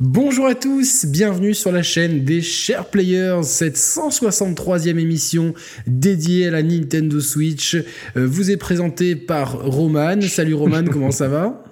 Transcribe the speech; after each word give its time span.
Bonjour 0.00 0.46
à 0.46 0.54
tous, 0.54 1.06
bienvenue 1.06 1.54
sur 1.54 1.72
la 1.72 1.82
chaîne 1.82 2.22
des 2.24 2.40
Chers 2.40 2.84
Players, 2.84 3.40
cette 3.42 3.76
163e 3.76 4.96
émission 4.96 5.54
dédiée 5.88 6.46
à 6.46 6.50
la 6.52 6.62
Nintendo 6.62 7.18
Switch 7.18 7.74
euh, 7.74 7.84
vous 8.14 8.52
est 8.52 8.56
présentée 8.56 9.16
par 9.16 9.60
Roman. 9.60 10.20
Salut 10.20 10.54
Roman, 10.54 10.84
comment 10.84 11.10
ça 11.10 11.26
va? 11.26 11.64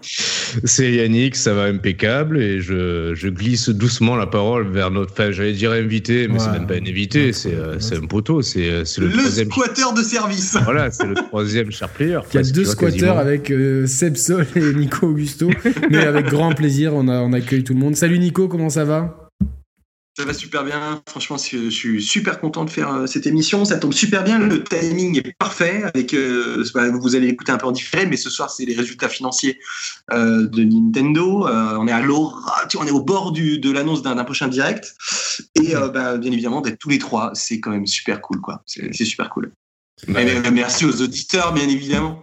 C'est 0.64 0.92
Yannick, 0.92 1.36
ça 1.36 1.52
va 1.54 1.64
impeccable 1.64 2.40
et 2.40 2.60
je, 2.60 3.14
je, 3.14 3.28
glisse 3.28 3.68
doucement 3.68 4.16
la 4.16 4.26
parole 4.26 4.68
vers 4.68 4.90
notre, 4.90 5.12
enfin 5.12 5.32
j'allais 5.32 5.52
dire 5.52 5.72
invité, 5.72 6.28
mais 6.28 6.38
c'est 6.38 6.50
même 6.50 6.66
pas 6.66 6.74
un 6.74 6.86
invité, 6.86 7.32
c'est 7.32 7.54
euh, 7.54 7.78
un 7.92 8.06
poteau, 8.06 8.42
c'est 8.42 8.70
euh, 8.70 8.84
le, 8.98 9.06
le 9.08 9.12
troisième... 9.12 9.50
squatteur 9.50 9.92
de 9.92 10.02
service. 10.02 10.56
Voilà, 10.64 10.90
c'est 10.90 11.06
le 11.06 11.14
troisième 11.14 11.70
Chers 11.70 11.88
Player. 11.88 12.20
Il 12.32 12.36
y 12.36 12.38
a 12.38 12.42
deux 12.50 12.64
squatteurs 12.64 13.18
avec 13.18 13.52
Seb 13.86 14.16
Sol 14.16 14.46
et 14.56 14.72
Nico 14.74 15.08
Augusto, 15.08 15.50
mais 15.90 15.98
avec 15.98 16.26
grand 16.26 16.52
plaisir, 16.52 16.94
on, 16.94 17.08
a, 17.08 17.20
on 17.20 17.32
accueille 17.32 17.64
tout 17.64 17.74
le 17.74 17.80
monde. 17.80 17.96
Salut 17.96 18.18
Nico, 18.18 18.48
comment 18.48 18.70
ça 18.70 18.84
va? 18.84 19.25
Ça 20.16 20.24
va 20.24 20.32
super 20.32 20.64
bien. 20.64 21.02
Franchement, 21.06 21.36
je 21.36 21.68
suis 21.68 22.02
super 22.02 22.40
content 22.40 22.64
de 22.64 22.70
faire 22.70 22.90
euh, 22.90 23.06
cette 23.06 23.26
émission. 23.26 23.66
Ça 23.66 23.76
tombe 23.76 23.92
super 23.92 24.24
bien. 24.24 24.38
Le 24.38 24.64
timing 24.64 25.18
est 25.18 25.36
parfait. 25.38 25.82
Avec, 25.92 26.14
euh, 26.14 26.64
vous 26.74 27.16
allez 27.16 27.28
écouter 27.28 27.52
un 27.52 27.58
peu 27.58 27.66
en 27.66 27.72
différé, 27.72 28.06
mais 28.06 28.16
ce 28.16 28.30
soir, 28.30 28.50
c'est 28.50 28.64
les 28.64 28.74
résultats 28.74 29.10
financiers 29.10 29.58
euh, 30.12 30.46
de 30.46 30.64
Nintendo. 30.64 31.46
on 31.46 31.86
est 31.86 31.92
à 31.92 32.00
on 32.06 32.86
est 32.86 32.90
au 32.90 33.02
bord 33.02 33.32
de 33.32 33.70
l'annonce 33.70 34.02
d'un 34.02 34.24
prochain 34.24 34.48
direct. 34.48 34.94
Et 35.54 35.74
bah, 35.74 36.16
bien 36.16 36.32
évidemment, 36.32 36.62
d'être 36.62 36.78
tous 36.78 36.88
les 36.88 36.98
trois, 36.98 37.32
c'est 37.34 37.60
quand 37.60 37.70
même 37.70 37.86
super 37.86 38.22
cool. 38.22 38.40
quoi. 38.40 38.62
C'est 38.64 39.04
super 39.04 39.28
cool. 39.28 39.52
Bah 40.08 40.20
merci 40.52 40.84
aux 40.84 41.02
auditeurs, 41.02 41.52
bien 41.52 41.68
évidemment. 41.68 42.22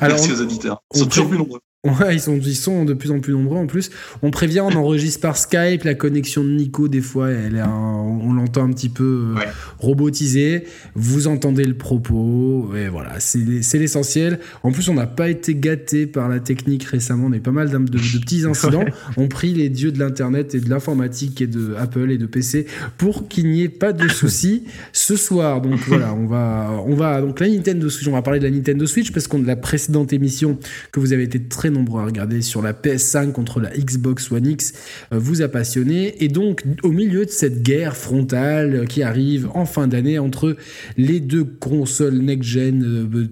merci 0.00 0.32
aux 0.32 0.40
auditeurs. 0.40 0.80
Ils 0.94 1.00
sont 1.00 1.06
toujours 1.06 1.28
plus 1.28 1.38
nombreux. 1.38 1.60
Ouais, 1.86 2.14
ils 2.14 2.20
sont, 2.20 2.38
ils 2.38 2.56
sont 2.56 2.84
de 2.84 2.94
plus 2.94 3.10
en 3.10 3.20
plus 3.20 3.32
nombreux 3.32 3.58
en 3.58 3.66
plus. 3.66 3.90
On 4.22 4.30
prévient, 4.30 4.60
on 4.60 4.74
enregistre 4.74 5.20
par 5.20 5.36
Skype. 5.36 5.84
La 5.84 5.94
connexion 5.94 6.42
de 6.42 6.50
Nico, 6.50 6.88
des 6.88 7.00
fois, 7.00 7.30
elle 7.30 7.62
on 7.66 8.32
l'entend 8.32 8.64
un 8.64 8.72
petit 8.72 8.88
peu 8.88 9.34
euh, 9.36 9.40
robotisé. 9.78 10.64
Vous 10.94 11.28
entendez 11.28 11.64
le 11.64 11.74
propos. 11.74 12.72
Et 12.76 12.88
voilà, 12.88 13.20
c'est 13.20 13.78
l'essentiel. 13.78 14.40
En 14.62 14.72
plus, 14.72 14.88
on 14.88 14.94
n'a 14.94 15.06
pas 15.06 15.28
été 15.28 15.54
gâté 15.54 16.06
par 16.06 16.28
la 16.28 16.40
technique 16.40 16.84
récemment. 16.84 17.26
On 17.26 17.32
a 17.32 17.36
eu 17.36 17.40
pas 17.40 17.50
mal 17.50 17.70
de, 17.70 17.78
de, 17.78 17.98
petits 17.98 18.44
incidents. 18.44 18.84
On 19.16 19.28
prie 19.28 19.54
les 19.54 19.68
dieux 19.68 19.92
de 19.92 19.98
l'Internet 19.98 20.54
et 20.54 20.60
de 20.60 20.68
l'informatique 20.68 21.40
et 21.40 21.46
de 21.46 21.74
Apple 21.78 22.10
et 22.10 22.18
de 22.18 22.26
PC 22.26 22.66
pour 22.98 23.28
qu'il 23.28 23.50
n'y 23.50 23.62
ait 23.62 23.68
pas 23.68 23.92
de 23.92 24.08
soucis 24.08 24.64
ce 24.92 25.16
soir. 25.16 25.60
Donc 25.60 25.78
voilà, 25.86 26.14
on 26.14 26.26
va, 26.26 26.82
on 26.86 26.94
va, 26.94 27.20
donc 27.20 27.40
la 27.40 27.48
Nintendo 27.48 27.88
Switch, 27.88 28.08
on 28.08 28.12
va 28.12 28.22
parler 28.22 28.40
de 28.40 28.44
la 28.44 28.50
Nintendo 28.50 28.86
Switch 28.86 29.12
parce 29.12 29.28
qu'on 29.28 29.38
de 29.38 29.46
la 29.46 29.56
précédente 29.56 30.12
émission 30.12 30.58
que 30.92 31.00
vous 31.00 31.12
avez 31.12 31.24
été 31.24 31.40
très 31.42 31.70
à 31.98 32.04
regarder 32.04 32.42
sur 32.42 32.62
la 32.62 32.72
PS5 32.72 33.32
contre 33.32 33.60
la 33.60 33.70
Xbox 33.70 34.30
One 34.30 34.46
X 34.46 34.72
euh, 35.12 35.18
vous 35.18 35.42
a 35.42 35.48
passionné. 35.48 36.22
Et 36.24 36.28
donc, 36.28 36.64
au 36.82 36.90
milieu 36.90 37.24
de 37.24 37.30
cette 37.30 37.62
guerre 37.62 37.96
frontale 37.96 38.86
qui 38.88 39.02
arrive 39.02 39.48
en 39.54 39.66
fin 39.66 39.86
d'année 39.86 40.18
entre 40.18 40.56
les 40.96 41.20
deux 41.20 41.44
consoles 41.44 42.18
next-gen 42.18 42.82
euh, 42.84 43.26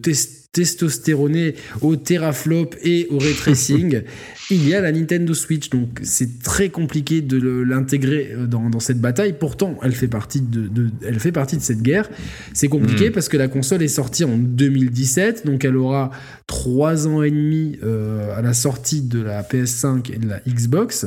testostéroné 0.54 1.56
au 1.82 1.96
teraflop 1.96 2.70
et 2.82 3.06
au 3.10 3.18
ray 3.18 3.34
tracing, 3.34 4.02
il 4.50 4.66
y 4.66 4.74
a 4.74 4.80
la 4.80 4.92
Nintendo 4.92 5.34
Switch. 5.34 5.68
Donc 5.68 6.00
c'est 6.02 6.42
très 6.42 6.70
compliqué 6.70 7.20
de 7.20 7.36
l'intégrer 7.62 8.30
euh, 8.32 8.46
dans, 8.46 8.80
cette 8.80 9.00
bataille. 9.00 9.34
Pourtant, 9.38 9.78
elle 9.82 9.92
fait 9.92 10.08
partie 10.08 10.40
de, 10.40 10.70
elle 11.06 11.20
fait 11.20 11.32
partie 11.32 11.56
de 11.56 11.62
cette 11.62 11.82
guerre. 11.82 12.08
C'est 12.54 12.68
compliqué 12.68 13.10
hmm. 13.10 13.12
parce 13.12 13.28
que 13.28 13.36
la 13.36 13.48
console 13.48 13.82
est 13.82 13.88
sortie 13.88 14.24
en 14.24 14.38
2017, 14.38 15.44
donc 15.44 15.64
elle 15.64 15.76
aura 15.76 16.10
trois 16.46 17.06
ans 17.06 17.22
et 17.22 17.30
demi 17.30 17.78
euh, 17.82 18.34
à 18.36 18.40
la 18.40 18.54
sortie 18.54 19.02
de 19.02 19.20
la 19.20 19.42
PS5 19.42 20.14
et 20.14 20.18
de 20.18 20.28
la 20.28 20.40
Xbox. 20.46 21.06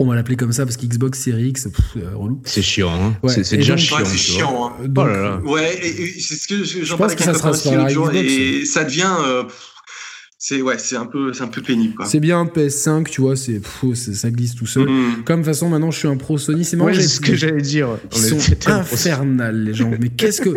On 0.00 0.06
va 0.06 0.14
l'appeler 0.16 0.36
comme 0.36 0.52
ça 0.52 0.64
parce 0.64 0.76
qu'Xbox 0.76 1.20
Series 1.20 1.48
X, 1.50 1.68
euh, 1.96 2.16
relou. 2.16 2.40
C'est 2.44 2.62
chiant, 2.62 2.90
hein 2.92 3.28
c'est 3.28 3.56
déjà 3.56 3.76
chiant. 3.76 3.98
c'est 4.04 4.16
chiant. 4.16 4.72
Hein. 4.80 5.40
Oh 5.44 5.52
ouais, 5.52 5.80
c'est 6.18 6.34
ce 6.34 6.48
que 6.48 6.64
j'en 6.84 6.98
parlais 6.98 7.14
avec 7.14 7.28
un 7.28 7.32
copain 7.32 7.88
l'autre 7.90 8.14
et 8.14 8.64
ça 8.64 8.84
devient. 8.84 9.14
Euh, 9.24 9.44
c'est 10.46 10.60
ouais, 10.60 10.76
c'est 10.76 10.96
un 10.96 11.06
peu, 11.06 11.32
c'est 11.32 11.42
un 11.42 11.48
peu 11.48 11.62
pénible. 11.62 11.94
C'est 12.04 12.20
bien 12.20 12.44
PS5, 12.44 13.08
tu 13.08 13.22
vois, 13.22 13.34
c'est 13.34 13.62
ça 13.94 14.30
glisse 14.30 14.54
tout 14.54 14.66
seul. 14.66 14.90
Mm. 14.90 15.24
Comme 15.24 15.40
de 15.40 15.44
toute 15.46 15.54
façon, 15.54 15.70
maintenant, 15.70 15.90
je 15.90 15.98
suis 15.98 16.06
un 16.06 16.18
pro 16.18 16.36
Sony. 16.36 16.66
C'est 16.66 16.76
ouais, 16.76 17.00
ce 17.00 17.18
que 17.18 17.34
j'allais 17.34 17.62
dire. 17.62 17.88
Ils 18.14 18.18
sont 18.18 18.70
infernales, 18.70 19.64
les 19.64 19.72
gens. 19.72 19.90
Mais 19.98 20.10
qu'est-ce 20.10 20.42
que, 20.42 20.50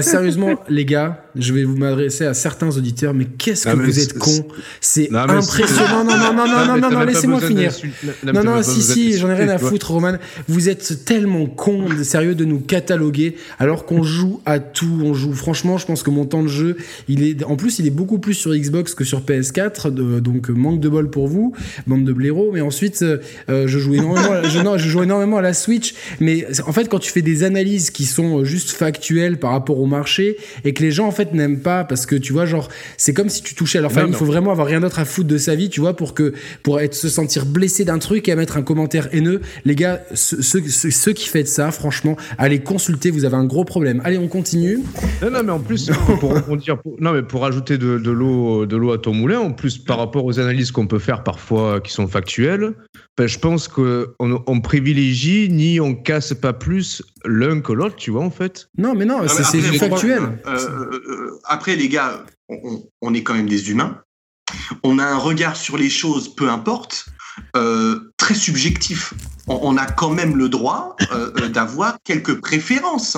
sérieusement, 0.00 0.62
les 0.68 0.84
gars, 0.84 1.24
je 1.34 1.52
vais 1.52 1.64
vous 1.64 1.76
m'adresser 1.76 2.24
à 2.24 2.34
certains 2.34 2.68
auditeurs, 2.76 3.14
mais 3.14 3.24
qu'est-ce 3.24 3.66
que 3.66 3.76
vous 3.76 3.98
êtes 3.98 4.16
cons? 4.16 4.46
C'est 4.80 5.12
impressionnant. 5.12 6.04
Non, 6.04 6.16
non, 6.16 6.34
non, 6.34 6.46
non, 6.46 6.66
non, 6.66 6.78
non, 6.78 6.90
non, 6.92 7.04
laissez-moi 7.04 7.40
finir. 7.40 7.72
Non, 8.22 8.44
non, 8.44 8.62
si, 8.62 8.80
si, 8.80 9.18
j'en 9.18 9.28
ai 9.28 9.34
rien 9.34 9.48
à 9.48 9.58
foutre, 9.58 9.90
Roman. 9.90 10.18
Vous 10.46 10.68
êtes 10.68 11.04
tellement 11.04 11.46
cons, 11.46 11.88
sérieux, 12.04 12.36
de 12.36 12.44
nous 12.44 12.60
cataloguer, 12.60 13.34
alors 13.58 13.86
qu'on 13.86 14.04
joue 14.04 14.40
à 14.46 14.60
tout. 14.60 15.00
On 15.02 15.14
joue. 15.14 15.32
Franchement, 15.32 15.78
je 15.78 15.86
pense 15.86 16.04
que 16.04 16.10
mon 16.10 16.26
temps 16.26 16.44
de 16.44 16.48
jeu, 16.48 16.76
il 17.08 17.24
est, 17.24 17.42
en 17.42 17.56
plus, 17.56 17.80
il 17.80 17.88
est 17.88 17.90
beaucoup 17.90 18.20
plus 18.20 18.34
sur 18.34 18.54
Xbox 18.54 18.94
que 18.94 19.02
sur 19.02 19.22
PS 19.22 19.31
PS4, 19.32 19.90
donc 20.20 20.48
manque 20.50 20.80
de 20.80 20.88
bol 20.88 21.10
pour 21.10 21.28
vous, 21.28 21.54
bande 21.86 22.04
de 22.04 22.12
blaireaux. 22.12 22.50
Mais 22.52 22.60
ensuite, 22.60 23.02
euh, 23.02 23.66
je 23.66 23.78
joue 23.78 23.94
énormément, 23.94 24.32
à, 24.32 24.42
je, 24.42 24.60
non, 24.60 24.78
je 24.78 24.88
joue 24.88 25.02
énormément 25.02 25.38
à 25.38 25.42
la 25.42 25.54
Switch. 25.54 25.94
Mais 26.20 26.46
en 26.66 26.72
fait, 26.72 26.88
quand 26.88 26.98
tu 26.98 27.10
fais 27.10 27.22
des 27.22 27.44
analyses 27.44 27.90
qui 27.90 28.04
sont 28.04 28.40
euh, 28.40 28.44
juste 28.44 28.70
factuelles 28.70 29.38
par 29.38 29.52
rapport 29.52 29.78
au 29.78 29.86
marché 29.86 30.36
et 30.64 30.72
que 30.72 30.82
les 30.82 30.90
gens 30.90 31.06
en 31.06 31.10
fait 31.10 31.32
n'aiment 31.32 31.60
pas 31.60 31.84
parce 31.84 32.06
que 32.06 32.16
tu 32.16 32.32
vois, 32.32 32.46
genre, 32.46 32.68
c'est 32.96 33.14
comme 33.14 33.28
si 33.28 33.42
tu 33.42 33.54
touchais 33.54 33.78
à 33.78 33.80
leur 33.80 33.92
famille. 33.92 34.12
Il 34.12 34.16
faut 34.16 34.24
vraiment 34.24 34.50
avoir 34.50 34.66
rien 34.66 34.80
d'autre 34.80 34.98
à 34.98 35.04
foutre 35.04 35.28
de 35.28 35.38
sa 35.38 35.54
vie, 35.54 35.68
tu 35.68 35.80
vois, 35.80 35.96
pour 35.96 36.14
que 36.14 36.32
pour 36.62 36.80
être 36.80 36.94
se 36.94 37.08
sentir 37.08 37.46
blessé 37.46 37.84
d'un 37.84 37.98
truc 37.98 38.28
et 38.28 38.32
à 38.32 38.36
mettre 38.36 38.56
un 38.56 38.62
commentaire 38.62 39.08
haineux. 39.12 39.40
Les 39.64 39.74
gars, 39.74 40.02
ceux, 40.14 40.42
ceux, 40.42 41.12
qui 41.12 41.28
font 41.28 41.42
ça, 41.44 41.70
franchement, 41.70 42.16
allez 42.38 42.60
consulter. 42.60 43.10
Vous 43.10 43.24
avez 43.24 43.36
un 43.36 43.44
gros 43.44 43.64
problème. 43.64 44.00
Allez, 44.04 44.18
on 44.18 44.28
continue. 44.28 44.80
Non, 45.22 45.30
non, 45.30 45.42
mais 45.44 45.52
en 45.52 45.60
plus, 45.60 45.90
pour, 46.20 46.34
non, 47.00 47.12
mais 47.12 47.22
pour 47.22 47.44
ajouter 47.44 47.78
de, 47.78 47.98
de 47.98 48.10
l'eau, 48.10 48.66
de 48.66 48.76
l'eau 48.76 48.92
à 48.92 48.98
ton 48.98 49.14
moulin, 49.22 49.40
en 49.40 49.52
plus 49.52 49.78
par 49.78 49.98
rapport 49.98 50.24
aux 50.24 50.40
analyses 50.40 50.72
qu'on 50.72 50.86
peut 50.86 50.98
faire 50.98 51.22
parfois 51.22 51.80
qui 51.80 51.92
sont 51.92 52.08
factuelles, 52.08 52.74
ben, 53.16 53.26
je 53.26 53.38
pense 53.38 53.68
qu'on 53.68 54.06
on 54.18 54.60
privilégie 54.60 55.48
ni 55.48 55.80
on 55.80 55.94
casse 55.94 56.34
pas 56.34 56.52
plus 56.52 57.02
l'un 57.24 57.60
que 57.60 57.72
l'autre, 57.72 57.96
tu 57.96 58.10
vois, 58.10 58.24
en 58.24 58.30
fait. 58.30 58.68
Non, 58.76 58.94
mais 58.94 59.04
non, 59.04 59.26
c'est 59.28 59.60
factuel. 59.78 60.40
Euh, 60.46 60.50
euh, 60.50 61.00
euh, 61.08 61.40
après, 61.44 61.76
les 61.76 61.88
gars, 61.88 62.24
on, 63.00 63.14
est 63.14 63.22
quand 63.22 63.34
même 63.34 63.48
des 63.48 63.70
humains. 63.70 64.00
On 64.82 64.98
a 64.98 65.04
un 65.04 65.18
regard 65.18 65.56
sur 65.56 65.76
les 65.76 65.90
choses, 65.90 66.34
peu 66.34 66.48
importe, 66.48 67.06
très 68.16 68.34
subjectif. 68.34 69.14
On, 69.46 69.76
a 69.76 69.86
quand 69.86 70.10
même 70.10 70.36
le 70.36 70.48
droit 70.48 70.96
d'avoir 71.52 71.98
quelques 72.04 72.40
préférences. 72.40 73.16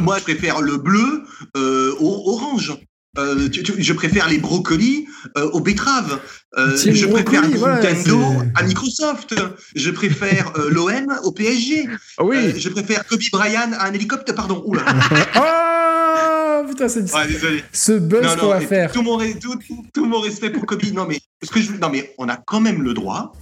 moi, 0.00 0.18
je 0.18 0.24
préfère 0.24 0.60
le 0.60 0.76
bleu 0.76 1.24
au 1.54 2.22
orange. 2.26 2.78
Euh, 3.18 3.48
je 3.52 3.92
préfère 3.92 4.28
les 4.28 4.38
brocolis 4.38 5.06
euh, 5.36 5.50
aux 5.50 5.60
betteraves. 5.60 6.20
Euh, 6.58 6.76
je 6.76 7.06
préfère 7.06 7.42
Nintendo 7.48 8.20
à 8.54 8.62
Microsoft. 8.62 9.34
Je 9.74 9.90
préfère 9.90 10.52
l'OM 10.70 11.18
au 11.24 11.32
PSG. 11.32 11.88
Ah 12.18 12.24
oui. 12.24 12.58
je 12.58 12.68
préfère 12.68 13.06
Kobe 13.06 13.20
Bryant 13.32 13.72
à 13.78 13.86
un 13.86 13.92
hélicoptère. 13.92 14.34
Pardon. 14.34 14.62
Oula. 14.66 14.82
oh 15.36 16.66
putain, 16.68 16.88
c'est 16.88 17.06
ce 17.72 17.92
buzz 17.92 18.36
qu'on 18.36 18.48
va 18.48 18.60
faire. 18.60 18.92
Tout 18.92 19.02
mon, 19.02 19.18
tout, 19.92 20.06
mon, 20.06 20.20
respect 20.20 20.50
pour 20.50 20.66
Kobe. 20.66 20.82
Non 20.92 21.06
mais, 21.06 21.20
ce 21.42 21.50
que 21.50 21.60
je, 21.60 21.72
non 21.72 21.90
mais 21.90 22.14
on 22.18 22.28
a 22.28 22.36
quand 22.36 22.60
même 22.60 22.82
le 22.82 22.94
droit 22.94 23.32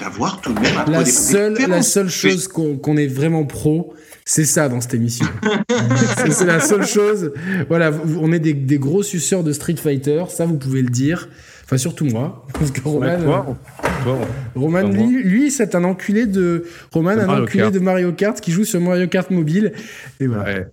d'avoir 0.00 0.40
tout 0.40 0.52
de 0.52 0.60
même 0.60 0.76
un 0.78 0.90
la 0.90 1.04
seule, 1.04 1.56
La 1.68 1.82
seule 1.82 2.08
chose 2.08 2.48
qu'on 2.48 2.96
est 2.96 3.06
vraiment 3.06 3.44
pro, 3.44 3.94
c'est 4.24 4.44
ça 4.44 4.68
dans 4.68 4.80
cette 4.80 4.94
émission. 4.94 5.26
c'est 6.30 6.44
la 6.44 6.60
seule 6.60 6.86
chose. 6.86 7.32
Voilà, 7.68 7.92
on 8.20 8.32
est 8.32 8.38
des, 8.38 8.78
gros 8.78 9.02
suceurs 9.02 9.44
de 9.44 9.52
Street 9.52 9.76
Fighter, 9.76 10.24
ça 10.28 10.46
vous 10.46 10.58
pouvez 10.58 10.82
le 10.82 10.90
dire. 10.90 11.28
Enfin, 11.64 11.78
surtout 11.78 12.04
moi. 12.04 12.46
Parce 12.52 12.70
que 12.70 12.80
Roman, 12.82 13.56
Roman 14.54 14.82
lui, 14.82 15.50
c'est 15.50 15.74
un 15.74 15.84
enculé 15.84 16.26
de. 16.26 16.64
Roman, 16.92 17.10
un 17.10 17.42
enculé 17.42 17.70
de 17.70 17.78
Mario 17.78 18.12
Kart 18.12 18.40
qui 18.40 18.52
joue 18.52 18.64
sur 18.64 18.80
Mario 18.80 19.08
Kart 19.08 19.30
mobile. 19.30 19.72
Et 20.20 20.26
voilà. 20.26 20.66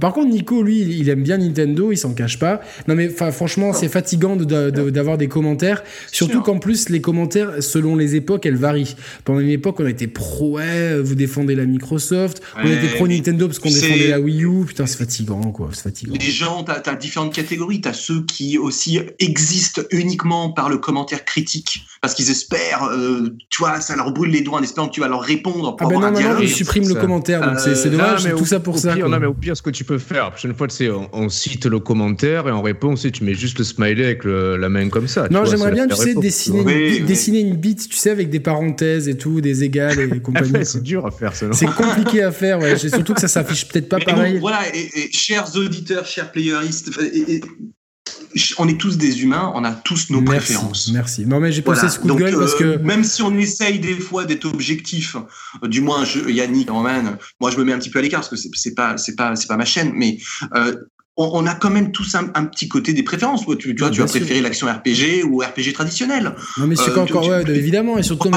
Par 0.00 0.12
contre, 0.12 0.30
Nico, 0.30 0.62
lui, 0.62 0.80
il 0.80 1.08
aime 1.08 1.22
bien 1.22 1.38
Nintendo, 1.38 1.92
il 1.92 1.96
s'en 1.96 2.14
cache 2.14 2.38
pas. 2.38 2.60
Non, 2.88 2.94
mais 2.94 3.08
franchement, 3.08 3.72
c'est 3.72 3.88
fatigant 3.88 4.36
d'avoir 4.36 5.18
des 5.18 5.28
commentaires. 5.28 5.82
Surtout 6.10 6.42
qu'en 6.42 6.58
plus, 6.58 6.88
les 6.88 7.00
commentaires, 7.00 7.62
selon 7.62 7.96
les 7.96 8.14
époques, 8.16 8.46
elles 8.46 8.56
varient. 8.56 8.96
Pendant 9.24 9.40
une 9.40 9.50
époque, 9.50 9.76
on 9.80 9.86
était 9.86 10.06
pro, 10.06 10.56
ouais, 10.56 11.00
vous 11.00 11.14
défendez 11.14 11.54
la 11.54 11.66
Microsoft. 11.66 12.42
on 12.62 12.70
était 12.70 12.94
pro 12.94 13.08
Nintendo 13.08 13.46
parce 13.46 13.58
qu'on 13.58 13.70
défendait 13.70 14.08
la 14.08 14.20
Wii 14.20 14.44
U. 14.44 14.64
Putain, 14.66 14.86
c'est 14.86 14.98
fatigant, 14.98 15.40
quoi. 15.52 15.70
C'est 15.72 15.82
fatigant. 15.82 16.14
Les 16.18 16.30
gens, 16.30 16.64
t'as 16.64 16.82
as 16.84 16.94
différentes 16.94 17.34
catégories. 17.34 17.80
T'as 17.80 17.92
ceux 17.92 18.24
qui 18.24 18.58
aussi 18.58 19.00
existent 19.18 19.82
uniquement 19.90 20.50
par 20.50 20.68
le 20.68 20.78
commentaire 20.78 21.24
critique 21.24 21.86
parce 22.06 22.14
qu'ils 22.14 22.30
espèrent, 22.30 22.84
euh, 22.84 23.36
tu 23.50 23.58
vois, 23.58 23.80
ça 23.80 23.96
leur 23.96 24.12
brûle 24.12 24.30
les 24.30 24.42
doigts 24.42 24.60
en 24.60 24.62
espérant 24.62 24.86
que 24.86 24.94
tu 24.94 25.00
vas 25.00 25.08
leur 25.08 25.22
répondre. 25.22 25.74
Pour 25.74 25.88
ah 25.88 25.90
ben 25.90 26.00
non, 26.00 26.12
non, 26.12 26.34
non, 26.34 26.40
je 26.40 26.46
supprime 26.46 26.86
le 26.86 26.94
commentaire, 26.94 27.40
donc 27.40 27.58
c'est 27.58 27.90
dommage, 27.90 28.28
tout 28.36 28.46
ça 28.46 28.60
pour 28.60 28.78
ça. 28.78 28.94
Pire, 28.94 29.08
non, 29.08 29.18
mais 29.18 29.26
au 29.26 29.34
pire, 29.34 29.56
ce 29.56 29.62
que 29.62 29.70
tu 29.70 29.82
peux 29.82 29.98
faire, 29.98 30.26
la 30.26 30.30
prochaine 30.30 30.54
fois, 30.54 30.68
c'est 30.70 30.88
on, 30.88 31.08
on, 31.12 31.28
cite 31.28 31.66
le 31.66 31.80
commentaire 31.80 32.46
et 32.46 32.52
en 32.52 32.62
réponse, 32.62 33.04
tu 33.12 33.24
mets 33.24 33.34
juste 33.34 33.58
le 33.58 33.64
smiley 33.64 34.04
avec 34.04 34.24
la 34.24 34.68
main 34.68 34.88
comme 34.88 35.08
ça. 35.08 35.28
Non, 35.30 35.44
j'aimerais 35.44 35.72
bien, 35.72 35.88
tu 35.88 35.96
sais, 35.96 36.14
dessiner, 36.14 36.98
une, 36.98 37.06
dessiner 37.06 37.40
une 37.40 37.56
bite, 37.56 37.88
tu 37.88 37.96
sais, 37.96 38.10
avec 38.10 38.30
des 38.30 38.40
parenthèses 38.40 39.08
et 39.08 39.16
tout, 39.16 39.40
des 39.40 39.64
égales 39.64 39.98
et 39.98 40.20
compagnie. 40.22 40.64
c'est 40.64 40.82
dur 40.82 41.06
à 41.06 41.10
faire, 41.10 41.34
ça. 41.34 41.46
C'est 41.52 41.66
compliqué 41.66 42.22
à 42.22 42.30
faire, 42.30 42.60
ouais. 42.60 42.78
Surtout 42.78 43.14
que 43.14 43.20
ça 43.20 43.28
s'affiche 43.36 43.66
peut-être 43.66 43.88
pas 43.88 43.98
pareil. 43.98 44.38
voilà, 44.38 44.60
et, 44.72 45.10
chers 45.10 45.56
auditeurs, 45.56 46.06
chers 46.06 46.30
playeristes, 46.30 46.90
on 48.58 48.68
est 48.68 48.78
tous 48.78 48.96
des 48.96 49.22
humains, 49.22 49.52
on 49.54 49.64
a 49.64 49.72
tous 49.72 50.10
nos 50.10 50.22
préférences. 50.22 50.90
Merci. 50.92 51.26
Non 51.26 51.40
mais 51.40 51.52
j'ai 51.52 51.62
passé 51.62 51.88
ce 51.88 51.98
coup 51.98 52.08
de 52.08 52.14
gueule 52.14 52.36
parce 52.36 52.54
euh, 52.60 52.78
que 52.78 52.82
même 52.82 53.04
si 53.04 53.22
on 53.22 53.36
essaye 53.38 53.78
des 53.78 53.94
fois 53.94 54.24
d'être 54.24 54.46
objectif, 54.46 55.16
euh, 55.62 55.68
du 55.68 55.80
moins 55.80 56.04
je, 56.04 56.28
Yannick, 56.28 56.70
Roman, 56.70 57.16
moi 57.40 57.50
je 57.50 57.58
me 57.58 57.64
mets 57.64 57.72
un 57.72 57.78
petit 57.78 57.90
peu 57.90 57.98
à 57.98 58.02
l'écart 58.02 58.20
parce 58.20 58.30
que 58.30 58.36
c'est 58.54 58.74
pas 58.74 58.96
c'est 58.96 59.16
pas 59.16 59.36
c'est 59.36 59.46
pas 59.46 59.56
ma 59.56 59.64
chaîne, 59.64 59.92
mais 59.94 60.18
euh, 60.54 60.74
on, 61.16 61.46
a 61.46 61.54
quand 61.54 61.70
même 61.70 61.92
tous 61.92 62.14
un, 62.14 62.44
petit 62.44 62.68
côté 62.68 62.92
des 62.92 63.02
préférences. 63.02 63.46
Tu, 63.58 63.74
tu 63.74 63.82
vois, 63.82 63.90
tu 63.90 64.00
vas 64.00 64.06
préférer 64.06 64.40
l'action 64.40 64.66
RPG 64.66 65.24
ou 65.24 65.38
RPG 65.38 65.72
traditionnel. 65.72 66.34
Non, 66.58 66.66
mais 66.66 66.76
c'est 66.76 66.90
euh, 66.90 67.02
encore, 67.02 67.26
ouais, 67.26 67.42
évidemment, 67.48 67.96
et 67.96 68.02
surtout, 68.02 68.30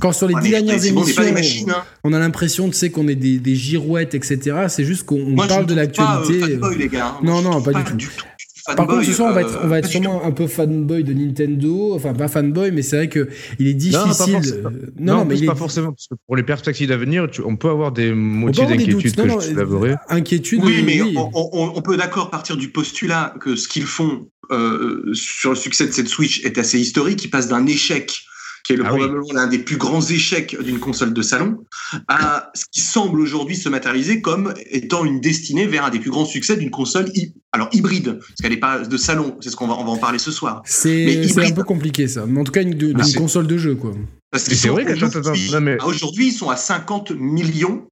quand 0.00 0.12
sur 0.12 0.28
les 0.28 0.34
dix 0.34 0.50
dernières 0.50 0.84
émissions, 0.84 1.22
hein. 1.22 1.84
on, 2.04 2.12
a 2.12 2.18
l'impression, 2.18 2.68
tu 2.68 2.74
sais, 2.74 2.90
qu'on 2.90 3.08
est 3.08 3.14
des, 3.14 3.38
des 3.38 3.56
girouettes, 3.56 4.14
etc. 4.14 4.66
C'est 4.68 4.84
juste 4.84 5.04
qu'on 5.04 5.34
parle 5.36 5.66
de 5.66 5.74
l'actualité. 5.74 6.58
Hein. 7.00 7.18
Non, 7.22 7.40
non, 7.40 7.62
pas, 7.62 7.72
du 7.72 8.06
tout. 8.06 8.24
Par 8.66 8.86
contre, 8.86 9.04
ce 9.04 9.12
soir, 9.12 9.30
on 9.30 9.34
va 9.34 9.40
être, 9.40 9.58
on 9.62 9.66
va 9.66 9.78
être 9.78 9.88
sûrement 9.88 10.24
un 10.24 10.30
peu 10.30 10.46
fanboy 10.46 11.04
de 11.04 11.12
Nintendo. 11.12 11.94
Enfin, 11.94 12.14
pas 12.14 12.28
fanboy, 12.28 12.70
mais 12.70 12.82
c'est 12.82 12.96
vrai 12.96 13.08
que 13.08 13.28
il 13.58 13.66
est 13.66 13.74
difficile. 13.74 14.62
Non, 14.98 15.18
non, 15.18 15.24
mais 15.24 15.40
pas 15.44 15.54
forcément. 15.54 15.92
Parce 15.92 16.08
que 16.08 16.14
pour 16.26 16.36
les 16.36 16.42
perspectives 16.42 16.88
d'avenir, 16.88 17.26
on 17.44 17.56
peut 17.56 17.70
avoir 17.70 17.92
des 17.92 18.12
motifs 18.12 18.66
d'inquiétude 18.66 19.16
que 19.16 19.28
je 19.28 19.96
Inquiétude. 20.08 20.60
Oui, 20.64 20.82
mais 20.84 21.00
On, 21.16 21.82
peut 21.82 21.96
d'accord 21.96 22.30
partir 22.30 22.56
du 22.56 22.70
postulat 22.70 23.34
que 23.40 23.56
ce 23.56 23.66
qu'ils 23.66 23.84
font 23.84 24.28
euh, 24.50 25.12
sur 25.14 25.50
le 25.50 25.56
succès 25.56 25.86
de 25.86 25.92
cette 25.92 26.08
Switch 26.08 26.44
est 26.44 26.58
assez 26.58 26.78
historique. 26.78 27.24
Ils 27.24 27.30
passent 27.30 27.48
d'un 27.48 27.66
échec 27.66 28.24
qui 28.72 28.80
est 28.80 28.84
le, 28.84 28.84
ah 28.86 28.88
probablement 28.88 29.32
l'un 29.32 29.46
des 29.46 29.58
plus 29.58 29.76
grands 29.76 30.02
échecs 30.02 30.56
d'une 30.62 30.78
console 30.78 31.12
de 31.12 31.22
salon, 31.22 31.64
à 32.08 32.50
ce 32.54 32.64
qui 32.70 32.80
semble 32.80 33.20
aujourd'hui 33.20 33.56
se 33.56 33.68
matérialiser 33.68 34.20
comme 34.20 34.54
étant 34.70 35.04
une 35.04 35.20
destinée 35.20 35.66
vers 35.66 35.84
un 35.84 35.90
des 35.90 36.00
plus 36.00 36.10
grands 36.10 36.24
succès 36.24 36.56
d'une 36.56 36.70
console 36.70 37.10
alors 37.52 37.68
hybride, 37.72 38.18
parce 38.18 38.40
qu'elle 38.40 38.52
n'est 38.52 38.60
pas 38.60 38.78
de 38.78 38.96
salon, 38.96 39.36
c'est 39.40 39.50
ce 39.50 39.56
qu'on 39.56 39.68
va, 39.68 39.74
on 39.74 39.84
va 39.84 39.90
en 39.90 39.98
parler 39.98 40.18
ce 40.18 40.30
soir. 40.30 40.62
C'est 40.64 41.38
un 41.38 41.50
peu 41.50 41.64
compliqué 41.64 42.08
ça, 42.08 42.24
mais 42.26 42.40
en 42.40 42.44
tout 42.44 42.52
cas 42.52 42.62
une, 42.62 42.96
console 43.16 43.46
de 43.46 43.58
jeu 43.58 43.74
quoi. 43.74 43.92
C'est 44.34 44.68
vrai 44.68 44.86
qu'aujourd'hui, 44.86 46.28
ils 46.28 46.32
sont 46.32 46.48
à 46.48 46.56
50 46.56 47.12
millions 47.12 47.86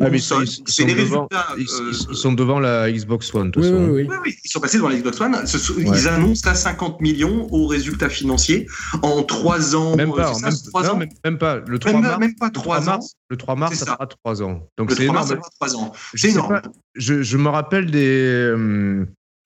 ah, 0.00 0.08
ils, 0.12 0.20
sont, 0.20 0.38
devant, 0.86 1.28
ils, 1.56 2.16
sont 2.16 2.32
devant 2.32 2.60
la 2.60 2.90
Xbox 2.90 3.34
One. 3.34 3.52
Oui, 3.56 3.68
oui, 3.68 4.16
oui. 4.22 4.34
ils 4.44 4.48
sont 4.48 4.60
passés 4.60 4.76
devant 4.76 4.88
la 4.88 4.96
Xbox 4.96 5.20
One. 5.20 5.36
Ils 5.78 6.08
annoncent 6.08 6.48
à 6.48 6.54
50 6.54 7.00
millions 7.00 7.46
aux 7.52 7.66
résultats 7.66 8.08
financiers 8.08 8.66
en 9.02 9.22
3 9.22 9.76
ans. 9.76 9.96
Même 9.96 10.12
pas, 10.12 10.32
même, 10.40 10.54
3 10.70 10.90
ans 10.90 10.96
même, 11.24 11.38
pas. 11.38 11.60
Le 11.66 11.78
3 11.78 11.92
mars, 12.00 12.18
même 12.18 12.34
pas 12.36 12.50
3 12.50 12.78
le 12.78 12.82
3 12.82 12.92
mars, 12.92 13.14
Le 13.28 13.36
3 13.36 13.56
mars, 13.56 13.74
ça, 13.74 13.86
fera 13.86 14.06
3 14.06 14.42
ans. 14.42 14.68
Donc 14.78 14.92
c'est 14.92 15.04
énorme. 15.04 15.38
3 15.60 15.76
ans. 15.76 15.92
C'est 16.14 16.30
énorme. 16.30 16.62
je, 16.94 17.22
je, 17.22 17.36
me 17.36 17.48
rappelle 17.48 17.90
des. 17.90 18.06
Euh, 18.06 19.04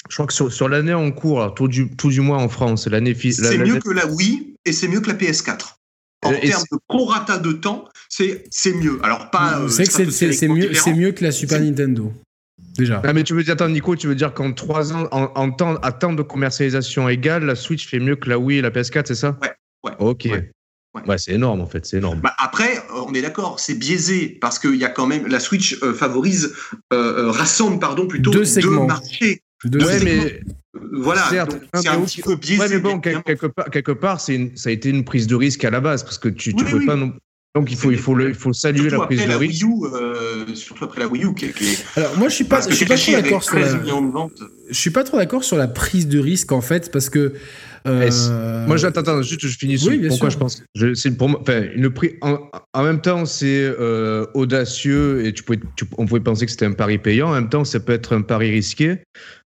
je 0.08 0.14
crois 0.14 0.26
que 0.26 0.32
sur, 0.32 0.52
sur 0.52 0.68
l'année 0.68 0.94
en 0.94 1.10
cours, 1.10 1.42
alors, 1.42 1.54
tout, 1.54 1.68
du, 1.68 1.94
tout 1.96 2.10
du 2.10 2.20
moins 2.20 2.38
en 2.38 2.48
France, 2.48 2.86
l'année. 2.86 3.14
C'est 3.14 3.58
mieux 3.58 3.78
que 3.78 3.90
la 3.90 4.06
Wii 4.06 4.54
et 4.64 4.72
c'est 4.72 4.88
mieux 4.88 5.00
que 5.00 5.08
la 5.08 5.14
PS4 5.16 5.78
en 6.24 6.32
termes 6.32 6.64
de 6.72 6.78
prorata 6.88 7.38
de 7.38 7.52
temps, 7.52 7.84
c'est 8.08 8.74
mieux. 8.74 8.98
Alors 9.02 9.30
pas. 9.30 9.60
Euh, 9.60 9.68
c'est 9.68 9.84
que 9.84 10.10
c'est 10.10 10.48
mieux, 10.48 10.74
c'est 10.74 10.94
mieux 10.94 11.12
que 11.12 11.24
la 11.24 11.32
Super 11.32 11.60
Nintendo. 11.60 12.12
Déjà. 12.76 13.02
Ah, 13.04 13.12
mais 13.12 13.24
tu 13.24 13.34
veux 13.34 13.42
dire, 13.42 13.54
attends, 13.54 13.68
Nico, 13.68 13.96
tu 13.96 14.06
veux 14.06 14.14
dire 14.14 14.32
qu'en 14.34 14.52
3 14.52 14.92
ans, 14.92 15.08
en, 15.10 15.50
temps, 15.50 15.76
à 15.76 15.90
temps 15.90 16.12
de 16.12 16.22
commercialisation 16.22 17.08
égal, 17.08 17.44
la 17.44 17.56
Switch 17.56 17.88
fait 17.88 17.98
mieux 17.98 18.14
que 18.14 18.28
la 18.28 18.38
Wii 18.38 18.58
et 18.58 18.62
la 18.62 18.70
PS4, 18.70 19.06
c'est 19.06 19.14
ça? 19.16 19.36
Ouais. 19.42 19.50
ouais. 19.84 19.92
Ok. 19.98 20.28
Ouais. 21.06 21.18
c'est 21.18 21.32
énorme 21.32 21.60
en 21.60 21.66
fait, 21.66 21.86
c'est 21.86 21.98
énorme. 21.98 22.20
Bah, 22.20 22.34
après, 22.38 22.78
euh, 22.78 23.04
on 23.06 23.14
est 23.14 23.22
d'accord, 23.22 23.60
c'est 23.60 23.74
biaisé 23.74 24.38
parce 24.40 24.58
qu'il 24.58 24.76
y 24.76 24.84
a 24.84 24.88
quand 24.88 25.06
même 25.06 25.26
la 25.26 25.40
Switch 25.40 25.80
euh, 25.82 25.92
favorise, 25.92 26.54
rassemble 26.90 27.78
pardon 27.78 28.06
plutôt 28.06 28.30
deux, 28.30 28.44
segments. 28.44 28.86
marchés. 28.86 29.42
Deux 29.64 29.84
ouais, 29.84 29.98
mais 30.04 30.40
voilà, 30.92 31.28
c'est 31.74 31.88
un 31.88 32.00
petit 32.00 32.22
peu 32.22 32.36
biaisé. 32.36 32.60
Ouais, 32.60 32.68
mais 32.68 32.78
bon, 32.78 33.00
quelque, 33.00 33.46
part, 33.46 33.70
quelque 33.70 33.92
part 33.92 34.20
c'est 34.20 34.52
ça 34.54 34.70
a 34.70 34.72
été 34.72 34.88
une 34.88 35.04
prise 35.04 35.26
de 35.26 35.34
risque 35.34 35.64
à 35.64 35.70
la 35.70 35.80
base 35.80 36.04
parce 36.04 36.18
que 36.18 36.28
tu, 36.28 36.54
tu 36.54 36.64
peux 36.64 36.84
pas 36.84 36.94
non, 36.94 37.12
donc 37.58 37.70
il 37.70 37.76
faut, 37.76 37.90
il 37.90 37.98
faut, 37.98 38.14
le, 38.14 38.28
il 38.28 38.34
faut 38.34 38.52
saluer 38.52 38.90
la 38.90 39.00
prise 39.00 39.26
de 39.26 39.32
risque. 39.32 39.64
Euh, 39.64 40.54
surtout 40.54 40.84
après 40.84 41.00
la 41.00 41.08
Wii 41.08 41.24
U. 41.24 41.34
Qui, 41.34 41.50
Alors 41.96 42.16
moi 42.16 42.28
je 42.28 42.34
suis 42.34 42.44
pas, 42.44 42.60
je 42.68 42.74
suis 42.74 42.86
pas 42.86 42.96
trop 42.96 43.12
d'accord 43.12 43.42
sur 43.42 43.58
la. 43.58 43.66
Je 44.70 44.78
suis 44.78 44.90
pas 44.90 45.04
trop 45.04 45.16
d'accord 45.16 45.44
sur 45.44 45.56
la 45.56 45.68
prise 45.68 46.08
de 46.08 46.18
risque 46.18 46.52
en 46.52 46.60
fait 46.60 46.92
parce 46.92 47.10
que. 47.10 47.32
Euh... 47.86 48.66
Moi 48.66 48.76
j'attends, 48.76 49.00
attends, 49.00 49.22
juste 49.22 49.46
je 49.46 49.56
finis 49.56 49.78
sur 49.78 49.92
pourquoi 50.08 50.28
je 50.28 50.36
pense. 50.36 50.62
C'est 50.94 51.16
pour 51.16 51.28
moi, 51.28 51.40
enfin, 51.40 51.64
une 51.74 51.90
prix 51.90 52.14
en, 52.20 52.38
en, 52.74 52.82
même 52.82 53.00
temps 53.00 53.24
c'est 53.24 53.62
euh, 53.62 54.26
audacieux 54.34 55.24
et 55.24 55.32
tu 55.32 55.42
pouvais, 55.42 55.60
tu, 55.76 55.84
on 55.96 56.06
pouvait 56.06 56.20
penser 56.20 56.44
que 56.44 56.50
c'était 56.50 56.66
un 56.66 56.72
pari 56.72 56.98
payant. 56.98 57.30
En 57.30 57.34
même 57.34 57.48
temps 57.48 57.64
ça 57.64 57.80
peut 57.80 57.92
être 57.92 58.14
un 58.14 58.22
pari 58.22 58.50
risqué 58.50 58.98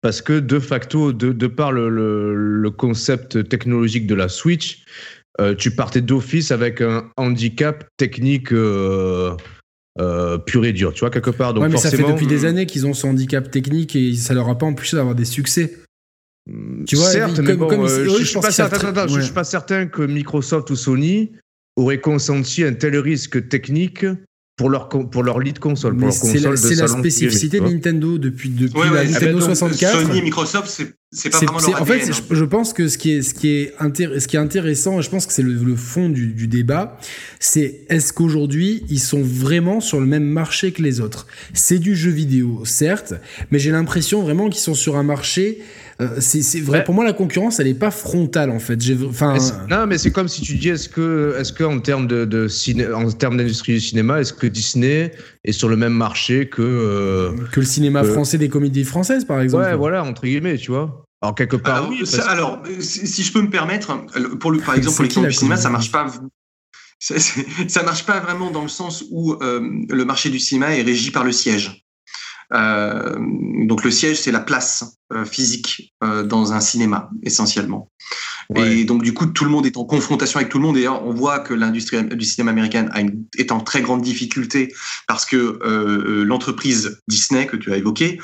parce 0.07 0.23
que 0.23 0.39
de 0.39 0.59
facto, 0.61 1.13
de, 1.13 1.33
de 1.33 1.47
par 1.47 1.73
le, 1.73 1.89
le, 1.89 2.71
concept 2.71 3.49
technologique 3.49 4.07
de 4.07 4.15
la 4.15 4.29
Switch, 4.29 4.85
tu 5.59 5.71
partais 5.71 6.01
d'office 6.01 6.51
avec 6.51 6.81
un 6.81 7.11
handicap 7.17 7.85
technique 7.97 8.53
euh, 8.53 9.37
euh, 9.99 10.37
pur 10.39 10.65
et 10.65 10.73
dur, 10.73 10.93
tu 10.93 11.01
vois, 11.01 11.11
quelque 11.11 11.31
part. 11.31 11.55
Donc 11.55 11.63
ouais, 11.63 11.69
mais 11.71 11.79
ça 11.79 11.91
fait 11.91 12.03
depuis 12.03 12.27
des 12.27 12.45
années 12.45 12.67
qu'ils 12.67 12.87
ont 12.87 12.93
ce 12.93 13.07
handicap 13.07 13.51
technique 13.51 13.97
et 13.97 14.15
ça 14.15 14.35
leur 14.35 14.49
a 14.49 14.59
pas 14.59 14.67
empêché 14.67 14.97
d'avoir 14.97 15.15
des 15.15 15.25
succès. 15.25 15.79
Tu 16.87 16.97
vois, 16.97 17.11
certes, 17.11 17.39
mais 17.41 17.57
bon, 17.57 17.87
je, 17.87 18.05
je, 18.05 18.25
suis 18.25 18.39
pas 18.39 18.51
certain, 18.51 19.07
je 19.09 19.21
suis 19.21 19.33
pas 19.33 19.43
certain 19.43 19.87
que 19.87 20.03
Microsoft 20.03 20.71
ou 20.71 20.77
Sony 20.77 21.33
auraient 21.77 22.01
consenti 22.01 22.63
un 22.63 22.73
tel 22.73 22.97
risque 22.99 23.49
technique 23.49 24.07
pour 24.57 24.71
leur, 24.71 24.89
pour 24.89 25.23
leur 25.23 25.39
lead 25.39 25.59
console. 25.59 25.97
C'est 26.11 26.39
la, 26.39 26.51
la, 26.51 26.89
spécificité 26.89 27.61
de 27.61 27.67
Nintendo 27.67 28.17
depuis, 28.17 28.49
depuis 28.49 28.81
la 28.91 29.05
Nintendo 29.05 29.41
64. 29.41 30.07
Sony, 30.07 30.23
Microsoft, 30.23 30.83
c'est 31.13 31.31
pas 31.31 31.39
vraiment 31.39 31.59
leur 31.59 31.83
En 31.83 31.85
fait, 31.85 32.11
je, 32.31 32.45
pense 32.45 32.73
que 32.73 32.89
ce 32.89 32.97
qui 32.97 33.13
est, 33.13 33.23
ce 33.23 33.35
qui 33.35 33.49
est, 33.49 33.75
ce 33.79 34.27
qui 34.27 34.37
est 34.37 34.41
intéressant, 34.41 34.99
et 34.99 35.03
je 35.03 35.11
pense 35.11 35.27
que 35.27 35.35
c'est 35.35 35.43
le, 35.43 35.77
fond 35.77 36.09
du, 36.09 36.29
du 36.29 36.49
débat, 36.49 36.97
c'est 37.39 37.83
est-ce 37.91 38.15
qu'aujourd'hui, 38.15 38.85
ils 38.89 39.01
sont 39.01 39.23
vraiment 39.23 39.81
sur 39.81 40.01
le 40.01 40.07
même 40.07 40.25
marché 40.25 40.73
que 40.73 40.83
les 40.83 41.01
autres? 41.01 41.27
C'est 41.53 41.79
du 41.79 41.95
jeu 41.95 42.11
vidéo, 42.11 42.63
certes, 42.65 43.13
mais 43.51 43.59
j'ai 43.59 43.71
l'impression 43.71 44.23
vraiment 44.23 44.49
qu'ils 44.49 44.63
sont 44.63 44.75
sur 44.75 44.97
un 44.97 45.03
marché 45.03 45.59
c'est 46.19 46.61
vrai. 46.61 46.85
Pour 46.85 46.95
moi, 46.95 47.05
la 47.05 47.13
concurrence, 47.13 47.59
elle 47.61 47.69
est 47.69 47.75
pas 47.75 47.91
frontale 47.91 48.51
en 48.51 48.59
fait. 48.59 48.79
Enfin. 49.09 49.37
Non, 49.71 49.87
mais 49.87 49.99
c'est 49.99 50.11
comme 50.11 50.29
si 50.29 50.43
tu 50.43 50.57
dis, 50.57 50.69
est-ce 50.69 50.89
que, 50.89 51.35
est-ce 51.39 51.53
que 51.53 51.65
en 51.65 51.81
termes 51.81 52.07
de, 52.07 52.25
de 52.25 52.49
ciné, 52.49 52.93
en 52.93 53.11
termes 53.11 53.37
d'industrie 53.37 53.73
du 53.73 53.81
cinéma, 53.81 54.21
est-ce 54.21 54.33
que 54.33 54.47
Disney 54.47 55.13
est 55.45 55.53
sur 55.53 55.69
le 55.69 55.77
même 55.77 55.95
marché 55.95 56.49
que 56.49 56.63
euh, 56.63 57.33
que 57.53 57.61
le 57.61 57.67
cinéma 57.67 58.05
français 58.05 58.39
des 58.39 58.49
comédies 58.49 58.85
françaises, 58.85 59.25
par 59.25 59.41
exemple. 59.41 59.65
Ouais, 59.65 59.75
voilà, 59.75 60.05
entre 60.05 60.23
guillemets, 60.23 60.59
tu 60.59 60.71
vois. 60.71 61.05
Alors 61.23 61.35
quelque 61.35 61.57
part. 61.57 61.77
Alors, 61.77 61.89
oui, 61.89 62.05
alors 62.29 62.63
si, 62.81 63.23
je 63.23 63.33
peux 63.33 63.41
me 63.41 63.51
permettre, 63.51 64.05
pour 64.39 64.51
le, 64.51 64.59
par 64.59 64.75
exemple 64.75 65.09
pour 65.09 65.23
les 65.23 65.29
du 65.29 65.35
cinéma, 65.35 65.57
ça 65.57 65.71
marche 65.71 65.91
pas. 65.91 66.07
Ça, 66.99 67.17
ça, 67.69 67.83
marche 67.83 68.07
pas 68.07 68.21
vraiment 68.21 68.51
dans 68.51 68.63
le 68.63 68.71
sens 68.71 69.05
où 69.11 69.35
euh, 69.35 69.61
le 69.91 70.05
marché 70.07 70.31
du 70.31 70.39
cinéma 70.39 70.75
est 70.75 70.81
régi 70.81 71.11
par 71.11 71.25
le 71.25 71.33
siège. 71.33 71.86
Euh, 72.53 73.17
donc 73.67 73.85
le 73.85 73.91
siège, 73.91 74.21
c'est 74.21 74.33
la 74.33 74.41
place 74.41 74.99
euh, 75.13 75.25
physique 75.25 75.95
euh, 76.03 76.23
dans 76.23 76.53
un 76.53 76.61
cinéma 76.61 77.11
essentiellement. 77.23 77.91
Et 78.55 78.85
donc 78.85 79.03
du 79.03 79.13
coup, 79.13 79.27
tout 79.27 79.45
le 79.45 79.51
monde 79.51 79.67
est 79.67 79.77
en 79.77 79.85
confrontation 79.85 80.39
avec 80.39 80.53
tout 80.53 80.59
le 80.59 80.65
monde. 80.65 80.77
D'ailleurs, 80.77 81.05
on 81.05 81.13
voit 81.13 81.41
que 81.41 81.53
l'industrie 81.53 82.05
du 82.05 82.25
cinéma 82.25 82.53
américaine 82.53 82.89
a 82.93 83.01
une, 83.01 83.25
est 83.37 83.51
en 83.51 83.59
très 83.59 83.83
grande 83.83 84.03
difficulté 84.03 84.73
parce 85.09 85.27
que 85.27 85.59
l'entreprise 86.25 87.03
Disney 87.09 87.49
que 87.49 87.57
tu 87.57 87.73
as 87.73 87.77
évoqué 87.77 88.21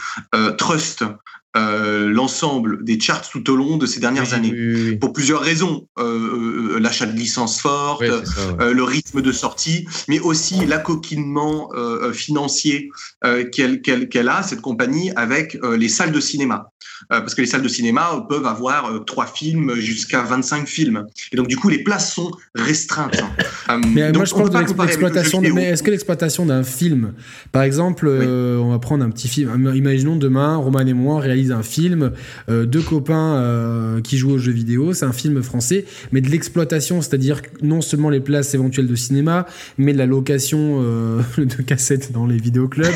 trust 0.58 1.04
euh, 1.54 2.08
l'ensemble 2.08 2.82
des 2.82 2.98
charts 2.98 3.28
tout 3.28 3.50
au 3.50 3.56
long 3.56 3.76
de 3.76 3.84
ces 3.84 4.00
dernières 4.00 4.32
années. 4.32 4.96
Pour 4.96 5.12
plusieurs 5.12 5.40
raisons. 5.40 5.86
Euh, 5.98 6.76
euh, 6.76 6.80
l'achat 6.80 7.04
de 7.04 7.12
licences 7.12 7.60
fortes, 7.60 8.02
le 8.02 8.82
rythme 8.82 9.20
de 9.20 9.32
sortie, 9.32 9.86
mais 10.08 10.18
aussi 10.18 10.64
l'accoquinement 10.66 11.70
financier 12.12 12.90
qu'elle 13.52 14.28
a, 14.28 14.42
cette 14.42 14.60
compagnie, 14.60 15.10
avec 15.16 15.58
les 15.76 15.88
salles 15.88 16.12
de 16.12 16.20
cinéma. 16.20 16.70
parce 17.08 17.34
que 17.34 17.40
les 17.42 17.46
salles 17.46 17.62
de 17.62 17.68
cinéma 17.68 18.24
peuvent 18.28 18.46
avoir 18.46 19.04
trois 19.04 19.26
films 19.26 19.74
jusqu'à 19.74 20.22
25 20.22 20.66
films. 20.66 21.04
Et 21.32 21.36
donc, 21.36 21.48
du 21.48 21.56
coup, 21.56 21.68
les 21.68 21.82
places 21.82 22.14
sont 22.14 22.30
restreintes. 22.54 23.22
mais 23.94 24.12
moi, 24.12 24.24
je 24.24 24.34
pense 24.34 24.50
que 24.50 24.58
l'exploitation... 24.58 25.40
Mais 25.40 25.64
est-ce 25.64 25.82
que 25.82 25.90
l'exploitation 25.90 26.46
d'un 26.46 26.64
film, 26.64 27.12
par 27.52 27.62
exemple, 27.62 28.08
on 28.08 28.70
va 28.70 28.78
prendre 28.78 29.04
un 29.04 29.10
petit 29.10 29.28
film, 29.28 29.72
imaginons 29.74 30.16
demain, 30.16 30.56
Roman 30.56 30.80
et 30.80 30.94
moi, 30.94 31.20
réalisons 31.20 31.41
réalise 31.42 31.52
un 31.52 31.62
film, 31.62 32.12
euh, 32.48 32.66
deux 32.66 32.82
copains 32.82 33.36
euh, 33.36 34.00
qui 34.00 34.18
jouent 34.18 34.32
aux 34.32 34.38
jeux 34.38 34.52
vidéo, 34.52 34.92
c'est 34.92 35.04
un 35.04 35.12
film 35.12 35.42
français, 35.42 35.84
mais 36.12 36.20
de 36.20 36.28
l'exploitation, 36.28 37.02
c'est-à-dire 37.02 37.42
non 37.62 37.80
seulement 37.80 38.10
les 38.10 38.20
places 38.20 38.54
éventuelles 38.54 38.86
de 38.86 38.94
cinéma, 38.94 39.46
mais 39.78 39.92
de 39.92 39.98
la 39.98 40.06
location 40.06 40.80
euh, 40.82 41.20
de 41.38 41.62
cassettes 41.62 42.12
dans 42.12 42.26
les 42.26 42.36
vidéoclubs. 42.36 42.86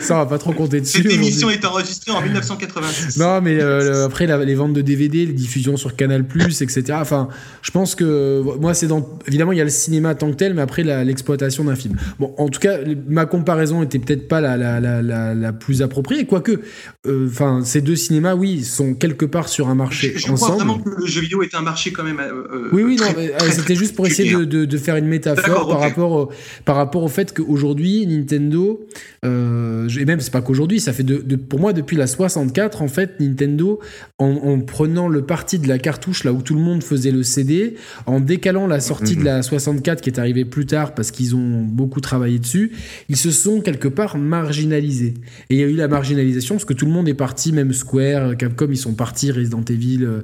ça, 0.00 0.14
on 0.14 0.18
va 0.18 0.26
pas 0.26 0.38
trop 0.38 0.52
compter 0.52 0.80
dessus. 0.80 1.02
Cette 1.02 1.12
émission 1.12 1.50
est 1.50 1.64
enregistrée 1.64 2.12
en 2.12 2.22
1986. 2.22 3.18
Non, 3.18 3.40
mais 3.40 3.60
après 3.60 4.26
les 4.26 4.54
ventes 4.54 4.72
de 4.72 4.82
DVD, 4.82 5.26
les 5.26 5.32
diffusions 5.32 5.76
sur 5.76 5.96
Canal+, 5.96 6.24
etc. 6.46 6.82
Enfin, 6.92 7.28
je 7.62 7.70
pense 7.70 7.94
que 7.94 8.42
moi, 8.60 8.74
c'est 8.74 8.86
dans 8.86 9.08
évidemment 9.26 9.52
il 9.52 9.58
y 9.58 9.60
a 9.60 9.64
le 9.64 9.70
cinéma 9.70 10.14
tant 10.14 10.30
que 10.30 10.36
tel, 10.36 10.54
mais 10.54 10.62
après 10.62 10.82
l'exploitation 11.04 11.64
d'un 11.64 11.76
film. 11.76 11.96
Bon, 12.18 12.34
en 12.38 12.48
tout 12.48 12.60
cas, 12.60 12.78
ma 13.08 13.26
comparaison 13.26 13.82
était 13.82 13.98
peut-être 13.98 14.28
pas 14.28 14.40
la, 14.40 14.56
la, 14.56 14.80
la, 15.02 15.34
la, 15.34 15.52
plus 15.68 15.82
appropriée, 15.82 16.24
quoique, 16.24 16.62
euh, 17.06 17.28
enfin, 17.28 17.60
ces 17.62 17.82
deux 17.82 17.94
cinémas, 17.94 18.34
oui, 18.34 18.64
sont 18.64 18.94
quelque 18.94 19.26
part 19.26 19.50
sur 19.50 19.68
un 19.68 19.74
marché 19.74 20.14
je, 20.16 20.20
je 20.26 20.32
ensemble. 20.32 20.38
crois 20.38 20.64
vraiment 20.64 20.78
que 20.78 21.02
le 21.02 21.06
jeu 21.06 21.20
vidéo 21.20 21.42
est 21.42 21.54
un 21.54 21.60
marché 21.60 21.92
quand 21.92 22.04
même. 22.04 22.20
Euh, 22.20 22.70
oui, 22.72 22.84
oui, 22.84 22.96
non, 22.96 23.04
c'était 23.50 23.74
juste 23.74 23.94
pour 23.94 24.06
essayer 24.06 24.32
de, 24.32 24.44
de, 24.46 24.64
de, 24.64 24.78
faire 24.78 24.96
une 24.96 25.04
métaphore 25.04 25.68
par 25.68 25.80
rapport 25.80 26.12
au, 26.12 26.30
par 26.64 26.76
rapport 26.76 27.02
au 27.02 27.08
fait 27.08 27.34
qu'aujourd'hui 27.34 28.06
Nintendo, 28.06 28.80
euh, 29.26 29.90
et 29.90 30.06
même 30.06 30.20
c'est 30.20 30.32
pas 30.32 30.40
qu'aujourd'hui, 30.40 30.80
ça 30.80 30.94
fait 30.94 31.02
de, 31.02 31.36
pour 31.36 31.60
moi 31.60 31.74
depuis 31.74 31.98
la 31.98 32.06
64 32.06 32.80
en 32.80 32.88
fait, 32.88 33.20
Nintendo 33.20 33.78
en, 34.18 34.28
en, 34.28 34.60
prenant 34.60 35.08
le 35.08 35.20
parti 35.20 35.58
de 35.58 35.68
la 35.68 35.76
cartouche 35.76 36.24
là 36.24 36.32
où 36.32 36.40
tout 36.40 36.54
le 36.54 36.62
monde 36.62 36.82
faisait 36.82 37.10
le 37.10 37.22
CD, 37.22 37.74
en 38.06 38.20
décalant 38.20 38.66
la 38.66 38.80
sortie 38.80 39.16
de 39.16 39.24
la 39.24 39.42
64 39.42 40.00
qui 40.00 40.08
est 40.08 40.18
arrivée 40.18 40.46
plus 40.46 40.64
tard 40.64 40.94
parce 40.94 41.10
qu'ils 41.10 41.36
ont 41.36 41.60
beaucoup 41.60 42.00
travaillé 42.00 42.38
dessus, 42.38 42.72
ils 43.10 43.18
se 43.18 43.30
sont 43.30 43.60
quelque 43.60 43.88
part 43.88 44.16
marginalisés. 44.16 45.12
Et 45.50 45.57
il 45.58 45.62
y 45.62 45.64
a 45.64 45.68
eu 45.68 45.76
la 45.76 45.88
marginalisation 45.88 46.54
parce 46.54 46.64
que 46.64 46.72
tout 46.72 46.86
le 46.86 46.92
monde 46.92 47.08
est 47.08 47.14
parti, 47.14 47.52
même 47.52 47.72
Square, 47.72 48.36
Capcom, 48.36 48.68
ils 48.70 48.76
sont 48.76 48.94
partis, 48.94 49.32
Resident 49.32 49.64
Evil, 49.68 50.04
euh, 50.04 50.22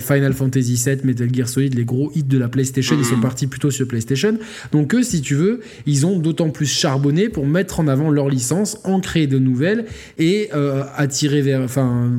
Final 0.00 0.32
Fantasy 0.32 0.82
VII, 0.82 0.96
Metal 1.04 1.28
Gear 1.32 1.46
Solid, 1.46 1.74
les 1.74 1.84
gros 1.84 2.10
hits 2.14 2.22
de 2.22 2.38
la 2.38 2.48
PlayStation, 2.48 2.96
ils 2.98 3.04
sont 3.04 3.16
mhm. 3.16 3.22
partis 3.22 3.46
plutôt 3.46 3.70
sur 3.70 3.86
PlayStation. 3.86 4.38
Donc 4.72 4.94
eux, 4.94 5.02
si 5.02 5.20
tu 5.20 5.34
veux, 5.34 5.60
ils 5.84 6.06
ont 6.06 6.18
d'autant 6.18 6.48
plus 6.48 6.66
charbonné 6.66 7.28
pour 7.28 7.46
mettre 7.46 7.80
en 7.80 7.88
avant 7.88 8.10
leur 8.10 8.30
licence, 8.30 8.78
en 8.84 9.00
créer 9.00 9.26
de 9.26 9.38
nouvelles 9.38 9.84
et 10.18 10.48
euh, 10.54 10.84
attirer 10.96 11.42
vers, 11.42 11.60
enfin, 11.60 12.10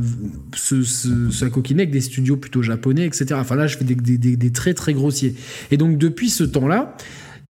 ce, 0.56 0.84
ce, 0.84 1.10
avec 1.74 1.90
des 1.90 2.02
studios 2.02 2.38
plutôt 2.38 2.62
japonais, 2.62 3.06
etc. 3.06 3.34
Enfin 3.34 3.56
là, 3.56 3.66
je 3.66 3.78
fais 3.78 3.86
des, 3.86 3.96
des, 3.96 4.38
des 4.38 4.52
traits 4.52 4.78
très 4.78 4.94
grossiers. 4.94 5.34
Et 5.72 5.78
donc 5.78 5.98
depuis 5.98 6.30
ce 6.30 6.44
temps-là, 6.44 6.96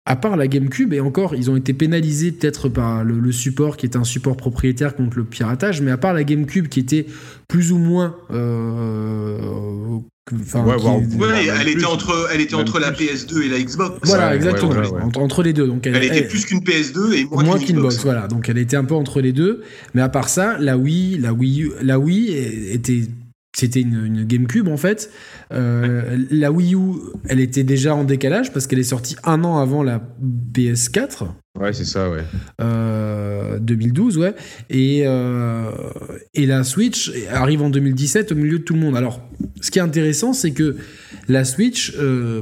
à 0.05 0.15
part 0.15 0.35
la 0.35 0.47
GameCube, 0.47 0.93
et 0.93 0.99
encore, 0.99 1.35
ils 1.35 1.51
ont 1.51 1.55
été 1.55 1.73
pénalisés 1.73 2.31
peut-être 2.31 2.69
par 2.69 3.03
le, 3.03 3.31
support 3.31 3.77
qui 3.77 3.85
est 3.85 3.95
un 3.95 4.03
support 4.03 4.35
propriétaire 4.35 4.95
contre 4.95 5.17
le 5.17 5.23
piratage, 5.23 5.81
mais 5.81 5.91
à 5.91 5.97
part 5.97 6.13
la 6.13 6.23
GameCube 6.23 6.67
qui 6.67 6.79
était 6.79 7.05
plus 7.47 7.71
ou 7.71 7.77
moins. 7.77 8.15
Euh, 8.31 9.37
ouais, 10.31 11.47
elle, 11.61 11.67
était 11.67 11.85
entre, 11.85 12.29
elle 12.33 12.41
était 12.41 12.55
entre 12.55 12.79
la 12.79 12.91
PS2 12.91 13.43
et 13.43 13.49
la 13.49 13.59
Xbox. 13.61 13.99
Voilà, 14.03 14.35
exactement. 14.35 14.73
entre, 15.19 15.43
les 15.43 15.53
deux. 15.53 15.67
Donc 15.67 15.85
elle, 15.85 16.03
était 16.03 16.27
plus 16.27 16.45
qu'une 16.45 16.61
PS2 16.61 17.13
et 17.13 17.25
moins, 17.25 17.59
qu'une 17.59 17.77
Xbox. 17.77 18.03
Voilà, 18.03 18.27
donc 18.27 18.49
elle 18.49 18.57
était 18.57 18.77
un 18.77 18.85
peu 18.85 18.95
entre 18.95 19.21
les 19.21 19.33
deux. 19.33 19.61
Mais 19.93 20.01
à 20.01 20.09
part 20.09 20.29
ça, 20.29 20.57
la 20.57 20.77
Wii, 20.77 21.19
la 21.19 21.31
Wii, 21.31 21.69
la 21.83 21.99
Wii 21.99 22.33
était 22.73 23.03
c'était 23.53 23.81
une, 23.81 24.05
une, 24.05 24.23
GameCube 24.25 24.67
en 24.67 24.77
fait. 24.77 25.11
Euh, 25.51 26.17
la 26.29 26.51
Wii 26.51 26.75
U, 26.75 26.93
elle 27.27 27.39
était 27.39 27.63
déjà 27.63 27.95
en 27.95 28.03
décalage 28.03 28.53
parce 28.53 28.67
qu'elle 28.67 28.79
est 28.79 28.83
sortie 28.83 29.15
un 29.23 29.43
an 29.43 29.59
avant 29.59 29.83
la 29.83 30.01
PS4. 30.53 31.27
Ouais, 31.59 31.73
c'est 31.73 31.85
ça, 31.85 32.09
ouais. 32.09 32.23
Euh, 32.61 33.59
2012, 33.59 34.17
ouais. 34.17 34.33
Et, 34.69 35.03
euh, 35.05 35.69
et 36.33 36.45
la 36.45 36.63
Switch 36.63 37.11
arrive 37.29 37.61
en 37.61 37.69
2017 37.69 38.31
au 38.31 38.35
milieu 38.35 38.59
de 38.59 38.63
tout 38.63 38.73
le 38.73 38.79
monde. 38.79 38.95
Alors, 38.95 39.21
ce 39.59 39.69
qui 39.69 39.79
est 39.79 39.81
intéressant, 39.81 40.31
c'est 40.31 40.51
que 40.51 40.77
la 41.27 41.43
Switch, 41.43 41.93
euh, 41.99 42.41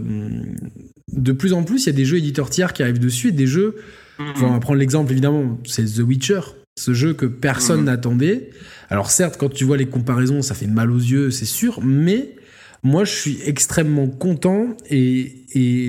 de 1.11 1.31
plus 1.31 1.53
en 1.53 1.63
plus, 1.63 1.83
il 1.83 1.87
y 1.87 1.89
a 1.89 1.93
des 1.93 2.05
jeux 2.05 2.17
éditeurs 2.17 2.51
tiers 2.51 2.71
qui 2.71 2.83
arrivent 2.83 2.99
dessus 2.99 3.29
et 3.29 3.33
des 3.33 3.47
jeux. 3.47 3.77
Mm-hmm. 4.19 4.43
on 4.43 4.51
va 4.51 4.59
prendre 4.59 4.79
l'exemple 4.79 5.11
évidemment, 5.13 5.57
c'est 5.65 5.85
The 5.85 5.99
Witcher, 5.99 6.41
ce 6.77 6.93
jeu 6.93 7.13
que 7.13 7.25
personne 7.25 7.81
mm-hmm. 7.81 7.85
n'attendait. 7.85 8.49
Alors 8.89 9.11
certes, 9.11 9.37
quand 9.37 9.49
tu 9.49 9.65
vois 9.65 9.77
les 9.77 9.85
comparaisons, 9.85 10.41
ça 10.41 10.55
fait 10.55 10.67
mal 10.67 10.91
aux 10.91 10.97
yeux, 10.97 11.31
c'est 11.31 11.45
sûr, 11.45 11.79
mais 11.83 12.35
moi 12.81 13.03
je 13.03 13.11
suis 13.11 13.39
extrêmement 13.45 14.07
content 14.07 14.75
et, 14.89 15.35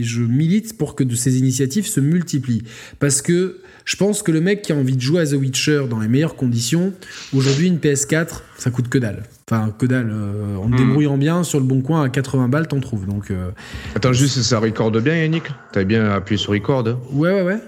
je 0.03 0.23
milite 0.23 0.77
pour 0.79 0.95
que 0.95 1.05
de 1.05 1.15
ces 1.15 1.39
initiatives 1.39 1.87
se 1.87 2.01
multiplient. 2.01 2.63
Parce 2.99 3.23
que 3.23 3.61
je 3.85 3.97
pense 3.97 4.23
que 4.23 4.33
le 4.33 4.41
mec 4.41 4.63
qui 4.63 4.73
a 4.73 4.77
envie 4.77 4.97
de 4.97 5.01
jouer 5.01 5.23
à 5.23 5.27
The 5.27 5.33
Witcher 5.35 5.85
dans 5.89 6.01
les 6.01 6.09
meilleures 6.09 6.37
conditions, 6.37 6.93
aujourd'hui 7.35 7.69
une 7.69 7.79
PS4, 7.79 8.43
ça 8.57 8.71
coûte 8.71 8.89
que 8.89 8.99
dalle. 8.99 9.25
Enfin, 9.51 9.75
que 9.77 9.85
dalle. 9.85 10.11
Euh, 10.13 10.57
en 10.57 10.71
te 10.71 10.75
hmm. 10.75 10.77
débrouillant 10.77 11.19
bien, 11.19 11.43
sur 11.43 11.59
le 11.59 11.67
bon 11.67 11.83
coin, 11.83 12.05
à 12.05 12.09
80 12.09 12.49
balles, 12.49 12.69
t'en 12.69 12.81
trouves. 12.81 13.07
Donc, 13.07 13.31
euh, 13.31 13.51
Attends, 13.95 14.13
juste, 14.13 14.41
ça 14.43 14.61
recorde 14.61 15.03
bien, 15.03 15.17
Yannick? 15.17 15.45
T'as 15.73 15.85
bien 15.85 16.11
appuyé 16.11 16.39
sur 16.39 16.53
record 16.53 16.85
Ouais, 17.13 17.33
ouais, 17.33 17.43
ouais. 17.43 17.59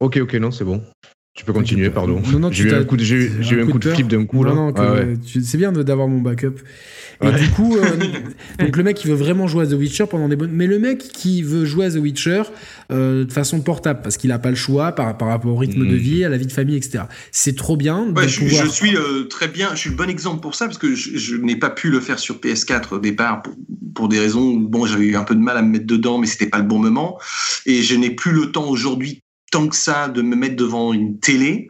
Ok, 0.00 0.18
ok, 0.22 0.34
non, 0.34 0.50
c'est 0.50 0.64
bon. 0.64 0.82
Tu 1.34 1.44
peux 1.44 1.52
continuer, 1.52 1.90
pardon. 1.90 2.20
Non, 2.32 2.38
non, 2.40 2.52
j'ai 2.52 2.64
eu 2.64 2.74
un 2.74 2.84
coup 2.84 2.96
de, 2.96 3.04
j'ai 3.04 3.16
eu 3.16 3.62
un 3.62 3.66
coup 3.66 3.78
de 3.78 3.88
flip 3.88 4.08
d'un 4.08 4.26
coup 4.26 4.42
là. 4.42 4.52
Non, 4.52 4.72
ah 4.76 4.96
c'est 5.24 5.56
bien 5.56 5.70
d'avoir 5.72 6.08
mon 6.08 6.20
backup. 6.20 6.56
Et 7.22 7.32
du 7.32 7.50
coup, 7.50 7.76
euh, 7.76 7.84
donc 8.58 8.76
le 8.76 8.82
mec 8.82 8.96
qui 8.96 9.06
veut 9.06 9.14
vraiment 9.14 9.46
jouer 9.46 9.64
à 9.64 9.66
The 9.66 9.74
Witcher 9.74 10.06
pendant 10.10 10.28
des 10.28 10.36
bonnes, 10.36 10.52
mais 10.52 10.66
le 10.66 10.78
mec 10.78 10.98
qui 10.98 11.42
veut 11.42 11.64
jouer 11.64 11.86
à 11.86 11.90
The 11.90 11.96
Witcher 11.96 12.42
euh, 12.90 13.24
de 13.24 13.32
façon 13.32 13.60
portable 13.60 14.00
parce 14.02 14.16
qu'il 14.16 14.32
a 14.32 14.38
pas 14.38 14.50
le 14.50 14.56
choix 14.56 14.92
par, 14.92 15.16
par 15.18 15.28
rapport 15.28 15.52
au 15.52 15.56
rythme 15.56 15.86
de 15.86 15.94
mm. 15.94 15.98
vie, 15.98 16.24
à 16.24 16.28
la 16.28 16.36
vie 16.36 16.46
de 16.46 16.52
famille, 16.52 16.76
etc. 16.76 17.04
C'est 17.30 17.56
trop 17.56 17.76
bien. 17.76 18.12
Ouais, 18.16 18.26
je, 18.26 18.46
je, 18.46 18.66
suis 18.66 18.96
euh, 18.96 19.24
très 19.24 19.48
bien. 19.48 19.70
Je 19.74 19.80
suis 19.80 19.90
le 19.90 19.96
bon 19.96 20.08
exemple 20.08 20.40
pour 20.40 20.54
ça 20.54 20.64
parce 20.64 20.78
que 20.78 20.94
je, 20.94 21.16
je 21.16 21.36
n'ai 21.36 21.56
pas 21.56 21.70
pu 21.70 21.90
le 21.90 22.00
faire 22.00 22.18
sur 22.18 22.36
PS4 22.36 22.94
au 22.94 22.98
départ 22.98 23.42
pour, 23.42 23.54
pour 23.94 24.08
des 24.08 24.18
raisons 24.18 24.42
où 24.42 24.68
bon, 24.68 24.86
j'avais 24.86 25.06
eu 25.06 25.16
un 25.16 25.24
peu 25.24 25.34
de 25.34 25.40
mal 25.40 25.56
à 25.58 25.62
me 25.62 25.70
mettre 25.70 25.86
dedans, 25.86 26.18
mais 26.18 26.26
c'était 26.26 26.48
pas 26.48 26.58
le 26.58 26.64
bon 26.64 26.78
moment. 26.78 27.18
Et 27.66 27.82
je 27.82 27.94
n'ai 27.94 28.10
plus 28.10 28.32
le 28.32 28.50
temps 28.50 28.68
aujourd'hui 28.68 29.22
tant 29.50 29.68
que 29.68 29.76
ça 29.76 30.08
de 30.08 30.22
me 30.22 30.36
mettre 30.36 30.56
devant 30.56 30.92
une 30.92 31.18
télé. 31.18 31.68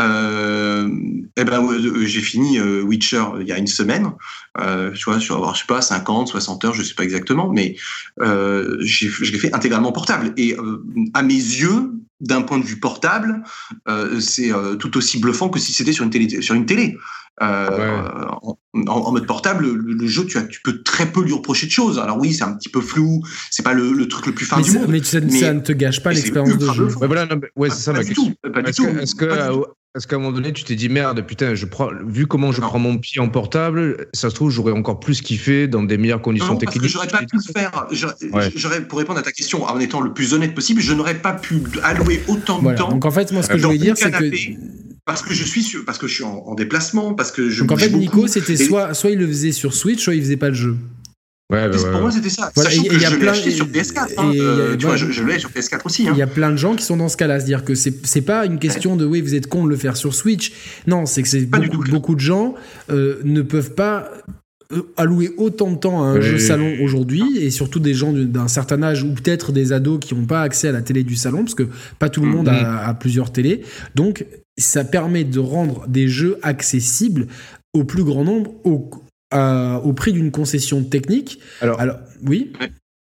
Euh, 0.00 0.88
eh 1.36 1.44
ben, 1.44 1.64
euh, 1.64 2.04
j'ai 2.04 2.20
fini 2.20 2.58
euh, 2.58 2.82
Witcher 2.82 3.24
il 3.40 3.46
y 3.46 3.52
a 3.52 3.58
une 3.58 3.66
semaine. 3.66 4.12
Tu 4.56 5.04
vois, 5.04 5.18
je 5.18 5.28
vais 5.28 5.34
avoir, 5.34 5.54
je 5.54 5.60
sais 5.60 5.66
pas, 5.66 5.80
50, 5.80 6.28
60 6.28 6.64
heures, 6.64 6.74
je 6.74 6.82
sais 6.82 6.94
pas 6.94 7.04
exactement, 7.04 7.48
mais 7.48 7.76
je 8.18 9.30
l'ai 9.32 9.38
fait 9.38 9.54
intégralement 9.54 9.92
portable. 9.92 10.32
Et 10.36 10.56
à 11.14 11.22
mes 11.22 11.34
yeux, 11.34 11.92
d'un 12.20 12.42
point 12.42 12.58
de 12.58 12.64
vue 12.64 12.80
portable, 12.80 13.42
c'est 14.20 14.50
tout 14.78 14.96
aussi 14.96 15.20
bluffant 15.20 15.48
que 15.48 15.58
si 15.58 15.72
c'était 15.72 15.92
sur 15.92 16.04
une 16.04 16.10
télé. 16.10 16.42
Sur 16.42 16.54
une 16.54 16.66
télé. 16.66 16.96
En, 17.40 18.58
en, 18.74 19.12
mode 19.12 19.26
portable, 19.26 19.68
le, 19.70 20.06
jeu, 20.08 20.26
tu, 20.26 20.38
as, 20.38 20.42
tu 20.42 20.60
peux 20.60 20.82
très 20.82 21.06
peu 21.12 21.22
lui 21.22 21.32
reprocher 21.32 21.66
de 21.66 21.72
choses. 21.72 21.98
Alors 21.98 22.18
oui, 22.18 22.34
c'est 22.34 22.42
un 22.42 22.52
petit 22.54 22.68
peu 22.68 22.80
flou, 22.80 23.22
c'est 23.50 23.62
pas 23.62 23.74
le, 23.74 23.92
le, 23.92 24.08
truc 24.08 24.26
le 24.26 24.32
plus 24.32 24.44
fin 24.44 24.60
du 24.60 24.72
monde. 24.72 24.88
Mais, 24.88 25.02
ça, 25.04 25.20
ne 25.20 25.60
te 25.60 25.72
gâche 25.72 26.02
pas 26.02 26.12
l'expérience 26.12 26.58
de 26.58 26.72
jeu. 26.72 26.86
Voilà, 26.86 27.26
non, 27.26 27.40
ouais, 27.56 27.70
c'est 27.70 27.82
ça 27.82 27.92
ma 27.92 28.02
question. 28.02 28.34
Est-ce 28.66 29.14
que, 29.14 29.24
est-ce 29.24 29.54
qu'à 30.06 30.16
un 30.16 30.18
moment 30.18 30.32
donné, 30.32 30.52
tu 30.52 30.64
t'es 30.64 30.74
dit 30.74 30.88
merde, 30.88 31.20
putain, 31.26 31.54
je 31.54 31.66
prends, 31.66 31.90
vu 32.06 32.26
comment 32.26 32.52
je 32.52 32.60
prends 32.60 32.78
mon 32.78 32.98
pied 32.98 33.20
en 33.20 33.28
portable, 33.28 34.08
ça 34.12 34.30
se 34.30 34.34
trouve, 34.34 34.50
j'aurais 34.50 34.72
encore 34.72 35.00
plus 35.00 35.20
kiffé 35.22 35.66
dans 35.66 35.82
des 35.82 35.98
meilleures 35.98 36.22
conditions 36.22 36.52
non, 36.52 36.58
techniques. 36.58 36.82
Parce 36.82 36.86
que 36.86 36.92
j'aurais 36.92 37.08
pas 37.08 37.24
pu 37.24 37.36
le 37.36 37.52
faire. 37.52 37.86
J'aurais, 38.54 38.82
pour 38.82 38.98
répondre 38.98 39.18
à 39.18 39.22
ta 39.22 39.32
question, 39.32 39.64
en 39.64 39.80
étant 39.80 40.00
le 40.00 40.12
plus 40.12 40.34
honnête 40.34 40.54
possible, 40.54 40.80
je 40.80 40.92
n'aurais 40.92 41.18
pas 41.18 41.32
pu 41.32 41.62
allouer 41.82 42.22
autant 42.28 42.62
de 42.62 42.74
temps. 42.74 42.90
Donc 42.90 43.04
en 43.04 43.10
fait, 43.10 43.32
moi, 43.32 43.42
ce 43.42 43.48
que 43.48 43.58
je 43.58 43.66
voulais 43.66 43.78
dire, 43.78 43.96
c'est 43.96 44.10
que 44.10 44.30
parce 45.04 45.22
que 45.22 45.32
je 45.32 45.42
suis 45.42 45.62
sur, 45.62 45.86
parce 45.86 45.96
que 45.96 46.06
je 46.06 46.16
suis 46.16 46.24
en, 46.24 46.54
déplacement, 46.54 47.14
parce 47.14 47.32
que 47.32 47.48
je. 47.48 47.64
Donc 47.64 47.72
en 47.72 47.76
fait, 47.78 47.88
Nico, 47.88 48.26
c'était 48.26 48.58
soit, 48.58 48.92
soit 48.92 49.10
il 49.10 49.18
le 49.18 49.26
faisait 49.26 49.52
sur 49.52 49.72
Switch, 49.72 50.04
soit 50.04 50.14
il 50.14 50.20
faisait 50.20 50.36
pas 50.36 50.50
le 50.50 50.54
jeu. 50.54 50.76
Ouais, 51.50 51.66
bah, 51.66 51.76
Pour 51.92 52.02
moi, 52.02 52.10
c'était 52.10 52.28
ça. 52.28 52.50
Sachant 52.54 52.82
que 52.82 52.98
je 52.98 53.16
l'ai 53.16 53.28
acheté 53.28 53.50
sur 53.50 53.66
PS4. 53.66 54.12
Hein, 54.18 54.32
euh, 54.36 54.76
tu 54.76 54.84
vois, 54.84 54.96
je, 54.96 55.22
l'ai 55.24 55.38
sur 55.38 55.48
PS4 55.48 55.80
aussi. 55.84 56.06
Hein. 56.06 56.12
Il 56.14 56.18
y 56.18 56.22
a 56.22 56.26
plein 56.26 56.50
de 56.50 56.56
gens 56.56 56.74
qui 56.74 56.84
sont 56.84 56.98
dans 56.98 57.08
ce 57.08 57.16
cas-là. 57.16 57.38
C'est-à-dire 57.38 57.64
que 57.64 57.74
c'est 57.74 58.20
pas 58.20 58.44
une 58.44 58.58
question 58.58 58.96
de 58.96 59.06
oui, 59.06 59.22
vous 59.22 59.34
êtes 59.34 59.46
con 59.46 59.64
de 59.64 59.70
le 59.70 59.76
faire 59.76 59.96
sur 59.96 60.14
Switch. 60.14 60.52
Non, 60.86 61.06
c'est 61.06 61.22
que 61.22 61.28
c'est 61.28 61.46
beaucoup, 61.46 61.84
beaucoup, 61.88 62.14
de 62.14 62.20
gens 62.20 62.54
euh, 62.90 63.20
ne 63.24 63.40
peuvent 63.40 63.74
pas 63.74 64.10
euh, 64.72 64.82
allouer 64.98 65.30
autant 65.38 65.70
de 65.70 65.78
temps 65.78 66.02
à 66.02 66.08
un 66.08 66.20
jeu 66.20 66.38
salon 66.38 66.76
aujourd'hui 66.82 67.38
et 67.38 67.50
surtout 67.50 67.80
des 67.80 67.94
gens 67.94 68.12
d'un 68.12 68.48
certain 68.48 68.82
âge 68.82 69.02
ou 69.02 69.14
peut-être 69.14 69.50
des 69.50 69.72
ados 69.72 70.00
qui 70.00 70.14
n'ont 70.14 70.26
pas 70.26 70.42
accès 70.42 70.68
à 70.68 70.72
la 70.72 70.82
télé 70.82 71.02
du 71.02 71.16
salon 71.16 71.38
parce 71.38 71.54
que 71.54 71.66
pas 71.98 72.10
tout 72.10 72.20
le 72.20 72.26
monde 72.26 72.48
a, 72.50 72.52
mm-hmm. 72.52 72.88
a, 72.90 72.94
plusieurs 72.94 73.32
télés 73.32 73.62
donc 73.94 74.26
ça 74.58 74.84
permet 74.84 75.24
de 75.24 75.38
rendre 75.38 75.86
des 75.88 76.08
jeux 76.08 76.38
accessibles 76.42 77.28
au 77.72 77.84
plus 77.84 78.04
grand 78.04 78.24
nombre 78.24 78.52
au, 78.64 78.90
au 79.32 79.92
prix 79.92 80.12
d'une 80.12 80.30
concession 80.30 80.84
technique. 80.84 81.40
Alors, 81.60 81.80
alors 81.80 81.98
oui. 82.26 82.52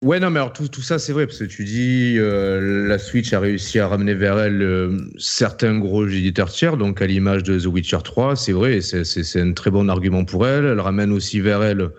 Ouais, 0.02 0.22
non, 0.22 0.30
mais 0.30 0.40
alors 0.40 0.54
tout, 0.54 0.70
tout 0.70 0.82
ça, 0.82 0.98
c'est 0.98 1.12
vrai, 1.12 1.28
parce 1.28 1.40
que 1.40 1.44
tu 1.44 1.66
dis, 1.66 2.16
euh, 2.18 2.88
la 2.88 2.98
Switch 2.98 3.34
a 3.34 3.40
réussi 3.42 3.80
à 3.80 3.88
ramener 3.90 4.14
vers 4.14 4.40
elle 4.40 4.62
euh, 4.62 4.98
certains 5.18 5.78
gros 5.78 6.08
éditeurs 6.08 6.50
tiers, 6.50 6.78
donc 6.78 7.02
à 7.02 7.06
l'image 7.06 7.44
de 7.44 7.60
The 7.60 7.66
Witcher 7.66 7.98
3, 8.02 8.38
c'est 8.38 8.54
vrai, 8.54 8.80
c'est 8.80 9.42
un 9.42 9.52
très 9.52 9.72
bon 9.72 9.90
argument 9.90 10.24
pour 10.24 10.48
elle. 10.48 10.64
Elle 10.64 10.80
ramène 10.80 11.12
aussi 11.12 11.42
vers 11.42 11.64
elle 11.64 11.90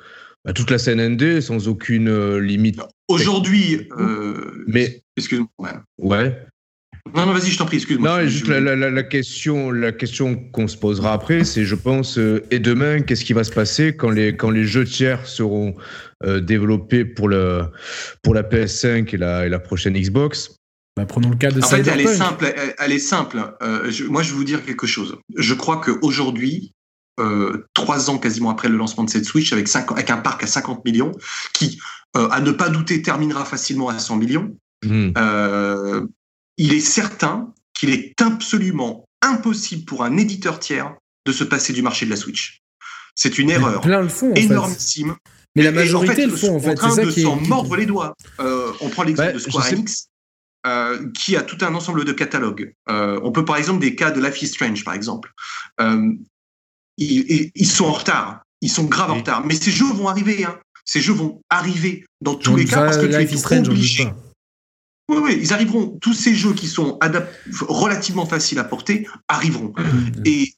bah, 0.47 0.55
toute 0.55 0.71
la 0.71 0.79
scène 0.79 1.07
ND 1.07 1.43
sans 1.43 1.69
aucune 1.69 2.09
euh, 2.09 2.41
limite. 2.41 2.81
Aujourd'hui, 3.09 3.87
mais. 4.67 5.03
Excuse-moi. 5.19 5.83
Ouais. 5.99 6.43
Non, 7.15 7.27
non, 7.27 7.33
vas-y, 7.33 7.51
je 7.51 7.59
t'en 7.59 7.67
prie, 7.67 7.77
excuse-moi. 7.77 8.23
Non, 8.23 8.29
juste 8.29 8.47
la, 8.47 9.03
question, 9.03 9.71
la 9.71 9.93
question 9.93 10.37
qu'on 10.37 10.69
se 10.69 10.77
posera 10.77 11.13
après, 11.13 11.45
c'est, 11.45 11.65
je 11.65 11.75
pense, 11.75 12.19
euh, 12.19 12.45
et 12.51 12.59
demain, 12.59 13.01
qu'est-ce 13.01 13.25
qui 13.25 13.33
va 13.33 13.45
se 13.45 13.53
passer 13.53 13.97
quand 13.97 14.11
les, 14.11 14.37
quand 14.37 14.51
les 14.51 14.65
jeux 14.65 14.85
tiers 14.85 15.27
seront 15.27 15.75
euh, 16.25 16.41
développés 16.41 17.05
pour, 17.05 17.29
le, 17.29 17.63
pour 18.23 18.35
la 18.35 18.43
PS5 18.43 19.15
et 19.15 19.17
la, 19.17 19.47
et 19.47 19.49
la 19.49 19.59
prochaine 19.59 19.95
Xbox? 19.95 20.57
Bah, 20.97 21.07
prenons 21.07 21.31
le 21.31 21.37
cas 21.37 21.51
de 21.51 21.63
En 21.63 21.67
fait, 21.67 21.87
elle 21.87 22.01
est 22.01 22.15
simple. 22.15 22.55
Elle, 22.79 22.93
est 22.93 22.99
simple. 22.99 23.57
Euh, 23.63 23.91
moi, 24.09 24.23
je 24.23 24.31
vais 24.31 24.37
vous 24.37 24.45
dire 24.45 24.65
quelque 24.65 24.87
chose. 24.87 25.19
Je 25.37 25.55
crois 25.55 25.81
qu'aujourd'hui, 25.81 26.75
euh, 27.19 27.67
trois 27.75 28.11
ans 28.11 28.19
quasiment 28.19 28.51
après 28.51 28.69
le 28.69 28.77
lancement 28.77 29.05
de 29.05 29.11
cette 29.11 29.25
Switch, 29.25 29.53
avec, 29.53 29.69
avec 29.75 30.11
un 30.11 30.19
parc 30.19 30.43
à 30.45 30.47
50 30.47 30.85
millions, 30.85 31.13
qui, 31.53 31.81
à 32.15 32.41
ne 32.41 32.51
pas 32.51 32.69
douter, 32.69 33.03
terminera 33.03 33.45
facilement 33.45 33.89
à 33.89 33.99
100 33.99 34.17
millions, 34.17 34.57
mmh 34.85 35.13
il 36.61 36.75
est 36.75 36.81
certain 36.81 37.55
qu'il 37.73 37.89
est 37.89 38.21
absolument 38.21 39.09
impossible 39.23 39.87
pour 39.87 40.05
un 40.05 40.19
éditeur 40.19 40.61
tiers 40.61 40.95
de 41.27 41.33
se 41.33 41.43
passer 41.43 41.73
du 41.73 41.81
marché 41.81 42.05
de 42.05 42.11
la 42.11 42.17
Switch. 42.17 42.61
C'est 43.15 43.39
une 43.39 43.49
erreur 43.49 43.81
plein 43.81 44.03
le 44.03 44.39
énormissime. 44.39 45.17
Mais 45.57 45.63
la 45.63 45.73
majorité 45.73 46.27
le 46.27 46.37
font 46.37 46.57
en 46.57 46.61
fait. 46.61 46.79
Ça 46.79 47.03
de 47.03 47.11
s'en 47.11 47.37
mordre 47.37 47.77
les 47.77 47.87
doigts. 47.87 48.15
Euh, 48.41 48.73
on 48.83 48.91
prend 48.91 49.05
l'exemple 49.05 49.31
bah, 49.31 49.35
de 49.35 49.39
Square 49.39 49.73
Enix. 49.73 50.09
Euh, 50.67 51.11
qui 51.19 51.37
a 51.37 51.43
tout 51.43 51.57
un 51.63 51.75
ensemble 51.75 52.05
de 52.05 52.13
catalogues. 52.13 52.75
Euh, 52.91 53.19
on 53.23 53.33
peut 53.33 53.47
par 53.47 53.57
exemple 53.57 53.81
des 53.81 53.95
cas 53.95 54.11
de 54.11 54.21
Life 54.21 54.43
is 54.43 54.49
Strange, 54.49 54.85
par 54.85 54.93
exemple. 54.93 55.33
Ils, 56.99 57.67
sont 57.67 57.87
en 57.87 57.93
retard, 57.93 58.43
ils 58.61 58.69
sont 58.71 58.85
grave 58.85 59.11
en 59.11 59.17
retard, 59.17 59.47
mais 59.47 59.55
ces 59.55 59.71
jeux 59.71 59.91
vont 59.91 60.09
arriver. 60.09 60.45
Hein. 60.45 60.59
Ces 60.85 61.01
jeux 61.01 61.15
vont 61.15 61.41
arriver 61.49 62.05
dans 62.21 62.35
tous 62.35 62.55
les 62.57 62.67
cas 62.67 62.85
parce 62.85 62.99
que 62.99 63.07
tu 63.07 63.55
es 63.55 63.69
obligé. 63.69 64.13
Oui, 65.11 65.19
oui, 65.23 65.39
ils 65.41 65.53
arriveront. 65.53 65.99
Tous 66.01 66.15
ces 66.15 66.35
jeux 66.35 66.55
qui 66.55 66.69
sont 66.69 66.99
relativement 67.63 68.27
faciles 68.27 68.61
à 68.61 68.65
porter 68.65 69.09
arriveront. 69.29 69.73
Mmh. 69.77 70.23
Et 70.25 70.55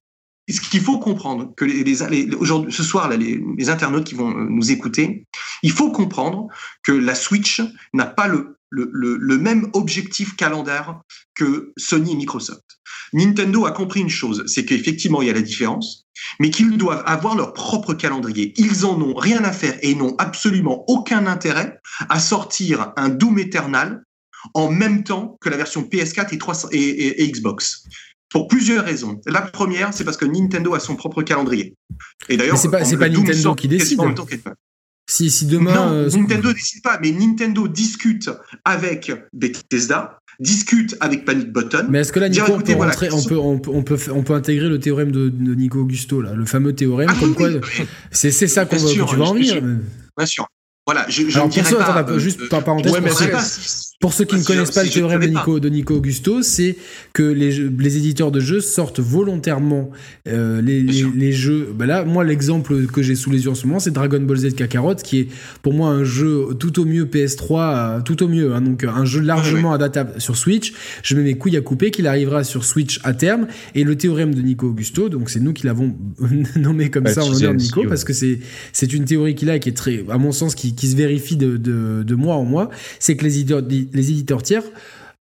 ce 0.50 0.60
qu'il 0.60 0.82
faut 0.82 0.98
comprendre, 0.98 1.54
que 1.56 1.64
les, 1.64 2.34
aujourd'hui, 2.34 2.72
ce 2.72 2.82
soir, 2.82 3.08
là, 3.08 3.16
les, 3.16 3.70
internautes 3.70 4.04
qui 4.04 4.14
vont 4.14 4.30
euh, 4.30 4.46
nous 4.48 4.70
écouter, 4.70 5.26
il 5.62 5.72
faut 5.72 5.90
comprendre 5.90 6.48
que 6.82 6.92
la 6.92 7.14
Switch 7.14 7.62
n'a 7.94 8.06
pas 8.06 8.28
le, 8.28 8.58
le, 8.70 8.90
le, 8.92 9.38
même 9.38 9.70
objectif 9.72 10.36
calendaire 10.36 11.00
que 11.34 11.72
Sony 11.78 12.12
et 12.12 12.16
Microsoft. 12.16 12.64
Nintendo 13.14 13.66
a 13.66 13.72
compris 13.72 14.00
une 14.00 14.10
chose, 14.10 14.44
c'est 14.46 14.64
qu'effectivement, 14.64 15.22
il 15.22 15.28
y 15.28 15.30
a 15.30 15.34
la 15.34 15.42
différence, 15.42 16.06
mais 16.40 16.50
qu'ils 16.50 16.76
doivent 16.76 17.04
avoir 17.06 17.36
leur 17.36 17.52
propre 17.52 17.94
calendrier. 17.94 18.52
Ils 18.56 18.84
en 18.84 19.00
ont 19.00 19.14
rien 19.14 19.44
à 19.44 19.52
faire 19.52 19.78
et 19.82 19.94
n'ont 19.94 20.16
absolument 20.18 20.84
aucun 20.88 21.26
intérêt 21.26 21.78
à 22.08 22.20
sortir 22.20 22.92
un 22.96 23.08
Doom 23.08 23.38
Eternal 23.38 24.02
en 24.54 24.70
même 24.70 25.04
temps 25.04 25.36
que 25.40 25.48
la 25.48 25.56
version 25.56 25.82
PS4 25.82 26.34
et, 26.34 26.38
300, 26.38 26.68
et, 26.72 27.30
Xbox. 27.30 27.84
Pour 28.28 28.48
plusieurs 28.48 28.84
raisons. 28.84 29.20
La 29.26 29.42
première, 29.42 29.92
c'est 29.92 30.04
parce 30.04 30.16
que 30.16 30.24
Nintendo 30.24 30.74
a 30.74 30.80
son 30.80 30.96
propre 30.96 31.22
calendrier. 31.22 31.74
Et 32.30 32.38
d'ailleurs, 32.38 32.56
c'est 32.56 32.70
pas, 32.70 32.80
pas 32.80 33.08
Nintendo 33.08 33.54
qui 33.54 33.68
décide. 33.68 34.00
Si, 35.08 35.30
si 35.30 35.46
demain. 35.46 35.74
Non, 35.74 35.92
euh, 35.92 36.08
Nintendo 36.08 36.48
ne 36.48 36.54
décide 36.54 36.82
pas, 36.82 36.98
mais 37.02 37.10
Nintendo 37.10 37.68
discute 37.68 38.30
avec 38.64 39.12
Bethesda, 39.34 40.18
discute 40.40 40.96
avec 41.00 41.26
Panic 41.26 41.52
Button. 41.52 41.88
Mais 41.90 42.00
est-ce 42.00 42.12
que 42.12 42.20
là, 42.20 42.30
Nico, 42.30 42.52
on, 42.52 42.60
peut 42.60 42.72
on, 42.72 43.22
peut, 43.22 43.36
on, 43.36 43.82
peut, 43.82 43.98
on, 44.10 44.22
peut, 44.22 44.34
intégrer 44.34 44.68
le 44.68 44.78
théorème 44.78 45.10
de, 45.10 45.28
Nico 45.28 45.80
Augusto, 45.80 46.22
là, 46.22 46.34
le 46.34 46.46
fameux 46.46 46.74
théorème, 46.74 47.10
ah 47.10 47.16
comme 47.18 47.34
quoi. 47.34 47.50
C'est 48.10 48.30
ça 48.30 48.64
qu'on 48.64 48.76
va, 48.76 48.90
tu 48.90 48.98
vas 48.98 49.24
en 49.24 49.34
venir. 49.34 49.60
Bien 50.16 50.26
sûr. 50.26 50.46
Voilà, 50.84 51.06
je, 51.08 51.28
je 51.28 51.36
Alors, 51.36 51.48
pour 51.48 51.64
ça, 51.64 52.02
pas, 52.02 52.18
juste 52.18 52.48
par 52.48 52.64
parenthèse, 52.64 52.92
pour, 54.00 54.12
ceux 54.12 54.24
qui 54.24 54.34
ne 54.34 54.42
connaissent 54.42 54.72
pas 54.72 54.82
le 54.82 54.90
théorème 54.90 55.20
de 55.20 55.26
Nico, 55.28 55.60
de 55.60 55.68
Nico 55.68 55.94
Augusto, 55.94 56.42
c'est 56.42 56.76
que 57.12 57.22
les, 57.22 57.52
les, 57.52 57.96
éditeurs 57.96 58.32
de 58.32 58.40
jeux 58.40 58.60
sortent 58.60 58.98
volontairement 58.98 59.90
euh, 60.26 60.60
les, 60.60 60.82
les, 60.82 61.32
jeux. 61.32 61.72
Ben 61.72 61.86
là, 61.86 62.04
moi, 62.04 62.24
l'exemple 62.24 62.86
que 62.86 63.00
j'ai 63.00 63.14
sous 63.14 63.30
les 63.30 63.44
yeux 63.44 63.50
en 63.50 63.54
ce 63.54 63.64
moment, 63.64 63.78
c'est 63.78 63.92
Dragon 63.92 64.18
Ball 64.18 64.38
Z 64.38 64.56
Kakarot, 64.56 64.96
qui 64.96 65.20
est 65.20 65.28
pour 65.62 65.72
moi 65.72 65.88
un 65.90 66.02
jeu 66.02 66.48
tout 66.58 66.80
au 66.80 66.84
mieux 66.84 67.04
PS3, 67.04 67.52
euh, 67.52 68.00
tout 68.00 68.20
au 68.24 68.26
mieux, 68.26 68.52
hein, 68.52 68.60
donc 68.60 68.82
un 68.82 69.04
jeu 69.04 69.20
largement 69.20 69.72
adaptable 69.72 70.20
sur 70.20 70.36
Switch. 70.36 70.72
Je 71.04 71.14
mets 71.14 71.22
mes 71.22 71.34
couilles 71.34 71.56
à 71.56 71.60
couper 71.60 71.92
qu'il 71.92 72.08
arrivera 72.08 72.42
sur 72.42 72.64
Switch 72.64 72.98
à 73.04 73.14
terme. 73.14 73.46
Et 73.76 73.84
le 73.84 73.96
théorème 73.96 74.34
de 74.34 74.42
Nico 74.42 74.66
Augusto, 74.66 75.08
donc 75.08 75.30
c'est 75.30 75.38
nous 75.38 75.52
qui 75.52 75.64
l'avons 75.64 75.94
nommé 76.56 76.90
comme 76.90 77.06
ça 77.06 77.22
en 77.22 77.30
l'honneur 77.30 77.52
de 77.52 77.58
Nico, 77.58 77.84
parce 77.88 78.02
que 78.02 78.12
c'est 78.12 78.40
c'est 78.72 78.92
une 78.92 79.04
théorie 79.04 79.36
qu'il 79.36 79.48
a 79.48 79.60
qui 79.60 79.68
est 79.68 79.76
très, 79.76 80.04
à 80.10 80.18
mon 80.18 80.32
sens, 80.32 80.56
qui, 80.56 80.71
qui 80.74 80.88
se 80.88 80.96
vérifie 80.96 81.36
de, 81.36 81.56
de, 81.56 82.02
de 82.02 82.14
mois 82.14 82.36
en 82.36 82.44
mois, 82.44 82.70
c'est 82.98 83.16
que 83.16 83.24
les 83.24 83.38
éditeurs 83.38 83.62
les 83.68 84.10
éditeurs 84.10 84.42
tiers 84.42 84.64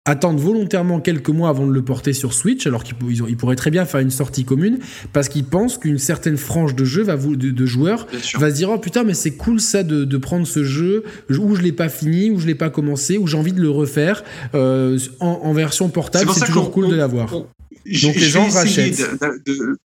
attendent 0.06 0.40
volontairement 0.40 1.00
quelques 1.00 1.30
mois 1.30 1.50
avant 1.50 1.68
de 1.68 1.72
le 1.72 1.84
porter 1.84 2.14
sur 2.14 2.34
Switch, 2.34 2.66
alors 2.66 2.84
qu'ils 2.84 2.96
ils 3.28 3.38
pourraient 3.38 3.56
très 3.56 3.70
bien 3.70 3.86
faire 3.86 4.00
une 4.00 4.10
sortie 4.10 4.44
commune, 4.44 4.80
parce 5.14 5.30
qu'ils 5.30 5.44
pensent 5.44 5.78
qu'une 5.78 6.00
certaine 6.00 6.38
frange 6.38 6.76
de 6.76 6.84
jeu 6.84 7.04
va 7.04 7.16
vous, 7.16 7.36
de, 7.36 7.66
joueurs 7.66 8.08
va 8.36 8.50
se 8.50 8.56
dire 8.56 8.70
oh 8.72 8.78
putain 8.78 9.04
mais 9.04 9.14
c'est 9.14 9.32
cool 9.32 9.60
ça 9.60 9.84
de, 9.84 10.18
prendre 10.18 10.48
ce 10.48 10.64
jeu 10.64 11.04
où 11.30 11.56
je 11.56 11.62
l'ai 11.62 11.72
pas 11.72 11.90
fini, 11.90 12.32
où 12.32 12.40
je 12.40 12.48
l'ai 12.48 12.56
pas 12.56 12.70
commencé, 12.70 13.18
où 13.18 13.28
j'ai 13.28 13.38
envie 13.38 13.54
de 13.54 13.62
le 13.62 13.70
refaire 13.70 14.24
euh, 14.56 14.98
en, 15.20 15.54
version 15.54 15.90
portable, 15.90 16.32
c'est 16.34 16.46
toujours 16.46 16.72
cool 16.72 16.90
de 16.90 16.96
l'avoir. 16.96 17.32
Donc 17.32 18.16
les 18.16 18.20
gens 18.20 18.48
rachètent. 18.48 19.02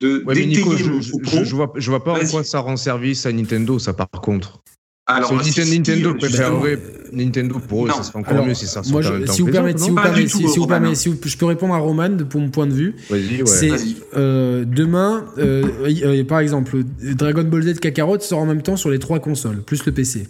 De, 0.00 0.24
je, 0.32 1.44
je, 1.44 1.54
vois, 1.54 1.72
je 1.76 1.90
vois 1.90 2.02
pas 2.02 2.14
en 2.14 2.26
quoi 2.26 2.42
ça 2.42 2.60
rend 2.60 2.76
service 2.76 3.26
à 3.26 3.32
Nintendo, 3.32 3.78
ça 3.78 3.92
par 3.92 4.08
contre. 4.22 4.62
Alors, 5.06 5.32
Nintendo, 5.34 6.14
Nintendo 7.12 7.58
pour 7.58 7.86
eux, 7.86 7.90
ça 7.90 8.02
serait 8.02 8.18
encore 8.18 8.46
mieux 8.46 8.54
si 8.54 8.66
ça 8.66 8.82
Moi, 8.90 9.02
je, 9.02 9.26
si 9.26 9.42
vous 9.42 9.50
permettez, 9.50 9.78
si 9.78 9.90
vous 9.90 9.96
permettez, 9.96 10.28
si, 10.28 10.44
vous 10.44 10.66
permettez, 10.66 10.94
si 10.94 11.10
je 11.24 11.36
peux 11.36 11.46
répondre 11.46 11.74
à 11.74 11.78
Roman 11.78 12.16
pour 12.28 12.40
mon 12.40 12.50
point 12.50 12.66
de 12.66 12.72
vue. 12.72 12.94
Ouais. 13.10 13.20
C'est 13.46 13.72
euh, 14.16 14.64
demain, 14.64 15.26
euh, 15.38 15.64
euh, 15.84 16.24
par 16.24 16.40
exemple, 16.40 16.82
Dragon 17.02 17.44
Ball 17.44 17.62
Z 17.62 17.80
Kakarot 17.80 18.20
sort 18.20 18.40
en 18.40 18.46
même 18.46 18.62
temps 18.62 18.76
sur 18.76 18.90
les 18.90 18.98
trois 18.98 19.18
consoles, 19.18 19.62
plus 19.62 19.84
le 19.84 19.92
PC. 19.92 20.28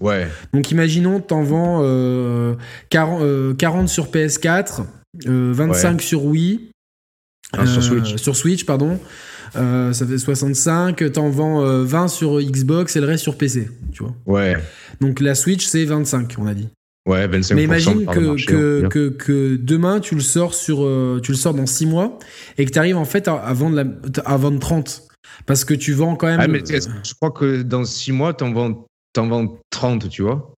Ouais. 0.00 0.28
Donc 0.52 0.70
imaginons, 0.70 1.20
t'en 1.20 1.42
vends 1.42 2.56
40, 2.90 3.56
40, 3.56 3.88
sur 3.88 4.06
PS4, 4.06 4.82
25 5.24 6.02
sur 6.02 6.24
Wii. 6.24 6.70
Sur 7.54 7.82
Switch. 7.82 8.16
Sur 8.16 8.36
Switch, 8.36 8.66
pardon. 8.66 8.98
Euh, 9.56 9.92
ça 9.92 10.06
fait 10.06 10.18
65, 10.18 11.12
t'en 11.12 11.30
vends 11.30 11.62
20 11.84 12.04
euh, 12.04 12.08
sur 12.08 12.40
Xbox 12.40 12.96
et 12.96 13.00
le 13.00 13.06
reste 13.06 13.22
sur 13.22 13.36
PC, 13.36 13.68
tu 13.92 14.02
vois. 14.02 14.14
Ouais. 14.26 14.56
Donc 15.00 15.20
la 15.20 15.34
Switch, 15.34 15.66
c'est 15.66 15.84
25, 15.84 16.34
on 16.38 16.46
a 16.46 16.54
dit. 16.54 16.68
Ouais, 17.06 17.26
25 17.26 17.54
Mais 17.54 17.64
imagine 17.64 18.06
que, 18.06 18.44
que, 18.44 18.88
que, 18.88 19.08
que, 19.08 19.56
demain, 19.56 20.00
tu 20.00 20.14
le 20.14 20.20
sors 20.20 20.54
sur, 20.54 20.84
euh, 20.84 21.20
tu 21.22 21.32
le 21.32 21.38
sors 21.38 21.54
dans 21.54 21.66
6 21.66 21.86
mois 21.86 22.18
et 22.58 22.66
que 22.66 22.70
tu 22.70 22.78
arrives 22.78 22.98
en 22.98 23.06
fait 23.06 23.28
à, 23.28 23.52
vendre, 23.54 23.76
la, 23.76 23.84
à 24.26 24.36
vendre 24.36 24.58
30. 24.58 25.04
Parce 25.46 25.64
que 25.64 25.72
tu 25.72 25.92
vends 25.92 26.16
quand 26.16 26.26
même. 26.26 26.40
Ah, 26.40 26.48
mais 26.48 26.60
je 26.66 27.14
crois 27.14 27.30
que 27.30 27.62
dans 27.62 27.84
6 27.84 28.12
mois, 28.12 28.34
t'en 28.34 28.52
vends, 28.52 28.86
en 29.16 29.28
vends 29.28 29.58
30, 29.70 30.10
tu 30.10 30.22
vois? 30.22 30.52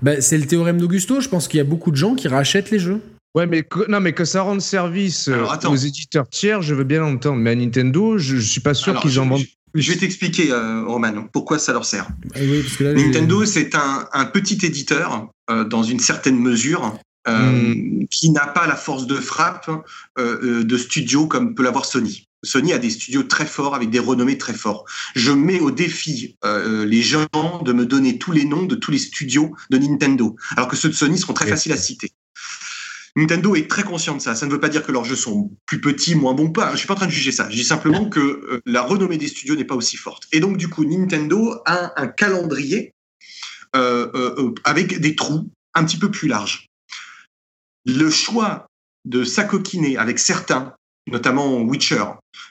Bah, 0.00 0.20
c'est 0.20 0.38
le 0.38 0.46
théorème 0.46 0.78
d'Augusto. 0.78 1.20
Je 1.20 1.28
pense 1.28 1.48
qu'il 1.48 1.58
y 1.58 1.60
a 1.60 1.64
beaucoup 1.64 1.90
de 1.90 1.96
gens 1.96 2.14
qui 2.14 2.28
rachètent 2.28 2.70
les 2.70 2.78
jeux. 2.78 3.02
Ouais, 3.36 3.46
mais 3.46 3.64
que, 3.64 3.88
non, 3.90 4.00
mais 4.00 4.14
que 4.14 4.24
ça 4.24 4.40
rende 4.40 4.62
service 4.62 5.28
euh, 5.28 5.44
aux 5.68 5.76
éditeurs 5.76 6.26
tiers, 6.26 6.62
je 6.62 6.74
veux 6.74 6.84
bien 6.84 7.00
l'entendre. 7.00 7.36
Mais 7.36 7.50
à 7.50 7.54
Nintendo, 7.54 8.16
je, 8.16 8.36
ne 8.36 8.40
suis 8.40 8.62
pas 8.62 8.72
sûr 8.72 8.98
qu'ils 8.98 9.20
en 9.20 9.28
vendent. 9.28 9.44
Je 9.74 9.92
vais 9.92 9.98
t'expliquer, 9.98 10.50
euh, 10.52 10.86
Roman, 10.86 11.28
pourquoi 11.30 11.58
ça 11.58 11.74
leur 11.74 11.84
sert. 11.84 12.08
Eh 12.34 12.64
Nintendo, 12.80 13.44
c'est 13.44 13.74
un, 13.74 14.08
un, 14.14 14.24
petit 14.24 14.64
éditeur 14.64 15.28
euh, 15.50 15.64
dans 15.64 15.82
une 15.82 16.00
certaine 16.00 16.38
mesure. 16.38 16.98
Hmm. 17.28 18.04
qui 18.08 18.30
n'a 18.30 18.46
pas 18.46 18.68
la 18.68 18.76
force 18.76 19.08
de 19.08 19.16
frappe 19.16 19.68
de 20.16 20.76
studio 20.78 21.26
comme 21.26 21.56
peut 21.56 21.64
l'avoir 21.64 21.84
Sony. 21.84 22.28
Sony 22.44 22.72
a 22.72 22.78
des 22.78 22.90
studios 22.90 23.24
très 23.24 23.46
forts 23.46 23.74
avec 23.74 23.90
des 23.90 23.98
renommées 23.98 24.38
très 24.38 24.54
fortes. 24.54 24.86
Je 25.16 25.32
mets 25.32 25.58
au 25.58 25.72
défi 25.72 26.36
les 26.44 27.02
gens 27.02 27.26
de 27.64 27.72
me 27.72 27.84
donner 27.84 28.18
tous 28.18 28.30
les 28.30 28.44
noms 28.44 28.62
de 28.62 28.76
tous 28.76 28.92
les 28.92 28.98
studios 28.98 29.56
de 29.70 29.76
Nintendo, 29.78 30.36
alors 30.56 30.68
que 30.68 30.76
ceux 30.76 30.88
de 30.88 30.94
Sony 30.94 31.18
seront 31.18 31.32
très 31.32 31.48
faciles 31.48 31.72
à 31.72 31.76
citer. 31.76 32.12
Nintendo 33.16 33.56
est 33.56 33.68
très 33.68 33.82
conscient 33.82 34.14
de 34.14 34.20
ça. 34.20 34.34
Ça 34.34 34.46
ne 34.46 34.50
veut 34.52 34.60
pas 34.60 34.68
dire 34.68 34.84
que 34.84 34.92
leurs 34.92 35.04
jeux 35.04 35.16
sont 35.16 35.50
plus 35.64 35.80
petits, 35.80 36.14
moins 36.14 36.34
bons 36.34 36.50
pas. 36.50 36.72
Je 36.72 36.76
suis 36.76 36.86
pas 36.86 36.92
en 36.92 36.98
train 36.98 37.06
de 37.06 37.12
juger 37.12 37.32
ça. 37.32 37.48
Je 37.48 37.56
dis 37.56 37.64
simplement 37.64 38.08
que 38.10 38.20
euh, 38.20 38.60
la 38.66 38.82
renommée 38.82 39.16
des 39.16 39.26
studios 39.26 39.56
n'est 39.56 39.64
pas 39.64 39.74
aussi 39.74 39.96
forte. 39.96 40.24
Et 40.32 40.40
donc 40.40 40.58
du 40.58 40.68
coup, 40.68 40.84
Nintendo 40.84 41.58
a 41.64 42.00
un 42.00 42.08
calendrier 42.08 42.92
euh, 43.74 44.10
euh, 44.14 44.54
avec 44.64 45.00
des 45.00 45.16
trous 45.16 45.50
un 45.74 45.84
petit 45.84 45.98
peu 45.98 46.10
plus 46.10 46.28
larges. 46.28 46.66
Le 47.86 48.10
choix 48.10 48.66
de 49.06 49.24
s'acoquiner 49.24 49.96
avec 49.96 50.18
certains, 50.18 50.74
notamment 51.06 51.60
Witcher, 51.62 52.04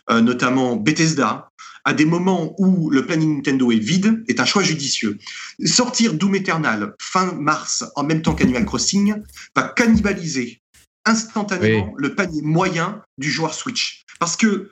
notamment 0.10 0.78
Bethesda, 0.78 1.49
à 1.86 1.93
des 1.93 2.06
moments 2.06 2.56
où 2.60 2.89
le 2.89 3.06
planning 3.06 3.38
Nintendo 3.38 3.71
est 3.71 3.80
vide, 3.80 4.24
est 4.28 4.39
un 4.39 4.45
choix 4.45 4.63
judicieux. 4.63 5.17
Sortir 5.63 6.15
Doom 6.15 6.36
Eternal 6.36 6.95
fin 7.00 7.32
mars 7.34 7.86
en 7.95 8.04
même 8.04 8.21
temps 8.21 8.34
qu'Animal 8.34 8.65
Crossing 8.65 9.15
va 9.56 9.63
cannibaliser 9.69 10.62
instantanément 11.06 11.93
le 11.98 12.15
panier 12.15 12.41
moyen 12.41 13.02
du 13.19 13.32
joueur 13.32 13.54
Switch. 13.54 14.04
Parce 14.19 14.36
que 14.36 14.71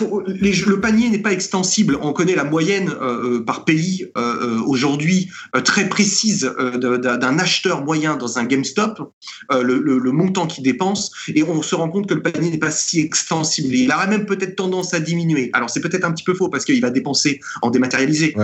le 0.00 0.80
panier 0.80 1.10
n'est 1.10 1.18
pas 1.18 1.32
extensible. 1.32 1.98
On 2.00 2.12
connaît 2.12 2.34
la 2.34 2.44
moyenne 2.44 2.88
euh, 2.88 3.38
euh, 3.38 3.44
par 3.44 3.64
pays 3.64 4.06
euh, 4.16 4.60
aujourd'hui 4.66 5.30
très 5.64 5.88
précise 5.88 6.50
d'un 6.78 7.38
acheteur 7.38 7.84
moyen 7.84 8.16
dans 8.16 8.38
un 8.38 8.44
GameStop, 8.44 9.12
le, 9.50 10.12
montant 10.12 10.46
qu'il 10.46 10.64
dépense, 10.64 11.10
et 11.28 11.42
on 11.42 11.62
se 11.62 11.74
rend 11.74 11.88
compte 11.88 12.08
que 12.08 12.14
le 12.14 12.22
panier 12.22 12.50
n'est 12.50 12.58
pas 12.58 12.70
si 12.70 13.00
extensible. 13.00 13.74
Il 13.74 13.92
aurait 13.92 14.08
même 14.08 14.26
peut-être 14.26 14.56
tendance 14.56 14.94
à 14.94 15.00
diminuer. 15.00 15.50
Alors 15.52 15.70
c'est 15.70 15.80
peut-être 15.80 16.04
un 16.04 16.12
petit 16.12 16.24
peu 16.24 16.34
faux 16.34 16.48
parce 16.48 16.64
qu'il 16.64 16.80
va 16.80 16.90
dépenser 16.90 17.40
en 17.62 17.70
dématérialisé, 17.70 18.34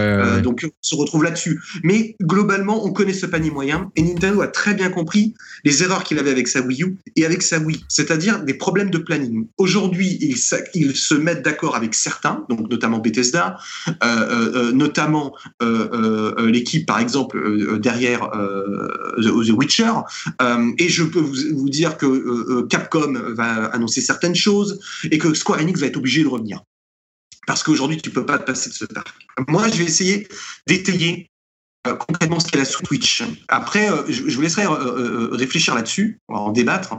donc 0.43 0.65
on 0.65 0.71
se 0.81 0.95
retrouve 0.95 1.25
là-dessus. 1.25 1.61
Mais 1.83 2.17
globalement, 2.23 2.85
on 2.85 2.93
connaît 2.93 3.13
ce 3.13 3.27
panier 3.27 3.51
moyen, 3.51 3.91
et 3.97 4.03
Nintendo 4.03 4.41
a 4.43 4.49
très 4.49 4.75
bien 4.75 4.91
compris 4.91 5.35
les 5.65 5.83
erreurs 5.83 6.05
qu'il 6.05 6.19
avait 6.19 6.31
avec 6.31 6.49
sa 6.49 6.61
Wii 6.61 6.83
U 6.83 6.97
et 7.17 7.25
avec 7.25 7.43
sa 7.43 7.59
Wii, 7.59 7.85
c'est-à-dire 7.89 8.43
des 8.45 8.55
problèmes 8.55 8.91
de 8.91 8.99
planning. 8.99 9.47
Aujourd'hui, 9.59 10.19
il, 10.21 10.37
il 10.75 10.97
se 10.97 11.15
d'accord 11.41 11.77
avec 11.77 11.95
certains, 11.95 12.45
donc 12.49 12.69
notamment 12.71 12.99
Bethesda, 12.99 13.59
euh, 13.89 13.93
euh, 14.03 14.53
euh, 14.55 14.73
notamment 14.73 15.35
l'équipe 16.41 16.87
par 16.87 16.99
exemple 16.99 17.79
derrière 17.79 18.31
The 19.19 19.51
Witcher, 19.51 19.93
et 20.79 20.89
je 20.89 21.05
peux 21.05 21.21
vous, 21.21 21.69
dire 21.69 21.97
que 21.97 22.63
Capcom 22.63 23.15
va 23.35 23.67
annoncer 23.67 24.01
certaines 24.01 24.35
choses 24.35 24.81
et 25.11 25.19
que 25.19 25.35
Square 25.35 25.61
Enix 25.61 25.81
va 25.81 25.87
être 25.87 25.97
obligé 25.97 26.23
de 26.23 26.29
revenir. 26.29 26.63
Parce 27.47 27.63
qu'aujourd'hui, 27.63 28.01
tu 28.01 28.11
peux 28.11 28.27
pas 28.27 28.39
passer 28.39 28.71
de 28.71 28.75
ce 28.75 28.85
parc. 28.85 29.09
Moi, 29.49 29.69
je 29.69 29.77
vais 29.77 29.85
essayer 29.85 30.29
d'étayer 30.67 31.31
concrètement 31.85 32.41
ce 32.41 32.49
qu'est 32.49 32.59
la 32.59 32.65
Switch. 32.65 33.23
Après, 33.49 33.89
je, 34.09 34.23
vous 34.23 34.43
laisserai 34.43 34.65
réfléchir 35.33 35.75
là-dessus, 35.75 36.21
en 36.29 36.53
débattre. 36.53 36.97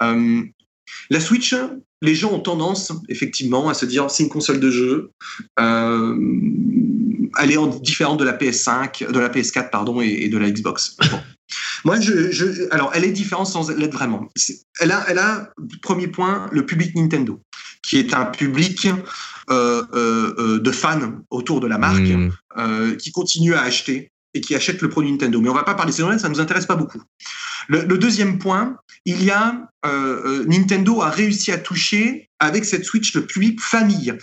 la 0.00 1.20
Switch, 1.20 1.54
les 2.02 2.14
gens 2.14 2.32
ont 2.32 2.40
tendance, 2.40 2.92
effectivement, 3.08 3.68
à 3.68 3.74
se 3.74 3.86
dire 3.86 4.10
c'est 4.10 4.24
une 4.24 4.28
console 4.28 4.60
de 4.60 4.70
jeu. 4.70 5.10
Euh, 5.58 6.16
elle 7.38 7.50
est 7.50 7.80
différente 7.80 8.18
de 8.18 8.24
la 8.24 8.36
PS5, 8.36 9.10
de 9.10 9.18
la 9.18 9.28
PS4 9.30 9.70
pardon, 9.70 10.00
et, 10.02 10.28
de 10.28 10.36
la 10.36 10.50
Xbox. 10.50 10.96
Moi, 11.84 12.00
je, 12.00 12.72
alors, 12.72 12.90
elle 12.94 13.04
est 13.04 13.12
différente 13.12 13.46
sans 13.46 13.70
l'être 13.70 13.92
vraiment. 13.92 14.28
Elle 14.80 14.90
a, 14.90 15.04
elle 15.08 15.18
a, 15.18 15.50
premier 15.80 16.08
point, 16.08 16.48
le 16.52 16.66
public 16.66 16.94
Nintendo, 16.94 17.40
qui 17.82 17.98
est 17.98 18.14
un 18.14 18.26
public 18.26 18.88
euh, 19.50 19.82
euh, 19.94 20.58
de 20.58 20.70
fans 20.70 21.20
autour 21.30 21.60
de 21.60 21.66
la 21.66 21.78
marque, 21.78 22.00
mmh. 22.00 22.96
qui 22.96 23.12
continue 23.12 23.54
à 23.54 23.62
acheter 23.62 24.12
et 24.34 24.40
qui 24.40 24.54
achète 24.54 24.80
le 24.82 24.88
produit 24.88 25.10
Nintendo. 25.10 25.40
Mais 25.40 25.48
on 25.48 25.54
va 25.54 25.64
pas 25.64 25.74
parler 25.74 25.92
de 25.92 25.96
ça, 25.96 26.18
ça 26.18 26.28
nous 26.28 26.40
intéresse 26.40 26.66
pas 26.66 26.76
beaucoup. 26.76 27.02
Le, 27.68 27.98
deuxième 27.98 28.38
point, 28.38 28.76
il 29.04 29.24
y 29.24 29.30
a 29.30 29.68
euh, 29.84 30.22
euh, 30.24 30.44
Nintendo 30.46 31.02
a 31.02 31.10
réussi 31.10 31.50
à 31.50 31.58
toucher 31.58 32.28
avec 32.38 32.64
cette 32.64 32.84
Switch 32.84 33.14
le 33.14 33.26
public 33.26 33.60
famille, 33.60 34.14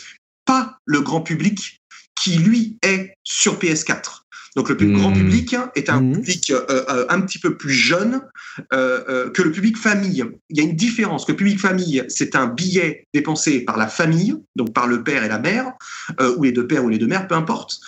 pas 0.45 0.77
le 0.85 1.01
grand 1.01 1.21
public 1.21 1.81
qui 2.21 2.37
lui 2.37 2.77
est 2.83 3.13
sur 3.23 3.59
PS4. 3.59 4.21
Donc 4.55 4.67
le 4.67 4.75
plus 4.75 4.91
grand 4.91 5.13
public 5.13 5.55
est 5.75 5.89
un 5.89 6.01
mmh. 6.01 6.13
public 6.13 6.51
euh, 6.51 7.05
un 7.07 7.21
petit 7.21 7.37
peu 7.37 7.55
plus 7.55 7.71
jeune 7.71 8.21
que 8.71 9.41
le 9.41 9.51
public 9.51 9.77
famille. 9.77 10.25
Il 10.49 10.57
y 10.57 10.59
a 10.59 10.63
une 10.63 10.75
différence. 10.75 11.29
Le 11.29 11.35
public 11.35 11.59
famille, 11.59 12.03
c'est 12.09 12.35
un 12.35 12.47
billet 12.47 13.05
dépensé 13.13 13.61
par 13.61 13.77
la 13.77 13.87
famille, 13.87 14.35
donc 14.55 14.73
par 14.73 14.87
le 14.87 15.03
père 15.03 15.23
et 15.23 15.29
la 15.29 15.37
mère, 15.37 15.71
ou 16.35 16.43
les 16.43 16.51
deux 16.51 16.65
pères 16.65 16.83
ou 16.83 16.89
les 16.89 16.97
deux 16.97 17.07
mères, 17.07 17.27
peu 17.27 17.35
importe, 17.35 17.79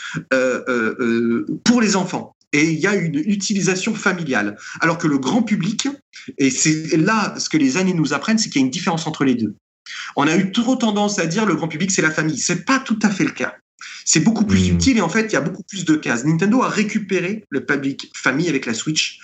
pour 1.65 1.82
les 1.82 1.95
enfants 1.95 2.36
et 2.53 2.71
il 2.71 2.79
y 2.79 2.87
a 2.87 2.95
une 2.95 3.15
utilisation 3.15 3.95
familiale. 3.95 4.57
Alors 4.81 4.97
que 4.97 5.07
le 5.07 5.17
grand 5.17 5.43
public, 5.43 5.87
et 6.37 6.49
c'est 6.49 6.97
là 6.97 7.35
ce 7.37 7.49
que 7.49 7.57
les 7.57 7.77
années 7.77 7.93
nous 7.93 8.13
apprennent, 8.13 8.37
c'est 8.37 8.49
qu'il 8.49 8.61
y 8.61 8.63
a 8.63 8.65
une 8.65 8.71
différence 8.71 9.07
entre 9.07 9.23
les 9.23 9.35
deux. 9.35 9.55
On 10.15 10.27
a 10.27 10.35
eu 10.37 10.51
trop 10.51 10.75
tendance 10.75 11.19
à 11.19 11.25
dire 11.25 11.45
le 11.45 11.55
grand 11.55 11.67
public 11.67 11.91
c'est 11.91 12.01
la 12.01 12.11
famille. 12.11 12.37
C'est 12.37 12.65
pas 12.65 12.79
tout 12.79 12.99
à 13.01 13.09
fait 13.09 13.23
le 13.23 13.31
cas. 13.31 13.55
C'est 14.05 14.19
beaucoup 14.19 14.45
plus 14.45 14.71
mmh. 14.71 14.75
utile 14.75 14.97
et 14.97 15.01
en 15.01 15.09
fait 15.09 15.27
il 15.27 15.33
y 15.33 15.37
a 15.37 15.41
beaucoup 15.41 15.63
plus 15.63 15.85
de 15.85 15.95
cases. 15.95 16.23
Nintendo 16.25 16.61
a 16.61 16.69
récupéré 16.69 17.43
le 17.49 17.65
public 17.65 18.11
famille 18.15 18.49
avec 18.49 18.65
la 18.65 18.73
Switch 18.73 19.19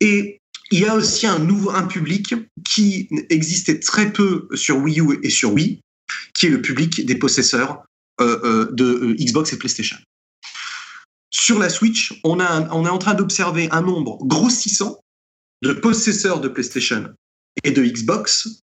et 0.00 0.40
il 0.70 0.80
y 0.80 0.86
a 0.86 0.94
aussi 0.94 1.26
un 1.26 1.38
nouveau 1.38 1.70
un 1.70 1.84
public 1.84 2.34
qui 2.64 3.08
existait 3.30 3.80
très 3.80 4.12
peu 4.12 4.48
sur 4.54 4.78
Wii 4.78 5.00
U 5.00 5.18
et 5.22 5.30
sur 5.30 5.52
Wii, 5.52 5.80
qui 6.34 6.46
est 6.46 6.50
le 6.50 6.60
public 6.60 7.04
des 7.04 7.14
possesseurs 7.14 7.84
euh, 8.20 8.38
euh, 8.44 8.68
de 8.72 8.84
euh, 8.84 9.14
Xbox 9.14 9.52
et 9.52 9.58
PlayStation. 9.58 9.96
Sur 11.30 11.58
la 11.58 11.68
Switch, 11.68 12.18
on, 12.24 12.40
a, 12.40 12.68
on 12.72 12.86
est 12.86 12.90
en 12.90 12.98
train 12.98 13.14
d'observer 13.14 13.68
un 13.70 13.82
nombre 13.82 14.18
grossissant 14.22 14.98
de 15.62 15.72
possesseurs 15.72 16.40
de 16.40 16.48
PlayStation 16.48 17.12
et 17.64 17.70
de 17.70 17.82
Xbox 17.82 18.62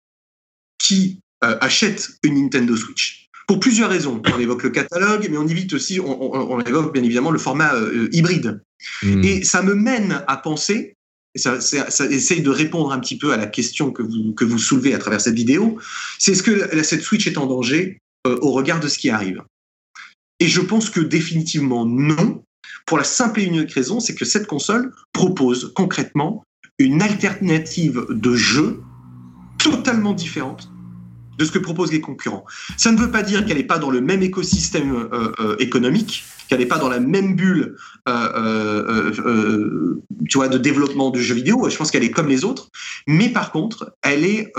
qui 0.79 1.21
euh, 1.45 1.57
achètent 1.61 2.11
une 2.23 2.43
Nintendo 2.43 2.77
Switch. 2.77 3.29
Pour 3.47 3.61
plusieurs 3.61 3.91
raisons. 3.91 4.23
On 4.33 4.39
évoque 4.39 4.63
le 4.63 4.71
catalogue, 4.71 5.27
mais 5.31 5.37
on 5.37 5.49
évite 5.49 5.73
aussi, 5.73 5.99
on, 5.99 6.61
évoque 6.61 6.93
bien 6.93 7.03
évidemment 7.03 7.31
le 7.31 7.39
format 7.39 7.75
euh, 7.75 8.09
hybride. 8.13 8.63
Hmm. 9.03 9.25
Et 9.25 9.43
ça 9.43 9.63
me 9.63 9.75
mène 9.75 10.23
à 10.29 10.37
penser, 10.37 10.95
et 11.35 11.39
ça, 11.39 11.61
ça, 11.61 12.07
essaye 12.07 12.43
de 12.43 12.51
répondre 12.51 12.93
un 12.93 12.99
petit 13.01 13.19
peu 13.19 13.33
à 13.33 13.37
la 13.37 13.47
question 13.47 13.93
que 13.93 14.03
vous, 14.03 14.33
que 14.35 14.45
vous 14.45 14.59
soulevez 14.59 14.95
à 14.95 14.99
travers 14.99 15.21
cette 15.21 15.35
vidéo, 15.35 15.79
c'est 16.19 16.33
est-ce 16.33 16.43
que 16.43 16.83
cette 16.83 17.03
Switch 17.03 17.27
est 17.27 17.39
en 17.39 17.47
danger 17.47 17.99
euh, 18.27 18.39
au 18.43 18.53
regard 18.53 18.81
de 18.81 18.89
ce 18.89 18.99
qui 18.99 19.11
arrive 19.11 19.43
Et 20.39 20.49
je 20.49 20.61
pense 20.61 20.91
que 20.91 21.01
définitivement 21.01 21.87
non, 21.87 22.45
pour 22.87 22.99
la 22.99 23.05
simple 23.05 23.41
et 23.41 23.45
unique 23.45 23.73
raison, 23.73 24.01
c'est 24.01 24.15
que 24.15 24.25
cette 24.25 24.47
console 24.47 24.93
propose 25.13 25.73
concrètement 25.75 26.45
une 26.79 27.03
alternative 27.03 28.07
de 28.11 28.35
jeu 28.35 28.83
totalement 29.59 30.15
différente 30.15 30.71
de 31.41 31.45
ce 31.47 31.51
que 31.51 31.59
proposent 31.59 31.91
les 31.91 32.03
concurrents. 32.03 32.45
Ça 32.77 32.93
ne 32.93 32.99
veut 32.99 33.11
pas 33.11 33.23
dire 33.23 33.47
qu'elle 33.47 33.57
n'est 33.57 33.65
pas 33.65 33.79
dans 33.79 33.91
le 33.91 34.03
même 34.03 34.23
écosystème 34.23 34.95
euh, 34.95 35.33
euh, 35.41 35.57
économique, 35.59 36.25
qu'elle 36.49 36.59
n'est 36.59 36.67
pas 36.67 36.79
dans 36.79 36.91
la 36.91 37.01
même 37.01 37.35
bulle 37.35 37.77
euh, 38.09 39.95
tu 40.29 40.37
vois, 40.37 40.49
de 40.49 40.59
développement 40.59 41.11
de 41.11 41.19
jeux 41.19 41.35
vidéo. 41.35 41.69
Je 41.71 41.77
pense 41.77 41.91
qu'elle 41.91 42.05
est 42.05 42.11
comme 42.11 42.29
les 42.29 42.45
autres. 42.45 42.69
Mais 43.07 43.31
par 43.31 43.53
contre, 43.53 43.97
elle 44.03 44.25
est, 44.25 44.53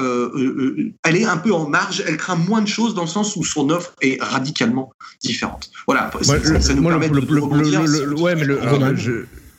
elle 1.04 1.16
est 1.16 1.26
un 1.26 1.38
peu 1.38 1.54
en 1.54 1.70
marge, 1.70 2.04
elle 2.08 2.18
craint 2.18 2.36
moins 2.36 2.62
de 2.62 2.68
choses 2.68 2.96
dans 2.96 3.04
le 3.04 3.08
sens 3.08 3.36
où 3.36 3.44
son 3.44 3.70
offre 3.70 3.94
est 4.02 4.22
radicalement 4.22 4.92
différente. 5.22 5.70
Voilà, 5.86 6.10
ça, 6.22 6.74
nous 6.74 6.84
permet 6.84 7.10
de, 7.10 8.22
Ouais, 8.22 8.36
mais 8.36 8.46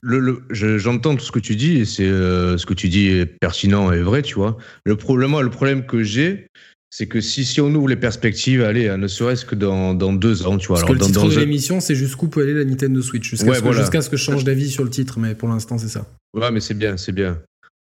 le, 0.05 0.43
j'entends 0.51 1.15
tout 1.15 1.25
ce 1.25 1.31
que 1.33 1.39
tu 1.39 1.55
dis 1.55 1.79
et 1.79 1.85
c'est 1.85 2.09
ce 2.09 2.67
que 2.67 2.75
tu 2.75 2.89
dis 2.89 3.09
est 3.09 3.27
pertinent 3.27 3.93
et 3.93 4.03
vrai, 4.03 4.23
tu 4.23 4.35
vois. 4.35 4.57
Le 4.85 4.97
problème, 4.97 5.39
le 5.39 5.51
problème 5.51 5.87
que 5.87 6.03
j'ai, 6.03 6.49
c'est 6.95 7.07
que 7.07 7.23
si, 7.23 7.47
si 7.47 7.59
on 7.63 7.75
ouvre 7.75 7.89
les 7.89 7.97
perspectives, 7.97 8.63
allez, 8.63 8.95
ne 8.99 9.09
serait-ce 9.09 9.47
que 9.47 9.55
dans, 9.55 9.95
dans, 9.95 10.13
deux 10.13 10.47
ans, 10.47 10.59
tu 10.59 10.69
vois. 10.69 10.77
Parce 10.77 10.87
que 10.87 10.93
le 10.93 11.01
titre 11.01 11.27
de 11.27 11.41
l'émission, 11.41 11.81
c'est 11.81 11.95
jusqu'où 11.95 12.29
peut 12.29 12.43
aller 12.43 12.53
la 12.53 12.67
Nintendo 12.67 13.01
Switch, 13.01 13.31
jusqu'à 13.31 13.55
ce, 13.55 14.11
que 14.11 14.19
je 14.19 14.23
change 14.23 14.45
d'avis 14.45 14.69
sur 14.69 14.85
le 14.85 14.91
titre, 14.91 15.19
mais 15.19 15.35
pour 15.35 15.49
l'instant, 15.49 15.79
c'est 15.79 15.89
ça. 15.89 16.07
Ouais, 16.35 16.51
mais 16.51 16.61
c'est 16.61 16.75
bien, 16.75 16.99
c'est 16.99 17.13
bien. 17.13 17.41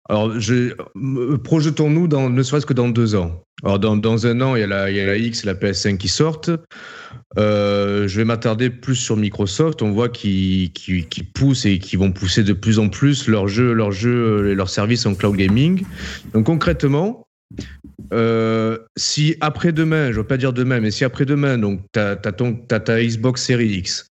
Alors, 0.10 0.32
projetons-nous 1.44 2.08
dans, 2.08 2.30
ne 2.30 2.44
serait-ce 2.44 2.68
que 2.68 2.74
dans 2.74 2.88
deux 2.88 3.16
ans. 3.16 3.42
Alors, 3.64 3.80
dans, 3.80 3.98
dans 3.98 4.28
un 4.28 4.42
an, 4.42 4.56
il 4.56 4.60
y, 4.60 4.64
a 4.64 4.68
la, 4.68 4.92
il 4.92 4.98
y 4.98 5.00
a 5.00 5.08
la 5.08 5.18
X 5.18 5.44
et 5.44 5.48
la 5.48 5.56
PS5 5.56 5.98
qui 5.98 6.08
sortent. 6.08 6.52
Euh, 7.40 8.08
je 8.08 8.18
vais 8.18 8.26
m'attarder 8.26 8.70
plus 8.70 8.96
sur 8.96 9.18
Microsoft. 9.18 9.82
On 9.82 9.90
voit 9.90 10.10
qu'ils 10.10 10.72
qui, 10.72 11.06
qui 11.06 11.24
poussent 11.24 11.66
et 11.66 11.80
qui 11.80 11.96
vont 11.96 12.12
pousser 12.12 12.44
de 12.44 12.54
plus 12.54 12.78
en 12.78 12.90
plus 12.90 13.28
leurs 13.28 13.48
jeux, 13.48 13.74
leurs 13.74 13.92
jeux, 13.92 14.54
leurs 14.54 14.70
services 14.70 15.08
en 15.08 15.16
cloud 15.16 15.36
gaming. 15.36 15.84
Donc, 16.34 16.46
concrètement, 16.46 17.26
euh, 18.14 18.78
si 18.98 19.36
après-demain, 19.42 20.08
je 20.08 20.18
ne 20.18 20.22
veux 20.22 20.28
pas 20.28 20.38
dire 20.38 20.54
demain, 20.54 20.80
mais 20.80 20.92
si 20.92 21.04
après-demain, 21.04 21.58
donc 21.58 21.82
tu 21.94 22.00
as, 22.00 22.16
ta 22.16 23.04
Xbox 23.04 23.44
Series 23.44 23.78
X, 23.78 24.08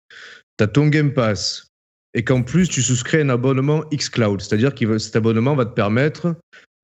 tu 0.58 0.64
as 0.64 0.68
ton 0.68 0.88
Game 0.88 1.14
Pass, 1.14 1.68
et 2.14 2.24
qu'en 2.24 2.42
plus 2.42 2.68
tu 2.70 2.82
souscris 2.82 3.22
un 3.22 3.30
abonnement 3.30 3.84
xCloud, 3.94 4.42
c'est-à-dire 4.42 4.74
que 4.74 4.98
cet 4.98 5.16
abonnement 5.16 5.56
va 5.56 5.66
te 5.66 5.74
permettre, 5.74 6.36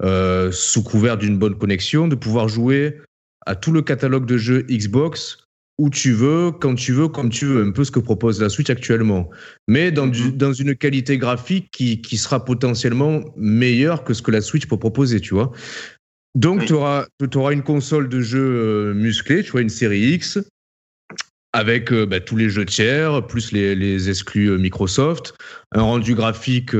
euh, 0.04 0.52
sous 0.52 0.84
couvert 0.84 1.18
d'une 1.18 1.38
bonne 1.38 1.58
connexion, 1.58 2.08
de 2.08 2.16
pouvoir 2.16 2.48
jouer 2.48 3.00
à 3.46 3.56
tout 3.56 3.72
le 3.72 3.82
catalogue 3.82 4.26
de 4.26 4.38
jeux 4.38 4.64
Xbox 4.70 5.44
où 5.80 5.90
tu 5.90 6.14
veux, 6.14 6.52
quand 6.52 6.76
tu 6.76 6.94
veux, 6.94 7.08
comme 7.08 7.30
tu 7.30 7.46
veux, 7.46 7.64
un 7.64 7.72
peu 7.72 7.84
ce 7.84 7.92
que 7.92 8.00
propose 8.00 8.40
la 8.40 8.50
Switch 8.50 8.70
actuellement, 8.70 9.30
mais 9.68 9.92
dans, 9.92 10.08
dans 10.08 10.54
une 10.54 10.76
qualité 10.76 11.18
graphique 11.18 11.70
qui, 11.72 12.00
qui, 12.00 12.18
sera 12.18 12.46
potentiellement 12.46 13.22
meilleure 13.36 14.04
que 14.04 14.14
ce 14.14 14.22
que 14.22 14.30
la 14.30 14.42
Switch 14.42 14.68
peut 14.68 14.78
proposer, 14.78 15.20
tu 15.20 15.34
vois. 15.34 15.52
Donc, 16.36 16.66
tu 16.66 16.74
auras, 16.74 17.06
auras, 17.36 17.54
une 17.54 17.62
console 17.62 18.10
de 18.10 18.22
jeux 18.22 18.40
euh, 18.40 18.94
musclée, 18.94 19.44
tu 19.44 19.52
vois, 19.52 19.62
une 19.62 19.70
série 19.70 20.14
X, 20.14 20.40
avec 21.52 21.94
euh, 21.94 22.08
bah, 22.08 22.20
tous 22.20 22.36
les 22.36 22.50
jeux 22.50 22.66
tiers, 22.66 23.26
plus 23.28 23.52
les, 23.52 23.76
les 23.76 24.10
exclus 24.10 24.48
euh, 24.48 24.58
Microsoft, 24.58 25.36
un 25.74 25.84
rendu 25.84 26.16
graphique 26.16 26.76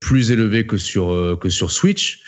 plus 0.00 0.30
élevé 0.30 0.66
que 0.66 0.76
sur, 0.76 1.38
que 1.40 1.48
sur 1.48 1.70
Switch, 1.70 2.22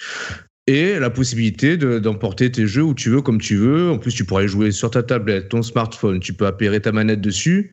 et 0.66 0.98
la 0.98 1.10
possibilité 1.10 1.76
d'emporter 1.76 2.50
tes 2.50 2.66
jeux 2.66 2.82
où 2.82 2.94
tu 2.94 3.10
veux, 3.10 3.22
comme 3.22 3.40
tu 3.40 3.56
veux. 3.56 3.90
En 3.90 3.98
plus, 3.98 4.12
tu 4.12 4.24
pourrais 4.24 4.48
jouer 4.48 4.72
sur 4.72 4.90
ta 4.90 5.02
tablette, 5.02 5.48
ton 5.48 5.62
smartphone, 5.62 6.18
tu 6.18 6.32
peux 6.32 6.46
appairer 6.46 6.80
ta 6.80 6.90
manette 6.90 7.20
dessus. 7.20 7.70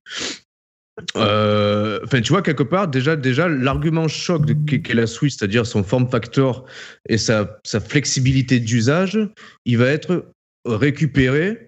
Euh, 1.15 1.99
enfin, 2.03 2.21
tu 2.21 2.31
vois, 2.33 2.41
quelque 2.41 2.63
part, 2.63 2.87
déjà, 2.87 3.15
déjà 3.15 3.47
l'argument 3.49 4.07
choc 4.07 4.43
qu'est 4.67 4.93
la 4.93 5.07
Switch, 5.07 5.35
c'est-à-dire 5.35 5.65
son 5.65 5.83
form 5.83 6.07
factor 6.09 6.65
et 7.09 7.17
sa, 7.17 7.59
sa 7.63 7.79
flexibilité 7.79 8.59
d'usage, 8.59 9.17
il 9.65 9.77
va 9.79 9.87
être 9.87 10.27
récupéré 10.65 11.67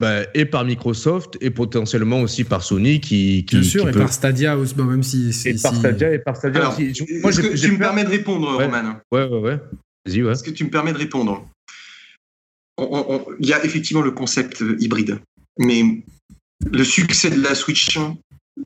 bah, 0.00 0.22
et 0.34 0.44
par 0.44 0.64
Microsoft 0.64 1.38
et 1.40 1.50
potentiellement 1.50 2.20
aussi 2.20 2.44
par 2.44 2.62
Sony 2.62 3.00
qui, 3.00 3.44
qui 3.46 3.56
bien 3.60 3.64
sûr 3.64 3.82
qui 3.84 3.88
et 3.88 3.92
peut- 3.92 4.00
par 4.00 4.12
Stadia 4.12 4.58
aussi, 4.58 4.74
bon, 4.74 4.84
même 4.84 5.02
si, 5.02 5.28
et 5.28 5.32
si- 5.32 5.62
par 5.62 5.72
si- 5.72 5.78
Stadia 5.78 6.12
et 6.12 6.18
par 6.18 6.36
Stadia 6.36 6.60
Alors, 6.60 6.72
aussi. 6.78 6.92
Moi, 7.22 7.32
que 7.32 7.56
tu 7.56 7.66
me 7.72 7.78
peur- 7.78 7.88
permets 7.88 8.04
de 8.04 8.10
répondre, 8.10 8.56
Ouais. 8.58 8.64
Roman 8.66 8.96
Ouais, 9.12 9.24
ouais, 9.26 9.38
ouais. 9.38 9.60
Vas-y, 10.04 10.22
ouais. 10.22 10.32
Est-ce 10.32 10.42
que 10.44 10.50
tu 10.50 10.64
me 10.64 10.70
permets 10.70 10.92
de 10.92 10.98
répondre? 10.98 11.48
On- 12.78 12.84
on- 12.90 13.14
on- 13.14 13.26
Il 13.40 13.46
y 13.48 13.52
a 13.54 13.64
effectivement 13.64 14.02
le 14.02 14.10
concept 14.10 14.62
hybride, 14.80 15.18
mais 15.58 16.02
le 16.70 16.84
succès 16.84 17.30
de 17.30 17.40
la 17.40 17.54
Switch, 17.54 17.98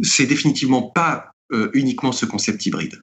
c'est 0.00 0.26
définitivement 0.26 0.82
pas 0.82 1.32
euh, 1.52 1.70
uniquement 1.74 2.12
ce 2.12 2.26
concept 2.26 2.64
hybride. 2.66 3.00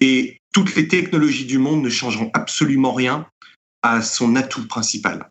Et 0.00 0.38
toutes 0.52 0.74
les 0.74 0.88
technologies 0.88 1.46
du 1.46 1.58
monde 1.58 1.82
ne 1.82 1.90
changeront 1.90 2.30
absolument 2.34 2.92
rien 2.92 3.26
à 3.82 4.02
son 4.02 4.36
atout 4.36 4.66
principal. 4.66 5.28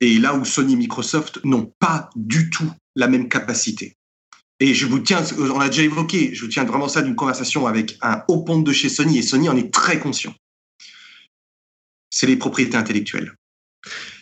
Et 0.00 0.18
là 0.18 0.34
où 0.34 0.44
Sony 0.44 0.74
et 0.74 0.76
Microsoft 0.76 1.40
n'ont 1.44 1.72
pas 1.78 2.10
du 2.16 2.50
tout 2.50 2.70
la 2.94 3.08
même 3.08 3.28
capacité. 3.28 3.94
Et 4.60 4.74
je 4.74 4.86
vous 4.86 5.00
tiens, 5.00 5.22
on 5.38 5.58
l'a 5.58 5.68
déjà 5.68 5.82
évoqué, 5.82 6.34
je 6.34 6.44
vous 6.44 6.50
tiens 6.50 6.64
vraiment 6.64 6.88
ça 6.88 7.02
d'une 7.02 7.16
conversation 7.16 7.66
avec 7.66 7.98
un 8.00 8.22
haut 8.28 8.42
ponte 8.42 8.64
de 8.64 8.72
chez 8.72 8.88
Sony, 8.88 9.18
et 9.18 9.22
Sony 9.22 9.48
en 9.48 9.56
est 9.56 9.72
très 9.72 9.98
conscient 9.98 10.34
c'est 12.16 12.26
les 12.26 12.36
propriétés 12.36 12.78
intellectuelles. 12.78 13.34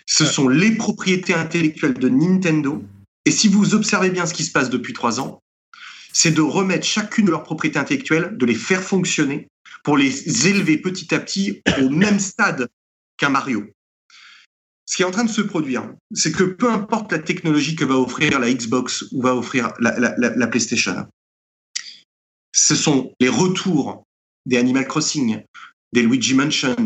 Ce 0.06 0.24
sont 0.24 0.48
les 0.48 0.72
propriétés 0.72 1.32
intellectuelles 1.32 1.94
de 1.94 2.08
Nintendo. 2.08 2.82
Et 3.24 3.30
si 3.30 3.46
vous 3.46 3.76
observez 3.76 4.10
bien 4.10 4.26
ce 4.26 4.34
qui 4.34 4.42
se 4.42 4.50
passe 4.50 4.68
depuis 4.68 4.92
trois 4.92 5.20
ans, 5.20 5.40
c'est 6.14 6.30
de 6.30 6.40
remettre 6.40 6.86
chacune 6.86 7.26
de 7.26 7.30
leurs 7.32 7.42
propriétés 7.42 7.78
intellectuelles, 7.78 8.38
de 8.38 8.46
les 8.46 8.54
faire 8.54 8.82
fonctionner 8.82 9.48
pour 9.82 9.98
les 9.98 10.46
élever 10.48 10.78
petit 10.78 11.12
à 11.14 11.18
petit 11.18 11.60
au 11.82 11.90
même 11.90 12.20
stade 12.20 12.68
qu'un 13.18 13.28
Mario. 13.30 13.66
Ce 14.86 14.96
qui 14.96 15.02
est 15.02 15.06
en 15.06 15.10
train 15.10 15.24
de 15.24 15.30
se 15.30 15.40
produire, 15.42 15.92
c'est 16.14 16.30
que 16.32 16.44
peu 16.44 16.70
importe 16.70 17.10
la 17.10 17.18
technologie 17.18 17.74
que 17.74 17.84
va 17.84 17.96
offrir 17.96 18.38
la 18.38 18.52
Xbox 18.52 19.04
ou 19.12 19.20
va 19.22 19.34
offrir 19.34 19.72
la, 19.80 19.98
la- 19.98 20.14
la- 20.16 20.36
la 20.36 20.46
PlayStation, 20.46 21.06
ce 22.52 22.74
sont 22.76 23.12
les 23.18 23.28
retours 23.28 24.04
des 24.46 24.58
Animal 24.58 24.86
Crossing, 24.86 25.42
des 25.92 26.02
Luigi 26.02 26.34
Mansion, 26.34 26.76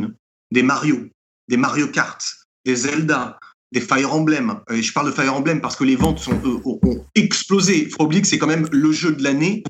des 0.50 0.62
Mario, 0.62 1.08
des 1.48 1.56
Mario 1.56 1.88
Kart, 1.88 2.20
des 2.64 2.76
Zelda, 2.76 3.38
des 3.72 3.80
Fire 3.80 4.12
Emblem. 4.12 4.60
Euh, 4.70 4.76
Et 4.76 4.82
je 4.82 4.92
parle 4.92 5.06
de 5.06 5.12
Fire 5.12 5.34
Emblem 5.34 5.60
parce 5.60 5.76
que 5.76 5.84
les 5.84 5.96
ventes 5.96 6.18
sont, 6.18 6.38
euh, 6.44 6.60
ont, 6.64 7.04
explosé. 7.14 7.84
Il 7.84 7.90
faut 7.90 8.04
oublier 8.04 8.22
que 8.22 8.28
c'est 8.28 8.38
quand 8.38 8.46
même 8.46 8.68
le 8.72 8.92
jeu 8.92 9.12
de 9.12 9.22
l'année 9.22 9.62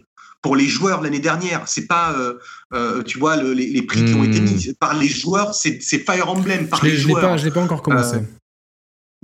pour 0.42 0.54
les 0.54 0.66
joueurs 0.66 1.00
l'année 1.02 1.18
dernière. 1.18 1.66
C'est 1.66 1.86
pas, 1.86 2.12
euh, 2.12 2.34
euh, 2.72 3.02
tu 3.02 3.18
vois, 3.18 3.36
le- 3.36 3.52
les, 3.52 3.66
les 3.68 3.82
prix 3.82 4.04
qui 4.04 4.14
ont 4.14 4.24
été 4.24 4.40
Hmm. 4.40 4.44
mis 4.44 4.72
par 4.78 4.94
les 4.96 5.08
joueurs. 5.08 5.54
C'est 5.54 5.80
Fire 5.80 6.28
Emblem 6.28 6.68
par 6.68 6.80
je 6.84 6.90
les 6.90 6.96
joueurs. 6.96 7.20
pas, 7.20 7.36
je 7.36 7.44
l'ai 7.44 7.50
pas 7.50 7.62
encore 7.62 7.82
commencé. 7.82 8.16
Euh, 8.16 8.20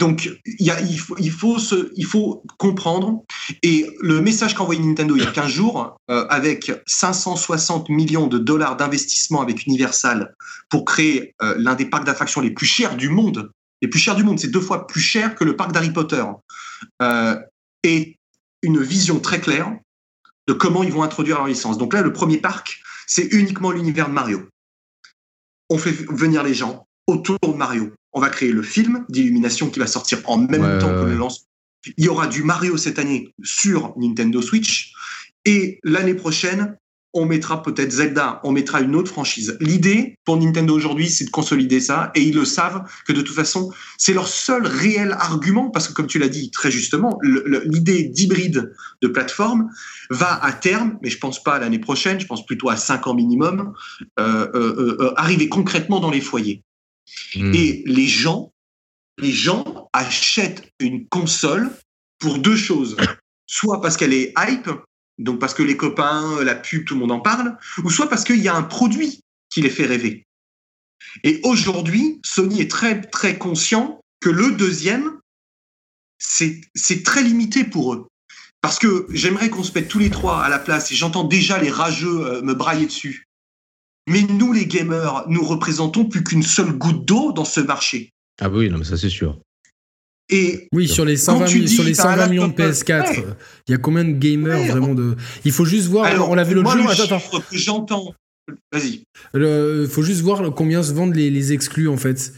Donc, 0.01 0.29
il, 0.45 0.67
y 0.67 0.73
a, 0.73 0.81
il, 0.81 0.99
faut, 0.99 1.15
il, 1.21 1.31
faut 1.31 1.61
se, 1.61 1.93
il 1.95 2.05
faut 2.05 2.43
comprendre. 2.59 3.23
Et 3.63 3.87
le 4.01 4.21
message 4.21 4.57
qu'a 4.57 4.63
envoyé 4.63 4.81
Nintendo 4.83 5.15
il 5.15 5.23
y 5.23 5.27
a 5.27 5.31
15 5.31 5.49
jours, 5.53 5.97
avec 6.09 6.73
560 6.87 7.91
millions 7.91 8.27
de 8.27 8.39
dollars 8.39 8.77
d'investissement 8.77 9.41
avec 9.41 9.67
Universal 9.67 10.35
pour 10.69 10.85
créer 10.85 11.37
l'un 11.59 11.77
des 11.77 11.87
parcs 11.87 12.05
d'attractions 12.05 12.41
les 12.41 12.51
plus 12.51 12.67
chers 12.67 12.97
du 12.97 13.09
monde, 13.09 13.53
les 13.85 13.89
plus 13.89 14.01
chers 14.01 14.17
du 14.17 14.25
monde, 14.25 14.41
c'est 14.41 14.49
deux 14.49 14.63
fois 14.63 14.87
plus 14.87 15.03
cher 15.03 15.35
que 15.35 15.45
le 15.45 15.57
parc 15.57 15.73
d'Harry 15.73 15.93
Potter, 15.93 16.25
euh, 17.03 17.39
et 17.83 18.17
une 18.63 18.83
vision 18.83 19.21
très 19.21 19.43
claire 19.43 19.77
de 20.49 20.55
comment 20.55 20.83
ils 20.83 20.91
vont 20.91 21.03
introduire 21.03 21.37
leur 21.37 21.47
licence. 21.47 21.77
Donc 21.77 21.93
là, 21.93 22.01
le 22.01 22.11
premier 22.11 22.39
parc, 22.39 22.81
c'est 23.07 23.27
uniquement 23.27 23.73
l'univers 23.73 24.09
de 24.09 24.15
Mario. 24.15 24.49
On 25.69 25.77
fait 25.77 25.93
venir 25.93 26.43
les 26.43 26.55
gens 26.55 26.87
autour 27.07 27.37
de 27.43 27.53
Mario. 27.53 27.93
On 28.15 28.23
va 28.23 28.31
créer 28.31 28.53
le 28.53 28.63
film 28.63 29.05
d'illumination 29.11 29.69
qui 29.69 29.81
va 29.81 29.87
sortir 29.87 30.19
en 30.31 30.39
même 30.39 30.63
Ouais, 30.63 30.79
temps 30.79 30.89
que 30.89 31.05
ouais, 31.05 31.11
le 31.11 31.17
lancement. 31.17 31.47
Il 31.99 32.07
y 32.07 32.09
aura 32.09 32.27
du 32.27 32.43
Mario 32.43 32.79
cette 32.79 32.99
année 32.99 33.35
sur 33.43 33.93
Nintendo 33.99 34.41
Switch. 34.41 34.95
Et 35.45 35.79
l'année 35.85 36.15
prochaine, 36.15 36.79
on 37.15 37.27
mettra 37.27 37.63
peut-être 37.63 37.93
Zelda, 37.93 38.41
on 38.43 38.53
mettra 38.53 38.81
une 38.81 38.97
autre 38.97 39.11
franchise. 39.11 39.57
L'idée 39.61 40.17
pour 40.25 40.37
Nintendo 40.37 40.75
aujourd'hui, 40.75 41.09
c'est 41.09 41.25
de 41.25 41.31
consolider 41.31 41.81
ça. 41.81 42.11
Et 42.15 42.23
ils 42.23 42.35
le 42.35 42.45
savent 42.45 42.85
que 43.07 43.13
de 43.13 43.23
toute 43.23 43.35
façon, 43.35 43.73
c'est 43.99 44.13
leur 44.13 44.29
seul 44.29 44.67
réel 44.67 45.17
argument, 45.19 45.71
parce 45.71 45.89
que 45.89 45.93
comme 45.93 46.09
tu 46.09 46.19
l'as 46.19 46.29
dit 46.29 46.51
très 46.51 46.71
justement, 46.71 47.19
l'idée 47.23 48.03
d'hybride 48.05 48.75
de 49.01 49.09
plateforme 49.09 49.71
va 50.11 50.43
à 50.45 50.53
terme, 50.53 50.99
mais 51.03 51.11
je 51.11 51.19
pense 51.19 51.43
pas 51.43 51.55
à 51.55 51.59
l'année 51.61 51.79
prochaine, 51.79 52.19
je 52.19 52.27
pense 52.27 52.45
plutôt 52.45 52.69
à 52.69 52.77
5 52.77 53.07
ans 53.07 53.15
minimum, 53.15 53.75
euh, 54.19 54.49
euh, 54.55 54.97
euh, 55.01 55.15
arriver 55.17 55.49
concrètement 55.49 56.01
dans 56.01 56.11
les 56.11 56.21
foyers. 56.21 56.63
Hmm. 57.37 57.55
Et 57.55 57.85
les 57.87 58.07
gens, 58.07 58.53
les 59.19 59.33
gens 59.33 59.89
achètent 59.93 60.69
une 60.81 61.07
console 61.07 61.71
pour 62.19 62.39
deux 62.39 62.57
choses. 62.57 62.97
Soit 63.47 63.81
parce 63.81 63.97
qu'elle 63.97 64.13
est 64.13 64.33
hype, 64.39 64.71
donc 65.19 65.39
parce 65.39 65.55
que 65.55 65.63
les 65.63 65.77
copains, 65.77 66.43
la 66.43 66.55
pub, 66.55 66.85
tout 66.85 66.95
le 66.95 67.01
monde 67.01 67.13
en 67.13 67.21
parle, 67.21 67.57
ou 67.83 67.91
soit 67.91 68.09
parce 68.09 68.25
qu'il 68.25 68.41
y 68.41 68.49
a 68.49 68.55
un 68.55 68.63
produit 68.63 69.21
qui 69.51 69.61
les 69.63 69.71
fait 69.71 69.87
rêver. 69.87 70.25
Et 71.23 71.41
aujourd'hui, 71.45 72.21
Sony 72.25 72.61
est 72.61 72.71
très, 72.71 73.01
très 73.01 73.39
conscient 73.39 74.01
que 74.21 74.31
le 74.31 74.53
deuxième, 74.53 75.21
c'est 76.19 77.03
très 77.05 77.23
limité 77.23 77.65
pour 77.65 77.95
eux. 77.95 78.09
Parce 78.61 78.79
que 78.79 79.07
j'aimerais 79.11 79.51
qu'on 79.51 79.63
se 79.63 79.73
mette 79.75 79.89
tous 79.89 79.99
les 79.99 80.11
trois 80.11 80.43
à 80.43 80.49
la 80.49 80.59
place, 80.59 80.91
et 80.91 80.95
j'entends 80.95 81.25
déjà 81.25 81.59
les 81.59 81.71
rageux 81.71 82.27
euh, 82.27 82.43
me 82.43 82.55
brailler 82.55 82.87
dessus. 82.87 83.27
Mais 84.09 84.23
nous, 84.23 84.53
les 84.53 84.67
gamers, 84.67 85.25
nous 85.29 85.45
représentons 85.45 86.07
plus 86.07 86.25
qu'une 86.25 86.43
seule 86.43 86.73
goutte 86.73 87.05
d'eau 87.05 87.33
dans 87.33 87.45
ce 87.45 87.61
marché. 87.61 88.11
Ah 88.41 88.49
oui, 88.49 88.71
non, 88.71 88.79
mais 88.79 88.85
ça 88.85 88.97
c'est 88.97 89.11
sûr. 89.11 89.39
Et 90.31 90.69
Oui, 90.73 90.89
sur 90.89 91.05
les 91.05 91.17
120, 91.17 91.39
Quand 91.39 91.51
tu 91.51 91.61
mi- 91.61 91.69
sur 91.69 91.85
dis 91.85 91.91
les 91.91 91.97
t'as 91.97 92.09
un 92.09 92.17
120 92.17 92.27
millions 92.29 92.49
de 92.49 92.59
laptop, 92.59 92.67
PS4, 92.75 93.11
ouais. 93.11 93.19
euh, 93.27 93.33
il 93.69 93.73
y 93.73 93.75
a 93.75 93.79
combien 93.79 94.05
de 94.05 94.13
gamers 94.13 94.59
Ouais, 94.59 94.69
vraiment 94.69 94.95
de. 94.95 95.17
Il 95.45 95.53
faut 95.53 95.65
juste 95.67 95.89
voir. 95.89 96.07
alors, 96.07 96.31
on 96.31 96.35
l'a 96.35 96.45
vu 96.45 96.55
l'autre 96.55 96.71
jour. 96.71 96.87
le 96.87 96.91
Attends, 96.91 97.03
attends. 97.05 97.19
chiffre 97.21 97.43
que 97.51 97.59
j'entends. 97.59 98.15
Vas-y. 98.73 99.03
Il 99.35 99.87
faut 99.91 100.03
juste 100.03 100.21
voir 100.23 100.53
combien 100.55 100.83
se 100.83 100.93
vendent 100.93 101.15
les, 101.15 101.31
les 101.31 101.53
exclus 101.53 101.89
en 101.89 101.97
fait. 101.97 102.33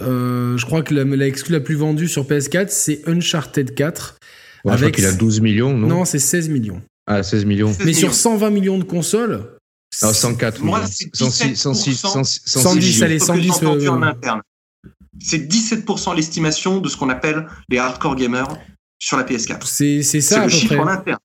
Euh, 0.00 0.56
je 0.58 0.66
crois 0.66 0.82
que 0.82 0.92
la, 0.94 1.04
la 1.04 1.26
exclue 1.26 1.52
la 1.52 1.60
plus 1.60 1.76
vendue 1.76 2.08
sur 2.08 2.24
PS4, 2.26 2.68
c'est 2.68 3.02
Uncharted 3.08 3.74
4. 3.74 4.18
Ouais, 4.18 4.18
Je 4.18 4.60
crois 4.70 4.72
Avec- 4.74 4.94
qu'il 4.96 5.06
a 5.06 5.12
12 5.12 5.40
millions, 5.40 5.76
non, 5.76 5.86
Non, 5.86 6.04
c'est 6.04 6.18
16 6.18 6.48
millions. 6.48 6.82
Ah, 7.06 7.22
16 7.22 7.44
millions. 7.44 7.68
16 7.68 7.78
Mais 7.80 7.84
millions. 7.86 7.98
sur 8.00 8.14
120 8.14 8.50
millions 8.50 8.78
de 8.78 8.84
consoles. 8.84 9.46
Non, 10.02 10.12
104 10.12 10.62
Moi, 10.62 10.78
millions. 10.80 10.90
c'est 10.92 11.14
106, 11.14 11.54
106, 11.56 11.94
106, 11.96 12.40
106 12.44 12.60
110, 12.62 12.94
millions. 12.94 13.02
allez, 13.04 13.18
chiffre 13.18 13.32
que 13.34 13.38
110, 13.40 13.42
j'ai 13.60 13.66
entendu 13.66 13.86
euh, 13.86 13.90
en 13.92 14.02
interne. 14.02 14.40
C'est 15.20 15.38
17% 15.38 16.14
l'estimation 16.16 16.80
de 16.80 16.88
ce 16.88 16.96
qu'on 16.96 17.08
appelle 17.10 17.46
les 17.68 17.78
hardcore 17.78 18.16
gamers 18.16 18.48
sur 18.98 19.16
la 19.16 19.24
PS4. 19.24 19.64
C'est 19.66 20.02
c'est 20.02 20.20
C'est 20.20 20.34
ça 20.34 20.40
à 20.42 20.44
le 20.44 20.50
chiffre 20.50 20.74
près. 20.74 20.78
en 20.82 20.88
interne. 20.88 21.18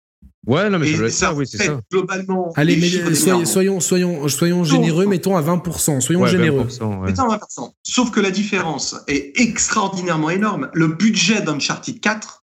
Ouais, 0.47 0.69
non, 0.69 0.79
mais 0.79 0.91
ça 0.95 1.09
ça 1.09 1.09
ça, 1.27 1.33
oui, 1.33 1.45
c'est 1.45 1.57
ça. 1.65 1.81
globalement. 1.91 2.51
Allez, 2.55 2.77
mais 2.77 2.87
soyons, 2.89 3.09
d'énervement. 3.09 3.45
soyons, 3.45 3.79
soyons, 3.81 4.27
soyons 4.29 4.63
Sauf- 4.63 4.71
généreux, 4.73 5.05
mettons 5.05 5.35
à 5.35 5.41
20%. 5.41 5.99
Soyons 6.01 6.21
Ouais, 6.21 6.29
généreux. 6.29 6.63
20%, 6.63 7.01
ouais. 7.01 7.07
Mettons 7.07 7.27
20%. 7.27 7.73
Sauf 7.83 8.09
que 8.11 8.19
la 8.21 8.31
différence 8.31 8.95
est 9.07 9.37
extraordinairement 9.39 10.29
énorme. 10.29 10.69
Le 10.73 10.87
budget 10.87 11.41
d'Uncharted 11.41 11.99
4, 11.99 12.43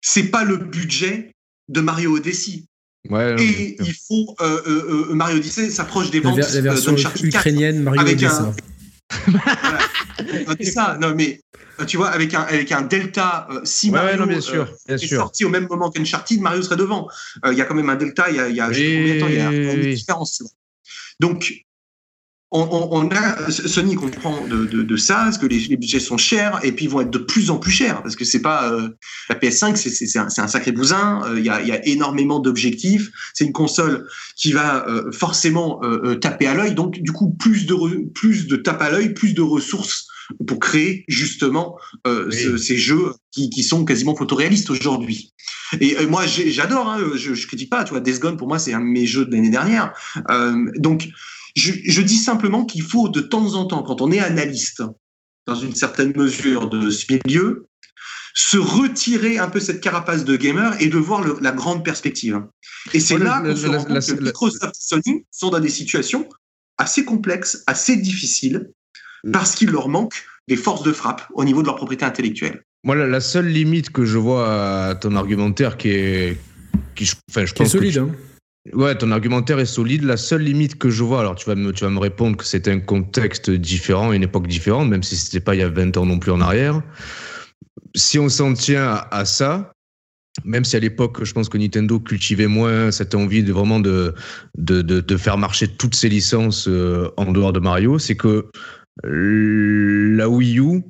c'est 0.00 0.24
pas 0.24 0.44
le 0.44 0.56
budget 0.56 1.32
de 1.68 1.80
Mario 1.80 2.16
Odyssey. 2.16 2.64
Ouais, 3.08 3.34
non, 3.34 3.38
Et 3.42 3.76
il 3.80 3.94
faut 3.94 4.34
euh, 4.40 4.60
euh, 4.66 5.06
euh, 5.10 5.14
Mario 5.14 5.38
Odyssey 5.38 5.70
s'approche 5.70 6.10
des 6.10 6.20
ventes 6.20 6.38
euh, 6.38 6.60
d'Uncharted 6.62 7.22
4. 7.22 7.24
ukrainienne, 7.24 7.82
Mario 7.82 8.00
avec 8.00 8.14
Odyssey. 8.14 8.42
un- 8.42 8.54
Voilà. 9.26 9.78
C'est 10.58 10.70
ça. 10.70 10.98
Non, 11.00 11.14
mais 11.14 11.40
euh, 11.80 11.84
tu 11.84 11.96
vois, 11.96 12.08
avec 12.10 12.34
un, 12.34 12.42
avec 12.42 12.70
un 12.72 12.82
delta, 12.82 13.46
euh, 13.50 13.60
si 13.64 13.90
Ouais, 13.90 13.98
Mario 13.98 14.18
non, 14.18 14.26
bien 14.26 14.38
euh, 14.38 14.40
sûr, 14.40 14.68
bien 14.86 14.96
est 14.96 15.06
sûr. 15.06 15.18
sorti 15.20 15.44
au 15.44 15.48
même 15.48 15.66
moment 15.68 15.90
qu'Uncharted, 15.90 16.40
Mario 16.40 16.62
serait 16.62 16.76
devant. 16.76 17.08
Euh, 17.44 17.52
Il 17.52 17.58
y 17.58 17.62
a 17.62 17.64
quand 17.64 17.74
même 17.74 17.88
un 17.90 17.96
delta, 17.96 18.28
il 18.30 18.36
y 18.36 18.40
a, 18.40 18.48
y 18.48 18.60
a 18.60 18.70
je 18.72 18.78
sais 18.78 18.96
combien 18.98 19.14
de 19.14 19.20
temps, 19.20 19.28
il 19.28 19.34
y 19.34 19.40
a 19.40 19.72
une 19.74 19.80
oui. 19.80 19.94
différence. 19.94 20.42
Donc, 21.20 21.52
on, 22.52 22.62
on- 22.70 22.88
on 22.92 23.10
a, 23.10 23.50
Sony 23.50 23.94
comprend 23.94 24.46
de, 24.46 24.66
de, 24.66 24.82
de 24.82 24.96
ça, 24.96 25.16
parce 25.24 25.38
que 25.38 25.46
les, 25.46 25.58
les 25.58 25.76
budgets 25.76 26.00
sont 26.00 26.16
chers, 26.18 26.60
et 26.64 26.72
puis 26.72 26.84
ils 26.84 26.90
vont 26.90 27.00
être 27.00 27.10
de 27.10 27.18
plus 27.18 27.50
en 27.50 27.58
plus 27.58 27.72
chers, 27.72 28.02
parce 28.02 28.14
que 28.16 28.24
c'est 28.24 28.42
pas 28.42 28.70
euh, 28.72 28.88
la 29.28 29.34
PS5, 29.36 29.76
c'est- 29.76 29.90
c'est 29.90 30.06
c'est 30.06 30.18
un, 30.18 30.28
un 30.36 30.48
sacré 30.48 30.72
bousin. 30.72 31.22
euh, 31.26 31.38
Il 31.38 31.44
y, 31.44 31.50
a, 31.50 31.62
y 31.62 31.72
a 31.72 31.84
énormément 31.86 32.38
d'objectifs. 32.40 33.10
C'est 33.34 33.44
une 33.44 33.52
console 33.52 34.06
qui 34.36 34.52
va 34.52 34.86
euh, 34.88 35.10
forcément 35.12 35.80
euh, 35.82 36.00
euh, 36.04 36.14
taper 36.16 36.46
à 36.46 36.54
l'œil, 36.54 36.74
donc 36.74 37.00
du 37.00 37.12
coup 37.12 37.30
plus 37.38 37.66
de 37.66 37.74
re- 37.74 38.12
plus 38.12 38.46
de 38.46 38.56
tape 38.56 38.82
à 38.82 38.90
l'œil, 38.90 39.14
plus 39.14 39.32
de 39.34 39.42
ressources 39.42 40.06
pour 40.46 40.60
créer 40.60 41.04
justement 41.08 41.76
euh, 42.06 42.28
Oui. 42.30 42.36
ce- 42.36 42.56
ces 42.56 42.76
jeux 42.78 43.14
qui, 43.32 43.50
qui 43.50 43.62
sont 43.64 43.84
quasiment 43.84 44.14
photoréalistes 44.14 44.70
aujourd'hui. 44.70 45.32
Et 45.80 45.96
euh, 45.98 46.06
moi 46.06 46.26
j'adore, 46.26 46.88
hein, 46.90 46.98
je, 47.16 47.34
je 47.34 47.46
critique 47.46 47.70
pas, 47.70 47.82
tu 47.84 47.90
vois, 47.90 48.00
Death 48.00 48.20
Gone 48.20 48.36
pour 48.36 48.46
moi 48.48 48.58
c'est 48.58 48.72
un 48.74 48.80
de 48.80 48.84
mes 48.84 49.06
jeux 49.06 49.24
de 49.24 49.32
l'année 49.32 49.50
dernière. 49.50 49.92
Euh, 50.30 50.54
donc 50.76 51.08
je, 51.56 51.72
je 51.84 52.02
dis 52.02 52.16
simplement 52.16 52.64
qu'il 52.64 52.82
faut 52.82 53.08
de 53.08 53.20
temps 53.20 53.54
en 53.54 53.66
temps, 53.66 53.82
quand 53.82 54.00
on 54.00 54.10
est 54.10 54.20
analyste, 54.20 54.82
dans 55.46 55.54
une 55.56 55.74
certaine 55.74 56.12
mesure 56.16 56.68
de 56.70 56.90
ce 56.90 57.06
milieu, 57.12 57.66
se 58.34 58.56
retirer 58.56 59.38
un 59.38 59.48
peu 59.50 59.60
cette 59.60 59.80
carapace 59.80 60.24
de 60.24 60.36
gamer 60.36 60.80
et 60.80 60.86
de 60.88 60.96
voir 60.98 61.22
le- 61.22 61.36
la 61.42 61.52
grande 61.52 61.84
perspective. 61.84 62.40
Et 62.94 63.00
c'est 63.00 63.14
Ouais, 63.14 63.24
là 63.24 63.40
qu'on 63.40 63.54
se 63.56 63.66
la- 63.66 64.00
que 64.00 64.22
Microsoft 64.22 64.64
et 64.64 64.70
Sony 64.78 65.26
sont 65.30 65.50
dans 65.50 65.60
des 65.60 65.68
situations 65.68 66.26
assez 66.78 67.04
complexes, 67.04 67.62
assez 67.66 67.96
difficiles, 67.96 68.70
Mm. 69.24 69.32
parce 69.32 69.54
qu'il 69.54 69.70
leur 69.70 69.88
manque 69.88 70.24
des 70.48 70.56
forces 70.56 70.82
de 70.82 70.92
frappe 70.92 71.28
au 71.34 71.44
niveau 71.44 71.60
de 71.62 71.66
leur 71.66 71.76
propriété 71.76 72.04
intellectuelle. 72.04 72.64
moi, 72.84 72.96
la, 72.96 73.20
seule 73.20 73.46
limite 73.46 73.90
que 73.90 74.04
je 74.04 74.18
vois 74.18 74.88
à 74.88 74.94
ton 74.96 75.14
argumentaire 75.14 75.76
qui 75.76 75.90
est. 75.90 76.38
Qui, 76.96 77.08
enfin, 77.30 77.44
je 77.46 77.52
pense 77.52 77.68
est 77.68 77.70
solide, 77.70 77.98
hein. 77.98 78.10
Ouais, 78.72 78.96
ton 78.96 79.10
argumentaire 79.10 79.58
est 79.58 79.66
solide. 79.66 80.04
La 80.04 80.16
seule 80.16 80.42
limite 80.42 80.78
que 80.78 80.88
je 80.88 81.02
vois, 81.02 81.20
alors 81.20 81.34
tu 81.34 81.46
vas 81.46 81.56
me, 81.56 81.98
répondre 81.98 82.36
que 82.36 82.44
c'est 82.44 82.68
un 82.68 82.78
contexte 82.78 83.50
différent, 83.50 84.12
une 84.12 84.22
époque 84.22 84.46
différente, 84.46 84.88
même 84.88 85.02
si 85.02 85.16
c'était 85.16 85.40
pas 85.40 85.56
il 85.56 85.58
y 85.58 85.62
a 85.62 85.68
20 85.68 85.96
ans 85.96 86.06
non 86.06 86.18
plus 86.18 86.30
en 86.30 86.40
arrière. 86.40 86.80
Si 87.96 88.20
on 88.20 88.28
s'en 88.28 88.54
tient 88.54 89.02
à, 89.10 89.24
ça, 89.24 89.72
même 90.44 90.64
si 90.64 90.76
à 90.76 90.78
l'époque, 90.78 91.24
je 91.24 91.32
pense 91.32 91.48
que 91.48 91.58
Nintendo 91.58 91.98
cultivait 91.98 92.46
moins 92.46 92.92
cette 92.92 93.16
envie 93.16 93.42
de 93.42 93.52
vraiment 93.52 93.80
de, 93.80 94.14
faire 95.18 95.38
marcher 95.38 95.66
toutes 95.66 95.96
ses 95.96 96.08
licences 96.08 96.68
euh, 96.68 97.10
en 97.16 97.32
dehors 97.32 97.52
de 97.52 97.60
Mario, 97.60 97.98
c'est 97.98 98.16
que 98.16 98.48
la 99.02 100.28
Wii 100.28 100.60
U, 100.60 100.84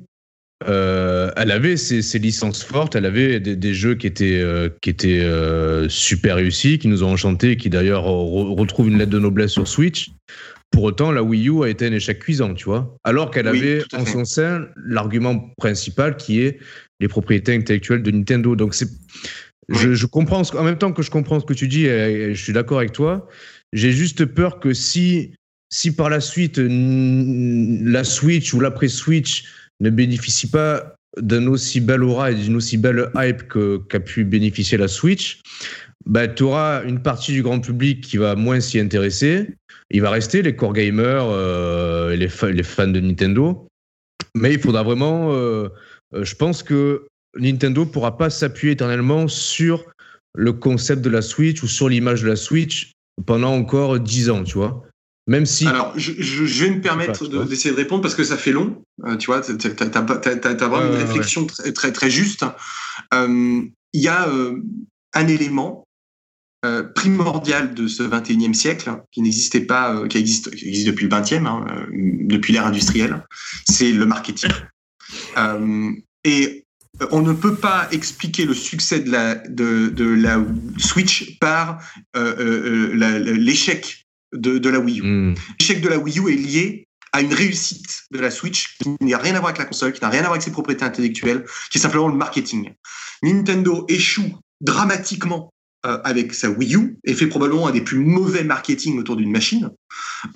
euh, 0.67 1.31
elle 1.35 1.51
avait 1.51 1.77
ses, 1.77 2.19
licences 2.19 2.63
fortes, 2.63 2.95
elle 2.95 3.05
avait 3.05 3.39
des, 3.39 3.73
jeux 3.73 3.95
qui 3.95 4.07
étaient, 4.07 4.39
euh, 4.39 4.69
qui 4.81 4.89
étaient 4.89 5.21
euh, 5.21 5.89
super 5.89 6.35
réussis, 6.35 6.79
qui 6.79 6.87
nous 6.87 7.03
ont 7.03 7.11
enchantés, 7.11 7.57
qui 7.57 7.69
d'ailleurs 7.69 8.03
retrouvent 8.03 8.87
une 8.87 8.97
lettre 8.97 9.11
de 9.11 9.19
noblesse 9.19 9.51
sur 9.51 9.67
Switch. 9.67 10.11
Pour 10.71 10.83
autant, 10.83 11.11
la 11.11 11.21
Wii 11.21 11.49
U 11.49 11.63
a 11.63 11.69
été 11.69 11.85
un 11.85 11.91
échec 11.91 12.19
cuisant, 12.19 12.53
tu 12.53 12.65
vois. 12.65 12.97
Alors 13.03 13.29
qu'elle 13.29 13.47
avait 13.47 13.83
en 13.93 14.05
son 14.05 14.25
sein 14.25 14.67
l'argument 14.85 15.51
principal 15.57 16.17
qui 16.17 16.41
est 16.41 16.59
les 16.99 17.07
propriétés 17.07 17.53
intellectuelles 17.53 18.01
de 18.01 18.09
Nintendo. 18.09 18.55
Donc 18.55 18.73
c'est, 18.73 18.89
je, 19.69 20.05
comprends, 20.07 20.41
en 20.41 20.63
même 20.63 20.77
temps 20.77 20.91
que 20.91 21.03
je 21.03 21.11
comprends 21.11 21.39
ce 21.39 21.45
que 21.45 21.53
tu 21.53 21.67
dis, 21.67 21.85
et, 21.85 22.33
je 22.33 22.43
suis 22.43 22.53
d'accord 22.53 22.79
avec 22.79 22.91
toi. 22.91 23.27
J'ai 23.71 23.91
juste 23.91 24.25
peur 24.25 24.59
que 24.59 24.73
si, 24.73 25.33
si 25.69 25.95
par 25.95 26.09
la 26.09 26.19
suite 26.19 26.59
la 26.59 28.03
Switch 28.03 28.53
ou 28.53 28.59
l'après 28.59 28.87
Switch 28.87 29.45
ne 29.83 29.89
bénéficie 29.89 30.49
pas 30.49 30.95
d'un 31.21 31.45
aussi 31.47 31.79
bel 31.79 32.03
aura 32.03 32.31
et 32.31 32.35
d'une 32.35 32.55
aussi 32.55 32.77
belle 32.77 33.11
hype 33.15 33.43
qu'a 33.89 33.99
pu 33.99 34.23
bénéficier 34.23 34.77
la 34.77 34.87
Switch, 34.87 35.41
bah, 36.05 36.27
tu 36.27 36.43
auras 36.43 36.83
une 36.83 37.01
partie 37.01 37.31
du 37.31 37.43
grand 37.43 37.59
public 37.59 38.01
qui 38.01 38.17
va 38.17 38.35
moins 38.35 38.59
s'y 38.59 38.79
intéresser. 38.79 39.49
Il 39.91 40.01
va 40.01 40.09
rester 40.09 40.41
les 40.41 40.55
core 40.55 40.73
gamers 40.73 41.25
euh, 41.29 42.15
les, 42.15 42.29
les, 42.51 42.63
fans 42.63 42.87
de 42.87 42.99
Nintendo. 42.99 43.67
Mais 44.35 44.53
il 44.53 44.59
faudra 44.59 44.83
vraiment. 44.83 45.31
Euh, 45.33 45.69
euh, 46.15 46.23
je 46.23 46.35
pense 46.35 46.63
que 46.63 47.07
Nintendo 47.37 47.85
pourra 47.85 48.17
pas 48.17 48.29
s'appuyer 48.29 48.73
éternellement 48.73 49.27
sur 49.27 49.85
le 50.35 50.51
concept 50.51 51.01
de 51.03 51.09
la 51.09 51.21
Switch 51.21 51.61
ou 51.61 51.67
sur 51.67 51.89
l'image 51.89 52.23
de 52.23 52.27
la 52.29 52.35
Switch 52.35 52.91
pendant 53.25 53.53
encore 53.53 53.99
10 53.99 54.29
ans, 54.29 54.43
tu 54.43 54.57
vois. 54.57 54.83
Même 55.27 55.45
si. 55.45 55.65
Alors, 55.67 55.93
je, 55.95 56.11
vais 56.63 56.71
me 56.71 56.81
permettre 56.81 57.27
d'essayer 57.45 57.71
de, 57.71 57.79
répondre 57.79 58.01
parce 58.01 58.15
que 58.15 58.23
ça 58.23 58.37
fait 58.37 58.51
long. 58.51 58.83
Euh, 59.05 59.15
tu 59.15 59.27
vois, 59.27 59.41
tu 59.41 59.51
as, 59.53 60.67
vraiment 60.67 60.85
une 60.85 60.95
réflexion 60.95 61.45
très, 61.45 61.71
très, 61.71 61.93
très 61.93 62.09
juste. 62.09 62.45
Euh, 63.13 63.61
il 63.93 64.01
y 64.01 64.09
a 64.09 64.27
euh, 64.27 64.61
un 65.13 65.27
élément 65.27 65.87
primordial 66.95 67.73
de 67.73 67.87
ce 67.87 68.03
21e 68.03 68.53
siècle 68.53 68.89
qui 69.11 69.21
n'existait 69.21 69.59
pas, 69.59 70.07
qui 70.07 70.17
existe, 70.17 70.47
existe 70.53 70.87
depuis 70.87 71.07
le 71.07 71.11
20e, 71.11 71.45
hein, 71.45 71.65
depuis 71.91 72.53
l'ère 72.53 72.65
industrielle, 72.65 73.25
c'est 73.69 73.91
le 73.91 74.05
marketing. 74.05 74.49
et 76.23 76.65
on 77.11 77.21
ne 77.21 77.33
peut 77.33 77.55
pas 77.55 77.89
expliquer 77.91 78.45
le 78.45 78.53
succès 78.53 79.01
de 79.01 79.11
la, 79.11 79.35
de, 79.35 79.89
de 79.89 80.05
la 80.05 80.41
Switch 80.77 81.37
par 81.39 81.79
l'échec 82.15 84.02
de, 84.33 84.69
la 84.69 84.79
Wii 84.79 84.99
U. 84.99 85.03
Hmm. 85.03 85.35
L'échec 85.59 85.81
de 85.81 85.89
la 85.89 85.97
Wii 85.97 86.19
U 86.19 86.31
est 86.31 86.35
lié 86.35 86.87
à 87.11 87.21
une 87.21 87.33
réussite 87.33 88.03
de 88.11 88.19
la 88.19 88.31
Switch 88.31 88.77
qui 88.79 88.89
n'a 89.01 89.17
rien 89.17 89.35
à 89.35 89.39
voir 89.39 89.49
avec 89.49 89.59
la 89.59 89.65
console, 89.65 89.93
qui 89.93 90.01
n'a 90.01 90.09
rien 90.09 90.21
à 90.21 90.23
voir 90.23 90.33
avec 90.33 90.41
ses 90.41 90.51
propriétés 90.51 90.83
intellectuelles, 90.83 91.45
qui 91.71 91.77
est 91.77 91.81
simplement 91.81 92.07
le 92.07 92.15
marketing. 92.15 92.71
Nintendo 93.21 93.85
échoue 93.87 94.39
dramatiquement 94.61 95.53
euh, 95.85 95.99
avec 96.05 96.33
sa 96.33 96.49
Wii 96.49 96.75
U 96.75 96.97
et 97.03 97.13
fait 97.13 97.27
probablement 97.27 97.67
un 97.67 97.71
des 97.71 97.81
plus 97.81 97.99
mauvais 97.99 98.43
marketing 98.43 98.97
autour 98.97 99.17
d'une 99.17 99.31
machine. 99.31 99.69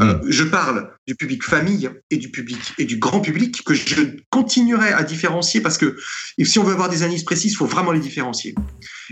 Euh, 0.01 0.15
hmm. 0.15 0.21
je 0.27 0.43
parle 0.43 0.91
du 1.07 1.15
public 1.15 1.43
famille 1.43 1.89
et 2.11 2.17
du 2.17 2.29
public 2.29 2.59
et 2.77 2.83
du 2.85 2.97
grand 2.97 3.21
public 3.21 3.63
que 3.63 3.73
je 3.73 4.17
continuerai 4.29 4.91
à 4.91 5.03
différencier 5.03 5.61
parce 5.61 5.77
que 5.77 5.95
si 6.43 6.59
on 6.59 6.63
veut 6.63 6.73
avoir 6.73 6.89
des 6.89 7.03
analyses 7.03 7.23
précises, 7.23 7.53
il 7.53 7.55
faut 7.55 7.65
vraiment 7.65 7.93
les 7.93 8.01
différencier. 8.01 8.55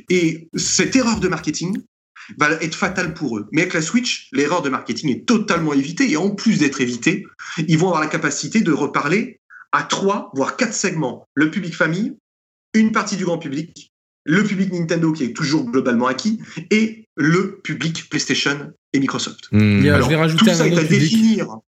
Et 0.09 0.49
cette 0.55 0.95
erreur 0.95 1.21
de 1.21 1.27
marketing, 1.29 1.77
va 2.37 2.51
être 2.61 2.75
fatal 2.75 3.13
pour 3.13 3.37
eux. 3.37 3.47
Mais 3.51 3.61
avec 3.61 3.73
la 3.73 3.81
Switch, 3.81 4.29
l'erreur 4.31 4.61
de 4.61 4.69
marketing 4.69 5.09
est 5.11 5.25
totalement 5.25 5.73
évitée 5.73 6.09
et 6.11 6.17
en 6.17 6.31
plus 6.31 6.59
d'être 6.59 6.81
évitée, 6.81 7.25
ils 7.67 7.77
vont 7.77 7.87
avoir 7.87 8.01
la 8.01 8.07
capacité 8.07 8.61
de 8.61 8.71
reparler 8.71 9.39
à 9.71 9.83
trois, 9.83 10.31
voire 10.33 10.55
quatre 10.55 10.73
segments. 10.73 11.27
Le 11.33 11.51
public 11.51 11.75
famille, 11.75 12.15
une 12.73 12.91
partie 12.91 13.17
du 13.17 13.25
grand 13.25 13.37
public, 13.37 13.91
le 14.25 14.43
public 14.43 14.71
Nintendo 14.71 15.11
qui 15.11 15.23
est 15.23 15.33
toujours 15.33 15.65
globalement 15.65 16.07
acquis 16.07 16.39
et 16.71 17.07
le 17.15 17.59
public 17.63 18.09
PlayStation 18.09 18.73
et 18.93 18.99
Microsoft. 18.99 19.49
Alors, 19.51 20.03
je 20.03 20.09
vais 20.09 20.15
rajouter 20.15 20.45
tout 20.45 20.53
ça 20.53 20.67
est 20.67 20.77
à 20.77 20.83
définir 20.83 21.59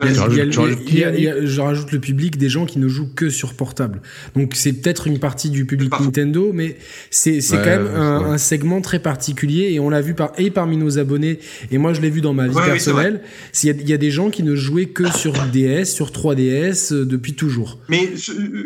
je 0.00 1.60
rajoute 1.60 1.90
le 1.92 1.98
public 1.98 2.38
des 2.38 2.48
gens 2.48 2.66
qui 2.66 2.78
ne 2.78 2.86
jouent 2.86 3.12
que 3.14 3.30
sur 3.30 3.54
portable. 3.54 4.00
Donc 4.36 4.52
c'est 4.54 4.72
peut-être 4.72 5.08
une 5.08 5.18
partie 5.18 5.50
du 5.50 5.66
public 5.66 5.92
Nintendo, 5.98 6.52
mais 6.54 6.76
c'est 7.10 7.40
quand 7.50 7.64
même 7.64 7.86
un, 7.86 8.38
segment 8.38 8.80
très 8.80 9.00
particulier 9.00 9.72
et 9.72 9.80
on 9.80 9.90
l'a 9.90 10.00
vu 10.00 10.14
par, 10.14 10.32
et 10.38 10.50
parmi 10.50 10.76
nos 10.76 10.98
abonnés, 10.98 11.40
et 11.72 11.78
moi 11.78 11.92
je 11.92 12.00
l'ai 12.00 12.10
vu 12.10 12.20
dans 12.20 12.34
ma 12.34 12.46
vie 12.46 12.54
personnelle, 12.54 13.22
il 13.64 13.88
y, 13.88 13.92
a 13.92 13.96
des 13.96 14.10
gens 14.10 14.30
qui 14.30 14.42
ne 14.44 14.54
jouaient 14.54 14.86
que 14.86 15.10
sur 15.10 15.32
DS, 15.52 15.86
sur 15.86 16.10
3DS 16.10 16.92
euh, 16.92 17.04
depuis 17.04 17.34
toujours. 17.34 17.78
Mais 17.88 18.08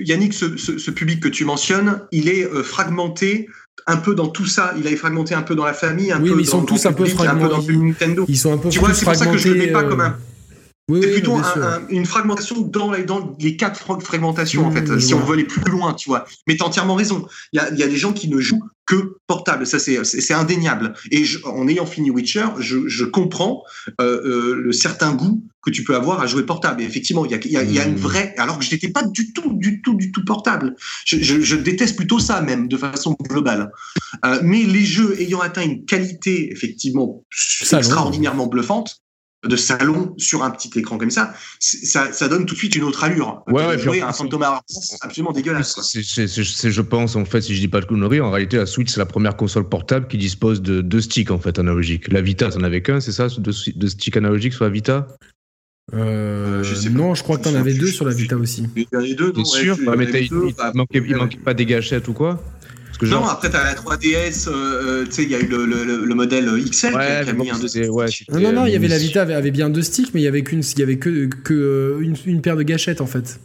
Yannick, 0.00 0.34
ce, 0.34 0.90
public 0.90 1.20
que 1.20 1.28
tu 1.28 1.44
mentionnes, 1.44 2.00
il 2.12 2.28
est 2.28 2.44
euh, 2.44 2.62
fragmenté 2.62 3.48
un 3.86 3.96
peu 3.96 4.14
dans 4.14 4.28
tout 4.28 4.46
ça. 4.46 4.74
Il 4.78 4.86
est 4.86 4.96
fragmenté 4.96 5.34
un 5.34 5.42
peu 5.42 5.54
dans 5.54 5.64
la 5.64 5.72
famille, 5.72 6.12
un 6.12 6.20
oui, 6.20 6.28
peu 6.28 6.36
mais 6.36 6.42
ils 6.42 6.46
sont 6.46 6.62
tous 6.62 6.84
un 6.86 6.92
peu 6.92 7.06
fragmentés. 7.06 7.72
Nintendo. 7.72 8.26
Ils 8.28 8.38
sont 8.38 8.52
un 8.52 8.58
peu 8.58 8.68
tu 8.68 8.78
vois, 8.78 8.92
c'est 8.92 9.04
pour 9.04 9.14
ça 9.14 9.26
que 9.26 9.38
je 9.38 9.48
ne 9.48 9.54
le 9.54 9.60
mets 9.60 9.72
pas 9.72 9.84
comme 9.84 10.00
un 10.00 10.16
c'est 10.88 11.12
plutôt 11.12 11.36
une 11.90 12.06
fragmentation 12.06 12.60
dans 12.60 12.90
les, 12.92 13.04
dans 13.04 13.36
les 13.38 13.56
quatre 13.56 14.00
fragmentations, 14.00 14.66
en 14.66 14.70
fait, 14.70 14.98
si 14.98 15.14
on 15.14 15.20
veut 15.20 15.34
aller 15.34 15.44
plus 15.44 15.70
loin, 15.70 15.94
tu 15.94 16.08
vois. 16.08 16.24
Mais 16.46 16.56
tu 16.56 16.62
as 16.62 16.66
entièrement 16.66 16.94
raison. 16.94 17.26
Il 17.52 17.58
y 17.58 17.60
a, 17.60 17.72
y 17.74 17.82
a, 17.82 17.88
des 17.88 17.96
gens 17.96 18.12
qui 18.12 18.28
ne 18.28 18.40
jouent 18.40 18.62
que 18.86 19.16
portable, 19.26 19.66
ça 19.66 19.78
c'est 19.78 20.34
indéniable. 20.34 20.94
Et 21.10 21.24
en 21.44 21.68
ayant 21.68 21.86
fini 21.86 22.10
Witcher, 22.10 22.46
je, 22.58 22.88
je 22.88 23.04
comprends 23.04 23.62
euh, 24.00 24.20
euh, 24.24 24.54
le 24.56 24.72
certain 24.72 25.14
goût 25.14 25.42
que 25.62 25.70
tu 25.70 25.84
peux 25.84 25.94
avoir 25.94 26.20
à 26.20 26.26
jouer 26.26 26.44
portable. 26.44 26.82
Et 26.82 26.84
effectivement, 26.84 27.24
il 27.24 27.30
y 27.30 27.34
a, 27.34 27.38
y, 27.46 27.56
a, 27.56 27.62
y 27.62 27.78
a, 27.78 27.86
une 27.86 27.94
mmh. 27.94 27.98
vraie... 27.98 28.34
Alors 28.36 28.58
que 28.58 28.64
je 28.64 28.74
n'étais 28.74 28.88
pas 28.88 29.04
du 29.04 29.32
tout, 29.32 29.52
du 29.52 29.80
tout, 29.80 29.94
du 29.94 30.10
tout 30.10 30.24
portable. 30.24 30.74
Je, 31.04 31.18
je, 31.22 31.40
je, 31.40 31.54
déteste 31.54 31.96
plutôt 31.96 32.18
ça 32.18 32.40
même, 32.42 32.66
de 32.66 32.76
façon 32.76 33.16
globale. 33.22 33.70
Euh, 34.24 34.40
mais 34.42 34.64
les 34.64 34.84
jeux 34.84 35.20
ayant 35.20 35.40
atteint 35.40 35.62
une 35.62 35.84
qualité 35.84 36.52
effectivement 36.52 37.24
extraordinairement 37.60 38.48
bluffante, 38.48 39.01
de 39.44 39.56
salon 39.56 40.14
sur 40.18 40.44
un 40.44 40.50
petit 40.50 40.70
écran 40.78 40.98
comme 40.98 41.10
ça, 41.10 41.34
ça, 41.58 42.12
ça 42.12 42.28
donne 42.28 42.46
tout 42.46 42.54
de 42.54 42.58
suite 42.58 42.76
une 42.76 42.84
autre 42.84 43.02
allure. 43.02 43.42
Ouais, 43.48 43.76
ouais 43.76 44.00
un 44.00 44.12
Phantom 44.12 44.44
absolument 45.00 45.32
dégueulasse. 45.32 45.78
C'est, 45.82 46.70
je 46.70 46.80
pense, 46.80 47.16
en 47.16 47.24
fait, 47.24 47.40
si 47.40 47.54
je 47.54 47.60
dis 47.60 47.68
pas 47.68 47.80
de 47.80 47.86
conneries, 47.86 48.20
en 48.20 48.30
réalité, 48.30 48.56
la 48.56 48.66
Switch, 48.66 48.90
c'est 48.90 49.00
la 49.00 49.06
première 49.06 49.36
console 49.36 49.68
portable 49.68 50.06
qui 50.06 50.18
dispose 50.18 50.62
de 50.62 50.80
deux 50.80 51.00
sticks, 51.00 51.30
en 51.30 51.38
fait, 51.38 51.58
analogiques. 51.58 52.12
La 52.12 52.20
Vita, 52.20 52.50
t'en 52.50 52.62
avais 52.62 52.82
qu'un, 52.82 53.00
c'est 53.00 53.12
ça, 53.12 53.26
deux, 53.38 53.52
sticks 53.88 54.16
analogiques 54.16 54.52
sur 54.52 54.64
la 54.64 54.70
Vita? 54.70 55.08
Euh, 55.92 56.62
je 56.62 56.74
sais 56.76 56.90
non, 56.90 57.14
je 57.14 57.24
crois 57.24 57.38
que 57.38 57.42
t'en 57.42 57.54
avais 57.56 57.74
deux 57.74 57.88
sur 57.88 58.06
la 58.06 58.14
Vita 58.14 58.36
aussi. 58.36 58.68
Il 58.76 58.86
y 58.92 58.96
avait 58.96 59.14
deux, 59.14 59.32
T'es 59.32 59.44
sûr? 59.44 59.76
mais 59.96 60.04
il, 60.04 60.54
manquait, 60.74 61.02
il 61.04 61.16
manquait 61.16 61.38
pas 61.38 61.54
des 61.54 61.66
gâchettes 61.66 62.06
ou 62.06 62.12
quoi? 62.12 62.40
Non, 63.02 63.24
après, 63.26 63.50
tu 63.50 63.56
as 63.56 63.64
la 63.64 63.74
3DS, 63.74 64.48
euh, 64.48 64.52
euh, 64.52 65.04
tu 65.06 65.12
sais, 65.12 65.22
il 65.24 65.30
y 65.30 65.34
a 65.34 65.40
eu 65.40 65.46
le, 65.46 65.64
le, 65.64 66.14
modèle 66.14 66.46
XL 66.46 66.90
qui, 66.90 66.96
a 66.96 67.32
mis 67.32 67.50
un 67.50 67.58
deux 67.58 67.88
ouais, 67.88 68.06
Non, 68.30 68.40
non, 68.40 68.52
non, 68.52 68.66
il 68.66 68.72
y 68.72 68.76
avait 68.76 68.88
la 68.88 68.98
Vita 68.98 69.22
avait, 69.22 69.50
bien 69.50 69.70
deux 69.70 69.82
sticks, 69.82 70.14
mais 70.14 70.20
il 70.20 70.24
y 70.24 70.28
avait 70.28 70.42
qu'une, 70.42 70.60
il 70.60 70.78
y 70.78 70.82
avait 70.82 70.98
que, 70.98 71.26
que 71.26 71.54
euh, 71.54 72.00
une, 72.00 72.16
une, 72.26 72.42
paire 72.42 72.56
de 72.56 72.62
gâchettes 72.62 73.00
en 73.00 73.06
fait. 73.06 73.40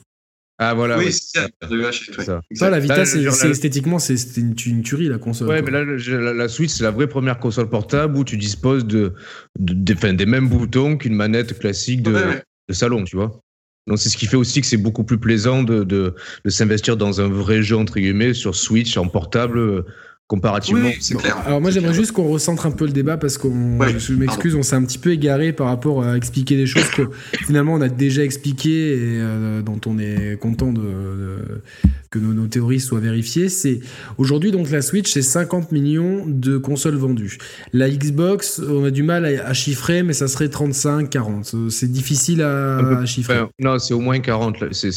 Ah 0.59 0.73
voilà. 0.73 0.97
Oui, 0.97 1.11
c'est 1.11 1.39
ça, 1.39 1.47
de 1.69 1.81
gâchettes. 1.81 2.21
Ça. 2.21 2.41
ça. 2.51 2.69
la 2.69 2.79
Vita, 2.79 3.05
c'est, 3.05 3.23
esthétiquement, 3.49 3.99
c'est 3.99 4.15
une, 4.37 4.55
une, 4.65 4.81
tuerie 4.81 5.07
la 5.07 5.19
console. 5.19 5.49
Ouais, 5.49 5.61
mais 5.61 5.71
là, 5.71 5.83
la, 5.85 6.47
Switch, 6.47 6.71
c'est 6.71 6.83
la 6.83 6.91
vraie 6.91 7.07
première 7.07 7.39
console 7.39 7.69
portable 7.69 8.17
où 8.17 8.23
tu 8.23 8.37
disposes 8.37 8.85
de, 8.85 9.13
de, 9.59 9.93
des 10.13 10.25
mêmes 10.25 10.49
boutons 10.49 10.97
qu'une 10.97 11.13
manette 11.13 11.59
classique 11.59 12.01
de, 12.01 12.13
de 12.67 12.73
salon, 12.73 13.03
tu 13.03 13.15
vois. 13.15 13.39
Donc 13.87 13.99
c'est 13.99 14.09
ce 14.09 14.17
qui 14.17 14.25
fait 14.25 14.35
aussi 14.35 14.61
que 14.61 14.67
c'est 14.67 14.77
beaucoup 14.77 15.03
plus 15.03 15.17
plaisant 15.17 15.63
de, 15.63 15.83
de, 15.83 16.13
de 16.43 16.49
s'investir 16.49 16.97
dans 16.97 17.21
un 17.21 17.29
vrai 17.29 17.63
jeu 17.63 17.77
entre 17.77 17.99
guillemets 17.99 18.33
sur 18.33 18.55
Switch 18.55 18.97
en 18.97 19.07
portable 19.07 19.85
comparativement. 20.27 20.81
Oui, 20.85 20.97
c'est 20.99 21.15
clair. 21.15 21.37
Alors 21.45 21.61
moi 21.61 21.71
j'aimerais 21.71 21.93
juste 21.93 22.11
qu'on 22.11 22.27
recentre 22.27 22.65
un 22.65 22.71
peu 22.71 22.85
le 22.85 22.91
débat 22.91 23.17
parce 23.17 23.37
qu'on, 23.37 23.77
Ouais, 23.79 23.97
je 23.97 24.13
m'excuse, 24.13 24.55
on 24.55 24.63
s'est 24.63 24.75
un 24.75 24.83
petit 24.83 24.97
peu 24.97 25.11
égaré 25.11 25.53
par 25.53 25.67
rapport 25.67 26.03
à 26.03 26.17
expliquer 26.17 26.57
des 26.57 26.65
choses 26.65 26.89
que 26.89 27.03
finalement 27.45 27.73
on 27.75 27.81
a 27.81 27.89
déjà 27.89 28.23
expliquées 28.23 28.91
et 28.93 28.97
euh, 29.21 29.61
dont 29.61 29.79
on 29.85 29.97
est 29.99 30.37
content 30.39 30.71
de, 30.73 30.81
de- 30.81 31.61
que 32.09 32.19
nos, 32.19 32.33
nos 32.33 32.47
théories 32.47 32.79
soient 32.79 32.99
vérifiées. 33.01 33.49
C'est 33.49 33.79
aujourd'hui 34.17 34.51
donc 34.51 34.69
la 34.69 34.81
Switch 34.81 35.11
c'est 35.11 35.21
50 35.21 35.71
millions 35.71 36.23
de 36.25 36.57
consoles 36.57 36.95
vendues. 36.95 37.37
La 37.73 37.89
Xbox 37.89 38.59
on 38.67 38.83
a 38.85 38.91
du 38.91 39.03
mal 39.03 39.25
à, 39.25 39.47
à 39.47 39.53
chiffrer 39.53 40.03
mais 40.03 40.13
ça 40.13 40.27
serait 40.27 40.49
35, 40.49 41.09
40. 41.09 41.51
Euh, 41.53 41.69
C'est 41.69 41.91
difficile 41.91 42.41
à, 42.41 42.77
Un 42.79 42.83
peu- 42.83 42.97
à 42.97 43.05
chiffrer. 43.05 43.39
Non, 43.59 43.79
c'est 43.79 43.93
au 43.93 43.99
moins 43.99 44.19
40. 44.19 44.59
là. 44.59 44.67
C'est, 44.71 44.87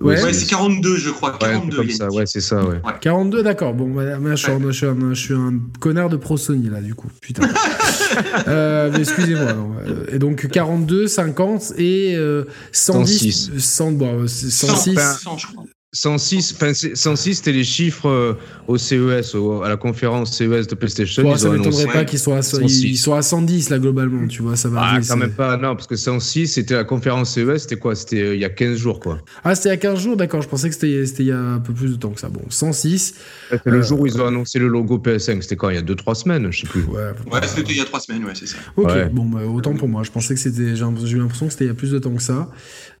Ouais. 0.00 0.22
Ouais, 0.22 0.32
c'est 0.32 0.46
42, 0.48 0.96
je 0.96 1.10
crois. 1.10 1.32
ouais, 1.32 1.38
42, 1.40 1.76
comme 1.76 1.86
il 1.86 1.90
y 1.90 1.94
a 1.94 1.96
ça, 1.96 2.04
une 2.10 2.16
ouais, 2.16 2.26
c'est 2.26 2.40
ça, 2.40 2.64
ouais. 2.64 2.80
42, 3.00 3.42
d'accord. 3.42 3.74
Bon, 3.74 3.88
bah, 3.88 4.02
je, 4.34 4.34
suis 4.36 4.52
je, 4.76 4.84
suis 4.84 4.86
un, 4.86 5.14
je 5.14 5.20
suis 5.20 5.34
un 5.34 5.60
connard 5.80 6.08
de 6.10 6.16
pro 6.16 6.36
Sony, 6.36 6.68
là, 6.68 6.80
du 6.80 6.94
coup. 6.94 7.08
Putain. 7.20 7.48
euh, 8.48 8.90
mais 8.92 9.00
excusez-moi. 9.00 9.54
Euh, 9.86 10.06
Et 10.12 10.18
donc, 10.18 10.46
42, 10.48 11.06
50 11.06 11.72
et 11.78 12.14
euh, 12.16 12.44
110. 12.72 13.50
106. 13.50 13.58
100, 13.58 13.92
bon, 13.92 14.20
euh, 14.22 14.26
c'est 14.26 14.50
100, 14.50 14.66
106. 14.68 14.94
100, 15.22 15.38
je 15.38 15.46
crois. 15.46 15.64
106, 15.92 16.52
enfin, 16.56 16.74
c'est- 16.74 16.94
106, 16.96 17.36
c'était 17.36 17.52
les 17.52 17.64
chiffres 17.64 18.08
euh, 18.08 18.34
au 18.66 18.76
CES, 18.76 19.34
au- 19.34 19.62
à 19.62 19.68
la 19.68 19.76
conférence 19.76 20.36
CES 20.36 20.66
de 20.66 20.74
PlayStation. 20.74 21.22
Bon, 21.22 21.32
ils 21.32 21.38
ça 21.38 21.48
ont 21.48 21.52
m'étonnerait 21.52 21.86
pas 21.86 22.04
qu'ils 22.04 22.18
soient, 22.18 22.36
à, 22.38 22.42
106. 22.42 22.82
ils 22.82 22.96
soient 22.98 23.18
à 23.18 23.22
110, 23.22 23.70
là, 23.70 23.78
globalement, 23.78 24.26
tu 24.26 24.42
vois. 24.42 24.56
Ça 24.56 24.68
va 24.68 24.80
Ah, 24.80 24.88
arriver, 24.90 25.06
quand 25.08 25.16
même 25.16 25.32
pas, 25.32 25.56
non, 25.56 25.74
parce 25.74 25.86
que 25.86 25.96
106, 25.96 26.48
c'était 26.48 26.74
la 26.74 26.84
conférence 26.84 27.30
CES, 27.34 27.62
c'était 27.62 27.76
quoi? 27.76 27.94
C'était 27.94 28.20
euh, 28.20 28.34
il 28.34 28.40
y 28.40 28.44
a 28.44 28.50
15 28.50 28.76
jours, 28.76 29.00
quoi. 29.00 29.20
Ah, 29.44 29.54
c'était 29.54 29.68
il 29.68 29.72
y 29.72 29.74
a 29.74 29.78
15 29.78 30.00
jours, 30.00 30.16
d'accord. 30.16 30.42
Je 30.42 30.48
pensais 30.48 30.68
que 30.68 30.74
c'était 30.74 31.06
c'était 31.06 31.22
il 31.22 31.28
y 31.28 31.32
a 31.32 31.38
un 31.40 31.60
peu 31.60 31.72
plus 31.72 31.92
de 31.92 31.96
temps 31.96 32.10
que 32.10 32.20
ça. 32.20 32.28
Bon, 32.28 32.42
106. 32.50 33.14
C'était 33.50 33.70
le 33.70 33.80
jour 33.80 34.00
où 34.00 34.06
ils 34.06 34.20
ont 34.20 34.26
annoncé 34.26 34.58
le 34.58 34.66
logo 34.68 34.98
PS5, 34.98 35.40
c'était 35.40 35.56
quand? 35.56 35.70
Il 35.70 35.76
y 35.76 35.78
a 35.78 35.82
2-3 35.82 36.14
semaines, 36.14 36.50
je 36.50 36.60
sais 36.60 36.66
plus. 36.66 36.82
Ouais, 36.82 37.12
Ouais, 37.32 37.40
c'était 37.46 37.72
il 37.72 37.78
y 37.78 37.80
a 37.80 37.84
3 37.84 38.00
semaines, 38.00 38.24
ouais, 38.24 38.32
c'est 38.34 38.46
ça. 38.46 38.56
Ok, 38.76 38.88
Ouais. 38.88 39.08
bon, 39.08 39.24
bah, 39.24 39.40
autant 39.46 39.72
pour 39.74 39.88
moi. 39.88 40.02
Je 40.02 40.10
pensais 40.10 40.34
que 40.34 40.40
c'était. 40.40 40.74
J'ai 40.76 40.84
j'ai 41.04 41.16
eu 41.16 41.20
l'impression 41.20 41.46
que 41.46 41.52
c'était 41.52 41.64
il 41.64 41.68
y 41.68 41.70
a 41.70 41.74
plus 41.74 41.92
de 41.92 41.98
temps 42.00 42.14
que 42.14 42.22
ça. 42.22 42.50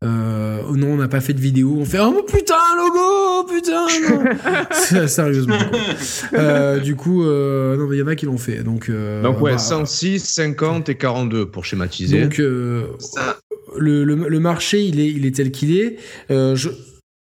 Euh, 0.06 0.60
oh 0.68 0.76
non, 0.76 0.88
on 0.92 0.96
n'a 0.96 1.08
pas 1.08 1.20
fait 1.20 1.32
de 1.34 1.40
vidéo. 1.40 1.76
On 1.80 1.84
fait 1.84 1.98
Oh 2.00 2.24
putain, 2.26 2.54
un 2.54 2.76
logo 2.76 3.48
Putain 3.52 3.86
non. 4.08 5.06
Sérieusement. 5.08 5.58
quoi. 5.58 6.38
Euh, 6.38 6.78
du 6.78 6.94
coup, 6.96 7.24
euh, 7.24 7.76
non, 7.76 7.92
il 7.92 7.98
y 7.98 8.02
en 8.02 8.06
a 8.06 8.14
qui 8.14 8.26
l'ont 8.26 8.38
fait. 8.38 8.62
Donc, 8.62 8.88
euh, 8.88 9.22
Donc, 9.22 9.40
ouais, 9.40 9.52
bah, 9.52 9.58
106, 9.58 10.20
50 10.20 10.88
et 10.88 10.94
42 10.96 11.46
pour 11.46 11.64
schématiser. 11.64 12.22
Donc, 12.22 12.38
euh, 12.40 12.84
Ça, 12.98 13.36
le, 13.76 14.04
le- 14.04 14.28
le 14.28 14.40
marché, 14.40 14.82
il 14.84 15.00
est, 15.00 15.08
il 15.08 15.26
est 15.26 15.34
tel 15.34 15.50
qu'il 15.50 15.76
est. 15.76 15.96
Euh, 16.30 16.54
je- 16.56 16.70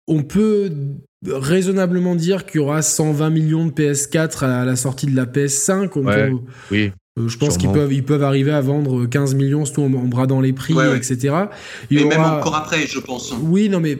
on 0.07 0.23
peut 0.23 0.69
raisonnablement 1.25 2.15
dire 2.15 2.45
qu'il 2.45 2.59
y 2.59 2.63
aura 2.63 2.81
120 2.81 3.29
millions 3.29 3.65
de 3.65 3.71
PS4 3.71 4.43
à 4.43 4.65
la 4.65 4.75
sortie 4.75 5.05
de 5.05 5.15
la 5.15 5.25
PS5. 5.25 5.89
On 5.95 6.05
Ouais. 6.05 6.29
peut- 6.29 6.37
Oui. 6.71 6.91
Euh, 7.19 7.27
je 7.27 7.37
pense 7.37 7.57
qu'ils 7.57 7.71
peuvent, 7.71 7.93
ils 7.93 8.03
peuvent 8.03 8.23
arriver 8.23 8.51
à 8.51 8.59
vendre 8.61 9.05
15 9.05 9.35
millions, 9.35 9.65
surtout 9.65 9.81
en, 9.83 9.93
en 9.93 10.07
bradant 10.07 10.41
les 10.41 10.51
prix, 10.51 10.73
Ouais, 10.73 10.87
ouais. 10.87 10.97
etc. 10.97 11.35
Il 11.91 11.99
et 11.99 12.05
même 12.05 12.19
encore 12.21 12.55
après, 12.55 12.87
je 12.87 12.99
pense. 12.99 13.33
Oui, 13.39 13.69
non, 13.69 13.79
mais 13.79 13.99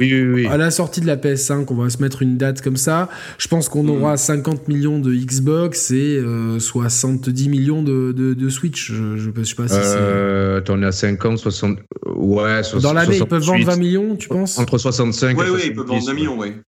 Oui, 0.00 0.12
oui, 0.14 0.22
oui. 0.32 0.46
à 0.46 0.56
la 0.56 0.70
sortie 0.70 1.02
de 1.02 1.06
la 1.06 1.16
PS5, 1.16 1.66
on 1.68 1.74
va 1.74 1.90
se 1.90 2.00
mettre 2.00 2.22
une 2.22 2.38
date 2.38 2.62
comme 2.62 2.78
ça. 2.78 3.10
Je 3.36 3.48
pense 3.48 3.68
qu'on 3.68 3.82
Mhm. 3.82 3.90
aura 4.02 4.16
50 4.16 4.68
millions 4.68 4.98
de 4.98 5.12
Xbox 5.14 5.90
et 5.90 6.16
euh, 6.16 6.58
70 6.58 7.48
millions 7.50 7.82
de, 7.82 8.12
de, 8.12 8.32
de 8.32 8.48
Switch. 8.48 8.90
Je, 8.92 9.16
je, 9.18 9.30
je 9.36 9.42
sais 9.44 9.54
pas 9.54 9.68
si 9.68 9.74
Euh, 9.76 10.58
attends, 10.58 10.78
on 10.78 10.82
est 10.82 10.86
à 10.86 10.92
50, 10.92 11.36
60. 11.38 11.78
Ouais, 12.16 12.62
c'est. 12.62 12.80
Dans 12.80 12.94
l'année, 12.94 13.18
ils 13.18 13.26
peuvent 13.26 13.42
vendre 13.42 13.64
20 13.64 13.76
millions, 13.76 14.16
tu 14.16 14.28
penses? 14.28 14.58
Entre 14.58 14.78
65 14.78 15.36
Ouais, 15.38 15.46
et 15.46 15.50
ouais, 15.50 15.66
ils 15.66 15.74
peuvent 15.74 15.84
vendre 15.86 16.00
70, 16.02 16.10
1 16.10 16.14
million, 16.14 16.38
ouais. 16.38 16.48
Ils 16.48 16.52
peuvent 16.52 16.54
vendre 16.54 16.62
Ok. 16.62 16.62
un 16.62 16.73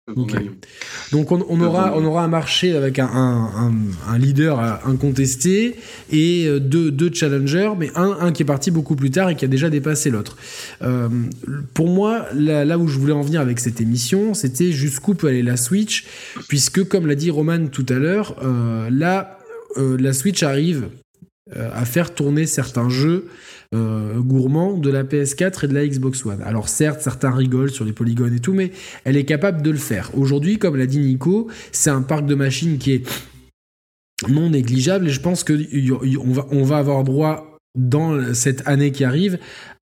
Donc 1.12 1.32
on, 1.32 1.44
on 1.48 1.60
aura, 1.62 1.96
on 1.96 2.04
aura 2.04 2.24
un 2.24 2.28
marché 2.28 2.76
avec 2.76 2.98
un, 2.98 3.06
un, 3.06 3.68
un- 3.68 3.72
un 4.12 4.18
leader 4.18 4.60
euh, 4.60 4.72
incontesté 4.84 5.76
et 6.12 6.46
euh, 6.46 6.60
deux, 6.60 6.90
deux 6.90 7.10
challengers, 7.12 7.70
mais 7.78 7.90
un, 7.94 8.18
un 8.20 8.30
qui 8.32 8.42
est 8.42 8.46
parti 8.46 8.70
beaucoup 8.70 8.96
plus 8.96 9.10
tard 9.10 9.30
et 9.30 9.34
qui 9.36 9.46
a 9.46 9.48
déjà 9.48 9.70
dépassé 9.70 10.10
l'autre. 10.10 10.36
Euh, 10.82 11.08
pour 11.72 11.88
moi, 11.88 12.26
là, 12.34 12.66
là 12.66 12.76
où 12.76 12.86
je 12.86 12.98
voulais 12.98 13.14
en 13.14 13.22
venir 13.22 13.40
avec 13.40 13.58
cette 13.60 13.80
émission, 13.80 14.34
c'était 14.34 14.72
jusqu'où 14.72 15.14
peut 15.14 15.28
aller 15.28 15.42
la 15.42 15.56
Switch, 15.56 16.04
puisque 16.48 16.84
comme 16.86 17.06
l'a 17.06 17.14
dit 17.14 17.30
Roman 17.30 17.68
tout 17.68 17.86
à 17.88 17.94
l'heure, 17.94 18.36
euh, 18.44 18.90
là, 18.90 19.38
euh, 19.78 19.96
la 19.98 20.12
Switch 20.12 20.42
arrive 20.42 20.88
à 21.54 21.84
faire 21.84 22.14
tourner 22.14 22.46
certains 22.46 22.88
jeux 22.88 23.26
euh, 23.74 24.20
gourmands 24.20 24.78
de 24.78 24.88
la 24.90 25.04
PS4 25.04 25.64
et 25.64 25.68
de 25.68 25.74
la 25.74 25.86
Xbox 25.86 26.24
One. 26.24 26.40
Alors 26.42 26.68
certes, 26.68 27.00
certains 27.02 27.30
rigolent 27.32 27.70
sur 27.72 27.84
les 27.84 27.92
polygones 27.92 28.34
et 28.34 28.40
tout, 28.40 28.54
mais 28.54 28.70
elle 29.04 29.16
est 29.16 29.24
capable 29.24 29.62
de 29.62 29.70
le 29.70 29.76
faire. 29.76 30.10
Aujourd'hui, 30.16 30.58
comme 30.58 30.76
l'a 30.76 30.86
dit 30.86 31.00
Nico, 31.00 31.48
c'est 31.72 31.90
un 31.90 32.02
parc 32.02 32.24
de 32.26 32.34
machines 32.34 32.78
qui 32.78 32.92
est 32.92 33.06
non 34.28 34.50
négligeable 34.50 35.08
et 35.08 35.10
je 35.10 35.20
pense 35.20 35.44
que 35.44 35.52
y- 35.52 35.90
y- 36.08 36.16
on 36.16 36.32
va, 36.32 36.46
on 36.50 36.62
va 36.62 36.78
avoir 36.78 37.04
droit 37.04 37.58
dans 37.76 38.32
cette 38.34 38.66
année 38.66 38.92
qui 38.92 39.04
arrive. 39.04 39.38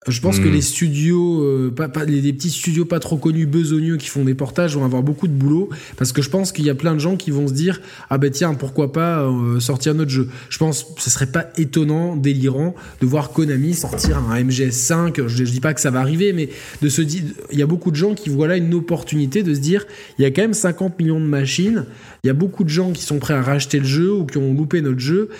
Je 0.06 0.20
pense 0.20 0.38
que 0.38 0.48
Mm. 0.48 0.52
les 0.52 0.60
studios, 0.60 1.42
euh, 1.42 1.72
pas, 1.74 1.88
pas- 1.88 2.04
les, 2.04 2.20
les 2.20 2.32
petits 2.34 2.50
studios 2.50 2.84
pas 2.84 3.00
trop 3.00 3.16
connus, 3.16 3.46
besogneux, 3.46 3.96
qui 3.96 4.08
font 4.08 4.24
des 4.24 4.34
portages 4.34 4.76
vont 4.76 4.84
avoir 4.84 5.02
beaucoup 5.02 5.26
de 5.28 5.32
boulot 5.32 5.70
parce 5.96 6.12
que 6.12 6.20
je 6.20 6.28
pense 6.28 6.52
qu'il 6.52 6.64
y 6.66 6.70
a 6.70 6.74
plein 6.74 6.92
de 6.94 6.98
gens 7.00 7.16
qui 7.16 7.30
vont 7.30 7.48
se 7.48 7.54
dire 7.54 7.80
ah 8.10 8.18
ben 8.18 8.30
tiens 8.30 8.52
pourquoi 8.54 8.92
pas 8.92 9.22
euh, 9.22 9.60
sortir 9.60 9.94
notre 9.94 10.10
jeu. 10.10 10.28
Je 10.50 10.58
pense 10.58 10.84
que 10.84 11.00
ce 11.02 11.08
serait 11.08 11.26
pas 11.26 11.46
étonnant, 11.56 12.16
délirant 12.16 12.74
de 13.00 13.06
voir 13.06 13.30
Konami 13.32 13.72
sortir 13.74 14.18
un 14.18 14.42
MGS5. 14.42 15.26
Je, 15.26 15.44
je 15.44 15.50
dis 15.50 15.60
pas 15.60 15.72
que 15.72 15.80
ça 15.80 15.90
va 15.90 16.00
arriver, 16.00 16.32
mais 16.34 16.50
de 16.82 16.88
se 16.90 17.00
dire 17.00 17.22
il 17.50 17.58
y 17.58 17.62
a 17.62 17.66
beaucoup 17.66 17.90
de 17.90 17.96
gens 17.96 18.14
qui 18.14 18.28
voient 18.28 18.48
là 18.48 18.56
une 18.58 18.74
opportunité 18.74 19.42
de 19.42 19.54
se 19.54 19.60
dire 19.60 19.86
il 20.18 20.22
y 20.22 20.24
a 20.26 20.30
quand 20.30 20.42
même 20.42 20.54
50 20.54 20.98
millions 20.98 21.20
de 21.20 21.24
machines, 21.26 21.84
il 22.22 22.26
y 22.26 22.30
a 22.30 22.34
beaucoup 22.34 22.64
de 22.64 22.68
gens 22.68 22.92
qui 22.92 23.02
sont 23.02 23.18
prêts 23.18 23.34
à 23.34 23.42
racheter 23.42 23.78
le 23.78 23.86
jeu 23.86 24.12
ou 24.12 24.26
qui 24.26 24.36
ont 24.38 24.52
loupé 24.52 24.82
notre 24.82 25.00
jeu. 25.00 25.30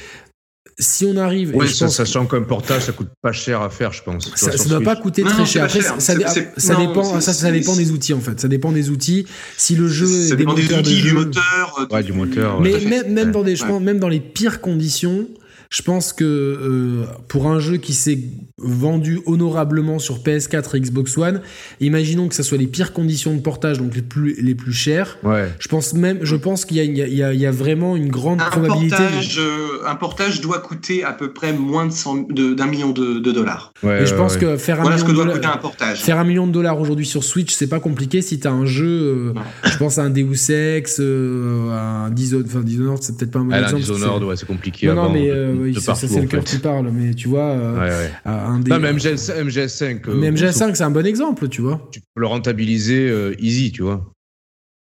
Si 0.79 1.07
on 1.07 1.17
arrive, 1.17 1.53
Oui, 1.55 1.69
je 1.69 1.73
ça, 1.75 1.85
pense 1.87 1.97
sachant 1.97 2.27
qu'un 2.27 2.43
portage, 2.43 2.83
ça 2.83 2.93
coûte 2.93 3.09
pas 3.23 3.31
cher 3.31 3.63
à 3.63 3.71
faire, 3.71 3.93
je 3.93 4.03
pense. 4.03 4.29
Ça, 4.35 4.51
sur 4.57 4.69
doit 4.71 4.81
pas 4.81 4.97
coûter 4.97 5.23
Non, 5.23 5.29
très 5.31 5.39
non, 5.39 5.45
cher. 5.45 5.65
Après, 5.65 5.81
ça, 5.81 5.89
cher. 5.91 6.01
ça, 6.01 6.31
C'est- 6.33 6.53
ça 6.57 6.73
non, 6.75 6.87
dépend, 6.89 7.21
ça, 7.21 7.33
ça 7.33 7.53
dépend 7.53 7.77
des 7.77 7.93
outils 7.93 8.13
en 8.13 8.21
fait. 8.21 8.41
Ça 8.41 8.49
dépend 8.49 8.73
des 8.73 8.91
outils. 8.91 9.25
Si 9.57 9.77
le 9.77 9.87
jeu 9.87 10.07
Ça 10.07 10.35
est 10.35 10.37
dépend 10.37 10.55
des 10.55 10.67
de 10.67 10.75
outils, 10.75 10.95
du 11.03 11.09
jeu- 11.11 11.15
moteur. 11.15 11.77
euh, 11.79 11.95
Ouais, 11.95 12.03
du 12.03 12.13
moteur, 12.13 12.61
mais 12.61 12.71
Tout 12.71 12.77
à 12.77 12.81
fait. 12.81 12.87
même, 12.87 13.13
même 13.13 13.27
Ouais. 13.29 13.33
dans 13.33 13.43
des, 13.45 13.55
je 13.55 13.63
Ouais. 13.63 13.69
pense, 13.69 13.83
même 13.83 14.01
dans 14.01 14.09
les 14.09 14.19
pires 14.21 14.61
conditions, 14.61 15.29
je 15.75 15.83
pense 15.83 16.13
que 16.13 16.25
euh, 16.25 17.05
pour 17.27 17.49
un 17.49 17.59
jeu 17.59 17.79
qui 17.79 17.95
s'est 17.95 18.21
vendu 18.59 19.21
honorablement 19.27 19.99
sur 19.99 20.19
PS4 20.21 20.77
et 20.77 20.81
Xbox 20.81 21.19
One, 21.19 21.41
imaginons 21.81 22.29
que 22.29 22.35
ça 22.37 22.45
soit 22.45 22.59
les 22.59 22.69
pires 22.69 22.93
conditions 22.93 23.35
de 23.35 23.41
portage, 23.41 23.79
donc 23.79 23.95
les 23.97 24.03
plus 24.03 24.41
les 24.41 24.55
plus 24.55 24.73
chères. 24.73 25.19
Ouais. 25.25 25.49
Je 25.59 25.67
pense 25.67 25.93
même, 25.95 26.19
je 26.23 26.37
pense 26.37 26.65
qu'il 26.65 26.77
y 26.77 26.81
a, 26.81 26.85
il 26.85 26.97
y 26.97 27.03
a- 27.23 27.33
il 27.33 27.41
y 27.41 27.47
a- 27.47 27.51
vraiment 27.51 27.97
une 27.97 28.09
grande 28.09 28.41
Un 28.41 28.51
probabilité. 28.51 28.97
portage, 28.97 29.39
euh, 29.41 29.87
un 29.89 29.95
portage 29.97 30.41
doit 30.41 30.59
coûter 30.61 31.03
à 31.05 31.13
peu 31.13 31.33
près 31.33 31.53
moins 31.53 31.87
de 31.87 31.93
100 31.93 32.27
de- 32.31 32.55
d'un 32.55 32.67
million 32.67 32.91
de, 32.91 33.19
de 33.19 33.33
dollars. 33.33 33.73
ouais 33.83 34.03
Et 34.03 34.07
je 34.07 34.15
pense 34.15 34.35
ouais. 34.35 34.41
que 34.41 34.57
faire 34.57 34.79
un 34.81 34.83
Voilà 34.83 34.99
ce 34.99 35.03
million 35.03 35.07
que 35.07 35.11
de 35.13 35.17
doit 35.17 35.35
dollars- 35.35 35.53
coûter 35.53 35.59
un 35.59 35.61
portage. 35.61 36.03
Faire 36.03 36.19
un 36.19 36.25
million 36.25 36.47
de 36.47 36.53
dollars 36.53 36.79
aujourd'hui 36.81 37.07
sur 37.07 37.25
Switch, 37.25 37.53
c'est 37.53 37.67
pas 37.69 37.81
compliqué 37.81 38.23
si 38.23 38.39
t'as 38.39 38.51
un 38.51 38.65
jeu, 38.67 38.87
euh, 38.87 39.33
Non. 39.35 39.41
je 39.65 39.77
pense 39.77 39.99
à 39.99 40.03
un 40.05 40.11
Deus 40.11 40.51
Ex, 40.51 40.99
euh, 41.01 41.71
un 41.71 42.11
Dishonored, 42.11 42.47
enfin 42.49 42.61
Dishonored, 42.61 43.03
c'est 43.03 43.17
peut-être 43.17 43.31
pas 43.33 43.39
un 43.41 43.45
bon 43.45 43.51
Elle 43.53 43.65
a 43.65 43.67
un 43.69 43.71
exemple. 43.77 43.83
que 43.83 43.93
Dishonored, 43.93 44.23
c'est- 44.23 44.29
ouais, 44.29 44.37
c'est 44.37 44.47
compliqué. 44.47 44.87
Non, 44.89 44.93
à 44.93 44.95
non, 45.09 45.13
mais 45.13 45.27
de- 45.27 45.33
euh, 45.33 45.64
de 45.73 45.77
oui, 45.77 45.81
ça, 45.83 45.93
partout, 45.93 46.07
ça, 46.07 46.15
c'est 46.15 46.21
le 46.21 46.27
cœur 46.27 46.45
qui 46.45 46.59
parle, 46.59 46.91
mais 46.93 47.15
tu 47.15 47.29
vois, 47.29 47.51
euh, 47.51 47.75
Ouais, 47.81 47.89
ouais. 47.91 48.11
un 48.31 48.59
des. 48.61 48.71
Non, 48.71 48.79
mais 48.81 48.93
MGS, 48.93 49.31
MGS5, 49.31 50.09
euh, 50.09 50.15
mais 50.17 50.31
MGS5, 50.31 50.75
c'est 50.75 50.85
un 50.85 50.91
bon 50.91 51.07
exemple, 51.07 51.49
tu 51.49 51.61
vois. 51.63 51.89
tu 51.93 52.01
peux 52.01 52.21
le 52.21 52.27
rentabiliser 52.27 53.09
euh, 53.09 53.35
easy, 53.39 53.73
tu 53.73 53.83
vois. 53.83 54.11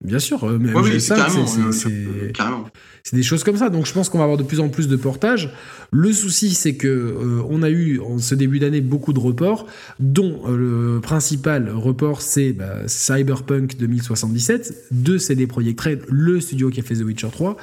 Bien 0.04 0.20
sûr, 0.20 0.44
euh, 0.44 0.58
mais 0.60 0.72
oui, 0.74 0.90
MGS5, 0.92 1.16
carrément. 1.16 1.46
c'est- 1.46 1.60
euh, 1.60 1.72
c'est- 1.72 1.88
euh, 1.88 2.06
c'est 2.26 2.32
carrément. 2.32 2.68
c'est 3.02 3.16
des 3.16 3.24
choses 3.24 3.42
comme 3.42 3.56
ça. 3.56 3.68
Donc 3.68 3.84
je 3.84 3.92
pense 3.92 4.08
qu'on 4.08 4.18
va 4.18 4.24
avoir 4.24 4.38
de 4.38 4.44
plus 4.44 4.60
en 4.60 4.68
plus 4.68 4.86
de 4.86 4.94
portages. 4.94 5.50
Le 5.90 6.12
souci, 6.12 6.54
c'est 6.54 6.76
que 6.76 6.86
euh, 6.86 7.42
on 7.50 7.64
a 7.64 7.70
eu 7.70 7.98
en 7.98 8.18
ce 8.18 8.36
début 8.36 8.60
d'année 8.60 8.80
beaucoup 8.80 9.12
de 9.12 9.18
reports, 9.18 9.66
dont 9.98 10.42
euh, 10.46 10.94
le 10.94 11.00
principal 11.00 11.68
report 11.70 12.22
c'est 12.22 12.52
bah, 12.52 12.86
Cyberpunk 12.86 13.76
2077 13.76 14.84
de 14.92 15.18
CD 15.18 15.48
Projekt 15.48 15.80
Red, 15.80 16.02
le 16.08 16.40
studio 16.40 16.70
qui 16.70 16.78
a 16.78 16.84
fait 16.84 16.94
The 16.94 17.02
Witcher 17.02 17.30
3. 17.32 17.56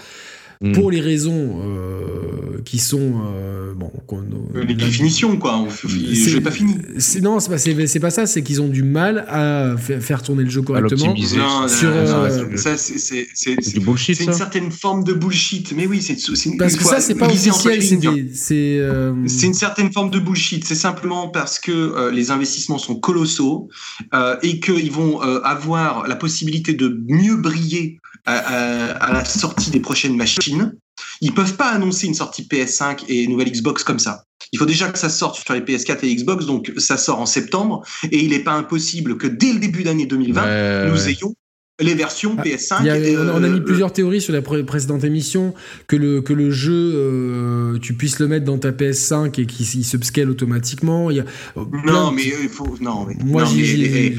Mm. 0.62 0.72
Pour 0.74 0.90
les 0.92 1.02
raisons 1.02 1.60
euh, 1.64 2.62
qui 2.64 2.80
sont 2.80 3.14
euh, 3.28 3.74
bon, 3.76 3.92
qu'on- 4.08 4.24
Euh, 4.56 4.64
Les 4.64 4.74
définitions, 4.74 5.36
quoi. 5.38 5.68
Je 5.86 6.40
pas 6.40 6.52
fini. 6.52 6.76
c'est- 6.98 7.20
non, 7.22 7.40
c'est 7.40 7.50
pas, 7.50 7.58
c'est- 7.58 8.00
pas 8.00 8.10
ça, 8.10 8.26
c'est 8.26 8.42
qu'ils 8.42 8.62
ont 8.62 8.68
du 8.70 8.84
mal 8.84 9.26
à 9.28 9.76
fa- 9.78 10.00
faire 10.00 10.22
tourner 10.22 10.44
le 10.44 10.50
jeu 10.50 10.62
correctement. 10.62 11.14
Sur, 11.16 11.38
non, 11.38 11.68
non, 11.68 12.24
euh, 12.24 12.58
ça, 12.58 12.78
c'est- 12.78 12.98
c'est 13.34 14.24
une 14.24 14.34
certaine 14.34 14.72
forme 14.72 15.04
de 15.04 15.14
bullshit. 15.14 15.74
Mais 15.76 15.88
oui, 15.88 16.02
c'est 16.02 16.16
Parce 16.58 16.76
que 16.76 16.84
ça, 16.84 17.00
c'est 17.02 17.16
pas 17.16 17.28
officiel, 17.28 17.82
c'est 17.82 18.30
c'est. 18.34 18.78
euh, 18.80 19.14
une 19.44 19.54
certaine 19.54 19.92
forme 19.92 20.10
de 20.10 20.20
bullshit. 20.20 20.66
C'est 20.66 20.76
simplement 20.76 21.28
parce 21.30 21.60
que 21.60 21.72
euh, 21.72 22.12
les 22.12 22.32
investissements 22.32 22.78
sont 22.78 22.96
colossaux 22.96 23.68
euh, 24.14 24.38
et 24.42 24.60
qu'ils 24.60 24.92
vont 24.92 25.22
euh, 25.22 25.40
avoir 25.44 26.08
la 26.08 26.16
possibilité 26.16 26.74
de 26.74 26.98
mieux 27.08 27.36
briller 27.36 28.00
à, 28.26 28.38
à- 28.38 28.92
à 29.06 29.14
la 29.14 29.26
sortie 29.26 29.72
des 29.72 29.80
prochaines 29.80 30.16
machines. 30.16 30.74
Ils 31.22 31.34
peuvent 31.34 31.56
pas 31.56 31.70
annoncer 31.72 32.08
une 32.08 32.14
sortie 32.14 32.44
PS5 32.44 33.06
et 33.08 33.28
nouvelle 33.28 33.52
Xbox 33.52 33.84
comme 33.84 34.00
ça. 34.00 34.24
Il 34.52 34.60
faut 34.60 34.66
déjà 34.66 34.90
que 34.90 34.98
ça 35.00 35.10
sorte 35.10 35.42
sur 35.44 35.54
les 35.54 35.62
PS4 35.62 36.00
et 36.06 36.16
Xbox, 36.16 36.46
donc 36.46 36.72
ça 36.78 36.98
sort 36.98 37.20
en 37.20 37.26
septembre 37.26 37.84
et 38.12 38.20
il 38.24 38.30
n'est 38.30 38.40
pas 38.44 38.54
impossible 38.54 39.18
que 39.18 39.28
dès 39.28 39.54
le 39.54 39.60
début 39.60 39.84
d'année 39.84 40.06
2020, 40.06 40.44
Ouais, 40.44 40.90
nous 40.92 41.04
ouais. 41.04 41.12
ayons 41.12 41.34
les 41.82 41.94
versions 41.94 42.36
Ah, 42.38 42.42
PS5. 42.44 42.76
Il 42.82 42.86
y 42.86 42.90
a- 42.90 42.98
et, 42.98 43.18
on, 43.18 43.28
a- 43.28 43.34
on 43.34 43.44
a 43.44 43.50
mis 43.50 43.60
euh, 43.60 43.64
plusieurs 43.64 43.92
théories 43.92 44.22
sur 44.22 44.32
la 44.32 44.42
pré- 44.42 44.64
précédente 44.64 45.04
émission 45.04 45.54
que 45.88 45.98
le 45.98 46.22
que 46.22 46.32
le 46.32 46.50
jeu 46.50 46.72
euh, 46.96 47.78
tu 47.80 47.94
puisses 47.96 48.20
le 48.20 48.30
mettre 48.30 48.46
dans 48.46 48.58
ta 48.58 48.72
PS5 48.72 49.42
et 49.42 49.46
qu'il 49.46 49.66
il 49.80 49.84
se 49.84 49.98
scale 50.02 50.30
automatiquement. 50.30 51.12
Il 51.12 51.18
y 51.18 51.20
a 51.20 51.26
euh, 51.58 51.66
plein 51.66 51.92
Non, 51.92 52.12
mais 52.12 52.28
euh, 52.28 52.44
il 52.44 52.50
faut. 52.50 52.78
Non, 52.80 53.06
mais. 53.06 53.16
moi 53.26 53.44
non, 53.44 53.52
mais- 53.54 53.64
j'ai- 53.66 54.16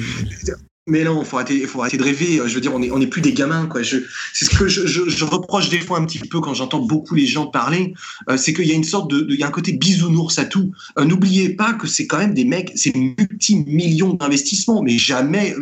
mais- 0.86 1.04
non, 1.04 1.24
faut 1.24 1.36
arrêter, 1.36 1.66
faut 1.66 1.80
arrêter 1.80 1.96
de 1.96 2.02
rêver. 2.02 2.40
Je 2.46 2.54
veux 2.54 2.60
dire, 2.60 2.74
on 2.74 2.82
est, 2.82 2.90
on 2.90 3.00
est 3.00 3.06
plus 3.06 3.20
des 3.22 3.32
gamins, 3.32 3.66
quoi. 3.66 3.82
Je, 3.82 3.98
c'est 4.32 4.44
ce 4.44 4.50
que 4.56 4.68
je, 4.68 4.86
je, 4.86 5.08
je 5.08 5.24
reproche 5.24 5.68
des 5.68 5.80
fois 5.80 5.98
un 5.98 6.04
petit 6.06 6.18
peu 6.18 6.40
quand 6.40 6.54
j'entends 6.54 6.80
beaucoup 6.80 7.14
les 7.14 7.26
gens 7.26 7.46
parler. 7.46 7.94
euh, 8.30 8.36
c'est 8.36 8.52
qu'il 8.54 8.66
y 8.66 8.72
a 8.72 8.74
une 8.74 8.84
sorte 8.84 9.10
de, 9.10 9.20
de- 9.20 9.34
il 9.34 9.40
y 9.40 9.42
a 9.42 9.46
un 9.48 9.50
côté 9.50 9.72
bisounours 9.72 10.38
à 10.38 10.44
tout. 10.44 10.72
Euh, 10.98 11.04
N'oubliez 11.04 11.50
pas 11.50 11.72
que 11.74 11.86
c'est 11.86 12.06
quand 12.06 12.18
même 12.18 12.34
des 12.34 12.44
mecs, 12.44 12.72
c'est 12.76 12.94
multi-millions 12.94 14.14
d'investissements, 14.14 14.82
mais 14.82 14.98
jamais, 14.98 15.54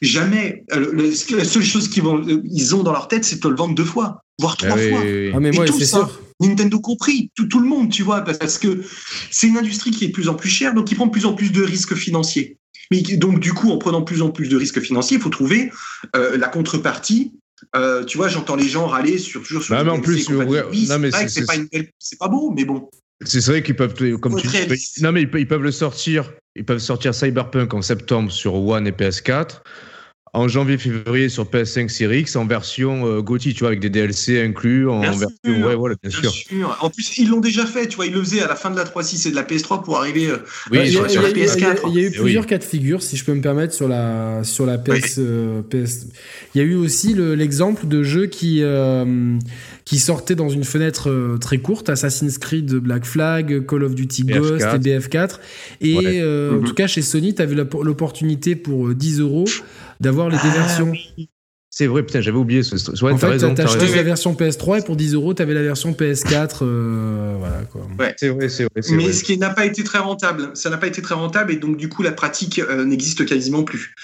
jamais. 0.00 0.64
euh, 0.72 0.90
le- 0.92 1.36
la 1.36 1.44
seule 1.44 1.62
chose 1.64 1.88
qu'ils 1.88 2.02
vont, 2.02 2.18
euh, 2.26 2.42
ils 2.44 2.74
ont 2.74 2.82
dans 2.82 2.92
leur 2.92 3.08
tête, 3.08 3.24
c'est 3.24 3.36
de 3.36 3.40
te 3.40 3.48
le 3.48 3.56
vendre 3.56 3.74
deux 3.74 3.84
fois, 3.84 4.22
voire 4.38 4.56
Ah 4.62 4.66
trois 4.68 4.78
oui, 4.78 4.90
fois. 4.90 5.00
oui, 5.00 5.12
oui. 5.26 5.30
Ah 5.34 5.40
mais 5.40 5.48
Et 5.50 5.52
moi 5.52 5.66
tout 5.66 5.78
c'est 5.78 5.86
ça. 5.86 5.98
sûr. 5.98 6.20
Nintendo 6.40 6.80
compris, 6.80 7.30
tout, 7.36 7.46
tout 7.46 7.60
le 7.60 7.68
monde, 7.68 7.90
tu 7.90 8.02
vois, 8.02 8.22
parce 8.22 8.58
que 8.58 8.82
c'est 9.30 9.46
une 9.46 9.58
industrie 9.58 9.92
qui 9.92 10.04
est 10.04 10.08
de 10.08 10.12
plus 10.12 10.28
en 10.28 10.34
plus 10.34 10.48
chère, 10.50 10.74
donc 10.74 10.86
qui 10.86 10.94
prend 10.96 11.06
de 11.06 11.12
plus 11.12 11.24
en 11.26 11.34
plus 11.34 11.52
de 11.52 11.62
risques 11.62 11.94
financiers. 11.94 12.56
Mais 12.90 13.00
donc, 13.16 13.40
du 13.40 13.52
coup, 13.52 13.70
en 13.70 13.78
prenant 13.78 14.02
plus 14.02 14.22
en 14.22 14.30
plus 14.30 14.48
de 14.48 14.56
risques 14.56 14.80
financiers, 14.80 15.16
il 15.16 15.22
faut 15.22 15.30
trouver 15.30 15.72
euh, 16.16 16.36
la 16.36 16.48
contrepartie. 16.48 17.32
Euh, 17.76 18.04
tu 18.04 18.16
vois, 18.16 18.28
j'entends 18.28 18.56
les 18.56 18.68
gens 18.68 18.86
râler 18.86 19.18
sur 19.18 19.42
toujours 19.42 19.62
sur 19.62 19.74
Non, 19.74 19.80
les 19.80 19.84
mais 19.86 19.90
en 19.92 20.00
plus, 20.00 20.28
Oui, 20.28 20.86
non, 20.88 20.98
c'est 21.00 21.08
vrai 21.10 21.24
que 21.26 21.30
c'est 21.30 21.46
pas, 21.46 21.56
une 21.56 21.66
belle- 21.66 21.90
c'est 21.98 22.18
pas 22.18 22.28
beau, 22.28 22.50
mais 22.50 22.64
bon. 22.64 22.90
C'est 23.24 23.44
vrai 23.46 23.62
qu'ils 23.62 23.76
peuvent, 23.76 23.94
comme 24.18 24.32
Faut 24.32 24.40
tu 24.40 24.48
dis, 24.48 25.02
non 25.02 25.12
mais 25.12 25.22
ils 25.22 25.30
peuvent, 25.30 25.40
ils 25.40 25.46
peuvent 25.46 25.62
le 25.62 25.70
sortir, 25.70 26.32
ils 26.56 26.64
peuvent 26.64 26.80
sortir 26.80 27.14
Cyberpunk 27.14 27.72
en 27.72 27.80
septembre 27.80 28.32
sur 28.32 28.54
One 28.54 28.88
et 28.88 28.90
PS4, 28.90 29.62
en 30.34 30.48
janvier-février 30.48 31.28
sur 31.28 31.44
PS5 31.44 31.90
Series 31.90 32.20
X 32.20 32.36
en 32.36 32.46
version 32.46 33.06
euh, 33.06 33.20
GOTY, 33.20 33.52
tu 33.52 33.60
vois, 33.60 33.68
avec 33.68 33.80
des 33.80 33.90
DLC 33.90 34.40
inclus, 34.42 34.88
en 34.88 35.00
Bien 35.00 35.10
version, 35.10 35.28
sûr. 35.44 35.66
ouais, 35.66 35.74
voilà, 35.74 35.94
bien, 36.02 36.08
Bien 36.10 36.20
sûr. 36.20 36.30
sûr. 36.30 36.78
En 36.80 36.88
plus, 36.88 37.18
ils 37.18 37.28
l'ont 37.28 37.40
déjà 37.40 37.66
fait, 37.66 37.86
tu 37.86 37.96
vois, 37.96 38.06
ils 38.06 38.14
le 38.14 38.20
faisaient 38.22 38.40
à 38.40 38.48
la 38.48 38.56
fin 38.56 38.70
de 38.70 38.76
la 38.76 38.84
3.6 38.84 39.28
et 39.28 39.30
de 39.30 39.36
la 39.36 39.42
PS3 39.42 39.84
pour 39.84 39.98
arriver. 39.98 40.28
euh, 40.30 40.38
Oui, 40.70 40.78
a, 40.78 40.86
sur- 40.86 41.02
la 41.02 41.08
il 41.10 41.14
y 41.14 41.18
a- 41.18 41.22
PS4. 41.54 41.82
il 41.88 41.94
y 41.94 41.98
a 41.98 42.02
eu 42.04 42.10
Eh 42.14 42.18
plusieurs 42.18 42.44
oui. 42.44 42.48
cas 42.48 42.56
de 42.56 42.64
figure, 42.64 43.02
si 43.02 43.18
je 43.18 43.24
peux 43.26 43.34
me 43.34 43.42
permettre, 43.42 43.74
sur 43.74 43.88
la, 43.88 44.42
sur 44.42 44.64
la 44.64 44.78
PS, 44.78 45.16
euh, 45.18 45.60
PS. 45.68 46.06
Il 46.54 46.58
y 46.58 46.60
a 46.62 46.64
eu 46.64 46.76
aussi 46.76 47.12
le- 47.12 47.34
l'exemple 47.34 47.86
de 47.86 48.02
jeux 48.02 48.24
qui, 48.26 48.60
euh, 48.62 49.36
qui 49.84 49.98
sortaient 49.98 50.34
dans 50.34 50.48
une 50.48 50.64
fenêtre 50.64 51.10
euh, 51.10 51.36
très 51.36 51.58
courte, 51.58 51.90
Assassin's 51.90 52.38
Creed 52.38 52.72
Black 52.76 53.04
Flag, 53.04 53.66
Call 53.66 53.82
of 53.84 53.94
Duty 53.94 54.24
BF4. 54.24 54.38
Ghost 54.38 54.66
et 54.76 54.78
BF4. 54.78 55.40
Et 55.82 55.94
Ouais. 55.98 56.20
euh, 56.22 56.52
en 56.52 56.60
Mhm. 56.60 56.64
tout 56.64 56.74
cas, 56.74 56.86
chez 56.86 57.02
Sony, 57.02 57.34
tu 57.34 57.42
avais 57.42 57.54
l'opportunité 57.54 58.56
pour 58.56 58.88
euh, 58.88 58.94
10 58.94 59.20
euros 59.20 59.44
d'avoir 60.02 60.28
les 60.28 60.36
deux 60.36 60.42
Ah, 60.54 60.58
versions. 60.58 60.92
C'est 61.74 61.86
vrai, 61.86 62.02
putain, 62.02 62.20
j'avais 62.20 62.36
oublié 62.36 62.62
ce. 62.62 62.74
Ouais, 63.02 63.12
en 63.12 63.16
fait, 63.16 63.26
raison, 63.28 63.54
t'as 63.54 63.62
t'achetais 63.64 63.84
raison. 63.86 63.96
la 63.96 64.02
version 64.02 64.34
PS3 64.34 64.80
et 64.80 64.84
pour 64.84 64.94
10 64.94 65.14
euros, 65.14 65.32
t'avais 65.32 65.54
la 65.54 65.62
version 65.62 65.92
PS4. 65.92 66.58
euh, 66.60 67.34
voilà 67.38 67.62
quoi. 67.72 67.88
C'est 68.18 68.28
vrai, 68.28 68.50
c'est 68.50 68.64
vrai, 68.64 68.82
c'est 68.82 68.92
Mais 68.94 69.04
vrai. 69.04 69.12
ce 69.14 69.24
qui 69.24 69.38
n'a 69.38 69.48
pas 69.48 69.64
été 69.64 69.82
très 69.82 69.98
rentable, 69.98 70.50
ça 70.52 70.68
n'a 70.68 70.76
pas 70.76 70.86
été 70.86 71.00
très 71.00 71.14
rentable 71.14 71.50
et 71.50 71.56
donc 71.56 71.78
du 71.78 71.88
coup 71.88 72.02
la 72.02 72.12
pratique 72.12 72.58
euh, 72.58 72.84
n'existe 72.84 73.24
quasiment 73.24 73.62
plus. 73.62 73.94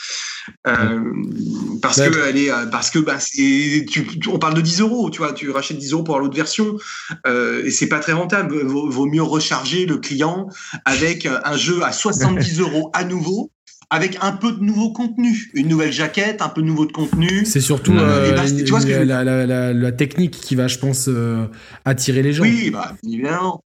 Euh, 0.67 1.01
parce 1.83 1.99
Ouais. 1.99 2.09
que 2.11 2.19
elle 2.27 2.39
est, 2.39 2.51
parce 2.73 2.89
que 2.91 3.01
bah, 3.01 3.19
c'est, 3.21 3.85
tu, 3.87 4.07
tu- 4.19 4.29
on 4.31 4.39
parle 4.39 4.55
de 4.55 4.63
10 4.63 4.81
euros, 4.81 5.11
tu 5.11 5.19
vois, 5.19 5.35
tu 5.35 5.51
rachètes 5.51 5.77
10 5.77 5.93
euros 5.93 6.03
pour 6.03 6.15
avoir 6.15 6.25
l'autre 6.25 6.37
version 6.39 6.79
euh, 7.27 7.63
et 7.67 7.71
c'est 7.71 7.89
pas 7.89 7.99
très 7.99 8.13
rentable. 8.13 8.63
Vaut, 8.65 8.89
vaut 8.89 9.05
mieux 9.05 9.23
recharger 9.23 9.85
le 9.85 9.99
client 9.99 10.49
avec 10.87 11.27
un 11.27 11.57
jeu 11.59 11.83
à 11.83 11.93
70 11.93 12.61
euros 12.61 12.91
à 12.95 13.05
nouveau. 13.05 13.51
Avec 13.91 14.19
un 14.21 14.33
peu 14.33 14.53
de 14.53 14.61
nouveau 14.63 14.93
contenu, 14.93 15.51
une 15.55 15.69
nouvelle 15.69 15.93
jaquette, 15.93 16.43
un 16.43 16.51
peu 16.51 16.61
de 16.61 16.67
nouveau 16.67 16.85
de 16.85 16.93
contenu. 16.93 17.47
C'est 17.47 17.61
surtout 17.63 17.93
euh, 17.95 18.31
Et 18.31 18.35
bah, 18.37 18.45
tu 18.47 18.65
vois 18.67 18.81
ce 18.81 18.87
que 18.87 18.93
je 18.93 18.99
veux 18.99 19.05
la, 19.05 19.25
la- 19.25 19.47
la- 19.47 19.73
la 19.73 19.93
technique 19.93 20.33
qui 20.41 20.55
va, 20.57 20.69
je 20.69 20.79
pense, 20.79 21.09
euh, 21.09 21.47
attirer 21.87 22.23
les 22.23 22.33
gens. 22.35 22.43
Oui, 22.43 22.71
bah, 22.71 22.95
évidemment. 23.03 23.63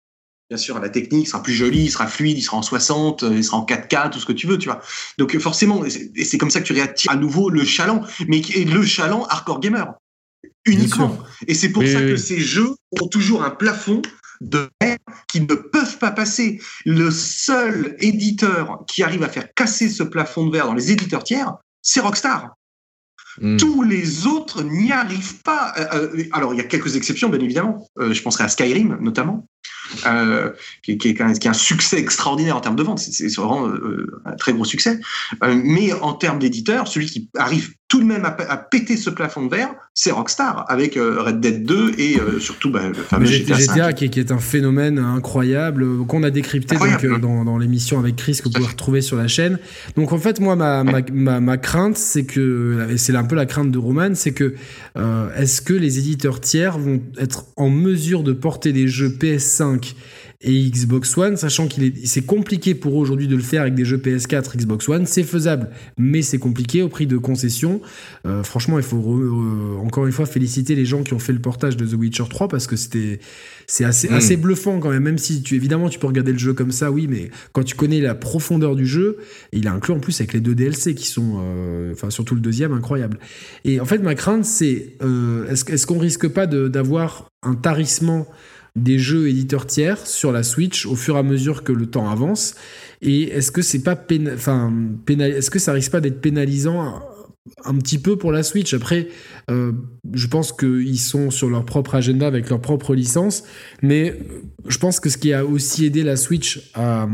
Bien 0.51 0.59
sûr, 0.59 0.79
la 0.81 0.89
technique 0.89 1.29
sera 1.29 1.43
plus 1.43 1.55
jolie, 1.55 1.85
il 1.85 1.91
sera 1.91 2.07
fluide, 2.09 2.37
il 2.37 2.43
sera 2.43 2.57
en 2.57 2.63
60, 2.63 3.23
euh, 3.23 3.31
il 3.37 3.45
sera 3.45 3.57
en 3.57 3.65
4K, 3.65 4.11
tout 4.11 4.19
ce 4.19 4.27
que 4.27 4.33
tu 4.33 4.49
veux, 4.49 4.59
tu 4.59 4.69
vois. 4.69 4.81
Donc 5.17 5.35
euh, 5.35 5.39
forcément, 5.39 5.85
et 5.87 6.25
c'est 6.25 6.39
comme 6.39 6.51
ça 6.51 6.61
que 6.61 6.67
tu 6.67 6.73
réattires 6.73 7.13
à 7.13 7.17
nouveau 7.17 7.51
le 7.51 7.65
chaland, 7.65 8.03
mais 8.27 8.41
qui 8.41 8.61
est 8.61 8.65
le 8.65 8.85
chaland 8.85 9.25
hardcore 9.27 9.61
gamer. 9.61 9.95
Uniquement. 10.67 11.17
Et 11.47 11.55
c'est 11.55 11.71
pour 11.71 11.83
ça 11.87 12.01
que 12.01 12.17
ces 12.17 12.41
jeux 12.41 12.71
ont 13.01 13.07
toujours 13.07 13.45
un 13.45 13.51
plafond 13.51 14.03
de 14.41 14.69
verre 14.81 14.99
qui 15.29 15.41
ne 15.41 15.55
peuvent 15.55 15.99
pas 15.99 16.11
passer. 16.11 16.61
Le 16.85 17.11
seul 17.11 17.97
éditeur 18.01 18.85
qui 18.87 19.03
arrive 19.03 19.23
à 19.23 19.29
faire 19.29 19.53
casser 19.55 19.89
ce 19.89 20.03
plafond 20.03 20.47
de 20.47 20.53
verre 20.53 20.67
dans 20.67 20.75
les 20.75 20.91
éditeurs 20.93 21.25
tiers, 21.25 21.55
c'est 21.83 22.01
Rockstar. 22.01 22.55
Hmm. 23.41 23.57
Tous 23.59 23.83
les 23.83 24.27
autres 24.27 24.63
n'y 24.63 24.91
arrivent 24.91 25.41
pas. 25.43 25.73
Euh, 25.79 26.09
euh, 26.17 26.25
alors, 26.33 26.53
il 26.53 26.57
y 26.57 26.61
a 26.61 26.65
quelques 26.65 26.97
exceptions, 26.97 27.29
bien 27.29 27.39
évidemment. 27.41 27.87
Euh, 27.99 28.13
je 28.13 28.23
penserai 28.23 28.45
à 28.45 28.49
Skyrim, 28.49 28.99
notamment, 29.01 29.47
euh, 30.07 30.51
qui, 30.83 30.99
qui 30.99 31.09
est, 31.09 31.21
un, 31.21 31.33
qui 31.33 31.47
est 31.47 31.51
un 31.51 31.55
succès 31.55 31.99
extraordinaire 31.99 32.57
en 32.57 32.61
termes 32.61 32.77
de 32.77 32.83
vente. 32.83 32.99
C'est- 32.99 33.35
vraiment 33.37 33.71
un 34.25 34.37
très 34.37 34.53
gros 34.53 34.65
succès. 34.65 35.01
Mais 35.43 35.93
en 35.93 36.13
termes 36.15 36.41
d'éditeur, 36.41 36.89
celui 36.89 37.07
qui 37.07 37.31
arrive 37.37 37.73
tout 37.91 37.99
de 37.99 38.05
même 38.05 38.25
à, 38.25 38.37
à 38.49 38.57
péter 38.57 38.97
ce 38.97 39.11
plafond 39.11 39.45
de 39.45 39.51
verre, 39.51 39.75
c'est 39.95 40.13
Rockstar, 40.13 40.65
avec 40.69 40.97
euh, 40.97 41.21
Red 41.21 41.41
Dead 41.41 41.65
2 41.65 41.95
et 41.99 42.21
euh, 42.21 42.39
surtout 42.39 42.71
bah, 42.71 42.87
le 42.87 42.95
fameux 42.95 43.27
GTA, 43.27 43.59
GTA, 43.59 43.75
5. 43.75 43.95
qui, 43.97 44.05
est, 44.05 44.09
qui 44.11 44.21
est 44.21 44.31
un 44.31 44.39
phénomène 44.39 45.01
incroyable 45.01 45.83
euh, 45.83 46.05
qu'on 46.05 46.23
a 46.23 46.31
décrypté 46.31 46.77
donc, 46.77 47.21
dans, 47.21 47.45
dans 47.45 47.59
l'émission 47.59 47.99
avec 47.99 48.15
Chris 48.15 48.39
que 48.39 48.45
vous 48.45 48.55
pouvez 48.55 48.69
retrouver 48.69 49.01
sur 49.01 49.17
la 49.17 49.27
chaîne. 49.27 49.59
Donc 49.97 50.13
en 50.13 50.19
fait 50.19 50.39
moi 50.39 50.55
ma, 50.55 50.85
ma, 50.85 51.01
ma, 51.13 51.41
ma 51.41 51.59
crainte 51.59 51.99
c'est 51.99 52.23
que 52.23 52.87
et 52.91 52.97
c'est 52.97 53.15
un 53.17 53.25
peu 53.25 53.35
la 53.35 53.45
crainte 53.45 53.73
de 53.73 53.79
Roman 53.79 54.15
c'est 54.15 54.33
que 54.33 54.55
est-ce 55.37 55.61
que 55.61 55.75
les 55.75 55.99
éditeurs 55.99 56.41
tiers 56.41 56.79
vont 56.79 57.03
être 57.19 57.47
en 57.57 57.71
mesure 57.71 58.23
de 58.23 58.33
porter 58.33 58.73
des 58.73 58.87
jeux 58.87 59.09
PS5 59.09 59.95
et 60.43 60.71
Xbox 60.71 61.19
One, 61.19 61.37
sachant 61.37 61.69
qu'il 61.69 61.85
est, 61.85 62.07
c'est 62.07 62.23
compliqué 62.25 62.75
pour 62.75 62.95
eux 62.95 63.01
aujourd'hui 63.03 63.29
de 63.29 63.37
le 63.37 63.43
faire 63.43 63.61
avec 63.61 63.75
des 63.75 63.85
jeux 63.85 63.99
PS4, 63.99 64.57
Xbox 64.57 64.89
One, 64.89 65.05
c'est 65.05 65.23
faisable, 65.23 65.69
mais 65.99 66.23
c'est 66.23 66.39
compliqué 66.39 66.81
au 66.81 66.89
prix 66.89 67.07
de 67.07 67.19
concessions. 67.19 67.83
Euh, 68.27 68.43
franchement, 68.43 68.79
il 68.79 68.83
faut 68.85 68.97
re- 68.99 69.21
euh, 69.23 69.77
encore 69.85 70.07
une 70.07 70.13
fois 70.13 70.25
féliciter 70.25 70.75
les 70.75 70.87
gens 70.87 71.03
qui 71.03 71.13
ont 71.13 71.19
fait 71.19 71.35
le 71.35 71.41
portage 71.41 71.77
de 71.77 71.85
The 71.85 71.93
Witcher 71.93 72.25
3 72.31 72.49
parce 72.49 72.67
que 72.67 72.77
c'était, 72.77 73.21
c'est 73.67 73.85
assez, 73.85 74.09
Mm. 74.09 74.15
assez 74.15 74.37
bluffant 74.39 74.81
quand 74.81 74.89
même. 74.89 75.03
Même 75.03 75.19
si 75.19 75.43
tu, 75.43 75.57
évidemment, 75.57 75.91
tu 75.91 75.99
peux 75.99 76.07
regarder 76.07 76.33
le 76.33 76.39
jeu 76.39 76.55
comme 76.55 76.73
ça, 76.73 76.91
oui, 76.91 77.07
mais 77.07 77.31
quand 77.53 77.63
tu 77.63 77.77
connais 77.77 78.01
la 78.01 78.15
profondeur 78.15 78.77
du 78.77 78.87
jeu, 78.87 79.19
et 79.53 79.59
il 79.59 79.69
a 79.69 79.73
inclus 79.75 79.93
en 79.93 80.01
plus 80.01 80.19
avec 80.21 80.33
les 80.33 80.41
deux 80.41 80.55
DLC 80.55 80.95
qui 80.95 81.07
sont, 81.07 81.37
euh, 81.43 81.93
enfin 81.93 82.09
surtout 82.09 82.35
le 82.35 82.41
deuxième, 82.41 82.73
incroyable. 82.73 83.19
Et 83.67 83.79
en 83.79 83.85
fait, 83.85 83.99
ma 83.99 84.15
crainte, 84.15 84.47
c'est 84.47 84.95
euh, 85.03 85.47
est-ce, 85.51 85.71
est-ce 85.71 85.87
qu'on 85.87 85.99
risque 85.99 86.29
pas 86.29 86.47
de- 86.47 86.69
d'avoir 86.69 87.29
un 87.43 87.55
tarissement 87.55 88.27
des 88.77 88.99
jeux 88.99 89.29
éditeurs 89.29 89.67
tiers 89.67 90.07
sur 90.07 90.33
la 90.33 90.43
Switch 90.43 90.87
au 90.87 90.95
fur 90.95 91.17
et 91.17 91.19
à 91.19 91.23
mesure 91.23 91.65
que 91.65 91.73
le 91.73 91.87
temps 91.87 92.09
avance. 92.09 92.55
Et 93.03 93.23
est-ce 93.25 93.51
que 93.51 93.63
c'est 93.63 93.83
pas 93.83 93.99
enfin 94.35 94.73
pénal- 95.07 95.33
est-ce 95.33 95.51
que 95.51 95.59
ça 95.59 95.73
risque 95.73 95.93
pas 95.93 96.01
d'être 96.01 96.21
pénalisant 96.21 97.03
un, 97.65 97.75
petit 97.79 97.99
peu 97.99 98.17
pour 98.17 98.33
la 98.33 98.43
Switch? 98.43 98.75
Après 98.75 99.09
euh, 99.51 99.73
je 100.13 100.27
pense 100.27 100.53
qu'ils 100.53 101.01
sont 101.01 101.31
sur 101.31 101.49
leur 101.49 101.65
propre 101.65 101.95
agenda 101.95 102.27
avec 102.27 102.51
leur 102.51 102.61
propre 102.61 102.95
licence 102.95 103.45
mais 103.83 104.19
je 104.69 104.79
pense 104.79 105.01
que 105.01 105.09
ce 105.09 105.19
qui 105.19 105.33
a 105.33 105.45
aussi 105.45 105.87
aidé 105.87 106.03
la 106.03 106.17
Switch 106.17 106.71
à 106.75 107.09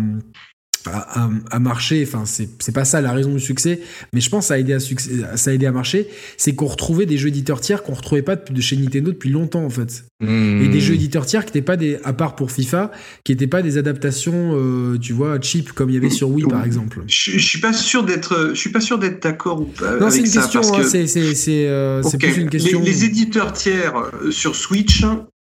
à, 0.89 1.59
marcher, 1.59 2.05
enfin 2.07 2.25
c'est 2.27 2.73
pas 2.73 2.85
ça 2.85 3.01
la 3.01 3.13
raison 3.13 3.33
du 3.33 3.41
succès, 3.41 3.81
mais 4.13 4.21
je 4.21 4.31
pense 4.31 4.45
que 4.45 4.49
ça 4.49 4.55
a 4.55 4.59
aidé 4.59 4.73
à, 4.73 4.81
succès, 4.81 5.11
ça 5.37 5.51
a 5.51 5.55
aidé 5.55 5.67
à 5.67 5.73
marcher, 5.73 6.09
c'est 6.37 6.55
qu'on 6.55 6.67
retrouvait 6.67 7.07
des 7.07 7.19
jeux 7.19 7.29
éditeurs 7.29 7.61
tiers 7.61 7.83
qu'on 7.83 7.95
retrouvait 7.95 8.23
pas 8.23 8.37
de 8.37 8.61
chez 8.61 8.77
Nintendo 8.77 9.11
depuis 9.11 9.31
longtemps 9.31 9.65
en 9.65 9.71
fait. 9.71 10.05
Hmm. 10.21 10.63
Et 10.63 10.69
des 10.69 10.81
jeux 10.81 10.95
éditeurs 10.95 11.27
tiers 11.27 11.45
qui 11.45 11.51
n'étaient 11.51 11.63
pas 11.63 11.77
des, 11.77 11.99
à 12.05 12.13
part 12.13 12.37
pour 12.37 12.51
FIFA, 12.51 12.91
qui 13.25 13.33
n'étaient 13.33 13.47
pas 13.47 13.63
des 13.63 13.77
adaptations, 13.79 14.53
euh, 14.55 14.99
tu 14.99 15.13
vois, 15.13 15.39
cheap 15.41 15.73
comme 15.73 15.91
il 15.91 15.95
y 15.95 15.99
avait 15.99 16.11
sur 16.11 16.31
Wii 16.31 16.47
par 16.47 16.65
exemple. 16.65 17.03
Je, 17.07 17.33
je 17.33 17.47
suis 17.47 17.61
pas 17.61 17.73
sûr 17.73 18.03
d'être, 18.03 18.51
je 18.51 18.59
suis 18.59 18.71
pas 18.71 18.81
sûr 18.81 18.99
d'être 18.99 19.23
d'accord 19.23 19.61
ou 19.61 19.67
pas 19.67 19.97
Non, 19.97 20.11
c'est 20.11 20.21
une 20.21 20.27
ça 20.27 20.41
question, 20.41 20.63
hein, 20.63 20.79
que 20.79 20.85
c'est 20.85 21.67
euh, 21.69 22.03
plus 22.19 22.39
une 22.39 22.51
question. 22.51 22.81
Les, 22.81 22.87
les 22.87 23.05
éditeurs 23.05 23.53
tiers 23.53 23.97
euh, 23.97 24.31
sur 24.31 24.57
Switch 24.57 25.05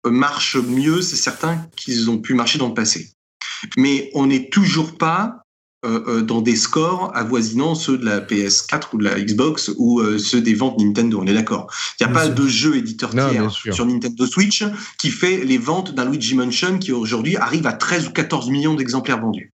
marchent 0.06 0.56
mieux, 0.56 1.02
c'est 1.02 1.16
certain 1.16 1.66
qu'ils 1.76 2.10
ont 2.10 2.18
pu 2.18 2.34
marcher 2.34 2.58
dans 2.58 2.68
le 2.68 2.74
passé. 2.74 3.10
Mais 3.76 4.10
on 4.14 4.26
n'est 4.26 4.48
toujours 4.50 4.96
pas 4.96 5.40
euh, 5.84 6.02
euh, 6.06 6.22
dans 6.22 6.40
des 6.40 6.56
scores 6.56 7.14
avoisinant 7.14 7.74
ceux 7.74 7.98
de 7.98 8.06
la 8.06 8.20
PS4 8.20 8.84
ou 8.94 8.98
de 8.98 9.04
la 9.04 9.20
Xbox 9.20 9.70
ou 9.76 10.00
euh, 10.00 10.16
ceux 10.18 10.40
des 10.40 10.54
ventes 10.54 10.80
Nintendo, 10.80 11.20
on 11.22 11.26
est 11.26 11.34
d'accord. 11.34 11.70
Il 12.00 12.04
n'y 12.04 12.10
a 12.10 12.12
Bien 12.12 12.20
pas 12.20 12.26
sûr. 12.26 12.34
de 12.34 12.46
jeu 12.48 12.76
éditeur 12.76 13.10
tiers 13.10 13.50
sur 13.50 13.84
Nintendo 13.86 14.26
Switch 14.26 14.64
qui 14.98 15.10
fait 15.10 15.44
les 15.44 15.58
ventes 15.58 15.94
d'un 15.94 16.06
Luigi 16.10 16.34
Mansion 16.34 16.78
qui 16.78 16.90
aujourd'hui 16.92 17.36
arrive 17.36 17.66
à 17.66 17.72
13 17.74 18.08
ou 18.08 18.12
14 18.12 18.48
millions 18.50 18.74
d'exemplaires 18.74 19.20
vendus. 19.20 19.52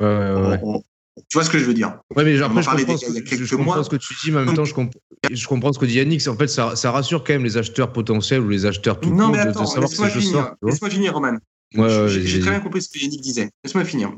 Ouais, 0.00 0.06
ouais, 0.06 0.14
ouais. 0.48 0.60
On- 0.62 0.74
on- 0.76 0.82
tu 1.30 1.38
vois 1.38 1.44
ce 1.44 1.50
que 1.50 1.58
je 1.58 1.64
veux 1.64 1.72
dire? 1.74 1.98
Ouais, 2.14 2.24
mais 2.24 2.40
après, 2.42 2.62
je 2.62 2.68
comprends, 2.68 2.96
ce 2.98 3.06
que, 3.06 3.10
il 3.10 3.14
y 3.14 3.18
a 3.18 3.22
quelques 3.22 3.44
je 3.44 3.56
comprends 3.56 3.82
ce 3.82 3.88
que 3.88 3.96
tu 3.96 4.14
dis, 4.22 4.30
mais 4.30 4.40
en 4.40 4.44
même 4.44 4.54
temps, 4.54 4.66
je, 4.66 4.74
comp- 4.74 4.92
je 5.30 5.46
comprends 5.48 5.72
ce 5.72 5.78
que 5.78 5.86
dit 5.86 5.94
Yannick. 5.94 6.28
En 6.28 6.36
fait, 6.36 6.46
ça, 6.46 6.76
ça 6.76 6.90
rassure 6.92 7.24
quand 7.24 7.32
même 7.32 7.42
les 7.44 7.56
acheteurs 7.56 7.90
potentiels 7.92 8.42
ou 8.42 8.50
les 8.50 8.66
acheteurs 8.66 9.00
tout 9.00 9.08
Non 9.08 9.24
court 9.28 9.32
mais 9.32 9.38
de, 9.38 9.44
de 9.44 9.48
attends, 9.48 9.66
savoir 9.66 9.90
finir. 9.90 10.10
sortent. 10.12 10.22
tu 10.22 10.30
vois. 10.60 10.70
Laisse-moi 10.70 10.90
finir, 10.90 11.14
Roman. 11.14 11.38
Ouais, 11.74 11.82
ouais, 11.82 12.08
J'ai 12.08 12.40
très 12.40 12.50
bien 12.50 12.60
compris 12.60 12.82
ce 12.82 12.88
que 12.88 12.98
Yannick 12.98 13.20
disait. 13.20 13.50
Laisse-moi 13.64 13.84
finir. 13.84 14.12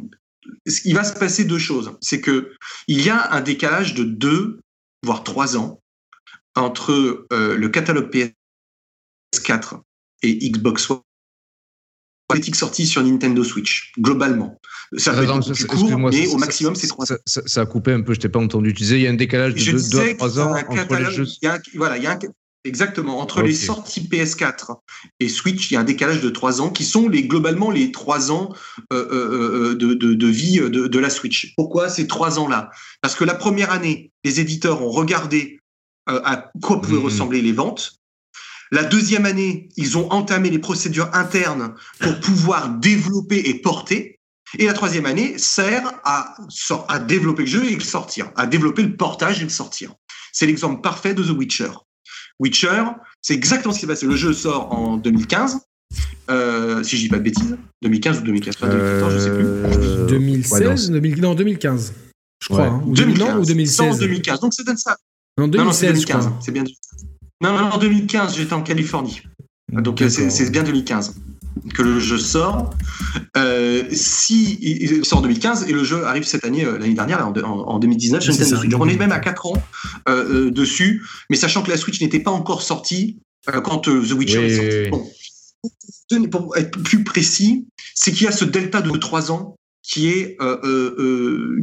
Il 0.84 0.94
va 0.94 1.04
se 1.04 1.18
passer 1.18 1.44
deux 1.44 1.58
choses. 1.58 1.96
C'est 2.00 2.20
que 2.20 2.52
il 2.86 3.02
y 3.02 3.10
a 3.10 3.32
un 3.32 3.40
décalage 3.40 3.94
de 3.94 4.04
deux, 4.04 4.60
voire 5.02 5.24
trois 5.24 5.56
ans 5.56 5.80
entre 6.54 7.26
le 7.30 7.68
catalogue 7.68 8.10
PS4 9.34 9.80
et 10.22 10.50
Xbox 10.50 10.90
One 10.90 11.00
politique 12.28 12.56
sortie 12.56 12.86
sur 12.86 13.02
Nintendo 13.02 13.42
Switch, 13.42 13.92
globalement. 13.98 14.60
Ça 14.96 15.12
va 15.12 15.24
être 15.24 15.52
plus 15.52 15.66
court, 15.66 15.98
mais 15.98 16.28
au 16.28 16.36
maximum, 16.36 16.74
c'est 16.74 16.86
3 16.86 17.12
ans. 17.12 17.16
Ça, 17.26 17.60
a 17.62 17.66
coupé 17.66 17.92
un 17.92 18.02
peu, 18.02 18.14
je 18.14 18.20
t'ai 18.20 18.28
pas 18.28 18.38
entendu. 18.38 18.72
Tu 18.74 18.82
disais, 18.82 18.98
il 18.98 19.02
y 19.02 19.06
a 19.06 19.10
un 19.10 19.14
décalage 19.14 19.54
de 19.54 19.90
2 19.90 20.16
3 20.16 20.40
ans 20.40 20.54
entre 20.54 20.96
les 20.96 21.10
jeux. 21.10 21.26
voilà, 21.74 21.96
il 21.96 22.04
y 22.04 22.06
a 22.06 22.12
un, 22.12 22.18
exactement. 22.68 23.18
Entre 23.18 23.42
les 23.42 23.54
sorties 23.54 24.08
PS4 24.08 24.76
et 25.18 25.28
Switch, 25.28 25.70
il 25.70 25.74
y 25.74 25.76
a 25.76 25.80
un 25.80 25.84
décalage 25.84 26.20
de 26.20 26.30
3 26.30 26.60
ans 26.60 26.70
qui 26.70 26.84
sont 26.84 27.08
les, 27.08 27.24
globalement 27.24 27.70
les 27.70 27.90
3 27.90 28.30
ans 28.30 28.54
euh, 28.92 29.08
euh, 29.10 29.70
euh, 29.70 29.74
de, 29.74 29.94
de, 29.94 30.14
de, 30.14 30.26
vie 30.26 30.58
de, 30.60 30.86
de, 30.86 30.98
la 30.98 31.10
Switch. 31.10 31.54
Pourquoi 31.56 31.88
ces 31.88 32.06
3 32.06 32.38
ans-là? 32.38 32.70
Parce 33.00 33.14
que 33.14 33.24
la 33.24 33.34
première 33.34 33.72
année, 33.72 34.12
les 34.24 34.40
éditeurs 34.40 34.82
ont 34.82 34.90
regardé 34.90 35.58
à 36.06 36.50
quoi 36.62 36.80
pouvaient 36.80 36.96
mmh. 36.96 37.04
ressembler 37.04 37.42
les 37.42 37.52
ventes. 37.52 37.98
La 38.70 38.84
deuxième 38.84 39.26
année, 39.26 39.68
ils 39.76 39.98
ont 39.98 40.10
entamé 40.10 40.48
les 40.48 40.58
procédures 40.58 41.10
internes 41.12 41.74
pour 42.00 42.18
pouvoir 42.20 42.70
développer 42.70 43.38
et 43.48 43.60
porter. 43.60 44.18
Et 44.58 44.66
la 44.66 44.72
troisième 44.72 45.04
année 45.04 45.36
sert 45.36 45.92
à, 46.04 46.34
à 46.88 46.98
développer 46.98 47.42
le 47.42 47.48
jeu 47.48 47.64
et 47.70 47.74
le 47.74 47.80
sortir, 47.80 48.30
à 48.36 48.46
développer 48.46 48.82
le 48.82 48.96
portage 48.96 49.40
et 49.40 49.44
le 49.44 49.50
sortir. 49.50 49.92
C'est 50.32 50.46
l'exemple 50.46 50.80
parfait 50.80 51.14
de 51.14 51.22
The 51.22 51.30
Witcher. 51.30 51.70
Witcher, 52.40 52.84
c'est 53.22 53.34
exactement 53.34 53.72
ce 53.72 53.78
qui 53.78 53.80
s'est 53.82 53.86
passé. 53.86 54.06
Le 54.06 54.16
jeu 54.16 54.32
sort 54.32 54.72
en 54.72 54.96
2015. 54.96 55.58
Euh, 56.30 56.82
si 56.82 56.96
je 56.96 57.02
dis 57.02 57.08
pas 57.08 57.18
de 57.18 57.22
bêtises, 57.22 57.56
2015 57.82 58.18
ou 58.18 58.24
2014, 58.24 58.70
2014 58.70 59.14
je 59.14 59.18
sais 59.18 59.30
plus. 59.30 60.06
2016, 60.08 60.90
non, 60.90 61.34
2015, 61.34 61.94
je 62.42 62.48
crois. 62.48 62.66
Hein. 62.66 62.82
Ou 62.86 62.94
2015, 62.94 63.36
ou 63.38 63.44
2016. 63.46 63.98
2015, 63.98 64.40
donc 64.40 64.52
ça 64.52 64.62
donne 64.62 64.76
ça. 64.76 64.96
Non, 65.38 65.48
2016, 65.48 66.06
non, 66.08 66.18
non 66.18 66.36
c'est 66.40 66.52
bien. 66.52 66.64
Non, 67.40 67.56
non, 67.56 67.70
en 67.70 67.78
2015, 67.78 68.36
j'étais 68.36 68.52
en 68.52 68.62
Californie. 68.62 69.22
Donc 69.72 70.02
c'est 70.08 70.50
bien 70.50 70.62
2015 70.62 71.14
que 71.74 71.82
le 71.82 71.98
jeu 72.00 72.18
sort. 72.18 72.74
Euh, 73.36 73.84
si 73.92 74.58
il 74.60 75.04
sort 75.04 75.18
en 75.18 75.22
2015 75.22 75.68
et 75.68 75.72
le 75.72 75.84
jeu 75.84 76.04
arrive 76.04 76.24
cette 76.24 76.44
année, 76.44 76.64
euh, 76.64 76.78
l'année 76.78 76.94
dernière, 76.94 77.26
en, 77.26 77.32
en, 77.44 77.78
2019 77.78 78.22
sur 78.22 78.32
Nintendo 78.32 78.56
Switch. 78.56 78.70
Donc 78.70 78.82
on 78.82 78.88
est 78.88 78.96
même 78.96 79.12
à 79.12 79.18
4 79.18 79.46
ans 79.46 79.62
euh, 80.08 80.50
dessus, 80.50 81.04
mais 81.30 81.36
sachant 81.36 81.62
que 81.62 81.70
la 81.70 81.76
Switch 81.76 82.00
n'était 82.00 82.20
pas 82.20 82.30
encore 82.30 82.62
sortie 82.62 83.18
quand 83.46 83.82
The 83.82 84.12
Witcher 84.12 84.46
est 84.46 84.90
sorti. 84.90 84.90
Bon. 84.90 86.28
Pour 86.30 86.56
être 86.56 86.82
plus 86.82 87.04
précis, 87.04 87.66
c'est 87.94 88.12
qu'il 88.12 88.24
y 88.24 88.28
a 88.28 88.32
ce 88.32 88.44
delta 88.44 88.80
de 88.80 88.90
3 88.90 89.32
ans 89.32 89.56
qui 89.82 90.08
est 90.08 90.38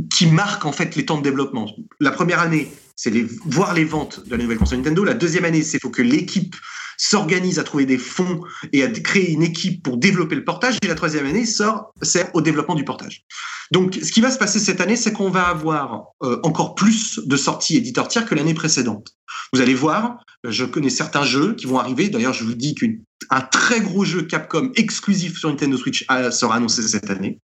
qui 0.10 0.28
marque 0.28 0.66
en 0.66 0.72
fait 0.72 0.96
les 0.96 1.06
temps 1.06 1.18
de 1.18 1.24
développement. 1.24 1.70
La 2.00 2.12
première 2.12 2.40
année, 2.40 2.72
c'est 2.96 3.12
voir 3.46 3.74
les 3.74 3.86
ventes 3.86 4.26
de 4.26 4.32
la 4.32 4.42
nouvelle 4.42 4.58
console 4.58 4.80
Nintendo. 4.80 5.04
La 5.04 5.14
deuxième 5.14 5.46
année, 5.46 5.64
c'est 5.64 5.80
faut 5.82 5.90
que 5.90 6.02
l'équipe 6.02 6.56
s'organise 6.98 7.60
à 7.60 7.64
trouver 7.64 7.86
des 7.86 7.98
fonds 7.98 8.42
et 8.74 8.84
à 8.84 8.90
créer 8.90 9.32
une 9.32 9.44
équipe 9.44 9.84
pour 9.84 9.98
développer 9.98 10.36
le 10.36 10.44
portage. 10.44 10.78
Et 10.82 10.88
la 10.88 10.96
troisième 10.96 11.26
année 11.26 11.46
sort, 11.46 11.94
sert 12.02 12.30
au 12.34 12.42
développement 12.42 12.76
du 12.76 12.86
portage. 12.86 13.26
Donc, 13.72 13.98
ce 14.02 14.12
qui 14.12 14.22
va 14.22 14.32
se 14.32 14.38
passer 14.38 14.60
cette 14.60 14.82
année, 14.82 14.96
c'est 14.96 15.12
qu'on 15.12 15.30
va 15.30 15.48
avoir 15.48 16.06
euh, 16.24 16.40
encore 16.44 16.76
plus 16.76 17.20
de 17.26 17.36
sorties 17.36 17.78
éditeurs 17.78 18.08
tiers 18.08 18.26
que 18.26 18.36
l'année 18.36 18.54
précédente. 18.54 19.16
Vous 19.54 19.62
allez 19.62 19.74
voir, 19.74 20.18
je 20.44 20.66
connais 20.66 20.90
certains 20.90 21.24
jeux 21.24 21.56
qui 21.56 21.66
vont 21.66 21.80
arriver. 21.80 22.10
D'ailleurs, 22.10 22.34
je 22.34 22.44
vous 22.44 22.54
dis 22.54 22.76
qu'un 22.76 23.42
très 23.42 23.82
gros 23.82 24.06
jeu 24.06 24.22
Capcom 24.24 24.72
exclusif 24.76 25.38
sur 25.40 25.50
Nintendo 25.50 25.78
Switch 25.78 26.06
sera 26.32 26.56
annoncé 26.56 26.82
cette 26.88 27.10
année. 27.10 27.40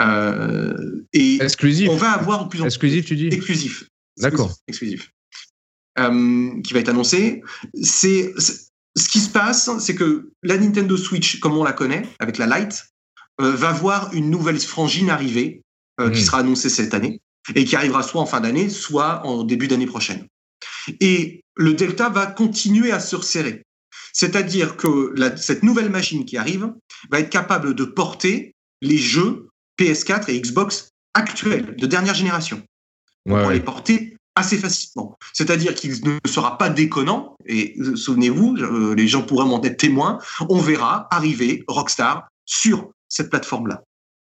Euh, 0.00 1.04
et 1.12 1.42
exclusif. 1.42 1.88
on 1.90 1.96
va 1.96 2.12
avoir 2.12 2.48
plus 2.48 2.62
en 2.62 2.66
exclusif, 2.66 3.06
tu 3.06 3.16
dis? 3.16 3.26
Exclusif. 3.28 3.84
D'accord. 4.18 4.54
Exclusif. 4.68 5.10
Euh, 5.98 6.60
qui 6.62 6.74
va 6.74 6.80
être 6.80 6.90
annoncé. 6.90 7.42
C'est 7.82 8.32
ce 8.38 9.08
qui 9.08 9.20
se 9.20 9.30
passe, 9.30 9.70
c'est 9.80 9.94
que 9.94 10.30
la 10.42 10.56
Nintendo 10.56 10.96
Switch, 10.96 11.40
comme 11.40 11.56
on 11.56 11.64
la 11.64 11.72
connaît, 11.72 12.02
avec 12.20 12.38
la 12.38 12.46
Lite, 12.46 12.86
euh, 13.40 13.52
va 13.52 13.72
voir 13.72 14.12
une 14.12 14.30
nouvelle 14.30 14.60
frangine 14.60 15.10
arriver, 15.10 15.62
euh, 16.00 16.10
qui 16.10 16.20
hmm. 16.20 16.24
sera 16.24 16.38
annoncée 16.38 16.68
cette 16.68 16.94
année, 16.94 17.20
et 17.54 17.64
qui 17.64 17.74
arrivera 17.74 18.02
soit 18.02 18.20
en 18.20 18.26
fin 18.26 18.40
d'année, 18.40 18.68
soit 18.68 19.26
en 19.26 19.42
début 19.42 19.66
d'année 19.66 19.86
prochaine. 19.86 20.26
Et 21.00 21.42
le 21.56 21.74
delta 21.74 22.08
va 22.10 22.26
continuer 22.26 22.92
à 22.92 23.00
se 23.00 23.16
resserrer. 23.16 23.64
C'est-à-dire 24.12 24.76
que 24.76 25.12
la, 25.16 25.36
cette 25.36 25.62
nouvelle 25.62 25.90
machine 25.90 26.24
qui 26.24 26.36
arrive 26.36 26.72
va 27.10 27.20
être 27.20 27.30
capable 27.30 27.74
de 27.74 27.84
porter 27.84 28.54
les 28.82 28.98
jeux 28.98 29.48
PS4 29.80 30.30
et 30.30 30.40
Xbox 30.40 30.90
actuels, 31.14 31.74
de 31.76 31.86
dernière 31.86 32.14
génération. 32.14 32.62
On 33.26 33.34
va 33.34 33.52
les 33.52 33.60
porter 33.60 34.17
assez 34.38 34.56
facilement. 34.56 35.18
C'est-à-dire 35.32 35.74
qu'il 35.74 35.92
ne 36.04 36.18
sera 36.28 36.58
pas 36.58 36.70
déconnant, 36.70 37.36
et 37.46 37.74
euh, 37.78 37.96
souvenez-vous, 37.96 38.56
euh, 38.56 38.94
les 38.94 39.08
gens 39.08 39.22
pourraient 39.22 39.46
m'en 39.46 39.62
être 39.62 39.76
témoins, 39.76 40.18
on 40.48 40.58
verra 40.58 41.08
arriver 41.10 41.64
Rockstar 41.68 42.28
sur 42.46 42.90
cette 43.08 43.30
plateforme-là 43.30 43.82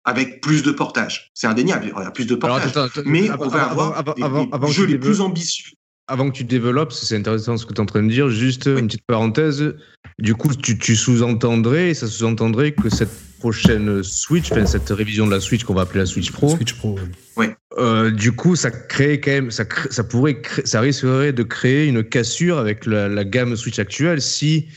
avec 0.05 0.41
plus 0.41 0.63
de 0.63 0.71
portage. 0.71 1.29
C'est 1.33 1.47
indéniable, 1.47 1.85
il 1.85 1.89
y 1.89 1.91
aura 1.91 2.11
plus 2.11 2.25
de 2.25 2.35
portage. 2.35 2.71
mais 3.05 3.29
on 3.39 3.47
va 3.47 3.63
avoir 3.63 4.03
des, 4.15 4.71
jeux 4.71 4.85
les 4.85 4.97
plus 4.97 5.21
ambitieux. 5.21 5.73
Avant 6.07 6.31
que 6.31 6.35
tu 6.35 6.43
développes, 6.43 6.91
c'est 6.91 7.15
intéressant 7.15 7.57
ce 7.57 7.65
que 7.65 7.73
tu 7.73 7.77
es 7.77 7.81
en 7.81 7.85
train 7.85 8.01
de 8.01 8.09
dire, 8.09 8.29
juste 8.29 8.65
une 8.65 8.87
petite 8.87 9.05
parenthèse. 9.05 9.75
Du 10.17 10.33
coup, 10.33 10.55
tu, 10.55 10.79
tu 10.79 10.95
sous-entendrais, 10.95 11.93
ça 11.93 12.07
sous-entendrait 12.07 12.71
que 12.71 12.89
cette 12.89 13.11
prochaine 13.39 14.03
Switch, 14.03 14.51
enfin 14.51 14.65
cette 14.65 14.89
révision 14.89 15.25
de 15.25 15.31
la 15.31 15.39
Switch 15.39 15.63
qu'on 15.63 15.73
va 15.73 15.81
appeler 15.81 16.01
la 16.01 16.05
Switch 16.05 16.31
Pro. 16.31 16.49
Switch 16.49 16.73
Pro. 16.73 16.99
Ouais. 17.35 17.55
Euh, 17.77 18.11
du 18.11 18.31
coup, 18.31 18.55
ça 18.55 18.71
crée 18.71 19.19
quand 19.19 19.31
même, 19.31 19.51
ça, 19.51 19.63
ça 19.89 20.03
pourrait, 20.03 20.41
ça 20.65 20.81
risquerait 20.81 21.33
de 21.33 21.43
créer 21.43 21.87
une 21.87 22.03
cassure 22.03 22.57
avec 22.57 22.85
la, 22.85 23.23
gamme 23.23 23.55
Switch 23.55 23.79
actuelle 23.79 24.21
si 24.21 24.67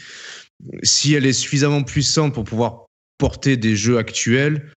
si 0.85 1.15
elle 1.15 1.27
est 1.27 1.33
suffisamment 1.33 1.83
puissante 1.83 2.35
pour 2.35 2.45
pouvoir 2.45 2.87
porter 3.19 3.57
des 3.57 3.75
jeux 3.75 3.99
actuels 3.99 4.71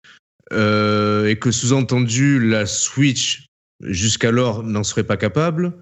euh, 0.52 1.28
et 1.28 1.38
que 1.38 1.52
sous-entendu 1.52 2.40
la 2.40 2.66
Switch 2.66 3.46
jusqu'alors 3.82 4.64
n'en 4.64 4.84
serait 4.84 5.04
pas 5.04 5.18
capable. 5.18 5.80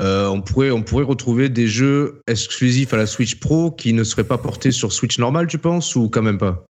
Euh, 0.00 0.28
on, 0.28 0.42
pourrait, 0.42 0.70
on 0.70 0.82
pourrait 0.82 1.04
retrouver 1.04 1.48
des 1.48 1.66
jeux 1.66 2.20
exclusifs 2.28 2.92
à 2.92 2.96
la 2.96 3.06
Switch 3.06 3.36
Pro 3.40 3.70
qui 3.70 3.92
ne 3.92 4.04
seraient 4.04 4.24
pas 4.24 4.38
portés 4.38 4.70
sur 4.70 4.92
Switch 4.92 5.18
normale, 5.18 5.46
tu 5.46 5.58
penses, 5.58 5.96
ou 5.96 6.08
quand 6.08 6.22
même 6.22 6.38
pas? 6.38 6.67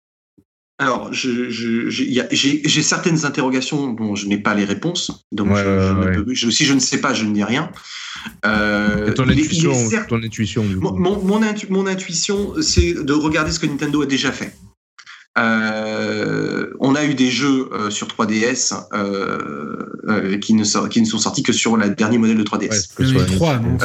Alors, 0.78 1.10
j'ai 1.14 2.82
certaines 2.82 3.26
interrogations 3.26 3.94
dont 3.94 4.16
je 4.16 4.28
n'ai 4.28 4.38
pas 4.38 4.54
les 4.56 4.66
réponses. 4.66 5.26
Donc, 5.32 5.48
je, 5.56 6.50
si 6.50 6.66
je 6.66 6.74
ne 6.74 6.80
sais 6.80 7.00
pas, 7.00 7.14
je 7.14 7.26
ne 7.26 7.34
dis 7.34 7.44
rien. 7.44 7.72
Euh, 8.46 9.12
ton, 9.14 9.30
intuition, 9.30 9.74
ton 10.10 10.22
intuition, 10.22 10.64
Mon, 10.64 11.24
mon, 11.24 11.88
intuition, 11.88 12.56
c'est 12.62 12.94
de 12.94 13.14
regarder 13.14 13.52
ce 13.52 13.60
que 13.60 13.68
Nintendo 13.68 14.02
a 14.02 14.06
déjà 14.06 14.32
fait. 14.32 14.54
Euh, 15.38 16.72
on 16.80 16.96
a 16.96 17.06
eu 17.06 17.14
des 17.14 17.30
jeux 17.30 17.70
euh, 17.74 17.90
sur 17.90 18.08
3DS 18.08 18.74
euh, 18.94 19.78
euh, 20.08 20.38
qui, 20.38 20.54
ne 20.54 20.88
qui 20.88 21.02
ne 21.02 21.06
sont 21.06 21.18
sortis 21.18 21.44
que 21.44 21.52
sur 21.52 21.76
le 21.76 21.90
dernier 21.90 22.18
modèle 22.18 22.38
de 22.38 22.44
3DS. 22.44 22.92
il 23.00 23.10
y 23.10 23.18
en 23.18 23.20
a 23.20 23.24
eu 23.24 23.36
trois, 23.36 23.60
non 23.60 23.78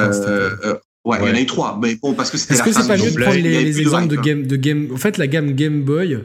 Ouais, 1.04 1.16
il 1.22 1.28
y 1.28 1.30
en 1.30 1.34
a 1.34 1.40
eu 1.40 1.46
trois, 1.46 1.78
mais 1.80 1.96
bon, 1.96 2.12
parce 2.12 2.30
que 2.30 2.36
c'était 2.36 2.54
Est-ce 2.54 2.62
que 2.62 2.72
c'est 2.72 2.86
pas 2.86 2.98
mieux 2.98 3.10
de 3.10 3.18
prendre 3.18 3.38
les, 3.38 3.64
les 3.64 3.80
exemples 3.80 4.08
de 4.08 4.16
game, 4.16 4.46
de 4.46 4.56
game. 4.56 4.88
En 4.92 4.98
fait, 4.98 5.16
la 5.16 5.26
gamme 5.26 5.52
Game 5.52 5.82
Boy, 5.82 6.20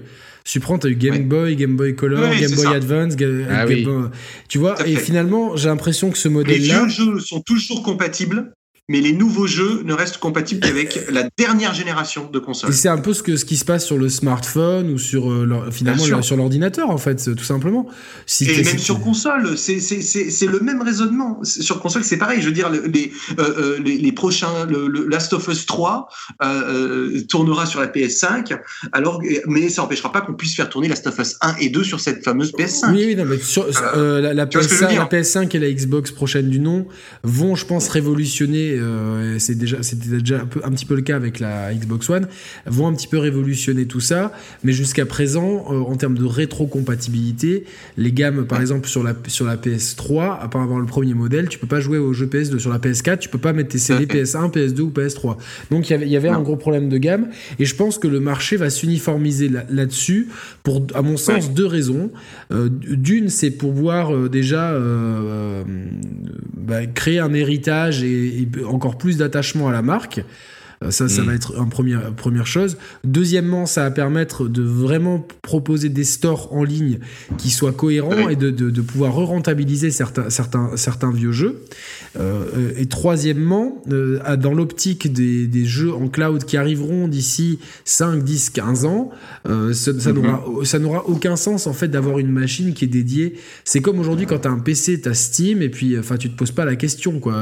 tu 0.45 0.59
prends, 0.59 0.77
tu 0.77 0.87
as 0.87 0.89
eu 0.91 0.95
Game 0.95 1.23
Boy, 1.23 1.55
Game 1.55 1.75
Boy 1.75 1.95
Color, 1.95 2.37
Game 2.39 2.51
Boy 2.51 2.67
Advance, 2.67 3.13
ah 3.13 3.65
Game 3.65 3.83
Boy, 3.83 4.09
tu 4.47 4.59
vois, 4.59 4.87
et 4.87 4.95
finalement, 4.95 5.57
j'ai 5.57 5.69
l'impression 5.69 6.11
que 6.11 6.17
ce 6.17 6.29
modèle-là. 6.29 6.85
Les 6.85 6.89
jeux 6.89 7.19
sont 7.19 7.41
toujours 7.41 7.81
compatibles, 7.83 8.53
mais 8.87 9.01
les 9.01 9.13
nouveaux 9.13 9.47
jeux 9.47 9.81
ne 9.83 9.93
restent 9.93 10.17
compatibles 10.17 10.61
qu'avec 10.61 10.99
la 11.09 11.27
dernière 11.37 11.73
génération 11.73 12.29
de 12.31 12.39
consoles. 12.39 12.73
C'est 12.73 12.89
un 12.89 12.99
peu 12.99 13.13
ce, 13.13 13.23
que, 13.23 13.35
ce 13.35 13.45
qui 13.45 13.57
se 13.57 13.65
passe 13.65 13.85
sur 13.85 13.97
le 13.97 14.09
smartphone 14.09 14.91
ou 14.91 14.97
sur 14.97 15.31
euh, 15.31 15.69
finalement 15.71 16.21
sur 16.21 16.37
l'ordinateur 16.37 16.89
en 16.89 16.97
fait, 16.97 17.35
tout 17.35 17.43
simplement. 17.43 17.87
Si 18.25 18.45
et 18.49 18.63
même 18.63 18.77
sur 18.77 18.99
console, 19.01 19.57
c'est 19.57 19.75
le 19.75 20.59
même 20.59 20.81
raisonnement. 20.81 21.39
Sur 21.43 21.79
console, 21.81 22.03
c'est 22.03 22.17
pareil. 22.17 22.41
Je 22.41 22.47
veux 22.47 22.51
dire, 22.51 22.69
les, 22.69 23.11
euh, 23.39 23.43
euh, 23.57 23.79
les, 23.83 23.97
les, 23.97 24.11
prochains, 24.11 24.65
le, 24.65 24.87
Last 25.07 25.33
of 25.33 25.47
Us 25.47 25.65
3 25.65 26.07
euh, 26.43 27.21
tournera 27.27 27.65
sur 27.65 27.79
la 27.79 27.87
PS5, 27.87 28.57
alors, 28.91 29.21
mais 29.47 29.69
ça 29.69 29.81
n'empêchera 29.81 30.11
pas 30.11 30.21
qu'on 30.21 30.33
puisse 30.33 30.55
faire 30.55 30.69
tourner 30.69 30.87
Last 30.87 31.07
of 31.07 31.17
Us 31.19 31.35
1 31.41 31.55
et 31.59 31.69
2 31.69 31.83
sur 31.83 31.99
cette 31.99 32.23
fameuse 32.23 32.51
PS5. 32.53 32.91
Oui, 32.91 33.03
oui, 33.07 33.15
non, 33.15 33.25
mais 33.25 33.39
sur, 33.39 33.65
la, 33.65 34.33
la, 34.33 34.45
PS5, 34.45 34.95
la 34.95 35.05
PS5 35.05 35.55
et 35.55 35.59
la 35.59 35.71
Xbox 35.71 36.11
prochaine 36.11 36.49
du 36.49 36.59
nom 36.59 36.87
vont, 37.23 37.55
je 37.55 37.65
pense, 37.65 37.89
révolutionner 37.89 38.74
euh, 38.77 39.39
c'est 39.39 39.55
déjà, 39.55 39.81
c'était 39.83 40.17
déjà 40.17 40.41
un, 40.41 40.45
peu, 40.45 40.61
un, 40.63 40.71
petit 40.71 40.85
peu 40.85 40.95
le 40.95 41.01
cas 41.01 41.15
avec 41.15 41.39
la 41.39 41.73
Xbox 41.73 42.09
One, 42.09 42.27
vont 42.65 42.87
un 42.87 42.93
petit 42.93 43.07
peu 43.07 43.17
révolutionner 43.17 43.85
tout 43.85 43.99
ça. 43.99 44.31
Mais 44.63 44.71
jusqu'à 44.71 45.05
présent, 45.05 45.65
euh, 45.69 45.79
en 45.79 45.95
termes 45.95 46.17
de 46.17 46.25
rétrocompatibilité, 46.25 47.65
les 47.97 48.11
gammes, 48.11 48.45
par 48.45 48.61
exemple, 48.61 48.87
sur 48.87 49.03
la, 49.03 49.13
sur 49.27 49.45
la 49.45 49.57
PS3, 49.57 50.39
à 50.39 50.47
part 50.47 50.61
avoir 50.61 50.79
le 50.79 50.85
premier 50.85 51.13
modèle, 51.13 51.49
tu 51.49 51.59
peux 51.59 51.67
pas 51.67 51.79
jouer 51.79 51.97
aux 51.97 52.13
jeux 52.13 52.27
PS2. 52.27 52.59
Sur 52.59 52.71
la 52.71 52.79
PS4, 52.79 53.19
tu 53.19 53.29
peux 53.29 53.37
pas 53.37 53.53
mettre 53.53 53.69
tes 53.69 53.77
CD 53.77 54.05
PS1, 54.05 54.51
PS2 54.51 54.81
ou 54.81 54.89
PS3. 54.89 55.37
Donc 55.71 55.89
il 55.89 56.07
y 56.07 56.17
avait 56.17 56.29
un 56.29 56.41
gros 56.41 56.55
problème 56.55 56.89
de 56.89 56.97
gamme. 56.97 57.29
Et 57.59 57.65
je 57.65 57.75
pense 57.75 57.97
que 57.97 58.07
le 58.07 58.19
marché 58.19 58.57
va 58.57 58.69
s'uniformiser 58.69 59.49
là-dessus 59.69 60.27
pour, 60.63 60.85
à 60.93 61.01
mon 61.01 61.17
sens, 61.17 61.53
deux 61.53 61.65
raisons. 61.65 62.11
Euh, 62.51 62.69
d'une, 62.69 63.29
c'est 63.29 63.51
pour 63.51 63.71
voir 63.71 64.29
déjà 64.29 64.79
bah, 66.57 66.85
créer 66.87 67.19
un 67.19 67.33
héritage 67.33 68.03
et 68.03 68.47
encore 68.65 68.97
plus 68.97 69.17
d'attachement 69.17 69.67
à 69.67 69.71
la 69.71 69.81
marque. 69.81 70.21
Euh, 70.83 70.91
ça, 70.91 71.07
ça 71.09 71.21
mm. 71.21 71.25
va 71.25 71.33
être 71.33 71.57
une 71.57 71.69
première, 71.69 72.13
première 72.13 72.47
chose. 72.47 72.77
Deuxièmement, 73.03 73.65
ça 73.65 73.83
va 73.83 73.91
permettre 73.91 74.47
de 74.47 74.61
vraiment 74.61 75.25
proposer 75.41 75.89
des 75.89 76.03
stores 76.03 76.53
en 76.53 76.63
ligne 76.63 76.99
qui 77.37 77.49
soient 77.49 77.71
cohérents 77.71 78.29
et 78.29 78.35
de, 78.35 78.49
de, 78.49 78.81
pouvoir 78.81 79.13
re-rentabiliser 79.13 79.91
certains, 79.91 80.29
certains, 80.29 80.75
certains 80.75 81.11
vieux 81.11 81.31
jeux. 81.31 81.63
Euh, 82.19 82.71
et 82.77 82.85
troisièmement, 82.85 83.81
euh, 83.91 84.19
dans 84.37 84.53
l'optique 84.53 85.11
des, 85.11 85.47
des, 85.47 85.65
jeux 85.65 85.93
en 85.93 86.07
cloud 86.07 86.43
qui 86.43 86.57
arriveront 86.57 87.07
d'ici 87.07 87.59
5, 87.85 88.23
10, 88.23 88.49
15 88.51 88.85
ans, 88.85 89.09
ça, 89.45 89.51
ça 89.73 89.91
mm-hmm. 89.91 90.77
n'aura 90.79 91.07
aucun 91.07 91.35
sens 91.35 91.67
en 91.67 91.73
fait 91.73 91.87
d'avoir 91.87 92.19
une 92.19 92.31
machine 92.31 92.73
qui 92.73 92.85
est 92.85 92.89
dédiée. 92.89 93.35
C'est 93.63 93.81
comme 93.81 93.99
aujourd'hui 93.99 94.25
quand 94.25 94.39
tu 94.39 94.47
as 94.47 94.51
un 94.51 94.59
PC, 94.59 95.01
tu 95.01 95.09
as 95.09 95.13
Steam 95.13 95.61
et 95.61 95.69
puis 95.69 95.97
enfin 95.97 96.17
tu 96.17 96.29
te 96.29 96.37
poses 96.37 96.51
pas 96.51 96.65
la 96.65 96.75
question 96.75 97.19
quoi. 97.19 97.35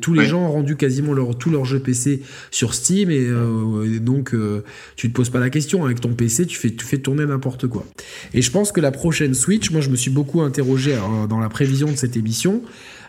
tous 0.00 0.14
les 0.14 0.26
gens 0.26 0.42
ont 0.42 0.52
rendu 0.52 0.76
quasiment 0.76 1.12
leur, 1.12 1.36
tous 1.36 1.50
leurs 1.50 1.64
jeux 1.64 1.80
PC 1.80 2.22
sur 2.50 2.74
Steam 2.74 2.79
Steam 2.80 3.10
euh, 3.10 3.94
et, 3.94 4.00
donc 4.00 4.34
euh, 4.34 4.64
tu 4.96 5.08
te 5.08 5.14
poses 5.14 5.30
pas 5.30 5.38
la 5.38 5.50
question 5.50 5.84
avec 5.84 6.00
ton 6.00 6.14
PC, 6.14 6.46
tu 6.46 6.58
fais, 6.58 6.70
tu 6.70 6.84
fais 6.84 6.98
tourner 6.98 7.26
n'importe 7.26 7.66
quoi. 7.66 7.86
Et 8.34 8.42
je 8.42 8.50
pense 8.50 8.72
que 8.72 8.80
la 8.80 8.90
prochaine 8.90 9.34
Switch, 9.34 9.70
moi 9.70 9.80
je 9.80 9.90
me 9.90 9.96
suis 9.96 10.10
beaucoup 10.10 10.40
interrogé 10.42 10.94
euh, 10.94 11.26
dans 11.26 11.40
la 11.40 11.48
prévision 11.48 11.90
de 11.90 11.96
cette 11.96 12.16
émission. 12.16 12.62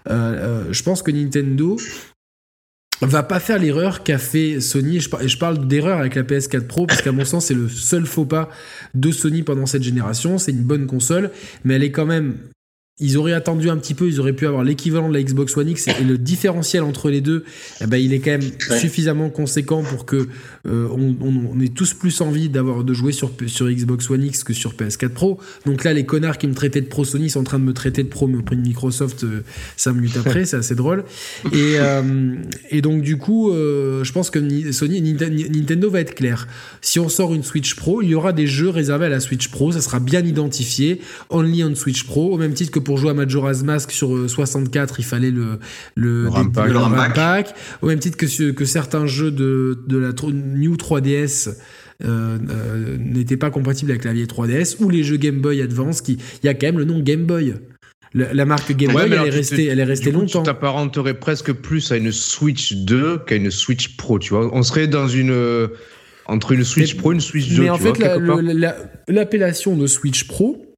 je 0.08 0.84
pense 0.84 1.02
que 1.04 1.12
Nintendo 1.12 1.78
va 3.02 3.24
pas 3.24 3.40
faire 3.40 3.60
l'erreur 3.60 4.04
qu'a 4.04 4.18
fait 4.18 4.60
Sony. 4.60 4.98
Et 4.98 5.28
je 5.28 5.38
parle 5.38 5.68
d'erreur 5.68 6.00
avec 6.00 6.16
la 6.16 6.24
PS4 6.24 6.68
Pro 6.68 6.86
parce 6.86 7.02
qu'à 7.02 7.12
mon 7.12 7.26
sens 7.26 7.48
c'est 7.48 7.54
le 7.54 7.68
seul 7.70 8.06
faux 8.06 8.26
pas 8.26 8.50
de 8.94 9.12
Sony 9.12 9.44
pendant 9.44 9.66
cette 9.66 9.84
génération. 9.84 10.38
C'est 10.38 10.52
une 10.52 10.64
bonne 10.64 10.86
console, 10.86 11.32
mais 11.64 11.76
elle 11.76 11.84
est 11.84 11.92
quand 11.92 12.06
même 12.06 12.36
ils 13.02 13.18
auraient 13.18 13.34
attendu 13.34 13.70
un 13.70 13.78
petit 13.78 13.94
peu, 13.94 14.08
ils 14.08 14.20
auraient 14.20 14.34
pu 14.34 14.48
avoir 14.48 14.64
l'équivalent 14.64 15.10
de 15.10 15.14
la 15.14 15.24
Xbox 15.24 15.58
One 15.58 15.70
X 15.70 15.88
et 15.88 16.04
le 16.04 16.18
différentiel 16.18 16.84
entre 16.84 17.10
les 17.10 17.20
deux, 17.20 17.44
eh 17.82 17.88
ben, 17.88 17.98
il 17.98 18.14
est 18.14 18.20
quand 18.20 18.32
même 18.32 18.52
suffisamment 18.80 19.30
conséquent 19.30 19.84
pour 19.84 20.06
que 20.06 20.28
euh, 20.68 20.88
on, 20.92 21.16
on, 21.22 21.60
ait 21.60 21.70
tous 21.70 21.94
plus 21.94 22.22
envie 22.22 22.50
d'avoir 22.50 22.84
de 22.84 22.94
jouer 22.94 23.12
sur, 23.12 23.32
sur 23.48 23.70
Xbox 23.70 24.10
One 24.10 24.24
X 24.24 24.44
que 24.44 24.54
sur 24.54 24.74
PS4 24.74 25.10
Pro. 25.10 25.40
Donc 25.66 25.84
là, 25.84 25.94
les 25.94 26.06
connards 26.06 26.38
qui 26.38 26.48
me 26.48 26.54
traitaient 26.54 26.82
de 26.82 26.88
pro 26.88 27.04
Sony 27.04 27.30
sont 27.30 27.40
en 27.40 27.44
train 27.44 27.60
de 27.60 27.64
me 27.64 27.74
traiter 27.74 28.04
de 28.04 28.08
pro 28.08 28.28
Microsoft 28.28 29.24
euh, 29.24 29.44
5 29.78 29.94
minutes 29.94 30.18
après, 30.18 30.46
c'est 30.46 30.58
assez 30.58 30.76
drôle. 30.76 31.04
Et, 31.52 31.76
euh, 31.80 32.36
et 32.70 32.82
donc 32.82 33.02
du 33.02 33.18
coup, 33.18 33.52
euh, 33.52 34.04
je 34.04 34.12
pense 34.12 34.30
que 34.30 34.72
Sony 34.72 35.02
Nintendo 35.02 35.90
va 35.90 36.02
être 36.02 36.16
clair. 36.16 36.48
Si 36.82 37.00
on 37.00 37.10
sort 37.10 37.34
une 37.34 37.44
Switch 37.44 37.76
Pro, 37.76 38.02
il 38.02 38.10
y 38.10 38.16
aura 38.16 38.34
des 38.34 38.48
jeux 38.48 38.70
réservés 38.70 39.08
à 39.08 39.10
la 39.10 39.20
Switch 39.20 39.50
Pro, 39.50 39.72
ça 39.72 39.82
sera 39.82 40.00
bien 40.00 40.22
identifié, 40.22 41.02
only 41.30 41.64
on 41.64 41.76
Switch 41.76 42.04
Pro, 42.04 42.34
au 42.34 42.38
même 42.38 42.54
titre 42.54 42.72
que 42.72 42.80
pour 42.80 42.91
jouer 42.98 43.12
à 43.12 43.14
Majora's 43.14 43.64
Mask 43.64 43.92
sur 43.92 44.30
64, 44.30 45.00
il 45.00 45.06
fallait 45.06 45.32
le, 45.32 45.60
le, 45.96 46.26
le, 46.26 47.14
pack. 47.14 47.54
Au 47.82 47.88
même 47.88 48.00
titre 48.00 48.18
que, 48.18 48.52
que 48.52 48.66
certains 48.66 49.06
jeux 49.06 49.32
de, 49.32 49.80
de 49.88 49.98
la 49.98 50.12
New 50.32 50.76
3DS 50.76 51.50
euh, 52.04 52.38
euh, 52.50 52.98
n'étaient 52.98 53.38
pas 53.38 53.52
compatibles 53.52 53.92
avec 53.92 54.06
la 54.06 54.14
vieille 54.14 54.26
3DS, 54.26 54.78
ou 54.82 54.90
les 54.90 55.04
jeux 55.04 55.18
Game 55.18 55.40
Boy 55.40 55.62
Advance, 55.62 56.02
qui 56.02 56.18
il 56.44 56.46
y 56.46 56.50
a 56.50 56.54
quand 56.54 56.68
même 56.68 56.80
le 56.80 56.86
nom 56.86 57.00
Game 57.00 57.26
Boy. 57.26 57.54
La, 58.14 58.44
marque 58.44 58.74
Game 58.74 58.92
Boy, 58.92 59.04
elle, 59.06 59.14
est 59.14 59.30
restée, 59.30 59.68
elle 59.68 59.80
est 59.80 59.86
restée 59.86 60.12
longtemps. 60.12 60.42
Tu 60.42 60.46
t'apparenterais 60.46 61.14
presque 61.14 61.54
plus 61.54 61.92
à 61.94 61.98
une 61.98 62.12
Switch 62.12 62.74
2 62.74 63.20
qu'à 63.20 63.36
une 63.36 63.52
Switch 63.52 63.96
Pro, 63.96 64.20
tu 64.20 64.34
vois. 64.34 64.54
On 64.54 64.64
serait 64.64 64.88
dans 64.88 65.08
une 65.08 65.32
euh, 65.32 65.68
entre 66.26 66.52
une 66.52 66.66
Switch 66.66 66.98
Pro 66.98 67.12
et 67.12 67.16
une 67.16 67.22
Switch 67.22 67.50
2. 67.50 67.64
Mais 67.64 67.70
en 67.70 67.78
fait, 67.78 67.94
l'appellation 69.08 69.78
de 69.78 69.88
Switch 69.88 70.28
Pro, 70.28 70.71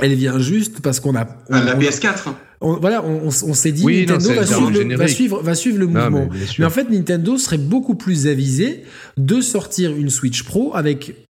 elle 0.00 0.14
vient 0.14 0.38
juste 0.38 0.80
parce 0.80 1.00
qu'on 1.00 1.14
a. 1.16 1.26
Ah, 1.50 1.62
la 1.62 1.74
PS4 1.76 2.34
voilà, 2.60 3.04
on, 3.04 3.30
s'est 3.30 3.70
dit 3.70 3.84
Nintendo 3.84 4.34
va, 4.34 5.06
suivre 5.06 5.40
va, 5.42 5.54
suivre 5.54 5.78
le, 5.78 5.86
mouvement. 5.86 6.28
mais, 6.58 6.64
en 6.64 6.70
fait, 6.70 6.90
Nintendo 6.90 7.38
serait 7.38 7.58
beaucoup 7.58 7.94
plus 7.94 8.26
avisé 8.26 8.82
de 9.16 9.40
sortir 9.40 9.94
une 9.94 10.10
Switch 10.10 10.42
Pro 10.42 10.74
avec 10.74 11.28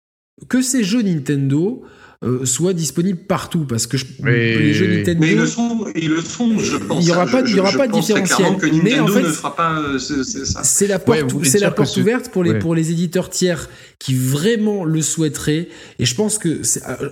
que 0.48 0.62
ces 0.62 0.84
jeux 0.84 1.02
Nintendo 1.02 1.82
euh, 2.24 2.46
soit 2.46 2.72
disponible 2.72 3.18
partout 3.18 3.66
parce 3.68 3.86
que 3.86 3.98
les 4.24 4.72
jeux 4.72 4.86
Nintendo. 4.86 5.20
Mais 5.20 5.32
ils 5.32 5.38
le 5.38 5.46
sont, 5.46 5.86
ils 5.94 6.08
le 6.08 6.22
sont 6.22 6.58
je 6.58 6.78
pense. 6.78 7.02
Il 7.02 7.06
n'y 7.06 7.12
aura 7.12 7.26
pas, 7.26 7.42
il 7.42 7.54
y 7.54 7.60
aura 7.60 7.72
pas 7.72 7.86
de 7.86 7.92
différentiel. 7.92 8.56
Que 8.56 8.82
mais 8.82 8.98
en 8.98 9.06
fait. 9.06 9.22
Euh, 9.22 9.98
c'est 9.98 10.86
la 10.86 10.98
porte, 10.98 11.44
c'est 11.44 11.58
la 11.58 11.70
porte 11.70 11.94
ouverte 11.98 12.30
pour 12.30 12.42
les 12.42 12.58
pour 12.58 12.74
les 12.74 12.90
éditeurs 12.90 13.28
tiers 13.28 13.68
qui 13.98 14.14
vraiment 14.14 14.84
le 14.84 15.02
souhaiteraient. 15.02 15.68
Et 15.98 16.06
je 16.06 16.14
pense 16.14 16.38
que 16.38 16.62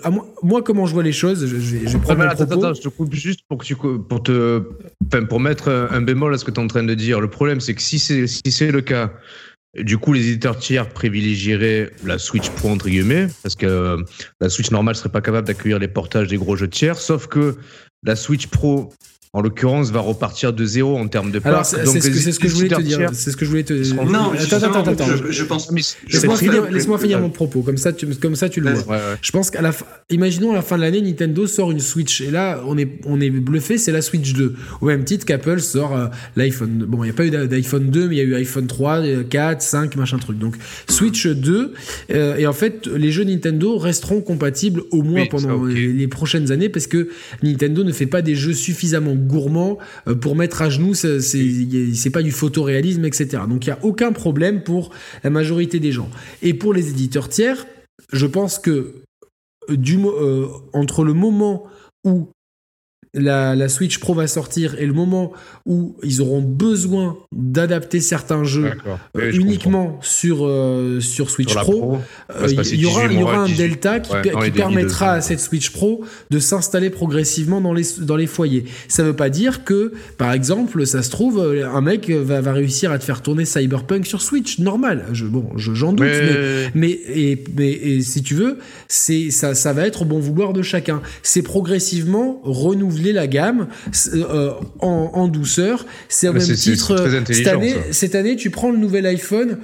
à, 0.03 0.11
moi, 0.43 0.63
comment 0.63 0.87
je 0.87 0.95
vois 0.95 1.03
les 1.03 1.13
choses, 1.13 1.47
je, 1.47 1.55
vais, 1.57 1.87
je 1.87 1.99
prendre 1.99 2.23
attends, 2.23 2.45
attends, 2.45 2.73
je 2.75 2.81
te 2.81 2.89
coupe 2.89 3.15
juste 3.15 3.41
pour 3.47 3.59
que 3.59 3.65
tu 3.67 3.77
pour 3.77 4.23
te, 4.23 4.63
pour 5.29 5.41
mettre 5.41 5.69
un 5.91 6.01
bémol 6.01 6.33
à 6.33 6.39
ce 6.39 6.47
que 6.47 6.51
tu 6.51 6.61
es 6.61 6.65
en 6.65 6.67
train 6.67 6.83
de 6.83 6.95
dire. 6.95 7.21
Le 7.21 7.29
problème, 7.29 7.61
c'est 7.61 7.75
que 7.75 7.83
si 7.83 7.99
c'est 7.99 8.27
si 8.27 8.41
c'est 8.47 8.71
le 8.71 8.81
cas 8.81 9.13
du 9.77 9.99
coup, 9.99 10.13
les 10.13 10.29
éditeurs 10.29 10.59
tiers 10.59 10.89
privilégieraient 10.89 11.91
la 12.05 12.19
Switch 12.19 12.49
Pro 12.51 12.71
entre 12.71 12.89
guillemets, 12.89 13.29
parce 13.43 13.57
que 13.57 13.67
euh, 13.67 14.03
la 14.41 14.49
Switch 14.49 14.71
normale 14.71 14.95
serait 14.95 15.09
pas 15.09 15.21
capable 15.21 15.47
d'accueillir 15.47 15.79
les 15.79 15.89
portages 15.89 16.29
des 16.29 16.37
gros 16.37 16.57
jeux 16.57 16.69
tiers, 16.69 16.99
sauf 16.99 17.27
que 17.27 17.57
la 18.05 18.17
Switch 18.17 18.47
Pro 18.47 18.93
en 19.35 19.43
l'occurrence, 19.43 19.91
va 19.91 19.99
repartir 19.99 20.53
de 20.53 20.65
zéro 20.65 20.97
en 20.97 21.09
termes 21.09 21.33
de 21.33 21.41
parts. 21.41 21.67
c'est 21.67 21.85
ce, 21.85 22.39
que 22.39 22.49
je 22.49 22.55
voulais 22.55 22.69
te 22.69 22.81
dire. 22.81 23.11
C'est 23.13 23.33
ce 23.33 23.37
que 23.37 23.45
je 23.45 23.51
voulais 23.51 23.65
te 23.65 23.73
dire. 23.75 23.97
Non, 24.05 24.31
attends, 24.33 24.57
attends, 24.59 24.93
attends. 24.93 25.07
Je, 25.29 25.43
pense. 25.43 25.73
Laisse-moi 25.73 26.37
finir, 26.37 27.01
finir, 27.01 27.21
mon 27.21 27.31
propos. 27.31 27.63
Comme 27.63 27.77
ça, 27.77 27.93
tu, 27.93 28.07
comme 28.15 28.37
ça, 28.37 28.49
tu 28.49 28.61
le 28.61 28.73
vois. 28.75 28.97
Je 29.21 29.33
pense 29.33 29.51
qu'à 29.51 29.61
la 29.61 29.73
fin, 29.73 29.87
imaginons 30.09 30.53
à 30.53 30.55
la 30.55 30.63
fin 30.63 30.77
de 30.77 30.83
l'année, 30.83 31.03
Nintendo 31.03 31.49
sort 31.49 31.73
une 31.73 31.81
Switch. 31.81 32.21
Et 32.21 32.31
là, 32.31 32.63
on 32.65 32.79
est, 32.79 33.01
on 33.07 33.21
est 33.21 33.31
bluffé, 33.31 33.77
c'est 33.77 33.91
la 33.91 34.03
Switch 34.03 34.35
2. 34.35 34.55
Au 34.81 34.87
même 34.87 35.03
titre 35.03 35.27
qu'Apple 35.27 35.61
sort 35.61 35.97
euh, 35.97 36.07
l'iPhone. 36.37 36.85
Bon, 36.87 37.03
il 37.03 37.09
n'y 37.09 37.11
a 37.11 37.15
pas 37.15 37.27
eu 37.27 37.31
d'iPhone 37.31 37.91
2, 37.91 38.09
mais 38.09 38.15
il 38.15 38.19
y 38.19 38.21
a 38.21 38.25
eu 38.25 38.35
iPhone 38.37 38.69
3, 38.69 39.03
4, 39.29 39.61
5, 39.61 39.97
machin 39.97 40.19
truc. 40.19 40.39
Donc, 40.39 40.55
Switch 40.89 41.27
2. 41.27 41.73
Euh, 42.13 42.37
et 42.37 42.47
en 42.47 42.53
fait, 42.53 42.87
les 42.87 43.11
jeux 43.11 43.25
Nintendo 43.25 43.79
resteront 43.79 44.21
compatibles 44.21 44.83
au 44.93 45.03
moins 45.03 45.27
pendant 45.27 45.65
les 45.65 46.07
prochaines 46.07 46.53
années 46.53 46.69
parce 46.69 46.87
que 46.87 47.09
Nintendo 47.43 47.83
ne 47.83 47.91
fait 47.91 48.07
pas 48.07 48.23
des 48.23 48.37
jeux 48.37 48.55
suffisamment 48.55 49.17
gourmand 49.25 49.79
euh, 50.07 50.15
pour 50.15 50.37
mettre 50.37 50.63
à 50.63 50.71
genoux, 50.71 50.95
c'est 50.95 52.11
pas 52.13 52.23
du 52.23 52.33
photoréalisme, 52.33 53.05
etc. 53.05 53.43
Donc 53.49 53.67
il 53.67 53.71
n'y 53.71 53.75
a 53.75 53.85
aucun 53.85 54.13
problème 54.13 54.63
pour 54.63 54.91
la 55.23 55.31
majorité 55.31 55.81
des 55.81 55.93
gens. 55.93 56.11
Et 56.43 56.55
pour 56.55 56.73
les 56.73 56.91
éditeurs 56.91 57.29
tiers, 57.29 57.67
je 58.13 58.27
pense 58.27 58.59
que 58.59 59.03
du, 59.69 59.99
euh, 60.05 60.47
entre 60.73 61.05
le 61.05 61.15
moment 61.15 61.65
où 62.05 62.29
la, 63.15 63.69
Switch 63.69 63.99
Pro 63.99 64.15
va 64.15 64.27
sortir 64.27 64.75
et 64.79 64.87
le 64.87 64.93
moment 64.93 65.33
où 65.67 65.97
ils 66.03 66.21
auront 66.21 66.43
besoin 66.43 67.17
d'adapter 67.33 68.01
certains 68.01 68.45
jeux 68.45 68.73
euh, 69.17 69.33
uniquement 69.33 69.99
sur, 70.03 70.47
euh, 70.47 71.01
sur 71.01 71.31
Switch 71.31 71.55
Pro, 71.55 71.99
euh, 72.31 72.47
il 72.49 72.81
y 72.81 72.87
aura, 72.87 73.07
y 73.07 73.23
aura 73.23 73.39
un 73.39 73.49
delta 73.49 74.01
qui, 74.01 74.13
permettra 74.51 75.13
à 75.13 75.21
cette 75.21 75.41
Switch 75.41 75.71
Pro 75.71 76.05
de 76.31 76.39
s'installer 76.39 76.91
progressivement 76.91 77.61
dans 77.61 77.73
les, 77.73 77.85
dans 78.01 78.17
les 78.17 78.27
foyers. 78.27 78.65
Ça 78.89 79.03
ne 79.03 79.09
veut 79.09 79.17
pas 79.17 79.31
dire 79.31 79.65
que, 79.65 79.93
par 80.19 80.33
exemple, 80.33 80.87
ça 80.87 81.03
se 81.03 81.11
trouve, 81.11 81.41
un 81.41 81.81
mec 81.81 82.11
va, 82.11 82.41
va 82.41 82.53
réussir 82.53 82.93
à 82.93 82.99
te 82.99 83.05
faire 83.05 83.23
tourner 83.23 83.45
Cyberpunk 83.45 84.07
sur 84.07 84.23
Switch, 84.23 84.59
normal. 84.59 85.07
Je, 85.13 85.25
bon, 85.25 85.47
j'en 85.57 85.93
doute, 85.93 86.07
mais, 86.07 86.71
mais, 86.75 86.91
et, 86.91 87.45
mais 87.57 88.01
si 88.01 88.23
tu 88.23 88.35
veux, 88.35 88.59
ça, 88.89 89.55
ça 89.55 89.73
va 89.73 89.87
être 89.87 90.03
au 90.03 90.05
bon 90.05 90.19
vouloir 90.19 90.53
de 90.53 90.63
chacun. 90.63 91.01
C'est 91.23 91.43
progressivement 91.43 92.41
renouvelé 92.43 93.04
la 93.13 93.27
gamme 93.27 93.69
euh, 94.15 94.53
en, 94.81 95.29
douceur. 95.29 95.87
C'est 96.09 96.29
au 96.29 96.33
même 96.33 96.43
titre. 96.43 96.97
cette, 97.27 97.47
année, 97.47 97.75
cette 97.91 98.15
année, 98.15 98.37
tu 98.37 98.51
prends 98.51 98.71
le 98.71 98.79
nouvel 98.79 99.07
iPhone. 99.07 99.59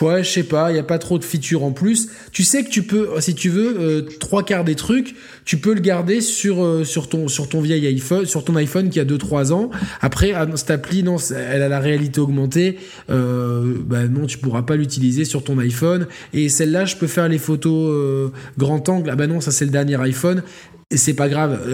ouais, 0.00 0.24
je 0.24 0.30
sais 0.30 0.42
pas, 0.42 0.70
il 0.70 0.74
n'y 0.74 0.78
a 0.78 0.84
pas 0.84 0.98
trop 0.98 1.18
de 1.18 1.24
features 1.24 1.64
en 1.64 1.72
plus. 1.72 2.08
Tu 2.32 2.42
sais 2.42 2.64
que 2.64 2.70
tu 2.70 2.82
peux, 2.82 3.08
si 3.20 3.34
tu 3.34 3.48
veux, 3.48 3.76
euh, 3.78 4.02
trois 4.20 4.44
quarts 4.44 4.64
des 4.64 4.74
trucs, 4.74 5.14
tu 5.44 5.58
peux 5.58 5.74
le 5.74 5.80
garder 5.80 6.20
sur, 6.20 6.64
euh, 6.64 6.84
sur, 6.84 7.08
ton, 7.08 7.28
sur 7.28 7.48
ton 7.48 7.60
vieil 7.60 7.86
iPhone, 7.86 8.26
sur 8.26 8.44
ton 8.44 8.56
iPhone 8.56 8.90
qui 8.90 9.00
a 9.00 9.04
2-3 9.04 9.52
ans. 9.52 9.70
Après, 10.00 10.32
ah, 10.32 10.46
cette 10.56 10.70
appli, 10.70 11.02
non, 11.02 11.16
elle 11.16 11.62
a 11.62 11.68
la 11.68 11.80
réalité 11.80 12.20
augmentée. 12.20 12.78
bah 13.08 14.08
non, 14.08 14.26
tu 14.26 14.38
pourras 14.38 14.62
pas 14.62 14.76
l'utiliser 14.76 15.24
sur 15.24 15.44
ton 15.44 15.58
iPhone. 15.58 16.06
Et 16.32 16.48
celle-là, 16.48 16.84
je 16.84 16.96
peux 16.96 17.06
faire 17.06 17.28
les 17.28 17.38
photos 17.38 18.30
grand 18.58 18.88
angle. 18.88 19.10
Ah 19.10 19.16
bah 19.16 19.26
non, 19.26 19.40
ça 19.40 19.50
c'est 19.50 19.64
le 19.64 19.70
dernier 19.70 20.00
iPhone. 20.00 20.42
Et 20.92 20.98
c'est 20.98 21.14
pas 21.14 21.28
grave, 21.28 21.68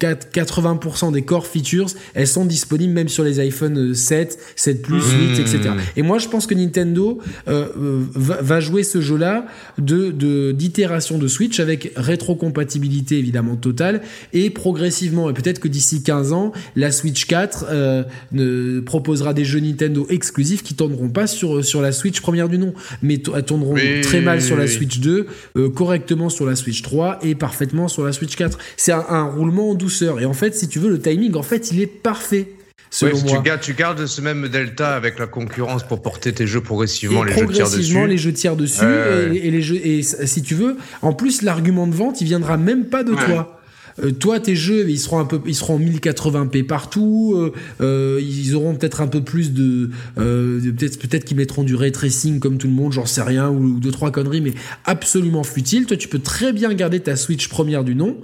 80% 0.00 1.08
euh, 1.08 1.12
des 1.12 1.22
core 1.22 1.46
features, 1.46 1.86
elles 2.14 2.26
sont 2.26 2.44
disponibles 2.44 2.92
même 2.92 3.08
sur 3.08 3.22
les 3.22 3.38
iPhone 3.38 3.94
7, 3.94 4.40
7 4.56 4.82
Plus, 4.82 5.04
8, 5.36 5.38
etc. 5.38 5.60
Et 5.96 6.02
moi, 6.02 6.18
je 6.18 6.26
pense 6.26 6.48
que 6.48 6.54
Nintendo 6.54 7.20
euh, 7.46 7.68
euh 7.78 8.02
va, 8.16 8.58
jouer 8.58 8.82
ce 8.82 9.00
jeu-là 9.00 9.46
de 9.78 10.50
d'itération 10.50 11.16
de, 11.16 11.28
Switch 11.28 11.60
avec 11.60 11.92
rétrocompatibilité 11.94 13.18
évidemment 13.18 13.54
totale 13.54 14.02
et 14.32 14.50
progressivement, 14.50 15.30
et 15.30 15.32
peut-être 15.32 15.60
que 15.60 15.68
d'ici 15.68 16.02
15 16.02 16.32
ans, 16.32 16.50
la 16.74 16.90
Switch 16.90 17.26
4 17.26 17.66
euh, 17.70 18.02
ne 18.32 18.80
proposera 18.80 19.32
des 19.32 19.44
jeux 19.44 19.60
Nintendo 19.60 20.08
exclusifs 20.10 20.64
qui 20.64 20.74
tourneront 20.74 21.10
pas 21.10 21.28
sur 21.28 21.64
sur 21.64 21.82
la 21.82 21.92
Switch 21.92 22.20
première 22.20 22.48
du 22.48 22.58
nom, 22.58 22.74
mais 23.00 23.18
tourneront 23.18 23.76
très 24.02 24.20
mal 24.20 24.42
sur 24.42 24.56
la 24.56 24.66
Switch 24.66 24.98
2, 24.98 25.28
euh, 25.56 25.70
correctement 25.70 26.30
sur 26.30 26.46
la 26.46 26.56
Switch 26.56 26.82
3 26.82 27.20
et 27.22 27.36
parfaitement 27.36 27.86
sur 27.86 28.04
la 28.04 28.10
Switch 28.10 28.34
4. 28.34 28.55
C'est 28.76 28.92
un, 28.92 29.24
roulement 29.24 29.70
en 29.70 29.74
douceur. 29.74 30.20
Et 30.20 30.24
en 30.24 30.32
fait, 30.32 30.54
si 30.54 30.68
tu 30.68 30.78
veux, 30.78 30.90
le 30.90 31.00
timing, 31.00 31.34
en 31.36 31.42
fait, 31.42 31.70
il 31.70 31.80
est 31.80 31.86
parfait. 31.86 32.48
selon 32.90 33.18
moi. 33.20 33.36
Tu 33.36 33.42
gardes, 33.42 33.60
tu 33.60 33.74
gardes 33.74 34.06
ce 34.06 34.20
même 34.20 34.48
delta 34.48 34.94
avec 34.94 35.18
la 35.18 35.26
concurrence 35.26 35.86
pour 35.86 36.02
porter 36.02 36.32
tes 36.32 36.46
jeux 36.46 36.60
progressivement, 36.60 37.24
les 37.24 37.32
jeux 37.34 37.46
tiers 37.46 37.70
dessus. 37.70 38.06
les 38.06 38.18
jeux 38.18 38.32
tiers 38.32 38.56
dessus 38.56 38.84
et, 39.32 39.50
les 39.50 39.62
jeux 39.62 39.80
et 39.84 40.02
si 40.02 40.42
tu 40.42 40.54
veux, 40.54 40.76
en 41.02 41.12
plus 41.12 41.42
l'argument 41.42 41.86
de 41.86 41.94
vente, 41.94 42.20
il 42.20 42.26
viendra 42.26 42.56
même 42.56 42.86
pas 42.86 43.02
de 43.04 43.14
toi. 43.14 43.55
Euh, 44.02 44.12
toi, 44.12 44.40
tes 44.40 44.54
jeux, 44.54 44.88
ils 44.88 44.98
seront 44.98 45.18
un 45.18 45.24
peu, 45.24 45.40
ils 45.46 45.54
seront 45.54 45.76
en 45.76 45.80
1080p 45.80 46.64
partout. 46.64 47.34
Euh, 47.36 47.52
euh, 47.80 48.20
ils 48.22 48.54
auront 48.54 48.74
peut-être 48.74 49.00
un 49.00 49.06
peu 49.06 49.22
plus 49.22 49.52
de, 49.52 49.90
peut-être, 50.16 50.98
peut-être 50.98 51.24
qu'ils 51.24 51.36
mettront 51.36 51.62
du 51.62 51.74
ray 51.74 51.92
tracing 51.92 52.40
comme 52.40 52.58
tout 52.58 52.66
le 52.66 52.72
monde, 52.72 52.92
j'en 52.92 53.06
sais 53.06 53.22
rien, 53.22 53.50
ou, 53.50 53.78
deux 53.80 53.90
trois 53.90 54.10
conneries, 54.10 54.40
mais 54.40 54.54
absolument 54.84 55.44
futile. 55.44 55.86
Toi, 55.86 55.96
tu 55.96 56.08
peux 56.08 56.18
très 56.18 56.52
bien 56.52 56.72
garder 56.74 57.00
ta 57.00 57.16
Switch 57.16 57.48
première 57.48 57.84
du 57.84 57.94
nom 57.94 58.16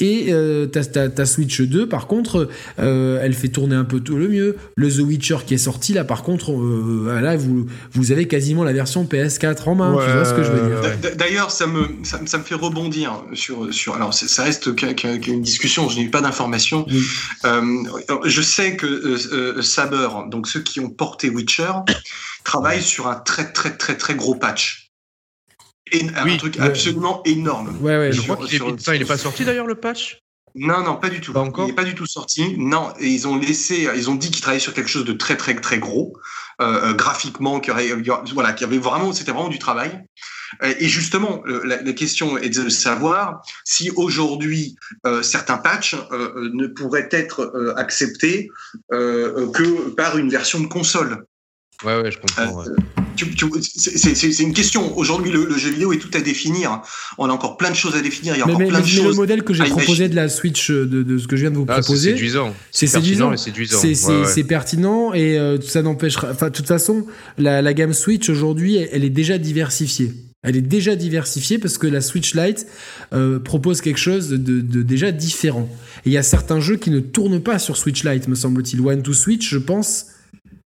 et 0.00 0.26
euh, 0.30 0.66
ta, 0.66 1.24
Switch 1.24 1.60
2, 1.60 1.88
par 1.88 2.08
contre, 2.08 2.48
euh, 2.80 3.20
elle 3.22 3.32
fait 3.32 3.48
tourner 3.48 3.76
un 3.76 3.84
peu 3.84 4.00
tout 4.00 4.16
le 4.16 4.26
mieux. 4.26 4.56
Le 4.76 4.90
The 4.90 4.98
Witcher 4.98 5.36
qui 5.46 5.54
est 5.54 5.58
sorti, 5.58 5.92
là, 5.92 6.02
par 6.02 6.24
contre, 6.24 6.50
euh, 6.50 7.20
là, 7.20 7.36
vous, 7.36 7.66
vous 7.92 8.10
avez 8.10 8.26
quasiment 8.26 8.64
la 8.64 8.72
version 8.72 9.04
PS4 9.04 9.68
en 9.68 9.74
main. 9.76 9.96
tu 10.04 10.12
vois 10.12 10.24
ce 10.24 10.34
que 10.34 10.42
je 10.42 10.50
veux 10.50 10.68
dire 10.68 11.14
D'ailleurs, 11.16 11.52
ça 11.52 11.68
me, 11.68 11.88
ça, 12.02 12.18
me 12.18 12.42
fait 12.42 12.56
rebondir 12.56 13.22
sur. 13.34 13.72
sur 13.72 13.94
alors, 13.94 14.12
ça 14.12 14.42
reste 14.42 14.74
qu'une 14.74 15.42
discussion, 15.42 15.88
je 15.88 15.98
n'ai 15.98 16.02
eu 16.02 16.10
pas 16.10 16.20
d'informations. 16.20 16.86
je 17.44 18.42
sais 18.42 18.74
que 18.74 19.62
Saber, 19.62 20.08
donc 20.28 20.48
ceux 20.48 20.60
qui 20.60 20.80
ont 20.80 20.90
porté 20.90 21.30
Witcher, 21.30 21.72
travaillent 22.42 22.82
sur 22.82 23.06
un 23.06 23.14
très, 23.14 23.52
très, 23.52 23.76
très, 23.76 23.96
très 23.96 24.16
gros 24.16 24.34
patch 24.34 24.83
un 25.92 26.36
truc 26.36 26.58
absolument 26.58 27.22
énorme. 27.24 27.76
Ouais, 27.80 27.98
ouais, 27.98 28.12
je 28.12 28.22
crois 28.22 28.36
qu'il 28.46 28.62
est, 29.02 29.04
pas 29.04 29.18
sorti 29.18 29.44
d'ailleurs 29.44 29.66
le 29.66 29.74
patch? 29.74 30.18
Non, 30.56 30.82
non, 30.82 30.96
pas 30.96 31.10
du 31.10 31.20
tout. 31.20 31.32
Pas 31.32 31.40
encore 31.40 31.64
il 31.66 31.70
n'est 31.70 31.74
pas 31.74 31.84
du 31.84 31.96
tout 31.96 32.06
sorti. 32.06 32.54
Non, 32.56 32.92
et 33.00 33.08
ils 33.08 33.26
ont 33.26 33.36
laissé, 33.36 33.88
ils 33.96 34.08
ont 34.08 34.14
dit 34.14 34.30
qu'ils 34.30 34.40
travaillaient 34.40 34.60
sur 34.60 34.72
quelque 34.72 34.88
chose 34.88 35.04
de 35.04 35.12
très, 35.12 35.36
très, 35.36 35.54
très 35.56 35.78
gros, 35.78 36.16
euh, 36.60 36.90
euh 36.90 36.94
graphiquement, 36.94 37.58
qui 37.58 37.72
aurait, 37.72 37.88
voilà, 38.32 38.52
qui 38.52 38.62
avait 38.62 38.78
vraiment, 38.78 39.12
c'était 39.12 39.32
vraiment 39.32 39.48
du 39.48 39.58
travail. 39.58 40.00
Euh, 40.62 40.74
et 40.78 40.88
justement, 40.88 41.42
la, 41.46 41.80
la, 41.82 41.92
question 41.92 42.38
est 42.38 42.50
de 42.50 42.68
savoir 42.68 43.42
si 43.64 43.90
aujourd'hui 43.96 44.76
euh, 45.06 45.22
certains 45.22 45.58
patchs 45.58 45.96
euh, 46.12 46.50
ne 46.52 46.66
pourraient 46.66 47.08
être 47.10 47.74
acceptés 47.76 48.48
que 48.90 49.90
par 49.90 50.18
une 50.18 50.28
version 50.28 50.60
de 50.60 50.66
console. 50.66 51.24
Ouais, 51.84 52.00
ouais, 52.00 52.10
je 52.10 52.18
comprends. 52.18 52.62
Ouais 52.62 52.66
c'est 53.76 54.42
une 54.42 54.52
question. 54.52 54.96
Aujourd'hui, 54.96 55.30
le, 55.30 55.56
jeu 55.56 55.70
vidéo 55.70 55.92
est 55.92 55.98
tout 55.98 56.10
à 56.14 56.20
définir. 56.20 56.82
On 57.18 57.28
a 57.28 57.32
encore 57.32 57.56
plein 57.56 57.70
de 57.70 57.76
choses 57.76 57.94
à 57.94 58.00
définir. 58.00 58.34
Il 58.34 58.38
y 58.38 58.42
a 58.42 58.46
encore 58.46 58.58
plein 58.58 58.80
de 58.80 58.86
choses. 58.86 59.04
Le 59.04 59.14
modèle 59.14 59.42
que 59.42 59.54
j'ai 59.54 59.64
proposé 59.64 60.08
de 60.08 60.16
la 60.16 60.28
Switch, 60.28 60.70
euh, 60.70 60.86
de, 60.86 61.18
ce 61.18 61.26
que 61.26 61.36
je 61.36 61.42
viens 61.42 61.50
de 61.50 61.56
vous 61.56 61.66
ah, 61.68 61.80
proposer, 61.80 62.10
c'est 62.70 62.86
séduisant. 62.86 63.36
C'est 63.36 63.44
séduisant. 63.44 64.24
C'est 64.24 64.44
pertinent 64.44 65.12
et 65.14 65.38
euh, 65.38 65.60
ça 65.60 65.82
n'empêchera. 65.82 66.28
Enfin, 66.30 66.48
de 66.48 66.52
toute 66.52 66.66
façon, 66.66 67.06
la, 67.38 67.74
gamme 67.74 67.92
Switch 67.92 68.28
aujourd'hui, 68.28 68.76
elle, 68.76 69.04
est 69.04 69.10
déjà 69.10 69.38
diversifiée. 69.38 70.12
Elle 70.42 70.56
est 70.56 70.62
déjà 70.62 70.94
diversifiée 70.94 71.58
parce 71.58 71.78
que 71.78 71.86
la 71.86 72.02
Switch 72.02 72.34
Lite 72.34 72.66
euh, 73.14 73.38
propose 73.38 73.80
quelque 73.80 73.98
chose 73.98 74.28
de, 74.28 74.36
de 74.36 74.82
déjà 74.82 75.10
différent. 75.10 75.68
Et 76.04 76.10
il 76.10 76.12
y 76.12 76.18
a 76.18 76.22
certains 76.22 76.60
jeux 76.60 76.76
qui 76.76 76.90
ne 76.90 77.00
tournent 77.00 77.40
pas 77.40 77.58
sur 77.58 77.76
Switch 77.76 78.04
Lite, 78.04 78.28
me 78.28 78.34
semble-t-il. 78.34 78.80
One 78.80 79.02
to 79.02 79.14
Switch, 79.14 79.48
je 79.48 79.58
pense 79.58 80.06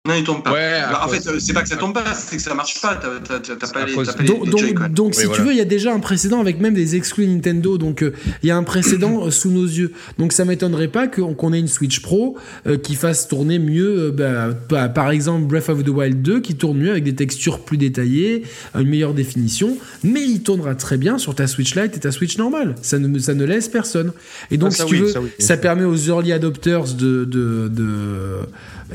non, 0.08 0.14
il 0.14 0.24
tombe 0.24 0.42
pas. 0.42 0.52
Bah, 0.52 1.02
en 1.04 1.08
fait, 1.08 1.38
c'est 1.38 1.52
pas 1.52 1.60
que 1.60 1.68
ça 1.68 1.76
tombe 1.76 1.92
pas, 1.92 2.14
c'est 2.14 2.36
que 2.36 2.42
ça 2.42 2.54
marche 2.54 2.80
pas. 2.80 2.96
T'as 2.96 3.68
pas, 3.72 3.84
les, 3.84 3.94
donc, 4.24 4.92
donc, 4.94 5.14
si 5.14 5.28
tu 5.28 5.42
veux, 5.42 5.52
il 5.52 5.58
y 5.58 5.60
a 5.60 5.66
déjà 5.66 5.92
un 5.92 6.00
précédent 6.00 6.40
avec 6.40 6.60
même 6.60 6.72
des 6.72 6.96
exclus 6.96 7.26
Nintendo. 7.26 7.76
Donc, 7.76 8.02
euh, 8.02 8.14
il 8.42 8.48
y 8.48 8.50
a 8.50 8.56
un 8.56 8.62
précédent 8.62 9.22
euh, 9.26 9.30
sous 9.30 9.50
nos 9.50 9.66
yeux. 9.66 9.92
Donc, 10.18 10.32
ça 10.32 10.46
m'étonnerait 10.46 10.88
pas 10.88 11.08
qu'on 11.08 11.52
ait 11.52 11.60
une 11.60 11.68
Switch 11.68 12.00
Pro 12.00 12.38
euh, 12.66 12.78
qui 12.78 12.94
fasse 12.94 13.28
tourner 13.28 13.58
mieux, 13.58 14.10
bah, 14.10 14.48
bah, 14.70 14.88
par 14.88 15.10
exemple, 15.10 15.44
Breath 15.44 15.68
of 15.68 15.84
the 15.84 15.88
Wild 15.88 16.22
2, 16.22 16.40
qui 16.40 16.54
tourne 16.54 16.78
mieux 16.78 16.90
avec 16.90 17.04
des 17.04 17.14
textures 17.14 17.60
plus 17.60 17.76
détaillées, 17.76 18.44
une 18.74 18.88
meilleure 18.88 19.12
définition. 19.12 19.76
Mais 20.04 20.22
il 20.22 20.42
tournera 20.42 20.74
très 20.74 20.96
bien 20.96 21.18
sur 21.18 21.34
ta 21.34 21.46
Switch 21.46 21.74
Lite 21.74 21.98
et 21.98 22.00
ta 22.00 22.12
Switch 22.12 22.38
normale. 22.38 22.76
Ça 22.80 22.98
ne, 22.98 23.18
ça 23.18 23.34
ne 23.34 23.44
laisse 23.44 23.68
personne. 23.68 24.12
Et 24.50 24.56
donc, 24.56 24.72
ah, 24.72 24.82
si 24.82 24.86
tu 24.86 24.96
veux, 24.96 25.12
ça, 25.38 25.58
permet 25.58 25.84
aux 25.84 25.96
early 25.96 26.32
adopters 26.32 26.94
de, 26.94 27.26
de, 27.26 27.68
de 27.68 28.38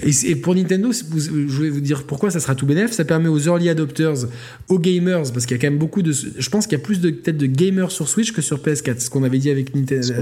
et, 0.01 0.35
pour 0.35 0.55
Nintendo, 0.55 0.91
je 1.15 1.61
vais 1.61 1.69
vous 1.69 1.81
dire 1.81 2.03
pourquoi 2.03 2.31
ça 2.31 2.39
sera 2.39 2.55
tout 2.55 2.65
bénef. 2.65 2.91
Ça 2.91 3.05
permet 3.05 3.29
aux 3.29 3.39
early 3.39 3.69
adopters, 3.69 4.27
aux 4.69 4.79
gamers, 4.79 5.31
parce 5.33 5.45
qu'il 5.45 5.57
y 5.57 5.59
a 5.59 5.61
quand 5.61 5.69
même 5.69 5.79
beaucoup 5.79 6.01
de. 6.01 6.11
Je 6.11 6.49
pense 6.49 6.67
qu'il 6.67 6.77
y 6.77 6.81
a 6.81 6.83
plus 6.83 6.99
de 6.99 7.11
peut-être 7.11 7.37
de 7.37 7.45
gamers 7.45 7.91
sur 7.91 8.07
Switch 8.07 8.31
que 8.31 8.41
sur 8.41 8.59
PS4. 8.59 8.99
Ce 8.99 9.09
qu'on 9.09 9.23
avait 9.23 9.39
dit 9.39 9.49
avec 9.49 9.75
Nintendo. 9.75 10.13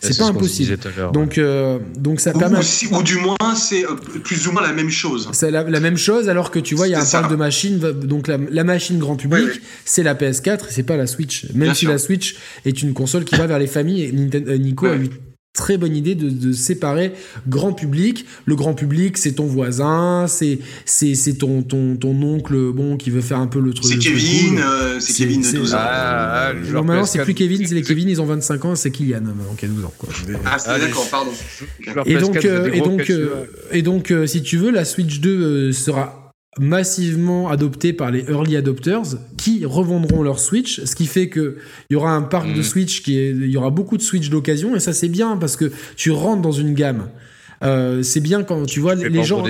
C'est 0.00 0.18
pas 0.18 0.26
impossible. 0.26 0.76
Donc, 1.12 1.38
euh, 1.38 1.78
donc 1.96 2.20
ça 2.20 2.32
permet. 2.32 2.58
Ou, 2.92 3.02
du 3.02 3.16
moins, 3.16 3.54
c'est 3.54 3.84
euh, 3.84 3.94
plus 4.22 4.46
ou 4.46 4.52
moins 4.52 4.62
la 4.62 4.72
même 4.72 4.90
chose. 4.90 5.28
C'est 5.32 5.50
la, 5.50 5.64
même 5.64 5.96
chose, 5.96 6.28
alors 6.28 6.50
que 6.50 6.58
tu 6.58 6.74
vois, 6.74 6.88
il 6.88 6.92
y 6.92 6.94
a 6.94 7.00
un 7.00 7.06
parc 7.06 7.30
de 7.30 7.36
machines. 7.36 7.78
Donc 7.78 8.28
la, 8.28 8.64
machine 8.64 8.98
grand 8.98 9.16
public, 9.16 9.48
c'est 9.84 10.02
la 10.02 10.14
PS4, 10.14 10.66
c'est 10.70 10.82
pas 10.82 10.96
la 10.96 11.06
Switch. 11.06 11.46
Même 11.54 11.74
si 11.74 11.86
la 11.86 11.98
Switch 11.98 12.36
est 12.64 12.82
une 12.82 12.94
console 12.94 13.24
qui 13.24 13.36
va 13.36 13.46
vers 13.46 13.58
les 13.58 13.66
familles. 13.66 14.04
Et 14.04 14.12
Nintendo, 14.12 14.50
euh, 14.50 14.58
Nico 14.58 14.86
a 14.86 14.96
eu 14.96 15.08
très 15.56 15.76
bonne 15.78 15.96
idée 15.96 16.14
de, 16.14 16.52
séparer 16.52 17.12
grand 17.48 17.72
public. 17.72 18.24
Le 18.44 18.54
grand 18.54 18.74
public, 18.74 19.18
c'est 19.18 19.32
ton 19.32 19.46
voisin, 19.46 20.26
c'est 20.28 20.60
c'est 20.84 21.38
ton, 21.38 21.62
ton, 21.62 21.96
ton 21.96 22.22
oncle 22.22 22.54
bon 22.72 22.96
qui 22.96 23.10
veut 23.10 23.20
faire 23.20 23.38
un 23.38 23.48
peu 23.48 23.58
le 23.60 23.72
truc. 23.72 23.90
C'est 23.90 23.98
Kevin, 23.98 24.58
euh, 24.58 25.00
c'est 25.00 25.14
Kevin 25.14 25.42
de 25.42 25.50
12 25.50 25.74
ans. 25.74 25.78
Ah, 25.80 26.52
non, 26.72 26.84
maintenant 26.84 27.06
c'est 27.06 27.22
plus 27.22 27.34
Kevin, 27.34 27.66
c'est 27.66 27.74
les 27.74 27.82
Kevin, 27.82 28.08
ils 28.08 28.20
ont 28.20 28.26
25 28.26 28.64
ans, 28.64 28.76
c'est 28.76 28.90
Kylian 28.90 29.22
maintenant 29.22 29.54
qui 29.58 29.64
a 29.64 29.68
12 29.68 29.84
ans. 29.84 29.94
Quoi. 29.98 30.08
Ah, 30.44 30.58
c'est 30.58 30.78
d'accord, 30.78 31.08
pardon. 31.10 31.32
Et 32.04 32.16
donc, 32.16 32.44
euh, 32.44 32.70
et 32.72 32.80
donc, 32.80 33.10
euh, 33.10 33.46
et 33.72 33.82
donc, 33.82 34.12
si 34.26 34.42
tu 34.42 34.58
veux, 34.58 34.70
la 34.70 34.84
Switch 34.84 35.20
2 35.20 35.72
sera 35.72 36.25
massivement 36.58 37.48
adopté 37.48 37.92
par 37.92 38.10
les 38.10 38.24
early 38.30 38.56
adopters 38.56 39.16
qui 39.36 39.64
revendront 39.64 40.22
leur 40.22 40.38
Switch, 40.38 40.82
ce 40.84 40.94
qui 40.94 41.06
fait 41.06 41.28
que 41.28 41.58
il 41.90 41.94
y 41.94 41.96
aura 41.96 42.12
un 42.12 42.22
parc 42.22 42.52
de 42.52 42.60
mm. 42.60 42.64
Switch 42.64 43.02
qui 43.02 43.18
est, 43.18 43.30
il 43.30 43.50
y 43.50 43.56
aura 43.56 43.70
beaucoup 43.70 43.96
de 43.96 44.02
Switch 44.02 44.30
d'occasion 44.30 44.74
et 44.74 44.80
ça 44.80 44.92
c'est 44.92 45.08
bien 45.08 45.36
parce 45.36 45.56
que 45.56 45.70
tu 45.96 46.10
rentres 46.10 46.42
dans 46.42 46.52
une 46.52 46.74
gamme. 46.74 47.08
Euh, 47.62 48.02
c'est 48.02 48.20
bien 48.20 48.42
quand 48.42 48.66
tu 48.66 48.80
vois 48.80 48.94
les 48.94 49.24
gens, 49.24 49.42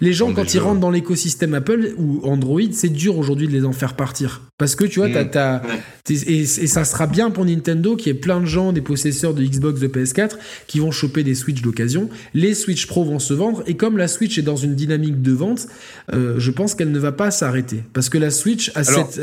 les 0.00 0.12
gens 0.12 0.32
quand 0.32 0.54
ils 0.54 0.58
rentrent 0.58 0.80
dans 0.80 0.90
l'écosystème 0.90 1.54
Apple 1.54 1.94
ou 1.98 2.20
Android, 2.24 2.60
c'est 2.72 2.88
dur 2.88 3.16
aujourd'hui 3.18 3.46
de 3.46 3.52
les 3.52 3.64
en 3.64 3.72
faire 3.72 3.94
partir. 3.94 4.42
Parce 4.58 4.76
que 4.76 4.84
tu 4.84 5.00
vois, 5.00 5.08
t'as, 5.24 5.58
mm. 5.58 5.62
et, 6.10 6.40
et, 6.40 6.44
ça 6.46 6.84
sera 6.84 7.06
bien 7.06 7.30
pour 7.30 7.44
Nintendo 7.44 7.96
qui 7.96 8.08
est 8.08 8.14
plein 8.14 8.40
de 8.40 8.46
gens, 8.46 8.72
des 8.72 8.80
possesseurs 8.80 9.34
de 9.34 9.42
Xbox, 9.42 9.80
de 9.80 9.88
PS4 9.88 10.36
qui 10.66 10.78
vont 10.78 10.92
choper 10.92 11.24
des 11.24 11.34
Switch 11.34 11.60
d'occasion. 11.60 12.08
Les 12.34 12.54
Switch 12.54 12.86
Pro 12.86 13.04
vont 13.04 13.18
se 13.18 13.34
vendre 13.34 13.62
et 13.66 13.76
comme 13.76 13.98
la 13.98 14.08
Switch 14.08 14.38
est 14.38 14.42
dans 14.42 14.56
une 14.56 14.74
dynamique 14.74 15.22
de 15.22 15.32
vente, 15.32 15.66
euh, 16.12 16.34
je 16.38 16.50
pense 16.50 16.74
qu'elle 16.74 16.92
ne 16.92 16.98
va 16.98 17.12
pas 17.12 17.30
s'arrêter. 17.30 17.82
Parce 17.92 18.08
que 18.08 18.18
la 18.18 18.30
Switch 18.30 18.70
a 18.74 18.84
cette, 18.84 19.18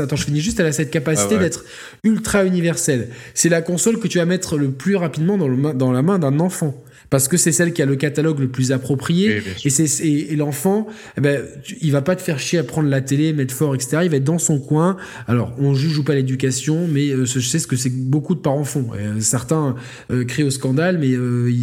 attends, 0.00 0.16
je 0.16 0.24
finis 0.24 0.40
juste, 0.40 0.60
elle 0.60 0.66
a 0.66 0.72
cette 0.72 0.90
capacité 0.90 1.38
d'être 1.38 1.64
ultra 2.04 2.44
universelle. 2.44 3.08
C'est 3.34 3.48
la 3.48 3.62
console 3.62 3.98
que 3.98 4.08
tu 4.08 4.18
vas 4.18 4.26
mettre 4.26 4.56
le 4.56 4.70
plus 4.70 4.96
rapidement 4.96 5.36
dans, 5.38 5.48
le, 5.48 5.74
dans 5.74 5.92
la 5.92 6.02
main 6.02 6.18
d'un 6.18 6.40
enfant 6.40 6.74
parce 7.10 7.28
que 7.28 7.36
c'est 7.36 7.52
celle 7.52 7.72
qui 7.72 7.82
a 7.82 7.86
le 7.86 7.96
catalogue 7.96 8.38
le 8.40 8.48
plus 8.48 8.72
approprié. 8.72 9.42
et 9.64 9.70
c'est 9.70 9.88
et, 10.06 10.36
l'enfant, 10.36 10.86
eh 11.16 11.20
ben, 11.20 11.42
il 11.80 11.92
va 11.92 12.02
pas 12.02 12.16
te 12.16 12.22
faire 12.22 12.38
chier 12.38 12.58
à 12.58 12.64
prendre 12.64 12.88
la 12.88 13.00
télé, 13.00 13.32
mettre 13.32 13.54
fort, 13.54 13.74
etc. 13.74 14.00
Il 14.04 14.10
va 14.10 14.16
être 14.16 14.24
dans 14.24 14.38
son 14.38 14.58
coin. 14.58 14.96
Alors, 15.26 15.54
on 15.58 15.74
juge 15.74 15.98
ou 15.98 16.04
pas 16.04 16.14
l'éducation, 16.14 16.86
mais 16.90 17.10
euh, 17.10 17.24
je 17.24 17.40
sais 17.40 17.58
ce 17.58 17.66
que 17.66 17.76
c'est 17.76 17.90
que 17.90 17.96
beaucoup 17.96 18.34
de 18.34 18.40
parents 18.40 18.64
font. 18.64 18.90
Euh, 18.94 19.20
certains 19.20 19.76
euh, 20.10 20.24
crient 20.24 20.44
au 20.44 20.50
scandale, 20.50 20.98
mais 20.98 21.14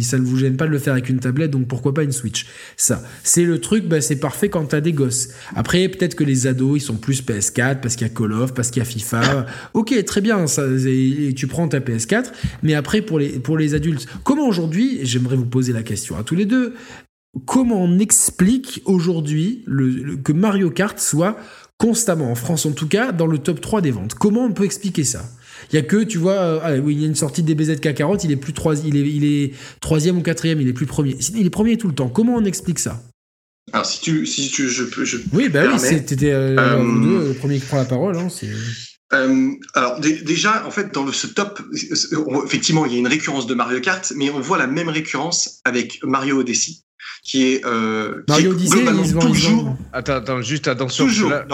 ça 0.02 0.18
ne 0.18 0.24
vous 0.24 0.36
gêne 0.36 0.56
pas 0.56 0.66
de 0.66 0.72
le 0.72 0.78
faire 0.78 0.92
avec 0.92 1.08
une 1.08 1.20
tablette, 1.20 1.50
donc 1.50 1.68
pourquoi 1.68 1.94
pas 1.94 2.02
une 2.02 2.12
Switch? 2.12 2.46
Ça, 2.76 3.02
c'est 3.22 3.44
le 3.44 3.60
truc, 3.60 3.86
bah, 3.86 4.00
c'est 4.00 4.16
parfait 4.16 4.48
quand 4.48 4.64
t'as 4.64 4.80
des 4.80 4.92
gosses. 4.92 5.28
Après, 5.54 5.88
peut-être 5.88 6.14
que 6.14 6.24
les 6.24 6.46
ados, 6.46 6.82
ils 6.82 6.84
sont 6.84 6.96
plus 6.96 7.22
PS4 7.22 7.80
parce 7.80 7.96
qu'il 7.96 8.06
y 8.06 8.10
a 8.10 8.12
Call 8.12 8.32
of, 8.32 8.54
parce 8.54 8.70
qu'il 8.70 8.80
y 8.80 8.82
a 8.82 8.88
FIFA. 8.88 9.46
ok, 9.74 10.04
très 10.04 10.20
bien, 10.20 10.46
ça, 10.46 10.64
et 10.86 11.32
tu 11.34 11.46
prends 11.46 11.68
ta 11.68 11.80
PS4, 11.80 12.26
mais 12.62 12.74
après 12.74 13.02
pour 13.02 13.18
les 13.18 13.38
pour 13.38 13.58
les 13.58 13.74
adultes, 13.74 14.06
comment 14.24 14.48
aujourd'hui, 14.48 15.00
j'aimerais 15.02 15.35
vous 15.36 15.46
poser 15.46 15.72
la 15.72 15.82
question 15.82 16.16
à 16.16 16.22
tous 16.22 16.34
les 16.34 16.46
deux. 16.46 16.74
Comment 17.44 17.82
on 17.82 17.98
explique 17.98 18.82
aujourd'hui 18.84 19.64
que 20.24 20.32
Mario 20.32 20.70
Kart 20.70 20.98
soit 20.98 21.36
constamment, 21.78 22.30
en 22.30 22.34
France 22.34 22.64
en 22.64 22.72
tout 22.72 22.88
cas, 22.88 23.12
dans 23.12 23.26
le 23.26 23.38
top 23.38 23.60
3 23.60 23.82
des 23.82 23.90
ventes? 23.90 24.14
Comment 24.14 24.44
on 24.44 24.52
peut 24.52 24.64
expliquer 24.64 25.04
ça? 25.04 25.24
Il 25.72 25.76
y 25.76 25.78
a 25.78 25.82
que, 25.82 26.02
tu 26.04 26.18
vois, 26.18 26.34
euh, 26.34 26.60
ah, 26.62 26.76
oui, 26.76 26.94
il 26.94 27.00
y 27.00 27.04
a 27.04 27.08
une 27.08 27.14
sortie 27.14 27.42
des 27.42 27.54
BZK40, 27.54 28.20
il 28.24 28.32
est 28.32 28.36
plus 28.36 28.52
trois, 28.52 28.74
il 28.78 28.96
est, 28.96 29.00
il 29.00 29.24
est 29.24 29.52
troisième 29.80 30.18
ou 30.18 30.22
quatrième, 30.22 30.60
il 30.60 30.68
est 30.68 30.72
plus 30.72 30.86
premier. 30.86 31.16
Il 31.34 31.46
est 31.46 31.50
premier 31.50 31.76
tout 31.76 31.88
le 31.88 31.94
temps. 31.94 32.08
Comment 32.08 32.36
on 32.36 32.44
explique 32.44 32.78
ça? 32.78 33.02
Alors, 33.72 33.84
si 33.84 34.00
tu, 34.00 34.26
si 34.26 34.48
tu, 34.48 34.68
je 34.68 34.84
peux, 34.84 35.04
oui, 35.32 35.48
bah 35.48 35.64
oui, 35.72 35.78
c'était 35.78 36.30
euh, 36.30 36.56
euh, 36.56 37.28
le 37.28 37.34
premier 37.34 37.58
qui 37.58 37.66
prend 37.66 37.78
la 37.78 37.84
parole. 37.84 38.16
Hein, 38.16 38.28
euh, 39.12 39.52
alors 39.74 40.00
déjà, 40.00 40.66
en 40.66 40.70
fait, 40.70 40.92
dans 40.92 41.10
ce 41.12 41.26
top, 41.28 41.60
effectivement, 42.44 42.86
il 42.86 42.92
y 42.92 42.96
a 42.96 42.98
une 42.98 43.06
récurrence 43.06 43.46
de 43.46 43.54
Mario 43.54 43.80
Kart, 43.80 44.12
mais 44.16 44.30
on 44.30 44.40
voit 44.40 44.58
la 44.58 44.66
même 44.66 44.88
récurrence 44.88 45.60
avec 45.64 46.00
Mario 46.02 46.38
Odyssey. 46.38 46.85
Qui 47.22 47.52
est 47.52 47.64
euh, 47.64 48.22
Mario 48.28 48.52
Odyssey, 48.52 48.84
toujours. 49.20 49.76
Attends, 49.92 50.14
attends, 50.14 50.42
juste 50.42 50.68
attention. 50.68 51.06
Toujours 51.06 51.30
là, 51.30 51.44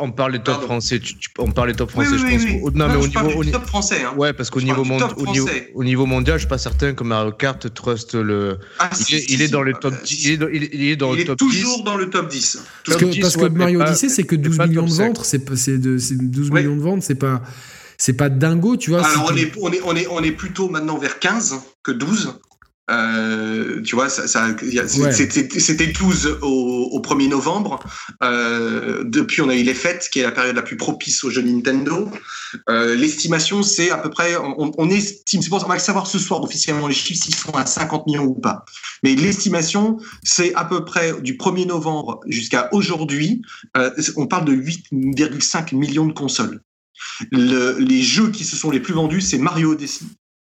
on, 0.00 0.10
parle 0.10 0.32
des 0.32 0.40
top 0.40 0.62
français. 0.62 1.00
on 1.38 1.52
parle 1.52 1.68
des 1.68 1.76
top 1.76 1.90
français, 1.90 2.18
je 2.18 2.24
pense. 2.24 2.74
Non, 2.74 2.88
mais 2.88 2.96
au 2.96 3.06
niveau, 3.06 3.40
au 3.40 3.44
top 3.44 3.66
français. 3.66 4.02
Hein. 4.04 4.14
Ouais, 4.16 4.32
parce 4.32 4.50
qu'au 4.50 4.60
niveau, 4.60 4.84
au, 5.74 5.84
niveau, 5.84 6.06
mondial, 6.06 6.36
je 6.36 6.40
suis 6.40 6.48
pas 6.48 6.58
certain 6.58 6.94
que 6.94 7.04
Mario 7.04 7.32
Kart 7.32 7.72
trust 7.72 8.14
le. 8.14 8.58
Ah, 8.78 8.90
il, 9.08 9.40
est, 9.40 9.48
dans 9.48 9.62
le 9.62 9.72
top 9.74 9.94
10. 10.02 10.24
Il 10.24 10.32
est 10.32 10.96
dans, 10.96 11.12
le 11.12 11.24
top 11.24 11.38
10. 11.38 11.46
toujours 11.46 11.84
dans 11.84 11.96
le 11.96 12.10
top 12.10 12.28
10. 12.28 12.62
Parce 12.86 12.98
que, 12.98 13.20
parce 13.20 13.36
que 13.36 13.46
Mario 13.46 13.80
Odyssey, 13.82 14.08
c'est 14.08 14.24
que 14.24 14.36
12 14.36 14.58
millions 14.58 14.86
de 14.86 14.92
ventes. 14.92 15.24
C'est 15.24 15.78
12 15.78 16.50
millions 16.50 16.76
de 16.76 16.82
ventes, 16.82 17.02
c'est 17.02 17.14
pas 17.14 17.42
c'est 18.00 18.14
pas 18.14 18.30
dingo, 18.30 18.78
tu 18.78 18.90
vois. 18.90 19.06
Alors 19.06 19.30
on 19.30 19.36
est, 19.36 19.52
on, 19.60 19.70
est, 19.70 19.80
on, 19.84 19.94
est, 19.94 20.06
on 20.06 20.22
est 20.22 20.32
plutôt 20.32 20.70
maintenant 20.70 20.96
vers 20.96 21.18
15 21.18 21.56
que 21.82 21.92
12. 21.92 22.40
Euh, 22.90 23.80
tu 23.82 23.94
vois, 23.94 24.08
ça, 24.08 24.26
ça 24.26 24.48
c'était 24.58 25.86
12 25.86 26.38
au, 26.42 26.88
au, 26.92 27.00
1er 27.00 27.28
novembre. 27.28 27.80
Euh, 28.22 29.04
depuis, 29.04 29.40
on 29.42 29.48
a 29.48 29.54
eu 29.54 29.62
les 29.62 29.74
fêtes, 29.74 30.08
qui 30.10 30.20
est 30.20 30.22
la 30.22 30.32
période 30.32 30.56
la 30.56 30.62
plus 30.62 30.76
propice 30.76 31.22
aux 31.24 31.30
jeux 31.30 31.42
Nintendo. 31.42 32.10
Euh, 32.68 32.96
L'estimation, 32.96 33.62
c'est 33.62 33.90
à 33.90 33.98
peu 33.98 34.10
près, 34.10 34.36
on, 34.36 34.72
on 34.76 34.90
estime, 34.90 35.40
c'est 35.42 35.48
pour 35.48 35.60
ça 35.60 35.66
qu'on 35.66 35.72
va 35.72 35.78
savoir 35.78 36.06
ce 36.06 36.18
soir 36.18 36.42
officiellement 36.42 36.88
les 36.88 36.94
chiffres 36.94 37.24
s'ils 37.24 37.34
sont 37.34 37.52
à 37.52 37.64
50 37.64 38.06
millions 38.06 38.24
ou 38.24 38.34
pas. 38.34 38.64
Mais 39.02 39.14
l'estimation, 39.14 39.98
c'est 40.24 40.54
à 40.54 40.64
peu 40.64 40.84
près 40.84 41.20
du 41.20 41.34
1er 41.34 41.66
novembre 41.66 42.20
jusqu'à 42.26 42.68
aujourd'hui, 42.72 43.42
on 44.16 44.26
parle 44.26 44.46
de 44.46 44.52
8,5 44.52 45.76
millions 45.76 46.06
de 46.06 46.12
consoles. 46.12 46.60
Le, 47.30 47.78
les 47.78 48.02
jeux 48.02 48.30
qui 48.30 48.44
se 48.44 48.56
sont 48.56 48.70
les 48.70 48.80
plus 48.80 48.94
vendus, 48.94 49.20
c'est 49.20 49.38
Mario 49.38 49.72
Odyssey, 49.72 50.04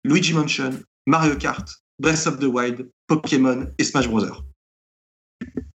Luigi 0.04 0.32
Mansion, 0.32 0.70
Mario 1.06 1.36
Kart, 1.36 1.83
Breath 2.04 2.26
of 2.26 2.38
the 2.38 2.44
Wild, 2.44 2.86
Pokémon 3.06 3.66
et 3.78 3.84
Smash 3.84 4.08
Bros. 4.08 4.26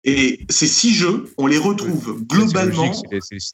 Et 0.04 0.46
ces 0.50 0.68
six 0.68 0.94
jeux, 0.94 1.24
on 1.38 1.48
les 1.48 1.58
retrouve 1.58 2.22
globalement 2.30 2.92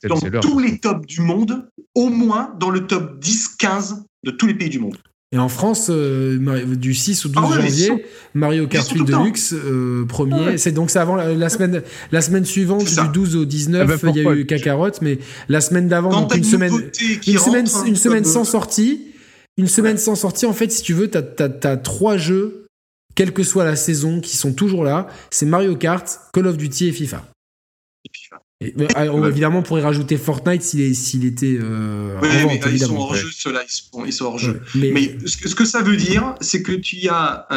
dans 0.08 0.40
tous 0.42 0.58
les 0.58 0.80
tops 0.80 1.06
du 1.06 1.22
monde, 1.22 1.70
au 1.94 2.10
moins 2.10 2.52
dans 2.60 2.72
le 2.72 2.88
top 2.88 3.24
10-15 3.24 4.04
de 4.24 4.32
tous 4.32 4.48
les 4.48 4.56
pays 4.56 4.70
du 4.70 4.80
monde. 4.80 4.98
Et 5.32 5.38
en 5.38 5.50
France, 5.50 5.88
euh, 5.92 6.76
du 6.76 6.96
6 6.96 7.28
au 7.28 7.30
12 7.30 7.44
ah 7.46 7.62
janvier, 7.62 8.06
Mario 8.34 8.66
Kart 8.68 8.90
8 8.90 9.04
Deluxe, 9.04 9.54
euh, 9.54 10.06
premier. 10.06 10.58
C'est 10.58 10.72
donc 10.72 10.90
c'est 10.90 11.00
avant 11.00 11.16
la, 11.16 11.50
semaine, 11.50 11.84
la 12.12 12.22
semaine 12.22 12.46
suivante, 12.46 12.86
du 12.86 13.08
12 13.14 13.36
au 13.36 13.46
19, 13.46 13.84
eh 13.84 14.04
ben, 14.04 14.12
il 14.16 14.24
y 14.24 14.28
a 14.28 14.34
eu 14.34 14.46
Kakarot, 14.48 14.90
mais 15.04 15.20
la 15.48 15.62
semaine 15.62 15.88
d'avant, 15.88 16.10
donc 16.10 16.36
une 16.36 16.44
semaine, 16.44 16.74
une 17.28 17.38
semaine, 17.38 17.68
une 17.86 17.96
semaine 17.96 18.26
sans 18.26 18.46
sortie. 18.46 19.14
Une 19.58 19.68
semaine 19.68 20.00
sans 20.00 20.16
sortie, 20.16 20.48
en 20.48 20.54
fait, 20.54 20.72
si 20.72 20.82
tu 20.82 20.94
veux, 20.94 21.10
tu 21.10 21.18
as, 21.18 21.78
trois 21.78 22.18
jeux, 22.18 22.63
quelle 23.16 23.34
que 23.34 23.44
soit 23.44 23.66
la 23.66 23.76
saison, 23.76 24.22
qui 24.22 24.38
sont 24.38 24.54
toujours 24.54 24.84
là. 24.84 25.08
C'est 25.30 25.46
Mario 25.46 25.76
Kart, 25.76 26.20
Call 26.34 26.48
of 26.48 26.58
Duty 26.58 26.88
et 26.88 26.92
FIFA. 26.92 27.24
Et 28.06 28.10
FIFA. 28.12 28.42
Euh, 28.64 28.88
ah, 28.96 29.06
évidemment, 29.28 29.60
on 29.60 29.64
pourrait 29.64 29.82
rajouter 29.82 30.18
Fortnite 30.18 30.62
s'il 30.62 31.26
était. 31.26 31.58
Euh, 31.60 32.18
oui, 32.22 32.30
mais 32.46 32.72
ils 32.72 32.80
sont 32.80 32.96
hors 32.96 33.16
jeu, 33.16 33.28
ceux-là, 33.32 33.64
ils 34.06 34.14
sont, 34.14 34.26
hors 34.26 34.38
jeu. 34.38 34.62
mais, 34.76 35.18
ce, 35.26 35.56
que, 35.56 35.66
ça 35.66 35.82
veut 35.82 35.98
dire, 35.98 36.36
c'est 36.40 36.62
que 36.62 36.72
tu 36.72 37.10
as, 37.10 37.48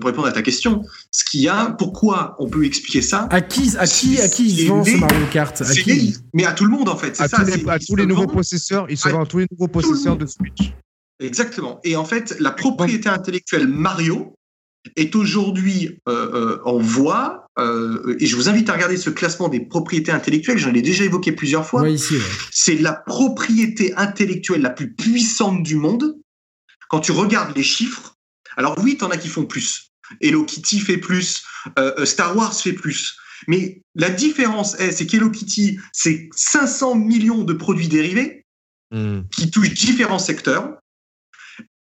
pour 0.00 0.08
répondre 0.08 0.26
à 0.26 0.32
ta 0.32 0.42
question, 0.42 0.82
ce 1.10 1.24
qu'il 1.24 1.42
y 1.42 1.48
a, 1.48 1.66
pourquoi 1.78 2.36
on 2.38 2.48
peut 2.48 2.64
expliquer 2.64 3.02
ça? 3.02 3.28
À 3.30 3.40
qui, 3.40 3.76
à 3.78 3.86
qui, 3.86 4.20
à 4.20 4.28
qui 4.28 4.48
ils 4.48 4.68
vendent 4.68 4.86
ce 4.86 4.96
Mario 4.96 5.26
Kart? 5.32 5.60
À 5.62 5.72
qui 5.72 6.16
Mais 6.34 6.44
à 6.44 6.52
tout 6.52 6.64
le 6.64 6.70
monde, 6.70 6.88
en 6.88 6.96
fait. 6.96 7.20
À, 7.20 7.28
ça, 7.28 7.38
tous, 7.38 7.44
les, 7.44 7.68
à 7.68 7.78
tous 7.78 7.96
les 7.96 8.06
nouveaux 8.06 8.26
possesseurs, 8.26 8.86
ils 8.88 8.98
se 8.98 9.08
vendent 9.08 9.26
à 9.26 9.30
tous 9.30 9.38
les 9.38 9.46
nouveaux 9.50 9.68
possesseurs 9.68 10.16
de 10.16 10.26
Switch. 10.26 10.72
Exactement. 11.20 11.80
Et 11.84 11.96
en 11.96 12.04
fait, 12.04 12.36
la 12.40 12.50
propriété 12.50 13.08
intellectuelle 13.08 13.68
Mario 13.68 14.34
est 14.96 15.14
aujourd'hui 15.16 15.98
euh, 16.08 16.12
euh, 16.34 16.60
en 16.64 16.78
voie, 16.78 17.46
euh, 17.58 18.16
et 18.20 18.26
je 18.26 18.36
vous 18.36 18.48
invite 18.48 18.68
à 18.70 18.74
regarder 18.74 18.96
ce 18.96 19.10
classement 19.10 19.48
des 19.48 19.60
propriétés 19.60 20.12
intellectuelles, 20.12 20.58
j'en 20.58 20.74
ai 20.74 20.82
déjà 20.82 21.04
évoqué 21.04 21.32
plusieurs 21.32 21.66
fois. 21.66 21.84
C'est 22.50 22.76
la 22.76 22.92
propriété 22.92 23.94
intellectuelle 23.96 24.62
la 24.62 24.70
plus 24.70 24.92
puissante 24.92 25.62
du 25.62 25.76
monde. 25.76 26.16
Quand 26.88 27.00
tu 27.00 27.12
regardes 27.12 27.56
les 27.56 27.62
chiffres, 27.62 28.14
alors 28.56 28.76
oui, 28.82 28.96
t'en 28.96 29.10
as 29.10 29.16
qui 29.16 29.28
font 29.28 29.44
plus. 29.44 29.90
Hello 30.20 30.44
Kitty 30.44 30.80
fait 30.80 30.98
plus, 30.98 31.42
Star 32.04 32.36
Wars 32.36 32.54
fait 32.54 32.72
plus. 32.72 33.16
Mais 33.48 33.82
la 33.94 34.10
différence 34.10 34.78
est, 34.78 34.92
c'est 34.92 35.06
qu'Hello 35.06 35.30
Kitty, 35.30 35.78
c'est 35.92 36.28
500 36.34 36.94
millions 36.94 37.42
de 37.42 37.52
produits 37.52 37.88
dérivés 37.88 38.46
hmm. 38.92 39.22
qui 39.34 39.50
touchent 39.50 39.74
différents 39.74 40.18
secteurs. 40.18 40.78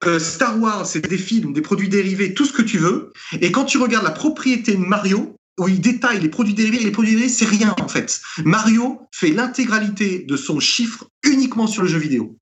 Euh, 0.05 0.19
Star 0.19 0.61
Wars, 0.61 0.87
c'est 0.87 1.01
des 1.01 1.19
films, 1.19 1.53
des 1.53 1.63
produits 1.63 1.89
dérivés, 1.89 2.35
tout 2.35 2.45
ce 2.45 2.53
que 2.53 2.63
tu 2.63 2.79
veux. 2.79 3.13
Et 3.41 3.51
quand 3.53 3.65
tu 3.65 3.79
regardes 3.79 4.05
la 4.05 4.11
propriété 4.11 4.73
de 4.73 4.79
Mario, 4.79 5.37
où 5.59 5.69
il 5.69 5.81
détaille 5.81 6.21
les 6.21 6.29
produits 6.29 6.55
dérivés, 6.55 6.79
les 6.79 6.91
produits 6.91 7.13
dérivés, 7.13 7.33
c'est 7.33 7.47
rien 7.47 7.75
en 7.81 7.89
fait. 7.89 8.21
Mario 8.45 9.01
fait 9.13 9.31
l'intégralité 9.31 10.21
de 10.21 10.37
son 10.37 10.61
chiffre 10.61 11.07
uniquement 11.23 11.67
sur 11.67 11.83
le 11.83 11.89
jeu 11.89 11.99
vidéo. 11.99 12.37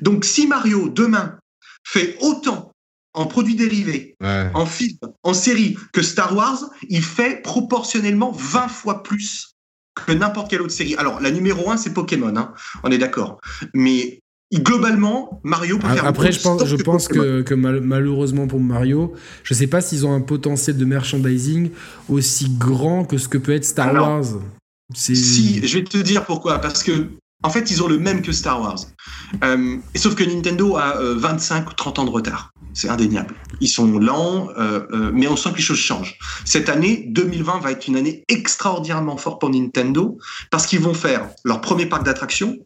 Donc 0.00 0.24
si 0.24 0.46
Mario 0.46 0.88
demain 0.88 1.38
fait 1.84 2.16
autant 2.20 2.72
en 3.12 3.26
produits 3.26 3.54
dérivés, 3.54 4.16
en 4.54 4.66
film, 4.66 4.98
en 5.22 5.34
série 5.34 5.76
que 5.92 6.02
Star 6.02 6.34
Wars, 6.34 6.70
il 6.88 7.02
fait 7.02 7.42
proportionnellement 7.42 8.32
20 8.32 8.68
fois 8.68 9.02
plus 9.02 9.54
que 9.94 10.10
n'importe 10.10 10.50
quelle 10.50 10.62
autre 10.62 10.72
série. 10.72 10.96
Alors 10.96 11.20
la 11.20 11.30
numéro 11.30 11.70
1, 11.70 11.76
c'est 11.76 11.94
Pokémon, 11.94 12.34
hein, 12.36 12.54
on 12.82 12.90
est 12.90 12.98
d'accord. 12.98 13.40
Mais 13.72 14.20
globalement, 14.60 15.40
Mario 15.42 15.78
peut 15.78 15.88
faire 15.88 16.06
Après, 16.06 16.32
je 16.32 16.40
pense, 16.40 16.64
je 16.64 16.76
pense 16.76 17.08
que, 17.08 17.54
malheureusement 17.54 18.46
pour 18.46 18.60
Mario, 18.60 19.14
je 19.42 19.54
sais 19.54 19.66
pas 19.66 19.80
s'ils 19.80 20.06
ont 20.06 20.14
un 20.14 20.20
potentiel 20.20 20.76
de 20.76 20.84
merchandising 20.84 21.70
aussi 22.08 22.50
grand 22.50 23.04
que 23.04 23.18
ce 23.18 23.28
que 23.28 23.38
peut 23.38 23.52
être 23.52 23.64
Star 23.64 23.94
Wars. 23.94 24.24
Si, 24.94 25.66
je 25.66 25.78
vais 25.78 25.84
te 25.84 25.98
dire 25.98 26.24
pourquoi. 26.24 26.58
Parce 26.58 26.82
que, 26.82 27.08
en 27.42 27.50
fait, 27.50 27.70
ils 27.70 27.82
ont 27.82 27.88
le 27.88 27.98
même 27.98 28.22
que 28.22 28.32
Star 28.32 28.60
Wars. 28.60 28.80
Euh, 29.42 29.76
sauf 29.96 30.14
que 30.14 30.24
Nintendo 30.24 30.76
a 30.76 30.98
25 31.00 31.66
euh, 31.66 31.70
ou 31.70 31.72
30 31.74 31.98
ans 32.00 32.04
de 32.04 32.10
retard. 32.10 32.52
C'est 32.74 32.88
indéniable. 32.88 33.34
Ils 33.60 33.68
sont 33.68 33.98
lents, 33.98 34.48
euh, 34.58 35.10
mais 35.12 35.28
on 35.28 35.36
sent 35.36 35.52
que 35.52 35.56
les 35.56 35.62
choses 35.62 35.78
changent. 35.78 36.18
Cette 36.44 36.68
année, 36.68 37.04
2020, 37.08 37.60
va 37.60 37.70
être 37.70 37.86
une 37.86 37.96
année 37.96 38.24
extraordinairement 38.28 39.16
forte 39.16 39.40
pour 39.40 39.50
Nintendo 39.50 40.18
parce 40.50 40.66
qu'ils 40.66 40.80
vont 40.80 40.94
faire 40.94 41.28
leur 41.44 41.60
premier 41.60 41.86
parc 41.86 42.04
d'attractions 42.04 42.58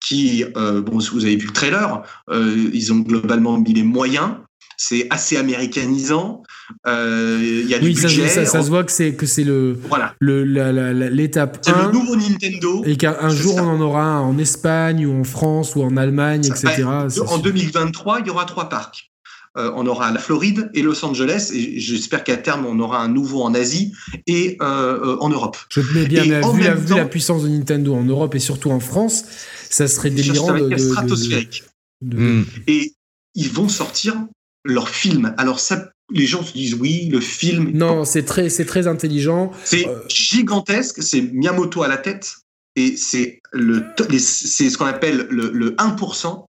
qui, 0.00 0.44
euh, 0.56 0.80
bon, 0.80 0.98
vous 0.98 1.24
avez 1.24 1.36
vu 1.36 1.46
le 1.46 1.52
trailer, 1.52 2.02
euh, 2.30 2.70
ils 2.72 2.92
ont 2.92 2.98
globalement 2.98 3.58
mis 3.58 3.72
les 3.72 3.82
moyens. 3.82 4.34
C'est 4.78 5.06
assez 5.08 5.38
américanisant. 5.38 6.42
Euh, 6.86 7.38
il 7.40 7.68
y 7.68 7.74
a 7.74 7.78
du 7.78 7.86
budget. 7.86 8.28
Ça, 8.28 8.44
ça, 8.44 8.62
se 8.62 8.68
voit 8.68 8.84
que 8.84 8.92
c'est 8.92 9.14
que 9.14 9.24
c'est 9.24 9.44
le 9.44 9.78
voilà. 9.88 10.14
l'étape 10.20 11.58
C'est 11.62 11.74
le 11.74 11.90
nouveau 11.92 12.14
Nintendo. 12.14 12.82
Et 12.84 12.96
qu'un 12.96 13.30
jour 13.30 13.56
on 13.56 13.66
en 13.66 13.80
aura 13.80 14.04
un 14.04 14.20
en 14.20 14.36
Espagne 14.36 15.06
ou 15.06 15.18
en 15.18 15.24
France 15.24 15.76
ou 15.76 15.82
en 15.82 15.96
Allemagne, 15.96 16.44
etc. 16.44 16.84
en 16.84 17.38
2023, 17.38 18.20
il 18.20 18.26
y 18.26 18.30
aura 18.30 18.44
trois 18.44 18.68
parcs. 18.68 19.10
on 19.54 19.86
aura 19.86 20.10
la 20.10 20.18
Floride 20.18 20.70
et 20.74 20.82
Los 20.82 21.02
Angeles, 21.06 21.52
et 21.54 21.80
j'espère 21.80 22.22
qu'à 22.22 22.36
terme 22.36 22.66
on 22.66 22.78
aura 22.78 23.00
un 23.00 23.08
nouveau 23.08 23.44
en 23.44 23.54
Asie 23.54 23.94
et 24.26 24.58
en 24.60 25.28
Europe. 25.30 25.56
Je 25.70 25.80
te 25.80 25.94
mets 25.94 26.04
bien, 26.04 26.24
vu, 26.24 26.30
la, 26.62 26.74
vu, 26.74 26.94
la, 26.94 27.06
puissance 27.06 27.44
de 27.44 27.48
Nintendo 27.48 27.94
en 27.94 28.04
Europe 28.04 28.34
et 28.34 28.40
surtout 28.40 28.70
en 28.70 28.80
France, 28.80 29.24
ça 29.70 29.88
serait 29.88 30.10
délirant 30.10 30.58
de, 30.58 30.76
stratosphérique. 30.76 31.64
Hmm. 32.02 32.42
Et 32.66 32.94
ils 33.34 33.50
vont 33.50 33.68
sortir 33.68 34.26
leur 34.64 34.88
film. 34.88 35.34
Alors 35.38 35.60
ça, 35.60 35.90
les 36.10 36.26
gens 36.26 36.42
se 36.42 36.52
disent 36.52 36.74
oui, 36.74 37.08
le 37.08 37.20
film. 37.20 37.70
Non, 37.72 38.04
c'est 38.04 38.24
très, 38.24 38.48
c'est 38.48 38.64
très 38.64 38.86
intelligent. 38.86 39.52
C'est 39.64 39.88
euh, 39.88 39.98
gigantesque. 40.08 41.02
C'est 41.02 41.20
Miyamoto 41.20 41.82
à 41.82 41.88
la 41.88 41.96
tête 41.96 42.36
et 42.74 42.96
c'est 42.96 43.40
le, 43.52 43.84
c'est 44.18 44.70
ce 44.70 44.78
qu'on 44.78 44.86
appelle 44.86 45.26
le, 45.30 45.50
le 45.50 45.70
1% 45.72 46.44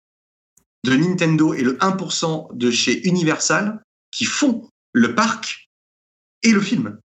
de 0.86 0.95
Nintendo 0.95 1.53
et 1.53 1.61
le 1.61 1.78
1% 1.78 2.55
de 2.55 2.72
chez 2.72 3.07
Universal 3.07 3.82
qui 4.11 4.26
font 4.26 4.70
le 4.93 5.15
parc 5.15 5.70
et 6.43 6.51
le 6.51 6.61
film. 6.61 6.99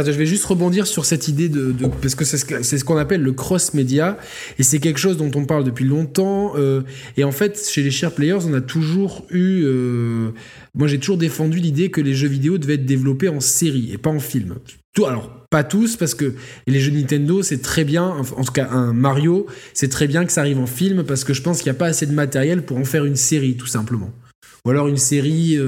Cest 0.00 0.12
je 0.12 0.18
vais 0.18 0.26
juste 0.26 0.44
rebondir 0.46 0.86
sur 0.86 1.04
cette 1.04 1.28
idée 1.28 1.48
de, 1.48 1.74
parce 2.00 2.14
que 2.14 2.24
c'est 2.24 2.38
ce 2.78 2.84
qu'on 2.84 2.96
appelle 2.96 3.22
le 3.22 3.32
cross-média 3.32 4.18
et 4.58 4.62
c'est 4.62 4.78
quelque 4.78 4.98
chose 4.98 5.18
dont 5.18 5.30
on 5.34 5.44
parle 5.44 5.64
depuis 5.64 5.84
longtemps 5.84 6.54
euh, 6.56 6.80
et 7.16 7.24
en 7.24 7.32
fait 7.32 7.62
chez 7.70 7.82
les 7.82 7.90
share 7.90 8.12
players 8.12 8.38
on 8.46 8.54
a 8.54 8.62
toujours 8.62 9.26
eu 9.30 9.62
euh, 9.64 10.30
moi 10.74 10.88
j'ai 10.88 10.98
toujours 10.98 11.18
défendu 11.18 11.58
l'idée 11.58 11.90
que 11.90 12.00
les 12.00 12.14
jeux 12.14 12.28
vidéo 12.28 12.56
devaient 12.56 12.74
être 12.74 12.86
développés 12.86 13.28
en 13.28 13.40
série 13.40 13.92
et 13.92 13.98
pas 13.98 14.10
en 14.10 14.20
film. 14.20 14.56
Tout, 14.94 15.06
alors 15.06 15.30
pas 15.50 15.64
tous 15.64 15.96
parce 15.96 16.14
que 16.14 16.34
les 16.66 16.80
jeux 16.80 16.92
Nintendo 16.92 17.42
c'est 17.42 17.60
très 17.60 17.84
bien 17.84 18.04
en 18.04 18.44
tout 18.44 18.52
cas 18.52 18.68
un 18.70 18.94
Mario 18.94 19.46
c'est 19.74 19.88
très 19.88 20.06
bien 20.06 20.24
que 20.24 20.32
ça 20.32 20.40
arrive 20.40 20.58
en 20.58 20.66
film 20.66 21.04
parce 21.04 21.24
que 21.24 21.34
je 21.34 21.42
pense 21.42 21.58
qu'il 21.58 21.70
n'y 21.70 21.76
a 21.76 21.78
pas 21.78 21.86
assez 21.86 22.06
de 22.06 22.12
matériel 22.12 22.62
pour 22.62 22.78
en 22.78 22.84
faire 22.84 23.04
une 23.04 23.16
série 23.16 23.56
tout 23.56 23.66
simplement 23.66 24.10
ou 24.64 24.70
alors 24.70 24.86
une 24.86 24.96
série 24.96 25.58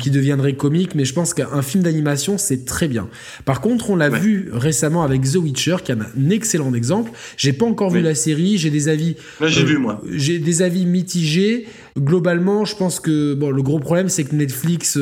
qui 0.00 0.10
deviendrait 0.10 0.54
comique, 0.54 0.96
mais 0.96 1.04
je 1.04 1.14
pense 1.14 1.34
qu'un 1.34 1.62
film 1.62 1.84
d'animation, 1.84 2.36
c'est 2.36 2.64
très 2.64 2.88
bien. 2.88 3.08
Par 3.44 3.60
contre, 3.60 3.90
on 3.90 3.96
l'a 3.96 4.08
vu 4.08 4.50
récemment 4.52 5.04
avec 5.04 5.22
The 5.22 5.36
Witcher, 5.36 5.76
qui 5.84 5.92
est 5.92 5.94
un 5.94 6.30
excellent 6.30 6.74
exemple. 6.74 7.12
J'ai 7.36 7.52
pas 7.52 7.66
encore 7.66 7.90
vu 7.90 8.00
la 8.00 8.16
série, 8.16 8.58
j'ai 8.58 8.70
des 8.70 8.88
avis. 8.88 9.14
j'ai 9.40 9.64
vu 9.64 9.78
moi. 9.78 10.02
J'ai 10.10 10.40
des 10.40 10.62
avis 10.62 10.84
mitigés. 10.84 11.66
Globalement, 11.96 12.64
je 12.64 12.74
pense 12.74 12.98
que 12.98 13.34
bon, 13.34 13.50
le 13.50 13.62
gros 13.62 13.78
problème, 13.78 14.08
c'est 14.08 14.24
que 14.24 14.34
Netflix 14.34 14.98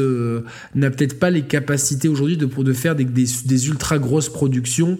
n'a 0.74 0.90
peut-être 0.90 1.18
pas 1.18 1.30
les 1.30 1.42
capacités 1.42 2.08
aujourd'hui 2.08 2.36
de, 2.36 2.44
de 2.44 2.72
faire 2.74 2.96
des, 2.96 3.04
des, 3.04 3.68
ultra 3.68 3.98
grosses 3.98 4.28
productions, 4.28 4.98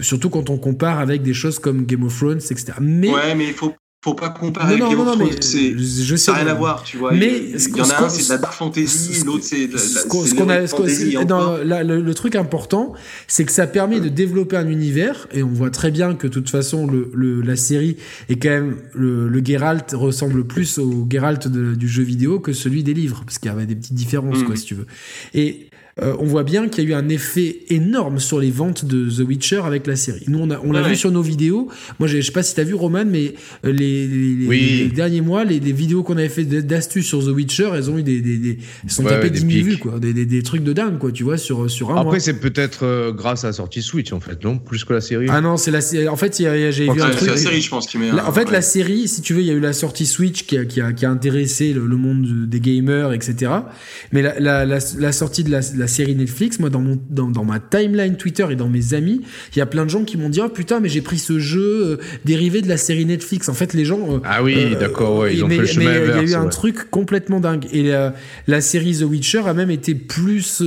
surtout 0.00 0.30
quand 0.30 0.48
on 0.48 0.58
compare 0.58 1.00
avec 1.00 1.22
des 1.22 1.34
choses 1.34 1.58
comme 1.58 1.86
Game 1.86 2.04
of 2.04 2.16
Thrones, 2.16 2.38
etc. 2.38 2.74
Mais, 2.80 3.10
ouais, 3.10 3.34
mais 3.34 3.48
il 3.48 3.54
faut 3.54 3.74
faut 4.02 4.14
pas 4.14 4.30
comparer 4.30 4.78
non, 4.78 4.94
non, 4.94 5.16
non, 5.16 5.30
c'est 5.40 5.76
je 5.76 6.16
sais 6.16 6.30
rien 6.32 6.46
à 6.46 6.54
voir 6.54 6.82
tu 6.84 6.96
vois. 6.96 7.12
mais 7.12 7.38
il 7.38 7.76
y, 7.76 7.80
en 7.82 7.90
a 7.90 8.04
un 8.04 8.08
c'est 8.08 8.24
de 8.24 8.28
la 8.30 8.38
dark 8.38 8.54
fantasy 8.54 9.24
l'autre 9.26 9.44
c'est 9.44 9.66
de 9.66 9.74
la 9.74 10.66
fantasy 10.66 11.16
le, 11.18 12.12
truc 12.14 12.34
important 12.34 12.94
c'est 13.28 13.44
que 13.44 13.52
ça 13.52 13.66
permet 13.66 14.00
de 14.00 14.08
développer 14.08 14.56
un 14.56 14.68
univers 14.68 15.28
et 15.32 15.42
on 15.42 15.48
voit 15.48 15.70
très 15.70 15.90
bien 15.90 16.14
que 16.14 16.26
de 16.26 16.32
toute 16.32 16.48
façon 16.48 16.86
le, 16.86 17.42
la 17.42 17.56
série 17.56 17.98
est 18.30 18.36
quand 18.36 18.48
même 18.48 18.76
le, 18.94 19.28
le 19.28 19.44
Geralt 19.44 19.92
ressemble 19.92 20.44
plus 20.44 20.78
au 20.78 21.06
Geralt 21.10 21.48
du 21.48 21.88
jeu 21.88 22.02
vidéo 22.02 22.40
que 22.40 22.54
celui 22.54 22.82
des 22.82 22.94
livres 22.94 23.22
parce 23.24 23.38
qu'il 23.38 23.50
y 23.50 23.54
avait 23.54 23.66
des 23.66 23.76
petites 23.76 23.94
différences 23.94 24.42
quoi 24.42 24.54
mm. 24.54 24.58
si 24.58 24.64
tu 24.64 24.74
veux. 24.74 24.86
Et 25.34 25.69
euh, 26.02 26.14
on 26.18 26.24
voit 26.24 26.44
bien 26.44 26.68
qu'il 26.68 26.84
y 26.84 26.86
a 26.86 26.90
eu 26.90 26.94
un 26.94 27.08
effet 27.08 27.58
énorme 27.68 28.20
sur 28.20 28.40
les 28.40 28.50
ventes 28.50 28.84
de 28.84 29.10
The 29.10 29.26
Witcher 29.26 29.62
avec 29.64 29.86
la 29.86 29.96
série. 29.96 30.24
Nous, 30.28 30.38
on, 30.38 30.50
a, 30.50 30.58
on 30.64 30.72
l'a 30.72 30.82
vu 30.82 30.96
sur 30.96 31.10
nos 31.10 31.22
vidéos. 31.22 31.68
Moi, 31.98 32.08
je 32.08 32.20
sais 32.20 32.32
pas 32.32 32.42
si 32.42 32.54
tu 32.54 32.60
as 32.60 32.64
vu, 32.64 32.74
Roman, 32.74 33.04
mais 33.06 33.34
euh, 33.64 33.72
les, 33.72 34.88
derniers 34.88 35.20
mois, 35.20 35.44
les, 35.44 35.58
vidéos 35.58 36.02
qu'on 36.02 36.16
avait 36.16 36.28
fait 36.28 36.44
d'astuces 36.44 37.06
sur 37.06 37.24
The 37.24 37.28
Witcher, 37.28 37.70
elles 37.74 37.90
ont 37.90 37.98
eu 37.98 38.02
des. 38.02 38.20
des, 38.20 38.58
sont 38.88 39.04
tapées 39.04 39.30
10 39.30 39.40
000 39.40 39.66
vues, 39.66 39.78
quoi. 39.78 39.98
Des, 39.98 40.42
trucs 40.42 40.64
de 40.64 40.72
dingue, 40.72 40.98
quoi, 40.98 41.12
tu 41.12 41.22
vois, 41.22 41.36
sur, 41.36 41.70
sur 41.70 41.90
un 41.90 42.00
Après, 42.00 42.20
c'est 42.20 42.40
peut-être 42.40 42.84
euh, 42.84 43.12
grâce 43.12 43.44
à 43.44 43.48
la 43.48 43.52
sortie 43.52 43.82
Switch, 43.82 44.12
en 44.12 44.20
fait, 44.20 44.42
non? 44.42 44.58
Plus 44.58 44.84
que 44.84 44.94
la 44.94 45.00
série 45.00 45.26
Ah 45.28 45.40
non, 45.40 45.56
c'est 45.56 45.70
la 45.70 45.80
série. 45.80 46.08
En 46.08 46.16
fait, 46.16 46.36
j'ai 46.38 46.70
vu 46.70 47.02
un 47.02 47.10
truc. 47.10 47.20
C'est 47.20 47.26
la 47.26 47.36
série, 47.36 47.60
je 47.60 47.68
pense, 47.68 47.86
qui 47.86 47.98
met. 47.98 48.10
en 48.10 48.32
fait, 48.32 48.50
la 48.50 48.62
série, 48.62 49.06
si 49.06 49.20
tu 49.20 49.34
veux, 49.34 49.40
il 49.40 49.46
y 49.46 49.50
a 49.50 49.54
eu 49.54 49.60
la 49.60 49.72
sortie 49.72 50.06
Switch 50.06 50.44
qui 50.44 50.56
a, 50.56 50.64
qui 50.64 50.80
a, 50.80 50.92
qui 50.92 51.04
a 51.04 51.10
intéressé 51.10 51.72
le, 51.72 51.82
monde 52.00 52.48
des 52.48 52.60
gamers, 52.60 53.12
etc. 53.12 53.52
Mais 54.12 54.22
la, 54.22 54.40
la, 54.40 54.64
la, 54.64 55.12
sortie 55.12 55.44
de 55.44 55.50
la, 55.50 55.60
la 55.76 55.86
série 55.90 56.14
Netflix, 56.14 56.58
moi, 56.58 56.70
dans, 56.70 56.80
mon, 56.80 56.98
dans, 57.10 57.44
ma 57.44 57.60
timeline 57.60 58.16
Twitter 58.16 58.46
et 58.50 58.56
dans 58.56 58.68
mes 58.68 58.94
amis, 58.94 59.20
il 59.54 59.58
y 59.58 59.62
a 59.62 59.66
plein 59.66 59.84
de 59.84 59.90
gens 59.90 60.04
qui 60.04 60.16
m'ont 60.16 60.30
dit 60.30 60.40
Oh 60.42 60.48
putain, 60.48 60.80
mais 60.80 60.88
j'ai 60.88 61.02
pris 61.02 61.18
ce 61.18 61.38
jeu 61.38 61.60
euh, 61.60 61.96
dérivé 62.24 62.62
de 62.62 62.68
la 62.68 62.78
série 62.78 63.04
Netflix. 63.04 63.48
En 63.48 63.54
fait, 63.54 63.74
les 63.74 63.84
gens. 63.84 64.00
Euh, 64.14 64.20
ah 64.24 64.42
oui, 64.42 64.56
euh, 64.56 64.78
d'accord, 64.78 65.28
ils 65.28 65.44
ont 65.44 65.48
fait 65.48 65.58
le 65.58 65.66
chemin 65.66 65.90
Mais 65.90 66.22
il 66.22 66.30
y 66.30 66.34
a 66.34 66.38
eu 66.38 66.42
un 66.42 66.48
truc 66.48 66.90
complètement 66.90 67.40
dingue. 67.40 67.66
Et 67.72 67.92
la, 68.46 68.60
série 68.60 68.96
The 68.98 69.02
Witcher 69.02 69.42
a 69.46 69.54
même 69.54 69.70
été 69.70 69.94
plus 69.94 70.62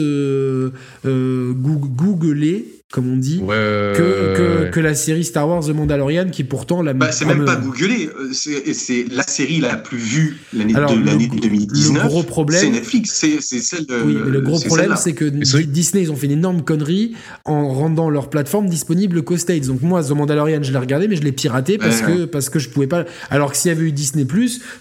googlée 1.04 2.83
comme 2.94 3.12
on 3.12 3.18
dit, 3.18 3.40
que, 3.40 4.70
que, 4.70 4.80
la 4.80 4.94
série 4.94 5.24
Star 5.24 5.50
Wars 5.50 5.66
The 5.66 5.70
Mandalorian, 5.70 6.30
qui 6.30 6.44
pourtant 6.44 6.84
la 6.84 6.94
bah, 6.94 7.12
C'est 7.12 7.26
même 7.26 7.44
pas 7.44 7.56
googlé, 7.56 8.08
c'est 8.34 9.08
la 9.12 9.24
série 9.24 9.60
la 9.60 9.78
plus 9.78 9.98
vue 9.98 10.38
l'année 10.54 10.74
de 10.74 10.80
l'année 10.80 11.28
2019. 11.28 12.04
Le 12.04 12.08
gros 12.08 12.22
problème, 12.22 12.62
c'est 12.62 12.70
Netflix, 12.70 13.26
c'est 13.40 13.60
celle 13.62 13.88
de. 13.88 13.96
Oui, 13.96 14.18
mais 14.24 14.30
le 14.30 14.42
gros 14.42 14.60
problème, 14.60 14.94
c'est 14.96 15.14
que 15.14 15.26
Disney, 15.26 16.04
ils 16.04 16.12
ont 16.12 16.16
fait 16.16 16.28
une 16.28 16.34
énorme 16.34 16.62
connerie 16.62 17.16
en 17.46 17.68
rendant 17.74 18.12
leur 18.12 18.30
plateforme 18.30 18.70
disponible 18.70 19.24
qu'aux 19.24 19.38
States. 19.38 19.66
Donc 19.66 19.82
moi, 19.82 20.04
The 20.04 20.12
Mandalorian, 20.12 20.62
je 20.62 20.72
l'ai 20.72 20.78
regardé, 20.78 21.08
mais 21.08 21.16
je 21.16 21.24
l'ai 21.24 21.32
piraté 21.32 21.80
parce 21.80 22.02
que 22.02 22.26
parce 22.26 22.50
que 22.50 22.60
je 22.60 22.70
pouvais 22.70 22.86
pas. 22.86 23.06
Alors 23.32 23.54
que 23.54 23.58
s'il 23.58 23.70
y 23.70 23.76
avait 23.76 23.86
eu 23.86 23.92
Disney 23.92 24.28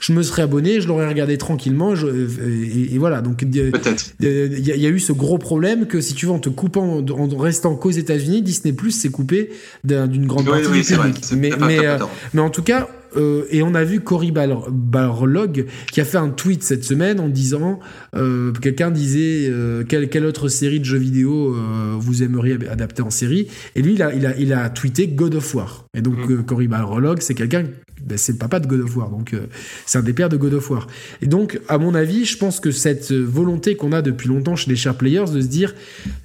je 0.00 0.12
me 0.12 0.22
serais 0.22 0.42
abonné, 0.42 0.82
je 0.82 0.88
l'aurais 0.88 1.08
regardé 1.08 1.38
tranquillement, 1.38 1.94
et, 1.94 2.98
voilà. 2.98 3.22
Donc 3.22 3.38
peut-être. 3.38 4.12
Il 4.20 4.68
y, 4.68 4.86
a 4.86 4.90
eu 4.90 5.00
ce 5.00 5.14
gros 5.14 5.38
problème 5.38 5.86
que 5.86 6.02
si 6.02 6.12
tu 6.12 6.26
veux, 6.26 6.32
en 6.32 6.38
te 6.38 6.50
coupant, 6.50 7.02
en 7.08 7.36
restant 7.38 7.74
qu'aux 7.74 8.01
États-Unis, 8.02 8.42
Disney 8.42 8.72
Plus 8.72 8.92
s'est 8.92 9.10
coupé 9.10 9.50
d'une 9.84 10.26
grande 10.26 10.46
partie 10.46 10.70
du 10.70 10.82
public. 10.82 11.24
mais, 11.36 11.50
mais, 11.58 11.86
euh, 11.86 11.98
mais, 12.34 12.40
en 12.40 12.50
tout 12.50 12.62
cas, 12.62 12.88
euh, 13.16 13.44
et 13.50 13.62
on 13.62 13.74
a 13.74 13.84
vu 13.84 14.00
Cory 14.00 14.32
Barlog 14.32 15.66
qui 15.90 16.00
a 16.00 16.04
fait 16.04 16.18
un 16.18 16.30
tweet 16.30 16.62
cette 16.62 16.84
semaine 16.84 17.20
en 17.20 17.28
disant 17.28 17.80
euh, 18.14 18.52
quelqu'un 18.52 18.90
disait 18.90 19.48
euh, 19.50 19.84
quelle, 19.84 20.08
quelle, 20.08 20.24
autre 20.24 20.48
série 20.48 20.80
de 20.80 20.84
jeux 20.84 20.98
vidéo 20.98 21.54
vous 21.98 22.22
aimeriez 22.22 22.58
adapter 22.68 23.02
en 23.02 23.10
série? 23.10 23.48
Et 23.76 23.82
lui 23.82 23.94
il 23.94 24.02
a, 24.02 24.14
il 24.14 24.26
a, 24.26 24.36
il 24.36 24.52
a 24.52 24.68
tweeté 24.70 25.08
God 25.08 25.34
of 25.34 25.54
War 25.54 25.86
et 25.94 26.00
donc 26.00 26.28
mm. 26.28 26.44
Cory 26.44 26.68
Barlog 26.68 27.20
c'est 27.20 27.34
quelqu'un 27.34 27.64
ben, 28.04 28.18
c'est 28.18 28.32
le 28.32 28.38
papa 28.38 28.58
de 28.58 28.66
God 28.66 28.80
of 28.80 28.96
War, 28.96 29.10
donc 29.10 29.36
c'est 29.86 29.98
un 29.98 30.02
des 30.02 30.12
pères 30.12 30.28
de 30.28 30.36
God 30.36 30.54
of 30.54 30.70
War. 30.70 30.88
Et 31.20 31.26
donc, 31.26 31.60
à 31.68 31.78
mon 31.78 31.94
avis, 31.94 32.24
je 32.24 32.36
pense 32.36 32.58
que 32.58 32.72
cette 32.72 33.12
volonté 33.12 33.76
qu'on 33.76 33.92
a 33.92 34.02
depuis 34.02 34.28
longtemps 34.28 34.56
chez 34.56 34.70
les 34.70 34.76
chers 34.76 34.96
players 34.96 35.30
de 35.32 35.40
se 35.40 35.46
dire, 35.46 35.72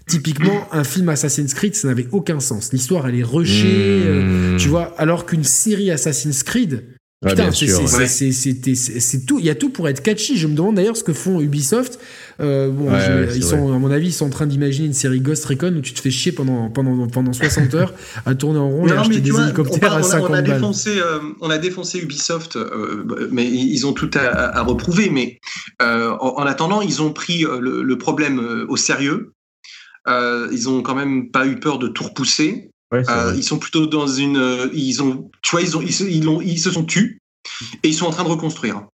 typiquement, 0.08 0.68
un 0.72 0.84
film 0.84 1.10
Assassin's 1.10 1.54
Creed, 1.54 1.76
ça 1.76 1.88
n'avait 1.88 2.08
aucun 2.12 2.40
sens. 2.40 2.74
L'histoire, 2.74 3.08
elle 3.08 3.20
est 3.20 3.24
rushée, 3.24 4.00
mm. 4.00 4.58
tu 4.58 4.70
vois, 4.70 4.96
alors 4.98 5.28
qu'une 5.28 5.44
série 5.44 5.92
Assassin's 5.92 6.42
Creed, 6.42 6.77
Putain, 7.26 7.52
c'est 7.52 9.26
tout. 9.26 9.40
Il 9.40 9.46
y 9.46 9.50
a 9.50 9.56
tout 9.56 9.70
pour 9.70 9.90
être 9.90 10.04
catchy. 10.04 10.38
Je 10.38 10.46
me 10.46 10.54
demande 10.54 10.76
d'ailleurs 10.76 10.96
ce 10.96 11.04
que 11.04 11.14
font 11.14 11.42
Ubisoft. 11.42 12.00
Euh, 12.40 12.70
bon, 12.70 12.92
ils 13.34 13.44
sont, 13.44 13.74
à 13.74 13.80
mon 13.80 13.90
avis, 13.90 14.10
ils 14.10 14.14
sont 14.14 14.28
en 14.28 14.30
train 14.30 14.46
d'imaginer 14.46 14.86
une 14.86 14.94
série 14.94 15.20
Ghost 15.20 15.44
Recon 15.46 15.74
où 15.76 15.82
tu 15.82 15.94
te 15.94 16.00
fais 16.00 16.12
chier 16.12 16.32
pendant, 16.32 16.70
pendant, 16.70 17.08
pendant 17.08 17.34
60 17.34 17.74
heures 17.74 17.94
à 18.28 18.36
tourner 18.36 18.60
en 18.60 18.70
rond 18.70 18.88
et 18.88 18.92
acheter 18.92 19.20
des 19.20 19.32
hélicoptères 19.32 19.94
à 19.94 20.04
50 20.04 20.30
on 20.30 20.34
a. 20.34 20.42
Défoncé, 20.44 21.00
euh, 21.00 21.20
on 21.42 21.50
a 21.50 21.58
défoncé 21.58 22.00
Ubisoft, 22.00 22.56
euh, 22.56 23.28
mais 23.32 23.48
ils 23.48 23.88
ont 23.88 23.94
tout 23.94 24.12
à, 24.14 24.62
reprouver. 24.62 25.10
Mais 25.10 25.40
en, 25.80 26.44
attendant, 26.44 26.82
ils 26.82 27.02
ont 27.02 27.14
pris 27.14 27.40
le, 27.42 27.82
le 27.82 27.98
problème 27.98 28.68
au 28.70 28.78
sérieux. 28.78 29.34
ils 30.08 30.70
ont 30.70 30.84
quand 30.84 30.96
même 30.96 31.32
pas 31.32 31.48
eu 31.48 31.60
peur 31.60 31.80
de 31.80 31.88
tout 31.88 32.04
repousser. 32.04 32.70
Euh, 32.94 33.34
ils 33.36 33.44
sont 33.44 33.60
plutôt 33.60 33.86
dans 33.86 34.08
une, 34.08 34.38
euh, 34.38 34.70
ils 34.74 35.04
ont, 35.04 35.30
tu 35.42 35.52
vois, 35.52 35.62
ils 35.62 35.76
ont, 35.76 35.82
ils, 35.82 36.30
ont, 36.30 36.42
ils 36.42 36.60
se 36.60 36.72
sont 36.72 36.86
tus 36.86 37.22
et 37.84 37.90
ils 37.90 37.94
sont 37.94 38.06
en 38.06 38.12
train 38.12 38.24
de 38.24 38.30
reconstruire. 38.30 38.88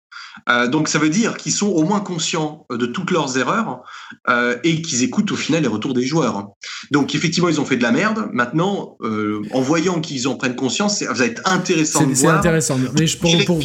Euh, 0.50 0.68
donc 0.68 0.88
ça 0.88 1.00
veut 1.00 1.10
dire 1.10 1.38
qu'ils 1.38 1.52
sont 1.52 1.68
au 1.68 1.84
moins 1.84 2.00
conscients 2.00 2.66
de 2.70 2.86
toutes 2.86 3.12
leurs 3.12 3.38
erreurs 3.38 3.82
euh, 4.30 4.58
et 4.64 4.82
qu'ils 4.82 5.04
écoutent 5.04 5.32
au 5.32 5.36
final 5.36 5.62
les 5.62 5.68
retours 5.68 5.94
des 5.94 6.06
joueurs. 6.06 6.50
Donc 6.92 7.16
effectivement 7.16 7.50
ils 7.50 7.62
ont 7.62 7.66
fait 7.66 7.78
de 7.78 7.84
la 7.84 7.92
merde. 7.92 8.30
Maintenant, 8.34 8.98
euh, 9.02 9.42
en 9.52 9.62
voyant 9.62 10.02
qu'ils 10.02 10.28
en 10.28 10.36
prennent 10.36 10.56
conscience, 10.56 11.00
ça 11.00 11.14
va 11.14 11.26
être 11.26 11.42
intéressant 11.46 12.06
de 12.06 12.14
voir. 12.14 12.18
C'est 12.18 12.28
intéressant. 12.28 12.78
Mais 12.98 13.08
je 13.08 13.18
pour, 13.18 13.32
pour, 13.46 13.62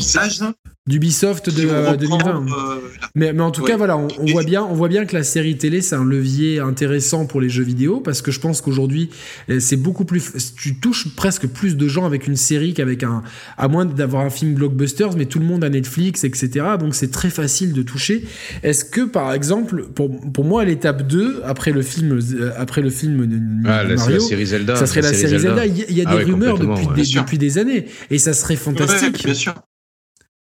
d'Ubisoft 0.89 1.51
de 1.51 1.97
2020. 1.97 2.47
Euh, 2.47 2.81
mais, 3.15 3.33
mais 3.35 3.43
en 3.43 3.51
tout 3.51 3.63
cas, 3.63 3.77
voilà, 3.77 3.99
on, 3.99 4.09
voit 4.33 4.43
bien, 4.43 4.65
on 4.65 4.73
voit 4.73 4.89
bien 4.89 5.05
que 5.05 5.15
la 5.15 5.23
série 5.23 5.59
télé, 5.59 5.83
c'est 5.83 5.95
un 5.95 6.05
levier 6.05 6.61
intéressant 6.61 7.27
pour 7.27 7.43
les 7.43 7.51
jeux 7.51 7.63
vidéo 7.63 8.01
parce 8.01 8.23
que 8.23 8.31
je 8.31 8.41
pense 8.41 8.63
qu'aujourd'hui, 8.63 9.11
euh, 9.51 9.61
c'est 9.61 9.77
beaucoup 9.77 10.07
plus. 10.07 10.33
Tu 10.57 10.81
touches 10.81 11.15
presque 11.15 11.47
plus 11.47 11.77
de 11.77 11.89
gens 11.89 12.07
avec 12.07 12.27
une 12.27 12.37
série 12.37 12.73
qu'avec 12.73 13.03
un. 13.03 13.23
À 13.59 13.69
moins 13.69 13.85
d'avoir 13.85 14.25
un 14.25 14.31
film 14.31 14.55
blockbuster, 14.55 15.09
mais 15.17 15.27
tout 15.27 15.39
le 15.39 15.45
monde 15.45 15.63
a 15.63 15.69
Netflix, 15.69 16.25
etc. 16.25 16.58
Donc 16.79 16.95
c'est 16.95 17.11
très 17.11 17.31
facile 17.31 17.73
de 17.73 17.83
toucher. 17.83 18.25
Est-ce 18.63 18.85
que, 18.85 19.03
par 19.03 19.33
exemple, 19.33 19.87
pour, 19.95 20.11
pour 20.33 20.45
moi, 20.45 20.65
l'étape 20.65 21.07
2, 21.07 21.43
après 21.45 21.73
le 21.73 21.83
film, 21.83 22.19
euh, 22.19 22.53
après 22.57 22.81
le 22.81 22.91
film 22.91 23.27
de 23.27 23.69
ah, 23.69 23.85
Mario, 23.85 24.15
la 24.15 24.21
série 24.21 24.47
Zelda, 24.47 24.77
ça 24.77 24.87
serait 24.87 25.03
la, 25.03 25.13
série 25.13 25.39
Zelda. 25.39 25.67
Il 25.67 25.97
y 25.97 26.01
a, 26.01 26.05
des 26.05 26.23
ah 26.23 26.25
rumeurs 26.25 26.59
depuis, 26.59 26.87
des, 26.95 27.21
depuis 27.21 27.39
des 27.39 27.59
années 27.59 27.87
et 28.11 28.19
ça 28.19 28.33
serait 28.33 28.57
fantastique. 28.57 29.25
bien 29.25 29.35
sûr. 29.35 29.55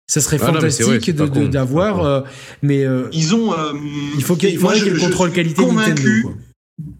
Ça 0.08 0.20
serait 0.20 0.38
ah 0.40 0.52
fantastique 0.52 1.10
d'avoir, 1.50 2.04
euh, 2.04 2.20
mais 2.62 2.84
euh, 2.84 3.08
ils 3.12 3.34
ont. 3.34 3.52
Euh, 3.52 3.72
il 4.16 4.22
faut 4.22 4.36
qu'il 4.36 4.56
qu 4.56 4.64
ait 4.64 4.90
le 4.90 5.00
contrôle 5.00 5.32
qualité 5.32 5.64
Nintendo. 5.66 6.34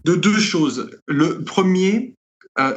De 0.03 0.15
deux 0.15 0.39
choses. 0.39 0.89
Le 1.07 1.43
premier, 1.43 2.15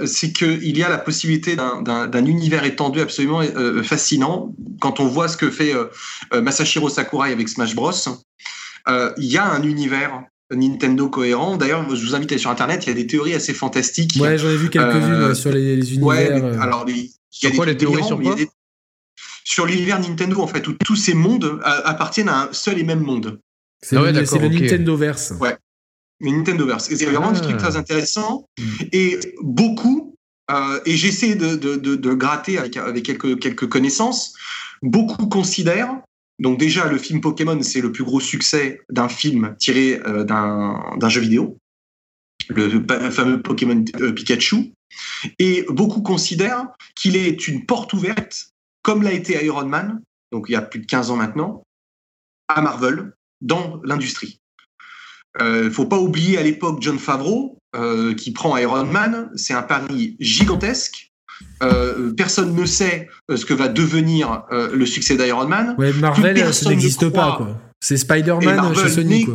c'est 0.05 0.33
qu'il 0.33 0.77
y 0.77 0.83
a 0.83 0.89
la 0.89 0.99
possibilité 0.99 1.57
d'un 1.57 2.27
univers 2.27 2.65
étendu 2.65 3.01
absolument 3.01 3.43
fascinant. 3.83 4.55
Quand 4.81 5.01
on 5.01 5.07
voit 5.07 5.29
ce 5.29 5.37
que 5.37 5.51
fait 5.51 5.75
Masashiro 6.33 6.89
Sakurai 6.89 7.33
avec 7.33 7.49
Smash 7.49 7.75
Bros, 7.75 7.93
il 8.89 9.25
y 9.25 9.39
a 9.39 9.45
un 9.45 9.63
univers 9.63 10.23
Nintendo 10.51 11.09
cohérent. 11.09 11.57
D'ailleurs, 11.57 11.95
je 11.95 12.05
vous 12.05 12.15
invite 12.15 12.33
à 12.33 12.35
aller 12.35 12.41
sur 12.41 12.51
Internet, 12.51 12.85
il 12.87 12.89
y 12.89 12.93
a 12.93 12.95
des 12.95 13.07
théories 13.07 13.35
assez 13.35 13.55
fantastiques. 13.55 14.19
Ouais, 14.21 14.37
j'en 14.37 14.49
ai 14.49 14.57
vu 14.57 14.69
quelques-unes 14.69 15.35
sur 15.35 15.53
les, 15.53 15.95
univers. 15.95 16.07
Ouais, 16.07 16.31
alors, 16.61 16.85
les, 16.85 17.11
sur 17.31 17.53
quoi 17.53 17.67
les 17.67 17.77
théories 17.77 18.05
sur 18.05 18.21
quoi 18.21 18.37
sur 19.51 19.67
l'univers 19.67 19.99
Nintendo, 19.99 20.41
en 20.41 20.47
fait, 20.47 20.67
où 20.69 20.75
tous 20.75 20.97
ces 20.97 21.15
mondes 21.15 21.61
appartiennent 21.65 22.29
à 22.29 22.43
un 22.43 22.53
seul 22.53 22.79
et 22.79 22.85
même 22.85 23.01
monde. 23.01 23.41
C'est 23.83 23.97
ah 23.97 24.13
le, 24.13 24.21
okay. 24.21 24.49
Nintendo-verse. 24.49 25.33
Ouais, 25.41 25.57
le 26.21 26.31
Nintendo-verse. 26.31 26.89
c'est 26.95 27.07
vraiment 27.07 27.29
un 27.29 27.33
truc 27.33 27.57
très 27.57 27.77
intéressant. 27.77 28.47
Mm. 28.59 28.63
Et 28.93 29.19
beaucoup, 29.43 30.17
euh, 30.51 30.81
et 30.85 30.97
j'essaie 30.97 31.35
de, 31.35 31.57
de, 31.57 31.77
de, 31.77 32.15
gratter 32.15 32.59
avec, 32.59 32.77
avec 32.77 33.05
quelques, 33.05 33.41
quelques 33.41 33.69
connaissances, 33.69 34.35
beaucoup 34.83 35.27
considèrent 35.27 36.01
donc 36.41 36.59
déjà, 36.59 36.91
le 36.91 36.97
film 36.97 37.21
Pokémon, 37.21 37.63
c'est 37.63 37.83
le 37.83 37.93
plus 37.93 38.03
gros 38.03 38.19
succès 38.19 38.81
d'un 38.89 39.09
film 39.09 39.55
tiré 39.59 40.01
euh, 40.07 40.25
d'un 40.25 41.09
jeu 41.09 41.21
vidéo, 41.21 41.59
le 42.49 42.83
fameux 43.11 43.43
Pokémon 43.43 43.85
euh, 44.01 44.13
Pikachu. 44.13 44.73
Et 45.39 45.67
beaucoup 45.69 46.01
considèrent 46.01 46.67
qu'il 46.97 47.15
est 47.15 47.47
une 47.47 47.67
porte 47.67 47.93
ouverte 47.93 48.53
comme 48.83 49.03
l'a 49.03 49.13
été 49.13 49.45
Iron 49.45 49.67
Man, 49.67 50.01
donc 50.33 50.47
il 50.49 50.53
y 50.53 50.57
a 50.57 50.63
plus 50.63 50.81
de 50.81 50.87
15 50.87 51.11
ans 51.11 51.17
maintenant, 51.17 51.63
à 52.49 52.63
Marvel 52.63 53.13
dans 53.43 53.79
l'industrie. 53.85 54.40
Il 55.39 55.45
euh, 55.45 55.71
faut 55.71 55.87
pas 55.87 55.99
oublier 55.99 56.39
à 56.39 56.43
l'époque 56.43 56.79
John 56.81 56.99
Favreau 56.99 57.59
euh, 57.77 58.15
qui 58.15 58.33
prend 58.33 58.57
Iron 58.57 58.85
Man. 58.85 59.31
C'est 59.37 59.55
un 59.55 59.63
pari 59.63 60.17
gigantesque. 60.19 61.13
Euh, 61.63 62.13
personne 62.13 62.55
ne 62.55 62.67
sait 62.67 63.09
ce 63.35 63.45
que 63.47 63.55
va 63.55 63.69
devenir 63.69 64.45
le 64.51 64.87
succès 64.87 65.17
d'Iron 65.17 65.47
Man. 65.47 65.75
Ouais, 65.79 65.93
Marvel, 65.93 66.53
ça 66.53 66.69
n'existe 66.69 67.09
pas. 67.11 67.61
C'est 67.81 67.97
Spider-Man 67.97 68.75
chez 68.75 68.89
Sony. 68.89 69.27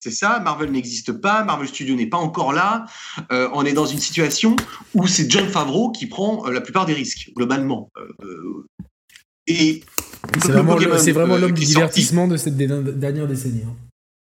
C'est 0.00 0.10
ça, 0.10 0.38
Marvel 0.38 0.70
n'existe 0.70 1.12
pas, 1.12 1.44
Marvel 1.44 1.66
Studios 1.66 1.96
n'est 1.96 2.08
pas 2.10 2.18
encore 2.18 2.52
là. 2.52 2.84
on 3.30 3.64
est 3.64 3.72
dans 3.72 3.86
une 3.86 3.98
situation 3.98 4.54
où 4.92 5.06
c'est 5.06 5.30
John 5.30 5.48
Favreau 5.48 5.90
qui 5.92 6.06
prend 6.06 6.46
la 6.50 6.60
plupart 6.60 6.84
des 6.84 6.92
risques, 6.92 7.30
globalement. 7.34 7.90
et 9.46 9.82
c'est 10.42 10.52
vraiment 11.12 11.38
l'homme 11.38 11.52
du 11.52 11.64
divertissement 11.64 12.28
de 12.28 12.36
cette 12.36 12.56
dernière 12.56 13.26
décennie. 13.26 13.62
Hein. 13.66 13.74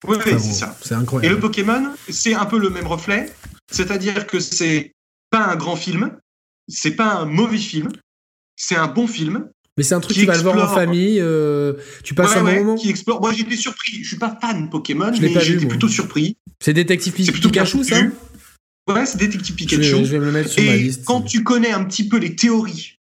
Oui, 0.05 0.17
c'est 0.25 0.39
ça. 0.39 0.77
C'est 0.81 0.95
incroyable. 0.95 1.31
Et 1.31 1.35
le 1.35 1.39
Pokémon, 1.39 1.93
c'est 2.09 2.33
un 2.33 2.45
peu 2.45 2.59
le 2.59 2.69
même 2.69 2.87
reflet. 2.87 3.31
C'est-à-dire 3.71 4.27
que 4.27 4.39
c'est 4.39 4.93
pas 5.29 5.45
un 5.45 5.55
grand 5.55 5.75
film, 5.75 6.17
c'est 6.67 6.95
pas 6.95 7.13
un 7.13 7.25
mauvais 7.25 7.57
film, 7.57 7.89
c'est 8.55 8.75
un 8.75 8.87
bon 8.87 9.07
film. 9.07 9.49
Mais 9.77 9.83
c'est 9.83 9.95
un 9.95 9.99
truc 9.99 10.13
qui 10.15 10.21
tu 10.21 10.27
vas 10.27 10.35
le 10.35 10.43
voir 10.43 10.71
en 10.71 10.73
famille, 10.73 11.19
euh, 11.19 11.73
tu 12.03 12.13
passes 12.13 12.35
un 12.35 12.43
bon 12.43 12.55
moment. 12.55 12.75
Qui 12.75 12.89
explore. 12.89 13.19
Moi, 13.21 13.33
j'étais 13.33 13.55
surpris. 13.55 14.03
Je 14.03 14.07
suis 14.07 14.17
pas 14.17 14.37
fan 14.39 14.65
de 14.65 14.69
Pokémon, 14.69 15.11
mais 15.19 15.39
j'étais 15.39 15.65
plutôt 15.65 15.87
surpris. 15.87 16.37
C'est 16.59 16.73
Détective 16.73 17.13
Pikachu, 17.13 17.83
ça 17.83 17.97
Ouais, 18.87 19.05
c'est 19.05 19.17
Détective 19.17 19.55
Pikachu. 19.55 19.83
Je 19.83 20.11
vais, 20.11 20.19
me 20.19 20.25
le 20.25 20.31
mettre 20.31 20.49
sur 20.49 20.61
Et 20.61 20.67
ma 20.67 20.75
liste. 20.75 21.05
Quand 21.05 21.21
tu 21.21 21.43
connais 21.43 21.71
un 21.71 21.83
petit 21.85 22.07
peu 22.07 22.17
les 22.17 22.35
théories 22.35 22.99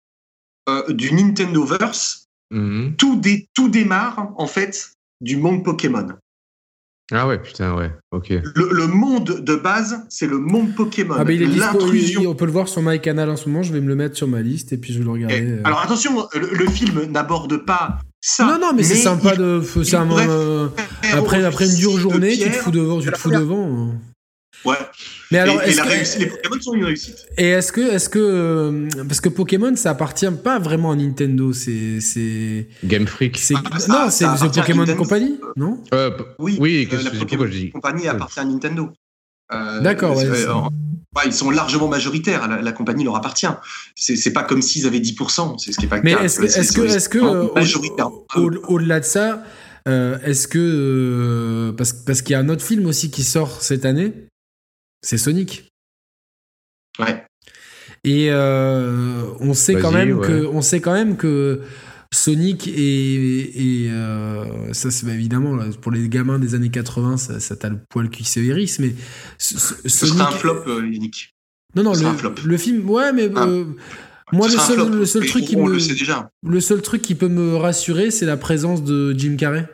euh, 0.69 0.91
du 0.93 1.13
Nintendoverse, 1.13 2.25
mhm. 2.49 2.95
tout, 2.97 3.21
tout 3.53 3.69
démarre 3.69 4.33
en 4.37 4.47
fait 4.47 4.93
du 5.21 5.37
monde 5.37 5.63
Pokémon. 5.63 6.07
Ah 7.11 7.27
ouais, 7.27 7.39
putain, 7.39 7.75
ouais, 7.75 7.91
ok. 8.11 8.33
Le, 8.55 8.87
monde 8.87 9.41
de 9.41 9.55
base, 9.55 10.05
c'est 10.09 10.25
le 10.25 10.39
monde 10.39 10.73
Pokémon. 10.73 11.15
Ah 11.19 11.23
bah 11.23 11.33
il 11.33 11.43
est 11.43 11.45
L'intrusion. 11.45 12.23
On 12.27 12.33
peut 12.33 12.45
le 12.45 12.51
voir 12.51 12.67
sur 12.67 12.81
MyCanal 12.81 13.29
en 13.29 13.35
ce 13.35 13.47
moment, 13.47 13.61
je 13.61 13.71
vais 13.71 13.81
me 13.81 13.87
le 13.87 13.95
mettre 13.95 14.17
sur 14.17 14.27
ma 14.27 14.41
liste 14.41 14.73
et 14.73 14.77
puis 14.77 14.91
je 14.91 14.97
vais 14.97 15.05
le 15.05 15.11
regarder. 15.11 15.39
Euh. 15.39 15.61
Alors 15.63 15.81
attention, 15.81 16.27
le, 16.33 16.65
film 16.67 17.03
n'aborde 17.11 17.63
pas 17.63 17.99
ça. 18.21 18.45
Non, 18.45 18.59
non, 18.59 18.73
mais, 18.73 18.81
c'est 18.81 18.95
sympa 18.95 19.35
de. 19.35 19.61
C'est 19.83 19.95
un, 19.95 20.09
euh, 20.11 20.67
après, 21.13 21.43
après 21.45 21.69
une 21.69 21.75
dure 21.75 21.97
journée, 21.99 22.35
tu 22.35 22.49
te 22.49 22.55
fous 22.55 22.71
devant. 22.71 22.99
Tu 22.99 23.11
te 23.11 23.17
fous 23.17 23.29
devant. 23.29 23.91
Ouais. 24.63 24.77
Mais 25.31 25.39
alors, 25.39 25.61
et, 25.63 25.73
les 26.19 26.25
Pokémon 26.27 26.61
sont 26.61 26.73
une 26.73 26.85
réussite. 26.85 27.27
Et 27.37 27.49
est-ce 27.49 27.71
que, 27.71 27.81
est-ce 27.81 28.09
que, 28.09 28.19
euh, 28.19 28.87
parce 29.07 29.21
que 29.21 29.29
Pokémon, 29.29 29.75
ça 29.75 29.91
apporte 29.91 30.29
pas 30.43 30.59
vraiment 30.59 30.91
à 30.91 30.95
Nintendo, 30.95 31.53
c'est, 31.53 31.99
c'est. 31.99 32.67
Game 32.83 33.07
Freak. 33.07 33.37
C'est, 33.37 33.55
non, 33.87 34.09
c'est 34.09 34.25
Pokémon 34.53 34.85
Company, 34.95 35.39
non? 35.55 35.83
Euh, 35.93 36.11
Oui. 36.39 36.57
Oui. 36.59 36.87
Euh, 36.91 37.01
la 37.03 37.11
Pokémon 37.11 37.49
Company 37.73 38.07
appartient 38.07 38.39
à 38.39 38.45
Nintendo. 38.45 38.89
D'accord. 39.81 40.17
Ouais, 40.17 41.21
ils 41.27 41.33
sont 41.33 41.49
largement 41.49 41.87
majoritaires. 41.87 42.47
La, 42.61 42.71
compagnie 42.71 43.03
leur 43.03 43.15
appartient. 43.15 43.47
C'est, 43.95 44.33
pas 44.33 44.43
comme 44.43 44.61
s'ils 44.61 44.85
avaient 44.85 44.99
10%. 44.99 45.57
C'est 45.57 45.71
ce 45.71 45.77
qui 45.77 45.85
est 45.85 45.89
pas 45.89 46.01
Mais 46.01 46.11
est-ce 46.11 46.39
que, 46.39 46.45
est-ce 46.45 46.71
que, 46.71 46.81
est-ce 46.81 47.09
que, 47.09 48.67
au-delà 48.67 48.99
de 48.99 49.05
ça, 49.05 49.43
est-ce 49.87 50.47
que 50.47 51.73
parce, 51.77 51.93
parce 51.93 52.21
qu'il 52.21 52.33
y 52.33 52.35
a 52.35 52.39
un 52.39 52.49
autre 52.49 52.63
film 52.63 52.85
aussi 52.85 53.09
qui 53.09 53.23
sort 53.23 53.61
cette 53.61 53.85
année 53.85 54.13
c'est 55.01 55.17
Sonic. 55.17 55.71
Ouais. 56.99 57.25
Et 58.03 58.27
euh, 58.29 59.23
on 59.39 59.53
sait 59.53 59.75
quand 59.75 59.91
même 59.91 60.21
que, 60.21 60.45
on 60.45 60.61
sait 60.61 60.79
quand 60.79 60.93
même 60.93 61.17
que 61.17 61.61
Sonic 62.13 62.67
et, 62.67 63.87
euh, 63.89 64.73
ça 64.73 64.91
c'est 64.91 65.07
évidemment 65.07 65.57
pour 65.81 65.91
les 65.91 66.07
gamins 66.07 66.39
des 66.39 66.55
années 66.55 66.69
80 66.69 67.17
ça, 67.17 67.39
ça 67.39 67.55
t'a 67.55 67.69
le 67.69 67.79
poil 67.89 68.09
qui 68.09 68.23
se 68.23 68.39
hérisse 68.39 68.79
mais 68.79 68.93
ce 69.37 69.57
sera 69.89 70.29
un 70.29 70.31
flop 70.31 70.63
euh, 70.67 70.87
Yannick 70.87 71.33
non 71.75 71.83
non 71.83 71.93
le, 72.45 72.57
film 72.57 72.89
ouais 72.89 73.11
mais 73.11 73.29
ah. 73.35 73.47
moi 74.31 74.47
le 74.47 74.57
seul, 74.57 74.97
le 74.97 75.05
seul 75.05 75.25
truc 75.25 75.43
qui 75.43 75.57
me 75.57 75.69
le, 75.69 75.77
déjà. 75.77 76.29
le 76.43 76.59
seul 76.61 76.81
truc 76.81 77.01
qui 77.01 77.15
peut 77.15 77.27
me 77.27 77.55
rassurer 77.55 78.11
c'est 78.11 78.25
la 78.25 78.37
présence 78.37 78.83
de 78.83 79.13
Jim 79.17 79.35
Carrey 79.35 79.67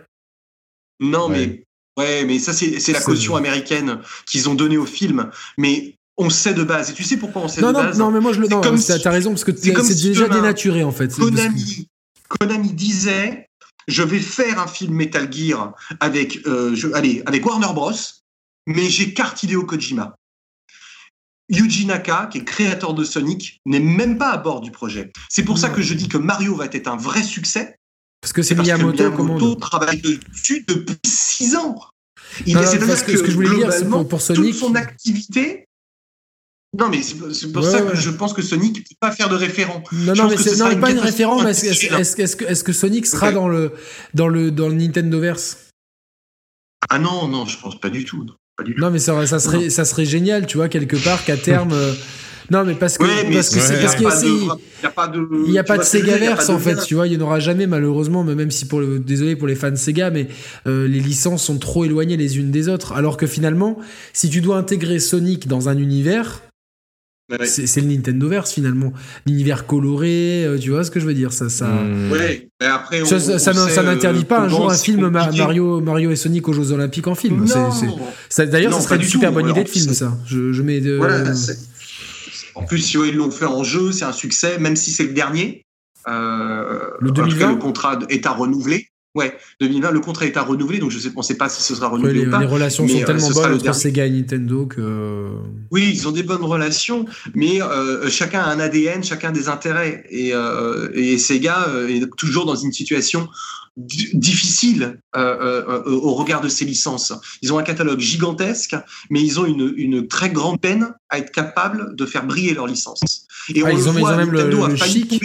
non 1.00 1.30
mais 1.30 1.66
Ouais, 1.98 2.24
mais 2.26 2.40
ça, 2.40 2.54
c'est 2.54 2.92
la 2.92 3.02
caution 3.02 3.36
américaine 3.36 4.00
qu'ils 4.26 4.50
ont 4.50 4.56
donnée 4.56 4.78
au 4.78 4.86
film. 4.86 5.30
Mais 5.58 5.96
on 6.18 6.30
sait 6.30 6.54
de 6.54 6.64
base. 6.64 6.92
Et 6.92 6.94
tu 6.94 7.04
sais 7.04 7.18
pourquoi 7.18 7.44
on 7.44 7.48
sait 7.48 7.62
de 7.62 7.72
base 7.72 7.98
Non, 7.98 8.12
mais 8.12 8.20
moi, 8.20 8.34
je 8.34 8.40
le. 8.40 8.48
Non, 8.48 8.62
t'as 8.62 9.12
raison, 9.12 9.32
parce 9.32 9.44
que 9.44 9.56
c'est 9.56 10.02
déjà 10.02 10.28
dénaturé, 10.28 10.84
en 10.84 10.92
fait. 10.92 11.14
Konami, 11.14 11.88
Konami 12.28 12.72
disait 12.72 13.48
je 13.88 14.04
vais 14.04 14.20
faire 14.20 14.60
un 14.60 14.68
film 14.68 14.94
Metal 14.94 15.32
Gear 15.32 15.74
avec, 16.00 16.46
euh, 16.48 16.76
je, 16.76 16.88
allez, 16.94 17.24
avec 17.26 17.46
Warner 17.46 17.74
Bros., 17.74 17.92
mais 18.68 18.90
j'ai 18.90 19.14
carte 19.14 19.42
Hideo 19.44 19.66
Kojima. 19.66 20.16
Yuji 21.50 21.86
Naka, 21.86 22.30
qui 22.32 22.38
est 22.38 22.46
créateur 22.46 22.94
de 22.94 23.04
Sonic, 23.04 23.60
n'est 23.66 23.80
même 23.80 24.18
pas 24.18 24.32
à 24.32 24.38
bord 24.38 24.62
du 24.62 24.72
projet. 24.72 25.12
C'est 25.30 25.44
pour 25.44 25.58
ça 25.58 25.70
que 25.70 25.82
je 25.82 25.94
dis 25.94 26.08
que 26.08 26.18
Mario 26.18 26.56
va 26.56 26.66
être 26.66 26.88
un 26.88 26.96
vrai 26.96 27.24
succès, 27.24 27.76
parce 28.22 28.34
que 28.34 28.44
c'est 28.44 28.56
Miyamoto, 28.56 29.10
Miyamoto 29.10 29.56
travaille 29.56 30.02
dessus 30.02 30.64
depuis 30.68 30.98
6 31.06 31.56
ans. 31.56 31.80
Il 32.46 32.56
non, 32.56 32.62
parce 32.62 33.04
que, 33.04 33.18
ce 33.18 33.24
que 33.24 33.32
je 33.32 33.36
voulais 33.36 33.56
dire, 33.56 33.74
c'est 33.74 33.90
pour, 33.90 34.08
pour, 34.08 34.22
Sonic. 34.22 34.54
Toute 34.54 34.56
son 34.56 34.76
activité. 34.76 35.66
Non, 36.78 36.88
mais 36.88 37.02
c'est 37.02 37.52
pour 37.52 37.64
ça 37.64 37.82
que 37.82 37.98
je 37.98 38.10
pense 38.12 38.34
que 38.34 38.42
Sonic 38.42 38.78
ne 38.78 38.82
peut 38.82 38.96
pas 39.00 39.12
faire 39.12 39.28
de 39.28 39.36
référent. 39.36 39.84
Non, 39.92 40.14
non, 40.14 40.30
mais 40.30 40.38
c'est 40.38 40.80
pas 40.80 40.92
une 40.92 41.00
référent, 41.00 41.44
mais 41.44 41.52
est-ce 41.52 41.66
est 41.66 42.38
que, 42.38 42.46
est 42.46 42.64
que, 42.64 42.72
Sonic 42.72 43.06
sera 43.06 43.32
dans, 43.32 43.50
le, 43.50 43.74
dans, 44.14 44.30
le, 44.30 44.52
dans 44.52 44.70
le 44.70 44.76
Nintendoverse? 44.76 45.58
Ah 46.90 47.00
non, 47.00 47.28
non, 47.28 47.46
je 47.46 47.60
pense 47.60 47.80
pas 47.80 47.90
du 47.90 48.06
tout. 48.06 48.24
Non, 48.24 48.36
pas 48.56 48.64
du 48.64 48.74
tout. 48.74 48.82
non 48.82 48.90
mais 48.90 49.00
ça, 49.00 49.28
ça, 49.28 49.40
serait, 49.40 49.70
ça 49.70 49.84
serait 49.84 50.06
génial, 50.06 50.48
tu 50.48 50.58
vois, 50.58 50.70
quelque 50.70 50.96
part, 50.96 51.26
qu'à 51.26 51.38
terme. 51.38 51.76
Euh, 52.52 52.58
non, 52.58 52.66
mais 52.66 52.76
parce 52.76 52.98
que 52.98 53.04
parce 53.34 53.50
que 53.50 53.60
c'est 53.60 53.82
parce 53.82 53.96
qu'il 53.96 54.04
n'y 54.04 54.50
a 54.84 54.90
pas 54.90 55.08
de 55.08 55.28
il 55.48 55.54
y 55.54 55.60
a 55.60 55.64
pas 55.64 55.78
de 55.78 55.84
Segaverse 55.84 56.50
en 56.50 56.60
fait, 56.60 56.76
tu 56.86 56.96
vois, 56.96 57.08
il 57.08 57.18
n'y 57.18 57.24
en 57.24 57.26
aura 57.26 57.40
jamais 57.40 57.68
malheureusement, 57.68 58.24
même 58.24 58.52
si 58.52 58.66
pour 58.66 58.80
le, 58.80 59.00
désolé 59.00 59.36
pour 59.36 59.48
les 59.48 59.56
fans 59.56 59.72
de 59.72 59.76
Sega, 59.76 60.10
mais 60.10 60.28
euh, 60.68 60.88
les 60.88 61.00
licences 61.00 61.44
sont 61.44 61.58
trop 61.58 61.86
éloignées 61.86 62.18
les 62.18 62.38
unes 62.38 62.52
des 62.52 62.70
autres. 62.70 62.94
Alors 62.94 63.18
que 63.18 63.28
finalement, 63.28 63.78
si 64.14 64.30
tu 64.30 64.42
dois 64.42 64.58
intégrer 64.58 65.00
Sonic 65.00 65.48
dans 65.48 65.70
un 65.70 65.78
univers, 65.78 66.42
C'est 67.46 67.80
le 67.80 67.88
Nintendoverse 67.88 68.52
finalement, 68.52 68.92
l'univers 69.26 69.66
coloré, 69.66 70.44
euh, 70.44 70.58
tu 70.58 70.72
vois 70.72 70.84
ce 70.84 70.92
que 70.92 71.00
je 71.00 71.06
veux 71.06 71.14
dire 71.14 71.32
ça, 71.32 71.48
ça. 71.48 71.68
Hmm. 71.68 72.12
Ouais, 72.12 72.50
mais 72.60 72.68
après 72.68 73.06
ça, 73.06 73.40
ça, 73.40 73.84
n'interdit 73.84 74.26
pas 74.26 74.42
un 74.42 74.50
jour 74.50 74.70
un 74.70 74.76
film 74.76 75.08
Mario, 75.08 75.80
Mario 75.80 76.12
et 76.12 76.18
Sonic 76.18 76.50
aux 76.50 76.54
Jeux 76.54 76.74
Olympiques 76.74 77.08
en 77.08 77.16
film. 77.16 77.46
D'ailleurs, 77.46 78.74
ça 78.74 78.82
serait 78.82 78.98
une 78.98 79.04
super 79.04 79.32
bonne 79.32 79.50
idée 79.50 79.64
de 79.64 79.70
film 79.70 79.94
ça. 79.94 80.18
Je, 80.26 80.52
je 80.52 80.62
mets 80.62 80.82
de. 80.82 80.98
Voilà, 80.98 81.24
en 82.56 82.64
plus, 82.64 82.80
si 82.80 82.98
ils 82.98 83.16
l'ont 83.16 83.32
fait 83.32 83.46
en 83.46 83.64
jeu, 83.64 83.92
c'est 83.92 84.06
un 84.06 84.12
succès, 84.12 84.58
même 84.58 84.76
si 84.76 84.92
c'est 84.92 85.04
le 85.04 85.14
dernier. 85.14 85.66
Euh, 86.08 86.90
le 87.00 87.12
2020 87.12 87.52
Le 87.52 87.56
contrat 87.58 88.00
est 88.10 88.26
à 88.26 88.32
renouveler. 88.32 88.88
Ouais, 89.14 89.38
2020, 89.60 89.92
le 89.92 90.00
contrat 90.00 90.26
est 90.26 90.38
à 90.38 90.42
renouveler, 90.42 90.80
donc 90.80 90.90
je 90.90 90.98
sais, 90.98 91.10
on 91.18 91.20
ne 91.20 91.26
sait 91.26 91.36
pas 91.36 91.50
si 91.50 91.62
ce 91.62 91.76
sera 91.76 91.90
renouvelé 91.90 92.22
les, 92.22 92.28
ou 92.28 92.32
pas. 92.32 92.40
Les 92.40 92.46
relations 92.46 92.88
sont 92.88 92.96
euh, 92.96 93.06
tellement 93.06 93.30
bonnes 93.30 93.54
entre 93.56 93.76
Sega 93.76 94.06
et 94.06 94.10
Nintendo 94.10 94.66
que. 94.66 95.32
Oui, 95.70 95.92
ils 95.94 96.08
ont 96.08 96.12
des 96.12 96.24
bonnes 96.24 96.44
relations, 96.44 97.06
mais 97.36 97.62
euh, 97.62 98.10
chacun 98.10 98.40
a 98.40 98.50
un 98.50 98.60
ADN, 98.62 99.04
chacun 99.04 99.32
des 99.32 99.50
intérêts. 99.50 100.06
Et, 100.10 100.34
euh, 100.34 100.90
et 100.94 101.18
Sega 101.18 101.68
est 101.90 102.10
toujours 102.16 102.46
dans 102.46 102.56
une 102.56 102.72
situation 102.72 103.28
difficile 103.78 105.00
euh, 105.16 105.20
euh, 105.20 105.82
euh, 105.88 105.92
au 105.92 106.14
regard 106.14 106.42
de 106.42 106.50
ces 106.50 106.66
licences. 106.66 107.14
Ils 107.42 107.54
ont 107.54 107.58
un 107.58 107.64
catalogue 107.64 108.00
gigantesque, 108.00 108.76
mais 109.10 109.22
ils 109.22 109.40
ont 109.40 109.46
une, 109.46 109.74
une 109.78 110.08
très 110.08 110.30
grande 110.30 110.60
peine 110.60 110.94
à 111.10 111.20
être 111.20 111.32
capables 111.32 111.96
de 111.96 112.06
faire 112.06 112.26
briller 112.26 112.54
leur 112.54 112.68
licence. 112.68 113.28
Et 113.54 113.62
ah, 113.64 113.70
on 113.72 113.78
ils, 113.78 113.90
ont, 113.90 113.94
voit, 113.94 114.02
ils 114.02 114.14
ont 114.14 114.18
même 114.18 114.32
Nintendo 114.32 114.68
le, 114.68 114.74
le 114.74 114.78
chic. 114.78 115.22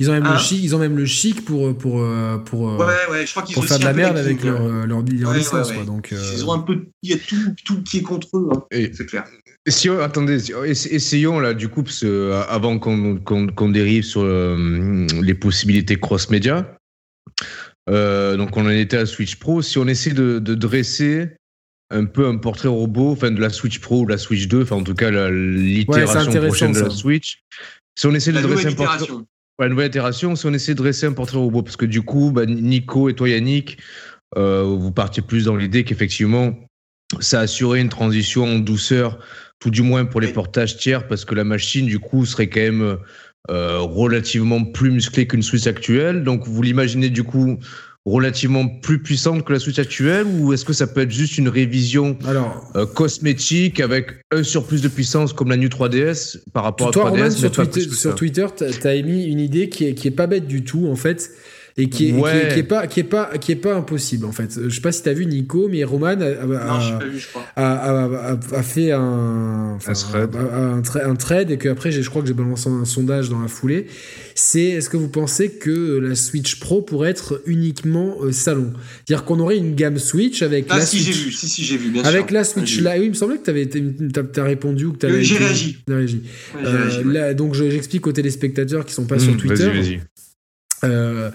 Ils 0.00 0.08
ont 0.08 0.12
même 0.12 0.32
le 0.32 0.38
chic, 0.38 0.62
ils 0.62 0.76
ont 0.76 0.78
même 0.78 0.96
le 0.96 1.06
chic 1.06 1.44
pour 1.44 1.76
pour 1.76 2.06
pour, 2.44 2.60
ouais, 2.78 2.86
ouais, 3.10 3.26
je 3.26 3.30
crois 3.32 3.42
pour 3.42 3.64
faire 3.64 3.80
de 3.80 3.84
la 3.84 3.92
merde 3.92 4.16
avec 4.16 4.44
leur, 4.44 4.62
leur, 4.86 5.02
leur 5.02 5.34
licence. 5.34 5.72
Quoi, 5.72 5.84
donc, 5.84 6.14
Ils 6.34 6.44
ont 6.44 6.52
un 6.52 6.60
peu, 6.60 6.86
il 7.02 7.10
y 7.10 7.14
a 7.14 7.18
tout, 7.18 7.54
tout 7.64 7.82
qui 7.82 7.98
est 7.98 8.02
contre 8.02 8.28
eux, 8.34 8.48
hein, 8.52 8.62
c'est 8.70 9.06
clair. 9.06 9.24
Si, 9.66 9.88
attendez, 9.88 10.38
essayons 10.64 11.40
là 11.40 11.52
du 11.52 11.68
coup, 11.68 11.82
parce, 11.82 12.04
avant 12.48 12.78
qu'on 12.78 13.16
qu'on 13.18 13.68
dérive 13.70 14.04
sur 14.04 14.24
les 14.24 15.34
possibilités 15.34 15.98
cross-média, 15.98 16.77
euh, 17.88 18.36
donc 18.36 18.56
on 18.56 18.66
en 18.66 18.70
était 18.70 18.98
à 18.98 19.06
Switch 19.06 19.36
Pro. 19.36 19.62
Si 19.62 19.78
on 19.78 19.86
essaie 19.86 20.12
de, 20.12 20.38
dresser 20.38 21.30
un 21.90 22.04
peu 22.04 22.26
un 22.26 22.36
portrait 22.36 22.68
robot, 22.68 23.12
enfin 23.12 23.30
de 23.30 23.40
la 23.40 23.50
Switch 23.50 23.80
Pro 23.80 24.00
ou 24.00 24.06
la 24.06 24.18
Switch 24.18 24.46
2, 24.46 24.62
enfin 24.62 24.76
en 24.76 24.84
tout 24.84 24.94
cas 24.94 25.10
l'itération 25.30 26.32
prochaine 26.32 26.72
de 26.72 26.80
la 26.80 26.90
Switch. 26.90 27.42
Si 27.98 28.06
on 28.06 28.14
essaie 28.14 28.32
de 28.32 28.40
dresser 28.40 28.68
un 28.68 28.72
portrait, 28.72 29.14
ouais, 29.58 29.68
nouvelle 29.68 29.88
itération. 29.88 30.36
Si 30.36 30.46
on 30.46 30.52
essaie 30.52 30.72
de 30.72 30.78
dresser 30.78 31.06
un 31.06 31.12
portrait 31.12 31.38
robot, 31.38 31.62
parce 31.62 31.76
que 31.76 31.86
du 31.86 32.02
coup, 32.02 32.30
bah, 32.30 32.46
Nico 32.46 33.08
et 33.08 33.14
toi 33.14 33.28
Yannick, 33.28 33.78
euh, 34.36 34.62
vous 34.62 34.92
partiez 34.92 35.22
plus 35.22 35.44
dans 35.44 35.56
l'idée 35.56 35.84
qu'effectivement, 35.84 36.54
ça 37.20 37.40
assurait 37.40 37.80
une 37.80 37.88
transition 37.88 38.44
en 38.44 38.58
douceur, 38.58 39.18
tout 39.58 39.70
du 39.70 39.82
moins 39.82 40.04
pour 40.04 40.20
les 40.20 40.28
portages 40.28 40.76
tiers, 40.76 41.08
parce 41.08 41.24
que 41.24 41.34
la 41.34 41.44
machine 41.44 41.86
du 41.86 41.98
coup 41.98 42.26
serait 42.26 42.48
quand 42.48 42.60
même 42.60 42.98
euh, 43.50 43.78
relativement 43.80 44.64
plus 44.64 44.90
musclé 44.90 45.26
qu'une 45.26 45.42
Switch 45.42 45.66
actuelle. 45.66 46.22
Donc 46.24 46.46
vous 46.46 46.62
l'imaginez 46.62 47.10
du 47.10 47.24
coup 47.24 47.58
relativement 48.04 48.66
plus 48.66 49.02
puissante 49.02 49.44
que 49.44 49.52
la 49.52 49.58
Switch 49.58 49.78
actuelle 49.78 50.26
ou 50.26 50.52
est-ce 50.52 50.64
que 50.64 50.72
ça 50.72 50.86
peut 50.86 51.02
être 51.02 51.10
juste 51.10 51.38
une 51.38 51.48
révision 51.48 52.16
Alors, 52.26 52.70
euh, 52.76 52.86
cosmétique 52.86 53.80
avec 53.80 54.22
un 54.32 54.42
surplus 54.42 54.80
de 54.80 54.88
puissance 54.88 55.32
comme 55.32 55.50
la 55.50 55.56
New 55.56 55.68
3DS 55.68 56.38
par 56.52 56.64
rapport 56.64 56.90
toi, 56.90 57.08
à 57.08 57.10
3DS 57.10 57.10
Roman, 57.10 57.24
mais 57.24 57.30
sur, 57.30 57.50
Twitter, 57.50 57.80
sur. 57.90 58.14
Twitter, 58.14 58.46
t'as 58.56 58.70
t'as 58.70 58.94
émis 58.94 59.24
une 59.24 59.40
idée 59.40 59.68
qui 59.68 59.84
est, 59.86 59.94
qui 59.94 60.08
est 60.08 60.12
pas 60.12 60.26
bête 60.26 60.46
du 60.46 60.64
tout, 60.64 60.88
en 60.88 60.96
fait. 60.96 61.30
Et 61.80 61.88
qui 61.88 62.08
est, 62.08 62.10
qui 62.10 62.16
est- 62.16 62.20
Ouais. 62.20 62.48
qui 62.52 62.58
est 62.58 62.62
pas 62.64 62.86
qui 62.88 63.00
est 63.00 63.04
pas 63.04 63.30
qui 63.38 63.52
est 63.52 63.56
pas 63.56 63.74
impossible 63.76 64.26
en 64.26 64.32
fait. 64.32 64.58
Je 64.68 64.74
sais 64.74 64.80
pas 64.80 64.90
si 64.90 65.02
t'as 65.04 65.12
vu 65.12 65.26
Nico, 65.26 65.68
mais 65.70 65.84
Roman 65.84 66.06
a, 66.08 66.10
a- 66.10 66.16
Non, 66.16 66.80
j'ai 66.80 66.92
a- 66.92 66.98
pas 66.98 67.04
vu, 67.06 67.18
je 67.20 67.28
crois. 67.28 67.46
a, 67.54 67.72
a- 67.72 68.32
a- 68.32 68.56
a 68.58 68.62
fait 68.64 68.90
un, 68.90 69.74
enfin, 69.76 69.92
Un 69.92 69.94
thread. 69.94 70.30
a- 70.34 70.38
a- 70.56 70.58
un, 70.74 70.80
tra- 70.82 71.04
un 71.08 71.14
trade 71.14 71.50
et 71.52 71.56
que 71.56 71.68
après 71.68 71.92
je 71.92 72.08
crois 72.10 72.20
que 72.22 72.28
j'ai 72.28 72.34
balancé 72.34 72.68
un 72.68 72.84
sondage 72.84 73.28
dans 73.30 73.40
la 73.40 73.46
foulée. 73.48 73.86
C'est 74.34 74.62
est-ce 74.64 74.90
que 74.90 74.96
vous 74.96 75.08
pensez 75.08 75.50
que 75.50 75.98
la 75.98 76.14
Switch 76.16 76.58
Pro 76.58 76.82
pourrait 76.82 77.10
être 77.10 77.42
uniquement 77.46 78.16
euh, 78.22 78.32
salon, 78.32 78.72
c'est-à-dire 79.06 79.24
qu'on 79.24 79.38
aurait 79.38 79.56
une 79.58 79.74
gamme 79.76 79.98
Switch 79.98 80.42
avec 80.42 80.66
Ah, 80.70 80.78
la 80.78 80.84
si, 80.86 80.98
j'ai 80.98 81.12
Switch, 81.12 81.24
vu, 81.26 81.32
si, 81.32 81.48
si, 81.48 81.64
j'ai 81.64 81.76
vu, 81.76 81.90
bien 81.90 82.04
avec 82.04 82.26
sûr. 82.26 82.34
la 82.34 82.42
Switch. 82.44 82.78
Lite. 82.78 82.88
Oui, 82.98 83.04
il 83.04 83.08
me 83.10 83.14
semblait 83.14 83.38
que 83.38 83.44
t'avais 83.44 83.66
t'as 83.68 84.42
répondu 84.44 84.84
ou 84.86 84.92
que 84.94 84.98
t'avais 84.98 85.22
j'ai 85.22 85.36
réagi. 85.38 85.78
Ouais, 85.88 85.94
Euh, 85.94 86.06
réagi, 86.56 86.98
ouais. 87.04 87.12
là, 87.14 87.34
donc 87.34 87.54
je- 87.54 87.70
j'explique 87.70 88.06
aux 88.08 88.12
téléspectateurs 88.12 88.84
qui 88.84 88.94
sont 88.94 89.04
pas 89.06 89.18
sur 89.20 89.32
Mmh, 89.32 89.36
Twitter. 89.36 89.68
Vas-y. 89.68 89.94
Euh, 89.94 89.98
euh, 90.84 91.30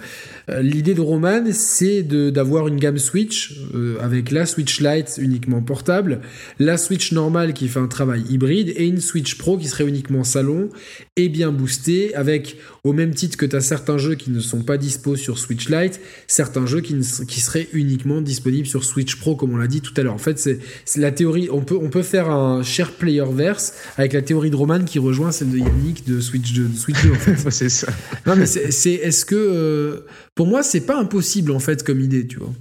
L'idée 0.61 0.93
de 0.93 0.99
Roman, 0.99 1.43
c'est 1.53 2.03
d'avoir 2.03 2.67
une 2.67 2.75
gamme 2.75 2.97
Switch 2.97 3.53
euh, 3.73 3.97
avec 4.01 4.29
la 4.29 4.45
Switch 4.45 4.81
Lite 4.81 5.15
uniquement 5.17 5.61
portable, 5.61 6.19
la 6.59 6.77
Switch 6.77 7.13
normale 7.13 7.53
qui 7.53 7.69
fait 7.69 7.79
un 7.79 7.87
travail 7.87 8.23
hybride 8.29 8.73
et 8.75 8.85
une 8.85 8.99
Switch 8.99 9.37
Pro 9.37 9.57
qui 9.57 9.67
serait 9.67 9.85
uniquement 9.85 10.25
salon 10.25 10.69
et 11.15 11.29
bien 11.29 11.51
boostée 11.51 12.15
avec, 12.15 12.57
au 12.83 12.91
même 12.91 13.13
titre 13.13 13.37
que 13.37 13.45
tu 13.45 13.55
as 13.55 13.61
certains 13.61 13.99
jeux 13.99 14.15
qui 14.15 14.31
ne 14.31 14.39
sont 14.39 14.63
pas 14.63 14.77
dispo 14.77 15.15
sur 15.15 15.37
Switch 15.37 15.69
Lite, 15.69 16.01
certains 16.25 16.65
jeux 16.65 16.81
qui, 16.81 16.95
ne- 16.95 17.25
qui 17.25 17.39
seraient 17.39 17.67
uniquement 17.71 18.19
disponibles 18.19 18.65
sur 18.67 18.83
Switch 18.83 19.15
Pro 19.17 19.35
comme 19.35 19.53
on 19.53 19.57
l'a 19.57 19.67
dit 19.67 19.81
tout 19.81 19.93
à 19.97 20.01
l'heure. 20.01 20.15
En 20.15 20.17
fait, 20.17 20.39
c'est 20.39 20.59
la 20.99 21.11
théorie, 21.11 21.49
on 21.51 21.61
peut, 21.61 21.77
on 21.79 21.89
peut 21.91 22.01
faire 22.01 22.31
un 22.31 22.63
share 22.63 22.93
player 22.93 23.25
verse 23.31 23.73
avec 23.97 24.13
la 24.13 24.23
théorie 24.23 24.49
de 24.49 24.55
Roman 24.55 24.83
qui 24.85 24.97
rejoint 24.97 25.31
celle 25.31 25.51
de 25.51 25.59
Yannick 25.59 26.03
de 26.07 26.19
Switch 26.19 26.51
2. 26.53 26.67
de 26.69 26.75
Switch 26.75 27.03
2 27.03 27.11
en 27.11 27.15
fait. 27.15 27.35
c'est 27.51 27.69
ça. 27.69 27.93
Non, 28.25 28.35
mais 28.35 28.47
c'est, 28.47 28.93
est-ce 28.93 29.25
que. 29.25 29.35
euh, 29.35 30.05
pour 30.33 30.47
moi, 30.47 30.63
c'est 30.63 30.81
pas 30.87 30.97
impossible, 30.97 31.51
en 31.51 31.59
fait, 31.59 31.83
comme 31.83 32.01
idée, 32.01 32.25
tu 32.25 32.37
vois. 32.39 32.53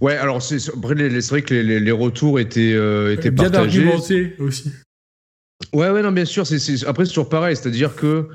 Ouais, 0.00 0.14
alors 0.16 0.40
c'est 0.42 0.58
vrai 0.74 1.42
que 1.42 1.54
les, 1.54 1.62
les- 1.62 1.80
les 1.80 1.90
retours 1.90 2.38
étaient, 2.38 2.72
euh, 2.74 3.12
étaient 3.14 3.30
Bien 3.30 3.50
partagés. 3.50 3.80
argumenté 3.80 4.34
aussi. 4.38 4.70
Ouais, 5.72 5.90
ouais, 5.90 6.02
non, 6.02 6.12
bien 6.12 6.24
sûr. 6.24 6.46
c'est 6.46 6.84
Après, 6.86 7.04
c'est 7.04 7.10
toujours 7.10 7.28
pareil. 7.28 7.56
C'est-à-dire 7.56 7.94
que 7.96 8.28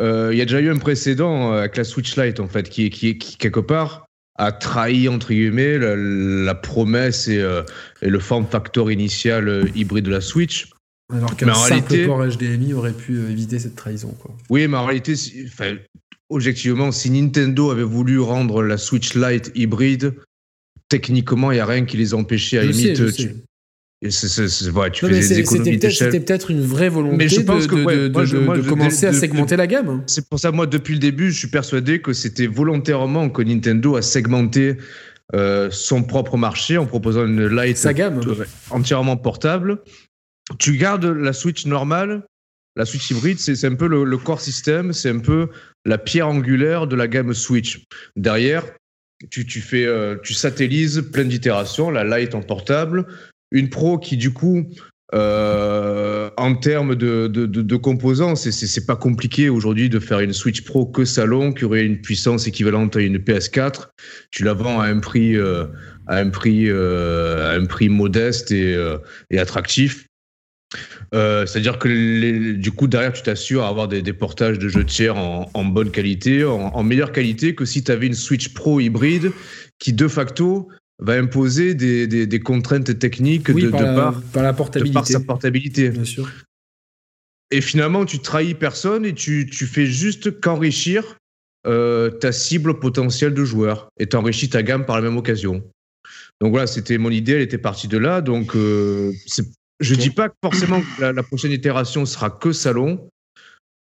euh, 0.00 0.30
il 0.32 0.38
y 0.38 0.42
a 0.42 0.44
déjà 0.44 0.60
eu 0.60 0.70
un 0.70 0.78
précédent 0.78 1.52
euh, 1.52 1.58
avec 1.60 1.76
la 1.76 1.84
Switch 1.84 2.16
Lite, 2.16 2.40
en 2.40 2.48
fait, 2.48 2.68
qui, 2.68 2.90
qui, 2.90 3.18
qui 3.18 3.36
quelque 3.36 3.60
part, 3.60 4.06
a 4.38 4.52
trahi, 4.52 5.08
entre 5.08 5.28
guillemets, 5.32 5.78
la, 5.78 5.94
la 5.96 6.54
promesse 6.54 7.28
et, 7.28 7.38
euh, 7.38 7.62
et 8.02 8.08
le 8.08 8.18
form 8.18 8.46
factor 8.46 8.90
initial 8.90 9.48
euh, 9.48 9.64
hybride 9.74 10.06
de 10.06 10.10
la 10.10 10.20
Switch. 10.20 10.70
Alors 11.12 11.36
qu'un 11.36 11.52
simple 11.54 11.88
réalité- 11.88 12.06
port 12.06 12.24
HDMI 12.24 12.72
aurait 12.72 12.92
pu 12.92 13.16
euh, 13.18 13.30
éviter 13.30 13.58
cette 13.58 13.74
trahison, 13.76 14.14
quoi. 14.20 14.34
Oui, 14.48 14.66
mais 14.68 14.76
en 14.76 14.86
réalité, 14.86 15.14
enfin, 15.46 15.76
objectivement, 16.30 16.92
si 16.92 17.10
Nintendo 17.10 17.70
avait 17.72 17.82
voulu 17.82 18.20
rendre 18.20 18.62
la 18.62 18.78
Switch 18.78 19.14
Lite 19.14 19.50
hybride, 19.54 20.14
techniquement, 20.88 21.50
il 21.52 21.56
n'y 21.56 21.60
a 21.60 21.66
rien 21.66 21.84
qui 21.84 21.96
les 21.96 22.14
empêchait 22.14 22.58
à 22.58 22.62
Je 22.66 22.72
sais, 22.72 22.82
limite. 22.82 22.96
je 22.96 23.04
tu- 23.06 23.22
sais. 23.22 23.36
C'est- 24.08 24.48
tu 24.92 25.04
Non, 25.04 25.10
des 25.10 25.22
c'était 25.22 25.40
économies 25.40 25.64
peut-être, 25.70 25.80
d'échelle. 25.82 26.10
c'était 26.12 26.24
peut-être 26.24 26.50
une 26.50 26.62
vraie 26.62 26.88
volonté 26.88 27.16
Mais 27.16 27.28
je 27.28 27.40
pense 27.40 27.64
de, 27.64 27.68
que, 27.70 27.74
de- 27.76 27.84
ouais, 27.84 27.96
de- 27.96 28.08
moi, 28.08 28.24
je- 28.24 28.36
de- 28.36 28.42
moi, 28.42 28.56
de 28.56 28.62
je- 28.62 28.68
commencer 28.68 29.06
à 29.06 29.12
segmenter 29.12 29.56
la 29.56 29.66
gamme. 29.66 30.02
C'est 30.06 30.26
pour 30.28 30.40
ça, 30.40 30.50
moi, 30.52 30.66
depuis 30.66 30.94
le 30.94 31.00
début, 31.00 31.30
je 31.30 31.38
suis 31.38 31.48
persuadé 31.48 32.00
que 32.00 32.12
c'était 32.14 32.46
volontairement 32.46 33.28
que 33.28 33.42
Nintendo 33.42 33.96
a 33.96 34.02
segmenté 34.02 34.76
euh, 35.32 35.68
son 35.70 36.02
propre 36.02 36.36
marché 36.36 36.76
en 36.76 36.86
proposant 36.86 37.24
une 37.24 37.46
Lite 37.46 37.76
Sa 37.76 37.92
gamme. 37.94 38.20
euh, 38.26 38.44
entièrement 38.70 39.16
portable. 39.16 39.78
Tu 40.58 40.76
gardes 40.76 41.04
la 41.04 41.32
Switch 41.32 41.66
normale, 41.66 42.24
la 42.74 42.84
Switch 42.84 43.10
hybride, 43.12 43.38
c'est 43.38 43.64
un 43.64 43.74
peu 43.76 43.86
le, 43.86 44.02
le 44.02 44.16
core 44.18 44.40
system, 44.40 44.92
c'est 44.92 45.10
un 45.10 45.20
peu 45.20 45.48
la 45.84 45.98
pierre 45.98 46.26
angulaire 46.26 46.88
de 46.88 46.96
la 46.96 47.06
gamme 47.06 47.32
Switch. 47.32 47.84
Derrière, 48.16 48.64
tu, 49.30 49.46
tu 49.46 49.60
fais, 49.60 49.84
euh, 49.86 50.16
tu 50.20 50.34
satellises 50.34 51.04
plein 51.12 51.24
d'itérations, 51.26 51.90
la 51.92 52.02
Lite 52.18 52.34
en 52.34 52.42
portable, 52.42 53.06
une 53.50 53.68
Pro 53.68 53.98
qui 53.98 54.16
du 54.16 54.32
coup, 54.32 54.66
euh, 55.12 56.30
en 56.36 56.54
termes 56.54 56.94
de, 56.94 57.26
de, 57.26 57.46
de, 57.46 57.62
de 57.62 57.76
composants, 57.76 58.36
c'est- 58.36 58.86
pas 58.86 58.96
compliqué 58.96 59.48
aujourd'hui 59.48 59.88
de 59.88 59.98
faire 59.98 60.20
une 60.20 60.32
Switch 60.32 60.62
Pro 60.62 60.86
que 60.86 61.04
salon 61.04 61.52
qui 61.52 61.64
aurait 61.64 61.84
une 61.84 62.00
puissance 62.00 62.46
équivalente 62.46 62.96
à 62.96 63.00
une 63.00 63.18
PS4. 63.18 63.90
Tu 64.30 64.44
la 64.44 64.54
vends 64.54 64.80
à 64.80 64.86
un 64.86 65.00
prix, 65.00 65.36
euh, 65.36 65.66
à 66.06 66.18
un 66.18 66.30
prix, 66.30 66.68
euh, 66.68 67.50
à 67.50 67.54
un 67.60 67.66
prix 67.66 67.88
modeste 67.88 68.52
et, 68.52 68.76
attractif. 69.36 70.06
C'est-à-dire 71.12 71.78
que 71.80 72.52
du 72.52 72.70
coup, 72.70 72.86
derrière, 72.86 73.12
tu 73.12 73.22
t'assures 73.22 73.64
à 73.64 73.68
avoir 73.68 73.88
des, 73.88 74.02
des 74.02 74.12
portages 74.12 74.60
de 74.60 74.68
jeux 74.68 74.84
tiers 74.84 75.16
en, 75.16 75.50
en 75.52 75.64
bonne 75.64 75.90
qualité, 75.90 76.44
en, 76.44 76.68
en 76.68 76.82
meilleure 76.84 77.10
qualité 77.10 77.56
que 77.56 77.64
si 77.64 77.82
tu 77.82 77.90
avais 77.90 78.06
une 78.06 78.14
Switch 78.14 78.54
Pro 78.54 78.78
hybride 78.78 79.32
qui, 79.80 79.92
de 79.92 80.06
facto, 80.06 80.68
va 81.00 81.14
imposer 81.14 81.74
des, 81.74 82.06
des, 82.06 82.26
des 82.26 82.40
contraintes 82.40 82.98
techniques 82.98 83.48
Oui, 83.48 83.64
de, 83.64 83.68
par, 83.70 83.80
de 83.80 83.86
la, 83.86 83.94
par, 83.94 84.22
par 84.22 84.42
la 84.42 84.52
de 84.52 84.56
portabilité. 84.56 84.94
par 84.94 85.06
sa 85.06 85.20
portabilité. 85.20 85.88
Bien 85.88 86.04
sûr. 86.04 86.28
Et 87.50 87.60
finalement, 87.60 88.04
tu 88.04 88.20
trahis 88.20 88.54
personne 88.54 89.04
et 89.04 89.14
tu, 89.14 89.48
tu 89.50 89.66
fais 89.66 89.86
juste 89.86 90.40
qu'enrichir 90.40 91.16
euh, 91.66 92.10
ta 92.10 92.32
cible 92.32 92.78
potentielle 92.78 93.34
de 93.34 93.44
joueurs 93.44 93.88
et 93.98 94.06
t'enrichis 94.06 94.48
ta 94.48 94.62
gamme 94.62 94.86
par 94.86 94.96
la 94.96 95.02
même 95.02 95.16
occasion. 95.16 95.64
Donc 96.40 96.52
voilà, 96.52 96.66
c'était 96.66 96.96
mon 96.96 97.10
idée, 97.10 97.32
elle 97.32 97.42
était 97.42 97.58
partie 97.58 97.88
de 97.88 97.98
là. 97.98 98.20
Donc 98.20 98.54
euh, 98.54 99.12
je 99.80 99.94
dis 99.94 100.10
pas 100.10 100.28
que 100.28 100.34
forcément 100.42 100.80
que 100.80 101.00
la, 101.00 101.12
la 101.12 101.22
prochaine 101.22 101.52
itération 101.52 102.06
sera 102.06 102.30
que 102.30 102.52
salon, 102.52 103.08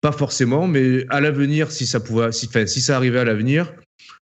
pas 0.02 0.12
forcément, 0.12 0.68
mais 0.68 1.06
à 1.10 1.20
l'avenir, 1.20 1.72
si 1.72 1.88
ça 1.88 2.00
pouvait, 2.00 2.32
si, 2.32 2.48
enfin, 2.48 2.68
si 2.68 2.82
ça 2.82 2.96
arrivait 2.96 3.20
à 3.20 3.26
l'avenir, 3.26 3.74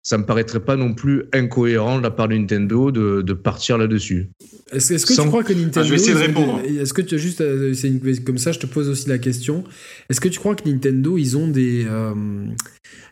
ça 0.07 0.19
me 0.19 0.26
paraîtrait 0.26 0.60
pas 0.60 0.76
non 0.76 0.94
plus 0.94 1.23
incohérent 1.34 1.98
de 1.98 2.03
la 2.03 2.11
part 2.11 2.27
de 2.27 2.36
Nintendo 2.36 2.91
de, 2.91 3.23
de 3.23 3.34
partir 3.34 3.77
là-dessus. 3.80 4.30
Est-ce 4.72 5.03
que 5.06 5.14
Sans- 5.14 5.23
tu 5.23 5.30
crois 5.30 5.44
que 5.44 5.52
Nintendo. 5.53 5.80
Ah, 5.80 5.84
je 5.84 5.90
vais 5.90 5.95
essayer 5.95 6.14
de 6.14 6.19
répondre. 6.19 6.61
Est-ce 6.64 6.94
que 6.94 7.02
tu 7.02 7.15
as 7.15 7.18
juste. 7.18 7.41
euh, 7.41 7.73
une- 7.84 8.23
Comme 8.23 8.38
ça, 8.38 8.52
je 8.52 8.60
te 8.60 8.68
pose 8.68 8.88
aussi 8.88 9.10
la 9.10 9.18
question. 9.18 9.64
Est-ce 10.10 10.22
que 10.22 10.30
tu 10.30 10.38
crois 10.40 10.53
que 10.56 10.69
Nintendo, 10.69 11.18
ils 11.18 11.36
ont 11.38 11.48
des. 11.48 11.86
euh, 11.88 12.14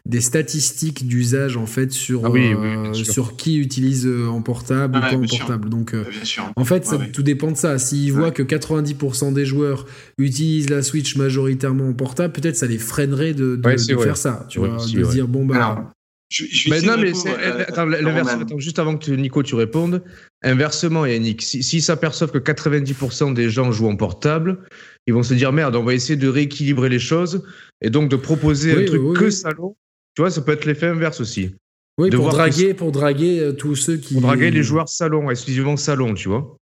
des 0.05 0.19
statistiques 0.21 1.07
d'usage 1.07 1.55
en 1.55 1.65
fait 1.65 1.91
sur 1.91 2.25
Ah 2.25 2.29
oui, 2.29 2.53
euh, 2.53 2.91
oui, 2.91 3.05
sur 3.05 3.37
qui 3.37 3.57
utilise 3.57 4.05
en 4.29 4.41
portable 4.41 4.97
ou 4.97 5.01
Ouais, 5.01 5.09
pas 5.11 5.15
en 5.17 5.25
sûr. 5.27 5.39
portable? 5.39 5.69
Donc 5.69 5.93
euh, 5.93 6.03
Bien 6.11 6.25
sûr. 6.25 6.51
En 6.57 6.65
fait, 6.65 6.85
ça, 6.85 6.97
Ouais, 6.97 7.03
ouais. 7.05 7.11
tout 7.11 7.23
dépend 7.23 7.49
de 7.51 7.57
ça. 7.57 7.79
S'ils 7.79 8.11
voient 8.11 8.31
que 8.31 8.43
90% 8.43 9.31
des 9.33 9.45
joueurs 9.45 9.85
utilisent 10.17 10.69
la 10.69 10.81
Switch 10.83 11.15
majoritairement 11.15 11.87
en 11.87 11.93
portable, 11.93 12.33
peut-être 12.33 12.57
ça 12.57 12.67
les 12.67 12.77
freinerait 12.77 13.33
de, 13.33 13.55
de- 13.55 13.65
Ouais, 13.67 13.77
c'est 13.77 13.91
de 13.93 13.95
vrai. 13.95 14.05
faire 14.05 14.17
ça. 14.17 14.45
Tu 14.49 14.59
Ouais, 14.59 14.67
vois, 14.69 14.85
de 14.85 15.11
dire, 15.11 15.27
bon, 15.27 15.45
bah. 15.45 15.55
Alors, 15.55 15.91
je, 16.33 16.45
je 16.49 16.63
vais 16.65 16.69
Mais 16.71 16.77
essayer 16.77 16.91
non, 16.91 16.97
mais 16.97 17.11
euh, 17.43 17.65
attends, 17.67 17.81
à 17.83 17.85
l'inverse, 17.85 18.31
Roman. 18.31 18.41
attends, 18.43 18.59
juste 18.59 18.79
avant 18.79 18.97
que 18.97 19.05
tu- 19.05 19.15
Nico 19.17 19.43
tu 19.43 19.53
répondes, 19.55 20.03
inversement, 20.41 21.05
Yannick, 21.05 21.41
si- 21.43 21.61
s'ils 21.61 21.83
s'aperçoivent 21.83 22.31
que 22.31 22.39
90% 22.39 23.33
des 23.33 23.49
gens 23.49 23.71
jouent 23.71 23.87
en 23.89 23.95
portable, 23.95 24.63
ils 25.05 25.13
vont 25.13 25.21
se 25.23 25.33
dire 25.35 25.51
merde, 25.53 25.75
on 25.75 25.83
va 25.83 25.93
essayer 25.93 26.15
de 26.15 26.27
rééquilibrer 26.27 26.89
les 26.89 26.99
choses 26.99 27.43
et 27.81 27.89
donc 27.91 28.09
de 28.09 28.15
proposer 28.15 28.75
Oui, 28.75 28.83
un 28.83 28.85
truc 28.87 29.01
oui, 29.03 29.13
que 29.15 29.25
oui. 29.25 29.31
salon. 29.31 29.75
Tu 30.15 30.21
vois, 30.21 30.31
ça 30.31 30.41
peut 30.41 30.53
être 30.53 30.65
l'effet 30.65 30.87
inverse 30.87 31.19
aussi. 31.21 31.55
oui, 31.99 32.09
de 32.09 32.15
pour 32.15 32.23
voir 32.25 32.35
draguer, 32.35 32.73
pour 32.73 32.91
draguer 32.91 33.39
euh, 33.39 33.53
tous 33.53 33.75
ceux 33.75 33.97
qui. 33.97 34.13
Pour 34.13 34.23
draguer 34.23 34.49
les 34.51 34.63
joueurs 34.63 34.89
salon, 34.89 35.29
exclusivement 35.29 35.77
salon, 35.77 36.13
tu 36.15 36.29
vois. 36.29 36.57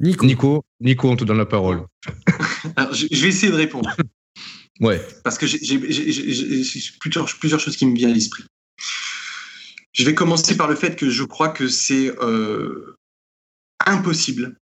Nico. 0.00 0.26
Nico, 0.26 0.64
Nico, 0.80 1.08
on 1.08 1.16
te 1.16 1.24
donne 1.24 1.38
la 1.38 1.46
parole. 1.46 1.82
Alors, 2.76 2.92
je, 2.92 3.06
je 3.10 3.22
vais 3.22 3.28
essayer 3.28 3.52
de 3.52 3.56
répondre 3.56 3.88
Ouais. 4.80 5.00
parce 5.22 5.38
que 5.38 5.46
j'ai 5.46 5.78
plusieurs, 6.98 7.26
plusieurs 7.38 7.60
choses 7.60 7.76
qui 7.76 7.86
me 7.86 7.94
viennent 7.94 8.10
à 8.10 8.14
l'esprit. 8.14 8.44
Je 9.92 10.04
vais 10.04 10.14
commencer 10.14 10.56
par 10.56 10.68
le 10.68 10.74
fait 10.74 10.96
que 10.96 11.08
je 11.08 11.22
crois 11.22 11.50
que 11.50 11.68
c'est 11.68 12.10
euh, 12.20 12.96
impossible 13.86 14.58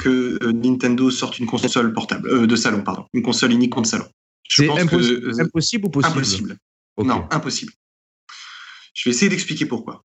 que 0.00 0.38
euh, 0.42 0.52
Nintendo 0.52 1.10
sorte 1.10 1.38
une 1.38 1.46
console 1.46 1.92
portable 1.92 2.28
euh, 2.28 2.46
de 2.46 2.56
salon, 2.56 2.82
pardon, 2.82 3.06
une 3.12 3.22
console 3.22 3.52
unique 3.52 3.76
de 3.76 3.86
salon. 3.86 4.10
C'est 4.48 4.66
pense 4.66 4.80
impos- 4.80 4.98
que, 4.98 5.26
euh, 5.26 5.40
impossible 5.40 5.86
ou 5.86 5.90
possible? 5.90 6.16
impossible. 6.16 6.56
Non, 6.98 7.28
impossible. 7.30 7.72
Je 8.94 9.08
vais 9.08 9.14
essayer 9.14 9.28
d'expliquer 9.28 9.66
pourquoi. 9.66 10.04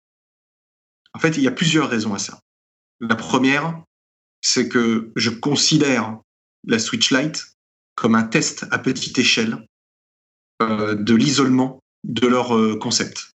En 1.13 1.19
fait, 1.19 1.35
il 1.35 1.43
y 1.43 1.47
a 1.47 1.51
plusieurs 1.51 1.89
raisons 1.89 2.13
à 2.13 2.19
ça. 2.19 2.39
La 3.01 3.15
première, 3.15 3.83
c'est 4.39 4.69
que 4.69 5.11
je 5.17 5.29
considère 5.29 6.19
la 6.63 6.79
Switch 6.79 7.11
Lite 7.11 7.56
comme 7.97 8.15
un 8.15 8.23
test 8.23 8.65
à 8.71 8.77
petite 8.77 9.17
échelle 9.17 9.57
euh, 10.61 10.95
de 10.95 11.15
l'isolement 11.15 11.79
de 12.07 12.27
leur 12.27 12.55
euh, 12.55 12.77
concept. 12.77 13.31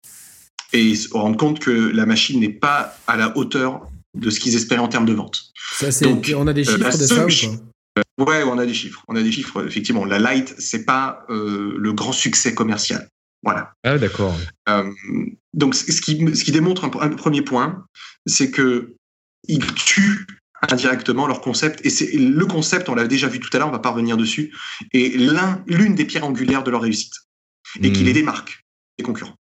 Et 0.73 0.95
se 0.95 1.13
rendre 1.13 1.37
compte 1.37 1.59
que 1.59 1.71
la 1.71 2.07
machine 2.07 2.41
n'est 2.41 2.49
pas 2.49 2.97
à 3.07 3.17
la 3.17 3.37
hauteur 3.37 3.87
de 4.17 4.31
ce 4.31 4.41
qu'ils 4.41 4.55
espéraient 4.55 4.81
en 4.81 4.89
termes 4.89 5.05
de 5.05 5.13
vente. 5.13 5.53
Ça, 5.75 5.91
c'est- 5.91 6.07
Donc, 6.07 6.33
on 6.35 6.47
a 6.47 6.53
des 6.55 6.67
euh, 6.67 6.77
chiffres 6.77 6.99
de 6.99 7.07
ça 7.07 7.27
ou 7.27 7.29
pas? 7.29 8.25
Ouais, 8.25 8.43
on 8.45 8.57
a 8.59 8.65
des 8.65 8.73
chiffres. 8.73 9.05
On 9.09 9.17
a 9.17 9.23
des 9.23 9.33
chiffres, 9.33 9.67
effectivement. 9.67 10.05
La 10.05 10.19
Lite, 10.19 10.55
c'est 10.59 10.85
pas 10.85 11.27
euh, 11.29 11.75
le 11.77 11.93
grand 11.93 12.13
succès 12.13 12.55
commercial. 12.55 13.09
Voilà. 13.43 13.73
Ah, 13.83 13.99
d'accord. 13.99 14.35
donc, 15.53 15.75
ce 15.75 16.01
qui, 16.01 16.35
ce 16.35 16.45
qui 16.45 16.53
démontre 16.53 16.85
un, 16.85 17.09
premier 17.09 17.43
point, 17.43 17.85
c'est 18.25 18.53
que 18.53 18.95
ils 19.49 19.67
tuent 19.75 20.27
indirectement 20.71 21.27
leur 21.27 21.41
concept. 21.41 21.85
Et 21.85 21.91
c'est 21.91 22.13
le 22.13 22.47
concept, 22.47 22.89
on 22.89 22.95
l'a 22.95 23.07
déjà 23.07 23.29
vu 23.29 23.41
tout 23.41 23.51
à 23.53 23.59
l'heure, 23.59 23.69
on 23.69 23.73
va 23.73 23.79
pas 23.79 23.91
revenir 23.91 24.17
dessus, 24.17 24.55
est 24.93 25.17
l'une 25.67 25.95
des 25.95 26.05
pierres 26.05 26.25
angulaires 26.25 26.63
de 26.63 26.71
leur 26.71 26.83
réussite. 26.83 27.15
Et 27.83 27.91
qui 27.91 28.03
hmm. 28.03 28.07
les 28.07 28.13
démarque 28.13 28.65
des 28.99 29.05
concurrents. 29.05 29.37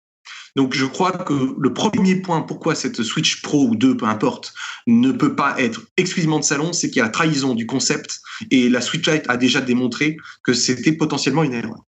Donc 0.56 0.74
je 0.74 0.84
crois 0.84 1.12
que 1.12 1.54
le 1.58 1.72
premier 1.72 2.16
point 2.16 2.42
pourquoi 2.42 2.74
cette 2.74 3.02
Switch 3.02 3.42
Pro 3.42 3.66
ou 3.68 3.76
2, 3.76 3.96
peu 3.96 4.06
importe, 4.06 4.52
ne 4.86 5.12
peut 5.12 5.34
pas 5.34 5.60
être 5.60 5.82
exclusivement 5.96 6.38
de 6.38 6.44
salon, 6.44 6.72
c'est 6.72 6.88
qu'il 6.88 6.98
y 6.98 7.00
a 7.00 7.04
la 7.04 7.10
trahison 7.10 7.54
du 7.54 7.66
concept 7.66 8.20
et 8.50 8.68
la 8.68 8.80
Switch 8.80 9.08
Lite 9.08 9.24
a 9.28 9.36
déjà 9.36 9.60
démontré 9.60 10.16
que 10.42 10.52
c'était 10.52 10.92
potentiellement 10.92 11.44
une 11.44 11.54
erreur. 11.54 11.84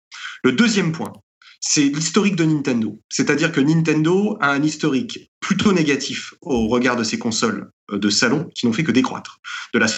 Le 0.45 0.53
deuxième 0.53 0.93
point, 0.93 1.13
c'est 1.61 1.83
l'historique 1.83 2.37
de 2.37 2.45
Nintendo. 2.45 3.01
C'est-à-dire 3.09 3.53
que 3.53 3.61
Nintendo 3.61 4.37
a 4.41 4.51
un 4.51 4.63
historique 4.63 5.31
plutôt 5.41 5.73
négatif 5.73 6.35
au 6.41 6.69
regard 6.69 6.97
de 6.97 7.05
ses 7.05 7.19
consoles 7.19 7.71
euh, 7.93 7.99
de 7.99 8.11
salon 8.11 8.49
qui 8.55 8.67
n'ont 8.67 8.73
fait 8.73 8.85
que 8.85 8.93
décroître. 8.93 9.41
De 9.75 9.79
la 9.79 9.89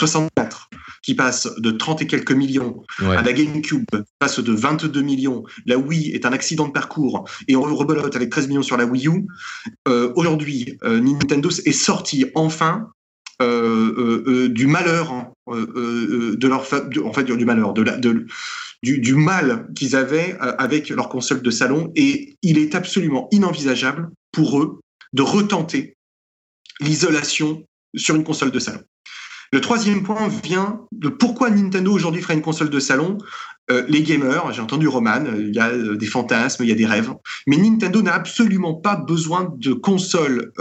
64 0.00 0.70
qui 1.02 1.14
passe 1.14 1.48
de 1.58 1.70
30 1.70 2.02
et 2.02 2.06
quelques 2.06 2.32
millions 2.32 2.84
à 3.00 3.22
la 3.22 3.32
GameCube 3.32 3.84
passe 4.18 4.38
de 4.40 4.52
22 4.52 5.00
millions. 5.00 5.42
La 5.66 5.78
Wii 5.78 6.10
est 6.12 6.26
un 6.26 6.32
accident 6.32 6.68
de 6.68 6.72
parcours 6.72 7.28
et 7.48 7.56
on 7.56 7.62
rebelote 7.62 8.14
avec 8.14 8.30
13 8.30 8.48
millions 8.48 8.62
sur 8.62 8.76
la 8.76 8.84
Wii 8.84 9.08
U. 9.08 9.26
Euh, 9.88 10.12
aujourd'hui, 10.16 10.78
euh, 10.84 11.00
Nintendo 11.00 11.48
est 11.50 11.72
sorti 11.72 12.26
enfin 12.34 12.90
du 13.40 14.66
malheur 14.66 15.32
de 15.46 16.46
leur 16.48 16.66
du 16.86 17.44
malheur 17.44 17.74
du, 18.82 18.98
du 19.00 19.14
mal 19.14 19.68
qu'ils 19.74 19.96
avaient 19.96 20.36
avec 20.40 20.88
leur 20.90 21.08
console 21.08 21.42
de 21.42 21.50
salon 21.50 21.92
et 21.94 22.36
il 22.42 22.58
est 22.58 22.74
absolument 22.74 23.28
inenvisageable 23.30 24.10
pour 24.32 24.60
eux 24.60 24.80
de 25.12 25.22
retenter 25.22 25.96
l'isolation 26.80 27.64
sur 27.96 28.14
une 28.14 28.24
console 28.24 28.50
de 28.50 28.58
salon. 28.58 28.82
Le 29.52 29.60
troisième 29.60 30.02
point 30.02 30.28
vient 30.28 30.82
de 30.92 31.08
pourquoi 31.08 31.50
Nintendo 31.50 31.92
aujourd'hui 31.92 32.20
ferait 32.20 32.34
une 32.34 32.42
console 32.42 32.68
de 32.68 32.80
salon. 32.80 33.16
Euh, 33.70 33.84
les 33.88 34.02
gamers, 34.02 34.52
j'ai 34.52 34.60
entendu 34.60 34.88
Roman, 34.88 35.24
euh, 35.26 35.48
il 35.48 35.54
y 35.54 35.58
a 35.58 35.68
euh, 35.68 35.96
des 35.96 36.06
fantasmes, 36.06 36.64
il 36.64 36.68
y 36.68 36.72
a 36.72 36.74
des 36.74 36.86
rêves, 36.86 37.12
mais 37.46 37.56
Nintendo 37.56 38.00
n'a 38.02 38.14
absolument 38.14 38.74
pas 38.74 38.96
besoin 38.96 39.54
de 39.56 39.72
consoles 39.72 40.52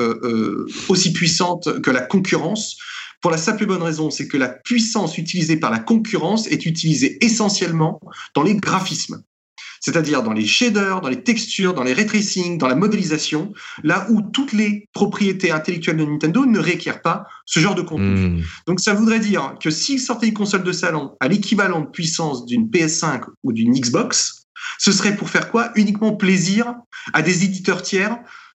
aussi 0.89 1.13
puissantes 1.13 1.81
que 1.81 1.91
la 1.91 2.01
concurrence. 2.01 2.77
Pour 3.21 3.31
la 3.31 3.37
simple 3.37 3.63
et 3.63 3.65
bonne 3.65 3.81
raison, 3.81 4.09
c'est 4.09 4.27
que 4.27 4.37
la 4.37 4.49
puissance 4.49 5.17
utilisée 5.17 5.57
par 5.57 5.71
la 5.71 5.79
concurrence 5.79 6.47
est 6.47 6.65
utilisée 6.65 7.17
essentiellement 7.23 7.99
dans 8.35 8.43
les 8.43 8.55
graphismes 8.55 9.23
c'est-à-dire 9.87 10.21
dans 10.21 10.33
les 10.33 10.45
shaders, 10.45 10.99
dans 10.99 11.07
les 11.07 11.23
textures, 11.23 11.73
dans 11.73 11.83
les 11.83 11.93
ray 11.93 12.05
tracing, 12.05 12.57
dans 12.57 12.67
la 12.67 12.75
modélisation, 12.75 13.53
là 13.85 14.05
où 14.09 14.21
toutes 14.21 14.51
les 14.51 14.89
propriétés 14.91 15.49
intellectuelles 15.49 15.95
de 15.95 16.03
Nintendo 16.03 16.45
ne 16.45 16.59
requièrent 16.59 17.01
pas 17.01 17.25
ce 17.45 17.61
genre 17.61 17.73
de 17.73 17.81
contenu. 17.81 18.27
Hmm. 18.27 18.41
Donc 18.67 18.81
ça 18.81 18.93
voudrait 18.93 19.21
dire 19.21 19.55
que 19.63 19.69
s'ils 19.69 20.01
sortaient 20.01 20.27
une 20.27 20.33
console 20.33 20.63
de 20.63 20.73
salon 20.73 21.15
à 21.21 21.29
l'équivalent 21.29 21.79
de 21.79 21.85
puissance 21.85 22.45
d'une 22.45 22.67
PS5 22.67 23.21
ou 23.45 23.53
d'une 23.53 23.71
Xbox, 23.71 24.43
ce 24.77 24.91
serait 24.91 25.15
pour 25.15 25.29
faire 25.29 25.51
quoi? 25.51 25.71
Uniquement 25.75 26.13
plaisir 26.13 26.75
à 27.13 27.21
des 27.21 27.45
éditeurs 27.45 27.81
tiers 27.81 28.17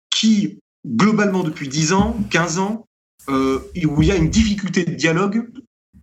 qui, 0.09 0.57
globalement 0.83 1.43
depuis 1.43 1.67
10 1.67 1.93
ans, 1.93 2.17
15 2.31 2.57
ans, 2.57 2.87
euh, 3.29 3.59
où 3.85 4.01
il 4.01 4.07
y 4.07 4.11
a 4.11 4.15
une 4.15 4.31
difficulté 4.31 4.83
de 4.83 4.95
dialogue 4.95 5.47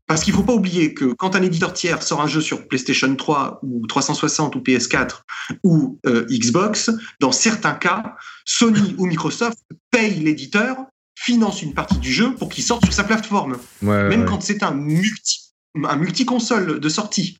parce 0.06 0.22
qu'il 0.22 0.32
ne 0.32 0.38
faut 0.38 0.44
pas 0.44 0.54
oublier 0.54 0.94
que 0.94 1.06
quand 1.14 1.34
un 1.34 1.42
éditeur 1.42 1.72
tiers 1.72 2.02
sort 2.02 2.20
un 2.20 2.28
jeu 2.28 2.40
sur 2.40 2.68
PlayStation 2.68 3.14
3 3.14 3.60
ou 3.62 3.86
360 3.86 4.54
ou 4.54 4.60
PS4 4.60 5.22
ou 5.64 5.98
euh, 6.06 6.26
Xbox, 6.30 6.90
dans 7.20 7.32
certains 7.32 7.74
cas, 7.74 8.16
Sony 8.44 8.94
ou 8.98 9.06
Microsoft 9.06 9.58
payent 9.90 10.20
l'éditeur, 10.20 10.76
finance 11.16 11.62
une 11.62 11.74
partie 11.74 11.98
du 11.98 12.12
jeu 12.12 12.34
pour 12.34 12.48
qu'il 12.48 12.62
sorte 12.62 12.84
sur 12.84 12.94
sa 12.94 13.04
plateforme. 13.04 13.58
Même 13.82 14.26
quand 14.26 14.40
c'est 14.42 14.62
un 14.62 14.72
multi, 14.72 15.52
un 15.84 15.96
multi-console 15.96 16.78
de 16.78 16.88
sortie. 16.88 17.38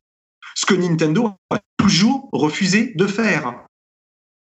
Ce 0.55 0.65
que 0.65 0.73
Nintendo 0.73 1.33
a 1.49 1.59
toujours 1.77 2.27
refusé 2.33 2.93
de 2.95 3.07
faire. 3.07 3.65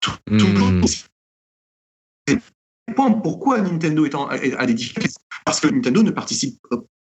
Toujours. 0.01 0.71
Hmm. 0.71 0.83
Pourquoi 3.23 3.61
Nintendo 3.61 4.05
est 4.07 4.15
à 4.15 4.67
difficultés 4.67 5.11
Parce 5.45 5.61
que 5.61 5.67
Nintendo 5.67 6.03
ne 6.03 6.11
participe 6.11 6.59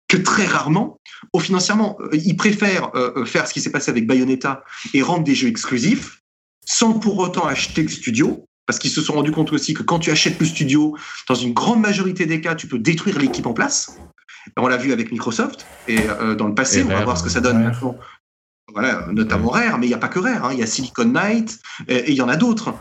que 0.09 0.17
très 0.17 0.45
rarement, 0.45 0.99
au 1.31 1.39
financièrement, 1.39 1.97
euh, 2.01 2.09
ils 2.13 2.35
préfèrent 2.35 2.89
euh, 2.95 3.11
euh, 3.15 3.25
faire 3.25 3.47
ce 3.47 3.53
qui 3.53 3.61
s'est 3.61 3.71
passé 3.71 3.91
avec 3.91 4.07
Bayonetta 4.07 4.63
et 4.93 5.01
rendre 5.01 5.23
des 5.23 5.35
jeux 5.35 5.47
exclusifs, 5.47 6.21
sans 6.65 6.93
pour 6.93 7.17
autant 7.19 7.45
acheter 7.45 7.83
le 7.83 7.89
studio, 7.89 8.45
parce 8.65 8.79
qu'ils 8.79 8.91
se 8.91 9.01
sont 9.01 9.13
rendus 9.13 9.31
compte 9.31 9.53
aussi 9.53 9.73
que 9.73 9.83
quand 9.83 9.99
tu 9.99 10.11
achètes 10.11 10.39
le 10.39 10.45
studio, 10.45 10.97
dans 11.27 11.35
une 11.35 11.53
grande 11.53 11.79
majorité 11.79 12.25
des 12.25 12.41
cas, 12.41 12.55
tu 12.55 12.67
peux 12.67 12.79
détruire 12.79 13.19
l'équipe 13.19 13.45
en 13.45 13.53
place. 13.53 13.97
On 14.57 14.67
l'a 14.67 14.77
vu 14.77 14.91
avec 14.91 15.11
Microsoft, 15.11 15.65
et 15.87 15.97
dans 16.37 16.47
le 16.47 16.55
passé, 16.55 16.83
on 16.83 16.87
va 16.87 17.03
voir 17.03 17.17
ce 17.17 17.23
que 17.23 17.29
ça 17.29 17.41
donne 17.41 17.63
maintenant. 17.63 17.95
Voilà, 18.71 19.07
notamment 19.11 19.49
Rare, 19.49 19.79
mais 19.79 19.87
il 19.87 19.89
n'y 19.89 19.95
a 19.95 19.99
pas 19.99 20.07
que 20.07 20.19
Rare, 20.19 20.45
hein. 20.45 20.49
il 20.53 20.59
y 20.59 20.63
a 20.63 20.67
Silicon 20.67 21.05
Knight, 21.05 21.59
et 21.87 22.11
il 22.11 22.15
y 22.15 22.21
en 22.21 22.29
a 22.29 22.35
d'autres. 22.35 22.75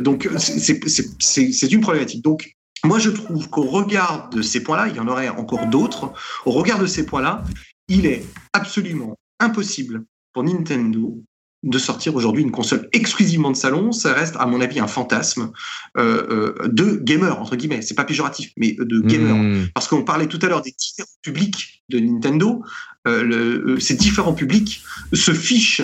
donc, 0.00 0.28
c'est 0.38 1.72
une 1.72 1.80
problématique. 1.80 2.24
Donc, 2.24 2.56
moi, 2.84 2.98
je 2.98 3.10
trouve 3.10 3.48
qu'au 3.48 3.64
regard 3.64 4.30
de 4.30 4.42
ces 4.42 4.62
points-là, 4.62 4.88
il 4.88 4.96
y 4.96 5.00
en 5.00 5.08
aurait 5.08 5.28
encore 5.28 5.66
d'autres, 5.66 6.12
au 6.46 6.50
regard 6.50 6.78
de 6.78 6.86
ces 6.86 7.04
points-là, 7.04 7.44
il 7.88 8.06
est 8.06 8.24
absolument 8.52 9.18
impossible 9.38 10.04
pour 10.32 10.44
Nintendo 10.44 11.22
de 11.62 11.78
sortir 11.78 12.14
aujourd'hui 12.16 12.42
une 12.42 12.50
console 12.50 12.88
exclusivement 12.92 13.50
de 13.50 13.56
salon, 13.56 13.92
ça 13.92 14.14
reste 14.14 14.34
à 14.38 14.46
mon 14.46 14.60
avis 14.60 14.80
un 14.80 14.86
fantasme 14.86 15.52
euh, 15.98 16.54
euh, 16.62 16.68
de 16.68 16.98
gamer 17.02 17.38
entre 17.38 17.56
guillemets. 17.56 17.82
C'est 17.82 17.94
pas 17.94 18.04
péjoratif, 18.04 18.52
mais 18.56 18.76
de 18.78 19.00
gamer. 19.00 19.34
Hmm. 19.34 19.68
Parce 19.74 19.86
qu'on 19.86 20.02
parlait 20.02 20.26
tout 20.26 20.38
à 20.42 20.46
l'heure 20.46 20.62
des 20.62 20.74
différents 20.76 21.08
publics 21.22 21.84
de 21.90 21.98
Nintendo. 21.98 22.62
Euh, 23.06 23.78
ces 23.78 23.94
différents 23.94 24.32
publics 24.32 24.82
se 25.12 25.32
fichent 25.32 25.82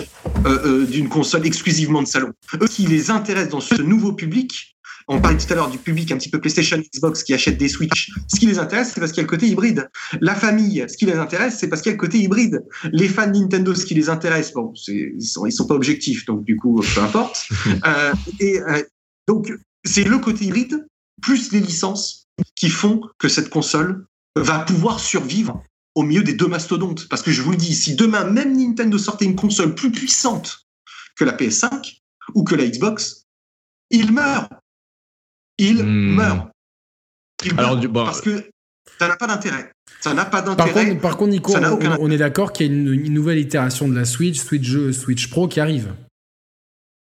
d'une 0.89 1.09
console 1.09 1.45
exclusivement 1.45 2.01
de 2.01 2.07
salon. 2.07 2.31
Eux, 2.59 2.67
qui 2.67 2.87
les 2.87 3.11
intéresse 3.11 3.49
dans 3.49 3.59
ce 3.59 3.81
nouveau 3.81 4.13
public, 4.13 4.76
on 5.07 5.21
parlait 5.21 5.37
tout 5.37 5.51
à 5.51 5.55
l'heure 5.55 5.69
du 5.69 5.77
public 5.77 6.11
un 6.11 6.17
petit 6.17 6.29
peu 6.29 6.39
PlayStation, 6.39 6.77
Xbox 6.77 7.23
qui 7.23 7.33
achète 7.33 7.57
des 7.57 7.69
Switch. 7.69 8.11
Ce 8.27 8.39
qui 8.39 8.45
les 8.45 8.59
intéresse, 8.59 8.91
c'est 8.93 8.99
parce 8.99 9.11
qu'il 9.11 9.21
y 9.21 9.25
a 9.25 9.27
le 9.27 9.29
côté 9.29 9.47
hybride. 9.47 9.89
La 10.19 10.35
famille, 10.35 10.85
ce 10.87 10.97
qui 10.97 11.05
les 11.05 11.13
intéresse, 11.13 11.57
c'est 11.59 11.69
parce 11.69 11.81
qu'il 11.81 11.91
y 11.91 11.93
a 11.93 11.95
le 11.95 11.99
côté 11.99 12.19
hybride. 12.19 12.65
Les 12.91 13.07
fans 13.07 13.27
Nintendo, 13.27 13.73
ce 13.73 13.85
qui 13.85 13.93
les 13.93 14.09
intéresse, 14.09 14.51
bon, 14.53 14.73
ils 14.87 15.21
sont, 15.21 15.45
ils 15.45 15.51
sont 15.51 15.65
pas 15.65 15.75
objectifs, 15.75 16.25
donc 16.25 16.43
du 16.43 16.57
coup, 16.57 16.81
peu 16.93 17.01
importe. 17.01 17.47
euh, 17.87 18.13
et 18.39 18.59
euh, 18.59 18.83
donc, 19.27 19.51
c'est 19.85 20.03
le 20.03 20.17
côté 20.19 20.45
hybride 20.45 20.85
plus 21.21 21.51
les 21.51 21.61
licences 21.61 22.27
qui 22.55 22.69
font 22.69 23.01
que 23.17 23.29
cette 23.29 23.49
console 23.49 24.05
va 24.35 24.59
pouvoir 24.59 24.99
survivre 24.99 25.63
au 25.95 26.03
milieu 26.03 26.21
des 26.21 26.33
deux 26.33 26.47
mastodontes. 26.47 27.07
Parce 27.09 27.21
que 27.21 27.31
je 27.31 27.41
vous 27.41 27.51
le 27.51 27.57
dis, 27.57 27.73
si 27.73 27.95
demain 27.95 28.25
même 28.25 28.55
Nintendo 28.55 28.97
sortait 28.97 29.25
une 29.25 29.35
console 29.35 29.73
plus 29.73 29.91
puissante 29.91 30.67
que 31.15 31.23
la 31.23 31.35
PS5 31.35 32.01
ou 32.35 32.43
que 32.43 32.55
la 32.55 32.67
Xbox, 32.67 33.25
il 33.89 34.11
meurt 34.11 34.51
il 35.57 35.83
hmm. 35.83 36.15
meurt. 36.15 36.49
Alors, 37.57 37.79
parce 37.93 38.21
que 38.21 38.49
ça 38.99 39.07
n'a 39.07 39.15
pas 39.15 39.27
d'intérêt. 39.27 39.71
Ça 40.01 40.13
n'a 40.13 40.25
pas 40.25 40.41
d'intérêt. 40.41 40.95
Par 40.95 41.17
contre, 41.17 41.31
Nico, 41.31 41.53
on, 41.99 42.11
est 42.11 42.17
d'accord 42.17 42.51
qu'il 42.51 42.67
y 42.67 42.69
a 42.69 42.73
une, 42.73 43.13
nouvelle 43.13 43.39
itération 43.39 43.87
de 43.87 43.95
la 43.95 44.05
Switch, 44.05 44.37
Switch 44.37 44.91
Switch 44.91 45.29
Pro 45.29 45.47
qui 45.47 45.59
arrive. 45.59 45.93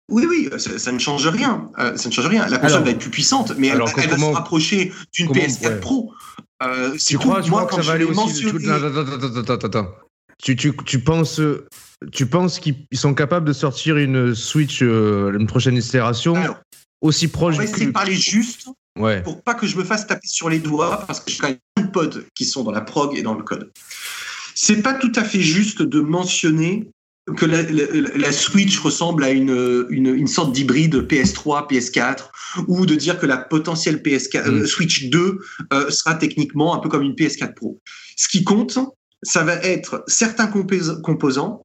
Oui, 0.09 0.25
oui, 0.27 0.49
ça, 0.57 0.91
ne 0.91 0.97
change 0.97 1.27
rien. 1.27 1.69
Euh, 1.77 1.95
ça 1.95 2.09
ne 2.09 2.13
change 2.13 2.25
rien. 2.25 2.47
La 2.47 2.57
console 2.57 2.83
va 2.83 2.89
être 2.89 2.99
plus 2.99 3.11
puissante, 3.11 3.53
mais 3.57 3.67
elle, 3.67 3.77
va 3.77 3.87
se 3.87 4.33
rapprocher 4.33 4.91
d'une 5.13 5.31
PS4 5.31 5.79
Pro. 5.79 6.13
Euh, 6.63 6.97
tu 6.97 7.17
crois, 7.17 7.41
tu 7.41 7.51
crois 7.51 7.65
que 7.65 7.75
ça 7.75 7.81
va 7.81 7.93
aller 7.93 8.05
aussi 8.05 8.47
attends, 8.47 9.53
attends, 9.53 9.67
attends, 9.67 9.91
Tu, 10.43 10.55
tu, 10.55 10.75
tu 10.85 10.99
penses, 10.99 11.39
tu 12.11 12.25
penses 12.25 12.59
qu'ils 12.59 12.85
sont 12.93 13.13
capables 13.13 13.47
de 13.47 13.53
sortir 13.53 13.97
une 13.97 14.33
Switch, 14.33 14.81
euh, 14.81 15.37
une 15.37 15.47
prochaine 15.47 15.77
itération 15.77 16.35
aussi 17.01 17.27
proche. 17.27 17.55
On 17.55 17.59
va 17.59 17.63
essayer 17.63 17.87
de 17.87 17.91
parler 17.91 18.15
juste 18.15 18.67
ouais. 18.97 19.23
pour 19.23 19.41
pas 19.41 19.53
que 19.53 19.67
je 19.67 19.77
me 19.77 19.83
fasse 19.83 20.07
taper 20.07 20.27
sur 20.27 20.49
les 20.49 20.59
doigts 20.59 21.03
parce 21.07 21.19
que 21.19 21.31
j'ai 21.31 21.37
quand 21.37 21.47
même 21.47 21.59
de 21.77 21.91
pods 21.91 22.23
qui 22.35 22.45
sont 22.45 22.63
dans 22.63 22.71
la 22.71 22.81
prog 22.81 23.17
et 23.17 23.21
dans 23.21 23.33
le 23.33 23.43
code. 23.43 23.71
C'est 24.55 24.81
pas 24.81 24.93
tout 24.93 25.11
à 25.15 25.23
fait 25.23 25.41
juste 25.41 25.81
de 25.81 26.01
mentionner 26.01 26.89
que 27.37 27.45
la, 27.45 28.31
Switch 28.31 28.79
ressemble 28.79 29.23
à 29.23 29.29
une, 29.29 29.85
une, 29.89 30.27
sorte 30.27 30.51
d'hybride 30.51 31.07
PS3, 31.07 31.69
PS4, 31.69 32.29
ou 32.67 32.85
de 32.87 32.95
dire 32.95 33.19
que 33.19 33.25
la 33.25 33.37
potentielle 33.37 33.97
PS4, 33.97 34.47
euh, 34.47 34.51
mm. 34.63 34.67
Switch 34.67 35.09
2 35.09 35.39
euh, 35.71 35.89
sera 35.91 36.15
techniquement 36.15 36.73
un 36.73 36.79
peu 36.79 36.89
comme 36.89 37.03
une 37.03 37.13
PS4 37.13 37.53
Pro. 37.53 37.79
Ce 38.15 38.27
qui 38.27 38.43
compte, 38.43 38.79
ça 39.21 39.43
va 39.43 39.55
être 39.55 40.03
certains 40.07 40.47
composants 40.47 41.61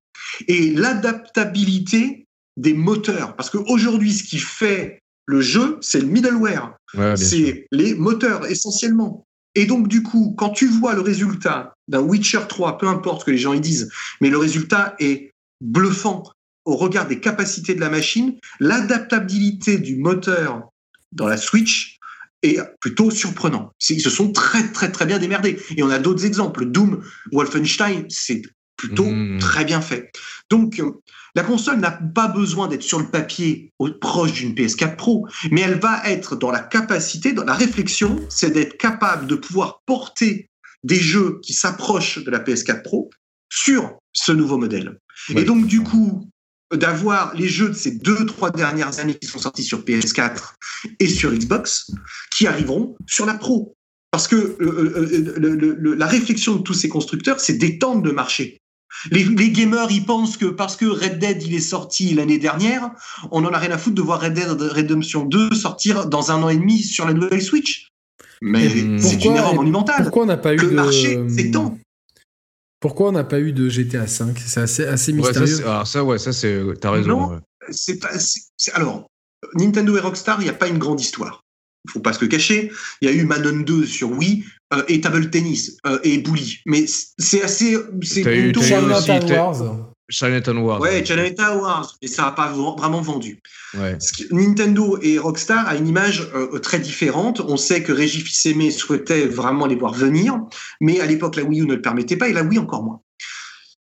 et 0.48 0.70
l'adaptabilité 0.70 2.26
des 2.56 2.74
moteurs. 2.74 3.34
Parce 3.36 3.50
qu'aujourd'hui, 3.50 4.12
ce 4.12 4.24
qui 4.24 4.38
fait 4.38 5.00
le 5.26 5.40
jeu, 5.40 5.78
c'est 5.80 6.00
le 6.00 6.06
middleware. 6.06 6.76
c'est 7.16 7.66
les 7.72 7.94
moteurs 7.94 8.46
essentiellement. 8.46 9.26
Et 9.54 9.66
donc, 9.66 9.88
du 9.88 10.02
coup, 10.02 10.34
quand 10.36 10.50
tu 10.50 10.66
vois 10.66 10.94
le 10.94 11.00
résultat 11.00 11.74
d'un 11.88 12.00
Witcher 12.00 12.40
3, 12.48 12.78
peu 12.78 12.88
importe 12.88 13.20
ce 13.20 13.26
que 13.26 13.30
les 13.30 13.38
gens 13.38 13.52
y 13.52 13.60
disent, 13.60 13.90
mais 14.20 14.30
le 14.30 14.38
résultat 14.38 14.96
est 14.98 15.32
bluffant. 15.60 16.24
au 16.66 16.76
regard 16.76 17.06
des 17.06 17.20
capacités 17.20 17.74
de 17.74 17.80
la 17.80 17.90
machine, 17.90 18.38
l'adaptabilité 18.58 19.76
du 19.78 19.96
moteur 19.96 20.70
dans 21.12 21.28
la 21.28 21.36
Switch 21.36 21.98
est 22.42 22.58
plutôt 22.80 23.10
surprenant. 23.10 23.70
Ils 23.90 24.00
se 24.00 24.08
sont 24.10 24.32
très 24.32 24.72
très 24.72 24.90
très 24.90 25.04
bien 25.04 25.18
démerdés. 25.18 25.58
Et 25.76 25.82
on 25.82 25.90
a 25.90 25.98
d'autres 25.98 26.24
exemples. 26.24 26.64
Doom, 26.64 27.02
Wolfenstein, 27.32 28.06
c'est 28.08 28.42
plutôt 28.76 29.10
mmh. 29.10 29.38
très 29.38 29.64
bien 29.64 29.80
fait. 29.80 30.10
Donc, 30.50 30.80
euh, 30.80 30.90
la 31.34 31.42
console 31.42 31.80
n'a 31.80 31.90
pas 31.90 32.28
besoin 32.28 32.68
d'être 32.68 32.82
sur 32.82 33.00
le 33.00 33.06
papier 33.06 33.72
proche 34.00 34.32
d'une 34.32 34.54
PS4 34.54 34.96
Pro, 34.96 35.26
mais 35.50 35.62
elle 35.62 35.80
va 35.80 36.02
être 36.08 36.36
dans 36.36 36.50
la 36.50 36.60
capacité, 36.60 37.32
dans 37.32 37.44
la 37.44 37.54
réflexion, 37.54 38.24
c'est 38.28 38.50
d'être 38.50 38.76
capable 38.76 39.26
de 39.26 39.34
pouvoir 39.34 39.82
porter 39.86 40.48
des 40.84 41.00
jeux 41.00 41.40
qui 41.42 41.54
s'approchent 41.54 42.22
de 42.22 42.30
la 42.30 42.38
PS4 42.38 42.82
Pro 42.82 43.10
sur 43.50 43.98
ce 44.12 44.32
nouveau 44.32 44.58
modèle. 44.58 44.98
Et 45.34 45.44
donc, 45.44 45.66
du 45.66 45.82
coup, 45.82 46.28
d'avoir 46.72 47.34
les 47.34 47.48
jeux 47.48 47.68
de 47.68 47.74
ces 47.74 47.92
deux, 47.92 48.26
trois 48.26 48.50
dernières 48.50 48.98
années 48.98 49.16
qui 49.16 49.26
sont 49.26 49.38
sortis 49.38 49.64
sur 49.64 49.82
PS4 49.82 50.54
et 51.00 51.08
sur 51.08 51.32
Xbox, 51.32 51.90
qui 52.36 52.46
arriveront 52.46 52.96
sur 53.06 53.26
la 53.26 53.34
Pro. 53.34 53.74
Parce 54.10 54.28
que 54.28 54.36
euh, 54.36 54.56
euh, 54.60 55.96
la 55.96 56.06
réflexion 56.06 56.56
de 56.56 56.62
tous 56.62 56.74
ces 56.74 56.88
constructeurs, 56.88 57.40
c'est 57.40 57.54
d'étendre 57.54 58.04
le 58.04 58.12
marché. 58.12 58.60
Les, 59.10 59.50
gamers, 59.50 59.90
ils 59.90 60.04
pensent 60.04 60.36
que 60.36 60.46
parce 60.46 60.76
que 60.76 60.86
Red 60.86 61.18
Dead, 61.18 61.42
il 61.42 61.54
est 61.54 61.60
sorti 61.60 62.14
l'année 62.14 62.38
dernière, 62.38 62.90
on 63.30 63.44
en 63.44 63.52
a 63.52 63.58
rien 63.58 63.70
à 63.70 63.78
foutre 63.78 63.96
de 63.96 64.02
voir 64.02 64.20
Red 64.20 64.34
Dead 64.34 64.48
Redemption 64.48 65.24
2 65.24 65.54
sortir 65.54 66.06
dans 66.06 66.30
un 66.30 66.42
an 66.42 66.48
et 66.48 66.56
demi 66.56 66.82
sur 66.82 67.06
la 67.06 67.12
nouvelle 67.12 67.42
Switch. 67.42 67.88
Mais 68.40 68.68
c'est 68.98 69.24
une 69.24 69.36
erreur 69.36 69.54
monumentale. 69.54 70.02
Pourquoi 70.02 70.24
on 70.24 70.26
n'a 70.26 70.36
pas 70.36 70.54
eu 70.54 70.58
le 70.58 70.70
marché 70.70 71.28
s'étend 71.28 71.78
pourquoi 72.84 73.08
on 73.08 73.12
n'a 73.12 73.24
pas 73.24 73.40
eu 73.40 73.54
de 73.54 73.70
GTA 73.70 74.06
5 74.06 74.38
C'est 74.44 74.60
assez, 74.60 74.84
assez 74.84 75.14
mystérieux. 75.14 75.46
ça, 75.46 75.62
alors 75.62 75.86
ça, 75.86 76.04
ouais, 76.04 76.18
ça 76.18 76.34
c'est. 76.34 76.60
T'as 76.82 76.90
raison. 76.90 77.08
Non, 77.08 77.40
c'est 77.70 77.98
pas. 77.98 78.10
alors, 78.74 79.08
Nintendo 79.54 79.96
et 79.96 80.00
Rockstar, 80.00 80.38
il 80.42 80.44
n'y 80.44 80.50
a 80.50 80.54
pas 80.54 80.68
une 80.68 80.76
grande 80.76 81.00
histoire. 81.00 81.40
Il 81.86 81.92
faut 81.92 82.00
pas 82.00 82.12
se 82.12 82.20
le 82.20 82.28
cacher. 82.28 82.70
Il 83.00 83.08
y 83.08 83.10
a 83.10 83.14
eu 83.14 83.24
Manon 83.24 83.60
2 83.60 83.86
sur 83.86 84.10
Wii 84.10 84.44
euh, 84.72 84.82
et 84.88 85.00
Table 85.00 85.30
Tennis 85.30 85.76
euh, 85.86 85.98
et 86.02 86.18
Bully. 86.18 86.58
Mais 86.66 86.84
c'est 87.18 87.42
assez. 87.42 87.76
C'est 88.02 88.22
plutôt. 88.22 88.60
Wars. 88.60 89.90
Chinatown 90.10 90.58
Wars. 90.58 90.80
Ouais, 90.80 91.04
Chinatown 91.04 91.60
Wars, 91.60 91.96
et 92.02 92.08
ça 92.08 92.24
n'a 92.24 92.32
pas 92.32 92.52
vraiment 92.52 93.00
vendu. 93.00 93.40
Nintendo 94.30 94.98
et 95.00 95.18
Rockstar 95.18 95.66
a 95.66 95.76
une 95.76 95.88
image 95.88 96.28
euh, 96.34 96.58
très 96.58 96.78
différente. 96.78 97.40
On 97.40 97.56
sait 97.56 97.82
que 97.82 97.90
Régis 97.90 98.22
Fils-Aimé 98.22 98.70
souhaitait 98.70 99.26
vraiment 99.26 99.66
les 99.66 99.76
voir 99.76 99.94
venir, 99.94 100.38
mais 100.80 101.00
à 101.00 101.06
l'époque, 101.06 101.36
la 101.36 101.44
Wii 101.44 101.62
U 101.62 101.66
ne 101.66 101.74
le 101.74 101.80
permettait 101.80 102.16
pas, 102.16 102.28
et 102.28 102.34
la 102.34 102.42
Wii 102.42 102.58
encore 102.58 102.82
moins. 102.82 103.00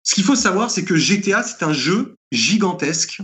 Ce 0.03 0.15
qu'il 0.15 0.23
faut 0.23 0.35
savoir, 0.35 0.72
c'est 0.72 0.85
que 0.85 0.95
GTA, 0.95 1.43
c'est 1.43 1.64
un 1.64 1.73
jeu 1.73 2.15
gigantesque 2.31 3.22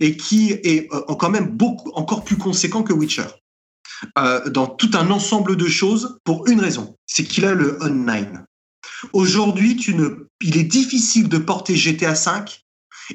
et 0.00 0.16
qui 0.16 0.52
est 0.52 0.88
quand 1.18 1.30
même 1.30 1.48
beaucoup, 1.48 1.90
encore 1.92 2.24
plus 2.24 2.36
conséquent 2.36 2.82
que 2.82 2.92
Witcher. 2.92 3.26
Euh, 4.18 4.48
dans 4.48 4.66
tout 4.66 4.90
un 4.94 5.10
ensemble 5.10 5.56
de 5.56 5.66
choses 5.66 6.18
pour 6.24 6.46
une 6.48 6.60
raison, 6.60 6.96
c'est 7.06 7.24
qu'il 7.24 7.44
a 7.44 7.54
le 7.54 7.78
online. 7.82 8.44
Aujourd'hui, 9.12 9.76
il 10.40 10.56
est 10.56 10.64
difficile 10.64 11.28
de 11.28 11.38
porter 11.38 11.76
GTA 11.76 12.12
V 12.12 12.44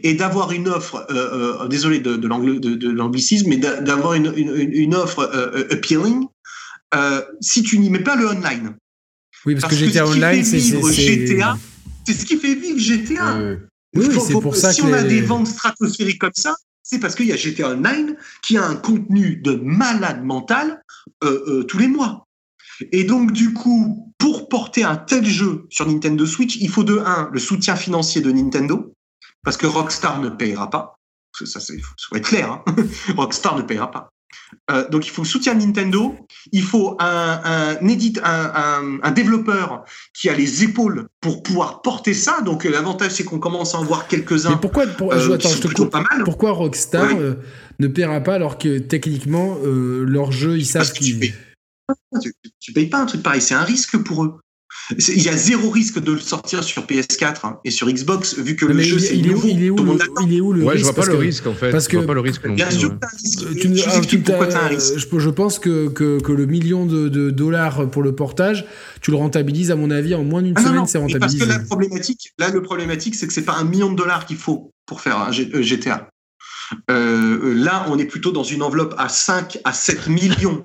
et 0.04 0.14
d'avoir 0.14 0.52
une 0.52 0.68
offre, 0.68 1.06
euh, 1.10 1.64
euh, 1.64 1.68
désolé 1.68 2.00
de, 2.00 2.16
de 2.16 2.90
l'anglicisme, 2.90 3.50
mais 3.50 3.58
d'avoir 3.58 4.14
une, 4.14 4.96
offre 4.96 5.30
appealing 5.72 6.28
si 7.42 7.64
tu 7.64 7.80
n'y 7.80 7.90
mets 7.90 8.04
pas 8.04 8.16
le 8.16 8.28
online. 8.28 8.76
Oui, 9.46 9.56
parce, 9.56 9.74
que 9.74 9.80
GTA 9.80 10.08
Online, 10.08 10.44
c'est 10.44 10.60
GTA. 10.60 11.58
C'est 12.06 12.14
ce 12.14 12.26
qui 12.26 12.38
fait 12.38 12.56
vivre 12.56 12.80
GTA. 12.80 13.58
oui, 13.96 14.06
c'est 14.26 14.34
pour 14.34 14.56
ça 14.56 14.72
si 14.72 14.82
on 14.82 14.94
a 14.94 15.04
des 15.04 15.22
ventes 15.22 15.48
stratosphériques 15.48 16.20
comme 16.20 16.32
ça, 16.36 16.56
c'est 16.86 17.00
parce 17.00 17.16
qu'il 17.16 17.26
y 17.26 17.34
a 17.34 17.36
GTA 17.36 17.72
Online 17.72 18.16
qui 18.42 18.58
a 18.58 18.64
un 18.64 18.76
contenu 18.76 19.38
de 19.38 19.56
malade 19.56 20.24
mental 20.24 20.82
tous 21.22 21.78
les 21.78 21.88
mois. 21.88 22.26
Et 22.92 23.04
donc, 23.04 23.32
du 23.32 23.54
coup, 23.54 24.14
pour 24.18 24.50
porter 24.50 24.84
un 24.84 24.96
tel 24.96 25.26
jeu 25.26 25.66
sur 25.70 25.88
Nintendo 25.88 26.26
Switch, 26.26 26.58
il 26.58 26.70
faut 26.70 26.84
de 26.84 26.98
1, 26.98 27.30
le 27.32 27.40
soutien 27.40 27.76
financier 27.76 28.22
de 28.22 28.32
Nintendo, 28.32 28.94
parce 29.44 29.58
que 29.58 29.66
Rockstar 29.66 30.20
ne 30.22 30.30
payera 30.30 30.70
pas. 30.70 30.96
Ça, 31.44 31.60
c'est, 31.60 31.78
faut 31.80 32.16
être 32.16 32.28
clair, 32.28 32.52
hein. 32.52 32.64
Rockstar 33.18 33.58
ne 33.58 33.62
payera 33.62 33.92
pas. 33.92 34.10
Euh, 34.72 34.88
donc 34.90 35.06
il 35.06 35.12
faut 35.12 35.24
le 35.24 35.28
soutien 35.28 35.56
de 35.56 35.64
Nintendo, 35.64 36.16
il 36.52 36.64
faut 36.64 36.98
un, 37.00 37.42
un, 37.82 37.88
édite, 37.88 38.20
un, 38.24 39.00
un, 39.02 39.12
développeur 39.12 39.86
qui 40.14 40.30
a 40.30 40.34
les 40.34 40.64
épaules 40.64 41.08
pour 41.22 41.44
pouvoir 41.44 41.82
porter 41.82 42.14
ça. 42.14 42.42
Donc 42.42 42.64
l'avantage 42.64 43.12
c'est 43.12 43.24
qu'on 43.24 43.40
commence 43.40 43.76
à 43.76 43.80
en 43.80 43.84
voir 43.84 44.08
quelques-uns. 44.08 44.52
Mais 44.52 44.58
pourquoi, 44.62 44.88
pour, 44.88 45.14
euh, 45.14 45.36
attends, 45.36 45.50
je 45.50 45.68
te 45.68 45.84
pas 45.84 46.02
mal. 46.02 46.24
pourquoi 46.24 46.52
Rockstar 46.52 47.16
euh, 47.18 47.36
ne 47.80 47.88
paiera 47.88 48.22
pas 48.22 48.36
alors 48.36 48.58
que 48.58 48.80
techniquement 48.80 49.58
leur 49.64 50.32
jeu 50.32 50.58
ils 50.58 50.66
savent 50.66 50.92
qu'ils 50.92 51.34
tu, 52.22 52.34
tu, 52.60 52.74
payes 52.74 52.88
pas 52.88 53.00
un 53.00 53.06
truc 53.06 53.22
pareil, 53.22 53.42
c'est 53.42 53.54
un 53.54 53.64
risque 53.64 53.98
pour 53.98 54.24
eux. 54.24 54.40
Il 54.98 55.22
y 55.22 55.30
a 55.30 55.36
zéro 55.36 55.70
risque 55.72 56.00
de 56.00 56.12
le 56.12 56.20
sortir 56.20 56.64
sur 56.64 56.84
PS4 56.86 57.38
hein, 57.44 57.60
et 57.64 57.72
sur 57.72 57.90
Xbox 57.90 58.38
vu 58.38 58.56
que 58.56 58.66
le 58.66 58.80
jeu 58.82 59.00
c'est 59.00 59.18
il, 59.18 59.32
nouveau. 59.32 59.48
Il 59.48 59.64
est 59.64 59.70
où, 59.72 59.78
le, 59.78 59.98
il 60.24 60.34
est 60.36 60.42
où 60.42 60.54
le 60.54 60.64
ouais, 60.64 60.74
risque 60.74 60.86
je 60.86 60.92
vois 60.92 61.04
pas 61.04 61.12
le 61.12 61.18
risque 61.18 61.48
en 61.48 61.54
fait. 61.56 61.72
Parce 61.72 61.88
que, 61.88 61.94
je 61.94 61.98
vois 61.98 62.08
pas 62.08 62.14
le 62.14 62.20
risque. 62.20 62.48
Bien 62.48 62.70
sûr, 62.70 62.96
tu, 63.60 63.72
tu, 64.08 64.20
pourquoi 64.20 64.54
as 64.54 64.66
un 64.66 64.68
risque. 64.68 64.98
Je, 64.98 65.20
je 65.20 65.30
pense 65.30 65.58
que, 65.58 65.88
que, 65.88 66.22
que, 66.22 66.32
le 66.32 66.46
million 66.46 66.86
de, 66.86 67.10
de, 67.10 67.32
dollars 67.32 67.90
pour 67.90 68.04
le 68.04 68.14
portage, 68.14 68.66
tu 69.02 69.12
le 69.12 69.18
rentabilises 69.18 69.72
à 69.72 69.76
mon 69.76 69.90
avis 69.90 70.14
en 70.14 70.24
moins 70.24 70.44
d'une 70.44 70.54
ah 70.56 70.64
semaine, 70.64 70.86
c'est 70.86 71.00
rentabilisé. 71.00 71.40
Parce 71.40 71.52
que 71.52 71.60
la 71.60 71.66
problématique, 71.66 72.34
là 72.38 72.50
le 72.50 72.62
problématique, 72.62 73.16
c'est 73.16 73.26
que 73.28 73.34
c'est 73.34 73.46
pas 73.46 73.56
un 73.56 73.64
million 73.64 73.92
de 73.92 73.96
dollars 73.96 74.26
qu'il 74.26 74.38
faut 74.38 74.72
pour 74.86 75.02
faire 75.02 75.18
un 75.18 75.32
GTA. 75.32 76.10
Euh, 76.90 77.40
euh, 77.44 77.54
là, 77.54 77.86
on 77.90 77.98
est 77.98 78.06
plutôt 78.06 78.32
dans 78.32 78.44
une 78.44 78.62
enveloppe 78.62 78.96
à 78.98 79.10
5 79.10 79.60
à 79.64 79.74
7 79.74 80.08
millions 80.08 80.64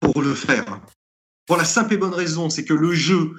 pour 0.00 0.22
le 0.22 0.34
faire. 0.34 0.80
Pour 1.46 1.56
la 1.56 1.64
simple 1.64 1.94
et 1.94 1.96
bonne 1.96 2.14
raison, 2.14 2.50
c'est 2.50 2.64
que 2.64 2.74
le 2.74 2.92
jeu, 2.92 3.30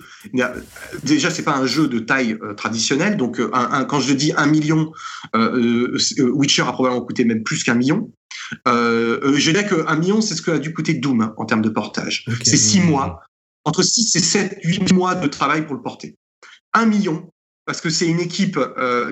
déjà, 1.04 1.30
c'est 1.30 1.44
pas 1.44 1.56
un 1.58 1.66
jeu 1.66 1.90
de 1.90 2.00
taille 2.00 2.38
euh, 2.42 2.54
traditionnelle. 2.54 3.18
Donc, 3.18 3.40
euh, 3.40 3.50
un, 3.54 3.84
quand 3.84 4.00
je 4.00 4.14
dis 4.14 4.32
un 4.38 4.48
million, 4.48 4.94
euh, 5.36 5.98
Witcher 6.18 6.62
a 6.62 6.72
probablement 6.72 7.06
coûté 7.06 7.26
même 7.26 7.44
plus 7.44 7.66
qu'un 7.66 7.76
million. 7.76 8.10
je 8.66 9.52
dirais 9.52 9.68
qu'un 9.68 9.96
million, 9.98 10.22
c'est 10.22 10.36
ce 10.36 10.42
que 10.42 10.52
a 10.52 10.60
dû 10.60 10.74
coûter 10.74 10.94
Doom 10.94 11.22
hein, 11.22 11.34
en 11.36 11.46
termes 11.46 11.62
de 11.62 11.70
portage. 11.70 12.26
C'est 12.44 12.56
six 12.56 12.80
mois, 12.80 13.22
entre 13.66 13.84
six 13.84 14.16
et 14.16 14.22
sept, 14.22 14.58
huit 14.64 14.94
mois 14.94 15.16
de 15.16 15.28
travail 15.28 15.66
pour 15.66 15.76
le 15.76 15.82
porter. 15.82 16.16
Un 16.74 16.86
million, 16.86 17.30
parce 17.66 17.82
que 17.82 17.90
c'est 17.90 18.08
une 18.08 18.22
équipe 18.22 18.58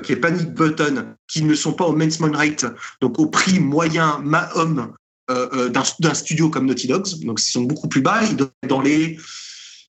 qui 0.03 0.13
est 0.13 0.17
Panic 0.17 0.53
Button, 0.53 1.15
qui 1.27 1.43
ne 1.43 1.53
sont 1.53 1.73
pas 1.73 1.85
au 1.85 1.93
maintenance 1.93 2.37
rate, 2.37 2.65
donc 3.01 3.19
au 3.19 3.25
prix 3.25 3.59
moyen 3.59 4.21
ma-homme 4.23 4.79
euh, 4.79 5.04
euh, 5.31 5.69
d'un 5.69 6.13
studio 6.13 6.49
comme 6.49 6.65
Naughty 6.67 6.87
Dogs, 6.87 7.23
donc 7.23 7.41
ils 7.41 7.51
sont 7.51 7.63
beaucoup 7.63 7.87
plus 7.87 8.01
bas, 8.01 8.21
ils 8.23 8.35
doivent 8.35 8.51
être 8.63 8.69
dans 8.69 8.81
les 8.81 9.17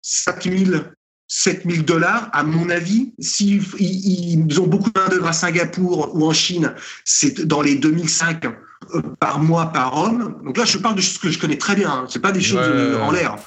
5000, 0.02 0.92
7000 1.28 1.86
dollars, 1.86 2.30
à 2.34 2.44
mon 2.44 2.70
avis. 2.70 3.14
S'ils 3.20 3.64
ils 3.80 4.60
ont 4.60 4.68
beaucoup 4.68 4.90
d'œuvres 4.90 5.28
à 5.28 5.34
Singapour 5.34 6.16
ou 6.16 6.26
en 6.26 6.34
Chine, 6.34 6.74
c'est 7.06 7.46
dans 7.46 7.62
les 7.62 7.76
2005 7.76 8.46
euh, 8.46 9.02
par 9.20 9.40
mois 9.40 9.68
par 9.68 9.98
homme. 9.98 10.42
Donc 10.44 10.58
là, 10.58 10.66
je 10.66 10.78
parle 10.78 10.96
de 10.96 11.02
choses 11.02 11.20
que 11.20 11.30
je 11.30 11.38
connais 11.38 11.58
très 11.58 11.76
bien, 11.76 11.92
hein. 11.92 12.06
c'est 12.10 12.22
pas 12.22 12.32
des 12.32 12.42
choses 12.42 12.98
en 13.00 13.12
l'air. 13.12 13.38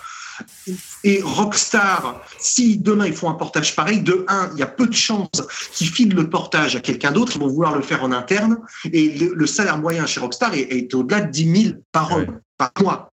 Et 1.05 1.21
Rockstar, 1.23 2.25
si 2.39 2.79
demain 2.79 3.07
ils 3.07 3.13
font 3.13 3.31
un 3.31 3.35
portage 3.35 3.75
pareil, 3.75 4.01
de 4.01 4.25
un, 4.29 4.51
il 4.55 4.61
y 4.61 4.63
a 4.63 4.67
peu 4.67 4.87
de 4.87 4.95
chances 4.95 5.43
qu'ils 5.73 5.89
filent 5.89 6.15
le 6.15 6.29
portage 6.29 6.77
à 6.77 6.81
quelqu'un 6.81 7.13
d'autre, 7.13 7.33
ils 7.37 7.41
vont 7.41 7.49
vouloir 7.49 7.75
le 7.75 7.83
faire 7.83 8.03
en 8.05 8.13
interne, 8.13 8.59
et 8.93 9.09
le, 9.19 9.47
salaire 9.47 9.79
moyen 9.79 10.07
chez 10.07 10.21
Rockstar 10.21 10.55
est, 10.55 10.95
au-delà 10.95 11.23
de 11.23 11.31
10 11.31 11.63
000 11.63 11.75
par 11.93 12.17
homme, 12.17 12.41
par 12.57 12.73
mois. 12.81 13.13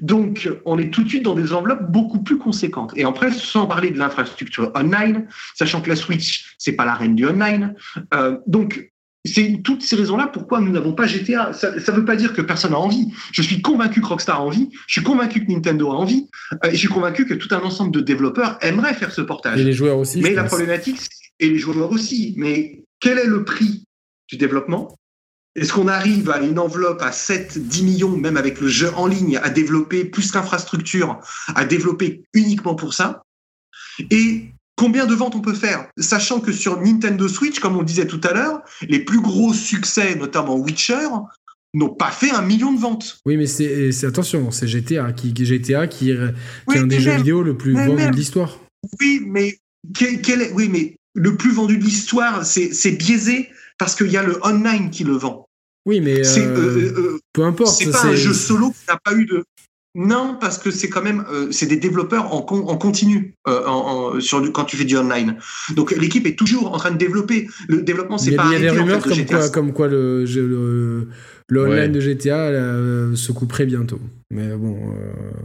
Donc, 0.00 0.48
on 0.64 0.78
est 0.78 0.90
tout 0.90 1.02
de 1.02 1.08
suite 1.08 1.22
dans 1.22 1.34
des 1.34 1.52
enveloppes 1.52 1.90
beaucoup 1.90 2.22
plus 2.22 2.38
conséquentes. 2.38 2.92
Et 2.96 3.04
après, 3.04 3.32
sans 3.32 3.66
parler 3.66 3.90
de 3.90 3.98
l'infrastructure 3.98 4.70
online, 4.74 5.26
sachant 5.54 5.80
que 5.80 5.88
la 5.88 5.96
Switch, 5.96 6.54
c'est 6.58 6.72
pas 6.72 6.84
la 6.84 6.94
reine 6.94 7.14
du 7.14 7.26
online. 7.26 7.74
Euh, 8.12 8.38
donc, 8.46 8.92
c'est 9.24 9.60
toutes 9.62 9.82
ces 9.82 9.96
raisons-là 9.96 10.28
pourquoi 10.28 10.60
nous 10.60 10.70
n'avons 10.70 10.92
pas 10.92 11.06
GTA. 11.06 11.52
Ça 11.52 11.72
ne 11.72 11.96
veut 11.96 12.04
pas 12.04 12.16
dire 12.16 12.32
que 12.32 12.40
personne 12.40 12.72
n'a 12.72 12.78
envie. 12.78 13.12
Je 13.32 13.42
suis 13.42 13.60
convaincu 13.60 14.00
que 14.00 14.06
Rockstar 14.06 14.36
a 14.36 14.42
envie. 14.42 14.70
Je 14.86 14.92
suis 14.92 15.02
convaincu 15.02 15.44
que 15.44 15.52
Nintendo 15.52 15.90
a 15.90 15.94
envie. 15.94 16.28
Euh, 16.64 16.68
et 16.68 16.72
je 16.72 16.76
suis 16.76 16.88
convaincu 16.88 17.26
que 17.26 17.34
tout 17.34 17.52
un 17.54 17.60
ensemble 17.60 17.90
de 17.90 18.00
développeurs 18.00 18.58
aimerait 18.60 18.94
faire 18.94 19.12
ce 19.12 19.20
portage. 19.20 19.60
Et 19.60 19.64
les 19.64 19.72
joueurs 19.72 19.98
aussi. 19.98 20.20
Mais 20.20 20.34
la 20.34 20.44
problématique, 20.44 21.00
et 21.40 21.50
les 21.50 21.58
joueurs 21.58 21.90
aussi. 21.90 22.34
Mais 22.36 22.84
quel 23.00 23.18
est 23.18 23.26
le 23.26 23.44
prix 23.44 23.84
du 24.28 24.36
développement? 24.36 24.96
Est-ce 25.56 25.72
qu'on 25.72 25.88
arrive 25.88 26.30
à 26.30 26.40
une 26.40 26.58
enveloppe 26.58 27.02
à 27.02 27.10
7, 27.10 27.58
10 27.58 27.82
millions, 27.82 28.16
même 28.16 28.36
avec 28.36 28.60
le 28.60 28.68
jeu 28.68 28.90
en 28.94 29.06
ligne, 29.06 29.38
à 29.42 29.50
développer 29.50 30.04
plus 30.04 30.30
qu'infrastructure, 30.30 31.18
à 31.54 31.64
développer 31.64 32.22
uniquement 32.32 32.76
pour 32.76 32.94
ça? 32.94 33.22
Et 34.10 34.52
combien 34.78 35.04
de 35.04 35.14
ventes 35.14 35.34
on 35.34 35.40
peut 35.40 35.54
faire 35.54 35.88
Sachant 35.98 36.40
que 36.40 36.52
sur 36.52 36.80
Nintendo 36.80 37.28
Switch, 37.28 37.58
comme 37.58 37.76
on 37.76 37.80
le 37.80 37.84
disait 37.84 38.06
tout 38.06 38.20
à 38.24 38.32
l'heure, 38.32 38.62
les 38.88 39.00
plus 39.00 39.20
gros 39.20 39.52
succès, 39.52 40.14
notamment 40.14 40.56
Witcher, 40.56 41.08
n'ont 41.74 41.90
pas 41.90 42.10
fait 42.10 42.30
un 42.30 42.42
million 42.42 42.72
de 42.72 42.80
ventes. 42.80 43.18
Oui, 43.26 43.36
mais 43.36 43.46
c'est 43.46 44.04
attention, 44.04 44.50
c'est 44.50 44.66
GTA 44.66 45.12
qui, 45.12 45.34
GTA 45.34 45.86
qui, 45.86 46.06
qui 46.06 46.76
est 46.76 46.78
un 46.78 46.86
des 46.86 47.00
jeux 47.00 47.16
vidéo 47.16 47.42
le 47.42 47.58
plus 47.58 47.74
vendu 47.74 48.06
de 48.06 48.16
l'histoire. 48.16 48.58
Oui, 49.00 49.20
mais 49.26 49.58
quel, 49.94 50.42
est, 50.42 50.52
oui, 50.52 50.68
mais 50.70 50.96
le 51.14 51.36
plus 51.36 51.52
vendu 51.52 51.76
de 51.76 51.84
l'histoire, 51.84 52.46
c'est 52.46 52.92
biaisé 52.92 53.50
parce 53.76 53.94
qu'il 53.94 54.10
y 54.10 54.16
a 54.16 54.22
le 54.22 54.38
online 54.44 54.90
qui 54.90 55.04
le 55.04 55.12
vend. 55.12 55.46
Oui, 55.86 56.00
mais 56.00 56.22
peu 57.32 57.44
importe. 57.44 57.76
C'est 57.78 57.90
pas 57.90 58.06
un 58.06 58.14
jeu 58.14 58.32
solo 58.32 58.70
qui 58.70 58.84
n'a 58.88 58.98
pas 59.02 59.14
eu 59.14 59.26
de. 59.26 59.44
Non, 59.94 60.36
parce 60.40 60.58
que 60.58 60.70
c'est 60.70 60.88
quand 60.88 61.02
même 61.02 61.24
c'est 61.50 61.66
des 61.66 61.76
développeurs 61.76 62.32
en, 62.32 62.38
en 62.38 62.76
continu 62.76 63.34
sur 64.20 64.52
quand 64.52 64.64
tu 64.64 64.76
fais 64.76 64.84
du 64.84 64.96
online. 64.96 65.36
Donc 65.74 65.90
l'équipe 65.96 66.26
est 66.26 66.38
toujours 66.38 66.72
en 66.72 66.78
train 66.78 66.90
de 66.90 66.98
développer. 66.98 67.48
Le 67.68 67.82
développement 67.82 68.18
c'est 68.18 68.32
pas. 68.32 68.44
Il 68.46 68.52
y 68.52 68.56
a 68.56 68.60
des 68.60 68.70
rumeurs 68.70 69.02
comme, 69.02 69.26
quoi, 69.26 69.48
comme 69.48 69.72
quoi 69.72 69.88
le, 69.88 70.24
le, 71.48 71.62
online 71.64 71.92
de 71.92 72.00
GTA 72.00 72.50
se 73.16 73.32
couperait 73.32 73.66
bientôt. 73.66 74.00
Mais 74.30 74.48
bon. 74.56 74.94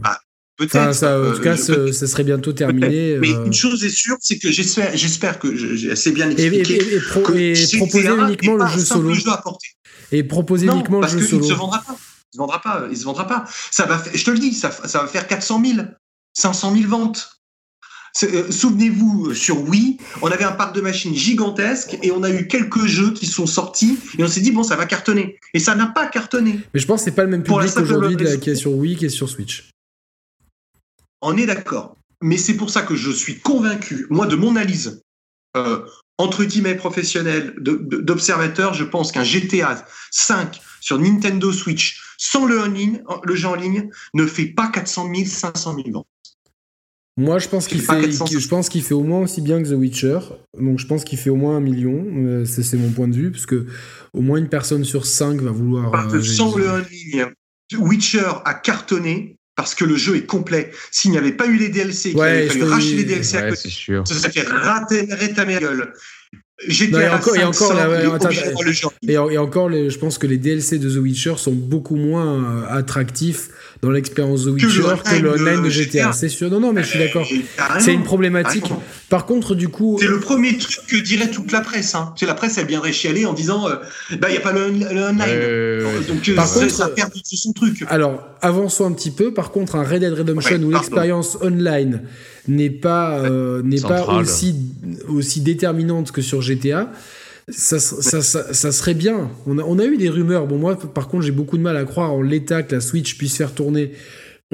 Ah, 0.04 0.18
Peut-être. 0.56 0.94
ça, 0.94 1.20
en 1.20 1.32
tout 1.32 1.42
cas, 1.42 1.56
ça 1.56 2.06
serait 2.06 2.24
bientôt 2.24 2.52
terminé. 2.52 3.18
Mais 3.18 3.30
une 3.30 3.52
chose 3.52 3.84
est 3.84 3.94
sûre, 3.94 4.16
c'est 4.20 4.38
que 4.38 4.50
j'espère, 4.50 4.96
j'espère 4.96 5.38
que 5.38 5.54
j'ai 5.56 5.90
assez 5.90 6.12
bien 6.12 6.30
expliqué. 6.30 6.78
Et, 6.94 7.00
proposer 7.00 8.08
uniquement 8.08 8.56
le 8.56 8.66
jeu 8.68 8.80
solo. 8.80 9.12
Et 10.12 10.22
proposer 10.22 10.66
uniquement 10.66 11.00
le 11.00 11.08
jeu 11.08 11.20
solo. 11.20 11.20
Parce 11.20 11.30
qu'il 11.30 11.38
ne 11.38 11.44
se 11.44 11.52
vendra 11.54 11.82
pas. 11.84 11.96
Il 12.34 12.36
se 12.36 12.40
vendra 12.40 12.60
pas. 12.60 12.88
Il 12.90 12.96
se 12.96 13.04
vendra 13.04 13.28
pas. 13.28 13.44
Ça 13.70 13.86
va, 13.86 14.02
je 14.12 14.24
te 14.24 14.30
le 14.32 14.38
dis, 14.38 14.54
ça, 14.54 14.72
ça 14.72 15.02
va 15.02 15.06
faire 15.06 15.28
400 15.28 15.62
000, 15.64 15.86
500 16.36 16.74
000 16.74 16.88
ventes. 16.88 17.30
Euh, 18.24 18.50
souvenez-vous, 18.50 19.34
sur 19.34 19.60
Wii, 19.68 19.98
on 20.20 20.26
avait 20.32 20.42
un 20.42 20.50
parc 20.50 20.74
de 20.74 20.80
machines 20.80 21.14
gigantesque 21.14 21.96
et 22.02 22.10
on 22.10 22.24
a 22.24 22.30
eu 22.30 22.48
quelques 22.48 22.86
jeux 22.86 23.12
qui 23.12 23.26
sont 23.26 23.46
sortis 23.46 24.00
et 24.18 24.24
on 24.24 24.26
s'est 24.26 24.40
dit, 24.40 24.50
bon, 24.50 24.64
ça 24.64 24.74
va 24.74 24.84
cartonner. 24.86 25.38
Et 25.52 25.60
ça 25.60 25.76
n'a 25.76 25.86
pas 25.86 26.06
cartonné. 26.08 26.58
Mais 26.74 26.80
je 26.80 26.86
pense 26.86 27.02
que 27.02 27.04
c'est 27.04 27.14
pas 27.14 27.22
le 27.22 27.30
même 27.30 27.44
public 27.44 27.76
aujourd'hui 27.76 28.16
qui 28.40 28.50
est 28.50 28.56
sur 28.56 28.72
Wii 28.72 28.96
qui 28.96 29.06
est 29.06 29.10
sur 29.10 29.28
Switch. 29.28 29.70
On 31.22 31.36
est 31.36 31.46
d'accord. 31.46 31.96
Mais 32.20 32.36
c'est 32.36 32.54
pour 32.54 32.70
ça 32.70 32.82
que 32.82 32.96
je 32.96 33.12
suis 33.12 33.38
convaincu, 33.38 34.08
moi, 34.10 34.26
de 34.26 34.34
mon 34.34 34.56
analyse, 34.56 35.02
euh, 35.56 35.86
entre 36.18 36.42
guillemets 36.42 36.74
professionnelle, 36.74 37.54
d'observateur, 37.58 38.74
je 38.74 38.84
pense 38.84 39.12
qu'un 39.12 39.24
GTA 39.24 39.84
5 40.10 40.60
sur 40.80 40.98
Nintendo 40.98 41.52
Switch, 41.52 42.03
sans 42.18 42.46
le, 42.46 42.58
le 43.24 43.34
jeu 43.34 43.48
en 43.48 43.54
ligne, 43.54 43.88
ne 44.14 44.26
fait 44.26 44.46
pas 44.46 44.68
400 44.68 45.10
000, 45.14 45.26
500 45.26 45.76
000 45.76 45.90
ventes. 45.92 46.06
Moi, 47.16 47.38
je 47.38 47.48
pense 47.48 47.68
qu'il 47.68 47.80
fait, 47.80 48.10
je 48.10 48.48
pense 48.48 48.68
qu'il 48.68 48.82
fait 48.82 48.94
au 48.94 49.04
moins 49.04 49.20
aussi 49.20 49.40
bien 49.40 49.62
que 49.62 49.68
The 49.68 49.78
Witcher. 49.78 50.18
Donc, 50.58 50.80
je 50.80 50.86
pense 50.86 51.04
qu'il 51.04 51.18
fait 51.18 51.30
au 51.30 51.36
moins 51.36 51.56
un 51.56 51.60
million. 51.60 52.04
Euh, 52.16 52.44
c'est 52.44 52.76
mon 52.76 52.90
point 52.90 53.06
de 53.06 53.14
vue, 53.14 53.30
parce 53.30 53.46
que 53.46 53.66
au 54.12 54.20
moins 54.20 54.38
une 54.38 54.48
personne 54.48 54.84
sur 54.84 55.06
cinq 55.06 55.40
va 55.40 55.52
vouloir. 55.52 55.92
Parce 55.92 56.12
que 56.12 56.18
euh, 56.18 56.22
sans 56.22 56.56
le 56.56 56.84
ligne, 56.90 57.26
Witcher 57.78 58.30
a 58.44 58.54
cartonné 58.54 59.36
parce 59.56 59.76
que 59.76 59.84
le 59.84 59.96
jeu 59.96 60.16
est 60.16 60.26
complet. 60.26 60.72
S'il 60.90 61.12
n'y 61.12 61.18
avait 61.18 61.32
pas 61.32 61.46
eu 61.46 61.56
les 61.56 61.68
DLC, 61.68 62.10
qu'il 62.10 62.20
avait 62.20 62.48
fallu 62.48 62.64
racheter 62.64 62.96
les 62.96 63.04
DLC 63.04 63.36
à 63.36 63.50
côté, 63.50 63.70
ça 63.70 64.04
serait 64.14 64.32
fait 64.32 64.48
rater 64.48 65.06
ta 65.06 65.44
gueule. 65.44 65.92
Et 66.62 66.94
encore, 67.08 67.36
et 67.36 67.44
encore, 67.44 67.72
et, 69.02 69.38
encore 69.38 69.70
je 69.72 69.98
pense 69.98 70.18
que 70.18 70.26
les 70.28 70.38
DLC 70.38 70.78
de 70.78 70.88
The 70.88 71.02
Witcher 71.02 71.34
sont 71.36 71.52
beaucoup 71.52 71.96
moins 71.96 72.62
euh, 72.62 72.66
attractifs 72.68 73.48
dans 73.82 73.90
l'expérience 73.90 74.44
The 74.44 74.48
Witcher 74.48 74.82
que 75.04 75.16
le 75.16 75.30
online 75.32 75.62
de 75.62 75.70
GTA. 75.70 76.12
C'est 76.12 76.28
sûr. 76.28 76.50
Non, 76.50 76.60
non, 76.60 76.72
mais 76.72 76.82
je 76.82 76.88
suis 76.88 76.98
d'accord. 76.98 77.26
C'est 77.78 77.92
une 77.92 78.04
problématique. 78.04 78.66
Par 79.08 79.26
contre, 79.26 79.54
du 79.54 79.68
coup. 79.68 79.98
C'est 80.00 80.08
le 80.08 80.20
premier 80.20 80.56
truc 80.56 80.86
que 80.88 80.96
dirait 80.96 81.30
toute 81.30 81.52
la 81.52 81.60
presse. 81.60 81.94
Hein. 81.94 82.14
C'est 82.18 82.26
la 82.26 82.34
presse, 82.34 82.58
elle 82.58 82.66
viendrait 82.66 82.92
chialer 82.92 83.26
en 83.26 83.32
disant 83.32 83.68
euh, 83.68 83.76
bah, 84.18 84.28
il 84.28 84.32
n'y 84.32 84.38
a 84.38 84.40
pas 84.40 84.52
le, 84.52 84.66
online. 84.66 86.06
Donc, 86.08 86.28
euh, 86.28 86.68
ça 86.68 86.88
perd 86.88 87.10
son 87.14 87.52
truc. 87.52 87.84
Alors, 87.88 88.26
avançons 88.40 88.86
un 88.86 88.92
petit 88.92 89.10
peu. 89.10 89.32
Par 89.32 89.50
contre, 89.50 89.76
un 89.76 89.84
Red 89.84 90.00
Dead 90.00 90.12
Redemption 90.12 90.62
où 90.62 90.70
l'expérience 90.70 91.38
online 91.42 92.02
n'est 92.48 92.70
pas, 92.70 93.18
euh, 93.18 93.62
n'est 93.62 93.80
pas 93.80 94.06
aussi, 94.18 94.54
aussi 95.08 95.40
déterminante 95.40 96.12
que 96.12 96.22
sur 96.22 96.42
GTA. 96.42 96.90
Ça, 97.48 97.78
ça, 97.78 98.22
ça, 98.22 98.72
serait 98.72 98.94
bien. 98.94 99.30
On 99.46 99.58
a, 99.58 99.62
on 99.62 99.78
a, 99.78 99.84
eu 99.84 99.96
des 99.96 100.08
rumeurs. 100.08 100.46
Bon, 100.46 100.56
moi, 100.56 100.78
par 100.78 101.08
contre, 101.08 101.24
j'ai 101.24 101.32
beaucoup 101.32 101.58
de 101.58 101.62
mal 101.62 101.76
à 101.76 101.84
croire 101.84 102.12
en 102.12 102.22
l'état 102.22 102.62
que 102.62 102.74
la 102.74 102.80
Switch 102.80 103.18
puisse 103.18 103.36
faire 103.36 103.52
tourner 103.52 103.92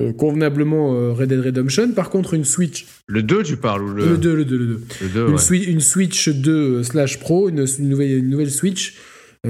euh, 0.01 0.13
convenablement 0.13 0.95
euh, 0.95 1.13
Red 1.13 1.29
Dead 1.29 1.41
Redemption. 1.41 1.93
Par 1.93 2.11
contre, 2.11 2.35
une 2.35 2.45
Switch. 2.45 2.87
Le 3.07 3.23
2, 3.23 3.45
tu 3.45 3.57
parles 3.57 3.83
ou 3.83 3.93
le... 3.93 4.09
le 4.11 4.19
2, 4.19 4.35
le 4.35 4.45
2, 4.45 4.59
le 4.59 4.67
2. 4.67 5.29
une, 5.29 5.71
une, 5.71 5.81
Switch 5.81 6.29
2 6.29 6.83
slash 6.83 7.21
Pro, 7.21 7.49
une, 7.49 7.65
nouvelle, 7.79 8.19
une 8.19 8.29
nouvelle 8.29 8.51
Switch. 8.51 8.97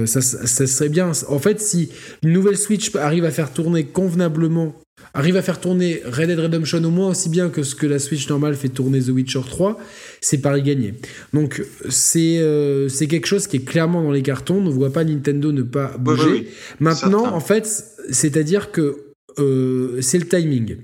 ça, 0.05 0.21
ça, 0.21 0.67
serait 0.67 0.89
bien. 0.89 1.11
En 1.27 1.39
fait, 1.39 1.59
si 1.59 1.89
une 2.23 2.33
nouvelle 2.33 2.57
Switch 2.57 2.95
arrive 2.95 3.25
à 3.25 3.31
faire 3.31 3.51
tourner 3.51 3.85
convenablement 3.85 4.80
arrive 5.13 5.35
à 5.37 5.41
faire 5.41 5.59
tourner 5.59 6.01
Red 6.05 6.27
Dead 6.27 6.39
Redemption 6.39 6.83
au 6.83 6.89
moins 6.89 7.09
aussi 7.09 7.29
bien 7.29 7.49
que 7.49 7.63
ce 7.63 7.75
que 7.75 7.85
la 7.85 7.99
Switch 7.99 8.27
normale 8.29 8.55
fait 8.55 8.69
tourner 8.69 9.01
The 9.01 9.09
Witcher 9.09 9.41
3, 9.45 9.77
c'est 10.21 10.39
pari 10.39 10.63
gagné. 10.63 10.93
Donc 11.33 11.63
c'est 11.89 12.39
euh, 12.39 12.87
c'est 12.89 13.07
quelque 13.07 13.27
chose 13.27 13.47
qui 13.47 13.57
est 13.57 13.65
clairement 13.65 14.03
dans 14.03 14.11
les 14.11 14.21
cartons, 14.21 14.57
on 14.57 14.61
ne 14.61 14.69
voit 14.69 14.93
pas 14.93 15.03
Nintendo 15.03 15.51
ne 15.51 15.63
pas 15.63 15.97
bouger. 15.97 16.49
Maintenant, 16.79 17.25
en 17.33 17.39
fait, 17.39 17.67
c'est-à-dire 18.09 18.71
que 18.71 19.11
euh, 19.39 20.01
c'est 20.01 20.17
le 20.17 20.27
timing. 20.27 20.77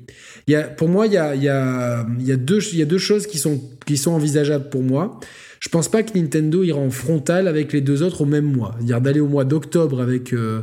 Il 0.48 0.54
y 0.54 0.56
a, 0.56 0.64
pour 0.64 0.88
moi, 0.88 1.08
il 1.08 1.14
y 1.14 1.18
a, 1.18 1.36
il 1.36 1.44
y, 1.44 1.50
a, 1.50 2.06
il 2.20 2.26
y, 2.26 2.32
a 2.32 2.38
deux, 2.38 2.60
il 2.72 2.80
y 2.80 2.82
a 2.82 2.86
deux 2.86 2.98
choses 2.98 3.28
qui 3.28 3.38
sont, 3.38 3.62
qui 3.86 3.98
sont 3.98 4.12
envisageables 4.12 4.70
pour 4.70 4.84
moi. 4.84 5.20
Je 5.60 5.70
pense 5.70 5.90
pas 5.90 6.04
que 6.04 6.18
Nintendo 6.18 6.64
ira 6.64 6.80
en 6.80 6.90
frontal 6.90 7.48
avec 7.48 7.74
les 7.74 7.82
deux 7.82 8.04
autres 8.04 8.22
au 8.22 8.26
même 8.26 8.46
mois. 8.46 8.74
C'est-à-dire 8.78 9.02
d'aller 9.02 9.20
au 9.20 9.28
mois 9.28 9.44
d'octobre 9.44 10.02
avec 10.02 10.32
euh, 10.34 10.62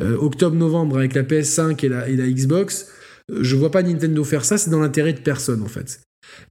octobre-novembre 0.00 0.98
avec 0.98 1.14
la 1.14 1.22
PS5 1.22 1.84
et 1.84 1.88
la, 1.88 2.08
et 2.08 2.16
la 2.16 2.26
Xbox 2.26 2.88
je 3.32 3.56
vois 3.56 3.70
pas 3.70 3.82
Nintendo 3.82 4.24
faire 4.24 4.44
ça, 4.44 4.58
c'est 4.58 4.70
dans 4.70 4.80
l'intérêt 4.80 5.12
de 5.12 5.20
personne 5.20 5.62
en 5.62 5.68
fait. 5.68 6.00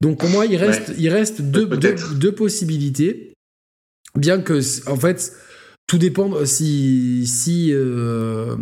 Donc 0.02 0.20
pour 0.20 0.30
moi, 0.30 0.46
il 0.46 0.56
reste, 0.56 0.94
il 0.98 1.10
reste 1.10 1.42
deux, 1.42 1.66
deux, 1.68 2.32
possibilités, 2.32 3.34
bien 4.18 4.42
que 4.42 4.60
en 4.90 4.98
fait, 4.98 5.34
tout 5.88 5.98
dépend 5.98 6.46
si, 6.46 7.26
si 7.28 7.70
euh, 7.72 8.56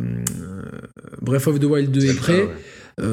Breath 1.22 1.48
of 1.48 1.60
the 1.60 1.66
Wild 1.66 1.92
2 1.92 2.06
est, 2.06 2.14
prêt. 2.16 2.42
Euh, 2.42 2.56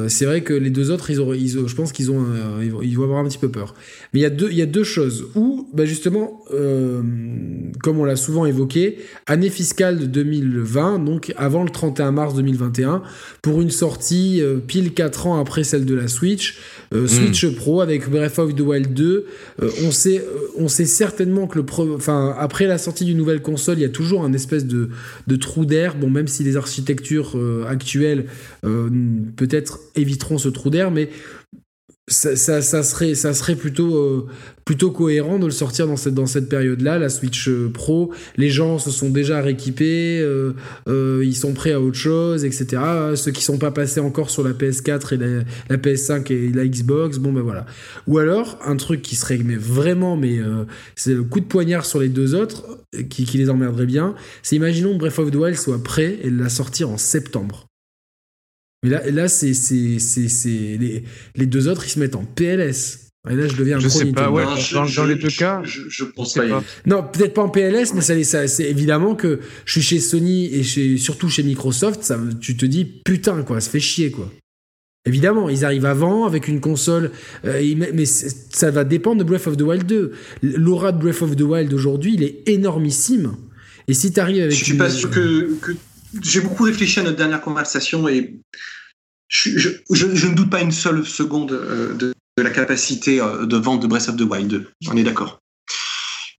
c'est 0.07 0.25
vrai 0.25 0.41
que 0.41 0.53
les 0.53 0.69
deux 0.69 0.91
autres, 0.91 1.09
ils 1.09 1.19
ils 1.39 1.67
je 1.67 1.75
pense 1.75 1.91
qu'ils 1.91 2.11
ont, 2.11 2.23
euh, 2.23 2.63
ils 2.83 2.97
vont 2.97 3.03
avoir 3.03 3.19
un 3.19 3.27
petit 3.27 3.37
peu 3.37 3.49
peur. 3.49 3.73
Mais 4.13 4.19
il 4.19 4.23
y 4.23 4.25
a 4.25 4.29
deux, 4.29 4.49
il 4.51 4.57
y 4.57 4.61
a 4.61 4.67
deux 4.67 4.83
choses. 4.83 5.27
Ou, 5.35 5.67
bah 5.73 5.85
justement, 5.85 6.43
euh, 6.53 7.01
comme 7.81 7.99
on 7.99 8.05
l'a 8.05 8.15
souvent 8.15 8.45
évoqué, 8.45 8.99
année 9.25 9.49
fiscale 9.49 9.99
de 9.99 10.05
2020, 10.05 10.99
donc 10.99 11.33
avant 11.37 11.63
le 11.63 11.69
31 11.69 12.11
mars 12.11 12.35
2021, 12.35 13.01
pour 13.41 13.61
une 13.61 13.71
sortie 13.71 14.41
pile 14.67 14.93
4 14.93 15.27
ans 15.27 15.39
après 15.39 15.63
celle 15.63 15.85
de 15.85 15.95
la 15.95 16.07
Switch. 16.07 16.59
Hmm. 16.91 17.07
Switch 17.07 17.55
Pro 17.55 17.81
avec 17.81 18.09
Breath 18.09 18.39
of 18.39 18.55
the 18.55 18.61
Wild 18.61 18.93
2. 18.93 19.25
on 19.85 19.91
sait, 19.91 20.23
on 20.57 20.67
sait 20.67 20.85
certainement 20.85 21.47
que 21.47 21.59
le, 21.59 21.65
enfin 21.93 22.35
après 22.37 22.65
la 22.65 22.77
sortie 22.77 23.05
d'une 23.05 23.17
nouvelle 23.17 23.41
console, 23.41 23.77
il 23.77 23.81
y 23.81 23.85
a 23.85 23.89
toujours 23.89 24.23
un 24.23 24.33
espèce 24.33 24.65
de, 24.65 24.89
de 25.27 25.35
trou 25.35 25.65
d'air. 25.65 25.95
Bon, 25.95 26.09
même 26.09 26.27
si 26.27 26.43
les 26.43 26.57
architectures 26.57 27.37
actuelles 27.67 28.25
peut-être 28.61 29.78
éviteront 29.95 30.37
ce 30.37 30.49
trou 30.49 30.69
d'air, 30.69 30.91
mais 30.91 31.09
ça, 32.09 32.83
serait, 32.83 33.15
ça 33.15 33.33
serait 33.33 33.55
plutôt, 33.55 33.95
euh, 33.95 34.27
plutôt 34.65 34.91
cohérent 34.91 35.39
de 35.39 35.45
le 35.45 35.51
sortir 35.51 35.87
dans 35.87 35.95
cette, 35.95 36.13
dans 36.13 36.25
cette 36.25 36.49
période-là. 36.49 36.97
La 36.97 37.09
Switch 37.09 37.47
euh, 37.47 37.69
Pro, 37.71 38.11
les 38.35 38.49
gens 38.49 38.79
se 38.79 38.91
sont 38.91 39.09
déjà 39.09 39.41
rééquipés, 39.41 40.19
euh, 40.21 40.53
ils 41.23 41.35
sont 41.35 41.53
prêts 41.53 41.71
à 41.71 41.79
autre 41.79 41.97
chose, 41.97 42.45
etc. 42.45 42.81
Ceux 43.15 43.31
qui 43.31 43.43
sont 43.43 43.57
pas 43.57 43.71
passés 43.71 43.99
encore 43.99 44.29
sur 44.29 44.43
la 44.43 44.51
PS4 44.51 45.13
et 45.13 45.45
la, 45.69 45.77
PS5 45.77 46.31
et 46.33 46.51
la 46.51 46.65
Xbox, 46.65 47.17
bon 47.17 47.31
ben 47.31 47.41
voilà. 47.41 47.65
Ou 48.07 48.17
alors, 48.17 48.59
un 48.65 48.75
truc 48.75 49.01
qui 49.01 49.15
serait 49.15 49.37
mais 49.37 49.55
vraiment, 49.55 50.17
mais 50.17 50.39
c'est 50.95 51.13
le 51.13 51.23
coup 51.23 51.39
de 51.39 51.45
poignard 51.45 51.85
sur 51.85 51.99
les 51.99 52.09
deux 52.09 52.35
autres, 52.35 52.79
qui, 53.09 53.23
qui 53.23 53.37
les 53.37 53.49
emmerderait 53.49 53.85
bien, 53.85 54.15
c'est 54.43 54.55
imaginons 54.55 54.93
que 54.93 54.99
Breath 54.99 55.19
of 55.19 55.31
the 55.31 55.35
Wild 55.35 55.57
soit 55.57 55.81
prêt 55.81 56.19
et 56.23 56.29
la 56.29 56.49
sortir 56.49 56.89
en 56.89 56.97
septembre. 56.97 57.68
Mais 58.83 58.89
là, 58.89 59.09
là 59.11 59.27
c'est, 59.27 59.53
c'est, 59.53 59.99
c'est, 59.99 60.49
les, 60.49 61.03
les, 61.35 61.45
deux 61.45 61.67
autres, 61.67 61.85
ils 61.85 61.89
se 61.89 61.99
mettent 61.99 62.15
en 62.15 62.23
PLS. 62.23 63.09
Et 63.29 63.35
là, 63.35 63.47
je 63.47 63.55
deviens 63.55 63.77
un 63.77 63.79
je 63.79 63.89
sais 63.89 64.05
pas, 64.13 64.31
ouais, 64.31 64.45
dans, 64.73 65.05
les 65.05 65.15
deux 65.15 65.29
cas, 65.29 65.61
je, 65.63 66.05
pense 66.05 66.33
pas. 66.33 66.63
Non, 66.85 67.03
peut-être 67.03 67.33
pas 67.33 67.43
en 67.43 67.49
PLS, 67.49 67.93
mais 67.93 68.01
ça, 68.01 68.21
ça, 68.23 68.47
c'est 68.47 68.69
évidemment 68.69 69.13
que 69.13 69.39
je 69.65 69.73
suis 69.73 69.81
chez 69.81 69.99
Sony 69.99 70.45
et 70.53 70.63
chez, 70.63 70.97
surtout 70.97 71.27
chez 71.27 71.43
Microsoft, 71.43 72.01
ça, 72.01 72.17
tu 72.39 72.55
te 72.55 72.65
dis 72.65 72.85
putain 72.85 73.43
quoi, 73.43 73.59
ça 73.59 73.69
fait 73.69 73.81
chier 73.81 74.09
quoi. 74.09 74.31
Évidemment, 75.05 75.49
ils 75.49 75.65
arrivent 75.65 75.85
avant 75.85 76.25
avec 76.25 76.47
une 76.47 76.61
console, 76.61 77.11
euh, 77.45 77.75
mais 77.93 78.05
ça 78.05 78.71
va 78.71 78.83
dépendre 78.83 79.17
de 79.17 79.23
Breath 79.23 79.47
of 79.47 79.57
the 79.57 79.61
Wild 79.61 79.85
2. 79.85 80.11
L'aura 80.43 80.91
de 80.91 80.99
Breath 80.99 81.21
of 81.21 81.35
the 81.35 81.41
Wild 81.41 81.73
aujourd'hui, 81.73 82.13
il 82.15 82.23
est 82.23 82.47
énormissime. 82.47 83.35
Et 83.87 83.93
si 83.93 84.13
tu 84.13 84.19
arrives 84.19 84.43
avec. 84.43 84.55
Je 84.55 84.63
suis 84.63 84.77
pas 84.77 84.89
sûr 84.89 85.09
que, 85.09 85.55
que 85.61 85.71
j'ai 86.21 86.41
beaucoup 86.41 86.63
réfléchi 86.63 86.99
à 86.99 87.03
notre 87.03 87.17
dernière 87.17 87.41
conversation 87.41 88.07
et 88.07 88.39
je, 89.27 89.69
ne 89.89 90.35
doute 90.35 90.49
pas 90.49 90.61
une 90.61 90.71
seule 90.71 91.05
seconde 91.05 91.51
euh, 91.51 91.93
de, 91.93 92.13
la 92.37 92.49
capacité 92.49 93.21
euh, 93.21 93.45
de 93.45 93.57
vente 93.57 93.81
de 93.81 93.87
Breath 93.87 94.09
of 94.09 94.15
the 94.17 94.21
Wild 94.21 94.67
On 94.87 94.97
est 94.97 95.03
d'accord. 95.03 95.39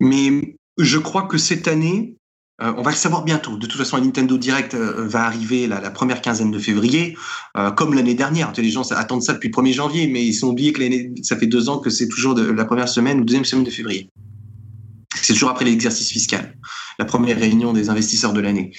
Mais 0.00 0.56
je 0.78 0.98
crois 0.98 1.24
que 1.24 1.38
cette 1.38 1.68
année, 1.68 2.16
euh, 2.62 2.72
on 2.76 2.82
va 2.82 2.90
le 2.90 2.96
savoir 2.96 3.22
bientôt. 3.22 3.56
De 3.56 3.66
toute 3.66 3.78
façon, 3.78 3.96
la 3.96 4.02
Nintendo 4.02 4.38
Direct 4.38 4.74
va 4.74 5.24
arriver 5.24 5.66
la, 5.66 5.90
première 5.90 6.20
quinzaine 6.20 6.50
de 6.50 6.58
février, 6.58 7.16
comme 7.76 7.94
l'année 7.94 8.14
dernière. 8.14 8.52
Les 8.56 8.70
gens 8.70 8.90
attendent 8.92 9.22
ça 9.22 9.34
depuis 9.34 9.50
le 9.54 9.62
1er 9.62 9.72
janvier, 9.74 10.06
mais 10.08 10.24
ils 10.24 10.44
ont 10.44 10.50
oublié 10.50 10.72
que 10.72 10.82
ça 11.22 11.36
fait 11.36 11.46
deux 11.46 11.68
ans 11.68 11.78
que 11.78 11.90
c'est 11.90 12.08
toujours 12.08 12.34
la 12.34 12.64
première 12.64 12.88
semaine 12.88 13.20
ou 13.20 13.24
deuxième 13.24 13.44
semaine 13.44 13.64
de 13.64 13.70
février. 13.70 14.08
C'est 15.14 15.32
toujours 15.32 15.50
après 15.50 15.64
l'exercice 15.64 16.10
fiscal, 16.10 16.56
la 16.98 17.04
première 17.04 17.38
réunion 17.38 17.72
des 17.72 17.90
investisseurs 17.90 18.32
de 18.32 18.40
l'année. 18.40 18.72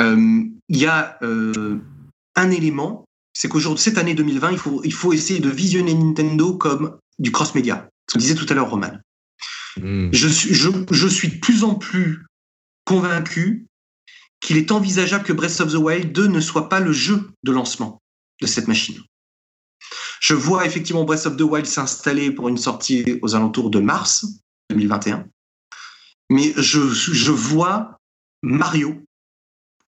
Euh, 0.00 0.42
il 0.68 0.76
y 0.76 0.86
a 0.86 1.18
euh, 1.22 1.78
un 2.34 2.50
élément, 2.50 3.04
c'est 3.34 3.48
qu'aujourd'hui, 3.48 3.82
cette 3.82 3.98
année 3.98 4.14
2020, 4.14 4.52
il 4.52 4.58
faut, 4.58 4.80
il 4.84 4.92
faut 4.92 5.12
essayer 5.12 5.40
de 5.40 5.50
visionner 5.50 5.94
Nintendo 5.94 6.54
comme 6.54 6.98
du 7.18 7.30
cross-média. 7.30 7.88
Ce 8.08 8.14
qu'on 8.14 8.20
disait 8.20 8.34
tout 8.34 8.46
à 8.48 8.54
l'heure, 8.54 8.70
Roman. 8.70 8.98
Hmm. 9.76 10.08
Je, 10.12 10.28
je, 10.28 10.70
je 10.90 11.08
suis 11.08 11.28
de 11.28 11.38
plus 11.38 11.62
en 11.62 11.74
plus 11.74 12.24
convaincu 12.84 13.66
qu'il 14.40 14.56
est 14.56 14.70
envisageable 14.70 15.24
que 15.24 15.32
Breath 15.32 15.60
of 15.60 15.72
the 15.72 15.76
Wild 15.76 16.12
2 16.12 16.28
ne 16.28 16.40
soit 16.40 16.68
pas 16.68 16.80
le 16.80 16.92
jeu 16.92 17.30
de 17.42 17.52
lancement 17.52 18.00
de 18.40 18.46
cette 18.46 18.68
machine. 18.68 18.96
Je 20.20 20.34
vois 20.34 20.66
effectivement 20.66 21.04
Breath 21.04 21.26
of 21.26 21.36
the 21.36 21.42
Wild 21.42 21.66
s'installer 21.66 22.30
pour 22.30 22.48
une 22.48 22.56
sortie 22.56 23.18
aux 23.22 23.34
alentours 23.34 23.70
de 23.70 23.80
mars 23.80 24.26
2021. 24.70 25.26
Mais 26.30 26.52
je, 26.56 26.80
je 26.88 27.32
vois 27.32 27.98
Mario 28.42 29.02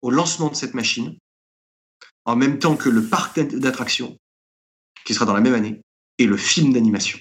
au 0.02 0.10
lancement 0.10 0.48
de 0.48 0.54
cette 0.54 0.74
machine, 0.74 1.16
en 2.24 2.36
même 2.36 2.58
temps 2.58 2.76
que 2.76 2.88
le 2.88 3.04
parc 3.04 3.40
d'attractions, 3.40 4.18
qui 5.04 5.14
sera 5.14 5.24
dans 5.24 5.34
la 5.34 5.40
même 5.40 5.54
année, 5.54 5.80
et 6.18 6.26
le 6.26 6.36
film 6.36 6.72
d'animation. 6.72 7.18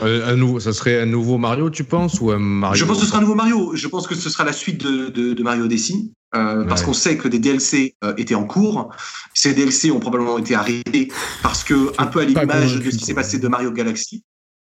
Euh, 0.00 0.34
nouveau, 0.34 0.60
ça 0.60 0.72
serait 0.72 1.00
un 1.00 1.06
nouveau 1.06 1.38
Mario, 1.38 1.70
tu 1.70 1.84
penses 1.84 2.20
ou 2.20 2.30
un 2.30 2.38
Mario 2.38 2.76
Je 2.76 2.84
pense 2.84 2.98
que 2.98 3.04
ce 3.04 3.08
sera 3.08 3.18
un 3.18 3.20
nouveau 3.22 3.34
Mario. 3.34 3.76
Je 3.76 3.86
pense 3.86 4.06
que 4.06 4.14
ce 4.14 4.28
sera 4.28 4.44
la 4.44 4.52
suite 4.52 4.84
de, 4.84 5.08
de, 5.08 5.42
Mario 5.42 5.64
Odyssey, 5.64 5.94
euh, 6.34 6.64
parce 6.64 6.82
qu'on 6.82 6.92
sait 6.92 7.16
que 7.16 7.28
des 7.28 7.38
DLC 7.38 7.94
euh, 8.02 8.14
étaient 8.16 8.34
en 8.34 8.44
cours. 8.44 8.90
Ces 9.34 9.54
DLC 9.54 9.90
ont 9.90 10.00
probablement 10.00 10.38
été 10.38 10.54
arrêtés 10.54 11.12
parce 11.42 11.62
que, 11.62 11.92
un 11.98 12.06
peu 12.06 12.20
à 12.20 12.24
l'image 12.24 12.76
de 12.76 12.90
ce 12.90 12.96
qui 12.96 13.04
s'est 13.04 13.14
passé 13.14 13.38
de 13.38 13.48
Mario 13.48 13.70
Galaxy, 13.70 14.24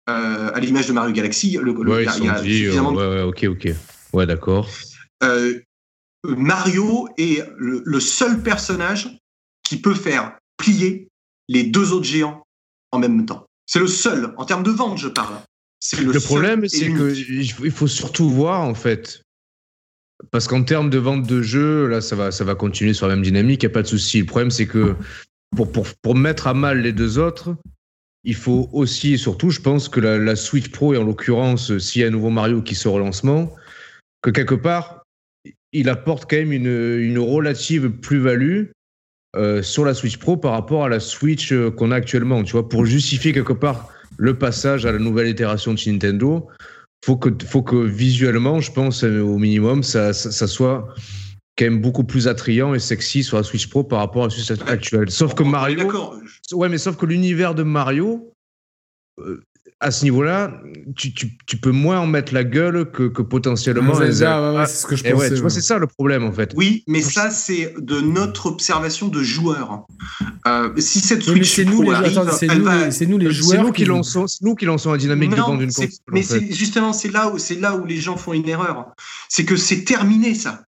à 0.08 0.60
l'image 0.60 0.88
de 0.88 0.94
Mario 0.94 1.14
Galaxy, 1.14 1.58
le, 1.62 1.72
ouais, 1.72 2.06
il 2.18 2.26
y 2.26 2.30
a, 2.30 2.42
dit, 2.42 2.70
ouais, 2.70 3.22
ok, 3.22 3.46
ok, 3.50 3.70
ouais, 4.14 4.26
d'accord. 4.26 4.70
Mario 6.24 7.08
est 7.18 7.44
le, 7.58 7.82
le 7.86 8.00
seul 8.00 8.42
personnage 8.42 9.18
qui 9.64 9.78
peut 9.78 9.94
faire 9.94 10.38
plier 10.58 11.08
les 11.48 11.64
deux 11.64 11.92
autres 11.92 12.06
géants 12.06 12.44
en 12.92 13.00
même 13.00 13.26
temps. 13.26 13.46
C'est 13.66 13.80
le 13.80 13.88
seul, 13.88 14.34
en 14.38 14.46
termes 14.46 14.64
de 14.64 14.72
vente, 14.72 14.98
je 14.98 15.08
parle. 15.08 15.36
Le, 15.98 16.12
le 16.12 16.20
problème, 16.20 16.68
c'est 16.68 16.92
qu'il 16.92 17.72
faut 17.72 17.88
surtout 17.88 18.30
voir, 18.30 18.62
en 18.62 18.76
fait. 18.76 19.22
Parce 20.30 20.48
qu'en 20.48 20.64
termes 20.64 20.90
de 20.90 21.00
vente 21.00 21.26
de 21.26 21.42
jeux, 21.42 21.88
là, 21.88 22.02
ça 22.02 22.16
va, 22.16 22.32
ça 22.32 22.44
va 22.44 22.54
continuer 22.54 22.94
sur 22.94 23.08
la 23.08 23.16
même 23.16 23.24
dynamique, 23.24 23.64
il 23.64 23.66
n'y 23.66 23.72
a 23.72 23.74
pas 23.74 23.82
de 23.82 23.88
souci. 23.88 24.20
Le 24.20 24.26
problème, 24.26 24.52
c'est 24.52 24.68
que 24.68 24.96
pour, 25.56 25.72
pour, 25.72 25.88
pour, 26.02 26.16
mettre 26.16 26.48
à 26.48 26.54
mal 26.54 26.82
les 26.82 26.94
deux 26.94 27.18
autres, 27.18 27.56
il 28.24 28.36
faut 28.36 28.70
aussi 28.72 29.14
et 29.14 29.18
surtout, 29.18 29.50
je 29.50 29.62
pense 29.62 29.90
que 29.90 30.00
la, 30.00 30.36
Switch 30.36 30.70
Pro, 30.70 30.94
et 30.94 30.98
en 30.98 31.04
l'occurrence, 31.04 31.78
s'il 31.80 32.02
y 32.02 32.06
a 32.06 32.08
un 32.08 32.12
nouveau 32.12 32.30
Mario 32.30 32.62
qui 32.62 32.76
sort 32.76 32.96
au 32.96 33.00
lancement, 33.00 33.54
que 34.22 34.30
quelque 34.30 34.56
part, 34.56 35.04
il 35.74 35.90
apporte 35.90 36.30
quand 36.30 36.38
même 36.38 36.52
une, 36.52 37.18
relative 37.18 37.90
plus-value 37.90 38.66
euh, 39.36 39.64
sur 39.64 39.86
la 39.86 39.94
Switch 39.94 40.18
Pro 40.18 40.38
par 40.38 40.52
rapport 40.52 40.84
à 40.86 40.90
la 40.90 41.00
Switch 41.00 41.52
euh, 41.52 41.72
qu'on 41.72 41.92
a 41.92 41.96
actuellement. 41.96 42.44
Tu 42.44 42.52
vois, 42.52 42.68
pour 42.68 42.86
justifier 42.86 43.32
quelque 43.32 43.54
part 43.54 43.90
le 44.18 44.38
passage 44.38 44.86
à 44.86 44.92
la 44.92 45.00
nouvelle 45.00 45.30
itération 45.30 45.74
de 45.74 45.80
Nintendo, 45.90 46.50
faut 47.04 47.16
que, 47.16 47.30
faut 47.46 47.64
que 47.64 47.78
visuellement, 47.78 48.60
je 48.60 48.72
pense 48.72 49.04
euh, 49.04 49.22
au 49.22 49.38
minimum, 49.38 49.84
ça, 49.84 50.14
ça, 50.14 50.48
soit 50.48 50.94
quand 51.62 51.70
même 51.70 51.82
beaucoup 51.82 52.04
plus 52.04 52.28
attrayant 52.28 52.74
et 52.74 52.80
sexy 52.80 53.24
sur 53.24 53.38
la 53.38 53.44
Switch 53.44 53.68
Pro 53.68 53.84
par 53.84 54.00
rapport 54.00 54.24
à 54.24 54.28
la 54.28 54.30
Switch 54.32 54.52
actuelle. 54.66 55.12
Sauf 55.12 55.36
que 55.36 55.44
Mario, 55.44 55.92
ouais, 56.54 56.70
mais 56.70 56.80
sauf 56.80 56.96
que 56.98 57.06
l'univers 57.06 57.54
de 57.54 57.62
Mario, 57.62 58.34
à 59.80 59.92
ce 59.92 60.04
niveau-là, 60.04 60.60
tu, 60.96 61.14
tu, 61.14 61.38
tu, 61.46 61.58
peux 61.58 61.72
moins 61.72 62.00
en 62.00 62.08
mettre 62.08 62.34
la 62.34 62.44
gueule 62.44 62.90
que, 62.92 63.04
que 63.04 63.22
potentiellement. 63.22 63.94
c'est 63.94 64.12
ce 64.12 64.88
que 64.88 64.96
je 64.96 65.04
pensais. 65.04 65.14
Ouais, 65.14 65.30
tu 65.30 65.36
vois, 65.42 65.50
c'est 65.52 65.62
ça 65.62 65.78
le 65.78 65.88
problème 65.88 66.24
en 66.24 66.32
fait. 66.32 66.54
Oui, 66.56 66.84
mais 66.88 67.02
ça 67.02 67.30
c'est 67.30 67.76
de 67.80 68.00
notre 68.00 68.48
observation 68.48 69.08
de 69.08 69.22
joueurs. 69.22 69.86
Euh, 70.48 70.72
si 70.78 71.00
cette 71.00 71.22
Switch 71.22 71.56
c'est 71.56 71.66
nous, 71.66 71.84
les, 71.84 71.92
c'est 72.92 73.06
nous, 73.06 73.18
les 73.20 73.32
joueurs. 73.32 73.52
C'est 73.52 73.62
nous 73.62 73.72
qui 73.72 73.86
lançons, 73.86 74.26
nous 74.42 74.56
qui 74.56 74.66
lançons 74.66 74.92
la 74.92 74.98
dynamique 74.98 75.32
de 75.32 75.36
vendre 75.36 75.62
une 75.62 75.74
console. 75.74 75.90
Mais 76.12 76.24
c'est 76.24 76.52
justement 76.52 76.94
c'est 76.94 77.10
là 77.10 77.30
où 77.30 77.38
c'est 77.38 77.60
là 77.60 77.76
où 77.76 77.86
les 77.86 77.98
gens 77.98 78.18
font 78.18 78.34
une 78.34 78.48
erreur. 78.50 78.94
C'est 79.30 79.46
que 79.46 79.56
c'est 79.56 79.84
terminé 79.84 80.34
ça. 80.34 80.64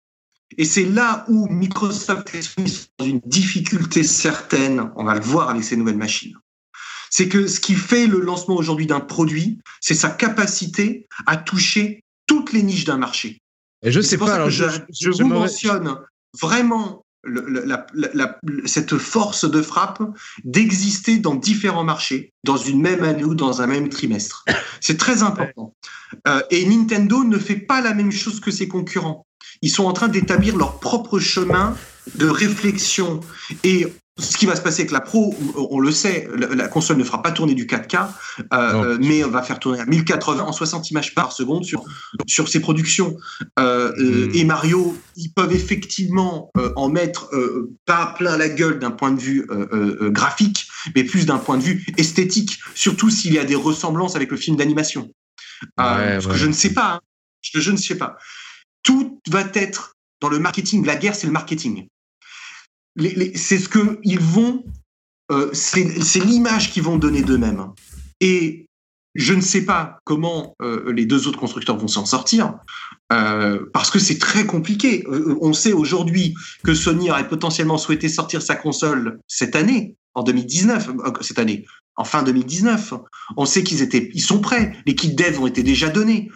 Et 0.57 0.65
c'est 0.65 0.85
là 0.85 1.25
où 1.27 1.47
Microsoft 1.47 2.33
est 2.35 2.55
dans 2.97 3.05
une 3.05 3.21
difficulté 3.25 4.03
certaine. 4.03 4.91
On 4.95 5.03
va 5.03 5.15
le 5.15 5.21
voir 5.21 5.49
avec 5.49 5.63
ces 5.63 5.77
nouvelles 5.77 5.97
machines 5.97 6.35
c'est 7.11 7.27
que 7.27 7.45
ce 7.45 7.59
qui 7.59 7.75
fait 7.75 8.07
le 8.07 8.21
lancement 8.21 8.55
aujourd'hui 8.55 8.87
d'un 8.87 9.01
produit, 9.01 9.59
c'est 9.81 9.93
sa 9.93 10.09
capacité 10.09 11.07
à 11.27 11.37
toucher 11.37 12.03
toutes 12.25 12.53
les 12.53 12.63
niches 12.63 12.85
d'un 12.85 12.97
marché. 12.97 13.41
Et 13.83 13.91
je 13.91 13.99
sais 13.99 14.17
pas. 14.17 14.33
Alors 14.33 14.49
je, 14.49 14.65
vous 15.09 15.27
mentionne 15.27 15.97
vraiment 16.39 17.05
cette 18.65 18.97
force 18.97 19.45
de 19.49 19.61
frappe 19.61 20.01
d'exister 20.43 21.17
dans 21.17 21.35
différents 21.35 21.83
marchés, 21.83 22.31
dans 22.45 22.57
une 22.57 22.81
même 22.81 23.03
année 23.03 23.25
ou 23.25 23.35
dans 23.35 23.61
un 23.61 23.67
même 23.67 23.89
trimestre. 23.89 24.45
C'est 24.79 24.97
très 24.97 25.21
important. 25.21 25.75
Euh, 26.27 26.41
et 26.49 26.65
Nintendo 26.65 27.23
ne 27.23 27.37
fait 27.37 27.57
pas 27.57 27.81
la 27.81 27.93
même 27.93 28.11
chose 28.11 28.39
que 28.39 28.51
ses 28.51 28.67
concurrents. 28.67 29.25
Ils 29.61 29.69
sont 29.69 29.85
en 29.85 29.93
train 29.93 30.07
d'établir 30.07 30.57
leur 30.57 30.79
propre 30.79 31.19
chemin 31.19 31.75
de 32.15 32.27
réflexion. 32.27 33.21
Et 33.63 33.87
ce 34.17 34.37
qui 34.37 34.45
va 34.45 34.55
se 34.55 34.61
passer 34.61 34.81
avec 34.81 34.91
la 34.91 34.99
Pro, 35.01 35.35
on 35.55 35.79
le 35.79 35.91
sait, 35.91 36.27
la, 36.35 36.67
console 36.67 36.97
ne 36.97 37.03
fera 37.03 37.21
pas 37.21 37.31
tourner 37.31 37.53
du 37.53 37.65
4K, 37.65 38.07
euh, 38.53 38.97
mais 39.01 39.23
on 39.23 39.29
va 39.29 39.41
faire 39.41 39.59
tourner 39.59 39.79
à 39.79 39.85
1080 39.85 40.43
en 40.43 40.51
60 40.51 40.91
images 40.91 41.15
par 41.15 41.31
seconde 41.31 41.63
sur, 41.63 41.83
sur 42.27 42.47
ses 42.47 42.59
productions. 42.59 43.17
Euh, 43.59 43.91
euh, 43.97 44.27
hmm. 44.27 44.35
Et 44.35 44.43
Mario, 44.43 44.97
ils 45.15 45.31
peuvent 45.31 45.53
effectivement 45.53 46.51
en 46.75 46.89
mettre 46.89 47.29
pas 47.85 48.13
plein 48.17 48.37
la 48.37 48.49
gueule 48.49 48.79
d'un 48.79 48.91
point 48.91 49.11
de 49.11 49.19
vue 49.19 49.47
graphique, 50.11 50.67
mais 50.95 51.03
plus 51.03 51.25
d'un 51.25 51.37
point 51.37 51.57
de 51.57 51.63
vue 51.63 51.85
esthétique, 51.97 52.59
surtout 52.75 53.09
s'il 53.09 53.33
y 53.33 53.39
a 53.39 53.45
des 53.45 53.55
ressemblances 53.55 54.15
avec 54.15 54.29
le 54.31 54.37
film 54.37 54.57
d'animation. 54.57 55.09
parce 55.77 56.27
que 56.27 56.35
je 56.35 56.45
ne 56.45 56.53
sais 56.53 56.73
pas, 56.73 56.95
hein. 56.95 56.99
je 57.41 57.71
ne 57.71 57.77
sais 57.77 57.95
pas. 57.95 58.17
Tout 58.83 59.19
va 59.29 59.43
être 59.53 59.95
dans 60.21 60.29
le 60.29 60.39
marketing. 60.39 60.85
La 60.85 60.95
guerre, 60.95 61.15
c'est 61.15 61.27
le 61.27 61.33
marketing 61.33 61.87
c'est 63.35 63.57
ce 63.57 63.69
que 63.69 63.99
ils 64.03 64.19
vont, 64.19 64.63
euh, 65.31 65.49
c'est 65.53 66.19
l'image 66.19 66.71
qu'ils 66.71 66.83
vont 66.83 66.97
donner 66.97 67.21
d'eux-mêmes. 67.21 67.67
Et 68.19 68.65
je 69.15 69.33
ne 69.33 69.41
sais 69.41 69.65
pas 69.65 69.99
comment 70.05 70.55
euh, 70.61 70.91
les 70.93 71.05
deux 71.05 71.27
autres 71.27 71.39
constructeurs 71.39 71.77
vont 71.77 71.87
s'en 71.87 72.05
sortir, 72.05 72.55
euh, 73.11 73.65
parce 73.73 73.91
que 73.91 73.99
c'est 73.99 74.17
très 74.17 74.45
compliqué. 74.45 75.05
on 75.41 75.53
sait 75.53 75.73
aujourd'hui 75.73 76.33
que 76.63 76.73
Sony 76.73 77.11
aurait 77.11 77.27
potentiellement 77.27 77.77
souhaité 77.77 78.07
sortir 78.07 78.41
sa 78.41 78.55
console 78.55 79.19
cette 79.27 79.55
année, 79.55 79.95
en 80.13 80.23
2019, 80.23 80.91
cette 81.21 81.39
année, 81.39 81.65
en 81.95 82.03
fin 82.03 82.23
2019. 82.23 82.93
On 83.37 83.45
sait 83.45 83.63
qu'ils 83.63 83.81
étaient, 83.81 84.11
ils 84.13 84.21
sont 84.21 84.39
prêts. 84.39 84.73
Les 84.85 84.95
kits 84.95 85.13
dev 85.13 85.39
ont 85.39 85.47
été 85.47 85.63
déjà 85.63 85.89
donnés, 85.89 86.29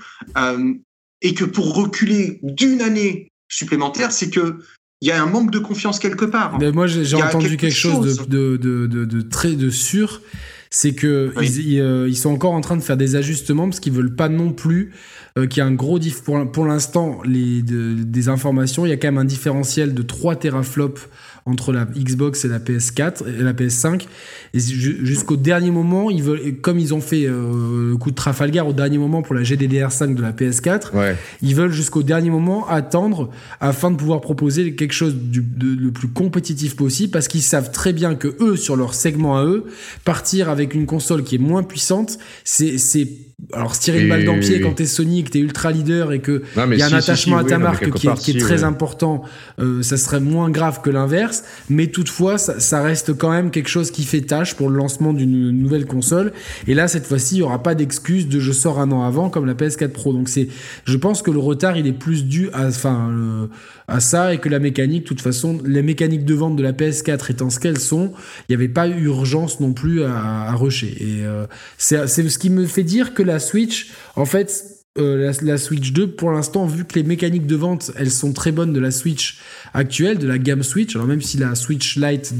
et 1.25 1.33
que 1.33 1.43
pour 1.43 1.73
reculer 1.73 2.39
d'une 2.43 2.81
année 2.81 3.31
supplémentaire, 3.49 4.11
c'est 4.11 4.29
que 4.29 4.59
il 5.01 5.07
y 5.07 5.11
a 5.11 5.21
un 5.21 5.25
manque 5.25 5.51
de 5.51 5.57
confiance 5.57 5.97
quelque 5.97 6.25
part. 6.25 6.57
Mais 6.59 6.71
moi, 6.71 6.85
j'ai 6.87 7.15
entendu 7.15 7.57
quelque, 7.57 7.73
chose, 7.73 8.27
De, 8.27 8.57
de, 8.57 8.85
de, 8.87 9.05
de, 9.05 9.21
très 9.21 9.53
de 9.53 9.69
sûr. 9.69 10.21
C'est 10.69 10.93
que 10.93 11.33
ils, 11.41 11.79
euh, 11.79 12.07
ils, 12.07 12.15
sont 12.15 12.31
encore 12.31 12.53
en 12.53 12.61
train 12.61 12.77
de 12.77 12.81
faire 12.81 12.97
des 12.97 13.15
ajustements 13.15 13.65
parce 13.65 13.79
qu'ils 13.79 13.93
veulent 13.93 14.15
pas 14.15 14.29
non 14.29 14.51
plus 14.51 14.93
euh, 15.37 15.47
qu'il 15.47 15.63
y 15.63 15.65
ait 15.65 15.69
un 15.69 15.73
gros 15.73 15.99
diff. 15.99 16.21
Pour, 16.21 16.51
pour 16.51 16.65
l'instant, 16.65 17.21
les 17.25 17.61
des 17.61 18.29
informations, 18.29 18.85
il 18.85 18.89
y 18.89 18.91
a 18.91 18.97
quand 18.97 19.07
même 19.07 19.17
un 19.17 19.25
différentiel 19.25 19.93
de 19.93 20.01
3 20.01 20.35
teraflops 20.35 21.07
entre 21.47 21.71
la 21.71 21.85
Xbox 21.85 22.43
et 22.43 22.47
la 22.47 22.57
PS4 22.57 23.27
et 23.27 23.43
la 23.43 23.53
PS5. 23.53 24.07
Et 24.55 24.59
jusqu'au 24.59 25.35
dernier 25.35 25.69
moment, 25.69 26.09
ils 26.09 26.23
veulent, 26.23 26.59
comme 26.61 26.79
ils 26.79 26.91
ont 26.93 27.01
fait 27.01 27.25
euh, 27.25 27.91
le 27.91 27.97
coup 27.97 28.09
de 28.09 28.15
Trafalgar 28.15 28.67
au 28.67 28.73
dernier 28.73 28.97
moment 28.97 29.21
pour 29.21 29.35
la 29.35 29.43
GDDR5 29.43 30.15
de 30.15 30.23
la 30.23 30.31
PS4, 30.31 31.15
ils 31.43 31.53
veulent 31.53 31.71
jusqu'au 31.71 32.01
dernier 32.01 32.31
moment 32.31 32.67
attendre 32.67 33.29
afin 33.59 33.91
de 33.91 33.95
pouvoir 33.95 34.21
proposer 34.21 34.75
quelque 34.75 34.93
chose 34.93 35.15
du, 35.15 35.41
de, 35.41 35.79
le 35.79 35.91
plus 35.91 36.07
compétitif 36.07 36.75
possible 36.75 37.11
parce 37.11 37.27
qu'ils 37.27 37.43
savent 37.43 37.71
très 37.71 37.93
bien 37.93 38.15
que 38.15 38.35
eux, 38.39 38.55
sur 38.55 38.75
leur 38.75 38.95
segment 38.95 39.37
à 39.37 39.45
eux, 39.45 39.65
partir 40.03 40.49
avec 40.49 40.73
une 40.73 40.87
console 40.87 41.23
qui 41.23 41.35
est 41.35 41.39
moins 41.39 41.61
puissante, 41.61 42.17
c'est 42.43 43.07
alors 43.53 43.75
se 43.75 43.81
tirer 43.81 44.01
une 44.01 44.09
balle 44.09 44.25
dans 44.25 44.35
le 44.35 44.39
pied 44.39 44.61
quand 44.61 44.73
t'es 44.73 44.85
Sony, 44.85 45.23
que 45.23 45.29
t'es 45.29 45.39
ultra 45.39 45.71
leader 45.71 46.13
et 46.13 46.19
que 46.19 46.43
il 46.55 46.77
y 46.77 46.81
a 46.81 46.87
un 46.87 46.93
attachement 46.93 47.37
à 47.37 47.43
ta 47.43 47.57
marque 47.57 47.91
qui 47.91 48.07
est, 48.31 48.39
très 48.39 48.63
important, 48.63 49.23
euh, 49.59 49.81
ça 49.81 49.97
serait 49.97 50.19
moins 50.19 50.49
grave 50.49 50.81
que 50.81 50.89
l'inverse. 50.89 51.43
Mais 51.69 51.87
toutefois, 51.87 52.37
ça, 52.37 52.81
reste 52.81 53.13
quand 53.17 53.31
même 53.31 53.51
quelque 53.51 53.69
chose 53.69 53.91
qui 53.91 54.03
fait 54.03 54.21
tâche 54.21 54.55
pour 54.55 54.69
le 54.69 54.77
lancement 54.77 55.13
d'une 55.13 55.51
nouvelle 55.51 55.85
console. 55.85 56.31
Et 56.67 56.73
là, 56.73 56.87
cette 56.87 57.05
fois-ci, 57.05 57.35
il 57.35 57.39
y 57.39 57.41
aura 57.41 57.61
pas 57.61 57.75
d'excuse 57.75 58.27
de 58.27 58.39
je 58.39 58.51
sors 58.51 58.79
un 58.79 58.91
an 58.91 59.03
avant 59.03 59.29
comme 59.29 59.45
la 59.45 59.53
PS4 59.53 59.89
Pro. 59.89 60.13
Donc 60.13 60.29
c'est, 60.29 60.47
je 60.85 60.97
pense 60.97 61.21
que 61.21 61.31
le 61.31 61.39
retard, 61.39 61.77
il 61.77 61.87
est 61.87 61.93
plus 61.93 62.25
dû 62.25 62.49
à, 62.53 62.67
enfin, 62.67 63.09
euh, 63.11 63.47
à 63.87 63.99
ça 63.99 64.33
et 64.33 64.37
que 64.37 64.49
la 64.49 64.59
mécanique, 64.59 65.03
de 65.03 65.07
toute 65.07 65.21
façon, 65.21 65.59
les 65.65 65.81
mécaniques 65.81 66.25
de 66.25 66.33
vente 66.33 66.55
de 66.55 66.63
la 66.63 66.71
PS4 66.71 67.31
étant 67.31 67.49
ce 67.49 67.59
qu'elles 67.59 67.79
sont, 67.79 68.13
il 68.47 68.51
n'y 68.51 68.55
avait 68.55 68.71
pas 68.71 68.87
urgence 68.87 69.59
non 69.59 69.73
plus 69.73 70.03
à, 70.03 70.49
à 70.49 70.51
rusher. 70.53 70.95
Et 70.99 71.25
euh, 71.25 71.45
c'est 71.77 72.07
ce 72.07 72.39
qui 72.39 72.49
me 72.49 72.65
fait 72.65 72.83
dire 72.83 73.13
que 73.13 73.24
la 73.25 73.39
Switch, 73.39 73.91
en 74.15 74.25
fait, 74.25 74.63
la, 74.95 75.31
la, 75.41 75.57
Switch 75.57 75.91
2 75.91 76.11
pour 76.11 76.31
l'instant, 76.31 76.65
vu 76.65 76.85
que 76.85 76.95
les 76.95 77.03
mécaniques 77.03 77.47
de 77.47 77.55
vente, 77.55 77.91
elles 77.97 78.11
sont 78.11 78.31
très 78.31 78.51
bonnes 78.51 78.71
de 78.71 78.79
la 78.79 78.91
Switch 78.91 79.39
actuelle, 79.73 80.17
de 80.17 80.27
la 80.27 80.37
gamme 80.37 80.63
Switch, 80.63 80.95
alors 80.95 81.07
même 81.07 81.21
si 81.21 81.37
la 81.37 81.55
Switch 81.55 81.97
Lite 81.97 82.33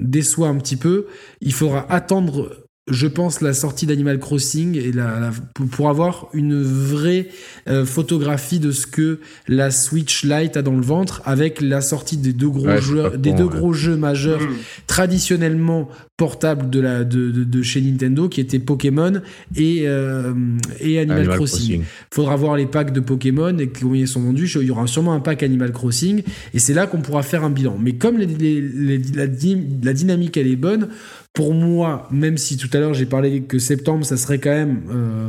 déçoit 0.00 0.48
un 0.48 0.56
petit 0.56 0.76
peu, 0.76 1.06
il 1.40 1.52
faudra 1.52 1.86
attendre 1.92 2.65
je 2.88 3.08
pense, 3.08 3.40
la 3.40 3.52
sortie 3.52 3.84
d'Animal 3.84 4.20
Crossing 4.20 4.76
et 4.76 4.92
la, 4.92 5.32
pour 5.72 5.88
avoir 5.88 6.28
une 6.32 6.62
vraie 6.62 7.26
euh, 7.68 7.84
photographie 7.84 8.60
de 8.60 8.70
ce 8.70 8.86
que 8.86 9.18
la 9.48 9.72
Switch 9.72 10.22
Lite 10.22 10.56
a 10.56 10.62
dans 10.62 10.76
le 10.76 10.82
ventre 10.82 11.20
avec 11.24 11.60
la 11.60 11.80
sortie 11.80 12.16
des 12.16 12.32
deux 12.32 12.48
gros, 12.48 12.76
jeux, 12.80 13.10
des 13.18 13.32
deux 13.32 13.48
gros 13.48 13.72
jeux 13.72 13.96
majeurs 13.96 14.40
mmh. 14.40 14.54
traditionnellement 14.86 15.88
portables 16.16 16.70
de, 16.70 16.80
la, 16.80 17.02
de, 17.02 17.30
de, 17.32 17.62
chez 17.62 17.80
Nintendo 17.80 18.28
qui 18.28 18.40
étaient 18.40 18.60
Pokémon 18.60 19.20
et, 19.56 19.82
euh, 19.86 20.32
et 20.80 21.00
Animal, 21.00 21.28
Crossing. 21.28 21.80
Il 21.80 21.84
faudra 22.14 22.36
voir 22.36 22.56
les 22.56 22.66
packs 22.66 22.92
de 22.92 23.00
Pokémon 23.00 23.58
et 23.58 23.68
combien 23.68 24.02
ils 24.02 24.08
sont 24.08 24.22
vendus. 24.22 24.48
Il 24.60 24.66
y 24.66 24.70
aura 24.70 24.86
sûrement 24.86 25.12
un 25.12 25.20
pack 25.20 25.42
Animal 25.42 25.72
Crossing 25.72 26.22
et 26.54 26.58
c'est 26.60 26.72
là 26.72 26.86
qu'on 26.86 27.02
pourra 27.02 27.24
faire 27.24 27.42
un 27.42 27.50
bilan. 27.50 27.76
Mais 27.80 27.96
comme 27.96 28.16
les, 28.16 28.60
la, 28.60 29.24
la 29.24 29.92
dynamique 29.92 30.36
elle 30.36 30.46
est 30.46 30.56
bonne, 30.56 30.88
pour 31.36 31.52
moi, 31.52 32.08
même 32.10 32.38
si 32.38 32.56
tout 32.56 32.70
à 32.72 32.78
l'heure 32.78 32.94
j'ai 32.94 33.04
parlé 33.04 33.42
que 33.42 33.58
septembre, 33.58 34.06
ça 34.06 34.16
serait 34.16 34.38
quand 34.38 34.54
même, 34.54 34.80
euh, 34.90 35.28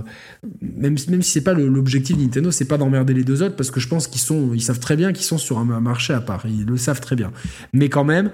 même, 0.61 0.95
même 1.09 1.21
si 1.21 1.31
c'est 1.31 1.41
pas 1.41 1.53
l'objectif 1.53 2.15
de 2.15 2.21
Nintendo, 2.21 2.49
c'est 2.49 2.63
pas 2.63 2.77
d'emmerder 2.77 3.13
les 3.13 3.25
deux 3.25 3.43
autres 3.43 3.57
parce 3.57 3.71
que 3.71 3.81
je 3.81 3.89
pense 3.89 4.07
qu'ils 4.07 4.21
sont, 4.21 4.53
ils 4.53 4.61
savent 4.61 4.79
très 4.79 4.95
bien 4.95 5.11
qu'ils 5.11 5.25
sont 5.25 5.37
sur 5.37 5.57
un 5.57 5.65
marché 5.81 6.13
à 6.13 6.21
part, 6.21 6.45
ils 6.45 6.65
le 6.65 6.77
savent 6.77 7.01
très 7.01 7.17
bien. 7.17 7.33
Mais 7.73 7.89
quand 7.89 8.05
même, 8.05 8.31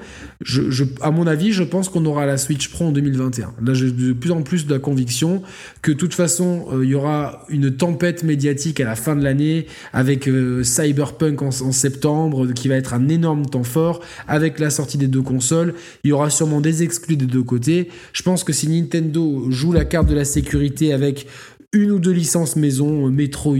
à 1.01 1.09
mon 1.09 1.25
avis, 1.25 1.51
je 1.51 1.63
pense 1.63 1.89
qu'on 1.89 2.05
aura 2.05 2.27
la 2.27 2.37
Switch 2.37 2.69
Pro 2.69 2.85
en 2.85 2.91
2021. 2.91 3.55
Là, 3.65 3.73
j'ai 3.73 3.91
de 3.91 4.13
plus 4.13 4.29
en 4.29 4.43
plus 4.43 4.67
de 4.67 4.73
la 4.75 4.79
conviction 4.79 5.41
que 5.81 5.91
de 5.91 5.97
toute 5.97 6.13
façon, 6.13 6.67
euh, 6.73 6.85
il 6.85 6.91
y 6.91 6.95
aura 6.95 7.43
une 7.49 7.75
tempête 7.75 8.23
médiatique 8.23 8.81
à 8.81 8.85
la 8.85 8.95
fin 8.95 9.15
de 9.15 9.23
l'année 9.23 9.65
avec 9.93 10.27
euh, 10.27 10.63
Cyberpunk 10.63 11.41
en, 11.41 11.47
en 11.47 11.71
septembre, 11.71 12.51
qui 12.53 12.67
va 12.67 12.75
être 12.75 12.93
un 12.93 13.09
énorme 13.09 13.47
temps 13.47 13.63
fort, 13.63 14.01
avec 14.27 14.59
la 14.59 14.69
sortie 14.69 14.99
des 14.99 15.07
deux 15.07 15.23
consoles. 15.23 15.73
Il 16.03 16.11
y 16.11 16.13
aura 16.13 16.29
sûrement 16.29 16.61
des 16.61 16.83
exclus 16.83 17.17
des 17.17 17.25
deux 17.25 17.41
côtés 17.41 17.62
je 17.67 18.23
pense 18.23 18.43
que 18.43 18.53
si 18.53 18.67
Nintendo 18.67 19.49
joue 19.49 19.71
la 19.71 19.85
carte 19.85 20.07
de 20.07 20.15
la 20.15 20.25
sécurité 20.25 20.93
avec 20.93 21.27
une 21.73 21.91
ou 21.91 21.99
deux 21.99 22.11
licences 22.11 22.55
maison, 22.55 23.09
Metroid, 23.09 23.57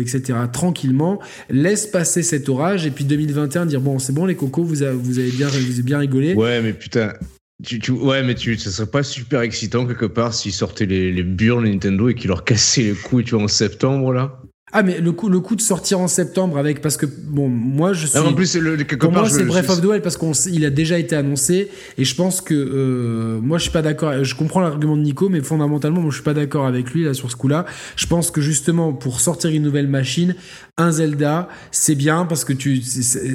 etc., 0.00 0.34
tranquillement, 0.52 1.20
laisse 1.48 1.86
passer 1.86 2.22
cet 2.22 2.48
orage 2.48 2.86
et 2.86 2.90
puis 2.90 3.04
2021 3.04 3.66
dire 3.66 3.80
bon, 3.80 3.98
c'est 3.98 4.12
bon 4.12 4.26
les 4.26 4.34
cocos, 4.34 4.64
vous, 4.64 4.82
avez, 4.82 4.96
bien, 5.30 5.48
vous 5.48 5.82
bien 5.82 5.98
rigolé. 5.98 6.34
Ouais, 6.34 6.60
mais 6.60 6.72
putain. 6.72 7.12
Tu, 7.64 7.92
ouais, 7.92 8.24
mais 8.24 8.34
tu, 8.34 8.58
ça 8.58 8.72
serait 8.72 8.90
pas 8.90 9.04
super 9.04 9.42
excitant 9.42 9.86
quelque 9.86 10.06
part 10.06 10.34
s'ils 10.34 10.52
sortaient 10.52 10.86
les, 10.86 11.12
les 11.12 11.22
Nintendo 11.22 12.08
et 12.08 12.14
qu'ils 12.16 12.28
leur 12.28 12.42
cassaient 12.42 12.82
les 12.82 12.94
couilles, 12.94 13.22
tu 13.22 13.36
vois, 13.36 13.44
en 13.44 13.48
septembre 13.48 14.12
là? 14.12 14.41
Ah 14.74 14.82
mais 14.82 15.00
le 15.00 15.12
coup 15.12 15.28
le 15.28 15.40
coup 15.40 15.54
de 15.54 15.60
sortir 15.60 16.00
en 16.00 16.08
septembre 16.08 16.56
avec 16.56 16.80
parce 16.80 16.96
que 16.96 17.04
bon 17.04 17.48
moi 17.48 17.92
je 17.92 18.06
suis 18.06 18.18
en 18.18 18.32
plus 18.32 18.56
le, 18.56 18.76
pour 18.96 19.12
moi 19.12 19.28
c'est 19.28 19.44
Breath 19.44 19.68
of 19.68 19.82
the 19.82 19.84
Wild 19.84 20.02
parce 20.02 20.16
qu'on 20.16 20.32
il 20.50 20.64
a 20.64 20.70
déjà 20.70 20.98
été 20.98 21.14
annoncé 21.14 21.68
et 21.98 22.04
je 22.04 22.14
pense 22.14 22.40
que 22.40 22.54
euh, 22.54 23.38
moi 23.42 23.58
je 23.58 23.64
suis 23.64 23.70
pas 23.70 23.82
d'accord 23.82 24.24
je 24.24 24.34
comprends 24.34 24.60
l'argument 24.60 24.96
de 24.96 25.02
Nico 25.02 25.28
mais 25.28 25.42
fondamentalement 25.42 26.00
moi 26.00 26.10
je 26.10 26.16
suis 26.16 26.24
pas 26.24 26.32
d'accord 26.32 26.66
avec 26.66 26.90
lui 26.92 27.04
là 27.04 27.12
sur 27.12 27.30
ce 27.30 27.36
coup-là. 27.36 27.66
Je 27.96 28.06
pense 28.06 28.30
que 28.30 28.40
justement 28.40 28.94
pour 28.94 29.20
sortir 29.20 29.50
une 29.50 29.62
nouvelle 29.62 29.88
machine 29.88 30.34
un 30.78 30.90
Zelda 30.90 31.50
c'est 31.70 31.94
bien 31.94 32.24
parce 32.24 32.46
que 32.46 32.54
tu 32.54 32.82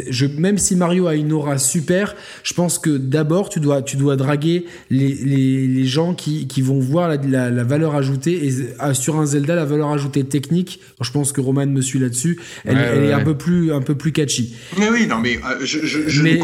je 0.10 0.26
même 0.26 0.58
si 0.58 0.76
Mario 0.76 1.06
a 1.06 1.14
une 1.14 1.32
aura 1.34 1.60
super 1.60 2.16
je 2.42 2.56
pense 2.56 2.80
que 2.80 2.98
d'abord 2.98 3.50
tu 3.50 3.60
dois 3.60 3.84
tu 3.84 3.96
dois 3.96 4.16
draguer 4.16 4.66
les, 4.90 5.14
les, 5.14 5.68
les 5.68 5.86
gens 5.86 6.16
qui, 6.16 6.48
qui 6.48 6.64
vont 6.64 6.80
voir 6.80 7.10
la, 7.10 7.52
la, 7.52 7.64
valeur 7.64 7.96
ajoutée 7.96 8.48
et 8.48 8.94
sur 8.94 9.20
un 9.20 9.28
Zelda 9.28 9.54
la 9.54 9.66
valeur 9.66 9.90
ajoutée 9.90 10.24
technique 10.24 10.80
je 11.00 11.12
pense 11.12 11.27
que 11.32 11.42
Roman 11.42 11.66
me 11.68 11.82
suit 11.82 12.00
là-dessus. 12.00 12.40
Elle, 12.66 12.78
est 12.78 13.14
un 13.14 13.24
peu 13.24 13.38
plus, 13.38 13.72
un 13.74 13.82
peu 13.82 13.96
plus 13.96 14.12
catchy. 14.12 14.56
Mais 14.78 14.90
oui, 14.90 15.08
non, 15.08 15.20
mais 15.20 15.38
euh, 15.38 15.58
je, 15.62 15.80
je, 15.86 16.22
mais, 16.22 16.40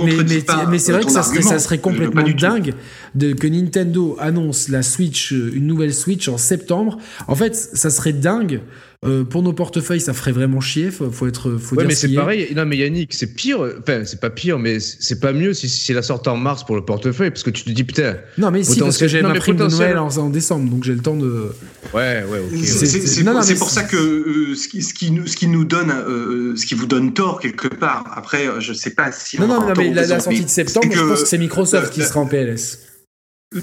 mais, 0.69 0.79
c'est 0.79 0.91
vrai 0.91 1.03
que 1.03 1.11
ça 1.11 1.23
serait, 1.23 1.41
ça 1.41 1.59
serait 1.59 1.79
complètement 1.79 2.23
dingue 2.23 2.73
de, 3.15 3.33
que 3.33 3.47
Nintendo 3.47 4.17
annonce 4.19 4.69
la 4.69 4.83
Switch, 4.83 5.31
une 5.31 5.67
nouvelle 5.67 5.93
Switch 5.93 6.27
en 6.27 6.37
septembre. 6.37 6.97
En 7.27 7.35
fait, 7.35 7.55
ça 7.55 7.89
serait 7.89 8.13
dingue 8.13 8.61
euh, 9.05 9.23
pour 9.23 9.43
nos 9.43 9.53
portefeuilles, 9.53 10.01
ça 10.01 10.13
ferait 10.13 10.31
vraiment 10.31 10.61
chier. 10.61 10.91
Faut, 10.91 11.11
faut 11.11 11.27
être. 11.27 11.57
Faut 11.57 11.75
ouais, 11.75 11.85
mais 11.85 11.95
c'est 11.95 12.13
pareil. 12.13 12.53
Non, 12.55 12.65
mais 12.65 12.77
Yannick, 12.77 13.13
c'est 13.13 13.27
pire. 13.27 13.59
Enfin, 13.79 14.03
c'est 14.05 14.19
pas 14.19 14.29
pire, 14.29 14.59
mais 14.59 14.79
c'est 14.79 15.19
pas 15.19 15.33
mieux 15.33 15.53
si, 15.53 15.69
si 15.69 15.93
la 15.93 16.01
sorte 16.01 16.27
en 16.27 16.37
mars 16.37 16.63
pour 16.63 16.75
le 16.75 16.85
portefeuille, 16.85 17.29
parce 17.29 17.43
que 17.43 17.49
tu 17.49 17.63
te 17.63 17.69
dis 17.71 17.83
putain. 17.83 18.17
Non, 18.37 18.51
mais 18.51 18.63
si, 18.63 18.79
parce 18.79 18.97
que 18.97 19.07
j'ai 19.07 19.21
ma 19.21 19.33
prime 19.35 19.57
de 19.57 19.67
Noël 19.67 19.97
en, 19.97 20.29
décembre, 20.29 20.69
donc 20.69 20.83
j'ai 20.83 20.93
le 20.93 21.01
temps 21.01 21.17
de. 21.17 21.51
Ouais, 21.93 22.23
ouais. 22.27 22.39
ok. 22.39 22.57
C'est 22.63 23.55
pour 23.55 23.69
ça 23.69 23.83
que 23.83 23.97
euh, 23.97 24.55
ce, 24.55 24.67
qui, 24.67 24.81
ce, 24.81 24.93
qui 24.93 25.11
nous, 25.11 25.27
ce 25.27 25.35
qui 25.35 25.47
nous 25.47 25.65
donne, 25.65 25.91
euh, 25.91 26.55
ce 26.55 26.65
qui 26.65 26.75
vous 26.75 26.85
donne 26.85 27.13
tort 27.13 27.39
quelque 27.39 27.67
part. 27.67 28.05
Après, 28.15 28.45
je 28.59 28.73
sais 28.73 28.91
pas 28.91 29.11
si. 29.11 29.39
Non, 29.39 29.47
non, 29.47 29.61
non, 29.61 29.73
mais 29.77 29.93
la, 29.93 30.19
sortie 30.19 30.43
de 30.43 30.49
septembre, 30.49 30.87
je 30.91 31.01
pense 31.01 31.23
que 31.23 31.27
c'est 31.27 31.37
Microsoft 31.37 31.93
qui 31.93 32.01
sera 32.01 32.19
en 32.19 32.25
PLS. 32.25 32.79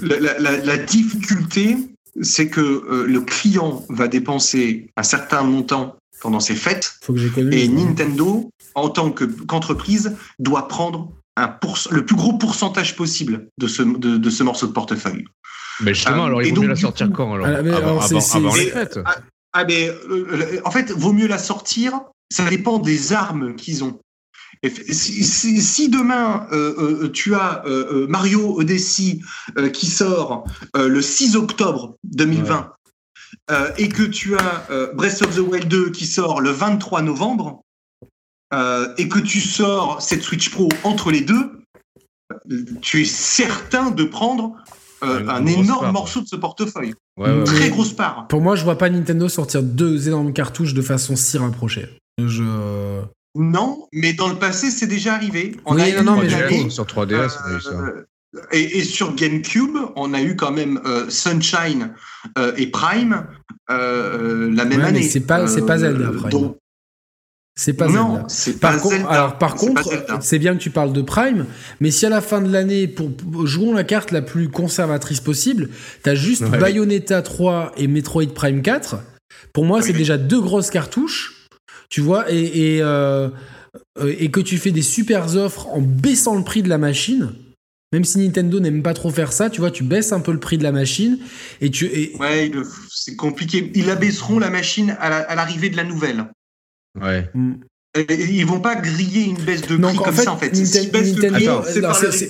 La, 0.01 0.39
la, 0.39 0.77
difficulté, 0.77 1.77
c'est 2.21 2.49
que 2.49 2.61
euh, 2.61 3.05
le 3.07 3.21
client 3.21 3.85
va 3.89 4.07
dépenser 4.07 4.89
un 4.97 5.03
certain 5.03 5.43
montant 5.43 5.97
pendant 6.21 6.39
ses 6.39 6.55
fêtes 6.55 6.99
et 7.51 7.67
Nintendo, 7.67 8.49
en 8.75 8.89
tant 8.89 9.11
qu'entreprise, 9.11 10.15
doit 10.39 10.67
prendre 10.67 11.11
un 11.37 11.57
le 11.91 12.05
plus 12.05 12.15
gros 12.15 12.33
pourcentage 12.33 12.95
possible 12.95 13.47
de 13.57 13.67
ce, 13.67 13.81
de, 13.81 14.29
ce 14.29 14.43
morceau 14.43 14.67
de 14.67 14.73
portefeuille. 14.73 15.25
Mais 15.81 15.93
justement, 15.93 16.23
euh, 16.23 16.27
alors 16.27 16.43
il 16.43 16.53
vaut 16.53 16.61
mieux 16.61 16.67
la 16.67 16.75
sortir 16.75 17.09
quand 17.11 17.33
alors, 17.33 17.47
avant, 17.47 18.53
les 18.53 18.67
fêtes 18.67 18.99
ah, 19.05 19.15
ah 19.53 19.65
mais, 19.65 19.89
euh, 19.89 20.61
En 20.65 20.71
fait, 20.71 20.91
vaut 20.91 21.13
mieux 21.13 21.27
la 21.27 21.37
sortir, 21.37 22.01
ça 22.31 22.47
dépend 22.49 22.77
des 22.77 23.13
armes 23.13 23.55
qu'ils 23.55 23.83
ont. 23.83 23.99
Si, 24.63 25.89
demain 25.89 26.45
euh, 26.51 27.05
euh, 27.05 27.09
tu 27.09 27.33
as 27.33 27.63
euh, 27.65 28.05
Mario 28.07 28.59
Odyssey 28.59 29.19
qui 29.73 29.87
sort 29.87 30.43
le 30.75 31.01
6 31.01 31.35
octobre 31.35 31.95
2020 32.03 32.71
et 33.77 33.89
que 33.89 34.03
tu 34.03 34.37
as 34.37 34.67
Breath 34.93 35.23
of 35.23 35.35
the 35.35 35.39
Wild 35.39 35.67
2 35.67 35.91
qui 35.91 36.05
sort 36.05 36.41
le 36.41 36.51
23 36.51 37.01
novembre 37.01 37.63
et 38.97 39.09
que 39.09 39.19
tu 39.19 39.39
sors 39.39 40.01
cette 40.01 40.21
Switch 40.21 40.51
Pro 40.51 40.69
entre 40.83 41.11
les 41.11 41.21
deux, 41.21 41.63
tu 42.81 43.01
es 43.01 43.05
certain 43.05 43.89
de 43.89 44.03
prendre 44.03 44.55
un 45.01 45.45
énorme 45.47 45.91
morceau 45.91 46.21
de 46.21 46.27
ce 46.27 46.35
portefeuille. 46.35 46.93
une 47.17 47.43
très 47.45 47.69
grosse 47.69 47.93
part. 47.93 48.27
Pour 48.27 48.41
moi, 48.41 48.55
je 48.55 48.63
vois 48.63 48.77
pas 48.77 48.89
Nintendo 48.89 49.27
sortir 49.27 49.63
deux 49.63 50.07
énormes 50.07 50.33
cartouches 50.33 50.75
de 50.75 50.81
façon 50.81 51.15
si 51.15 51.37
rapprochée. 51.37 51.89
Je... 52.19 53.01
Non, 53.35 53.87
mais 53.93 54.13
dans 54.13 54.27
le 54.27 54.35
passé, 54.35 54.71
c'est 54.71 54.87
déjà 54.87 55.13
arrivé. 55.13 55.55
On 55.65 55.77
a 55.77 55.89
non, 55.91 56.15
non, 56.15 56.21
mais 56.21 56.69
sur 56.69 56.85
3DS, 56.85 57.37
on 57.45 57.53
a 57.53 57.57
eu 57.57 57.61
ça. 57.61 57.69
Euh, 57.69 58.05
et, 58.51 58.83
sur 58.83 59.15
GameCube, 59.15 59.77
on 59.95 60.13
a 60.13 60.21
eu 60.21 60.35
quand 60.35 60.51
même 60.51 60.79
euh, 60.85 61.09
Sunshine 61.09 61.93
euh, 62.37 62.53
et 62.57 62.67
Prime 62.67 63.25
la 63.69 64.65
même 64.65 64.81
année. 64.81 65.03
C'est 65.03 65.21
pas, 65.21 65.47
c'est 65.47 65.65
pas 65.65 65.77
Zelda, 65.77 66.11
Prime. 66.11 66.53
C'est 67.55 67.73
pas 67.73 67.87
non, 67.87 68.23
c'est 68.27 68.59
pas 68.59 68.77
Zelda. 68.77 69.09
Alors 69.09 69.37
par 69.37 69.55
contre, 69.55 69.89
c'est 70.21 70.39
bien 70.39 70.55
que 70.55 70.61
tu 70.61 70.71
parles 70.71 70.91
de 70.91 71.01
Prime, 71.01 71.45
mais 71.79 71.91
si 71.91 72.05
à 72.05 72.09
la 72.09 72.19
fin 72.19 72.41
de 72.41 72.51
l'année, 72.51 72.87
pour, 72.87 73.11
jouons 73.45 73.73
la 73.73 73.85
carte 73.85 74.11
la 74.11 74.21
plus 74.21 74.49
conservatrice 74.49 75.21
possible, 75.21 75.69
t'as 76.03 76.15
juste 76.15 76.43
Bayonetta 76.43 77.21
3 77.21 77.73
et 77.77 77.87
Metroid 77.87 78.33
Prime 78.33 78.61
4. 78.61 78.97
Pour 79.53 79.65
moi, 79.65 79.81
c'est 79.81 79.93
déjà 79.93 80.17
deux 80.17 80.41
grosses 80.41 80.69
cartouches 80.69 81.40
tu 81.91 81.99
vois, 81.99 82.25
et, 82.31 82.79
euh, 82.81 83.29
et, 84.01 84.31
que 84.31 84.39
tu 84.39 84.57
fais 84.57 84.71
des 84.71 84.81
super 84.81 85.35
offres 85.35 85.67
en 85.67 85.81
baissant 85.81 86.35
le 86.37 86.43
prix 86.43 86.63
de 86.63 86.69
la 86.69 86.77
machine. 86.77 87.33
Même 87.91 88.05
si 88.05 88.19
Nintendo 88.19 88.61
n'aime 88.61 88.81
pas 88.81 88.93
trop 88.93 89.09
faire 89.11 89.33
ça, 89.33 89.49
tu 89.49 89.59
vois, 89.59 89.71
tu 89.71 89.83
baisses 89.83 90.13
un 90.13 90.21
peu 90.21 90.31
le 90.31 90.39
prix 90.39 90.57
de 90.57 90.63
la 90.63 90.71
machine 90.71 91.19
et 91.59 91.69
tu. 91.69 91.87
Et... 91.87 92.15
Ouais, 92.17 92.49
c'est 92.89 93.17
compliqué. 93.17 93.69
Ils 93.75 93.89
abaisseront 93.89 94.39
la 94.39 94.49
machine 94.49 94.95
à 95.01 95.35
l'arrivée 95.35 95.69
de 95.69 95.75
la 95.75 95.83
nouvelle. 95.83 96.25
Ouais. 96.99 97.29
Mm. 97.33 97.55
ils 98.09 98.45
vont 98.45 98.61
pas 98.61 98.75
griller 98.75 99.25
une 99.25 99.41
baisse 99.43 99.61
de 99.63 99.75
prix 99.75 99.97
comme 99.97 100.15
ça 100.15 100.31
en 100.31 100.37
fait. 100.37 100.51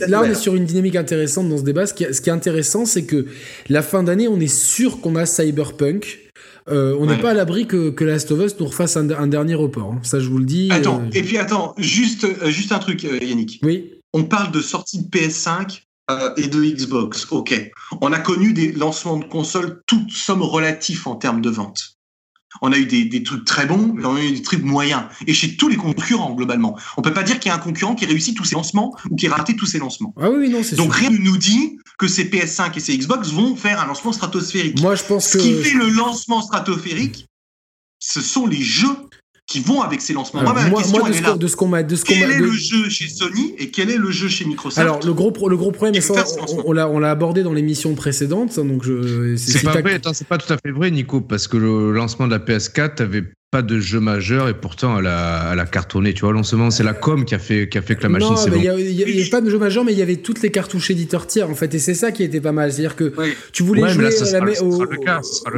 là, 0.08 0.22
on 0.22 0.24
est 0.24 0.34
sur 0.34 0.56
une 0.56 0.66
dynamique 0.66 0.96
intéressante 0.96 1.48
dans 1.48 1.60
ce 1.60 1.64
débat. 1.64 1.86
Ce 1.86 1.94
qui, 1.94 2.12
ce 2.12 2.20
qui 2.20 2.30
est 2.30 2.34
intéressant, 2.34 2.88
c'est 2.88 3.04
que 3.06 3.28
la 3.70 3.84
fin 3.84 4.02
d'année, 4.02 4.28
on 4.28 4.40
est 4.40 4.48
sûr 4.48 5.02
qu'on 5.02 5.16
a 5.16 5.28
Cyberpunk. 5.28 6.21
Euh, 6.70 6.96
on 7.00 7.06
n'est 7.06 7.18
pas 7.18 7.32
à 7.32 7.34
l'abri 7.34 7.68
que, 7.68 7.90
que 7.90 8.04
Last 8.04 8.32
of 8.32 8.40
Us 8.40 8.60
nous 8.60 8.68
refasse 8.68 8.98
un, 8.98 9.28
dernier 9.28 9.56
report. 9.56 9.94
Hein. 9.94 10.00
Ça, 10.04 10.20
je 10.20 10.28
vous 10.28 10.38
le 10.38 10.46
dis. 10.46 10.70
Attends, 10.72 11.02
euh, 11.02 11.10
et 11.14 11.24
puis 11.24 11.38
attends, 11.38 11.74
juste, 11.78 12.24
euh, 12.24 12.50
juste 12.50 12.72
un 12.72 12.80
truc, 12.80 13.04
Yannick. 13.04 13.60
Oui. 13.64 13.94
On 14.14 14.24
parle 14.24 14.52
de 14.52 14.62
sortie 14.62 15.04
de 15.04 15.10
PS5 15.10 15.84
et 16.36 16.48
de 16.48 16.62
Xbox. 16.62 17.28
Ok. 17.32 17.72
On 18.02 18.12
a 18.12 18.20
connu 18.20 18.52
des 18.52 18.74
lancements 18.74 19.18
de 19.18 19.24
consoles, 19.24 19.82
toutes 19.88 20.12
sommes 20.12 20.42
relatifs 20.42 21.08
en 21.08 21.16
termes 21.16 21.42
de 21.42 21.50
vente. 21.50 21.96
On 22.62 22.72
a 22.72 22.78
eu 22.78 22.86
des, 22.86 23.24
trucs 23.24 23.46
très 23.46 23.66
bons, 23.66 23.94
mais 23.96 24.06
on 24.06 24.16
a 24.16 24.22
eu 24.22 24.32
des 24.32 24.42
trucs 24.42 24.64
moyens. 24.64 25.04
Et 25.26 25.34
chez 25.34 25.56
tous 25.56 25.68
les 25.70 25.78
concurrents, 25.78 26.34
globalement. 26.34 26.78
On 26.98 27.02
peut 27.02 27.14
pas 27.14 27.24
dire 27.24 27.40
qu'il 27.40 27.50
y 27.50 27.52
a 27.52 27.56
un 27.56 27.60
concurrent 27.60 27.96
qui 27.96 28.06
réussit 28.06 28.36
tous 28.36 28.46
ses 28.46 28.56
lancements 28.56 28.96
ou 29.10 29.16
qui 29.16 29.28
a 29.28 29.34
raté 29.34 29.56
tous 29.56 29.66
ses 29.66 29.80
lancements. 29.80 30.14
Ah 30.20 30.30
oui, 30.30 30.50
non, 30.50 30.62
c'est 30.64 30.76
Donc 30.76 30.94
rien 30.94 31.10
ne 31.10 31.18
nous 31.18 31.38
dit 31.38 31.78
que 31.98 32.08
ces 32.08 32.26
PS5 32.26 32.76
et 32.76 32.80
ces 32.80 32.98
Xbox 32.98 33.30
vont 33.30 33.56
faire 33.56 33.80
un 33.80 33.86
lancement 33.86 34.12
stratosphérique. 34.12 34.82
Moi, 34.82 34.96
je 34.96 35.04
pense 35.04 35.28
Ce 35.28 35.38
qui 35.38 35.54
fait 35.54 35.78
le 35.78 35.90
lancement 35.90 36.42
stratosphérique, 36.42 37.28
ce 38.00 38.22
sont 38.22 38.48
les 38.48 38.62
jeux 38.62 38.98
qui 39.52 39.60
vont 39.60 39.82
avec 39.82 40.00
ces 40.00 40.14
lancements. 40.14 40.42
moi, 40.44 40.54
ma 40.54 40.70
question 40.70 41.06
de, 41.06 41.12
ce 41.14 41.38
de 41.38 41.48
ce 41.48 41.56
qu'on 41.58 41.68
m'a, 41.68 41.84
de 41.84 41.96
ce 41.96 42.06
quel 42.06 42.32
est 42.32 42.40
de... 42.40 42.46
le 42.46 42.52
jeu 42.52 42.88
chez 42.90 43.10
Sony 43.10 43.54
et 43.58 43.70
quel 43.70 43.90
est 43.90 43.98
le 43.98 44.10
jeu 44.10 44.30
chez 44.30 44.46
Microsoft 44.46 44.78
Alors 44.78 45.06
le 45.06 45.14
gros 45.14 45.34
le 45.50 45.58
gros 45.58 45.72
problème, 45.72 46.00
ça, 46.02 46.24
on, 46.56 46.64
on 46.68 46.72
l'a 46.72 46.88
on 46.88 47.00
l'a 47.00 47.12
abordé 47.12 47.44
dans 47.44 47.54
l'émission 47.54 47.94
précédente, 47.94 48.56
donc 48.56 48.84
je. 48.84 49.36
C'est 49.36 49.64
pas 49.64 49.82
vrai, 49.82 50.00
c'est 50.14 50.28
pas 50.28 50.38
tout 50.38 50.52
à 50.54 50.58
fait 50.58 50.72
vrai, 50.72 50.90
Nico, 50.90 51.20
parce 51.20 51.48
que 51.48 51.58
le 51.58 51.92
lancement 51.92 52.28
de 52.28 52.32
la 52.32 52.40
PS4 52.40 53.02
avait 53.02 53.24
pas 53.52 53.62
de 53.62 53.82
jeu 53.82 54.00
majeur 54.00 54.48
et 54.48 54.54
pourtant 54.54 54.98
elle 54.98 55.08
a, 55.08 55.52
elle 55.52 55.60
a 55.60 55.66
cartonné. 55.66 56.14
Tu 56.14 56.22
vois, 56.22 56.32
lancement, 56.32 56.72
c'est 56.72 56.86
la 56.86 56.94
com 56.94 57.26
qui 57.26 57.36
a 57.36 57.40
fait, 57.40 57.68
qui 57.68 57.78
a 57.78 57.82
fait 57.82 57.98
que 57.98 58.04
la 58.04 58.08
machine 58.10 58.38
s'est 58.38 58.50
Non, 58.50 58.56
il 58.56 58.96
n'y 58.96 59.04
avait 59.04 59.30
pas 59.30 59.42
de 59.42 59.50
jeu 59.50 59.60
majeur, 59.60 59.84
mais 59.84 59.92
il 59.92 60.00
y 60.00 60.02
avait 60.02 60.16
toutes 60.16 60.42
les 60.42 60.52
cartouches 60.52 60.90
éditeurs 60.90 61.28
tiers 61.28 61.50
en 61.50 61.54
fait, 61.54 61.76
et 61.76 61.80
c'est 61.80 61.94
ça 61.94 62.14
qui 62.14 62.24
était 62.24 62.40
pas 62.40 62.54
mal. 62.54 62.72
C'est-à-dire 62.72 62.96
que 62.96 63.14
tu 63.52 63.64
voulais 63.64 63.90
jouer 63.90 64.06
à 64.06 64.40
la 64.40 64.64
au... 64.64 64.86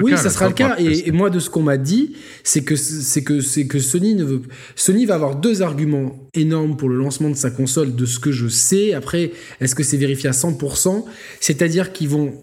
oui, 0.01 0.17
ça 0.17 0.31
sera 0.31 0.47
le 0.47 0.55
cas. 0.55 0.75
Et, 0.79 1.11
moi, 1.11 1.29
de 1.29 1.37
ce 1.37 1.51
qu'on 1.51 1.61
m'a 1.61 1.77
dit, 1.77 2.15
c'est 2.43 2.63
que 2.63 2.75
c'est 2.75 3.23
que 3.23 3.41
c'est 3.41 3.67
que 3.67 3.77
Sony 3.77 4.15
ne 4.15 4.23
veut. 4.23 4.41
Sony 4.75 5.05
va 5.05 5.13
avoir 5.13 5.35
deux 5.35 5.61
arguments 5.61 6.27
énormes 6.33 6.75
pour 6.75 6.89
le 6.89 6.97
lancement 6.97 7.29
de 7.29 7.35
sa 7.35 7.51
console, 7.51 7.95
de 7.95 8.05
ce 8.07 8.17
que 8.17 8.31
je 8.31 8.47
sais. 8.47 8.95
Après, 8.95 9.31
est-ce 9.61 9.75
que 9.75 9.83
c'est 9.83 9.97
vérifié 9.97 10.29
à 10.29 10.33
100% 10.33 11.05
C'est-à-dire 11.39 11.93
qu'ils 11.93 12.09
vont 12.09 12.33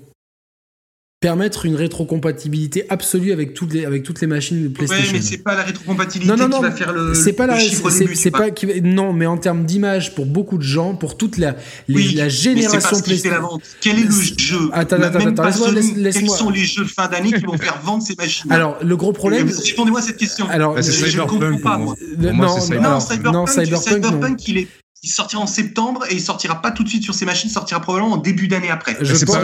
permettre 1.21 1.67
une 1.67 1.77
rétrocompatibilité 1.77 2.87
absolue 2.89 3.33
avec 3.33 3.53
toutes 3.53 3.75
les 3.75 3.85
avec 3.85 4.05
toutes 4.05 4.23
les 4.23 4.27
machines 4.27 4.63
de 4.63 4.69
PlayStation. 4.69 5.13
Ouais, 5.13 5.19
mais 5.19 5.21
c'est 5.21 5.39
pas 5.39 5.55
la 5.55 5.65
rétrocompatibilité 5.65 6.35
non, 6.35 6.49
non, 6.49 6.57
qui 6.57 6.63
va 6.63 6.71
faire 6.71 6.93
le, 6.95 7.13
c'est 7.13 7.35
pas 7.35 7.47
le 7.47 7.53
la, 7.53 7.59
chiffre 7.59 7.91
c'est, 7.91 8.31
pas, 8.31 8.51
qui, 8.51 8.81
non, 8.81 9.13
mais 9.13 9.27
en 9.27 9.37
termes 9.37 9.67
d'image 9.67 10.15
pour 10.15 10.25
beaucoup 10.25 10.57
de 10.57 10.63
gens, 10.63 10.95
pour 10.95 11.19
toute 11.19 11.37
la 11.37 11.57
les, 11.89 12.13
la 12.13 12.31
génération 12.31 13.01
PlayStation. 13.03 13.61
Quel 13.83 13.99
est 13.99 14.05
le 14.05 14.11
jeu? 14.11 14.71
Attends, 14.73 14.97
attends, 15.03 15.27
attends, 15.27 15.45
laisse-moi, 15.45 15.71
laisse, 15.73 15.95
laisse 15.95 16.19
Quels 16.19 16.31
sont 16.31 16.49
les 16.49 16.65
jeux 16.65 16.85
de 16.85 16.89
fin 16.89 17.07
d'année 17.07 17.33
qui 17.33 17.45
vont 17.45 17.59
faire 17.59 17.79
vendre 17.85 18.03
ces 18.03 18.15
machines? 18.15 18.51
Alors, 18.51 18.79
le 18.83 18.97
gros 18.97 19.13
problème. 19.13 19.51
Répondez-moi 19.51 20.01
cette 20.01 20.17
question. 20.17 20.49
Alors, 20.49 20.75
bah, 20.75 20.81
je 20.81 21.21
ne 21.21 21.27
comprends 21.27 21.59
pas 21.59 21.77
moi. 21.77 21.97
Non, 22.19 22.59
Cyberpunk, 22.59 23.49
Cyberpunk, 23.49 24.49
il 24.49 24.59
est 24.59 24.69
il 25.02 25.09
sortira 25.09 25.40
en 25.40 25.47
septembre 25.47 26.05
et 26.10 26.14
il 26.14 26.20
sortira 26.20 26.60
pas 26.60 26.72
tout 26.72 26.85
de 26.85 26.89
suite 26.89 27.02
sur 27.02 27.14
ces 27.14 27.24
machines, 27.24 27.48
il 27.48 27.52
sortira 27.52 27.81
probablement 27.81 28.14
en 28.14 28.18
début 28.18 28.48
d'année 28.48 28.68
après. 28.68 28.98
Je, 29.01 29.24
pense, 29.24 29.39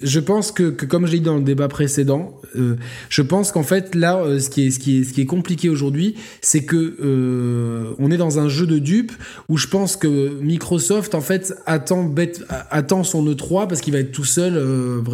je, 0.00 0.18
pense 0.18 0.50
que, 0.50 0.70
comme 0.70 1.06
je 1.06 1.12
l'ai 1.12 1.18
dit 1.18 1.24
dans 1.24 1.36
le 1.36 1.44
débat 1.44 1.68
précédent, 1.68 2.40
euh, 2.56 2.74
je 3.08 3.22
pense 3.22 3.52
qu'en 3.52 3.62
fait 3.62 3.94
là, 3.94 4.16
euh, 4.16 4.40
ce, 4.40 4.50
qui 4.50 4.66
est, 4.66 4.70
ce, 4.72 4.80
qui 4.80 5.00
est, 5.00 5.04
ce 5.04 5.12
qui 5.12 5.20
est 5.20 5.26
compliqué 5.26 5.68
aujourd'hui, 5.68 6.16
c'est 6.40 6.64
que 6.64 6.96
euh, 7.00 7.94
on 8.00 8.10
est 8.10 8.16
dans 8.16 8.40
un 8.40 8.48
jeu 8.48 8.66
de 8.66 8.80
dupes 8.80 9.12
où 9.48 9.56
je 9.56 9.68
pense 9.68 9.94
que 9.94 10.40
Microsoft 10.40 11.14
en 11.14 11.20
fait 11.20 11.54
attend, 11.66 12.02
bête, 12.02 12.44
attend 12.48 13.04
son 13.04 13.24
E3 13.24 13.68
parce 13.68 13.80
qu'il 13.80 13.92
va 13.92 14.00
être 14.00 14.10
tout 14.10 14.24
seul, 14.24 14.60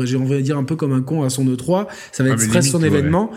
j'ai 0.05 0.16
envie 0.16 0.36
de 0.36 0.40
dire 0.40 0.56
un 0.56 0.64
peu 0.64 0.76
comme 0.76 0.94
un 0.94 1.02
con 1.02 1.22
à 1.22 1.28
son 1.28 1.44
E3, 1.44 1.86
ça 2.12 2.24
va 2.24 2.30
ah, 2.30 2.32
être 2.32 2.40
stress 2.40 2.70
son 2.70 2.82
événement. 2.82 3.30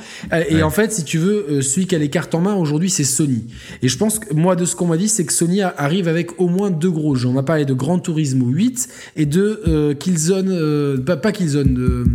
Et 0.48 0.64
en 0.64 0.70
fait, 0.70 0.94
si 0.94 1.04
tu 1.04 1.18
veux, 1.18 1.62
celui 1.62 1.86
qui 1.86 1.96
a 1.96 2.00
les 2.00 2.10
cartes 2.10 2.34
en 2.34 2.40
main 2.40 2.56
aujourd'hui, 2.56 2.90
c'est 2.90 3.04
Sony. 3.04 3.44
Et 3.82 3.90
je 3.90 3.98
pense 3.98 4.20
que 4.20 4.34
moi, 4.34 4.56
de 4.56 4.64
ce 4.64 4.78
qu'on 4.78 4.88
m'a 4.88 4.98
dit, 4.98 5.10
c'est 5.10 5.26
que 5.26 5.34
Sony 5.34 5.62
a 5.62 5.81
arrive 5.82 6.08
avec 6.08 6.40
au 6.40 6.48
moins 6.48 6.70
deux 6.70 6.92
gros 6.92 7.16
jeux. 7.16 7.28
On 7.28 7.38
a 7.38 7.44
parlé 7.44 7.66
de 7.66 7.74
Gran 7.74 8.00
Turismo 8.00 8.48
8 8.48 8.88
et 9.16 9.26
de 9.26 9.62
euh, 9.68 9.94
Killzone, 9.94 10.50
euh, 10.50 10.98
pas, 10.98 11.18
pas, 11.18 11.32
Killzone, 11.32 11.74
de 11.74 12.06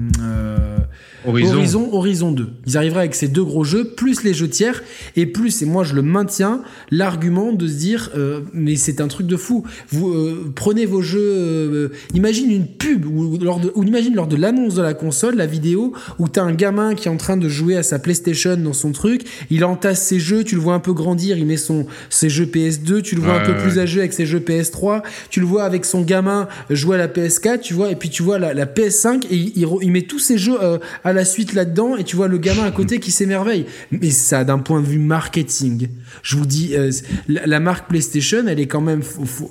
Horizon. 1.27 1.89
Horizon, 1.93 2.33
2. 2.33 2.49
Ils 2.67 2.77
arriveraient 2.77 3.01
avec 3.01 3.15
ces 3.15 3.29
deux 3.29 3.45
gros 3.45 3.65
jeux, 3.65 3.85
plus 3.85 4.23
les 4.23 4.35
jeux 4.35 4.49
tiers, 4.49 4.83
et 5.17 5.27
plus, 5.27 5.63
et 5.63 5.67
moi 5.67 5.85
je 5.85 5.95
le 5.95 6.03
maintiens, 6.03 6.63
l'argument 6.91 7.53
de 7.53 7.67
se 7.67 7.75
dire, 7.75 8.11
euh, 8.17 8.41
mais 8.53 8.77
c'est 8.77 9.01
un 9.01 9.09
truc 9.09 9.27
de 9.27 9.37
fou. 9.37 9.65
Vous 9.91 10.09
euh, 10.11 10.53
prenez 10.55 10.87
vos 10.87 11.03
jeux, 11.03 11.21
euh, 11.21 11.89
imagine 12.15 12.51
une 12.51 12.67
pub, 12.67 13.07
ou, 13.07 13.39
lors 13.39 13.61
de, 13.61 13.73
ou 13.75 13.83
imagine 13.85 14.15
lors 14.15 14.27
de 14.27 14.37
l'annonce 14.37 14.75
de 14.75 14.83
la 14.83 14.95
console, 14.95 15.37
la 15.37 15.47
vidéo, 15.47 15.93
où 16.19 16.29
t'as 16.29 16.43
un 16.43 16.53
gamin 16.53 16.95
qui 16.95 17.09
est 17.09 17.11
en 17.11 17.17
train 17.17 17.37
de 17.37 17.49
jouer 17.49 17.77
à 17.77 17.83
sa 17.83 17.99
PlayStation 17.99 18.57
dans 18.57 18.73
son 18.73 18.93
truc, 18.93 19.23
il 19.51 19.65
entasse 19.65 20.03
ses 20.03 20.21
jeux, 20.21 20.45
tu 20.45 20.55
le 20.55 20.61
vois 20.61 20.75
un 20.75 20.81
peu 20.81 20.93
grandir, 20.93 21.37
il 21.37 21.47
met 21.47 21.57
son, 21.57 21.87
ses 22.11 22.29
jeux 22.29 22.47
PS2, 22.47 23.03
tu 23.03 23.17
le 23.17 23.23
vois 23.23 23.41
un 23.41 23.45
peu 23.45 23.57
plus 23.57 23.79
âgé 23.79 24.01
avec 24.01 24.13
ses 24.13 24.27
jeux 24.27 24.41
PS3, 24.41 25.03
tu 25.31 25.41
le 25.41 25.47
vois 25.47 25.65
avec 25.65 25.85
son 25.85 26.03
gamin 26.03 26.49
jouer 26.71 26.97
à 26.97 26.99
la 26.99 27.09
PS4, 27.09 27.61
tu 27.61 27.75
vois, 27.75 27.91
et 27.91 27.97
puis 27.97 28.11
tu 28.11 28.23
vois 28.23 28.39
la, 28.39 28.55
la 28.55 28.67
PS5, 28.67 29.27
et 29.31 29.37
il, 29.37 29.67
il, 29.83 29.91
met 29.91 30.03
tous 30.03 30.19
ses 30.19 30.39
jeux 30.39 30.57
à 31.05 31.13
la 31.13 31.16
suite 31.25 31.55
là-dedans 31.55 31.97
et 31.97 32.05
tu 32.05 32.17
vois 32.17 32.29
le 32.29 32.39
gamin 32.39 32.65
à 32.65 32.71
côté 32.71 33.01
qui 33.01 33.11
s'émerveille. 33.11 33.67
Mais 33.91 34.11
ça, 34.11 34.45
d'un 34.45 34.59
point 34.59 34.81
de 34.81 34.87
vue 34.87 34.99
marketing, 34.99 35.89
je 36.23 36.37
vous 36.37 36.47
dis, 36.47 36.75
euh, 36.75 36.91
la, 37.29 37.61
marque 37.61 37.89
PlayStation, 37.89 38.47
elle 38.47 38.61
est 38.61 38.67
quand 38.67 38.81
même, 38.81 39.03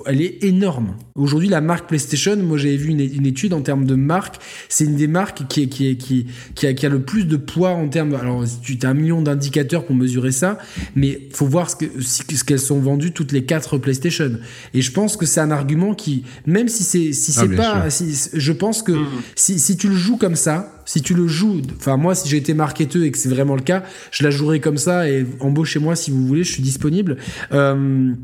elle 0.06 0.20
est 0.20 0.44
énorme. 0.44 0.96
Aujourd'hui, 1.14 1.48
la 1.48 1.60
marque 1.60 1.88
PlayStation, 1.88 2.36
moi 2.36 2.58
j'avais 2.58 2.76
vu 2.76 2.90
une, 2.90 3.26
étude 3.26 3.52
en 3.52 3.62
termes 3.62 3.84
de 3.84 3.94
marque, 3.94 4.36
c'est 4.68 4.84
une 4.84 4.96
des 4.96 5.06
marques 5.06 5.46
qui, 5.48 5.68
qui, 5.68 5.96
qui, 5.96 6.26
qui, 6.54 6.66
a, 6.66 6.74
qui 6.74 6.86
a 6.86 6.88
le 6.88 7.02
plus 7.02 7.24
de 7.24 7.36
poids 7.36 7.70
en 7.70 7.88
termes. 7.88 8.14
Alors, 8.14 8.44
tu 8.62 8.78
as 8.82 8.88
un 8.88 8.94
million 8.94 9.22
d'indicateurs 9.22 9.84
pour 9.84 9.96
mesurer 9.96 10.32
ça, 10.32 10.58
mais 10.94 11.28
faut 11.32 11.46
voir 11.46 11.70
ce 11.70 11.76
que 11.76 11.86
ce 12.00 12.44
qu'elles 12.44 12.60
sont 12.60 12.78
vendues 12.78 13.12
toutes 13.12 13.32
les 13.32 13.44
quatre 13.44 13.78
PlayStation. 13.78 14.32
Et 14.74 14.82
je 14.82 14.92
pense 14.92 15.16
que 15.16 15.26
c'est 15.26 15.40
un 15.40 15.50
argument 15.50 15.94
qui, 15.94 16.24
même 16.46 16.68
si 16.68 16.84
c'est 16.84 17.12
si 17.12 17.32
ah, 17.36 17.40
c'est 17.40 17.56
pas, 17.56 17.88
je 18.32 18.52
pense 18.52 18.82
que 18.82 18.92
mmh. 18.92 19.08
si, 19.34 19.58
si 19.58 19.76
tu 19.76 19.88
le 19.88 19.96
joues 19.96 20.16
comme 20.16 20.36
ça, 20.36 20.75
si 20.86 21.02
tu 21.02 21.12
le 21.12 21.26
joues, 21.26 21.60
enfin 21.76 21.98
moi 21.98 22.14
si 22.14 22.28
j'ai 22.28 22.38
été 22.38 22.54
marketeur 22.54 23.02
et 23.02 23.10
que 23.10 23.18
c'est 23.18 23.28
vraiment 23.28 23.56
le 23.56 23.62
cas, 23.62 23.82
je 24.10 24.24
la 24.24 24.30
jouerai 24.30 24.60
comme 24.60 24.78
ça 24.78 25.10
et 25.10 25.26
embauchez-moi 25.40 25.94
si 25.96 26.10
vous 26.10 26.26
voulez, 26.26 26.44
je 26.44 26.52
suis 26.52 26.62
disponible. 26.62 27.18
Euh, 27.52 28.14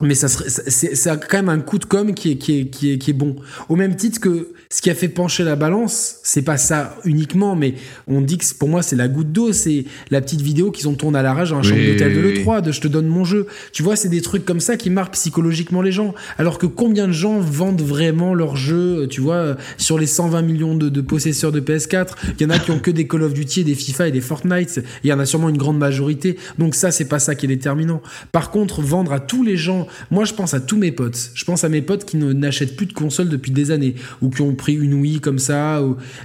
mais 0.00 0.14
ça 0.14 0.28
serait, 0.28 0.48
c'est, 0.48 0.94
quand 1.28 1.38
même 1.38 1.48
un 1.48 1.60
coup 1.60 1.78
de 1.78 1.84
com 1.84 2.14
qui 2.14 2.32
est, 2.32 2.36
qui 2.36 2.60
est, 2.60 2.66
qui 2.66 2.92
est, 2.92 2.98
qui 2.98 3.10
est 3.10 3.14
bon. 3.14 3.36
Au 3.68 3.76
même 3.76 3.96
titre 3.96 4.20
que 4.20 4.52
ce 4.70 4.80
qui 4.80 4.88
a 4.88 4.94
fait 4.94 5.08
pencher 5.08 5.44
la 5.44 5.56
balance, 5.56 6.16
c'est 6.22 6.42
pas 6.42 6.56
ça 6.56 6.96
uniquement, 7.04 7.54
mais 7.54 7.74
on 8.06 8.20
dit 8.20 8.38
que 8.38 8.44
pour 8.58 8.68
moi 8.68 8.82
c'est 8.82 8.96
la 8.96 9.08
goutte 9.08 9.32
d'eau, 9.32 9.52
c'est 9.52 9.84
la 10.10 10.20
petite 10.20 10.40
vidéo 10.40 10.70
qu'ils 10.70 10.88
ont 10.88 10.94
tourné 10.94 11.18
à 11.18 11.22
la 11.22 11.34
rage 11.34 11.50
dans 11.50 11.58
un 11.58 11.62
chambre 11.62 11.84
d'hôtel 11.84 12.14
de 12.14 12.20
l'E3, 12.20 12.62
de 12.62 12.72
je 12.72 12.80
te 12.80 12.88
donne 12.88 13.06
mon 13.06 13.24
jeu. 13.24 13.46
Tu 13.72 13.82
vois, 13.82 13.96
c'est 13.96 14.08
des 14.08 14.22
trucs 14.22 14.44
comme 14.44 14.60
ça 14.60 14.76
qui 14.76 14.88
marquent 14.88 15.14
psychologiquement 15.14 15.82
les 15.82 15.92
gens. 15.92 16.14
Alors 16.38 16.58
que 16.58 16.66
combien 16.66 17.06
de 17.06 17.12
gens 17.12 17.38
vendent 17.38 17.82
vraiment 17.82 18.32
leur 18.32 18.56
jeu, 18.56 19.06
tu 19.08 19.20
vois, 19.20 19.56
sur 19.76 19.98
les 19.98 20.06
120 20.06 20.42
millions 20.42 20.74
de, 20.74 20.88
de 20.88 21.00
possesseurs 21.00 21.52
de 21.52 21.60
PS4, 21.60 22.08
il 22.38 22.42
y 22.42 22.46
en 22.46 22.50
a 22.50 22.58
qui 22.58 22.70
ont 22.70 22.78
que 22.78 22.90
des 22.90 23.06
Call 23.06 23.22
of 23.22 23.34
Duty, 23.34 23.64
des 23.64 23.74
FIFA 23.74 24.08
et 24.08 24.12
des 24.12 24.20
Fortnite, 24.20 24.82
il 25.04 25.10
y 25.10 25.12
en 25.12 25.18
a 25.18 25.26
sûrement 25.26 25.48
une 25.48 25.58
grande 25.58 25.78
majorité. 25.78 26.36
Donc 26.58 26.74
ça, 26.74 26.90
c'est 26.90 27.08
pas 27.08 27.18
ça 27.18 27.34
qui 27.34 27.46
est 27.46 27.48
déterminant. 27.48 28.00
Par 28.32 28.50
contre, 28.50 28.80
vendre 28.80 29.12
à 29.12 29.20
tous 29.20 29.42
les 29.42 29.56
gens 29.56 29.86
moi, 30.10 30.24
je 30.24 30.34
pense 30.34 30.54
à 30.54 30.60
tous 30.60 30.76
mes 30.76 30.92
potes. 30.92 31.30
Je 31.34 31.44
pense 31.44 31.64
à 31.64 31.68
mes 31.68 31.82
potes 31.82 32.04
qui 32.04 32.16
n'achètent 32.16 32.76
plus 32.76 32.86
de 32.86 32.92
consoles 32.92 33.28
depuis 33.28 33.50
des 33.50 33.70
années 33.70 33.94
ou 34.22 34.30
qui 34.30 34.42
ont 34.42 34.54
pris 34.54 34.74
une 34.74 34.94
Wii 34.94 35.20
comme 35.20 35.38
ça, 35.38 35.82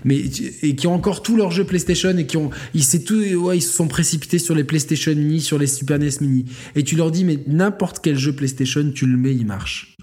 et 0.09 0.75
qui 0.75 0.87
ont 0.87 0.93
encore 0.93 1.23
tous 1.23 1.35
leurs 1.35 1.51
jeux 1.51 1.65
PlayStation 1.65 2.17
et 2.17 2.25
qui 2.25 2.37
ont, 2.37 2.49
ils, 2.73 2.85
tout, 3.03 3.15
ouais, 3.15 3.57
ils 3.57 3.61
se 3.61 3.73
sont 3.73 3.87
précipités 3.87 4.39
sur 4.39 4.55
les 4.55 4.63
PlayStation 4.63 5.13
Mini, 5.15 5.41
sur 5.41 5.57
les 5.57 5.67
Super 5.67 5.99
NES 5.99 6.09
Mini. 6.21 6.45
Et 6.75 6.83
tu 6.83 6.95
leur 6.95 7.11
dis, 7.11 7.23
mais 7.23 7.39
n'importe 7.47 7.99
quel 8.01 8.17
jeu 8.17 8.33
PlayStation, 8.33 8.91
tu 8.93 9.05
le 9.05 9.17
mets, 9.17 9.33
il 9.33 9.45
marche. 9.45 9.95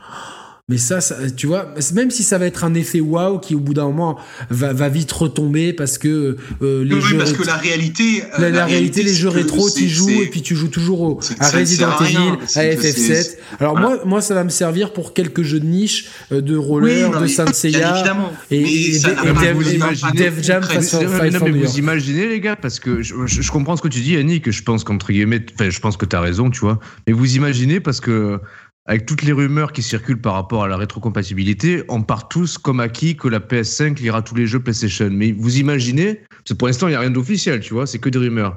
Mais 0.68 0.78
ça, 0.78 1.01
tu 1.36 1.48
vois, 1.48 1.74
même 1.93 2.12
si 2.12 2.22
ça 2.22 2.39
va 2.39 2.47
être 2.47 2.62
un 2.62 2.74
effet 2.74 3.01
waouh 3.01 3.40
qui 3.40 3.56
au 3.56 3.59
bout 3.59 3.74
d'un 3.74 3.86
moment 3.86 4.16
va, 4.48 4.72
va, 4.72 4.89
vite 4.89 5.10
retomber 5.10 5.72
parce 5.72 5.98
que 5.98 6.36
euh, 6.62 6.84
les 6.84 6.94
oui, 6.94 7.01
jeux. 7.01 7.18
parce 7.18 7.32
que 7.32 7.44
la 7.44 7.56
réalité. 7.56 8.22
La, 8.39 8.48
la, 8.48 8.64
réalité, 8.64 9.02
les 9.02 9.12
jeux 9.12 9.28
rétro, 9.28 9.68
tu 9.68 9.89
joues 9.89 10.22
et 10.22 10.28
puis 10.28 10.40
tu 10.40 10.55
joues 10.55 10.68
toujours 10.68 11.01
au, 11.01 11.20
à 11.40 11.51
Resident 11.51 11.98
Evil, 12.01 12.16
à 12.55 12.62
FF7. 12.62 13.39
Alors 13.59 13.76
moi, 13.76 13.98
moi, 14.05 14.20
ça 14.20 14.34
va 14.34 14.44
me 14.44 14.51
servir 14.51 14.93
pour 14.93 15.14
quelques 15.14 15.43
jeux 15.43 15.59
de 15.59 15.66
niche, 15.66 16.10
euh, 16.30 16.40
de 16.40 16.56
roller, 16.56 17.20
de 17.20 17.26
Saint 17.26 17.52
Seiya 17.52 18.05
et, 18.52 18.94
et, 18.94 18.98
Dev 19.01 20.43
Jam 20.43 20.62
face 20.62 20.94
mais 21.43 21.51
vous 21.51 21.78
imaginez 21.78 22.28
les 22.28 22.39
gars, 22.39 22.55
parce 22.55 22.78
que 22.78 23.02
je, 23.02 23.14
je, 23.26 23.51
comprends 23.51 23.76
ce 23.76 23.82
que 23.82 23.89
tu 23.89 24.01
dis, 24.01 24.16
Annie, 24.16 24.40
que 24.40 24.52
je 24.52 24.62
pense 24.62 24.84
qu'entre 24.84 25.10
guillemets, 25.10 25.44
je 25.59 25.80
pense 25.80 25.97
que 25.97 26.06
tu 26.06 26.14
as 26.14 26.20
raison, 26.20 26.51
tu 26.51 26.60
vois. 26.60 26.78
Mais 27.09 27.12
vous 27.12 27.34
imaginez 27.34 27.80
parce 27.80 28.01
que 28.01 28.39
avec 28.86 29.06
toutes 29.06 29.22
les 29.22 29.32
rumeurs 29.32 29.72
qui 29.72 29.82
circulent 29.82 30.20
par 30.20 30.34
rapport 30.34 30.64
à 30.64 30.68
la 30.68 30.76
rétrocompatibilité, 30.76 31.84
on 31.88 32.02
part 32.02 32.28
tous 32.28 32.59
comme 32.59 32.80
acquis 32.80 33.16
que 33.16 33.28
la 33.28 33.38
PS5 33.38 34.00
lira 34.00 34.22
tous 34.22 34.34
les 34.34 34.46
jeux 34.46 34.59
PlayStation. 34.59 35.09
Mais 35.10 35.32
vous 35.32 35.59
imaginez, 35.59 36.22
parce 36.30 36.48
que 36.48 36.54
pour 36.54 36.66
l'instant, 36.66 36.88
il 36.88 36.90
n'y 36.90 36.96
a 36.96 37.00
rien 37.00 37.10
d'officiel, 37.10 37.60
tu 37.60 37.74
vois, 37.74 37.86
c'est 37.86 37.98
que 37.98 38.09
des 38.09 38.18
rumeurs. 38.18 38.56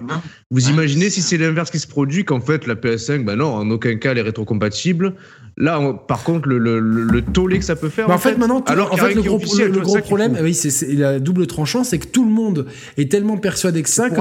Vous 0.49 0.69
imaginez 0.69 1.11
si 1.11 1.22
c'est 1.22 1.38
l'inverse 1.38 1.69
qui 1.69 1.80
se 1.80 1.88
produit, 1.88 2.26
qu'en 2.26 2.41
fait, 2.41 2.65
la 2.65 2.76
PS5, 2.76 3.23
ben 3.23 3.35
non, 3.35 3.53
en 3.53 3.69
aucun 3.69 3.95
cas, 3.97 4.11
elle 4.11 4.18
est 4.18 4.23
rétrocompatible, 4.23 5.14
Là, 5.57 5.93
par 6.06 6.23
contre, 6.23 6.49
le, 6.49 6.57
le, 6.57 6.80
le, 6.81 7.22
tollé 7.22 7.60
que 7.60 7.64
ça 7.64 7.77
peut 7.77 7.88
faire. 7.88 8.10
en, 8.10 8.18
fait, 8.18 8.38
maintenant, 8.38 8.61
alors 8.65 8.91
en 8.91 8.97
fait, 8.97 9.14
le 9.14 9.22
gros, 9.22 9.39
le, 9.39 9.80
gros 9.80 9.99
problème, 9.99 10.38
oui, 10.41 10.53
c'est 10.53 10.93
la 10.93 11.18
double 11.19 11.47
tranchant, 11.47 11.85
c'est 11.85 11.97
que 11.97 12.07
tout 12.07 12.26
le 12.26 12.31
monde 12.31 12.65
est 12.97 13.10
tellement 13.10 13.38
persuadé 13.38 13.81
que 13.81 13.89
ça, 13.89 14.10
que 14.10 14.15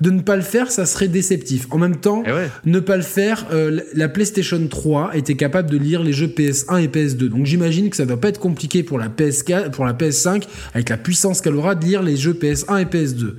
de, 0.00 0.10
ne 0.10 0.20
pas 0.20 0.36
le 0.36 0.42
faire, 0.42 0.70
ça 0.70 0.86
serait 0.86 1.08
déceptif. 1.08 1.66
En 1.70 1.78
même 1.78 1.96
temps, 1.96 2.22
eh 2.24 2.30
ne 2.68 2.78
pas 2.78 2.96
le 2.96 3.02
faire, 3.02 3.46
euh, 3.52 3.80
la 3.94 4.08
PlayStation 4.08 4.64
3 4.64 5.16
était 5.16 5.29
capable 5.36 5.70
de 5.70 5.76
lire 5.76 6.02
les 6.02 6.12
jeux 6.12 6.26
PS1 6.26 6.82
et 6.82 6.88
PS2. 6.88 7.28
Donc 7.28 7.46
j'imagine 7.46 7.90
que 7.90 7.96
ça 7.96 8.06
doit 8.06 8.20
pas 8.20 8.28
être 8.28 8.40
compliqué 8.40 8.82
pour 8.82 8.98
la 8.98 9.08
PS4, 9.08 9.70
pour 9.70 9.84
la 9.84 9.92
PS5, 9.92 10.46
avec 10.74 10.88
la 10.88 10.96
puissance 10.96 11.40
qu'elle 11.40 11.56
aura, 11.56 11.74
de 11.74 11.84
lire 11.84 12.02
les 12.02 12.16
jeux 12.16 12.32
PS1 12.32 12.82
et 12.82 12.84
PS2. 12.84 13.34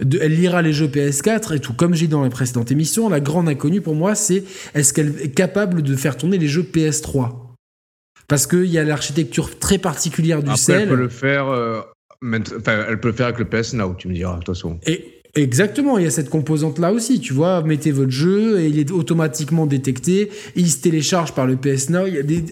De, 0.00 0.18
elle 0.20 0.34
lira 0.34 0.62
les 0.62 0.72
jeux 0.72 0.88
PS4 0.88 1.56
et 1.56 1.60
tout. 1.60 1.72
Comme 1.72 1.94
j'ai 1.94 2.06
dit 2.06 2.12
dans 2.12 2.22
la 2.22 2.30
précédente 2.30 2.70
émission, 2.70 3.08
la 3.08 3.20
grande 3.20 3.48
inconnue 3.48 3.80
pour 3.80 3.94
moi, 3.94 4.14
c'est 4.14 4.44
est-ce 4.74 4.92
qu'elle 4.92 5.14
est 5.20 5.34
capable 5.34 5.82
de 5.82 5.96
faire 5.96 6.16
tourner 6.16 6.38
les 6.38 6.48
jeux 6.48 6.62
PS3 6.62 7.44
parce 8.28 8.46
qu'il 8.46 8.66
y 8.66 8.78
a 8.78 8.84
l'architecture 8.84 9.58
très 9.58 9.78
particulière 9.78 10.42
du 10.42 10.50
Après, 10.50 10.72
Elle 10.72 10.88
peut 10.88 10.94
le 10.94 11.08
faire. 11.08 11.48
Euh, 11.48 11.80
elle 12.22 13.00
peut 13.00 13.08
le 13.08 13.14
faire 13.14 13.26
avec 13.26 13.38
le 13.38 13.44
PS 13.44 13.74
Now, 13.74 13.94
tu 13.94 14.08
me 14.08 14.14
diras, 14.14 14.34
de 14.34 14.38
toute 14.38 14.54
façon. 14.54 14.78
Et 14.86 15.13
Exactement, 15.36 15.98
il 15.98 16.04
y 16.04 16.06
a 16.06 16.10
cette 16.10 16.30
composante-là 16.30 16.92
aussi, 16.92 17.18
tu 17.18 17.32
vois, 17.32 17.62
mettez 17.62 17.90
votre 17.90 18.12
jeu 18.12 18.60
et 18.60 18.68
il 18.68 18.78
est 18.78 18.92
automatiquement 18.92 19.66
détecté, 19.66 20.22
et 20.22 20.30
il 20.54 20.70
se 20.70 20.80
télécharge 20.80 21.32
par 21.32 21.44
le 21.46 21.56
PS 21.56 21.90
Now, 21.90 22.06
il 22.06 22.14
y 22.14 22.18
a 22.18 22.22
des, 22.22 22.44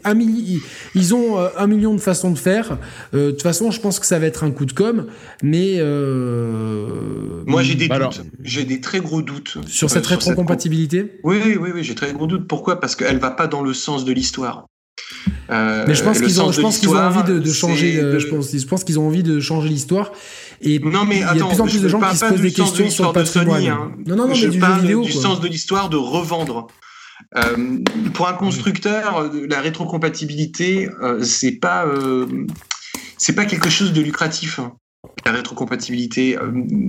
ils 0.96 1.14
ont 1.14 1.38
euh, 1.38 1.48
un 1.56 1.68
million 1.68 1.94
de 1.94 2.00
façons 2.00 2.32
de 2.32 2.38
faire, 2.38 2.78
euh, 3.14 3.26
de 3.26 3.30
toute 3.30 3.42
façon 3.42 3.70
je 3.70 3.80
pense 3.80 4.00
que 4.00 4.06
ça 4.06 4.18
va 4.18 4.26
être 4.26 4.42
un 4.42 4.50
coup 4.50 4.64
de 4.64 4.72
com', 4.72 5.06
mais... 5.44 5.76
Euh, 5.78 7.44
Moi 7.46 7.62
j'ai 7.62 7.76
des 7.76 7.86
doutes, 7.86 8.22
j'ai 8.42 8.64
des 8.64 8.80
très 8.80 8.98
gros 8.98 9.22
doutes. 9.22 9.58
Sur 9.68 9.88
cette 9.88 10.06
rétrocompatibilité? 10.06 11.20
Oui, 11.22 11.38
oui, 11.44 11.70
oui, 11.72 11.84
j'ai 11.84 11.94
très 11.94 12.12
gros 12.12 12.26
doutes, 12.26 12.48
pourquoi? 12.48 12.80
Parce 12.80 12.96
qu'elle 12.96 13.18
va 13.18 13.30
pas 13.30 13.46
dans 13.46 13.62
le 13.62 13.74
sens 13.74 14.04
de 14.04 14.12
l'histoire. 14.12 14.66
Mais 15.48 15.94
je 15.94 16.02
pense 16.02 16.20
qu'ils 16.20 16.40
ont, 16.40 16.52
je 16.52 16.60
pense 16.60 16.78
qu'ils 16.78 16.90
ont 16.90 16.96
envie 16.96 17.40
de, 17.40 17.52
changer. 17.52 17.92
Je 18.18 18.26
pense, 18.26 18.56
je 18.56 18.66
pense 18.66 18.84
qu'ils 18.84 18.98
ont 18.98 19.06
envie 19.06 19.22
de 19.22 19.40
changer 19.40 19.68
l'histoire 19.68 20.12
et 20.62 20.78
non, 20.78 21.04
mais 21.04 21.16
il 21.16 21.20
y 21.20 21.24
a 21.24 21.34
de 21.34 21.42
plus 21.42 21.60
en 21.60 21.66
plus 21.66 21.82
de 21.82 21.88
gens 21.88 22.00
qui 22.00 22.16
se 22.16 22.24
posent 22.24 22.40
des 22.40 22.52
questions 22.52 22.88
sur 22.90 23.06
le 23.06 23.12
patrimoine. 23.12 23.66
hein. 23.66 23.92
Non, 24.06 24.16
non, 24.16 24.28
non, 24.28 24.34
je 24.34 24.46
mais 24.46 24.52
du 24.52 24.58
parle 24.60 24.74
jeu 24.76 24.80
vidéo, 24.82 25.02
du 25.02 25.12
sens 25.12 25.40
de 25.40 25.48
l'histoire 25.48 25.88
de 25.88 25.96
revendre. 25.96 26.68
Euh, 27.36 27.78
pour 28.14 28.28
un 28.28 28.34
constructeur, 28.34 29.30
la 29.48 29.60
rétrocompatibilité, 29.60 30.88
euh, 31.02 31.22
c'est 31.22 31.52
pas, 31.52 31.86
euh, 31.86 32.26
c'est 33.16 33.34
pas 33.34 33.44
quelque 33.44 33.70
chose 33.70 33.92
de 33.92 34.00
lucratif. 34.00 34.60
La 35.24 35.32
rétrocompatibilité. 35.32 36.38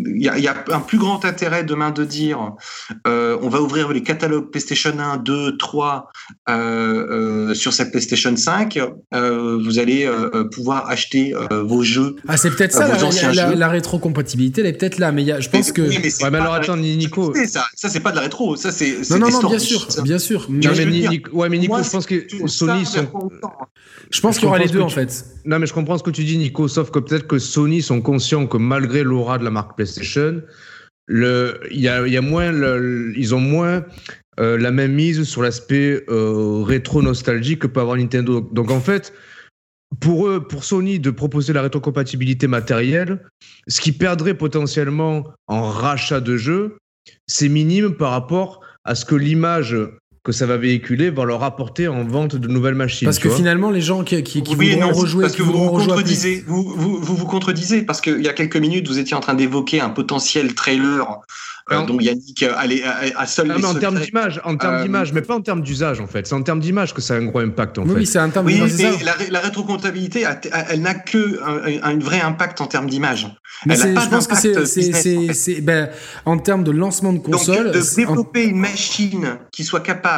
Il 0.06 0.18
y, 0.18 0.26
y, 0.26 0.48
a 0.48 0.64
un 0.72 0.80
plus 0.80 0.98
grand 0.98 1.26
intérêt 1.26 1.64
demain 1.64 1.92
de 1.92 2.04
dire 2.04 2.54
euh, 3.08 3.38
on 3.42 3.50
va 3.50 3.62
ouvrir 3.62 3.92
les 3.92 4.04
catalogues 4.04 4.50
PlayStation 4.50 4.98
1, 4.98 5.18
2, 5.18 5.58
3 5.58 6.10
euh, 6.50 6.54
euh, 6.54 7.54
sur 7.54 7.74
cette 7.74 7.92
PlayStation 7.92 8.36
5. 8.36 8.80
Euh, 9.14 9.60
vous 9.64 9.80
allez 9.80 10.06
euh, 10.06 10.44
pouvoir 10.46 10.90
acheter 10.90 11.34
euh, 11.34 11.64
vos 11.64 11.84
jeux. 11.84 12.16
Ah, 12.28 12.38
c'est 12.38 12.50
peut-être 12.50 12.72
ça, 12.72 12.88
la, 12.88 13.34
la, 13.34 13.56
la, 13.56 13.70
rétrocompatibilité, 13.70 14.62
elle 14.62 14.68
est 14.68 14.74
peut-être 14.74 15.00
là. 15.00 15.12
Mais 15.12 15.24
y 15.24 15.32
a, 15.32 15.40
je 15.40 15.50
pense 15.50 15.68
mais, 15.68 15.74
que. 15.74 15.82
Oui, 15.82 16.00
mais, 16.02 16.24
ouais, 16.24 16.32
mais 16.32 16.38
alors 16.40 16.54
attends, 16.54 16.78
Nico. 16.78 17.34
Ça, 17.46 17.66
ça 17.76 17.90
c'est 17.90 18.00
pas 18.00 18.12
de 18.12 18.16
la 18.16 18.24
rétro. 18.24 18.56
Ça, 18.56 18.72
c'est. 18.72 19.10
Non, 19.10 19.20
non, 19.20 19.30
non, 19.30 19.50
bien 19.50 19.60
sûr, 19.60 19.88
bien 20.04 20.20
sûr. 20.20 20.48
Mais, 20.50 20.68
mais 20.76 20.86
Nico, 20.86 21.32
ouais, 21.32 21.50
mais 21.50 21.58
Nico, 21.58 21.74
moi, 21.74 21.84
je 21.84 21.90
pense 21.90 22.06
que 22.06 22.26
Sony 22.48 22.86
sont. 22.86 23.08
Je 24.10 24.22
pense 24.22 24.38
qu'il 24.38 24.46
y 24.46 24.48
aura 24.48 24.60
les 24.60 24.68
deux, 24.68 24.82
en 24.82 24.90
fait. 24.90 25.26
Non, 25.46 25.60
mais 25.60 25.66
je 25.66 25.74
comprends 25.74 25.98
ce 25.98 26.04
que 26.04 26.12
tu 26.12 26.24
dis, 26.24 26.38
Nico, 26.38 26.68
sauf 26.68 26.92
que 26.92 27.00
peut-être 27.00 27.28
que 27.28 27.40
Sony 27.40 27.82
sont 27.82 28.02
conscients 28.02 28.23
que 28.30 28.58
malgré 28.58 29.04
l'aura 29.04 29.38
de 29.38 29.44
la 29.44 29.52
marque 29.52 29.76
PlayStation, 29.76 30.42
le, 31.08 31.60
y 31.72 31.88
a, 31.88 32.22
moins 32.22 32.52
ils 33.16 33.36
ont 33.36 33.40
moins 33.40 33.86
euh, 34.40 34.58
la 34.58 34.72
même 34.72 34.94
mise 34.94 35.24
sur 35.24 35.44
l'aspect 35.44 36.04
euh, 36.10 36.64
rétro-nostalgique 36.64 37.60
que 37.60 37.68
peut 37.68 37.82
avoir 37.82 37.98
Nintendo. 37.98 38.42
Donc 38.52 38.72
en 38.72 38.80
fait, 38.80 39.14
pour 40.00 40.30
pour 40.48 40.64
Sony, 40.64 41.00
de 41.00 41.12
proposer 41.12 41.54
la 41.54 41.62
rétrocompatibilité 41.62 42.48
matérielle, 42.48 43.20
ce 43.68 43.82
qui 43.82 43.92
perdrait 43.92 44.34
potentiellement 44.34 45.26
en 45.48 45.70
rachat 45.70 46.20
de 46.20 46.38
jeux, 46.38 46.78
c'est 47.28 47.50
minime 47.50 47.96
par 47.96 48.12
rapport 48.12 48.62
à 48.86 48.96
ce 48.96 49.06
que 49.06 49.16
l'image 49.16 49.76
que 50.24 50.32
ça 50.32 50.46
va 50.46 50.56
véhiculer 50.58 51.10
va 51.10 51.26
leur 51.26 51.44
apporter 51.44 51.88
en 51.88 52.04
vente 52.06 52.36
de 52.38 52.48
nouvelles 52.48 52.76
machines. 52.76 53.06
Parce 53.06 53.20
que 53.20 53.30
finalement, 53.30 53.72
les 53.72 53.82
gens 53.82 54.04
qui, 54.04 54.24
qui, 54.24 54.42
qui 54.42 54.56
oui, 54.56 54.72
voudront 54.74 54.88
non, 54.92 54.94
rejouer, 54.94 55.24
parce 55.24 55.36
que 55.36 55.44
vous 55.44 55.52
vous 55.52 55.70
contredisez, 55.70 56.44
vous, 56.48 56.64
vous, 56.76 56.98
vous 57.02 57.16
vous 57.16 57.26
contredisez 57.26 57.82
parce 57.82 58.00
qu'il 58.00 58.22
y 58.22 58.30
a 58.30 58.34
quelques 58.34 58.56
minutes, 58.58 58.88
vous 58.88 59.00
étiez 59.00 59.16
en 59.16 59.20
train 59.20 59.34
d'évoquer 59.34 59.82
un 59.82 59.90
potentiel 59.90 60.54
trailer 60.56 61.20
euh, 61.72 61.82
dont 61.86 61.98
Yannick 61.98 62.44
allait 62.44 62.84
à, 62.84 63.00
à 63.22 63.26
seul 63.26 63.50
Ah, 63.50 63.56
mais 63.58 63.66
en 63.66 63.74
termes 63.76 63.98
d'image, 64.00 64.42
en 64.44 64.58
termes 64.58 64.76
Euh, 64.76 64.84
d'image, 64.84 65.14
mais 65.14 65.22
pas 65.22 65.36
en 65.36 65.42
termes 65.42 65.62
d'usage 65.62 66.02
en 66.02 66.08
fait. 66.08 66.28
C'est 66.28 66.36
en 66.36 66.42
termes 66.44 66.60
d'image 66.60 66.94
que 66.94 67.00
ça 67.02 67.14
a 67.14 67.18
un 67.18 67.26
gros 67.26 67.40
impact 67.40 67.78
en 67.78 67.84
Oui, 67.84 67.90
fait. 67.90 67.96
oui, 68.00 68.06
c'est 68.06 68.20
un 68.20 68.30
terme 68.30 68.46
Oui, 68.48 68.60
mais 68.62 68.92
la, 69.04 69.16
la 69.30 69.40
rétrocomptabilité, 69.40 70.26
a- 70.26 70.40
elle 70.70 70.82
n'a 70.82 70.94
que 70.94 71.40
un, 71.42 71.90
un 71.94 72.00
vrai 72.00 72.20
impact 72.20 72.60
en 72.60 72.68
termes 72.68 72.90
d'image. 72.90 73.28
Mais 73.66 73.76
Elle 73.76 73.80
a 73.80 73.84
c'est- 73.86 73.94
pas 73.94 74.02
je 74.02 74.10
pense 74.10 74.28
que 74.28 75.34
c'est, 75.34 75.62
ben, 75.62 75.90
en 76.26 76.38
termes 76.38 76.66
de 76.66 76.72
lancement 76.72 77.14
de 77.14 77.20
console, 77.20 77.66
Donc, 77.72 77.74
de 77.76 77.80
en- 77.80 77.96
développer 77.96 78.44
une 78.44 78.60
machine 78.60 79.38
qui 79.54 79.64
soit 79.64 79.80
capable 79.80 80.13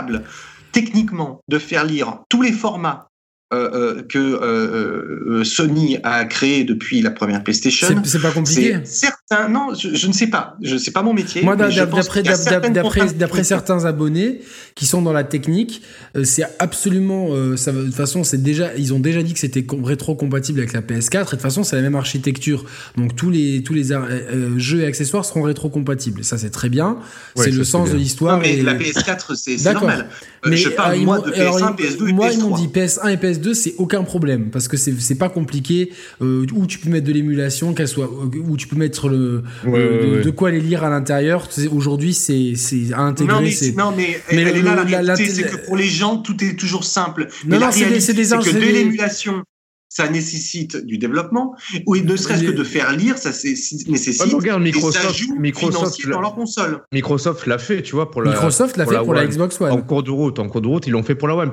techniquement 0.71 1.41
de 1.47 1.57
faire 1.57 1.85
lire 1.85 2.19
tous 2.29 2.41
les 2.41 2.51
formats 2.51 3.07
euh, 3.53 3.69
euh, 3.73 4.01
que 4.01 4.17
euh, 4.17 5.43
Sony 5.43 5.99
a 6.03 6.25
créés 6.25 6.63
depuis 6.63 7.01
la 7.01 7.11
première 7.11 7.43
PlayStation. 7.43 7.87
c'est, 8.03 8.19
pas 8.19 8.31
compliqué. 8.31 8.79
C'est 8.83 9.05
certain. 9.05 9.49
Non, 9.49 9.73
je, 9.75 9.93
je 9.93 10.07
ne 10.07 10.13
sais 10.13 10.27
pas. 10.27 10.57
Je 10.63 10.77
sais 10.77 10.89
pas 10.89 11.03
mon 11.03 11.13
métier. 11.13 11.43
Moi, 11.43 11.55
d'après, 11.55 13.43
certains 13.43 13.85
abonnés 13.85 14.41
qui 14.75 14.85
sont 14.87 15.01
dans 15.01 15.13
la 15.13 15.23
technique, 15.23 15.81
euh, 16.17 16.25
c'est 16.25 16.43
absolument, 16.59 17.29
euh, 17.31 17.55
ça, 17.55 17.71
de 17.71 17.85
toute 17.85 17.93
façon, 17.93 18.25
c'est 18.25 18.43
déjà, 18.43 18.75
ils 18.75 18.93
ont 18.93 18.99
déjà 18.99 19.23
dit 19.23 19.31
que 19.33 19.39
c'était 19.39 19.63
com- 19.63 19.85
rétro-compatible 19.85 20.59
avec 20.59 20.73
la 20.73 20.81
PS4 20.81 21.15
et 21.21 21.23
de 21.23 21.29
toute 21.29 21.39
façon, 21.41 21.63
c'est 21.63 21.77
la 21.77 21.81
même 21.81 21.95
architecture. 21.95 22.65
Donc 22.97 23.15
tous 23.15 23.29
les 23.29 23.63
tous 23.63 23.73
les 23.73 23.93
euh, 23.93 24.59
jeux 24.59 24.81
et 24.81 24.85
accessoires 24.85 25.23
seront 25.23 25.43
rétro-compatibles. 25.43 26.25
Ça, 26.25 26.37
c'est 26.37 26.49
très 26.49 26.67
bien. 26.67 26.97
Ouais, 27.37 27.45
c'est 27.45 27.51
le 27.51 27.63
sens 27.63 27.85
bien. 27.85 27.93
de 27.93 27.99
l'histoire. 27.99 28.35
Non, 28.35 28.41
mais 28.43 28.55
et- 28.57 28.63
la 28.63 28.73
PS4, 28.75 29.35
c'est 29.37 29.63
normal. 29.73 30.09
Euh, 30.45 30.49
Mais 30.49 30.57
je 30.57 30.67
parle, 30.67 30.95
euh, 30.95 31.05
moi, 31.05 31.19
de 31.21 31.31
alors, 31.33 31.57
PS1, 31.57 31.75
ils- 31.79 31.83
PS2 31.85 32.09
et 32.09 32.11
moi, 32.13 32.27
PS3. 32.27 32.33
ils 32.33 32.39
m'ont 32.41 32.55
dit 32.57 32.67
PS1 32.67 33.07
et 33.07 33.15
PS2, 33.17 33.53
c'est 33.53 33.75
aucun 33.77 34.03
problème 34.03 34.49
parce 34.51 34.67
que 34.67 34.75
c'est 34.75 34.93
c'est 34.99 35.15
pas 35.15 35.29
compliqué. 35.29 35.91
Euh, 36.21 36.45
où 36.53 36.67
tu 36.67 36.79
peux 36.79 36.89
mettre 36.89 37.07
de 37.07 37.13
l'émulation, 37.13 37.73
qu'elle 37.73 37.87
soit, 37.87 38.09
où 38.11 38.57
tu 38.57 38.67
peux 38.67 38.75
mettre 38.75 39.07
le, 39.07 39.41
Ouais, 39.65 39.71
le- 39.71 39.71
ouais, 39.71 40.05
de, 40.11 40.15
ouais. 40.17 40.21
de 40.21 40.29
quoi 40.31 40.51
les 40.51 40.59
lire 40.59 40.83
à 40.83 40.89
l'intérieur. 40.89 41.47
Aujourd'hui, 41.71 42.13
c'est 42.13 42.55
c'est 42.57 42.91
à 42.93 42.99
intégrer. 42.99 43.33
Non 43.35 43.41
mais, 43.41 43.51
c'est 43.51 43.71
non, 43.77 43.93
mais, 43.95 44.19
Mais 44.33 44.41
elle 44.41 44.53
le- 44.53 44.59
est 44.59 44.64
là 44.65 44.75
la 44.75 44.83
la- 44.83 45.01
la- 45.01 45.13
réalité, 45.15 45.41
la- 45.41 45.49
c'est 45.49 45.57
que 45.57 45.65
pour 45.65 45.77
les 45.77 45.87
gens, 45.87 46.17
tout 46.17 46.43
est 46.43 46.55
toujours 46.55 46.83
simple. 46.83 47.23
Non, 47.23 47.29
mais 47.45 47.59
non, 47.59 47.65
la 47.67 47.71
c'est 47.71 47.79
des- 47.79 47.85
réalité, 47.85 48.01
c'est 48.05 48.13
des 48.13 48.25
c'est 48.25 48.37
que 48.39 48.49
de 48.51 48.59
l'émulation, 48.59 49.43
ça 49.87 50.09
nécessite 50.09 50.75
du 50.85 50.97
développement, 50.97 51.55
ou 51.85 51.95
ne 51.95 52.15
serait-ce 52.17 52.43
que 52.43 52.51
de 52.51 52.63
faire 52.65 52.91
lire, 52.91 53.17
ça 53.17 53.29
nécessite 53.29 53.87
Ouais, 53.87 54.27
mais 54.27 54.33
regarde, 54.33 54.61
Microsoft- 54.61 55.39
Microsoft, 55.39 56.09
dans 56.09 56.19
leur 56.19 56.35
console. 56.35 56.81
Microsoft 56.91 57.45
l'a 57.45 57.57
fait, 57.57 57.81
tu 57.81 57.93
vois, 57.95 58.11
pour 58.11 58.21
la. 58.21 58.31
Microsoft 58.31 58.75
l'a 58.75 58.85
fait 58.85 58.97
pour 58.97 59.13
la 59.13 59.21
One. 59.21 59.29
Xbox 59.29 59.61
En 59.61 59.65
One. 59.71 59.85
cours 59.85 60.03
de 60.03 60.11
route, 60.11 60.39
en 60.39 60.49
cours 60.49 60.59
de 60.61 60.67
route, 60.67 60.85
ils 60.87 60.91
l'ont 60.91 61.03
fait 61.03 61.15
pour 61.15 61.29
la 61.29 61.35
One, 61.37 61.51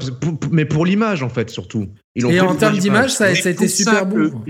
mais 0.51 0.65
pour 0.65 0.85
l'image 0.87 1.23
en 1.23 1.29
fait 1.29 1.51
surtout. 1.51 1.87
Ils 2.17 2.27
Et 2.27 2.31
fait 2.33 2.41
en 2.41 2.57
termes 2.57 2.79
d'image, 2.79 3.13
ça, 3.13 3.33
ça 3.35 3.49
a 3.49 3.53
été 3.53 3.69
super 3.69 4.07
bon. 4.07 4.43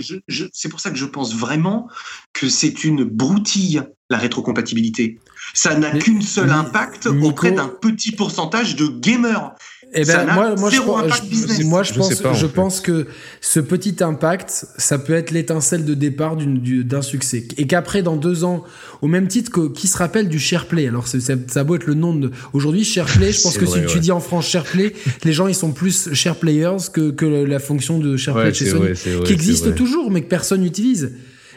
C'est 0.53 0.69
pour 0.71 0.81
ça 0.81 0.91
que 0.91 0.97
je 0.97 1.05
pense 1.05 1.35
vraiment 1.37 1.87
que 2.33 2.49
c'est 2.49 2.85
une 2.85 3.05
broutille, 3.05 3.83
la 4.09 4.17
rétrocompatibilité. 4.17 5.19
Ça 5.55 5.75
n'a 5.77 5.93
Mais- 5.93 5.99
qu'une 5.99 6.23
seule 6.23 6.47
mais- 6.47 6.53
impact 6.53 7.07
Nico- 7.07 7.29
auprès 7.29 7.53
d'un 7.53 7.69
petit 7.69 8.13
pourcentage 8.13 8.77
de 8.77 8.87
gamers. 8.87 9.53
Eh 9.95 10.07
Ça 10.07 10.19
ben, 10.19 10.25
n'a 10.27 10.33
moi, 10.35 10.55
moi, 10.57 10.71
je, 10.71 10.77
zéro 10.77 10.87
crois- 10.93 11.05
impact 11.05 11.25
je- 11.25 11.29
business. 11.29 11.65
moi, 11.65 11.83
je 11.83 11.93
Je 11.93 11.99
pense, 11.99 12.09
sais 12.15 12.23
pas, 12.23 12.31
en 12.31 12.35
je 12.35 12.47
fait. 12.47 12.53
pense 12.55 12.81
que 12.81 13.07
ce 13.43 13.61
petit 13.61 13.97
impact, 14.03 14.65
ça 14.79 14.99
peut 14.99 15.13
être 15.13 15.31
l'étincelle 15.33 15.85
de 15.85 15.93
départ 15.93 16.37
d'un 16.39 17.03
succès. 17.03 17.47
Et 17.59 17.67
qu'après, 17.67 18.01
dans 18.03 18.17
deux 18.17 18.43
ans, 18.45 18.65
au 19.03 19.07
même 19.09 19.29
titre 19.29 19.51
que 19.51 19.69
qui 19.71 19.89
se 19.89 19.99
rappelle 19.99 20.31
du 20.31 20.39
SharePlay? 20.39 20.89
Alors, 20.89 21.07
ça 21.09 21.19
a 21.57 21.65
beau 21.65 21.77
être 21.77 21.85
le 21.87 21.93
nom 21.93 22.15
de. 22.15 22.31
Aujourd'hui, 22.55 22.85
SharePlay, 22.85 23.33
je 23.33 23.43
pense 23.43 23.59
que 23.59 23.67
vrai, 23.67 23.81
si 23.87 23.93
tu 23.93 24.01
dis 24.01 24.13
en 24.13 24.21
France 24.21 24.47
SharePlay, 24.49 24.95
les 25.25 25.33
gens, 25.35 25.47
ils 25.47 25.55
sont 25.55 25.73
plus 25.73 26.09
SharePlayers 26.15 26.89
que, 26.91 27.11
que 27.11 27.27
la 27.27 27.59
fonction 27.59 27.99
de 27.99 28.17
SharePlay 28.17 28.45
Ouais, 28.47 28.51
de 28.53 28.57
chez 28.57 28.67
Sony, 28.71 28.81
vrai, 28.81 28.95
c'est 28.95 29.11
vrai, 29.13 29.25
qui 29.27 29.35
existe 29.35 29.75
toujours, 29.75 30.11
mais 30.11 30.23
que 30.23 30.29
personne 30.29 30.63
n'utilise. 30.63 31.13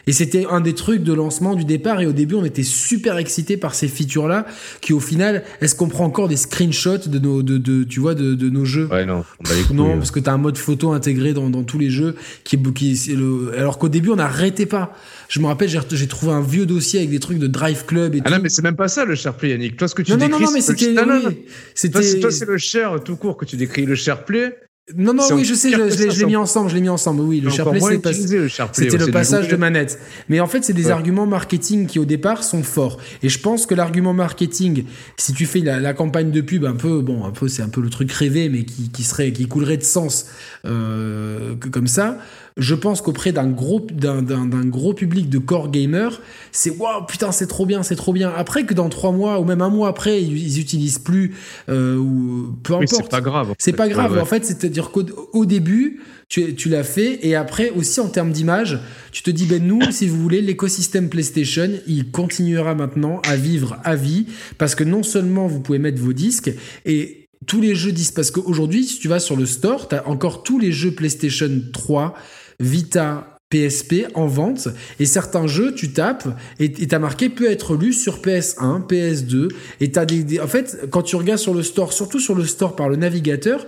Et 0.08 0.12
c'était 0.12 0.46
un 0.48 0.60
des 0.60 0.74
trucs 0.74 1.02
de 1.02 1.12
lancement 1.12 1.54
du 1.56 1.64
départ. 1.64 2.00
Et 2.00 2.06
au 2.06 2.12
début, 2.12 2.36
on 2.36 2.44
était 2.44 2.62
super 2.62 3.16
excités 3.18 3.56
par 3.56 3.74
ces 3.74 3.88
features-là, 3.88 4.46
qui 4.80 4.92
au 4.92 5.00
final, 5.00 5.42
est-ce 5.60 5.74
qu'on 5.74 5.88
prend 5.88 6.04
encore 6.04 6.28
des 6.28 6.36
screenshots 6.36 7.08
de 7.08 7.18
nos, 7.18 7.42
de, 7.42 7.58
de, 7.58 7.82
tu 7.82 7.98
vois, 7.98 8.14
de, 8.14 8.34
de 8.34 8.48
nos 8.48 8.64
jeux? 8.64 8.86
Ouais, 8.86 9.04
non, 9.04 9.24
on 9.40 9.44
couilles, 9.66 9.76
non, 9.76 9.94
hein. 9.94 9.96
parce 9.98 10.12
que 10.12 10.20
tu 10.20 10.30
as 10.30 10.32
un 10.32 10.38
mode 10.38 10.58
photo 10.58 10.92
intégré 10.92 11.32
dans, 11.34 11.50
dans 11.50 11.64
tous 11.64 11.78
les 11.78 11.90
jeux 11.90 12.14
qui 12.44 12.54
est 12.56 12.72
qui 12.72 12.96
c'est 12.96 13.14
le 13.14 13.52
alors 13.58 13.78
qu'au 13.78 13.88
début 13.88 14.10
on 14.10 14.16
n'arrêtait 14.16 14.66
pas. 14.66 14.92
Je 15.28 15.40
me 15.40 15.46
rappelle 15.46 15.68
j'ai 15.68 15.80
j'ai 15.92 16.06
trouvé 16.06 16.32
un 16.32 16.40
vieux 16.42 16.66
dossier 16.66 17.00
avec 17.00 17.10
des 17.10 17.18
trucs 17.18 17.38
de 17.38 17.46
Drive 17.48 17.84
Club 17.84 18.14
et 18.14 18.20
Ah 18.24 18.28
tout. 18.28 18.34
non, 18.36 18.40
mais 18.42 18.48
c'est 18.48 18.62
même 18.62 18.76
pas 18.76 18.88
ça 18.88 19.04
le 19.04 19.14
SharePlay, 19.16 19.50
Yannick. 19.50 19.76
Toi, 19.76 19.88
ce 19.88 19.94
que 19.96 20.02
tu 20.02 20.12
non, 20.12 20.18
non, 20.18 20.26
décris. 20.26 20.40
non, 20.42 20.46
non, 20.46 20.52
mais 20.52 20.58
le- 20.60 20.64
c'était 20.64 20.86
oui. 20.88 21.90
Toi, 21.90 22.02
c'est- 22.02 22.20
Toi, 22.20 22.30
c'est 22.30 22.46
le 22.46 22.58
share 22.58 23.02
tout 23.02 23.16
court 23.16 23.36
que 23.36 23.44
tu 23.44 23.56
décris. 23.56 23.86
Le 23.86 23.94
SharePlay, 23.96 24.56
non 24.94 25.14
non 25.14 25.24
oui 25.32 25.44
je 25.44 25.54
sais 25.54 25.70
je, 25.72 25.76
je 25.76 25.82
l'ai 25.82 25.90
ça, 25.90 26.08
je 26.10 26.20
l'ai 26.20 26.26
mis 26.26 26.36
ensemble 26.36 26.70
je 26.70 26.74
l'ai 26.76 26.80
mis 26.80 26.88
ensemble 26.88 27.22
oui 27.22 27.40
le 27.40 27.50
SharePlay 27.50 27.80
le. 27.80 28.48
C'était 28.72 28.98
le 28.98 29.10
passage 29.10 29.48
de 29.48 29.56
manette. 29.56 29.98
Mais 30.28 30.38
en 30.40 30.46
fait, 30.46 30.62
c'est 30.64 30.72
des 30.72 30.86
Ouais. 30.86 30.92
arguments 30.92 31.26
marketing 31.26 31.86
qui, 31.86 31.98
au 31.98 32.04
départ, 32.04 32.44
sont 32.44 32.62
forts. 32.62 32.98
Et 33.22 33.28
je 33.28 33.40
pense 33.40 33.66
que 33.66 33.74
l'argument 33.74 34.12
marketing, 34.12 34.84
si 35.16 35.32
tu 35.32 35.46
fais 35.46 35.60
la, 35.60 35.80
la 35.80 35.94
campagne 35.94 36.30
de 36.30 36.40
pub 36.40 36.64
un 36.64 36.74
peu, 36.76 37.00
bon, 37.00 37.24
un 37.24 37.32
peu, 37.32 37.48
c'est 37.48 37.62
un 37.62 37.68
peu 37.68 37.80
le 37.80 37.90
truc 37.90 38.12
rêvé, 38.12 38.48
mais 38.48 38.64
qui, 38.64 38.90
qui 38.90 39.02
serait, 39.02 39.32
qui 39.32 39.48
coulerait 39.48 39.76
de 39.76 39.82
sens 39.82 40.26
euh, 40.64 41.56
que 41.56 41.68
comme 41.68 41.88
ça. 41.88 42.18
Je 42.56 42.74
pense 42.74 43.02
qu'auprès 43.02 43.32
d'un 43.32 43.48
gros, 43.48 43.80
d'un, 43.80 44.22
gros 44.64 44.94
public 44.94 45.28
de 45.28 45.36
core 45.36 45.70
gamers, 45.70 46.22
c'est 46.52 46.70
waouh, 46.70 47.04
putain, 47.04 47.30
c'est 47.30 47.46
trop 47.46 47.66
bien, 47.66 47.82
c'est 47.82 47.96
trop 47.96 48.14
bien. 48.14 48.32
Après 48.34 48.64
que 48.64 48.72
dans 48.72 48.88
trois 48.88 49.12
mois 49.12 49.40
ou 49.40 49.44
même 49.44 49.60
un 49.60 49.68
mois 49.68 49.88
après, 49.88 50.22
ils, 50.22 50.58
utilisent 50.58 50.98
plus 50.98 51.34
euh, 51.68 51.98
ou 51.98 52.56
peu 52.62 52.72
Oui, 52.72 52.84
importe. 52.84 53.04
c'est 53.04 53.10
pas 53.10 53.20
grave. 53.20 53.54
C'est 53.58 53.74
pas 53.74 53.88
grave. 53.88 54.12
Ouais, 54.12 54.16
ouais. 54.16 54.22
En 54.22 54.26
fait, 54.26 54.46
c'est-à-dire 54.46 54.90
qu'au 54.90 55.04
au 55.34 55.44
début, 55.44 56.00
tu, 56.30 56.54
tu 56.54 56.70
l'as 56.70 56.82
fait 56.82 57.26
et 57.26 57.34
après 57.34 57.68
aussi 57.70 58.00
en 58.00 58.08
termes 58.08 58.32
d'image, 58.32 58.80
tu 59.12 59.22
te 59.22 59.30
dis 59.30 59.44
ben 59.44 59.62
nous, 59.62 59.82
si 59.90 60.06
vous 60.06 60.20
voulez, 60.20 60.40
l'écosystème 60.40 61.10
PlayStation, 61.10 61.68
il 61.86 62.10
continuera 62.10 62.74
maintenant 62.74 63.20
à 63.26 63.36
vivre 63.36 63.76
à 63.84 63.96
vie 63.96 64.28
parce 64.56 64.74
que 64.74 64.82
non 64.82 65.02
seulement 65.02 65.46
vous 65.46 65.60
pouvez 65.60 65.78
mettre 65.78 66.00
vos 66.00 66.14
disques 66.14 66.50
et 66.86 67.26
tous 67.46 67.60
les 67.60 67.74
jeux 67.74 67.92
disent 67.92 68.12
parce 68.12 68.30
qu'aujourd'hui, 68.30 68.84
si 68.84 68.98
tu 68.98 69.08
vas 69.08 69.20
sur 69.20 69.36
le 69.36 69.46
store, 69.46 69.88
tu 69.88 69.94
as 69.94 70.08
encore 70.08 70.42
tous 70.42 70.58
les 70.58 70.72
jeux 70.72 70.92
PlayStation 70.92 71.50
3, 71.72 72.14
Vita, 72.60 73.36
PSP 73.50 74.06
en 74.14 74.26
vente 74.26 74.68
et 74.98 75.06
certains 75.06 75.46
jeux 75.46 75.72
tu 75.72 75.92
tapes 75.92 76.26
et 76.58 76.68
t'as 76.88 76.98
marqué 76.98 77.28
peut 77.28 77.48
être 77.48 77.76
lu 77.76 77.92
sur 77.92 78.20
PS1, 78.20 78.86
PS2 78.88 79.50
et 79.80 79.92
t'as 79.92 80.04
des, 80.04 80.24
des, 80.24 80.40
en 80.40 80.48
fait 80.48 80.88
quand 80.90 81.02
tu 81.02 81.14
regardes 81.14 81.38
sur 81.38 81.54
le 81.54 81.62
store, 81.62 81.92
surtout 81.92 82.18
sur 82.18 82.34
le 82.34 82.44
store 82.44 82.74
par 82.74 82.88
le 82.88 82.96
navigateur, 82.96 83.64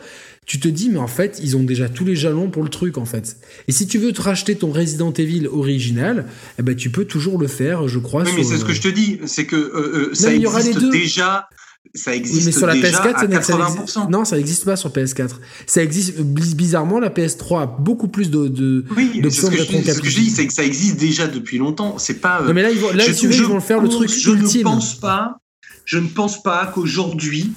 tu 0.47 0.59
te 0.59 0.67
dis 0.67 0.91
mais 0.91 0.99
en 0.99 1.07
fait 1.07 1.39
ils 1.45 1.57
ont 1.57 1.63
déjà 1.63 1.89
tous 1.89 2.05
les 2.05 2.17
jalons 2.17 2.51
pour 2.51 2.65
le 2.65 2.71
truc 2.71 2.99
en 2.99 3.05
fait. 3.05 3.37
Et 3.69 3.73
si 3.73 3.87
tu 3.87 3.99
veux 3.99 4.13
te 4.13 4.21
racheter 4.21 4.57
ton 4.57 4.73
Resident 4.73 5.13
Evil 5.13 5.47
original, 5.47 6.27
eh 6.59 6.63
ben 6.63 6.75
tu 6.75 6.91
peux 6.91 7.05
toujours 7.05 7.39
le 7.39 7.47
faire, 7.47 7.87
je 7.87 8.01
crois. 8.01 8.25
Oui, 8.25 8.33
mais 8.35 8.43
c'est 8.43 8.59
ce 8.59 8.65
que 8.65 8.73
je 8.73 8.83
te 8.83 8.89
dis, 8.89 9.21
c'est 9.27 9.47
que 9.47 9.55
euh, 9.55 10.13
ça 10.13 10.35
existe 10.35 10.91
déjà 10.91 11.49
ça 11.95 12.15
existe 12.15 12.47
mais 12.47 12.53
sur 12.53 12.67
la 12.67 12.75
PS4, 12.75 13.15
à 13.15 13.27
80%. 13.27 14.11
non, 14.11 14.25
ça 14.25 14.37
n'existe 14.37 14.65
pas 14.65 14.77
sur 14.77 14.91
PS4. 14.91 15.37
Ça 15.67 15.83
existe 15.83 16.21
bizarrement. 16.21 17.01
La 17.01 17.11
PS3 17.11 17.63
a 17.63 17.67
beaucoup 17.67 18.09
plus 18.09 18.31
de, 18.31 18.49
de 18.49 18.85
oui, 18.97 19.21
de 19.21 19.31
Ce 19.31 19.47
que 19.47 20.09
je 20.09 20.21
dis, 20.21 20.31
c'est 20.31 20.47
que 20.47 20.53
ça 20.53 20.65
existe 20.65 20.99
déjà 20.99 21.27
depuis 21.27 21.59
longtemps. 21.59 21.99
C'est 21.99 22.21
pas. 22.21 22.43
Non, 22.43 22.53
mais 22.53 22.63
là, 22.63 22.71
ils 22.71 22.79
vont, 22.79 22.93
là, 22.93 23.05
je, 23.07 23.27
ils 23.27 23.43
vont 23.43 23.61
faire 23.61 23.81
le 23.81 23.89
truc 23.89 24.11
je 24.11 24.31
ultime. 24.31 24.61
Ne 24.61 24.65
pense 24.65 24.95
pas, 24.97 25.39
je 25.85 25.99
ne 25.99 26.09
pense 26.09 26.43
pas 26.43 26.67
qu'aujourd'hui, 26.67 27.53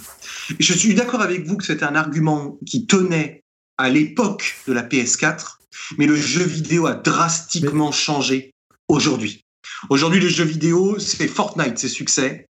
je 0.60 0.74
suis 0.74 0.94
d'accord 0.94 1.22
avec 1.22 1.46
vous 1.46 1.58
que 1.58 1.66
c'était 1.66 1.84
un 1.84 1.96
argument 1.96 2.58
qui 2.66 2.86
tenait 2.86 3.44
à 3.78 3.90
l'époque 3.90 4.56
de 4.68 4.74
la 4.74 4.84
PS4, 4.84 5.58
mais 5.98 6.06
le 6.06 6.16
jeu 6.16 6.44
vidéo 6.44 6.86
a 6.86 6.94
drastiquement 6.94 7.92
changé 7.92 8.54
aujourd'hui. 8.88 9.44
Aujourd'hui, 9.90 10.20
le 10.20 10.30
jeu 10.30 10.44
vidéo, 10.44 11.00
c'est 11.00 11.28
Fortnite, 11.28 11.78
c'est 11.78 11.90
succès. 11.90 12.48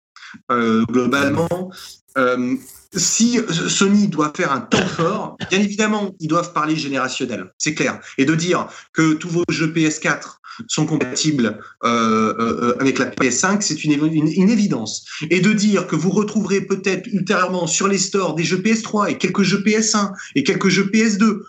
Euh, 0.51 0.83
globalement. 0.85 1.71
Euh, 2.17 2.55
si 2.93 3.39
Sony 3.49 4.07
doit 4.07 4.31
faire 4.35 4.51
un 4.51 4.61
temps 4.61 4.85
fort, 4.87 5.37
bien 5.49 5.59
évidemment, 5.59 6.15
ils 6.19 6.27
doivent 6.27 6.53
parler 6.53 6.75
générationnel, 6.75 7.51
c'est 7.57 7.73
clair. 7.73 7.99
Et 8.17 8.25
de 8.25 8.35
dire 8.35 8.67
que 8.93 9.13
tous 9.13 9.29
vos 9.29 9.43
jeux 9.49 9.67
PS4 9.67 10.37
sont 10.67 10.85
compatibles 10.85 11.59
euh, 11.83 12.73
avec 12.79 12.99
la 12.99 13.07
PS5, 13.07 13.61
c'est 13.61 13.83
une, 13.83 13.91
une, 13.91 14.49
évidence. 14.49 15.05
Et 15.29 15.41
de 15.41 15.51
dire 15.51 15.87
que 15.87 15.97
vous 15.97 16.09
retrouverez 16.09 16.61
peut-être 16.61 17.07
ultérieurement 17.07 17.67
sur 17.67 17.89
les 17.89 17.97
stores 17.97 18.35
des 18.35 18.45
jeux 18.45 18.59
PS3 18.59 19.11
et 19.11 19.17
quelques 19.17 19.43
jeux 19.43 19.61
PS1 19.61 20.11
et 20.35 20.43
quelques 20.43 20.69
jeux 20.69 20.85
PS2 20.85 21.41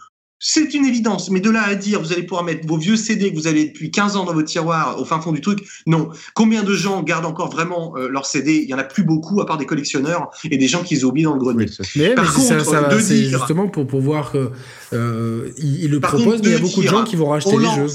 c'est 0.48 0.74
une 0.74 0.86
évidence, 0.86 1.28
mais 1.28 1.40
de 1.40 1.50
là 1.50 1.64
à 1.64 1.74
dire 1.74 2.00
vous 2.00 2.12
allez 2.12 2.22
pouvoir 2.22 2.44
mettre 2.44 2.68
vos 2.68 2.76
vieux 2.76 2.94
CD 2.94 3.32
que 3.32 3.36
vous 3.36 3.48
avez 3.48 3.64
depuis 3.64 3.90
15 3.90 4.14
ans 4.14 4.24
dans 4.24 4.32
votre 4.32 4.46
tiroir 4.46 4.96
au 5.00 5.04
fin 5.04 5.20
fond 5.20 5.32
du 5.32 5.40
truc, 5.40 5.58
non. 5.86 6.10
Combien 6.34 6.62
de 6.62 6.72
gens 6.72 7.02
gardent 7.02 7.26
encore 7.26 7.50
vraiment 7.50 7.96
euh, 7.96 8.06
leurs 8.08 8.26
CD 8.26 8.62
Il 8.62 8.68
y 8.68 8.72
en 8.72 8.78
a 8.78 8.84
plus 8.84 9.02
beaucoup, 9.02 9.40
à 9.40 9.46
part 9.46 9.58
des 9.58 9.66
collectionneurs 9.66 10.30
et 10.48 10.56
des 10.56 10.68
gens 10.68 10.84
qui 10.84 10.94
les 10.94 11.04
oublient 11.04 11.24
dans 11.24 11.32
le 11.32 11.40
grenier. 11.40 11.66
mais, 11.96 12.14
Par 12.14 12.32
contre, 12.32 12.64
ça, 12.64 13.00
c'est 13.00 13.24
justement 13.24 13.66
pour 13.66 13.88
pouvoir 13.88 14.30
que 14.30 14.52
euh, 14.92 15.50
il, 15.58 15.90
le 15.90 15.98
propose, 15.98 16.40
mais 16.40 16.50
il 16.50 16.52
y 16.52 16.54
a 16.54 16.58
beaucoup 16.60 16.82
de 16.82 16.86
gens 16.86 17.02
qui 17.02 17.16
vont 17.16 17.30
racheter 17.30 17.58
les 17.58 17.74
jeux. 17.74 17.88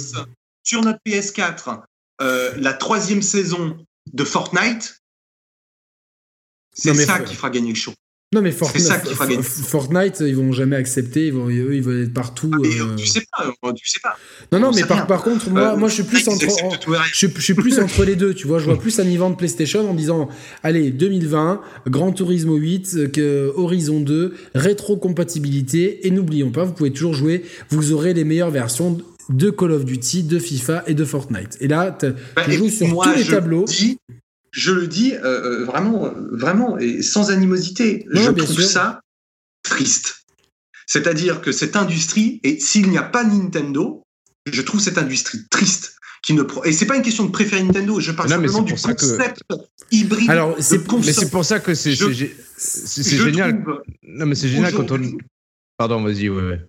Sur 0.63 0.81
notre 0.81 0.99
PS4, 1.07 1.83
euh, 2.21 2.51
la 2.57 2.73
troisième 2.73 3.21
saison 3.21 3.77
de 4.11 4.23
Fortnite, 4.25 5.01
c'est 6.73 6.93
ça 6.93 7.19
qui 7.19 7.33
fera 7.33 7.49
gagner 7.49 7.69
le 7.69 7.75
show. 7.75 7.93
Non 8.33 8.41
mais 8.41 8.51
Fortnite, 8.51 9.41
Fortnite, 9.43 10.21
ils 10.21 10.37
vont 10.37 10.53
jamais 10.53 10.77
accepter, 10.77 11.27
ils 11.27 11.33
vont, 11.33 11.49
eux, 11.49 11.75
ils 11.75 11.83
vont 11.83 12.01
être 12.01 12.13
partout. 12.13 12.49
Ah, 12.53 12.59
euh. 12.65 12.95
Tu 12.95 13.05
sais 13.05 13.23
pas, 13.29 13.73
tu 13.73 13.89
sais 13.89 13.99
pas. 14.01 14.15
Non 14.53 14.59
non, 14.59 14.71
mais 14.73 14.83
par, 14.83 15.05
par, 15.05 15.21
contre, 15.21 15.49
moi, 15.49 15.73
euh, 15.73 15.75
moi, 15.75 15.89
je 15.89 15.95
suis 15.95 16.03
plus 16.03 16.25
entre, 16.29 16.45
je, 17.11 17.27
suis 17.41 17.53
plus 17.53 17.79
entre 17.81 18.05
les 18.05 18.15
deux. 18.15 18.33
Tu 18.33 18.47
vois, 18.47 18.59
je 18.59 18.65
vois 18.65 18.79
plus 18.79 19.01
un 19.01 19.09
event 19.09 19.33
PlayStation 19.33 19.89
en 19.89 19.93
disant, 19.93 20.29
allez, 20.63 20.91
2020, 20.91 21.59
Gran 21.87 22.13
Turismo 22.13 22.55
8, 22.55 23.11
que 23.11 23.51
Horizon 23.57 23.99
2, 23.99 24.33
rétro-compatibilité, 24.55 26.07
et 26.07 26.11
n'oublions 26.11 26.51
pas, 26.51 26.63
vous 26.63 26.71
pouvez 26.71 26.91
toujours 26.91 27.13
jouer. 27.13 27.43
Vous 27.69 27.91
aurez 27.91 28.13
les 28.13 28.23
meilleures 28.23 28.51
versions 28.51 28.97
de 29.27 29.49
Call 29.49 29.71
of 29.71 29.83
Duty, 29.83 30.23
de 30.23 30.39
FIFA 30.39 30.83
et 30.87 30.93
de 30.93 31.03
Fortnite. 31.03 31.57
Et 31.59 31.67
là, 31.67 31.97
bah, 32.35 32.43
tu 32.45 32.53
joues 32.53 32.69
sur 32.69 32.87
tous 32.87 33.13
les 33.13 33.25
tableaux 33.25 33.65
je 34.51 34.71
le 34.71 34.87
dis 34.87 35.13
euh, 35.13 35.19
euh, 35.23 35.65
vraiment, 35.65 36.13
vraiment, 36.31 36.77
et 36.77 37.01
sans 37.01 37.31
animosité. 37.31 38.05
je 38.11 38.29
trouve 38.29 38.61
ça 38.61 39.01
triste. 39.63 40.25
C'est-à-dire 40.85 41.41
que 41.41 41.51
cette 41.51 41.75
industrie, 41.75 42.39
et 42.43 42.59
s'il 42.59 42.89
n'y 42.89 42.97
a 42.97 43.03
pas 43.03 43.23
Nintendo, 43.23 44.03
je 44.51 44.61
trouve 44.61 44.81
cette 44.81 44.97
industrie 44.97 45.39
triste. 45.49 45.95
Qui 46.23 46.33
ne 46.33 46.43
pro... 46.43 46.63
Et 46.65 46.71
c'est 46.71 46.85
pas 46.85 46.95
une 46.95 47.01
question 47.01 47.25
de 47.25 47.31
préférer 47.31 47.63
Nintendo, 47.63 47.99
je 47.99 48.11
parle 48.11 48.29
simplement 48.29 48.61
du 48.61 48.73
concept 48.73 49.43
hybride. 49.89 50.29
Alors, 50.29 50.55
mais 50.55 51.13
c'est 51.13 51.31
pour 51.31 51.43
ça 51.43 51.59
que 51.59 51.73
c'est 51.73 51.95
génial. 51.95 53.63
Non, 54.03 54.25
mais 54.27 54.35
c'est 54.35 54.49
génial 54.49 54.73
quand 54.73 54.91
on. 54.91 55.01
Pardon, 55.77 56.03
vas-y, 56.03 56.29
ouais, 56.29 56.43
ouais. 56.43 56.61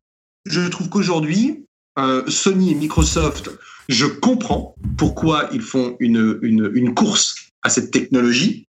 Je 0.47 0.61
trouve 0.69 0.89
qu'aujourd'hui, 0.89 1.67
euh, 1.99 2.25
Sony 2.29 2.73
et 2.73 2.75
Microsoft, 2.75 3.51
je 3.89 4.07
comprends 4.07 4.75
pourquoi 4.97 5.51
ils 5.53 5.61
font 5.61 5.97
une, 6.01 6.39
une, 6.41 6.71
une 6.75 6.95
course 6.95 7.42
à 7.63 7.71
cette 7.71 7.91
technologie, 7.91 8.69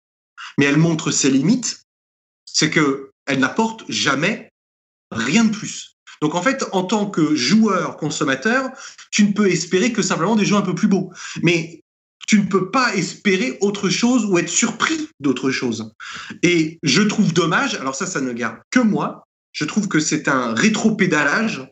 mais 0.58 0.66
elle 0.66 0.78
montre 0.78 1.12
ses 1.12 1.30
limites, 1.30 1.84
c'est 2.46 2.70
que 2.70 3.12
elle 3.26 3.40
n'apporte 3.40 3.84
jamais 3.90 4.52
rien 5.12 5.46
de 5.46 5.52
plus. 5.52 5.98
Donc 6.22 6.36
en 6.36 6.42
fait, 6.42 6.64
en 6.72 6.84
tant 6.84 7.10
que 7.10 7.36
joueur 7.36 7.98
consommateur, 7.98 8.70
tu 9.10 9.24
ne 9.24 9.34
peux 9.34 9.50
espérer 9.50 9.92
que 9.92 10.02
simplement 10.02 10.36
des 10.36 10.46
jeux 10.46 10.56
un 10.56 10.62
peu 10.62 10.76
plus 10.76 10.88
beaux. 10.88 11.12
Mais 11.42 11.82
tu 12.28 12.40
ne 12.40 12.46
peux 12.46 12.70
pas 12.70 12.96
espérer 12.96 13.58
autre 13.62 13.90
chose 13.90 14.26
ou 14.26 14.38
être 14.38 14.50
surpris 14.50 15.10
d'autre 15.20 15.52
chose. 15.52 15.92
Et 16.44 16.80
je 16.84 17.02
trouve 17.02 17.34
dommage, 17.34 17.76
alors 17.76 17.96
ça, 17.96 18.06
ça 18.06 18.22
ne 18.22 18.32
garde 18.32 18.58
que 18.70 18.80
moi, 18.80 19.28
je 19.52 19.66
trouve 19.66 19.88
que 19.88 20.00
c'est 20.00 20.28
un 20.28 20.54
rétro-pédalage 20.54 21.68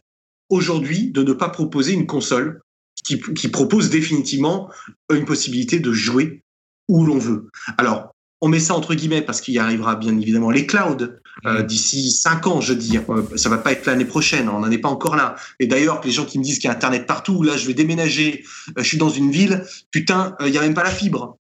aujourd'hui 0.50 1.12
de 1.12 1.24
ne 1.24 1.34
pas 1.34 1.50
proposer 1.50 1.94
une 1.94 2.08
console 2.08 2.62
qui, 3.06 3.22
qui, 3.22 3.48
propose 3.48 3.90
définitivement 3.90 4.70
une 5.14 5.26
possibilité 5.26 5.80
de 5.80 5.94
jouer 5.94 6.42
où 6.90 7.06
l'on 7.06 7.18
veut. 7.18 7.50
Alors, 7.78 8.14
on 8.42 8.48
met 8.48 8.60
ça 8.60 8.74
entre 8.74 8.96
guillemets 8.96 9.22
parce 9.22 9.42
qu'il 9.42 9.54
y 9.54 9.60
arrivera 9.60 9.96
bien 9.96 10.18
évidemment 10.18 10.50
les 10.50 10.66
clouds 10.66 11.08
euh, 11.46 11.62
mmh. 11.62 11.64
d'ici 11.64 12.12
cinq 12.12 12.48
ans, 12.48 12.62
je 12.62 12.74
veux 12.74 12.80
dire. 12.80 13.04
Euh, 13.10 13.26
ça 13.36 13.50
va 13.50 13.58
pas 13.58 13.72
être 13.72 13.86
l'année 13.86 14.06
prochaine, 14.06 14.50
on 14.50 14.60
n'en 14.60 14.72
est 14.72 14.78
pas 14.78 14.90
encore 14.90 15.16
là. 15.16 15.36
Et 15.60 15.68
d'ailleurs, 15.68 16.02
les 16.04 16.12
gens 16.12 16.26
qui 16.26 16.40
me 16.40 16.44
disent 16.44 16.60
qu'il 16.60 16.70
y 16.70 16.72
a 16.72 16.76
Internet 16.76 17.06
partout, 17.06 17.44
là, 17.44 17.58
je 17.58 17.68
vais 17.68 17.74
déménager, 17.74 18.44
euh, 18.70 18.84
je 18.84 18.88
suis 18.88 18.98
dans 18.98 19.10
une 19.10 19.32
ville, 19.32 19.64
putain, 19.92 20.36
il 20.46 20.50
y 20.50 20.58
a 20.58 20.62
même 20.62 20.74
pas 20.74 20.84
la 20.84 20.92
fibre. 20.92 21.38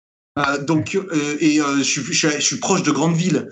donc, 0.68 0.96
et 1.40 1.60
je 1.78 1.84
suis, 1.84 2.02
je, 2.14 2.40
suis, 2.40 2.58
proche 2.58 2.84
de 2.84 2.92
grandes 2.92 3.16
villes 3.16 3.50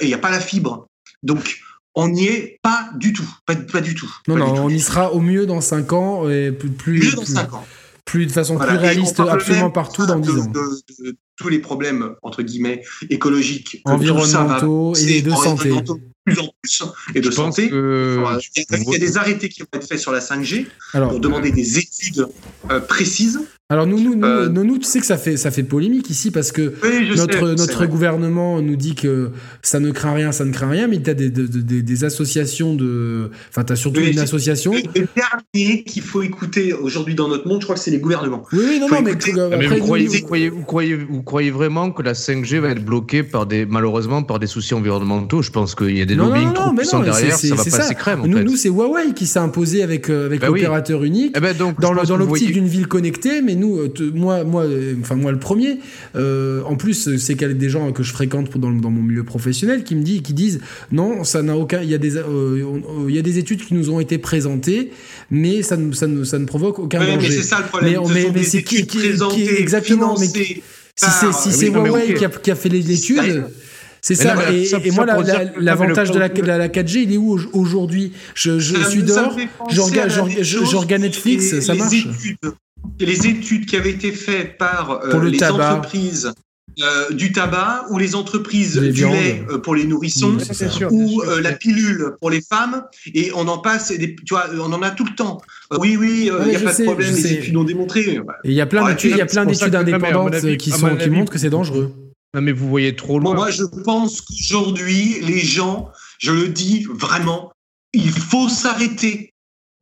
et 0.00 0.04
il 0.04 0.08
y 0.08 0.14
a 0.14 0.18
pas 0.18 0.30
la 0.30 0.38
fibre. 0.38 0.86
Donc, 1.24 1.58
on 1.96 2.08
n'y 2.08 2.26
est 2.26 2.58
pas 2.62 2.90
du 2.94 3.12
tout, 3.12 3.28
pas, 3.44 3.80
du 3.80 3.96
tout. 3.96 4.12
Non, 4.28 4.36
non, 4.36 4.54
on 4.64 4.68
y 4.68 4.78
sera 4.78 5.12
au 5.12 5.20
mieux 5.20 5.46
dans 5.46 5.60
cinq 5.60 5.92
ans 5.92 6.28
et 6.28 6.52
plus, 6.52 6.70
plus 6.70 7.00
mieux 7.00 7.12
dans 7.12 7.24
cinq 7.24 7.54
ans 7.54 7.66
plus 8.04 8.24
de 8.24 8.32
façon 8.32 8.56
plus 8.56 8.76
réaliste 8.76 9.20
absolument 9.20 9.70
partout 9.70 10.06
dans 10.06 10.18
10 10.18 10.30
ans 10.30 10.52
tous 11.38 11.48
les 11.48 11.60
problèmes, 11.60 12.14
entre 12.22 12.42
guillemets, 12.42 12.82
écologiques, 13.10 13.80
environnementaux 13.84 14.94
et 14.96 15.22
de 15.22 15.30
santé. 15.30 15.70
Plus 16.24 16.40
en 16.40 16.52
plus, 16.60 16.82
et 17.14 17.20
de 17.20 17.30
santé. 17.30 17.68
il, 17.72 18.92
y 18.92 18.94
a, 18.94 18.98
des 18.98 19.16
arrêtés 19.16 19.48
qui 19.48 19.62
vont 19.62 19.68
être 19.72 19.86
faits 19.86 19.98
sur 19.98 20.12
la 20.12 20.20
5G 20.20 20.66
pour 20.92 21.20
demander 21.20 21.50
des 21.50 21.78
études 21.78 22.26
euh, 22.70 22.80
précises 22.80 23.40
alors 23.70 23.86
nous, 23.86 24.00
nous, 24.00 24.24
euh, 24.24 24.48
nous, 24.48 24.64
nous, 24.64 24.78
tu 24.78 24.84
sais 24.84 24.98
que 24.98 25.04
ça 25.04 25.18
fait, 25.18 25.36
ça 25.36 25.50
fait 25.50 25.62
polémique 25.62 26.08
ici 26.08 26.30
parce 26.30 26.52
que 26.52 26.72
notre, 27.14 27.50
notre 27.50 27.84
gouvernement 27.84 28.62
nous 28.62 28.76
dit 28.76 28.94
que 28.94 29.30
ça 29.60 29.78
ne 29.78 29.90
craint 29.90 30.14
rien, 30.14 30.32
ça 30.32 30.46
ne 30.46 30.52
craint 30.52 30.70
rien, 30.70 30.86
mais 30.86 31.02
tu 31.02 31.10
as 31.10 31.12
des, 31.12 31.28
des, 31.28 31.82
des, 31.82 32.04
associations 32.04 32.74
de... 32.74 33.30
Enfin, 33.50 33.64
tu 33.64 33.74
as 33.74 33.76
surtout 33.76 34.00
une 34.00 34.20
association... 34.20 34.72
Le 34.72 35.06
dernier 35.14 35.82
qu'il 35.82 36.00
faut 36.00 36.22
écouter 36.22 36.72
aujourd'hui 36.72 37.14
dans 37.14 37.28
notre 37.28 37.46
monde, 37.46 37.60
je 37.60 37.66
crois 37.66 37.76
que 37.76 37.82
c'est 37.82 37.90
les 37.90 37.98
gouvernements. 37.98 38.42
Oui, 38.54 38.58
oui, 38.58 38.80
non, 38.80 38.88
non, 38.88 39.02
mais, 39.02 39.66
vous, 39.66 39.76
croyez, 39.84 40.06
vous, 40.06 40.22
croyez, 40.22 40.48
vous, 40.48 40.62
croyez, 40.62 40.94
vous, 40.94 41.22
croyez, 41.22 41.50
vraiment 41.50 41.90
que 41.90 42.00
la 42.00 42.14
5G 42.14 42.60
va 42.60 42.70
être 42.70 42.82
bloquée 42.82 43.22
par 43.22 43.44
des, 43.44 43.66
malheureusement 43.66 44.22
par 44.22 44.38
des 44.38 44.46
soucis 44.46 44.72
environnementaux? 44.72 45.42
Je 45.42 45.50
pense 45.50 45.74
qu'il 45.74 45.98
y 45.98 46.00
a 46.00 46.06
des 46.06 46.14
lobbying 46.14 46.54
trop 46.54 46.72
puissants 46.72 47.00
derrière, 47.00 47.36
ça 47.36 47.54
va 47.54 47.64
passer 47.64 47.94
crème. 47.94 48.22
Nous, 48.24 48.42
nous 48.42 48.56
c'est 48.56 48.70
Huawei 48.70 49.12
qui 49.14 49.26
s'est 49.26 49.40
imposé 49.40 49.82
avec, 49.82 50.08
euh, 50.08 50.24
avec 50.24 50.40
bah 50.40 50.46
l'opérateur 50.46 51.04
unique 51.04 51.34
eh 51.36 51.40
ben 51.40 51.54
donc, 51.54 51.78
dans 51.80 51.92
l'optique 51.92 52.52
d'une 52.52 52.66
ville 52.66 52.88
connectée, 52.88 53.42
mais 53.42 53.57
nous, 53.58 53.78
euh, 53.78 53.92
moi, 54.14 54.44
moi, 54.44 54.64
euh, 54.64 54.94
enfin 55.00 55.16
moi 55.16 55.32
le 55.32 55.38
premier. 55.38 55.78
Euh, 56.16 56.62
en 56.64 56.76
plus, 56.76 57.16
c'est 57.16 57.34
qu'il 57.34 57.48
y 57.48 57.50
a 57.50 57.54
des 57.54 57.68
gens 57.68 57.92
que 57.92 58.02
je 58.02 58.12
fréquente 58.12 58.56
dans, 58.56 58.70
dans, 58.70 58.90
mon 58.90 59.02
milieu 59.02 59.24
professionnel 59.24 59.84
qui 59.84 59.94
me 59.94 60.02
disent, 60.02 60.22
qui 60.22 60.34
disent 60.34 60.60
non, 60.92 61.24
ça 61.24 61.42
n'a 61.42 61.56
aucun. 61.56 61.82
Il 61.82 61.90
y 61.90 61.94
a 61.94 61.98
des, 61.98 62.16
euh, 62.16 62.64
il 63.08 63.14
y 63.14 63.18
a 63.18 63.22
des 63.22 63.38
études 63.38 63.64
qui 63.64 63.74
nous 63.74 63.90
ont 63.90 64.00
été 64.00 64.18
présentées, 64.18 64.90
mais 65.30 65.62
ça 65.62 65.76
ne, 65.76 65.92
ça 65.92 66.06
ne, 66.06 66.24
ça 66.24 66.38
ne 66.38 66.44
provoque 66.44 66.78
aucun 66.78 67.00
danger. 67.00 67.28
Mais 67.28 67.30
c'est 67.30 67.42
ça 67.42 67.58
le 67.58 67.66
problème. 67.66 68.00
Mais, 68.12 68.30
mais, 68.34 68.42
c'est 68.42 68.62
qui, 68.62 68.86
qui, 68.86 69.00
exactement. 69.58 70.16
Mais 70.18 70.26
si 70.26 70.62
c'est 70.96 71.32
si 71.32 71.52
c'est 71.52 71.68
Huawei 71.68 72.14
qui 72.14 72.24
a, 72.24 72.28
qui 72.28 72.50
a 72.50 72.54
fait 72.54 72.68
l'étude. 72.68 73.44
C'est 74.00 74.14
ça. 74.14 74.36
et, 74.52 74.90
moi, 74.92 75.06
l'avantage 75.58 76.10
de 76.10 76.18
la, 76.18 76.28
la, 76.28 76.68
4G, 76.68 77.02
il 77.02 77.12
est 77.12 77.16
où 77.16 77.38
aujourd'hui? 77.52 78.12
Je, 78.34 78.58
je 78.58 78.76
suis 78.88 79.02
dehors, 79.02 79.36
je 79.70 80.76
regarde 80.76 81.02
Netflix, 81.02 81.60
ça 81.60 81.74
marche 81.74 82.06
les 82.98 83.26
études 83.26 83.66
qui 83.66 83.76
avaient 83.76 83.92
été 83.92 84.12
faites 84.12 84.58
par 84.58 84.90
euh, 84.90 85.24
les 85.24 85.42
entreprises 85.44 86.32
euh, 86.80 87.10
du 87.10 87.32
tabac 87.32 87.86
ou 87.90 87.98
les 87.98 88.14
entreprises 88.14 88.78
du 88.78 89.08
lait 89.08 89.44
euh, 89.50 89.58
pour 89.58 89.74
les 89.74 89.84
nourrissons 89.84 90.36
ou 90.92 91.22
euh, 91.22 91.40
la 91.40 91.52
pilule 91.52 92.12
pour 92.20 92.30
les 92.30 92.40
femmes. 92.40 92.84
Et 93.14 93.32
on 93.34 93.48
en 93.48 93.58
passe 93.58 93.90
des, 93.90 94.14
tu 94.14 94.34
vois 94.34 94.46
on 94.60 94.72
en 94.72 94.82
a 94.82 94.92
tout 94.92 95.04
le 95.04 95.12
temps. 95.16 95.40
Oui 95.76 95.96
oui 95.96 96.30
il 96.30 96.50
n'y 96.50 96.56
a 96.56 96.60
pas 96.60 96.74
de 96.74 96.84
problème 96.84 97.12
les 97.12 97.32
études 97.32 97.54
l'ont 97.54 97.64
démontré. 97.64 98.20
Il 98.44 98.52
y 98.52 98.60
a 98.60 98.66
plein 98.66 98.86
d'études 98.86 99.10
il 99.10 99.16
y 99.16 99.20
a 99.20 99.26
plein 99.26 99.44
d'études 99.44 99.74
indépendantes 99.74 100.56
qui 100.56 100.70
sont 100.70 100.94
qui 100.96 101.10
montrent 101.10 101.32
que 101.32 101.38
c'est 101.38 101.50
dangereux. 101.50 101.92
Non 102.34 102.42
mais 102.42 102.52
vous 102.52 102.68
voyez 102.68 102.94
trop 102.94 103.18
loin. 103.18 103.34
Moi 103.34 103.50
je 103.50 103.64
pense 103.64 104.20
qu'aujourd'hui 104.20 105.16
les 105.22 105.40
gens 105.40 105.90
je 106.18 106.30
le 106.30 106.48
dis 106.48 106.86
vraiment 106.88 107.50
il 107.92 108.10
faut 108.10 108.48
s'arrêter. 108.48 109.32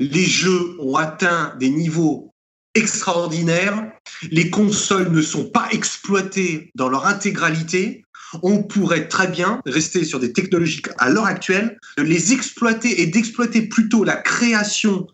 Les 0.01 0.25
jeux 0.25 0.77
ont 0.79 0.97
atteint 0.97 1.55
des 1.59 1.69
niveaux 1.69 2.33
extraordinaires. 2.77 3.91
Les 4.31 4.51
consoles 4.51 5.11
ne 5.11 5.23
sont 5.23 5.45
pas 5.45 5.69
exploitées 5.73 6.71
dans 6.75 6.89
leur 6.89 7.07
intégralité. 7.07 8.05
On 8.43 8.63
pourrait 8.63 9.09
très 9.09 9.29
bien 9.29 9.61
rester 9.67 10.05
sur 10.05 10.21
des 10.21 10.33
technologies 10.33 10.83
à 10.99 11.11
l'heure 11.11 11.27
actuelle, 11.27 11.79
de 11.97 12.03
les 12.03 12.33
exploiter 12.33 13.01
et 13.01 13.07
d'exploiter 13.07 13.63
plutôt 13.63 14.05
la 14.05 14.17
création 14.17 15.07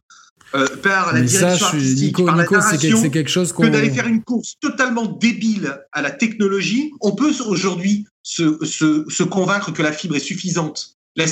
euh, 0.54 0.66
par 0.82 1.14
la 1.14 1.22
direction 1.22 1.66
artistique, 1.66 2.16
par 2.24 2.36
la 2.36 2.44
narration, 2.44 3.00
c'est 3.00 3.10
quelque 3.10 3.30
chose 3.30 3.52
que 3.52 3.66
d'aller 3.66 3.90
faire 3.90 4.06
une 4.06 4.22
course 4.22 4.56
totalement 4.60 5.06
débile 5.06 5.78
à 5.92 6.02
la 6.02 6.10
technologie. 6.10 6.92
On 7.00 7.12
peut 7.12 7.32
aujourd'hui 7.46 8.06
se, 8.22 8.62
se, 8.64 9.04
se 9.08 9.22
convaincre 9.22 9.72
que 9.72 9.82
la 9.82 9.92
fibre 9.92 10.16
est 10.16 10.20
suffisante. 10.20 10.98
La, 11.16 11.26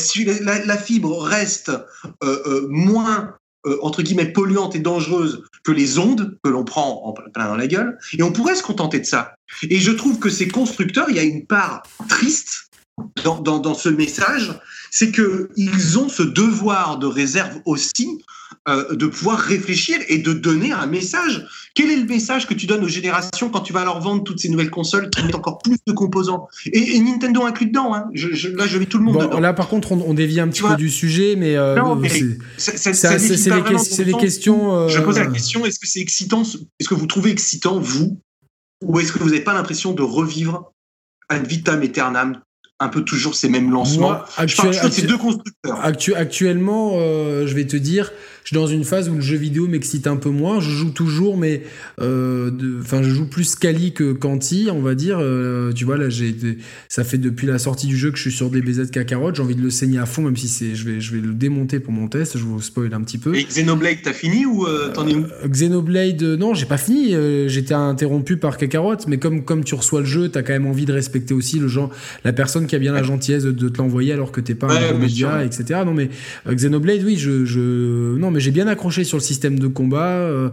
la, 0.64 0.76
fibre 0.76 1.22
reste 1.22 1.70
euh, 1.70 2.38
euh, 2.46 2.66
moins 2.68 3.34
euh, 3.66 3.78
entre 3.82 4.02
guillemets 4.02 4.32
polluante 4.32 4.74
et 4.74 4.80
dangereuse 4.80 5.42
que 5.64 5.72
les 5.72 5.98
ondes 5.98 6.38
que 6.42 6.50
l'on 6.50 6.64
prend 6.64 7.02
en 7.04 7.12
plein 7.12 7.46
dans 7.46 7.56
la 7.56 7.66
gueule, 7.66 7.98
et 8.16 8.22
on 8.22 8.32
pourrait 8.32 8.54
se 8.54 8.62
contenter 8.62 9.00
de 9.00 9.06
ça. 9.06 9.34
Et 9.68 9.78
je 9.78 9.90
trouve 9.90 10.18
que 10.18 10.30
ces 10.30 10.48
constructeurs, 10.48 11.10
il 11.10 11.16
y 11.16 11.18
a 11.18 11.24
une 11.24 11.46
part 11.46 11.82
triste 12.08 12.70
dans, 13.24 13.40
dans, 13.40 13.58
dans 13.58 13.74
ce 13.74 13.88
message, 13.88 14.58
c'est 14.90 15.12
qu'ils 15.12 15.98
ont 15.98 16.08
ce 16.08 16.22
devoir 16.22 16.98
de 16.98 17.06
réserve 17.06 17.60
aussi 17.64 18.22
euh, 18.68 18.94
de 18.94 19.06
pouvoir 19.06 19.38
réfléchir 19.38 19.98
et 20.08 20.18
de 20.18 20.32
donner 20.32 20.72
un 20.72 20.86
message. 20.86 21.46
Quel 21.74 21.90
est 21.90 21.96
le 21.96 22.04
message 22.04 22.46
que 22.46 22.54
tu 22.54 22.66
donnes 22.66 22.84
aux 22.84 22.88
générations 22.88 23.48
quand 23.48 23.60
tu 23.60 23.72
vas 23.72 23.84
leur 23.84 24.00
vendre 24.00 24.24
toutes 24.24 24.40
ces 24.40 24.48
nouvelles 24.48 24.70
consoles 24.70 25.08
qui 25.10 25.22
mettent 25.22 25.34
encore 25.34 25.58
plus 25.58 25.76
de 25.86 25.92
composants 25.92 26.48
et, 26.72 26.98
Nintendo 27.00 27.44
inclus 27.44 27.66
dedans. 27.66 27.94
Hein. 27.94 28.08
Je, 28.12 28.48
là, 28.48 28.66
je 28.66 28.78
mets 28.78 28.86
tout 28.86 28.98
le 28.98 29.04
monde 29.04 29.20
dedans. 29.20 29.40
Là, 29.40 29.52
par 29.52 29.68
contre, 29.68 29.92
on, 29.92 30.14
dévie 30.14 30.40
un 30.40 30.48
petit 30.48 30.62
peu 30.62 30.76
du 30.76 30.90
sujet, 30.90 31.36
mais, 31.36 31.56
euh, 31.56 31.76
c'est 32.56 34.04
des, 34.04 34.12
questions. 34.12 34.74
Euh, 34.74 34.88
je 34.88 35.00
pose 35.00 35.18
la 35.18 35.26
question 35.26 35.64
est-ce 35.64 35.78
que 35.78 35.86
c'est 35.86 36.00
excitant 36.00 36.42
Est-ce 36.42 36.88
que 36.88 36.94
vous 36.94 37.06
trouvez 37.06 37.30
excitant 37.30 37.78
vous, 37.78 38.20
ou 38.84 38.98
est-ce 38.98 39.12
que 39.12 39.18
vous 39.18 39.30
n'avez 39.30 39.42
pas 39.42 39.54
l'impression 39.54 39.92
de 39.92 40.02
revivre 40.02 40.72
ad 41.28 41.46
vitam 41.46 41.82
aeternam 41.82 42.40
un 42.80 42.88
peu 42.88 43.02
toujours 43.04 43.34
ces 43.34 43.48
mêmes 43.48 43.70
lancements. 43.70 44.08
Moi, 44.08 44.26
deux 45.06 45.18
constructeurs. 45.18 45.84
actuellement, 46.16 46.92
euh, 46.94 47.46
je 47.46 47.54
vais 47.54 47.66
te 47.66 47.76
dire, 47.76 48.10
je 48.44 48.48
suis 48.48 48.56
dans 48.56 48.66
une 48.66 48.84
phase 48.84 49.08
où 49.08 49.14
le 49.14 49.20
jeu 49.20 49.36
vidéo 49.36 49.66
m'excite 49.66 50.06
un 50.06 50.16
peu 50.16 50.30
moins. 50.30 50.60
Je 50.60 50.70
joue 50.70 50.90
toujours, 50.90 51.36
mais 51.36 51.62
euh, 52.00 52.50
enfin, 52.80 53.02
je 53.02 53.10
joue 53.10 53.26
plus 53.26 53.54
Kali 53.56 53.92
que 53.92 54.12
Kanti, 54.12 54.68
on 54.72 54.80
va 54.80 54.94
dire. 54.94 55.18
Euh, 55.20 55.72
tu 55.72 55.84
vois, 55.84 55.96
là, 55.96 56.08
j'ai 56.08 56.34
ça 56.88 57.04
fait 57.04 57.18
depuis 57.18 57.46
la 57.46 57.58
sortie 57.58 57.86
du 57.86 57.96
jeu 57.96 58.10
que 58.10 58.16
je 58.16 58.22
suis 58.22 58.32
sur 58.32 58.50
des 58.50 58.62
BZ 58.62 58.90
Kakarot. 58.90 59.34
J'ai 59.34 59.42
envie 59.42 59.56
de 59.56 59.62
le 59.62 59.70
saigner 59.70 59.98
à 59.98 60.06
fond, 60.06 60.22
même 60.22 60.36
si 60.36 60.48
c'est, 60.48 60.74
je 60.74 60.84
vais, 60.84 61.00
je 61.00 61.14
vais 61.14 61.20
le 61.20 61.32
démonter 61.32 61.80
pour 61.80 61.92
mon 61.92 62.08
test. 62.08 62.38
Je 62.38 62.44
vous 62.44 62.60
spoil 62.60 62.94
un 62.94 63.02
petit 63.02 63.18
peu. 63.18 63.34
Et 63.34 63.44
Xenoblade, 63.44 63.98
t'as 64.02 64.12
fini 64.12 64.46
ou 64.46 64.66
t'en 64.94 65.06
es 65.06 65.14
où? 65.14 65.24
Xenoblade, 65.46 66.22
non, 66.22 66.54
j'ai 66.54 66.66
pas 66.66 66.78
fini. 66.78 67.14
J'étais 67.48 67.74
interrompu 67.74 68.36
par 68.36 68.56
Kakarot, 68.56 68.96
mais 69.06 69.18
comme 69.18 69.44
comme 69.44 69.64
tu 69.64 69.74
reçois 69.74 70.00
le 70.00 70.06
jeu, 70.06 70.28
t'as 70.28 70.42
quand 70.42 70.52
même 70.52 70.66
envie 70.66 70.84
de 70.84 70.92
respecter 70.92 71.34
aussi 71.34 71.58
le 71.58 71.68
genre, 71.68 71.90
la 72.24 72.32
personne 72.32 72.66
qui 72.66 72.76
a 72.76 72.78
bien 72.78 72.92
la 72.92 73.02
gentillesse 73.02 73.44
de, 73.44 73.68
te 73.68 73.78
l'envoyer 73.78 74.12
alors 74.12 74.32
que 74.32 74.40
t'es 74.40 74.54
pas 74.54 74.68
un 74.68 74.90
gros 74.90 74.98
média, 74.98 75.44
etc. 75.44 75.80
Non 75.84 75.94
mais 75.94 76.10
euh, 76.46 76.54
Xenoblade, 76.54 77.02
oui, 77.04 77.16
je, 77.16 77.44
je, 77.44 78.16
non 78.16 78.29
mais 78.30 78.40
j'ai 78.40 78.50
bien 78.50 78.66
accroché 78.66 79.04
sur 79.04 79.16
le 79.16 79.22
système 79.22 79.58
de 79.58 79.66
combat. 79.66 80.12
Euh, 80.12 80.50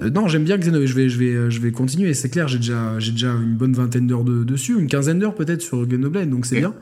euh, 0.00 0.10
non, 0.10 0.28
j'aime 0.28 0.44
bien 0.44 0.56
Xenoblade. 0.56 0.88
Je 0.88 0.94
vais, 0.94 1.08
je 1.08 1.18
vais, 1.18 1.50
je 1.50 1.60
vais 1.60 1.72
continuer. 1.72 2.14
C'est 2.14 2.28
clair, 2.28 2.48
j'ai 2.48 2.58
déjà, 2.58 2.98
j'ai 2.98 3.12
déjà 3.12 3.32
une 3.32 3.54
bonne 3.54 3.72
vingtaine 3.72 4.06
d'heures 4.06 4.24
de, 4.24 4.44
dessus, 4.44 4.78
une 4.78 4.88
quinzaine 4.88 5.18
d'heures 5.18 5.34
peut-être 5.34 5.62
sur 5.62 5.86
Xenoblade, 5.86 6.30
donc 6.30 6.46
c'est 6.46 6.58
bien. 6.58 6.74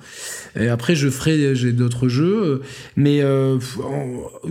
Et 0.58 0.68
après, 0.68 0.94
je 0.94 1.08
ferai, 1.08 1.54
j'ai 1.54 1.72
d'autres 1.72 2.08
jeux, 2.08 2.62
mais 2.96 3.22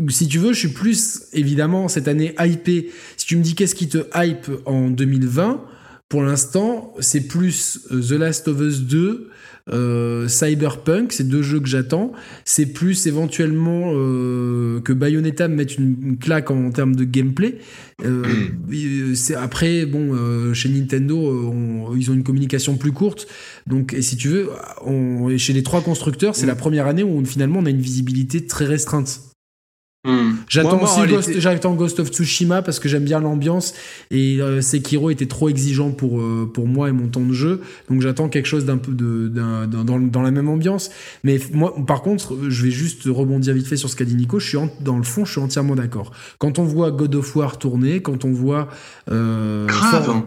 si 0.09 0.27
tu 0.27 0.39
veux, 0.39 0.53
je 0.53 0.59
suis 0.59 0.67
plus 0.69 1.23
évidemment 1.33 1.87
cette 1.87 2.07
année 2.07 2.35
hypé. 2.39 2.91
Si 3.17 3.25
tu 3.25 3.37
me 3.37 3.43
dis 3.43 3.55
qu'est-ce 3.55 3.75
qui 3.75 3.87
te 3.87 3.99
hype 4.15 4.49
en 4.65 4.89
2020 4.89 5.61
pour 6.09 6.23
l'instant, 6.23 6.93
c'est 6.99 7.27
plus 7.27 7.85
The 7.89 8.11
Last 8.11 8.47
of 8.47 8.61
Us 8.61 8.81
2 8.81 9.29
euh, 9.69 10.27
Cyberpunk, 10.27 11.11
c'est 11.11 11.27
deux 11.27 11.41
jeux 11.41 11.59
que 11.59 11.67
j'attends. 11.67 12.11
C'est 12.45 12.67
plus 12.67 13.07
éventuellement 13.07 13.91
euh, 13.93 14.79
que 14.81 14.93
Bayonetta 14.93 15.47
me 15.47 15.55
mette 15.55 15.77
une, 15.77 16.17
claque 16.19 16.51
en, 16.51 16.71
termes 16.71 16.95
de 16.95 17.03
gameplay. 17.03 17.57
Euh, 18.05 18.23
hmm. 18.69 19.15
c'est 19.15 19.33
après 19.33 19.87
bon 19.87 20.53
chez 20.53 20.69
Nintendo 20.69 21.51
ils 21.97 22.11
ont 22.11 22.13
une 22.13 22.23
communication 22.23 22.77
plus 22.77 22.91
courte 22.91 23.27
donc 23.65 23.95
et 23.95 24.03
si 24.03 24.15
tu 24.15 24.27
veux 24.27 24.49
on, 24.85 25.35
chez 25.39 25.51
les 25.51 25.63
trois 25.63 25.81
constructeurs 25.81 26.35
c'est 26.35 26.45
hmm. 26.45 26.49
la 26.49 26.55
première 26.55 26.85
année 26.85 27.01
où 27.01 27.25
finalement 27.25 27.57
on 27.59 27.65
a 27.65 27.71
une 27.71 27.81
visibilité 27.81 28.45
très 28.45 28.65
restreinte 28.65 29.26
Hmm. 30.07 30.35
J'attends 30.47 30.81
aussi 30.81 31.05
Ghost, 31.05 31.67
Ghost, 31.75 31.99
of 31.99 32.07
Tsushima 32.07 32.61
parce 32.61 32.79
que 32.79 32.87
j'aime 32.87 33.03
bien 33.03 33.19
l'ambiance 33.19 33.73
et 34.09 34.41
euh, 34.41 34.61
Sekiro 34.61 35.09
était 35.09 35.25
trop 35.25 35.49
exigeant 35.49 35.91
pour, 35.91 36.21
euh, 36.21 36.49
pour 36.51 36.65
moi 36.65 36.87
et 36.87 36.93
mon 36.93 37.07
temps 37.07 37.25
de 37.25 37.33
jeu. 37.33 37.61
Donc 37.89 38.01
j'attends 38.01 38.29
quelque 38.29 38.45
chose 38.45 38.63
d'un 38.63 38.77
peu 38.77 38.93
de, 38.93 39.27
dans, 39.27 39.99
dans, 39.99 40.21
la 40.21 40.31
même 40.31 40.47
ambiance. 40.47 40.91
Mais 41.25 41.39
moi, 41.51 41.75
par 41.85 42.01
contre, 42.01 42.37
je 42.47 42.63
vais 42.63 42.71
juste 42.71 43.03
rebondir 43.05 43.53
vite 43.53 43.67
fait 43.67 43.75
sur 43.75 43.89
ce 43.89 43.97
qu'a 43.97 44.05
dit 44.05 44.15
Nico. 44.15 44.39
Je 44.39 44.47
suis 44.47 44.57
dans 44.79 44.97
le 44.97 45.03
fond, 45.03 45.25
je 45.25 45.33
suis 45.33 45.41
entièrement 45.41 45.75
d'accord. 45.75 46.11
Quand 46.37 46.57
on 46.57 46.63
voit 46.63 46.91
God 46.91 47.13
of 47.15 47.35
War 47.35 47.57
tourner, 47.57 48.01
quand 48.01 48.23
on 48.23 48.31
voit 48.31 48.69
euh, 49.09 49.67
hein. 49.69 50.25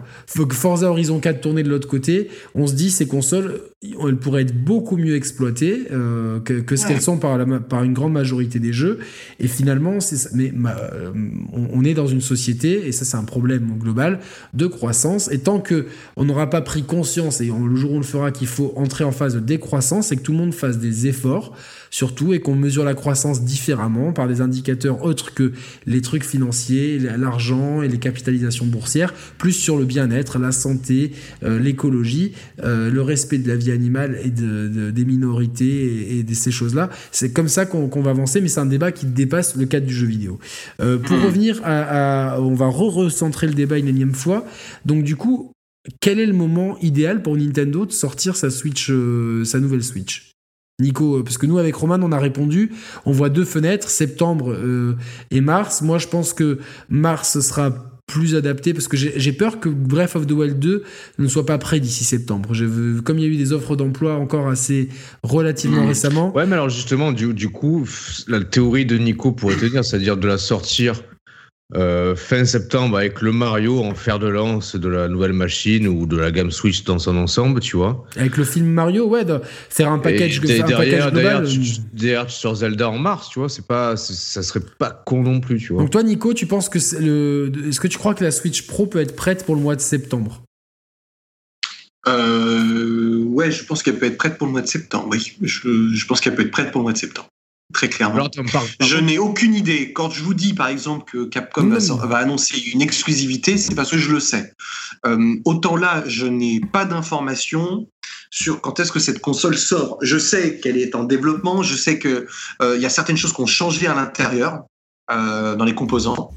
Forza 0.51 0.89
Horizon 0.89 1.19
4 1.19 1.41
tourner 1.41 1.63
de 1.63 1.69
l'autre 1.69 1.87
côté, 1.87 2.29
on 2.55 2.67
se 2.67 2.73
dit 2.73 2.91
ces 2.91 3.07
consoles, 3.07 3.61
elles 3.83 4.17
pourraient 4.17 4.43
être 4.43 4.63
beaucoup 4.63 4.97
mieux 4.97 5.15
exploitées 5.15 5.87
euh, 5.91 6.39
que, 6.39 6.53
que, 6.53 6.75
ce 6.75 6.87
qu'elles 6.87 7.01
sont 7.01 7.17
par, 7.17 7.37
la, 7.37 7.59
par 7.59 7.83
une 7.83 7.93
grande 7.93 8.13
majorité 8.13 8.59
des 8.59 8.73
jeux. 8.73 8.99
Et 9.39 9.47
finalement, 9.47 9.99
c'est 9.99 10.33
mais 10.33 10.51
euh, 10.65 11.11
on, 11.53 11.83
est 11.83 11.93
dans 11.93 12.07
une 12.07 12.21
société 12.21 12.87
et 12.87 12.91
ça 12.91 13.05
c'est 13.05 13.17
un 13.17 13.23
problème 13.23 13.77
global 13.77 14.19
de 14.53 14.67
croissance. 14.67 15.31
Et 15.31 15.39
tant 15.39 15.59
que 15.59 15.85
on 16.15 16.25
n'aura 16.25 16.49
pas 16.49 16.61
pris 16.61 16.83
conscience 16.83 17.41
et 17.41 17.45
le 17.45 17.75
jour 17.75 17.91
où 17.91 17.95
on 17.95 17.99
le 17.99 18.03
fera 18.03 18.31
qu'il 18.31 18.47
faut 18.47 18.73
entrer 18.75 19.03
en 19.03 19.11
phase 19.11 19.35
de 19.35 19.39
décroissance 19.39 20.11
et 20.11 20.15
que 20.15 20.21
tout 20.21 20.31
le 20.31 20.37
monde 20.37 20.53
fasse 20.53 20.77
des 20.77 21.07
efforts 21.07 21.55
surtout 21.91 22.33
et 22.33 22.39
qu'on 22.39 22.55
mesure 22.55 22.83
la 22.83 22.95
croissance 22.95 23.43
différemment 23.43 24.13
par 24.13 24.27
des 24.27 24.41
indicateurs 24.41 25.03
autres 25.03 25.33
que 25.33 25.51
les 25.85 26.01
trucs 26.01 26.23
financiers, 26.23 26.97
l'argent 26.97 27.81
et 27.81 27.89
les 27.89 27.99
capitalisations 27.99 28.65
boursières, 28.65 29.13
plus 29.37 29.51
sur 29.51 29.77
le 29.77 29.85
bien-être, 29.85 30.39
la 30.39 30.53
santé, 30.53 31.11
euh, 31.43 31.59
l'écologie, 31.59 32.31
euh, 32.63 32.89
le 32.89 33.01
respect 33.01 33.37
de 33.37 33.47
la 33.47 33.57
vie 33.57 33.71
animale 33.71 34.17
et 34.23 34.29
de, 34.29 34.89
des 34.89 35.05
minorités 35.05 36.17
et, 36.17 36.23
de 36.23 36.33
ces 36.33 36.51
choses-là. 36.51 36.89
C'est 37.11 37.33
comme 37.33 37.49
ça 37.49 37.65
qu'on 37.65 38.01
va 38.01 38.11
avancer, 38.11 38.39
mais 38.41 38.47
c'est 38.47 38.61
un 38.61 38.65
débat 38.65 38.91
qui 38.91 39.05
dépasse 39.05 39.55
le 39.57 39.65
cadre 39.65 39.85
du 39.85 39.93
jeu 39.93 40.07
vidéo. 40.07 40.39
Euh, 40.79 40.97
pour 40.97 41.17
mmh. 41.17 41.25
revenir 41.25 41.61
à, 41.63 42.37
on 42.39 42.55
va 42.55 42.67
re-recentrer 42.67 43.47
le 43.47 43.53
débat 43.53 43.77
une 43.77 43.89
énième 43.89 44.13
fois. 44.13 44.45
Donc 44.85 45.03
du 45.03 45.17
coup, 45.17 45.51
quel 45.99 46.19
est 46.19 46.25
le 46.25 46.33
moment 46.33 46.77
idéal 46.79 47.21
pour 47.21 47.35
Nintendo 47.35 47.85
de 47.85 47.91
sortir 47.91 48.37
sa 48.37 48.49
Switch, 48.49 48.91
sa 49.43 49.59
nouvelle 49.59 49.83
Switch? 49.83 50.30
Nico, 50.81 51.17
euh, 51.17 51.23
parce 51.23 51.37
que 51.37 51.45
nous 51.45 51.57
avec 51.57 51.75
Roman 51.75 51.99
on 52.01 52.11
a 52.11 52.19
répondu, 52.19 52.71
on 53.05 53.11
voit 53.11 53.29
deux 53.29 53.45
fenêtres, 53.45 53.89
septembre 53.89 54.51
euh, 54.51 54.95
et 55.29 55.41
mars. 55.41 55.81
Moi 55.81 55.97
je 55.97 56.07
pense 56.07 56.33
que 56.33 56.59
mars 56.89 57.39
sera 57.39 57.91
plus 58.11 58.35
adapté 58.35 58.73
parce 58.73 58.89
que 58.89 58.97
j'ai 58.97 59.31
peur 59.31 59.61
que 59.61 59.69
Breath 59.69 60.17
of 60.17 60.27
the 60.27 60.31
Wild 60.31 60.59
2 60.59 60.83
ne 61.17 61.27
soit 61.27 61.45
pas 61.45 61.57
prêt 61.57 61.79
d'ici 61.79 62.03
septembre. 62.03 62.49
comme 63.03 63.17
il 63.17 63.21
y 63.21 63.25
a 63.25 63.29
eu 63.29 63.37
des 63.37 63.53
offres 63.53 63.77
d'emploi 63.77 64.15
encore 64.15 64.49
assez 64.49 64.89
relativement 65.23 65.85
mmh. 65.85 65.87
récemment. 65.87 66.35
Ouais, 66.35 66.45
mais 66.45 66.53
alors 66.53 66.69
justement, 66.69 67.13
du, 67.13 67.33
du, 67.33 67.47
coup, 67.47 67.87
la 68.27 68.41
théorie 68.41 68.85
de 68.85 68.97
Nico 68.97 69.31
pourrait 69.31 69.55
tenir, 69.55 69.85
c'est-à-dire 69.85 70.17
de 70.17 70.27
la 70.27 70.37
sortir 70.37 71.01
euh, 71.75 72.15
fin 72.15 72.43
septembre 72.43 72.97
avec 72.97 73.21
le 73.21 73.31
Mario 73.31 73.79
en 73.79 73.95
fer 73.95 74.19
de 74.19 74.27
lance 74.27 74.75
de 74.75 74.89
la 74.89 75.07
nouvelle 75.07 75.31
machine 75.31 75.87
ou 75.87 76.05
de 76.05 76.17
la 76.17 76.31
gamme 76.31 76.51
Switch 76.51 76.83
dans 76.83 76.99
son 76.99 77.15
ensemble, 77.15 77.61
tu 77.61 77.77
vois. 77.77 78.05
Avec 78.17 78.35
le 78.35 78.43
film 78.43 78.67
Mario, 78.67 79.07
ouais, 79.07 79.23
de 79.23 79.39
faire 79.69 79.89
un 79.89 79.99
package, 79.99 80.39
un 80.39 80.65
derrière, 80.65 81.11
global. 81.11 81.47
Derrière, 81.93 82.27
tu, 82.27 82.33
sors 82.33 82.55
Zelda 82.55 82.89
en 82.89 82.97
mars, 82.97 83.29
tu 83.29 83.39
vois, 83.39 83.47
c'est 83.47 83.65
pas, 83.65 83.95
ça 83.95 84.43
serait 84.43 84.63
pas 84.79 84.89
con 85.05 85.23
non 85.23 85.39
plus, 85.39 85.59
tu 85.59 85.73
vois. 85.73 85.83
Donc 85.83 85.91
toi, 85.91 86.03
Nico, 86.03 86.33
tu 86.33 86.45
penses 86.45 86.67
que 86.67 86.79
le, 86.99 87.51
est-ce 87.69 87.79
que 87.79 87.87
tu 87.87 87.97
crois 87.97 88.15
que 88.15 88.23
la 88.23 88.31
Switch 88.31 88.67
Pro 88.67 88.85
peut 88.85 88.99
être 88.99 89.15
prête 89.15 89.45
pour 89.45 89.55
le 89.55 89.61
mois 89.61 89.75
de 89.75 89.81
septembre? 89.81 90.43
Euh, 92.07 93.23
ouais, 93.25 93.51
je 93.51 93.63
pense 93.63 93.83
qu'elle 93.83 93.97
peut 93.97 94.07
être 94.07 94.17
prête 94.17 94.37
pour 94.37 94.47
le 94.47 94.51
mois 94.51 94.61
de 94.61 94.67
septembre. 94.67 95.07
Oui, 95.11 95.37
je, 95.41 95.93
je 95.93 96.05
pense 96.05 96.19
qu'elle 96.19 96.35
peut 96.35 96.43
être 96.43 96.51
prête 96.51 96.71
pour 96.71 96.79
le 96.79 96.83
mois 96.83 96.93
de 96.93 96.97
septembre. 96.97 97.29
Très 97.71 97.89
clairement. 97.89 98.29
je 98.79 98.97
n'ai 98.97 99.17
aucune 99.17 99.53
idée. 99.53 99.93
Quand 99.93 100.09
je 100.09 100.23
vous 100.23 100.33
dis, 100.33 100.53
par 100.53 100.67
exemple, 100.67 101.11
que 101.11 101.25
Capcom 101.25 101.69
va, 101.69 102.17
annoncer 102.17 102.57
une 102.73 102.81
exclusivité, 102.81 103.57
c'est 103.57 103.75
parce 103.75 103.91
que 103.91 103.97
je 103.97 104.11
le 104.11 104.19
sais. 104.19 104.53
Euh, 105.05 105.35
autant 105.45 105.75
là, 105.75 106.03
je 106.07 106.25
n'ai 106.25 106.59
pas 106.59 106.85
d'informations 106.85 107.87
sur 108.29 108.61
quand 108.61 108.79
est-ce 108.79 108.91
que 108.91 108.99
cette 108.99 109.19
console 109.19 109.57
sort. 109.57 109.97
Je 110.01 110.17
sais 110.17 110.59
qu'elle 110.59 110.77
est 110.77 110.95
en 110.95 111.03
développement, 111.03 111.63
je 111.63 111.75
sais 111.75 111.99
qu'il 111.99 112.25
euh, 112.61 112.77
y 112.77 112.85
a 112.85 112.89
certaines 112.89 113.17
choses 113.17 113.33
qui 113.33 113.41
ont 113.41 113.47
changé 113.47 113.87
à 113.87 113.95
l'intérieur, 113.95 114.63
euh, 115.11 115.55
dans 115.55 115.65
les 115.65 115.75
composants. 115.75 116.31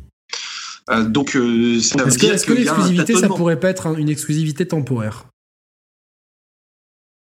donc, 1.06 1.35
est-ce 1.35 1.94
que, 1.94 2.27
est 2.27 2.47
que 2.47 2.52
l'exclusivité, 2.52 3.15
ça 3.16 3.28
pourrait 3.28 3.61
pas 3.61 3.70
être 3.70 3.98
une 3.98 4.09
exclusivité 4.09 4.66
temporaire? 4.66 5.27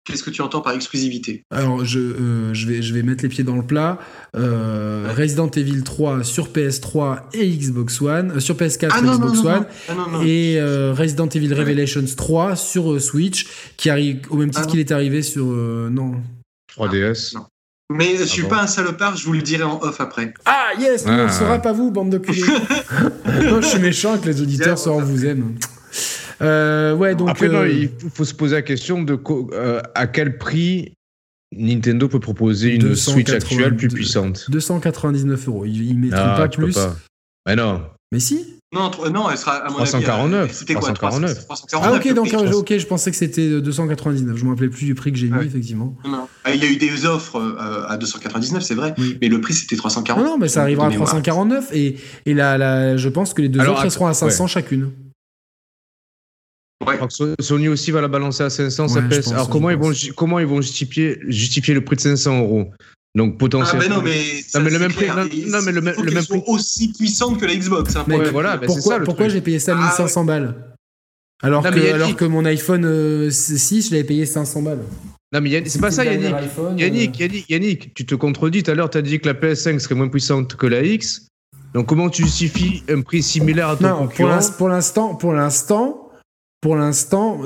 Qu'est-ce 0.09 0.23
que 0.23 0.31
tu 0.31 0.41
entends 0.41 0.63
par 0.63 0.73
exclusivité? 0.73 1.45
Alors, 1.51 1.85
je, 1.85 1.99
euh, 1.99 2.55
je, 2.55 2.67
vais, 2.67 2.81
je 2.81 2.95
vais 2.95 3.03
mettre 3.03 3.23
les 3.23 3.29
pieds 3.29 3.45
dans 3.45 3.57
le 3.57 3.63
plat. 3.63 3.99
Euh, 4.35 5.13
Resident 5.15 5.51
Evil 5.51 5.83
3 5.83 6.25
sur 6.25 6.49
PS3 6.49 7.25
et 7.35 7.47
Xbox 7.47 8.01
One, 8.01 8.33
euh, 8.33 8.41
sur 8.41 8.57
PS4 8.57 8.89
ah 8.91 8.99
et 9.01 9.03
Xbox 9.03 9.39
One, 9.41 9.67
ah 9.91 9.95
et 10.25 10.59
Resident 10.93 11.29
Evil 11.29 11.53
Revelations 11.53 12.05
3 12.17 12.57
sur 12.57 12.99
Switch, 13.03 13.47
qui 13.77 13.91
arrive 13.91 14.21
au 14.31 14.37
même 14.37 14.51
titre 14.51 14.65
ah 14.65 14.71
qu'il 14.71 14.81
est 14.81 14.93
arrivé 14.93 15.21
sur 15.21 15.45
non 15.45 16.15
3DS. 16.75 17.37
Mais 17.91 18.17
je 18.17 18.25
suis 18.25 18.45
pas 18.45 18.63
un 18.63 18.67
salopard, 18.67 19.17
je 19.17 19.27
vous 19.27 19.33
le 19.35 19.43
dirai 19.43 19.65
en 19.65 19.79
off 19.83 20.01
après. 20.01 20.33
Ah 20.47 20.71
yes, 20.79 21.05
on 21.07 21.25
ne 21.25 21.29
saura 21.29 21.59
pas 21.59 21.73
vous, 21.73 21.91
bande 21.91 22.11
de 22.11 22.19
culés. 22.19 22.43
non, 23.45 23.61
je 23.61 23.67
suis 23.67 23.79
méchant 23.79 24.17
que 24.19 24.27
les 24.27 24.41
auditeurs 24.41 24.79
sauront 24.79 25.03
vous 25.03 25.27
aiment. 25.27 25.55
Euh, 26.41 26.95
ouais, 26.95 27.15
donc. 27.15 27.31
Après, 27.31 27.49
non, 27.49 27.61
euh, 27.61 27.69
il 27.69 27.91
faut 28.13 28.25
se 28.25 28.35
poser 28.35 28.57
la 28.57 28.63
question 28.63 29.03
de 29.03 29.19
euh, 29.53 29.81
à 29.95 30.07
quel 30.07 30.39
prix 30.39 30.93
Nintendo 31.57 32.09
peut 32.09 32.21
proposer 32.21 32.75
une 32.75 32.95
Switch 32.95 33.31
actuelle 33.31 33.77
plus 33.77 33.89
puissante 33.89 34.47
299 34.51 35.49
euros. 35.49 35.65
Il, 35.65 35.97
ne 35.97 36.07
mettra 36.07 36.35
ah, 36.35 36.39
pas 36.39 36.49
plus. 36.49 36.77
Mais 37.47 37.57
non. 37.57 37.83
Mais 38.13 38.21
si 38.21 38.55
non, 38.71 38.91
non, 39.11 39.31
elle 39.31 39.39
sera 39.39 39.53
à 39.53 39.71
mon 39.71 39.77
349. 39.77 40.53
C'était 40.53 40.75
quoi 40.75 40.93
349. 40.93 41.47
Ah 41.73 41.95
ok, 41.95 42.13
donc 42.13 42.35
ok, 42.53 42.77
je 42.77 42.87
pensais 42.87 43.11
que 43.11 43.17
c'était 43.17 43.63
299. 43.63 44.37
Je 44.37 44.45
me 44.45 44.51
rappelais 44.51 44.69
plus 44.69 44.85
du 44.85 44.95
prix 44.95 45.11
que 45.11 45.17
j'ai 45.17 45.31
mis 45.31 45.47
effectivement. 45.47 45.97
Non, 46.05 46.29
ah, 46.45 46.53
il 46.53 46.63
y 46.63 46.67
a 46.67 46.71
eu 46.71 46.77
des 46.77 47.07
offres 47.07 47.57
à 47.89 47.97
299, 47.97 48.63
c'est 48.63 48.75
vrai, 48.75 48.95
mais 49.23 49.29
le 49.29 49.41
prix 49.41 49.55
c'était 49.55 49.77
349. 49.77 50.31
Non, 50.31 50.37
mais 50.37 50.49
ça 50.49 50.61
arrivera 50.61 50.89
à 50.89 50.91
349 50.91 51.71
et, 51.73 51.97
et 52.27 52.35
là, 52.35 52.99
je 52.99 53.09
pense 53.09 53.33
que 53.33 53.41
les 53.41 53.49
deux 53.49 53.61
offres 53.61 53.89
seront 53.89 54.07
à 54.07 54.15
500 54.15 54.47
chacune. 54.49 54.91
Sony 57.41 57.69
aussi 57.69 57.91
va 57.91 58.01
la 58.01 58.09
balancer 58.09 58.43
à 58.43 58.51
500, 58.51 58.89
ça 58.89 59.03
pèse. 59.03 59.33
Alors 59.33 59.49
comment 59.49 59.71
ils, 59.71 59.77
vont, 59.77 59.93
comment 60.17 60.39
ils 60.39 60.47
vont 60.47 60.61
justifier, 60.61 61.19
justifier 61.27 61.75
le 61.75 61.85
prix 61.85 61.97
de 61.97 62.01
500 62.03 62.41
euros 62.41 62.71
donc 63.15 63.39
potentiellement. 63.39 63.85
Ah, 63.85 63.89
mais 63.89 63.97
non, 63.97 64.03
mais, 64.03 64.45
non, 64.55 64.61
mais 64.61 64.71
le 64.71 64.79
même 64.79 64.93
prix. 64.93 65.07
Non, 65.09 65.63
mais 65.65 65.73
le, 65.73 65.81
même, 65.81 65.95
le 66.01 66.13
même 66.13 66.25
prix. 66.25 66.43
aussi 66.47 66.93
puissante 66.93 67.41
que 67.41 67.47
la 67.47 67.57
Xbox. 67.57 67.97
Hein, 67.97 68.05
voilà, 68.31 68.59
pourquoi, 68.59 69.01
pourquoi 69.01 69.29
j'ai 69.29 69.41
payé 69.41 69.59
ça 69.59 69.75
1500 69.75 70.21
ah, 70.21 70.25
balles? 70.25 70.55
Alors, 71.43 71.63
que, 71.63 71.93
alors 71.93 72.17
que 72.17 72.25
mon 72.25 72.45
iPhone 72.45 73.31
6, 73.31 73.73
euh, 73.73 73.89
je 73.89 73.91
l'avais 73.93 74.05
payé 74.05 74.27
500 74.27 74.63
balles. 74.63 74.83
Non, 75.33 75.41
mais 75.41 75.63
c'est 75.67 75.81
pas 75.81 75.91
ça, 75.91 76.05
Yannick. 76.05 76.35
Yannick, 76.77 77.21
euh. 77.21 77.25
Yannick, 77.25 77.51
Yannick, 77.51 77.95
tu 77.95 78.07
te 78.07 78.15
contredis. 78.15 78.63
Tout 78.63 78.71
à 78.71 78.75
l'heure, 78.75 78.91
tu 78.91 78.99
as 78.99 79.03
dit 79.03 79.21
que 79.21 79.27
la 79.27 79.35
PS5 79.35 79.79
serait 79.79 79.95
moins 79.95 80.09
puissante 80.09 80.57
que 80.57 80.67
la 80.67 80.83
X. 80.83 81.27
Donc, 81.75 81.87
comment 81.87 82.09
tu 82.09 82.23
justifies 82.23 82.83
un 82.89 83.03
prix 83.03 83.23
similaire 83.23 83.69
à 83.69 83.77
ton 83.77 83.89
non, 83.89 83.99
concurrent? 83.99 84.39
Pour 84.57 84.69
l'instant, 84.69 85.15
pour 85.15 85.33
l'instant, 85.33 85.98
pour 86.61 86.75
l'instant, 86.75 87.41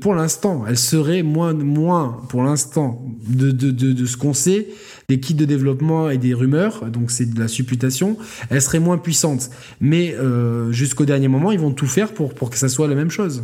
pour 0.00 0.14
l'instant, 0.14 0.64
elle 0.66 0.78
serait 0.78 1.22
moins, 1.22 1.52
moins 1.52 2.22
pour 2.30 2.42
l'instant 2.42 3.04
de, 3.28 4.06
ce 4.06 4.16
qu'on 4.16 4.32
sait 4.32 4.68
des 5.08 5.20
kits 5.20 5.34
de 5.34 5.44
développement 5.44 6.08
et 6.08 6.16
des 6.16 6.32
rumeurs, 6.32 6.86
donc 6.86 7.10
c'est 7.10 7.26
de 7.26 7.38
la 7.38 7.48
supputation, 7.48 8.16
elle 8.48 8.62
serait 8.62 8.78
moins 8.78 8.96
puissante. 8.96 9.50
Mais 9.80 10.14
euh, 10.14 10.72
jusqu'au 10.72 11.04
dernier 11.04 11.28
moment, 11.28 11.52
ils 11.52 11.58
vont 11.58 11.72
tout 11.72 11.86
faire 11.86 12.14
pour, 12.14 12.34
pour 12.34 12.48
que 12.48 12.56
ça 12.56 12.68
soit 12.68 12.88
la 12.88 12.94
même 12.94 13.10
chose. 13.10 13.42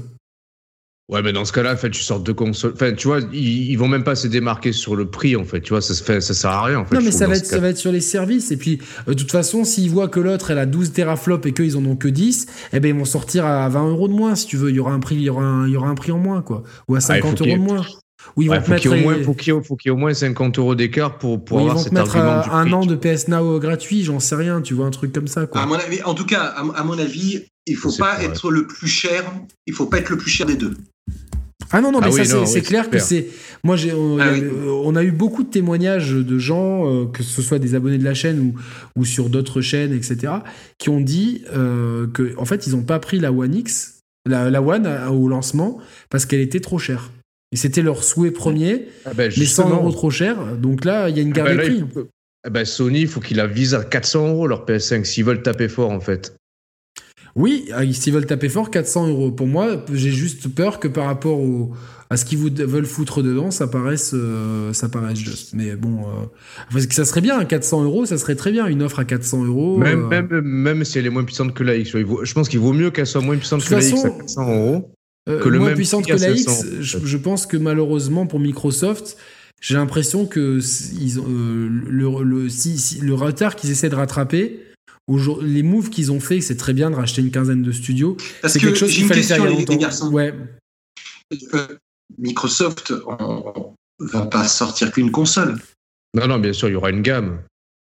Ouais, 1.08 1.22
mais 1.22 1.32
dans 1.32 1.44
ce 1.44 1.52
cas-là, 1.52 1.74
en 1.74 1.76
fait, 1.76 1.90
tu 1.90 2.02
sors 2.02 2.18
deux 2.18 2.34
consoles. 2.34 2.72
Enfin, 2.74 2.92
tu 2.92 3.06
vois, 3.06 3.20
ils, 3.32 3.76
vont 3.76 3.86
même 3.86 4.02
pas 4.02 4.16
se 4.16 4.26
démarquer 4.26 4.72
sur 4.72 4.96
le 4.96 5.08
prix, 5.08 5.36
en 5.36 5.44
fait. 5.44 5.60
Tu 5.60 5.70
vois, 5.70 5.80
ça, 5.80 5.94
se 5.94 6.02
fait, 6.02 6.20
ça 6.20 6.34
sert 6.34 6.50
à 6.50 6.64
rien, 6.64 6.80
en 6.80 6.84
fait. 6.84 6.96
Non, 6.96 7.00
mais 7.00 7.12
ça 7.12 7.28
va, 7.28 7.36
être, 7.36 7.46
ça 7.46 7.60
va 7.60 7.68
être 7.68 7.76
sur 7.76 7.92
les 7.92 8.00
services. 8.00 8.50
Et 8.50 8.56
puis, 8.56 8.80
euh, 9.06 9.14
de 9.14 9.14
toute 9.14 9.30
façon, 9.30 9.62
s'ils 9.62 9.88
voient 9.88 10.08
que 10.08 10.18
l'autre, 10.18 10.50
elle 10.50 10.58
a 10.58 10.66
12 10.66 10.92
teraflops 10.92 11.46
et 11.46 11.52
qu'ils 11.52 11.76
en 11.76 11.84
ont 11.84 11.94
que 11.94 12.08
10, 12.08 12.46
eh 12.72 12.80
ben, 12.80 12.88
ils 12.88 12.98
vont 12.98 13.04
sortir 13.04 13.46
à 13.46 13.68
20 13.68 13.88
euros 13.90 14.08
de 14.08 14.14
moins, 14.14 14.34
si 14.34 14.46
tu 14.46 14.56
veux. 14.56 14.70
Il 14.70 14.76
y 14.76 14.80
aura 14.80 14.92
un 14.92 14.98
prix, 14.98 15.14
il 15.14 15.22
y 15.22 15.30
aura 15.30 15.44
un, 15.44 15.68
il 15.68 15.74
y 15.74 15.76
aura 15.76 15.86
un 15.86 15.94
prix 15.94 16.10
en 16.10 16.18
moins, 16.18 16.42
quoi. 16.42 16.64
Ou 16.88 16.96
à 16.96 17.00
50 17.00 17.40
euros 17.40 17.56
de 17.56 17.62
moins. 17.62 17.86
Ou 18.34 18.42
ils 18.42 18.48
vont 18.48 18.60
faut 18.60 18.74
qu'il 18.74 18.90
y, 18.90 19.88
ait 19.88 19.90
au 19.90 19.96
moins 19.96 20.12
50 20.12 20.58
euros 20.58 20.74
d'écart 20.74 21.18
pour, 21.18 21.44
pour 21.44 21.60
avoir 21.60 21.78
cet 21.78 21.96
argument 21.96 22.42
du 22.42 22.50
un 22.50 22.72
an 22.72 22.84
de 22.84 22.96
PS 22.96 23.28
Now 23.28 23.60
gratuit, 23.60 24.02
j'en 24.02 24.18
sais 24.18 24.34
rien, 24.34 24.60
tu 24.60 24.74
vois, 24.74 24.86
un 24.86 24.90
truc 24.90 25.12
comme 25.12 25.28
ça, 25.28 25.46
quoi. 25.46 25.60
À 25.60 25.66
mon 25.66 25.76
avis, 25.76 26.02
en 26.02 26.14
tout 26.14 26.26
cas, 26.26 26.42
à, 26.42 26.82
mon 26.82 26.98
avis, 26.98 27.44
il 27.66 27.76
faut 27.76 27.92
pas 27.92 28.20
être 28.24 28.50
le 28.50 28.66
plus 28.66 28.88
cher, 28.88 29.22
il 29.66 29.74
faut 29.74 29.86
pas 29.86 29.98
être 29.98 30.10
le 30.10 30.16
plus 30.16 30.30
cher 30.30 30.46
des 30.46 30.56
deux. 30.56 30.74
Ah 31.70 31.80
non, 31.80 31.92
non, 31.92 32.00
mais 32.00 32.08
ah 32.20 32.24
ça, 32.24 32.46
c'est 32.46 32.62
clair 32.62 32.90
que 32.90 32.98
c'est. 32.98 33.28
Moi, 33.64 33.76
j'ai, 33.76 33.92
on, 33.92 34.18
ah 34.18 34.32
on, 34.84 34.94
a 34.94 35.02
eu 35.02 35.10
beaucoup 35.10 35.42
de 35.42 35.50
témoignages 35.50 36.12
de 36.12 36.38
gens, 36.38 36.88
euh, 36.88 37.06
que 37.06 37.22
ce 37.22 37.42
soit 37.42 37.58
des 37.58 37.74
abonnés 37.74 37.98
de 37.98 38.04
la 38.04 38.14
chaîne 38.14 38.38
ou, 38.40 38.54
ou 39.00 39.04
sur 39.04 39.28
d'autres 39.28 39.60
chaînes, 39.60 39.92
etc., 39.92 40.34
qui 40.78 40.88
ont 40.88 41.00
dit 41.00 41.42
euh, 41.54 42.06
que, 42.06 42.34
en 42.38 42.44
fait, 42.44 42.66
ils 42.66 42.74
n'ont 42.74 42.84
pas 42.84 42.98
pris 42.98 43.18
la 43.18 43.32
One 43.32 43.54
X, 43.54 44.00
la, 44.28 44.50
la 44.50 44.62
One 44.62 44.86
au 45.10 45.28
lancement, 45.28 45.78
parce 46.10 46.26
qu'elle 46.26 46.40
était 46.40 46.60
trop 46.60 46.78
chère. 46.78 47.10
Et 47.52 47.56
c'était 47.56 47.82
leur 47.82 48.04
souhait 48.04 48.32
premier, 48.32 48.88
ah 49.04 49.14
ben, 49.14 49.32
mais 49.36 49.44
100 49.44 49.70
euros 49.70 49.92
trop 49.92 50.10
cher. 50.10 50.56
Donc 50.56 50.84
là, 50.84 51.08
il 51.08 51.16
y 51.16 51.20
a 51.20 51.22
une 51.22 51.32
ben 51.32 51.44
garde 51.44 51.58
de 51.58 51.62
prix. 51.62 51.84
Ah 52.44 52.50
ben 52.50 52.64
Sony, 52.64 53.00
il 53.00 53.08
faut 53.08 53.20
qu'il 53.20 53.38
la 53.38 53.46
vise 53.46 53.74
à 53.74 53.82
400 53.82 54.28
euros 54.28 54.46
leur 54.46 54.66
PS5 54.66 55.04
s'ils 55.04 55.24
veulent 55.24 55.42
taper 55.42 55.68
fort, 55.68 55.90
en 55.90 56.00
fait. 56.00 56.36
Oui, 57.36 57.68
ah, 57.74 57.82
s'ils 57.92 58.14
veulent 58.14 58.26
taper 58.26 58.48
fort, 58.48 58.70
400 58.70 59.08
euros. 59.08 59.30
Pour 59.30 59.46
moi, 59.46 59.84
j'ai 59.92 60.10
juste 60.10 60.48
peur 60.48 60.80
que 60.80 60.88
par 60.88 61.04
rapport 61.04 61.38
au, 61.38 61.72
à 62.08 62.16
ce 62.16 62.24
qu'ils 62.24 62.38
veulent 62.38 62.86
foutre 62.86 63.22
dedans, 63.22 63.50
ça 63.50 63.66
paraisse, 63.66 64.12
euh, 64.14 64.72
ça 64.72 64.88
paraisse 64.88 65.18
juste. 65.18 65.52
Mais 65.52 65.76
bon, 65.76 66.00
euh, 66.00 66.24
parce 66.72 66.86
que 66.86 66.94
ça 66.94 67.04
serait 67.04 67.20
bien, 67.20 67.44
400 67.44 67.84
euros, 67.84 68.06
ça 68.06 68.16
serait 68.16 68.36
très 68.36 68.52
bien, 68.52 68.66
une 68.66 68.82
offre 68.82 69.00
à 69.00 69.04
400 69.04 69.44
euros. 69.44 69.76
Même, 69.76 70.04
euh. 70.04 70.22
même, 70.22 70.40
même, 70.40 70.84
si 70.84 70.98
elle 70.98 71.04
est 71.04 71.10
moins 71.10 71.24
puissante 71.24 71.52
que 71.52 71.62
la 71.62 71.76
X. 71.76 71.90
Je 71.90 72.32
pense 72.32 72.48
qu'il 72.48 72.60
vaut 72.60 72.72
mieux 72.72 72.90
qu'elle 72.90 73.06
soit 73.06 73.20
moins 73.20 73.36
puissante 73.36 73.62
que 73.62 73.74
la 73.74 73.86
X 73.86 74.04
à 74.04 74.10
400 74.10 74.54
euros. 74.54 74.94
que 75.26 75.48
le 75.48 75.58
moins 75.58 75.74
puissante 75.74 76.06
que 76.06 76.12
la 76.14 76.30
X, 76.30 76.64
je, 76.80 77.16
pense 77.18 77.44
que 77.44 77.58
malheureusement 77.58 78.26
pour 78.26 78.40
Microsoft, 78.40 79.18
j'ai 79.60 79.74
l'impression 79.74 80.24
que 80.24 80.58
ils 81.00 81.20
ont, 81.20 81.26
le, 81.28 82.22
le, 82.22 82.48
si, 82.48 82.98
le 83.02 83.14
retard 83.14 83.56
qu'ils 83.56 83.70
essaient 83.70 83.90
de 83.90 83.94
rattraper, 83.94 84.60
les 85.08 85.62
moves 85.62 85.90
qu'ils 85.90 86.10
ont 86.10 86.20
fait, 86.20 86.40
c'est 86.40 86.56
très 86.56 86.72
bien 86.72 86.90
de 86.90 86.96
racheter 86.96 87.22
une 87.22 87.30
quinzaine 87.30 87.62
de 87.62 87.72
studios. 87.72 88.16
C'est 88.44 88.58
quelque 88.58 88.78
chose 88.78 88.92
qu'il 88.92 89.06
fallait 89.06 89.22
faire 89.22 89.38
il 89.38 89.44
y 89.44 89.46
a 89.46 89.50
longtemps. 89.50 90.08
Ouais. 90.10 90.34
Euh, 91.54 91.66
Microsoft 92.18 92.90
ne 92.90 94.06
va 94.06 94.26
pas 94.26 94.46
sortir 94.48 94.92
qu'une 94.92 95.10
console. 95.10 95.58
Non, 96.14 96.26
non, 96.26 96.38
bien 96.38 96.52
sûr, 96.52 96.68
il 96.68 96.72
y 96.72 96.76
aura 96.76 96.90
une 96.90 97.02
gamme. 97.02 97.42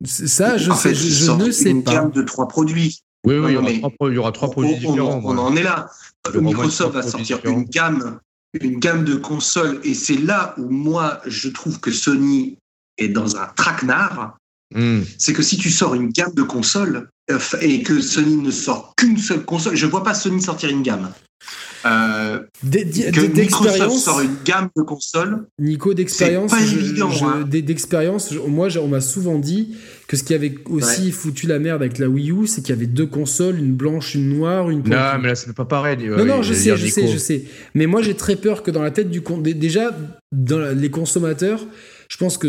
Ça, 0.05 0.57
je, 0.57 0.73
sais, 0.73 0.95
je, 0.95 1.31
ne 1.31 1.51
sais 1.51 1.71
une 1.71 1.85
pas. 1.85 1.93
Une 1.93 1.97
gamme 1.99 2.11
de 2.11 2.23
trois 2.23 2.49
produits. 2.49 3.01
Oui, 3.25 3.37
oui, 3.37 3.51
il, 3.51 4.15
y 4.15 4.19
aura 4.19 4.33
trois, 4.33 4.51
produits 4.51 4.75
différents. 4.75 5.21
On, 5.25 5.39
en 5.39 5.55
est 5.55 5.63
là. 5.63 5.89
Microsoft 6.35 6.95
va 6.95 7.03
sortir 7.03 7.39
une 7.45 7.65
gamme, 7.65 8.19
une 8.61 8.81
gamme 8.81 9.05
de 9.05 9.15
consoles, 9.15 9.81
et 9.85 9.95
c'est 9.95 10.17
là 10.17 10.55
où 10.59 10.69
moi, 10.69 11.21
je 11.27 11.49
trouve 11.49 11.79
que 11.79 11.93
Sony 11.93 12.59
est 12.99 13.09
dans 13.09 13.37
un 13.37 13.47
traquenard 13.55 14.37
Hmm. 14.75 15.03
C'est 15.19 15.33
que 15.33 15.43
si 15.43 15.57
tu 15.57 15.71
sors 15.71 15.95
une 15.95 16.09
gamme 16.09 16.35
de 16.35 16.43
consoles 16.43 17.09
euh, 17.31 17.39
et 17.61 17.83
que 17.83 18.01
Sony 18.01 18.37
ne 18.37 18.51
sort 18.51 18.95
qu'une 18.97 19.19
seule 19.19 19.45
console, 19.45 19.77
je 19.77 19.87
vois 19.87 20.03
pas 20.03 20.15
Sony 20.15 20.41
sortir 20.41 20.71
une 20.71 20.83
gamme. 20.83 21.13
Euh, 21.85 22.39
que 22.63 23.41
Microsoft 23.41 23.99
sort 23.99 24.21
une 24.21 24.37
gamme 24.45 24.69
de 24.77 24.83
consoles. 24.83 25.47
Nico, 25.59 25.95
d'expérience, 25.95 26.53
hein. 26.53 27.45
d'expérience, 27.45 28.33
moi, 28.47 28.69
on 28.81 28.89
m'a 28.89 29.01
souvent 29.01 29.39
dit 29.39 29.75
que 30.07 30.17
ce 30.17 30.23
qui 30.23 30.35
avait 30.35 30.55
aussi 30.67 31.11
foutu 31.11 31.47
la 31.47 31.59
merde 31.59 31.83
avec 31.83 31.99
la 31.99 32.09
Wii 32.09 32.31
U, 32.31 32.47
c'est 32.47 32.61
qu'il 32.61 32.75
y 32.75 32.79
avait 32.79 32.87
deux 32.87 33.07
consoles, 33.07 33.59
une 33.59 33.73
blanche, 33.73 34.15
une 34.15 34.29
noire, 34.29 34.71
une. 34.71 34.83
Non, 34.89 35.19
mais 35.21 35.29
là, 35.29 35.35
c'est 35.35 35.53
pas 35.55 35.65
pareil. 35.65 35.97
Non, 36.09 36.25
non, 36.25 36.43
je 36.43 36.55
sais, 36.55 36.77
je 36.77 36.87
sais, 36.87 37.09
je 37.09 37.19
sais. 37.19 37.45
Mais 37.75 37.87
moi, 37.87 38.01
j'ai 38.03 38.15
très 38.15 38.37
peur 38.37 38.63
que 38.63 38.71
dans 38.71 38.83
la 38.83 38.93
tête 38.93 39.11
du 39.11 39.23
déjà 39.55 39.91
dans 40.31 40.75
les 40.75 40.91
consommateurs 40.91 41.67
je 42.13 42.19
pense 42.19 42.37
que, 42.37 42.49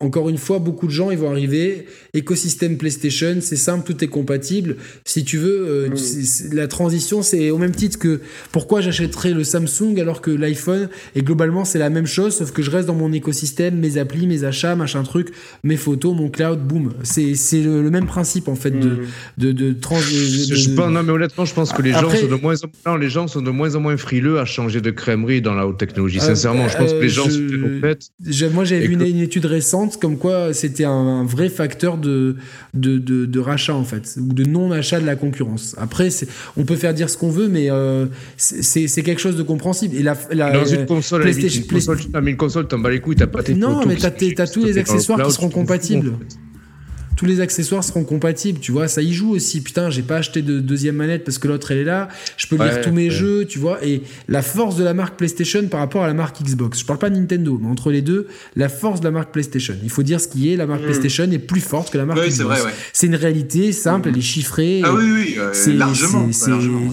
encore 0.00 0.28
une 0.28 0.38
fois, 0.38 0.58
beaucoup 0.58 0.88
de 0.88 0.90
gens, 0.90 1.12
ils 1.12 1.18
vont 1.18 1.30
arriver. 1.30 1.86
Écosystème 2.14 2.76
PlayStation, 2.76 3.36
c'est 3.40 3.54
simple, 3.54 3.86
tout 3.86 4.02
est 4.02 4.08
compatible. 4.08 4.74
Si 5.04 5.22
tu 5.22 5.38
veux, 5.38 5.68
euh, 5.68 5.88
mm. 5.90 6.54
la 6.54 6.66
transition, 6.66 7.22
c'est 7.22 7.50
au 7.50 7.58
même 7.58 7.70
titre 7.70 7.96
que 7.96 8.20
pourquoi 8.50 8.80
j'achèterais 8.80 9.30
le 9.30 9.44
Samsung 9.44 10.00
alors 10.00 10.20
que 10.20 10.32
l'iPhone 10.32 10.88
et 11.14 11.22
globalement 11.22 11.64
c'est 11.64 11.78
la 11.78 11.90
même 11.90 12.06
chose, 12.06 12.34
sauf 12.34 12.50
que 12.50 12.60
je 12.60 12.72
reste 12.72 12.88
dans 12.88 12.96
mon 12.96 13.12
écosystème, 13.12 13.78
mes 13.78 13.98
applis, 13.98 14.26
mes 14.26 14.42
achats, 14.42 14.74
machin 14.74 15.04
truc, 15.04 15.28
mes 15.62 15.76
photos, 15.76 16.16
mon 16.16 16.28
cloud, 16.28 16.58
boum. 16.58 16.92
C'est 17.04 17.36
c'est 17.36 17.62
le, 17.62 17.88
même 17.90 18.06
principe 18.06 18.48
en 18.48 18.56
fait 18.56 18.72
de 18.72 18.88
mm. 18.88 18.98
de, 19.38 19.52
de, 19.52 19.72
trans. 19.74 20.00
je 20.00 20.74
pas, 20.74 20.90
non 20.90 21.04
mais 21.04 21.12
honnêtement, 21.12 21.44
je 21.44 21.54
pense 21.54 21.72
que 21.72 21.82
les 21.82 21.92
gens 21.92 22.10
sont 22.10 22.26
de 22.26 22.34
moins 22.34 22.56
en 22.64 22.68
moins, 22.84 22.98
les 22.98 23.10
gens 23.10 23.28
sont 23.28 23.42
de 23.42 23.50
moins 23.50 23.76
en 23.76 23.80
moins 23.80 23.96
frileux 23.96 24.40
à 24.40 24.44
changer 24.44 24.80
de 24.80 24.90
crèmerie 24.90 25.40
dans 25.40 25.54
la 25.54 25.68
haute 25.68 25.78
technologie. 25.78 26.18
Euh, 26.18 26.22
Sincèrement, 26.22 26.66
je 26.66 26.76
pense 26.76 26.92
que 26.92 27.00
les 27.00 27.08
gens 27.08 27.28
je, 27.28 28.46
Moi, 28.46 28.64
j'ai 28.64 28.87
vu 28.88 29.10
une, 29.10 29.20
étude 29.20 29.46
récente 29.46 29.98
comme 30.00 30.16
quoi 30.18 30.52
c'était 30.52 30.84
un, 30.84 31.24
vrai 31.24 31.48
facteur 31.48 31.98
de 31.98 32.36
de, 32.74 32.98
de 32.98 33.26
de, 33.26 33.40
rachat 33.40 33.74
en 33.74 33.84
fait 33.84 34.16
ou 34.18 34.32
de 34.32 34.44
non 34.44 34.72
achat 34.72 35.00
de 35.00 35.06
la 35.06 35.16
concurrence. 35.16 35.74
Après, 35.78 36.08
on 36.56 36.64
peut 36.64 36.76
faire 36.76 36.94
dire 36.94 37.10
ce 37.10 37.16
qu'on 37.16 37.30
veut, 37.30 37.48
mais 37.48 37.70
euh, 37.70 38.06
c'est 38.36 39.02
quelque 39.02 39.20
chose 39.20 39.36
de 39.36 39.42
compréhensible. 39.42 39.96
Et 39.96 40.02
la, 40.02 40.16
la 40.32 40.52
dans 40.52 40.64
une 40.64 40.86
console, 40.86 41.22
PlayStation, 41.22 41.62
une 41.62 41.68
console, 41.68 41.98
tu 42.00 42.08
as 42.14 42.20
mis 42.20 42.30
une 42.30 42.36
console, 42.36 42.68
t'en 42.68 42.78
bats 42.78 42.90
les 42.90 43.00
couilles, 43.00 43.16
t'as 43.16 43.26
pas 43.26 43.42
tes 43.42 43.54
Non, 43.54 43.84
mais 43.86 43.96
t'as 43.96 44.08
as 44.08 44.46
tous 44.46 44.64
les 44.64 44.78
accessoires 44.78 45.22
qui 45.22 45.32
seront 45.32 45.50
compatibles 45.50 46.12
tous 47.18 47.26
les 47.26 47.40
accessoires 47.40 47.82
seront 47.82 48.04
compatibles, 48.04 48.60
tu 48.60 48.70
vois, 48.70 48.86
ça 48.86 49.02
y 49.02 49.12
joue 49.12 49.32
aussi. 49.34 49.60
Putain, 49.60 49.90
j'ai 49.90 50.02
pas 50.02 50.18
acheté 50.18 50.40
de 50.40 50.60
deuxième 50.60 50.94
manette 50.94 51.24
parce 51.24 51.38
que 51.38 51.48
l'autre 51.48 51.72
elle 51.72 51.78
est 51.78 51.84
là, 51.84 52.06
je 52.36 52.46
peux 52.46 52.54
lire 52.54 52.80
tous 52.80 52.92
mes 52.92 53.10
jeux, 53.10 53.44
tu 53.44 53.58
vois. 53.58 53.84
Et 53.84 54.02
la 54.28 54.40
force 54.40 54.76
de 54.76 54.84
la 54.84 54.94
marque 54.94 55.16
PlayStation 55.16 55.66
par 55.66 55.80
rapport 55.80 56.04
à 56.04 56.06
la 56.06 56.14
marque 56.14 56.40
Xbox, 56.40 56.78
je 56.78 56.84
parle 56.84 57.00
pas 57.00 57.10
de 57.10 57.16
Nintendo, 57.16 57.58
mais 57.60 57.68
entre 57.68 57.90
les 57.90 58.02
deux, 58.02 58.28
la 58.54 58.68
force 58.68 59.00
de 59.00 59.06
la 59.06 59.10
marque 59.10 59.32
PlayStation. 59.32 59.74
Il 59.82 59.90
faut 59.90 60.04
dire 60.04 60.20
ce 60.20 60.28
qui 60.28 60.52
est, 60.52 60.54
la 60.54 60.66
marque 60.66 60.82
mm. 60.82 60.84
PlayStation 60.84 61.24
est 61.24 61.40
plus 61.40 61.60
forte 61.60 61.90
que 61.90 61.98
la 61.98 62.06
marque 62.06 62.24
Xbox. 62.24 62.62
C'est 62.92 63.08
une 63.08 63.16
réalité 63.16 63.72
simple, 63.72 64.10
elle 64.10 64.18
est 64.18 64.20
chiffrée. 64.20 64.82
Ah 64.84 64.94
oui, 64.94 65.10
oui, 65.12 65.38
c'est 65.54 65.72
largement, 65.72 66.28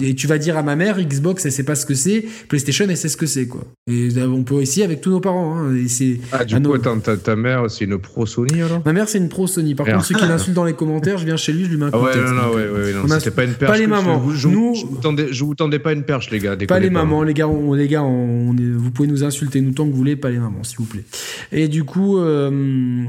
Et 0.02 0.16
tu 0.16 0.26
vas 0.26 0.38
dire 0.38 0.56
à 0.56 0.64
ma 0.64 0.74
mère, 0.74 1.00
Xbox, 1.00 1.46
elle 1.46 1.52
sait 1.52 1.62
pas 1.62 1.76
ce 1.76 1.86
que 1.86 1.94
c'est, 1.94 2.24
PlayStation, 2.48 2.86
elle 2.88 2.96
sait 2.96 3.08
ce 3.08 3.16
que 3.16 3.26
c'est, 3.26 3.46
quoi. 3.46 3.62
Et 3.88 4.08
on 4.20 4.42
peut 4.42 4.60
essayer 4.60 4.84
avec 4.84 5.02
tous 5.02 5.10
nos 5.10 5.20
parents. 5.20 5.56
Hein, 5.56 5.76
et 5.76 5.86
c'est 5.86 6.18
ah, 6.32 6.44
du 6.44 6.60
coup, 6.60 6.74
attends, 6.74 6.98
ta, 6.98 7.36
mère, 7.36 7.70
c'est 7.70 7.84
une 7.84 7.98
pro 7.98 8.26
Sony 8.26 8.60
alors? 8.60 8.82
Ma 8.84 8.92
mère, 8.92 9.08
c'est 9.08 9.18
une 9.18 9.28
pro 9.28 9.46
Sony. 9.46 9.76
Par 9.76 9.86
contre, 9.86 10.15
qui 10.16 10.26
l'insulte 10.26 10.54
dans 10.54 10.64
les 10.64 10.74
commentaires, 10.74 11.18
je 11.18 11.24
viens 11.24 11.36
chez 11.36 11.52
lui, 11.52 11.64
je 11.64 11.70
lui 11.70 11.76
mets 11.76 11.86
un 11.86 11.90
coup 11.90 11.98
ah 12.00 12.04
ouais, 12.04 12.16
Non, 12.16 12.32
non, 12.32 12.54
ouais, 12.54 12.68
ouais, 12.68 12.92
non, 12.92 13.18
c'était 13.18 13.30
pas 13.30 13.44
une 13.44 13.54
perche. 13.54 13.72
Pas 13.72 13.78
les 13.78 13.86
mamans. 13.86 14.30
Je, 14.30 14.48
nous, 14.48 14.74
je, 14.74 14.86
vous 14.86 14.96
tendais, 14.96 15.32
je 15.32 15.44
vous 15.44 15.54
tendais 15.54 15.78
pas 15.78 15.92
une 15.92 16.04
perche, 16.04 16.30
les 16.30 16.38
gars. 16.38 16.56
Pas 16.56 16.80
les 16.80 16.90
mamans, 16.90 17.22
les 17.22 17.34
gars, 17.34 17.48
on, 17.48 17.74
les 17.74 17.88
gars 17.88 18.02
on, 18.02 18.54
vous 18.54 18.90
pouvez 18.90 19.08
nous 19.08 19.24
insulter 19.24 19.60
nous 19.60 19.72
tant 19.72 19.84
que 19.86 19.90
vous 19.90 19.96
voulez, 19.96 20.16
pas 20.16 20.30
les 20.30 20.38
mamans, 20.38 20.64
s'il 20.64 20.78
vous 20.78 20.84
plaît. 20.84 21.04
Et 21.52 21.68
du 21.68 21.84
coup, 21.84 22.18
euh, 22.18 23.04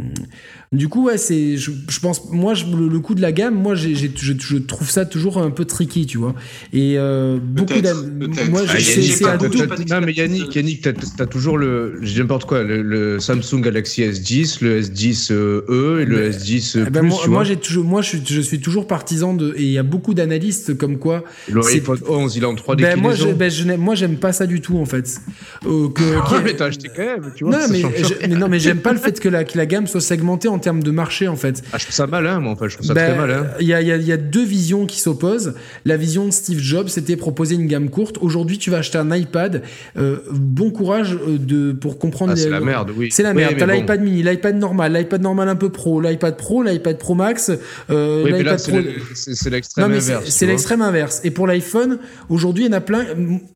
du 0.73 0.89
coup, 0.89 1.05
ouais, 1.05 1.17
c'est, 1.17 1.55
je, 1.55 1.71
pense, 2.01 2.29
moi, 2.31 2.53
je, 2.53 2.65
le, 2.65 2.99
coup 2.99 3.15
de 3.15 3.21
la 3.21 3.31
gamme, 3.31 3.55
moi, 3.55 3.73
j'ai, 3.73 3.95
je, 3.95 4.07
je, 4.37 4.57
trouve 4.57 4.89
ça 4.89 5.05
toujours 5.05 5.37
un 5.37 5.49
peu 5.49 5.63
tricky, 5.63 6.05
tu 6.05 6.17
vois. 6.17 6.35
Et 6.73 6.95
euh, 6.97 7.37
beaucoup 7.41 7.79
d'années. 7.79 8.27
Moi, 8.49 8.63
ah, 8.67 8.75
c'est 8.77 9.25
à 9.25 9.37
Non, 9.37 10.05
mais 10.05 10.11
Yannick, 10.11 10.53
Yannick, 10.53 10.81
t'as, 10.81 11.23
as 11.23 11.25
toujours 11.25 11.57
le, 11.57 12.01
n'importe 12.17 12.45
quoi, 12.45 12.63
le, 12.63 13.17
Samsung 13.17 13.61
Galaxy 13.61 14.01
S10, 14.01 14.57
le 14.61 14.81
S10e 14.81 15.31
euh, 15.31 16.01
et 16.01 16.05
le 16.05 16.31
S10 16.31 16.83
eh 16.85 16.89
ben, 17.01 17.09
Plus. 17.09 17.09
moi, 17.09 17.27
moi 17.27 17.43
j'ai 17.43 17.57
toujours, 17.57 17.85
moi, 17.85 18.01
je, 18.01 18.17
je, 18.25 18.41
suis 18.41 18.59
toujours 18.59 18.87
partisan 18.87 19.33
de, 19.33 19.53
et 19.57 19.63
il 19.63 19.71
y 19.71 19.77
a 19.77 19.83
beaucoup 19.83 20.13
d'analystes 20.13 20.77
comme 20.77 20.97
quoi. 20.97 21.23
Le 21.49 21.65
iPhone 21.65 21.99
11, 22.07 22.35
il 22.35 22.43
est 22.43 22.45
en 22.45 22.55
3 22.55 22.75
d 22.75 22.83
ben, 22.83 22.99
moi, 22.99 23.13
je, 23.13 23.27
ben, 23.27 23.49
je 23.49 23.63
moi, 23.73 23.95
j'aime 23.95 24.17
pas 24.17 24.33
ça 24.33 24.45
du 24.45 24.61
tout, 24.61 24.77
en 24.77 24.85
fait. 24.85 25.17
Euh, 25.65 25.89
que, 25.89 26.03
ah, 26.21 26.41
mais 26.43 26.53
t'as 26.53 26.65
acheté 26.65 26.89
quand 26.95 27.03
même, 27.03 27.31
tu 27.35 27.43
vois. 27.43 27.57
Non, 27.57 27.65
mais, 27.69 27.81
mais, 28.21 28.35
non, 28.35 28.47
mais 28.47 28.59
j'aime 28.59 28.79
pas 28.79 28.93
le 28.93 28.99
fait 28.99 29.19
que 29.19 29.29
la, 29.29 29.43
que 29.43 29.57
la 29.57 29.65
gamme 29.65 29.87
soit 29.87 30.01
segmentée 30.01 30.47
en 30.47 30.59
termes 30.59 30.83
de 30.83 30.91
marché 30.91 31.27
en 31.27 31.35
fait. 31.35 31.63
Ah, 31.71 31.77
je 31.77 31.83
trouve 31.83 31.95
ça 31.95 32.07
malin, 32.07 32.39
moi, 32.39 32.53
en 32.53 32.55
fait. 32.55 32.69
Je 32.69 32.75
trouve 32.75 32.87
ça 32.87 32.93
très 32.93 33.11
ben, 33.11 33.17
malin. 33.17 33.47
Il 33.59 33.67
y 33.67 33.73
a, 33.73 33.81
y 33.81 34.11
a, 34.11 34.17
deux 34.17 34.45
visions 34.45 34.85
qui 34.85 34.99
s'opposent. 34.99 35.53
La 35.85 35.97
vision 35.97 36.25
de 36.25 36.31
Steve 36.31 36.59
Jobs, 36.59 36.87
c'était 36.87 37.15
proposer 37.15 37.55
une 37.55 37.67
gamme 37.67 37.89
courte. 37.89 38.17
Aujourd'hui, 38.21 38.57
tu 38.57 38.69
vas 38.69 38.77
acheter 38.77 38.97
un 38.97 39.15
iPad. 39.15 39.63
Euh, 39.97 40.17
bon 40.31 40.71
courage 40.71 41.13
euh, 41.13 41.37
de, 41.37 41.71
pour 41.71 41.99
comprendre. 41.99 42.33
Ah, 42.33 42.35
c'est 42.35 42.49
la 42.49 42.59
merde, 42.59 42.91
oui. 42.95 43.09
C'est 43.11 43.23
la 43.23 43.33
merde. 43.33 43.55
T'as 43.57 43.65
l'iPad 43.65 44.01
mini, 44.01 44.23
l'iPad 44.23 44.57
normal, 44.57 44.93
l'iPad 44.93 45.21
normal 45.21 45.49
un 45.49 45.55
peu 45.55 45.69
pro, 45.69 46.01
l'iPad 46.01 46.37
pro, 46.37 46.63
l'iPad 46.87 46.99
Pro 46.99 47.15
Max, 47.15 47.51
euh, 47.89 48.25
l'iPad 48.25 48.61
Pro. 48.61 48.77
C'est 49.13 49.49
l'extrême 49.49 49.91
inverse. 49.91 50.29
C'est 50.29 50.45
l'extrême 50.45 50.81
inverse. 50.81 51.21
Et 51.23 51.31
pour 51.31 51.47
l'iPhone, 51.47 51.99
aujourd'hui, 52.29 52.65
il 52.65 52.67
y 52.67 52.69
en 52.69 52.77
a 52.77 52.81
plein. 52.81 53.05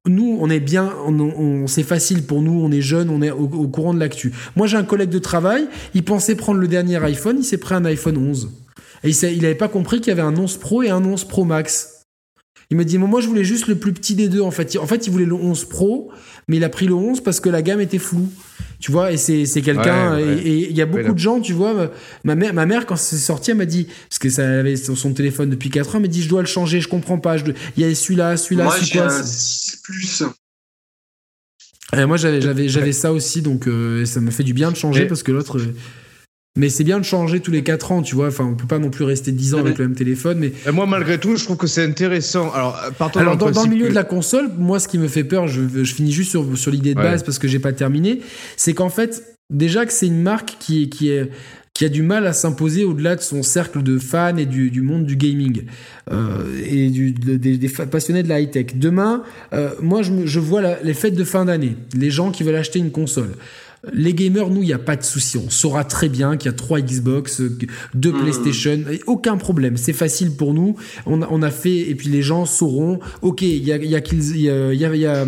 Nous, 0.08 0.38
on 0.40 0.50
est 0.50 0.60
bien, 0.60 0.94
on, 1.06 1.68
c'est 1.68 1.84
facile 1.84 2.24
pour 2.24 2.42
nous, 2.42 2.62
on 2.64 2.72
est 2.72 2.82
jeunes, 2.82 3.10
on 3.10 3.22
est 3.22 3.32
au, 3.32 3.44
au 3.44 3.68
courant 3.68 3.94
de 3.94 4.00
l'actu. 4.00 4.34
Moi, 4.56 4.68
j'ai 4.68 4.78
un 4.78 4.84
collègue 4.84 5.10
de 5.10 5.20
travail, 5.20 5.68
il 5.94 6.04
pensait 6.04 6.36
prendre 6.36 6.60
le 6.60 6.68
dernier 6.68 6.98
iPhone 7.04 7.22
il 7.40 7.44
s'est 7.44 7.58
pris 7.58 7.76
un 7.76 7.86
iPhone 7.86 8.18
11. 8.18 8.50
Et 9.04 9.10
il 9.10 9.42
n'avait 9.42 9.56
pas 9.56 9.68
compris 9.68 10.00
qu'il 10.00 10.10
y 10.10 10.12
avait 10.12 10.22
un 10.22 10.36
11 10.36 10.58
Pro 10.58 10.84
et 10.84 10.90
un 10.90 11.04
11 11.04 11.26
Pro 11.26 11.44
Max. 11.44 12.06
Il 12.70 12.78
m'a 12.78 12.84
dit, 12.84 12.98
moi 12.98 13.20
je 13.20 13.28
voulais 13.28 13.44
juste 13.44 13.68
le 13.68 13.76
plus 13.76 13.94
petit 13.94 14.16
des 14.16 14.30
deux 14.30 14.42
en 14.42 14.52
fait. 14.52 14.78
En 14.78 14.88
fait, 14.88 15.08
il 15.08 15.12
voulait 15.12 15.26
le 15.26 15.34
11 15.34 15.66
Pro, 15.66 16.12
mais 16.48 16.58
il 16.58 16.64
a 16.64 16.70
pris 16.70 16.86
le 16.86 16.94
11 16.94 17.22
parce 17.22 17.40
que 17.40 17.50
la 17.50 17.62
gamme 17.62 17.82
était 17.82 17.98
floue. 17.98 18.30
Tu 18.82 18.92
vois, 18.92 19.12
et 19.12 19.18
c'est 19.18 19.62
quelqu'un. 19.62 20.18
Et 20.18 20.70
il 20.70 20.76
y 20.76 20.82
a 20.82 20.86
beaucoup 20.86 21.14
de 21.14 21.20
gens, 21.20 21.40
tu 21.40 21.54
vois. 21.54 21.92
Ma 22.24 22.36
mère, 22.36 22.54
ma 22.54 22.66
mère 22.66 22.86
quand 22.86 22.96
c'est 22.96 23.18
sorti, 23.18 23.52
elle 23.52 23.58
m'a 23.58 23.66
dit, 23.66 23.88
parce 24.10 24.20
que 24.20 24.30
ça 24.30 24.48
avait 24.60 24.76
sur 24.76 24.98
son 24.98 25.14
téléphone 25.14 25.50
depuis 25.50 25.70
4 25.70 25.90
ans, 25.90 25.92
elle 25.96 26.02
m'a 26.02 26.08
dit, 26.08 26.24
je 26.24 26.30
dois 26.30 26.42
le 26.42 26.48
changer, 26.48 26.82
je 26.82 26.88
comprends 26.88 27.20
pas. 27.20 27.38
Il 27.38 27.54
y 27.78 27.84
a 27.84 27.94
celui-là, 27.94 28.38
celui-là, 28.38 28.66
Moi, 28.66 28.76
j'ai 28.82 29.00
un 29.00 29.22
plus. 29.84 30.24
Et 31.98 32.06
moi, 32.06 32.18
j'avais 32.18 32.92
ça 32.92 33.14
aussi, 33.14 33.42
donc 33.42 33.68
euh, 33.68 34.06
ça 34.06 34.20
m'a 34.20 34.32
fait 34.32 34.44
du 34.44 34.54
bien 34.54 34.72
de 34.72 34.78
changer 34.78 35.06
parce 35.06 35.24
que 35.24 35.32
l'autre. 35.32 35.60
Euh, 36.58 36.60
mais 36.60 36.70
c'est 36.70 36.84
bien 36.84 37.00
de 37.00 37.06
changer 37.06 37.40
tous 37.40 37.52
les 37.52 37.64
4 37.64 37.92
ans, 37.92 38.02
tu 38.02 38.16
vois. 38.16 38.28
Enfin, 38.28 38.46
on 38.46 38.56
peut 38.56 38.68
pas 38.68 38.80
non 38.80 38.90
plus 38.90 39.06
rester 39.06 39.32
10 39.32 39.56
ans 39.56 39.60
avec 39.60 39.78
le 39.78 39.88
même 39.88 39.96
téléphone. 39.96 40.40
Mais 40.40 40.72
moi, 40.72 40.86
malgré 40.86 41.20
tout, 41.20 41.36
je 41.36 41.44
trouve 41.44 41.58
que 41.58 41.68
c'est 41.68 41.84
intéressant. 41.84 42.52
Alors, 42.52 42.78
Alors 43.16 43.38
dans, 43.38 43.52
dans, 43.52 43.64
le 43.64 43.70
milieu 43.70 43.90
de 43.90 43.96
la 43.96 44.04
console, 44.04 44.50
moi, 44.58 44.80
ce 44.80 44.88
qui 44.88 44.98
me 44.98 45.08
fait 45.08 45.24
peur, 45.24 45.48
je, 45.48 45.62
je 45.84 45.94
finis 45.94 46.12
juste 46.12 46.32
sur, 46.32 46.58
sur 46.58 46.72
l'idée 46.72 46.94
de 46.94 47.00
base 47.00 47.24
parce 47.24 47.40
que 47.40 47.48
j'ai 47.48 47.60
pas 47.60 47.74
terminé, 47.74 48.22
c'est 48.58 48.74
qu'en 48.74 48.90
fait, 48.90 49.38
déjà 49.50 49.86
que 49.86 49.94
c'est 49.94 50.08
une 50.08 50.22
marque 50.22 50.58
qui 50.60 50.84
est, 50.84 50.88
qui 50.88 51.10
est 51.10 51.30
qui 51.74 51.86
a 51.86 51.90
du 51.90 52.04
mal 52.04 52.28
à 52.28 52.34
s'imposer 52.34 52.84
au-delà 52.84 53.16
de 53.16 53.22
son 53.22 53.44
cercle 53.44 53.82
de 53.82 53.98
fans 53.98 54.36
et 54.38 54.46
du, 54.46 54.72
du 54.72 54.82
monde 54.82 55.06
du 55.06 55.16
gaming 55.16 55.64
euh, 56.12 56.62
et 56.66 56.90
du, 56.90 57.12
des, 57.12 57.58
des, 57.58 57.70
passionnés 57.70 58.24
de 58.24 58.30
la 58.30 58.42
high-tech. 58.42 58.76
Demain, 58.76 59.24
euh, 59.54 59.72
moi, 59.82 60.02
je, 60.02 60.12
je 60.26 60.40
vois 60.40 60.62
la, 60.62 60.82
les 60.84 60.94
fêtes 60.94 61.16
de 61.16 61.24
fin 61.24 61.46
d'année, 61.46 61.78
les 61.96 62.12
gens 62.12 62.32
qui 62.32 62.44
veulent 62.44 62.56
acheter 62.56 62.80
une 62.80 62.92
console. 62.92 63.32
Les 63.94 64.14
gamers, 64.14 64.50
nous, 64.50 64.62
il 64.62 64.68
n'y 64.68 64.74
a 64.74 64.80
pas 64.80 64.96
de 64.96 65.04
souci. 65.04 65.38
On 65.38 65.50
saura 65.50 65.84
très 65.84 66.08
bien 66.08 66.38
qu'il 66.38 66.52
y 66.52 66.54
a 66.54 66.56
trois 66.56 66.82
Xbox, 66.82 67.42
deux 67.94 68.12
hmm. 68.12 68.22
PlayStation, 68.22 68.84
aucun 69.08 69.38
problème. 69.38 69.76
C'est 69.78 69.94
facile 69.94 70.36
pour 70.36 70.54
nous. 70.54 70.76
On 71.06 71.22
a, 71.24 71.28
on 71.32 71.42
a, 71.42 71.50
fait, 71.50 71.90
et 71.90 71.96
puis 71.96 72.10
les 72.10 72.22
gens 72.22 72.46
sauront, 72.46 73.00
ok, 73.22 73.42
il 73.42 73.64
y 73.64 73.72
a, 73.72 73.78
y, 73.78 73.96
a, 73.96 74.00
y, 74.00 74.50
a, 74.50 74.74
y, 74.74 75.06
a, 75.06 75.26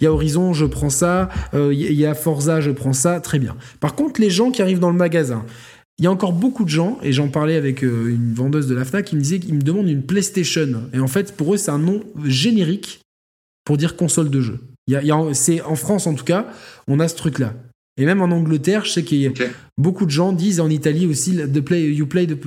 y 0.00 0.06
a 0.06 0.12
Horizon, 0.12 0.52
je 0.52 0.66
prends 0.66 0.90
ça, 0.90 1.30
euh, 1.54 1.72
il 1.72 1.92
y 1.92 2.04
a 2.04 2.14
Forza, 2.14 2.60
je 2.60 2.70
prends 2.70 2.92
ça, 2.92 3.20
très 3.20 3.38
bien. 3.38 3.56
Par 3.80 3.94
contre, 3.94 4.20
les 4.20 4.30
gens 4.30 4.50
qui 4.50 4.60
arrivent 4.60 4.78
dans 4.78 4.90
le 4.90 4.96
magasin, 4.96 5.46
il 5.98 6.04
y 6.04 6.08
a 6.08 6.10
encore 6.10 6.32
beaucoup 6.32 6.64
de 6.64 6.68
gens, 6.68 6.98
et 7.02 7.12
j'en 7.12 7.28
parlais 7.28 7.56
avec 7.56 7.82
euh, 7.82 8.10
une 8.10 8.34
vendeuse 8.34 8.66
de 8.66 8.74
la 8.74 8.84
FNAC, 8.84 9.06
qui 9.06 9.16
me 9.16 9.22
disait 9.22 9.38
qu'ils 9.38 9.54
me 9.54 9.62
demandent 9.62 9.88
une 9.88 10.02
PlayStation. 10.02 10.82
Et 10.92 11.00
en 11.00 11.06
fait, 11.06 11.34
pour 11.34 11.54
eux, 11.54 11.56
c'est 11.56 11.70
un 11.70 11.78
nom 11.78 12.02
générique 12.24 13.00
pour 13.64 13.78
dire 13.78 13.96
console 13.96 14.28
de 14.28 14.40
jeu. 14.42 14.58
Il 14.86 14.92
y 14.92 15.10
a, 15.10 15.20
c'est 15.32 15.62
en 15.62 15.74
France 15.74 16.06
en 16.06 16.14
tout 16.14 16.24
cas, 16.24 16.46
on 16.86 17.00
a 17.00 17.08
ce 17.08 17.16
truc-là. 17.16 17.54
Et 17.98 18.04
même 18.04 18.20
en 18.20 18.26
Angleterre, 18.26 18.84
je 18.84 18.90
sais 18.90 19.02
qu'il 19.04 19.18
y 19.18 19.26
a 19.26 19.30
beaucoup 19.78 20.04
de 20.04 20.10
gens 20.10 20.32
disent 20.32 20.60
en 20.60 20.68
Italie 20.68 21.06
aussi 21.06 21.32
de 21.32 21.60
play, 21.60 21.94
you 21.94 22.06
play 22.06 22.26
de 22.26 22.38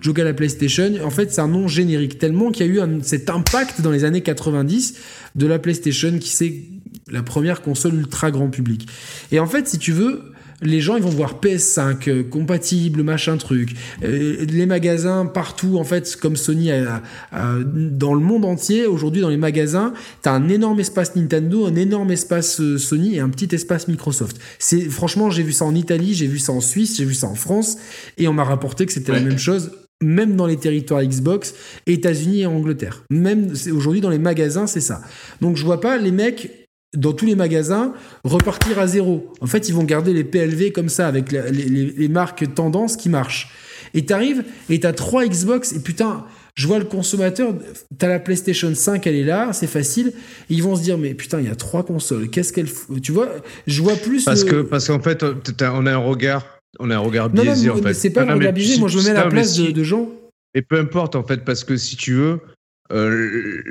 jouer 0.00 0.20
à 0.20 0.24
la 0.24 0.34
PlayStation. 0.34 0.92
En 1.02 1.10
fait, 1.10 1.32
c'est 1.32 1.40
un 1.40 1.48
nom 1.48 1.68
générique 1.68 2.18
tellement 2.18 2.50
qu'il 2.50 2.66
y 2.66 2.68
a 2.68 2.72
eu 2.72 2.80
cet 3.02 3.30
impact 3.30 3.80
dans 3.80 3.90
les 3.90 4.04
années 4.04 4.20
90 4.20 4.98
de 5.36 5.46
la 5.46 5.58
PlayStation 5.58 6.18
qui 6.18 6.28
c'est 6.28 6.54
la 7.10 7.22
première 7.22 7.62
console 7.62 7.94
ultra 7.94 8.30
grand 8.30 8.50
public. 8.50 8.88
Et 9.32 9.40
en 9.40 9.46
fait, 9.46 9.68
si 9.68 9.78
tu 9.78 9.92
veux, 9.92 10.29
les 10.62 10.80
gens 10.80 10.96
ils 10.96 11.02
vont 11.02 11.10
voir 11.10 11.40
PS5 11.40 12.08
euh, 12.08 12.22
compatible 12.22 13.02
machin 13.02 13.36
truc 13.36 13.74
euh, 14.02 14.44
les 14.44 14.66
magasins 14.66 15.26
partout 15.26 15.78
en 15.78 15.84
fait 15.84 16.16
comme 16.16 16.36
Sony 16.36 16.70
a, 16.70 17.02
dans 17.72 18.14
le 18.14 18.20
monde 18.20 18.44
entier 18.44 18.86
aujourd'hui 18.86 19.22
dans 19.22 19.28
les 19.28 19.36
magasins 19.36 19.92
t'as 20.22 20.32
un 20.32 20.48
énorme 20.48 20.80
espace 20.80 21.16
Nintendo 21.16 21.66
un 21.66 21.76
énorme 21.76 22.10
espace 22.10 22.60
euh, 22.60 22.78
Sony 22.78 23.16
et 23.16 23.20
un 23.20 23.28
petit 23.28 23.54
espace 23.54 23.88
Microsoft 23.88 24.38
c'est 24.58 24.82
franchement 24.82 25.30
j'ai 25.30 25.42
vu 25.42 25.52
ça 25.52 25.64
en 25.64 25.74
Italie 25.74 26.14
j'ai 26.14 26.26
vu 26.26 26.38
ça 26.38 26.52
en 26.52 26.60
Suisse 26.60 26.96
j'ai 26.96 27.04
vu 27.04 27.14
ça 27.14 27.26
en 27.26 27.34
France 27.34 27.78
et 28.18 28.28
on 28.28 28.32
m'a 28.32 28.44
rapporté 28.44 28.86
que 28.86 28.92
c'était 28.92 29.12
la 29.12 29.20
même 29.20 29.38
chose 29.38 29.70
même 30.02 30.34
dans 30.34 30.46
les 30.46 30.56
territoires 30.56 31.02
Xbox, 31.02 31.54
États-Unis 31.86 32.40
et 32.40 32.46
Angleterre. 32.46 33.04
Même 33.10 33.52
aujourd'hui 33.70 34.00
dans 34.00 34.08
les 34.08 34.18
magasins, 34.18 34.66
c'est 34.66 34.80
ça. 34.80 35.02
Donc 35.42 35.56
je 35.56 35.64
vois 35.64 35.80
pas 35.80 35.98
les 35.98 36.10
mecs 36.10 36.59
dans 36.94 37.12
tous 37.12 37.26
les 37.26 37.36
magasins, 37.36 37.92
repartir 38.24 38.78
à 38.78 38.86
zéro. 38.86 39.32
En 39.40 39.46
fait, 39.46 39.68
ils 39.68 39.74
vont 39.74 39.84
garder 39.84 40.12
les 40.12 40.24
PLV 40.24 40.72
comme 40.72 40.88
ça, 40.88 41.06
avec 41.06 41.30
les, 41.32 42.08
marques 42.08 42.54
tendances 42.54 42.96
qui 42.96 43.08
marchent. 43.08 43.50
Et 43.94 44.04
t'arrives, 44.04 44.44
et 44.68 44.80
t'as 44.80 44.92
trois 44.92 45.26
Xbox, 45.26 45.72
et 45.72 45.80
putain, 45.80 46.24
je 46.54 46.66
vois 46.66 46.78
le 46.78 46.84
consommateur, 46.84 47.54
t'as 47.98 48.08
la 48.08 48.18
PlayStation 48.18 48.72
5, 48.74 49.06
elle 49.06 49.14
est 49.14 49.24
là, 49.24 49.52
c'est 49.52 49.66
facile. 49.66 50.12
ils 50.48 50.62
vont 50.62 50.76
se 50.76 50.82
dire, 50.82 50.98
mais 50.98 51.14
putain, 51.14 51.40
il 51.40 51.46
y 51.46 51.50
a 51.50 51.56
trois 51.56 51.84
consoles, 51.84 52.28
qu'est-ce 52.28 52.52
qu'elle. 52.52 52.68
Tu 53.02 53.12
vois, 53.12 53.28
je 53.66 53.82
vois 53.82 53.96
plus. 53.96 54.24
Parce 54.24 54.44
que 54.44 54.62
parce 54.62 54.88
qu'en 54.88 55.00
fait, 55.00 55.24
on 55.24 55.86
a 55.86 55.92
un 55.92 55.96
regard. 55.96 56.46
On 56.78 56.90
a 56.90 56.96
un 56.96 57.00
regard 57.00 57.30
biaisé, 57.30 57.66
non, 57.66 57.74
en 57.74 57.82
fait. 57.82 57.94
C'est 57.94 58.10
pas 58.10 58.22
un 58.22 58.34
regard 58.34 58.52
biaisé, 58.52 58.78
moi 58.78 58.88
je 58.88 58.98
me 58.98 59.02
mets 59.02 59.10
à 59.10 59.24
la 59.24 59.26
place 59.26 59.56
de, 59.56 59.72
de 59.72 59.82
gens. 59.82 60.08
Et 60.54 60.62
peu 60.62 60.78
importe, 60.78 61.16
en 61.16 61.22
fait, 61.22 61.44
parce 61.44 61.64
que 61.64 61.76
si 61.76 61.96
tu 61.96 62.14
veux, 62.14 62.40
euh, 62.92 63.62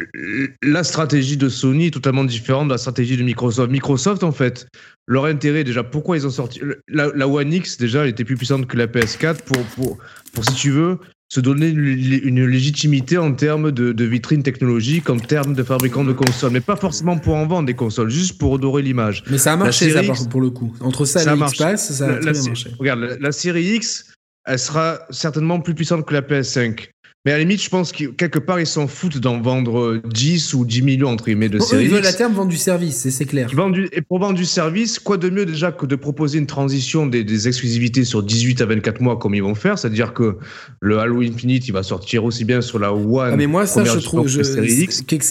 la 0.64 0.84
stratégie 0.84 1.38
de 1.38 1.50
Sony 1.50 1.88
est 1.88 1.92
totalement 1.92 2.24
différente 2.24 2.68
de 2.68 2.74
la 2.74 2.78
stratégie 2.78 3.18
de 3.18 3.24
Microsoft. 3.24 3.72
Microsoft, 3.72 4.24
en 4.24 4.32
fait, 4.32 4.68
leur 5.08 5.26
intérêt, 5.26 5.64
déjà, 5.64 5.84
pourquoi 5.84 6.18
ils 6.18 6.26
ont 6.26 6.32
sorti. 6.32 6.62
La, 6.88 7.28
One 7.28 7.54
X, 7.54 7.78
déjà, 7.78 8.04
elle 8.04 8.10
était 8.10 8.24
plus 8.24 8.38
puissante 8.38 8.68
que 8.68 8.78
la 8.78 8.88
PS4 8.88 9.42
pour, 9.44 9.64
pour, 9.76 9.98
pour 10.34 10.46
si 10.46 10.54
tu 10.56 10.72
veux, 10.72 11.00
se 11.32 11.40
donner 11.40 11.68
une, 11.68 12.46
légitimité 12.46 13.18
en 13.18 13.34
termes 13.34 13.72
de, 13.72 14.04
vitrine 14.04 14.42
technologique, 14.42 15.10
en 15.10 15.18
termes 15.18 15.54
de 15.54 15.64
fabricants 15.64 16.04
de 16.04 16.14
consoles, 16.14 16.52
mais 16.52 16.62
pas 16.62 16.76
forcément 16.76 17.18
pour 17.18 17.36
en 17.36 17.46
vendre 17.46 17.68
des 17.68 17.76
consoles, 17.76 18.10
juste 18.10 18.40
pour 18.40 18.52
redorer 18.52 18.82
l'image. 18.82 19.24
Mais 19.30 19.38
ça 19.38 19.54
a 19.54 19.56
marché, 19.56 19.92
ça, 19.92 20.02
pour 20.30 20.42
le 20.42 20.50
coup. 20.50 20.76
Entre 20.80 21.06
ça, 21.06 21.22
et 21.22 21.26
la 21.26 21.36
X-Pass, 21.36 21.94
ça 21.94 22.08
a 22.08 22.16
très 22.16 22.32
bien 22.32 22.44
marché. 22.44 22.72
Regarde, 22.80 23.18
la 23.20 23.32
série 23.32 23.76
X, 23.76 24.12
elle 24.46 24.58
sera 24.58 25.02
certainement 25.12 25.60
plus 25.60 25.76
puissante 25.76 26.06
que 26.06 26.14
la 26.14 26.22
PS5. 26.22 26.90
Mais 27.30 27.34
à 27.34 27.38
la 27.38 27.44
limite, 27.44 27.62
je 27.62 27.70
pense 27.70 27.92
que 27.92 28.06
quelque 28.06 28.40
part, 28.40 28.60
ils 28.60 28.66
s'en 28.66 28.88
foutent 28.88 29.20
d'en 29.20 29.40
vendre 29.40 30.02
10 30.04 30.56
ou 30.56 30.66
10 30.66 30.82
millions 30.82 31.10
entre 31.10 31.26
guillemets 31.26 31.48
de 31.48 31.60
séries. 31.60 31.84
Ils 31.84 31.92
veulent 31.92 32.08
à 32.08 32.12
terme 32.12 32.34
vendre 32.34 32.50
du 32.50 32.58
service, 32.58 33.08
c'est 33.08 33.26
clair. 33.26 33.52
et 33.92 34.02
pour 34.02 34.18
vendre 34.18 34.34
du 34.34 34.46
service, 34.46 34.98
quoi 34.98 35.18
de 35.18 35.30
mieux 35.30 35.46
déjà 35.46 35.72
que 35.72 35.86
de 35.86 35.96
proposer 35.96 36.40
une 36.40 36.48
transition 36.48 37.06
des, 37.06 37.48
exclusivités 37.48 38.04
sur 38.04 38.24
18 38.24 38.62
à 38.62 38.66
24 38.66 39.02
mois 39.02 39.20
comme 39.20 39.36
ils 39.36 39.44
vont 39.44 39.54
faire, 39.54 39.78
c'est-à-dire 39.78 40.16
que 40.16 40.38
le 40.82 40.98
Halo 40.98 41.22
Infinite, 41.22 41.68
il 41.68 41.72
va 41.72 41.84
sortir 41.84 42.26
aussi 42.26 42.46
bien 42.46 42.62
sur 42.62 42.80
la 42.80 42.92
One. 42.92 43.34
Ah 43.34 43.36
mais 43.36 43.46
moi 43.46 43.68
ça, 43.68 43.84
je 43.84 44.00
trouve, 44.00 44.28
je, 44.28 44.42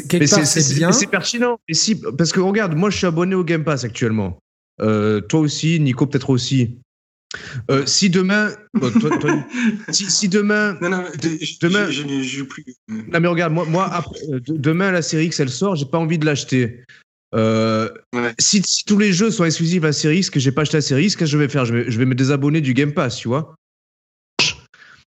quelque 0.07 0.31
part 0.31 0.47
c'est 0.47 0.75
bien. 0.77 0.93
C'est 0.93 1.09
pertinent. 1.09 1.59
si, 1.69 1.97
parce 1.97 2.31
que 2.31 2.39
regarde, 2.39 2.77
moi 2.77 2.91
je 2.91 2.99
suis 2.99 3.07
abonné 3.09 3.35
au 3.35 3.43
Game 3.43 3.65
Pass 3.65 3.83
actuellement. 3.83 4.39
Euh, 4.81 5.21
toi 5.21 5.41
aussi, 5.41 5.81
Nico 5.81 6.07
peut-être 6.07 6.31
aussi. 6.31 6.79
Euh, 7.71 7.85
si 7.85 8.09
demain, 8.09 8.51
si, 9.91 10.29
demain, 10.29 10.79
non, 10.81 10.89
non, 10.89 11.05
je, 11.23 11.59
demain, 11.61 11.91
je, 11.91 12.03
joue 12.23 12.47
plus. 12.47 12.65
Non 12.89 13.21
mais 13.21 13.29
regarde, 13.29 13.53
moi, 13.53 13.67
moi 13.67 14.03
euh, 14.31 14.41
demain 14.49 14.91
la 14.91 15.03
série 15.03 15.27
X 15.27 15.41
elle 15.41 15.51
sort, 15.51 15.77
j'ai 15.77 15.85
pas 15.85 15.99
envie 15.99 16.19
de 16.19 16.25
l'acheter. 16.25 16.85
Euh, 17.35 17.91
si, 18.39 18.63
tous 18.87 18.99
les 18.99 19.13
jeux 19.13 19.31
sont 19.31 19.45
exclusifs 19.45 19.85
à 19.85 19.93
série 19.93 20.19
X, 20.19 20.31
que 20.31 20.41
j'ai 20.41 20.53
pas 20.53 20.63
acheté 20.63 20.79
la 20.79 20.83
série 20.83 21.05
X, 21.05 21.17
qu'est-ce 21.17 21.31
que 21.31 21.33
je 21.33 21.39
vais 21.39 21.51
faire? 21.51 21.67
Je 21.67 21.75
vais, 21.75 21.91
je 21.91 21.99
vais 21.99 22.07
me 22.07 22.15
désabonner 22.15 22.63
du 22.63 22.73
Game 22.73 22.95
Pass, 22.95 23.17
tu 23.17 23.29
vois. 23.29 23.55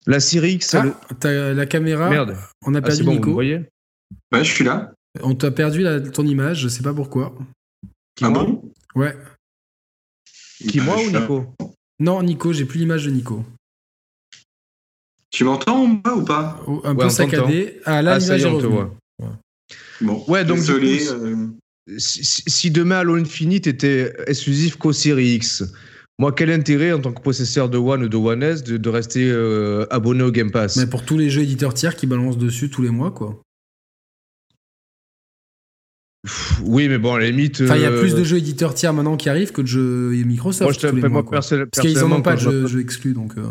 La 0.06 0.20
série 0.20 0.54
X, 0.54 0.74
ah, 0.74 0.84
la 1.24 1.66
caméra. 1.66 2.08
Merde. 2.08 2.36
On 2.64 2.74
a 2.74 2.78
ah, 2.78 2.82
perdu 2.82 3.04
Nico. 3.04 3.28
Vous 3.28 3.34
voyez 3.34 3.66
Ouais, 4.32 4.42
je 4.42 4.50
suis 4.50 4.64
là. 4.64 4.92
On 5.22 5.34
t'a 5.34 5.50
perdu 5.50 5.84
ton 6.12 6.26
image, 6.26 6.60
je 6.60 6.68
sais 6.68 6.82
pas 6.82 6.94
pourquoi. 6.94 7.34
Qui, 8.14 8.24
ah 8.24 8.30
bon? 8.30 8.72
Ouais. 8.94 9.14
Qui, 10.68 10.80
moi 10.80 10.96
ou 11.02 11.10
Nico? 11.10 11.54
Non, 11.98 12.22
Nico, 12.22 12.52
j'ai 12.52 12.64
plus 12.64 12.78
l'image 12.80 13.06
de 13.06 13.10
Nico. 13.10 13.44
Tu 15.30 15.44
m'entends 15.44 15.86
moi 15.86 16.16
ou 16.16 16.24
pas? 16.24 16.60
Oh, 16.66 16.80
Un 16.84 16.94
peu 16.94 17.08
saccadé. 17.08 17.80
Ah 17.84 18.02
là, 18.02 18.14
ah, 18.14 18.18
l'image 18.18 18.44
est, 18.44 18.48
revenue. 18.48 18.90
Bon, 20.00 20.24
ouais, 20.28 20.44
donc 20.44 20.58
désolé. 20.58 21.08
Euh. 21.08 21.48
si, 21.98 22.70
demain 22.70 22.98
Halo 22.98 23.16
Infinite 23.16 23.66
était 23.66 24.12
exclusif 24.26 24.76
qu'aux 24.76 24.92
série 24.92 25.34
X, 25.34 25.64
moi, 26.18 26.32
quel 26.32 26.50
intérêt 26.50 26.92
en 26.92 27.00
tant 27.00 27.12
que 27.12 27.20
possesseur 27.20 27.68
de 27.68 27.78
One 27.78 28.04
ou 28.04 28.08
de 28.08 28.16
One 28.16 28.42
S 28.42 28.62
de, 28.64 28.88
rester 28.88 29.28
euh, 29.30 29.86
abonné 29.90 30.22
au 30.22 30.30
Game 30.30 30.50
Pass? 30.50 30.76
Mais 30.76 30.86
pour 30.86 31.04
tous 31.04 31.18
les 31.18 31.28
jeux 31.28 31.42
éditeurs 31.42 31.74
tiers 31.74 31.96
qui 31.96 32.06
balancent 32.06 32.38
dessus 32.38 32.70
tous 32.70 32.82
les 32.82 32.90
mois, 32.90 33.10
quoi. 33.10 33.42
Oui, 36.64 36.88
mais 36.88 36.98
bon, 36.98 37.14
à 37.14 37.20
la 37.20 37.26
limite. 37.26 37.60
Enfin, 37.62 37.76
il 37.76 37.82
y 37.82 37.86
a 37.86 37.90
plus 37.90 38.14
de 38.14 38.20
euh, 38.20 38.24
jeux 38.24 38.38
éditeurs 38.38 38.74
tiers 38.74 38.92
maintenant 38.92 39.16
qui 39.16 39.28
arrivent 39.28 39.52
que 39.52 39.62
de 39.62 39.66
jeux 39.66 40.10
Microsoft. 40.24 40.62
Moi, 40.62 40.72
je 40.72 40.86
tous 40.88 40.96
les 40.96 41.08
mois, 41.08 41.24
Parce 41.24 41.50
qu'ils 41.80 41.98
n'en 41.98 42.12
ont 42.12 42.22
pas 42.22 42.36
de 42.36 42.66
jeux, 42.66 42.80
exclus, 42.80 43.12
donc. 43.12 43.32
Euh. 43.36 43.42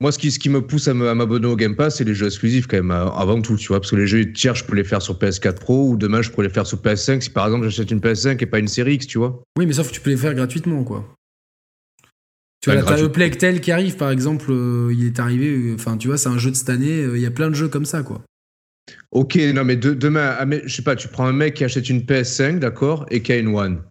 Moi, 0.00 0.12
ce 0.12 0.18
qui, 0.18 0.30
ce 0.30 0.38
qui 0.38 0.48
me 0.48 0.62
pousse 0.62 0.86
à 0.86 0.94
m'abonner 0.94 1.48
au 1.48 1.56
Game 1.56 1.74
Pass, 1.74 1.96
c'est 1.96 2.04
les 2.04 2.14
jeux 2.14 2.26
exclusifs 2.26 2.68
quand 2.68 2.76
même, 2.76 2.92
avant 2.92 3.42
tout, 3.42 3.56
tu 3.56 3.68
vois, 3.68 3.80
parce 3.80 3.90
que 3.90 3.96
les 3.96 4.06
jeux 4.06 4.32
tiers, 4.32 4.54
je 4.54 4.64
peux 4.64 4.76
les 4.76 4.84
faire 4.84 5.02
sur 5.02 5.18
PS4 5.18 5.54
Pro 5.54 5.88
ou 5.88 5.96
demain, 5.96 6.22
je 6.22 6.30
pourrais 6.30 6.46
les 6.46 6.52
faire 6.52 6.68
sur 6.68 6.78
PS5 6.78 7.20
si 7.20 7.30
par 7.30 7.46
exemple 7.46 7.64
j'achète 7.64 7.90
une 7.90 7.98
PS5 7.98 8.40
et 8.40 8.46
pas 8.46 8.60
une 8.60 8.68
série 8.68 8.94
X, 8.94 9.08
tu 9.08 9.18
vois. 9.18 9.42
Oui, 9.58 9.66
mais 9.66 9.72
sauf 9.72 9.88
que 9.88 9.94
tu 9.94 10.00
peux 10.00 10.10
les 10.10 10.16
faire 10.16 10.34
gratuitement, 10.34 10.84
quoi. 10.84 11.04
Tu 12.60 12.70
vois, 12.70 12.80
t'as 12.82 13.00
le 13.00 13.10
Plectel 13.10 13.60
qui 13.60 13.72
arrive, 13.72 13.96
par 13.96 14.12
exemple, 14.12 14.52
euh, 14.52 14.92
il 14.92 15.04
est 15.04 15.18
arrivé, 15.18 15.72
enfin, 15.74 15.96
tu 15.96 16.06
vois, 16.06 16.16
c'est 16.16 16.28
un 16.28 16.38
jeu 16.38 16.52
de 16.52 16.56
cette 16.56 16.70
année, 16.70 17.02
il 17.02 17.20
y 17.20 17.26
a 17.26 17.32
plein 17.32 17.48
de 17.48 17.54
jeux 17.54 17.68
comme 17.68 17.84
ça, 17.84 18.02
quoi. 18.02 18.22
Ok, 19.10 19.36
non, 19.36 19.64
mais 19.64 19.76
demain, 19.76 20.36
ah, 20.38 20.46
je 20.64 20.74
sais 20.74 20.82
pas, 20.82 20.96
tu 20.96 21.08
prends 21.08 21.26
un 21.26 21.32
mec 21.32 21.54
qui 21.54 21.64
achète 21.64 21.88
une 21.88 22.02
PS5, 22.02 22.58
d'accord, 22.58 23.06
et 23.10 23.22
qui 23.22 23.32
a 23.32 23.36
une 23.36 23.54
One. 23.54 23.82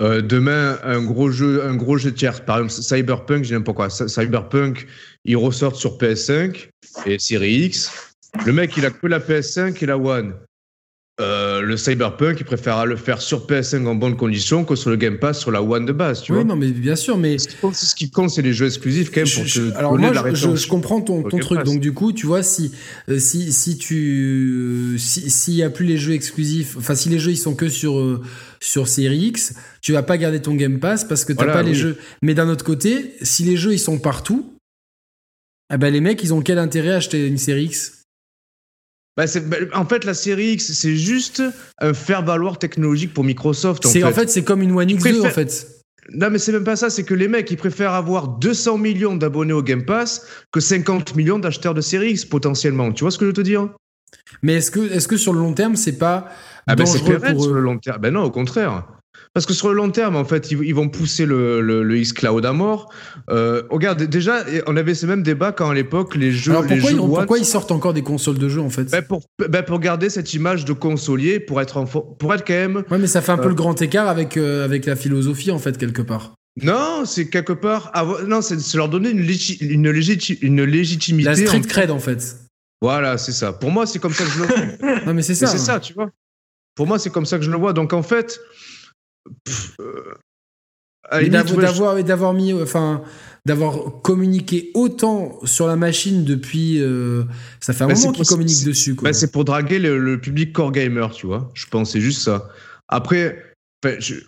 Euh, 0.00 0.22
demain, 0.22 0.78
un 0.84 1.02
gros 1.02 1.30
jeu, 1.30 1.64
un 1.64 1.74
gros 1.74 1.98
jeu 1.98 2.12
tiers, 2.12 2.44
par 2.44 2.58
exemple 2.58 2.82
Cyberpunk, 2.82 3.44
je 3.44 3.56
sais 3.56 3.62
pas 3.62 3.72
quoi. 3.72 3.90
Cyberpunk, 3.90 4.86
il 5.24 5.36
ressort 5.36 5.74
sur 5.74 5.98
PS5 5.98 6.68
et 7.06 7.18
Series 7.18 7.64
X. 7.66 8.14
Le 8.46 8.52
mec, 8.52 8.76
il 8.76 8.86
a 8.86 8.90
que 8.90 9.06
la 9.08 9.18
PS5 9.18 9.82
et 9.82 9.86
la 9.86 9.98
One. 9.98 10.34
Euh, 11.20 11.62
le 11.62 11.76
Cyberpunk, 11.76 12.36
il 12.38 12.44
préférera 12.44 12.86
le 12.86 12.94
faire 12.94 13.20
sur 13.20 13.44
PS5 13.44 13.84
en 13.86 13.96
bonne 13.96 14.16
condition 14.16 14.64
que 14.64 14.76
sur 14.76 14.90
le 14.90 14.96
Game 14.96 15.18
Pass 15.18 15.40
sur 15.40 15.50
la 15.50 15.60
One 15.60 15.84
de 15.84 15.92
base, 15.92 16.22
tu 16.22 16.32
oui, 16.32 16.44
non, 16.44 16.54
mais 16.54 16.68
bien 16.68 16.94
sûr, 16.94 17.18
mais 17.18 17.38
ce 17.38 17.94
qui 17.96 18.10
compte, 18.10 18.30
c'est 18.30 18.42
les 18.42 18.52
jeux 18.52 18.66
exclusifs 18.66 19.10
quand 19.10 19.22
même 19.22 19.28
pour 19.28 19.44
te 19.44 19.76
Alors 19.76 19.98
moi, 19.98 20.12
je, 20.32 20.68
comprends 20.68 21.00
ton, 21.00 21.24
ton 21.24 21.38
truc. 21.38 21.64
Donc 21.64 21.80
du 21.80 21.92
coup, 21.92 22.12
tu 22.12 22.26
vois, 22.26 22.44
si 22.44 22.70
euh, 23.08 23.18
si 23.18 23.52
si 23.52 23.78
tu 23.78 24.96
s'il 24.98 25.54
y 25.54 25.64
a 25.64 25.70
plus 25.70 25.86
les 25.86 25.96
jeux 25.96 26.12
exclusifs, 26.12 26.76
enfin 26.78 26.94
si 26.94 27.08
les 27.08 27.18
jeux 27.18 27.32
ils 27.32 27.36
sont 27.36 27.56
que 27.56 27.68
sur 27.68 27.98
euh, 27.98 28.22
sur 28.60 28.86
Series 28.86 29.26
X, 29.26 29.54
tu 29.82 29.92
vas 29.92 30.04
pas 30.04 30.18
garder 30.18 30.40
ton 30.40 30.54
Game 30.54 30.78
Pass 30.78 31.02
parce 31.02 31.24
que 31.24 31.32
t'as 31.32 31.46
pas 31.46 31.62
les 31.62 31.74
jeux. 31.74 31.96
Mais 32.22 32.34
d'un 32.34 32.48
autre 32.48 32.64
côté, 32.64 33.14
si 33.22 33.42
les 33.42 33.56
jeux 33.56 33.72
ils 33.72 33.80
sont 33.80 33.98
partout, 33.98 34.54
eh 35.74 35.78
ben 35.78 35.92
les 35.92 36.00
mecs, 36.00 36.22
ils 36.22 36.32
ont 36.32 36.42
quel 36.42 36.58
intérêt 36.58 36.92
à 36.92 36.96
acheter 36.96 37.26
une 37.26 37.38
Series 37.38 37.64
X? 37.64 37.97
Bah, 39.18 39.24
bah, 39.46 39.56
en 39.74 39.84
fait, 39.84 40.04
la 40.04 40.14
série 40.14 40.52
X, 40.52 40.72
c'est 40.74 40.94
juste 40.94 41.42
un 41.80 41.92
faire-valoir 41.92 42.56
technologique 42.60 43.12
pour 43.12 43.24
Microsoft. 43.24 43.84
En 43.84 43.90
fait, 43.90 44.04
en 44.04 44.12
fait 44.12 44.30
c'est 44.30 44.44
comme 44.44 44.62
une 44.62 44.70
One 44.70 44.88
X2, 44.88 45.26
en 45.26 45.30
fait. 45.30 45.66
Non, 46.14 46.30
mais 46.30 46.38
c'est 46.38 46.52
même 46.52 46.62
pas 46.62 46.76
ça. 46.76 46.88
C'est 46.88 47.02
que 47.02 47.14
les 47.14 47.26
mecs, 47.26 47.50
ils 47.50 47.56
préfèrent 47.56 47.94
avoir 47.94 48.28
200 48.28 48.78
millions 48.78 49.16
d'abonnés 49.16 49.52
au 49.52 49.62
Game 49.62 49.84
Pass 49.84 50.24
que 50.52 50.60
50 50.60 51.16
millions 51.16 51.40
d'acheteurs 51.40 51.74
de 51.74 51.80
série 51.80 52.12
X, 52.12 52.26
potentiellement. 52.26 52.92
Tu 52.92 53.02
vois 53.02 53.10
ce 53.10 53.18
que 53.18 53.24
je 53.24 53.30
veux 53.30 53.34
te 53.34 53.40
dire? 53.40 53.68
Mais 54.42 54.54
est-ce 54.54 54.70
que, 54.70 54.80
est 54.92 54.98
-ce 54.98 55.08
que 55.08 55.16
sur 55.16 55.32
le 55.32 55.40
long 55.40 55.52
terme, 55.52 55.74
c'est 55.74 55.98
pas. 55.98 56.28
Ah 56.68 56.76
ben 56.76 56.86
c'est 56.86 57.00
pour 57.00 57.42
sur 57.42 57.54
le 57.54 57.60
long 57.60 57.78
terme. 57.78 58.00
Ben 58.00 58.14
non, 58.14 58.22
au 58.22 58.30
contraire. 58.30 58.86
Parce 59.38 59.46
que 59.46 59.54
sur 59.54 59.68
le 59.68 59.74
long 59.74 59.88
terme, 59.90 60.16
en 60.16 60.24
fait, 60.24 60.50
ils, 60.50 60.74
vont 60.74 60.88
pousser 60.88 61.24
le, 61.24 61.60
le, 61.60 61.96
X-Cloud 61.96 62.44
à 62.44 62.52
mort. 62.52 62.92
Euh, 63.30 63.62
regarde, 63.70 64.02
déjà, 64.02 64.44
on 64.66 64.76
avait 64.76 64.96
ce 64.96 65.06
même 65.06 65.22
débat 65.22 65.52
quand 65.52 65.70
à 65.70 65.74
l'époque 65.74 66.16
les 66.16 66.32
jeux. 66.32 66.50
Alors 66.50 66.66
pourquoi, 66.66 66.90
ils, 66.90 66.96
pourquoi 66.96 67.38
ils 67.38 67.44
sortent 67.44 67.70
encore 67.70 67.94
des 67.94 68.02
consoles 68.02 68.38
de 68.38 68.48
jeux 68.48 68.60
en 68.60 68.68
fait? 68.68 68.90
Ben 68.90 69.00
pour, 69.00 69.22
ben 69.48 69.62
pour 69.62 69.78
garder 69.78 70.10
cette 70.10 70.34
image 70.34 70.64
de 70.64 70.72
consolier, 70.72 71.38
pour 71.38 71.60
être, 71.60 71.84
pour 72.18 72.34
être 72.34 72.44
quand 72.44 72.52
même. 72.52 72.82
Ouais, 72.90 72.98
mais 72.98 73.06
ça 73.06 73.20
fait 73.20 73.30
un 73.30 73.36
peu 73.36 73.44
euh, 73.44 73.50
le 73.50 73.54
grand 73.54 73.80
écart 73.80 74.08
avec, 74.08 74.36
euh, 74.36 74.64
avec 74.64 74.86
la 74.86 74.96
philosophie 74.96 75.52
en 75.52 75.60
fait, 75.60 75.78
quelque 75.78 76.02
part. 76.02 76.34
Non, 76.60 77.04
c'est 77.04 77.28
quelque 77.28 77.52
part. 77.52 77.92
Non, 78.26 78.42
c'est 78.42 78.74
leur 78.74 78.88
donner 78.88 79.10
une, 79.10 79.20
une, 79.20 79.86
une 80.42 80.64
légitimité. 80.64 81.30
La 81.30 81.36
street 81.36 81.60
cred 81.60 81.92
en 81.92 82.00
fait. 82.00 82.38
Voilà, 82.82 83.18
c'est 83.18 83.30
ça. 83.30 83.52
Pour 83.52 83.70
moi, 83.70 83.86
c'est 83.86 84.00
comme 84.00 84.14
ça 84.14 84.24
que 84.24 84.30
je 84.30 84.40
le 84.40 84.46
vois. 84.46 85.00
non, 85.06 85.14
mais 85.14 85.22
c'est 85.22 85.36
ça. 85.36 85.46
C'est 85.46 85.58
ça, 85.58 85.78
tu 85.78 85.92
vois. 85.92 86.10
Pour 86.74 86.88
moi, 86.88 86.98
c'est 86.98 87.10
comme 87.10 87.26
ça 87.26 87.38
que 87.38 87.44
je 87.44 87.52
le 87.52 87.56
vois. 87.56 87.72
Donc 87.72 87.92
en 87.92 88.02
fait, 88.02 88.40
euh, 88.40 88.77
d'avoir 91.10 92.02
d'avoir 92.02 92.34
mis 92.34 92.52
enfin 92.52 93.02
d'avoir 93.46 94.02
communiqué 94.02 94.70
autant 94.74 95.38
sur 95.44 95.66
la 95.66 95.76
machine 95.76 96.24
depuis 96.24 96.80
euh, 96.80 97.24
ça 97.60 97.72
fait 97.72 97.84
un 97.84 97.88
bah, 97.88 97.94
moment 97.94 98.12
qu'ils 98.12 98.26
communiquent 98.26 98.64
dessus 98.64 98.94
bah, 98.94 99.12
c'est 99.12 99.32
pour 99.32 99.44
draguer 99.44 99.78
le, 99.78 100.20
public 100.20 100.52
core 100.52 100.72
gamer 100.72 101.10
tu 101.10 101.26
vois. 101.26 101.50
Je 101.54 101.66
pense 101.66 101.92
c'est 101.92 102.00
juste 102.00 102.22
ça. 102.22 102.48
Après 102.88 103.42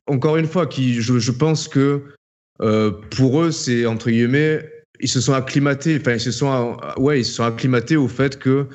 encore 0.07 0.37
une 0.37 0.47
fois 0.47 0.67
qui 0.67 1.01
je, 1.01 1.19
je 1.19 1.33
pense 1.33 1.69
que 1.69 2.05
euh, 2.63 2.93
pour 3.11 3.43
eux 3.43 3.51
c'est 3.51 3.85
entre 3.87 4.11
guillemets 4.11 4.67
ils 5.01 5.09
se 5.09 5.21
sont 5.21 5.33
acclimatés 5.33 5.99
enfin 6.01 6.13
ils 6.13 6.21
se 6.21 6.31
sont 6.31 6.77
ouais 6.97 7.21
ils 7.21 7.25
se 7.25 7.35
sont 7.35 7.45
acclimatés 7.45 7.97
au 7.97 8.09
fait 8.09 8.39
que 8.39 8.51
euh, 8.51 8.67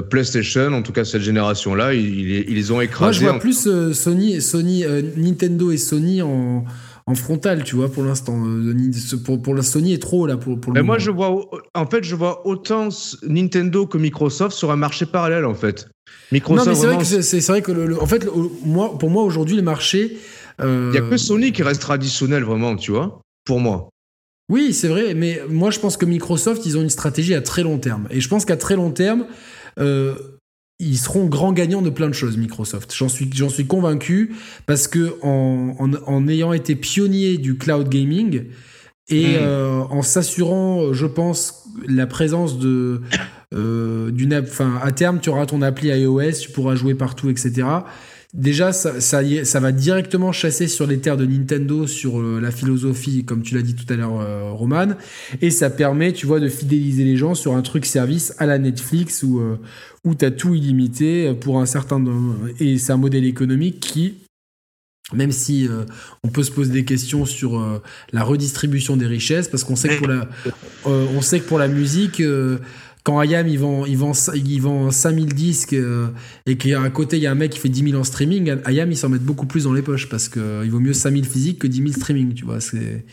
PlayStation, 0.00 0.72
en 0.72 0.82
tout 0.82 0.92
cas 0.92 1.04
cette 1.04 1.22
génération-là, 1.22 1.94
ils, 1.94 2.48
ils, 2.48 2.72
ont 2.72 2.80
écrasés. 2.80 3.02
Moi, 3.04 3.12
je 3.12 3.20
vois 3.20 3.38
plus 3.38 3.66
euh, 3.66 3.92
Sony, 3.92 4.40
Sony 4.40 4.84
euh, 4.84 5.02
Nintendo 5.16 5.70
et 5.70 5.76
Sony 5.76 6.22
en, 6.22 6.64
en 7.06 7.14
frontal, 7.14 7.64
tu 7.64 7.76
vois, 7.76 7.90
pour 7.90 8.04
l'instant. 8.04 8.42
pour, 9.24 9.42
pour 9.42 9.54
la 9.54 9.62
Sony 9.62 9.92
est 9.92 10.02
trop 10.02 10.26
là 10.26 10.36
pour, 10.36 10.60
pour 10.60 10.72
le 10.72 10.80
Mais 10.80 10.86
moi, 10.86 10.98
je 10.98 11.10
vois, 11.10 11.34
en 11.74 11.86
fait, 11.86 12.04
je 12.04 12.14
vois 12.14 12.46
autant 12.46 12.88
Nintendo 13.26 13.86
que 13.86 13.98
Microsoft 13.98 14.56
sur 14.56 14.70
un 14.70 14.76
marché 14.76 15.04
parallèle, 15.04 15.44
en 15.44 15.54
fait. 15.54 15.88
Microsoft. 16.30 16.66
Non, 16.66 16.72
mais 16.72 16.78
c'est 16.78 16.86
vrai 16.86 16.98
que 16.98 17.22
c'est 17.22 17.46
vrai 17.48 17.62
que 17.62 17.72
le, 17.72 18.00
en 18.00 18.06
fait, 18.06 18.26
moi, 18.64 18.96
pour 18.98 19.10
moi 19.10 19.24
aujourd'hui, 19.24 19.56
le 19.56 19.62
marché. 19.62 20.16
Il 20.60 20.90
n'y 20.90 20.98
a 20.98 21.00
que 21.00 21.16
Sony 21.16 21.50
qui 21.50 21.64
reste 21.64 21.80
traditionnel, 21.80 22.44
vraiment, 22.44 22.76
tu 22.76 22.92
vois, 22.92 23.20
pour 23.44 23.58
moi. 23.58 23.88
Oui, 24.48 24.74
c'est 24.74 24.88
vrai, 24.88 25.14
mais 25.14 25.40
moi 25.48 25.70
je 25.70 25.78
pense 25.78 25.96
que 25.96 26.04
Microsoft, 26.04 26.66
ils 26.66 26.76
ont 26.76 26.82
une 26.82 26.90
stratégie 26.90 27.34
à 27.34 27.40
très 27.40 27.62
long 27.62 27.78
terme. 27.78 28.06
Et 28.10 28.20
je 28.20 28.28
pense 28.28 28.44
qu'à 28.44 28.58
très 28.58 28.76
long 28.76 28.90
terme, 28.90 29.24
euh, 29.78 30.14
ils 30.78 30.98
seront 30.98 31.26
grands 31.26 31.52
gagnants 31.52 31.82
de 31.82 31.90
plein 31.90 32.08
de 32.08 32.14
choses, 32.14 32.36
Microsoft. 32.36 32.92
J'en 32.94 33.08
suis, 33.08 33.30
j'en 33.32 33.48
suis 33.48 33.66
convaincu 33.66 34.34
parce 34.66 34.88
que 34.88 35.14
en, 35.22 35.76
en, 35.78 36.28
ayant 36.28 36.52
été 36.52 36.74
pionnier 36.74 37.38
du 37.38 37.56
cloud 37.56 37.88
gaming 37.88 38.46
et 39.08 39.36
hmm. 39.36 39.40
euh, 39.40 39.80
en 39.90 40.02
s'assurant, 40.02 40.92
je 40.92 41.06
pense, 41.06 41.68
la 41.86 42.06
présence 42.06 42.58
de 42.58 43.00
d'une 43.54 44.34
enfin 44.34 44.80
à 44.82 44.92
terme 44.92 45.20
tu 45.20 45.28
auras 45.28 45.44
ton 45.44 45.60
appli 45.60 45.88
iOS, 45.88 46.32
tu 46.40 46.50
pourras 46.50 46.74
jouer 46.74 46.94
partout, 46.94 47.28
etc. 47.28 47.64
Déjà, 48.32 48.72
ça, 48.72 49.00
ça, 49.00 49.20
ça, 49.44 49.60
va 49.60 49.72
directement 49.72 50.32
chasser 50.32 50.66
sur 50.66 50.86
les 50.86 50.98
terres 51.00 51.18
de 51.18 51.26
Nintendo, 51.26 51.86
sur 51.86 52.22
la 52.22 52.50
philosophie, 52.50 53.26
comme 53.26 53.42
tu 53.42 53.54
l'as 53.54 53.60
dit 53.60 53.74
tout 53.74 53.84
à 53.92 53.96
l'heure, 53.96 54.56
Roman, 54.56 54.94
et 55.42 55.50
ça 55.50 55.68
permet, 55.68 56.14
tu 56.14 56.26
vois, 56.26 56.40
de 56.40 56.48
fidéliser 56.48 57.04
les 57.04 57.18
gens 57.18 57.34
sur 57.34 57.54
un 57.54 57.60
truc 57.60 57.84
service 57.84 58.34
à 58.38 58.46
la 58.46 58.58
Netflix 58.58 59.22
où, 59.22 59.42
où 60.04 60.14
tu 60.14 60.24
as 60.24 60.30
tout 60.30 60.54
illimité 60.54 61.34
pour 61.34 61.60
un 61.60 61.66
certain... 61.66 62.02
Et 62.58 62.78
c'est 62.78 62.92
un 62.92 62.96
modèle 62.96 63.26
économique 63.26 63.80
qui, 63.80 64.14
même 65.14 65.32
si 65.32 65.68
euh, 65.68 65.84
on 66.22 66.28
peut 66.28 66.42
se 66.42 66.50
poser 66.50 66.72
des 66.72 66.84
questions 66.84 67.24
sur 67.24 67.58
euh, 67.58 67.82
la 68.12 68.22
redistribution 68.22 68.96
des 68.96 69.06
richesses, 69.06 69.48
parce 69.48 69.64
qu'on 69.64 69.76
sait 69.76 69.88
que 69.88 69.98
pour 69.98 70.08
la, 70.08 70.28
euh, 70.86 71.06
on 71.14 71.20
sait 71.20 71.40
que 71.40 71.48
pour 71.48 71.58
la 71.58 71.68
musique, 71.68 72.22
quand 73.04 73.20
IAM 73.22 73.48
il 73.48 73.58
vend, 73.58 73.84
il 73.86 73.96
vend, 73.96 74.12
il 74.34 74.60
vend 74.60 74.90
5000 74.90 75.34
disques 75.34 75.76
et 76.46 76.56
qu'à 76.56 76.90
côté 76.90 77.16
il 77.16 77.22
y 77.22 77.26
a 77.26 77.32
un 77.32 77.34
mec 77.34 77.50
qui 77.50 77.58
fait 77.58 77.68
10 77.68 77.90
000 77.90 78.00
en 78.00 78.04
streaming, 78.04 78.56
IAM 78.68 78.90
il 78.90 78.96
s'en 78.96 79.08
met 79.08 79.18
beaucoup 79.18 79.46
plus 79.46 79.64
dans 79.64 79.72
les 79.72 79.82
poches 79.82 80.08
parce 80.08 80.28
qu'il 80.28 80.70
vaut 80.70 80.80
mieux 80.80 80.92
5000 80.92 81.24
physiques 81.24 81.58
que 81.58 81.66
10 81.66 81.78
000 81.78 81.92
streaming, 81.92 82.34
tu 82.34 82.44
vois. 82.44 82.60
C'est 82.60 83.04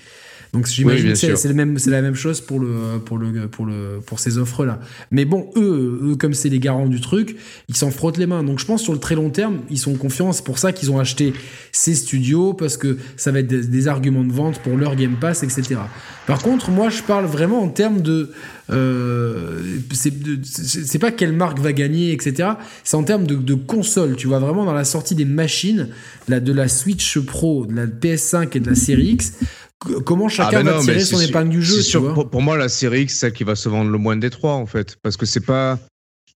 donc 0.52 0.66
j'imagine 0.66 1.14
que 1.14 1.36
c'est 1.36 1.54
même 1.54 1.78
c'est 1.78 1.92
la 1.92 2.02
même 2.02 2.16
chose 2.16 2.42
pour 2.42 2.60
le 2.60 3.00
pour 3.06 3.20
le 3.20 3.48
pour 3.48 3.68
le 3.68 4.00
pour 4.04 4.20
ces 4.20 4.40
offres 4.40 4.66
là. 4.66 4.80
Mais 5.12 5.24
bon, 5.24 5.52
eux, 5.56 6.00
eux 6.04 6.16
comme 6.16 6.34
c'est 6.34 6.50
les 6.50 6.60
garants 6.60 6.88
du 6.88 7.00
truc, 7.00 7.36
ils 7.68 7.76
s'en 7.76 7.92
frottent 7.92 8.18
les 8.18 8.26
mains. 8.26 8.44
Donc 8.44 8.58
je 8.58 8.66
pense 8.66 8.82
sur 8.82 8.94
le 8.94 9.00
très 9.00 9.14
long 9.14 9.30
terme, 9.30 9.60
ils 9.70 9.78
sont 9.78 9.94
confiants. 9.94 10.32
C'est 10.32 10.44
pour 10.44 10.58
ça 10.58 10.72
qu'ils 10.72 10.90
ont 10.92 10.98
acheté 10.98 11.34
ces 11.72 11.94
studios 11.94 12.54
parce 12.54 12.78
que 12.78 12.98
ça 13.16 13.32
va 13.32 13.40
être 13.40 13.48
des, 13.48 13.88
arguments 13.88 14.24
de 14.24 14.32
vente 14.32 14.60
pour 14.60 14.76
leur 14.76 14.96
Game 14.96 15.18
Pass, 15.22 15.44
etc. 15.44 15.76
Par 16.26 16.42
contre, 16.42 16.72
moi 16.72 16.90
je 16.90 17.04
parle 17.04 17.26
vraiment 17.26 17.62
en 17.62 17.70
termes 17.70 18.02
de 18.02 18.32
euh, 18.72 19.62
c'est 19.94 21.00
pas 21.00 21.12
quelle 21.12 21.34
marque 21.34 21.60
va 21.60 21.74
gagner, 21.74 22.12
etc. 22.12 22.50
C'est 22.84 22.98
en 22.98 23.04
termes 23.04 23.28
de, 23.28 23.36
de, 23.36 23.54
console. 23.54 24.16
Tu 24.16 24.28
vois 24.28 24.40
vraiment 24.40 24.66
dans 24.66 24.74
la 24.74 24.84
sortie 24.84 25.16
des 25.16 25.26
machines, 25.26 25.90
là, 26.28 26.40
de 26.40 26.54
la 26.54 26.68
Switch 26.68 27.20
Pro, 27.20 27.66
de 27.66 27.76
la 27.76 27.88
PS5 27.88 28.58
et 28.58 28.60
de 28.60 28.70
la 28.70 28.76
Série 28.76 29.10
X 29.10 29.34
comment 30.06 30.26
ah, 30.28 30.30
chacun 30.30 30.64
va 30.64 30.80
tirer 30.80 31.00
son 31.02 31.20
épingle 31.20 31.50
du 31.50 31.62
jeu. 31.62 31.82
pour, 32.30 32.42
moi, 32.42 32.58
la 32.58 32.70
série 32.70 33.04
X, 33.04 33.18
celle 33.18 33.34
qui 33.34 33.44
va 33.44 33.56
se 33.56 33.70
vendre 33.70 33.92
le 33.92 33.98
moins 33.98 34.18
des 34.18 34.30
trois, 34.30 34.54
en 34.54 34.66
fait. 34.66 34.98
Parce 35.02 35.18
que 35.18 35.26
c'est 35.26 35.46
pas. 35.46 35.80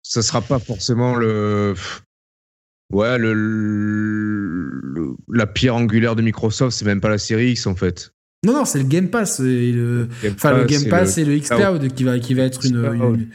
Ça 0.03 0.21
sera 0.21 0.41
pas 0.41 0.59
forcément 0.59 1.15
le. 1.15 1.73
Ouais, 2.91 3.17
le, 3.17 4.67
la 5.31 5.47
pierre 5.47 5.75
angulaire 5.75 6.15
de 6.15 6.21
Microsoft, 6.21 6.77
c'est 6.77 6.85
même 6.85 6.99
pas 6.99 7.09
la 7.09 7.17
série 7.17 7.51
X, 7.51 7.67
en 7.67 7.75
fait. 7.75 8.11
Non, 8.43 8.53
non, 8.53 8.65
c'est 8.65 8.79
le 8.79 8.85
Game 8.85 9.09
Pass. 9.09 9.39
Et 9.39 9.71
le, 9.71 10.09
enfin, 10.25 10.57
le 10.57 10.65
Game 10.65 10.85
Pass 10.89 11.17
et 11.17 11.25
le, 11.25 11.37
Xcloud 11.37 11.93
qui 11.93 12.03
va, 12.03 12.19
qui 12.19 12.33
va 12.33 12.43
être 12.43 12.65
une 12.65 12.83
une 12.83 13.27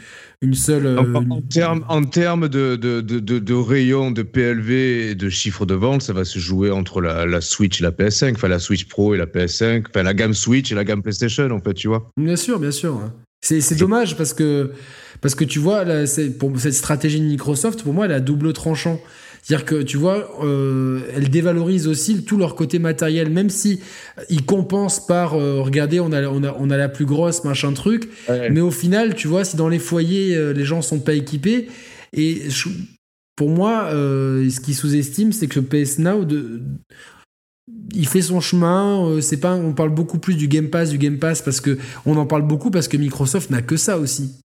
seule. 0.55 0.99
En, 0.99 1.41
termes 1.43 1.85
en 1.89 2.03
termes 2.05 2.49
de, 2.49 2.77
de, 2.77 3.01
de, 3.01 3.19
de, 3.21 3.55
rayon 3.55 4.11
de 4.11 4.23
PLV 4.23 4.71
et 5.11 5.15
de 5.15 5.29
chiffre 5.29 5.67
de 5.67 5.75
vente, 5.75 6.03
ça 6.03 6.13
va 6.13 6.25
se 6.25 6.39
jouer 6.39 6.71
entre 6.71 7.01
la, 7.01 7.27
la, 7.27 7.41
Switch 7.41 7.81
et 7.81 7.83
la 7.83 7.91
PS5, 7.91 8.35
enfin 8.35 8.49
la 8.49 8.59
Switch 8.59 8.87
Pro 8.87 9.15
et 9.15 9.19
la 9.19 9.27
PS5, 9.27 9.85
enfin 9.89 10.03
la 10.03 10.15
gamme 10.15 10.35
Switch 10.35 10.73
et 10.73 10.75
la 10.75 10.85
gamme 10.85 11.03
PlayStation, 11.03 11.51
en 11.51 11.61
fait, 11.61 11.75
tu 11.75 11.89
vois. 11.89 12.09
Bien 12.17 12.37
sûr, 12.37 12.59
bien 12.59 12.71
sûr. 12.71 13.01
C'est 13.43 13.79
dommage 13.79 14.17
parce 14.17 14.35
que, 14.35 14.73
parce 15.21 15.35
que 15.35 15.45
tu 15.45 15.59
vois, 15.59 15.85
là, 15.85 16.05
pour 16.39 16.59
cette 16.59 16.75
stratégie 16.75 17.21
de 17.21 17.27
Microsoft, 17.27 17.83
pour 17.83 17.93
moi, 17.93 18.07
elle 18.07 18.13
a 18.13 18.21
double 18.21 18.53
tranchant. 18.53 19.01
C'est-à-dire 19.47 19.65
que 19.65 19.83
tu 19.83 19.97
vois, 19.97 20.29
euh, 20.43 21.03
elles 21.15 21.31
dévalorisent 21.31 21.87
aussi 21.87 22.25
tout 22.25 22.37
leur 22.37 22.57
côté 22.57 22.81
matériel, 22.81 23.31
même 23.31 23.49
si 23.49 23.79
ils 24.29 24.45
compensent 24.45 25.07
par 25.07 25.35
euh, 25.35 25.61
regardez, 25.61 26.01
on 26.01 26.11
a, 26.11 26.27
on, 26.27 26.43
a, 26.43 26.57
on 26.59 26.69
a 26.69 26.77
la 26.77 26.89
plus 26.89 27.05
grosse 27.05 27.45
machin 27.45 27.73
truc, 27.73 28.09
mais 28.51 28.61
au 28.61 28.73
final, 28.73 29.15
tu 29.15 29.29
vois, 29.29 29.45
si 29.45 29.57
dans 29.57 29.69
les 29.69 29.79
foyers 29.79 30.35
euh, 30.35 30.53
les 30.53 30.65
gens 30.65 30.83
sont 30.83 30.99
pas 30.99 31.15
équipés, 31.15 31.69
et 32.13 32.43
pour 33.37 33.51
moi, 33.51 33.85
euh, 33.93 34.51
ce 34.51 34.59
qu'ils 34.59 34.75
sous-estiment, 34.75 35.31
c'est 35.31 35.47
que 35.47 35.61
le 35.61 35.67
PS 35.67 36.01
Now 36.01 36.25
de, 36.25 36.63
il 37.95 38.09
fait 38.09 38.23
son 38.23 38.41
chemin. 38.41 39.21
c'est 39.21 39.39
pas, 39.39 39.55
on 39.55 39.75
parle 39.75 39.91
beaucoup 39.91 40.19
plus 40.19 40.35
du 40.35 40.49
Game 40.49 40.71
Pass, 40.71 40.91
du 40.91 40.99
Game 40.99 41.21
Pass 41.21 41.41
parce 41.41 41.61
que 41.61 41.79
on 42.05 42.17
en 42.17 42.27
parle 42.27 42.43
beaucoup 42.43 42.73
parce 42.73 42.89
que 42.89 42.97
Microsoft 42.97 43.51
n'a 43.51 43.63
que 43.63 43.77
ça 43.77 43.97
aussi. 43.97 44.41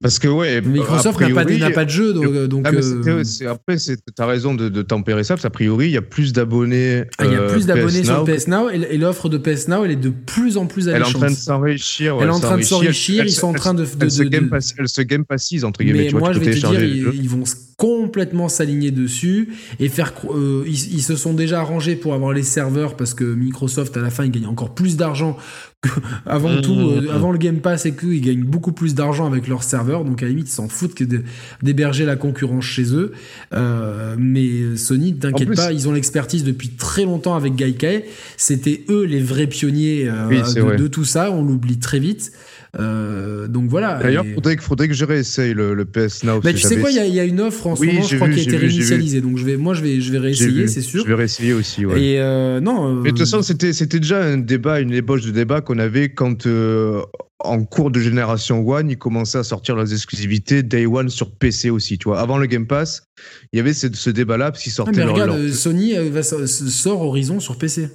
Parce 0.00 0.18
que 0.18 0.26
ouais, 0.26 0.60
Microsoft 0.60 1.20
n'a 1.20 1.28
pas, 1.28 1.44
pas, 1.70 1.84
de 1.84 1.90
jeu, 1.90 2.12
donc. 2.12 2.64
Ah, 2.64 2.70
euh, 2.72 3.22
après, 3.48 3.76
tu 3.76 3.96
as 4.18 4.26
raison 4.26 4.54
de, 4.54 4.68
de, 4.68 4.82
tempérer 4.82 5.22
ça, 5.22 5.34
parce 5.34 5.42
qu'a 5.42 5.50
priori, 5.50 5.86
il 5.86 5.92
y 5.92 5.96
a 5.96 6.02
plus 6.02 6.32
d'abonnés. 6.32 7.04
Ah, 7.18 7.26
il 7.26 7.32
y 7.32 7.36
a 7.36 7.42
plus 7.42 7.62
euh, 7.62 7.66
d'abonnés 7.66 8.02
sur 8.02 8.24
PS 8.24 8.48
Now, 8.48 8.68
et, 8.70 8.98
l'offre 8.98 9.28
de 9.28 9.38
PS 9.38 9.68
Now, 9.68 9.84
elle 9.84 9.92
est 9.92 9.96
de 9.96 10.10
plus 10.10 10.56
en 10.56 10.66
plus 10.66 10.88
alléchante. 10.88 11.10
Elle 11.10 11.12
est 11.12 11.16
en 11.16 11.20
train 11.20 11.30
de 11.30 11.36
s'enrichir. 11.36 12.16
elle 12.20 12.26
est 12.26 12.32
en 12.32 12.40
train 12.40 12.58
de 12.58 12.62
s'enrichir, 12.62 13.24
ils 13.24 13.30
sont 13.30 13.48
en 13.48 13.52
train 13.52 13.74
de. 13.74 13.86
Elle, 14.00 14.10
se, 14.10 14.24
game 14.24 14.48
pass, 14.48 14.74
elle 14.76 14.88
se 14.88 15.02
game 15.02 15.24
passise, 15.24 15.64
entre 15.64 15.84
guillemets. 15.84 16.10
Mais 16.12 16.18
moi, 16.18 16.32
je 16.32 16.40
vais 16.40 16.50
te 16.50 16.66
dire, 16.66 16.82
ils, 16.82 17.28
vont 17.28 17.44
complètement 17.76 18.48
s'aligner 18.48 18.90
dessus 18.90 19.50
et 19.78 19.88
faire. 19.88 20.12
Euh, 20.30 20.64
ils, 20.66 20.94
ils 20.94 21.02
se 21.02 21.14
sont 21.14 21.34
déjà 21.34 21.60
arrangés 21.60 21.94
pour 21.94 22.14
avoir 22.14 22.32
les 22.32 22.42
serveurs, 22.42 22.96
parce 22.96 23.14
que 23.14 23.22
Microsoft, 23.22 23.96
à 23.96 24.00
la 24.00 24.10
fin, 24.10 24.24
il 24.24 24.32
gagne 24.32 24.46
encore 24.46 24.74
plus 24.74 24.96
d'argent 24.96 25.36
avant 26.26 26.60
tout, 26.60 26.74
mmh, 26.74 27.00
mmh, 27.00 27.10
avant 27.10 27.30
mmh. 27.30 27.32
le 27.32 27.38
Game 27.38 27.60
Pass 27.60 27.86
et 27.86 27.94
qu'ils 27.94 28.20
gagnent 28.20 28.44
beaucoup 28.44 28.72
plus 28.72 28.94
d'argent 28.94 29.26
avec 29.26 29.48
leurs 29.48 29.64
serveurs, 29.64 30.04
donc 30.04 30.22
à 30.22 30.26
la 30.26 30.30
limite 30.30 30.48
ils 30.48 30.52
s'en 30.52 30.68
foutent 30.68 30.94
que 30.94 31.04
d'héberger 31.62 32.04
la 32.04 32.16
concurrence 32.16 32.64
chez 32.64 32.94
eux. 32.94 33.12
Euh, 33.52 34.14
mais 34.18 34.76
Sony, 34.76 35.16
t'inquiète 35.16 35.54
pas, 35.56 35.72
ils 35.72 35.88
ont 35.88 35.92
l'expertise 35.92 36.44
depuis 36.44 36.70
très 36.70 37.04
longtemps 37.04 37.34
avec 37.34 37.56
Gaikai. 37.56 38.04
C'était 38.36 38.84
eux 38.88 39.04
les 39.04 39.20
vrais 39.20 39.48
pionniers 39.48 40.08
euh, 40.08 40.76
de, 40.76 40.86
tout 40.86 41.04
ça, 41.04 41.30
on 41.32 41.42
l'oublie 41.42 41.78
très 41.78 41.98
vite. 41.98 42.32
Euh, 42.80 43.48
donc 43.48 43.68
voilà. 43.68 43.98
D'ailleurs, 44.02 44.24
il 44.24 44.34
faudrait, 44.34 44.56
faudrait, 44.56 44.88
que 44.88 44.94
je 44.94 45.04
réessaye 45.04 45.52
le, 45.52 45.84
PS 45.84 46.24
Now. 46.24 46.40
Mais 46.42 46.54
tu 46.54 46.62
sais 46.62 46.78
quoi, 46.78 46.90
il 46.90 46.96
y, 46.96 47.20
a 47.20 47.24
une 47.24 47.40
offre 47.40 47.66
en 47.66 47.76
ce 47.76 47.84
moment, 47.84 48.02
je 48.02 48.16
crois, 48.16 48.28
qui 48.28 48.40
a 48.40 48.42
été 48.42 48.56
réinitialisée. 48.56 49.20
Donc 49.20 49.36
je 49.36 49.44
vais, 49.44 49.56
moi, 49.56 49.74
je 49.74 49.82
vais, 49.82 50.00
je 50.00 50.10
vais 50.10 50.18
réessayer, 50.18 50.66
c'est 50.68 50.80
sûr. 50.80 51.02
Je 51.02 51.08
vais 51.08 51.14
réessayer 51.14 51.52
aussi. 51.52 51.84
Ouais. 51.84 52.02
Et 52.02 52.20
euh, 52.20 52.60
non. 52.60 52.94
Mais 52.94 53.10
de 53.10 53.16
toute 53.16 53.20
façon, 53.20 53.42
c'était, 53.42 53.72
c'était 53.72 54.00
déjà 54.00 54.22
un 54.22 54.38
débat, 54.38 54.80
une 54.80 54.92
ébauche 54.92 55.22
de 55.22 55.30
débat 55.30 55.60
qu'on 55.60 55.78
avait 55.78 56.10
quand. 56.10 56.46
Euh, 56.46 57.02
en 57.44 57.64
cours 57.64 57.90
de 57.90 57.98
génération 57.98 58.64
One, 58.64 58.88
ils 58.88 58.96
commençaient 58.96 59.38
à 59.38 59.42
sortir 59.42 59.74
leurs 59.74 59.92
exclusivités 59.92 60.62
Day 60.62 60.86
One 60.86 61.08
sur 61.08 61.32
PC 61.32 61.70
aussi. 61.70 61.98
Tu 61.98 62.04
vois, 62.04 62.20
avant 62.20 62.38
le 62.38 62.46
Game 62.46 62.68
Pass, 62.68 63.02
il 63.52 63.56
y 63.56 63.60
avait 63.60 63.72
ce, 63.72 63.88
ce 63.92 64.10
débat-là 64.10 64.52
parce 64.52 64.62
qu'ils 64.62 64.70
sortaient. 64.70 65.00
Ah, 65.00 65.06
mais 65.06 65.10
regarde, 65.10 65.48
Sony 65.48 65.94
va, 66.10 66.22
sort 66.22 67.02
Horizon 67.02 67.40
sur 67.40 67.58
PC. 67.58 67.88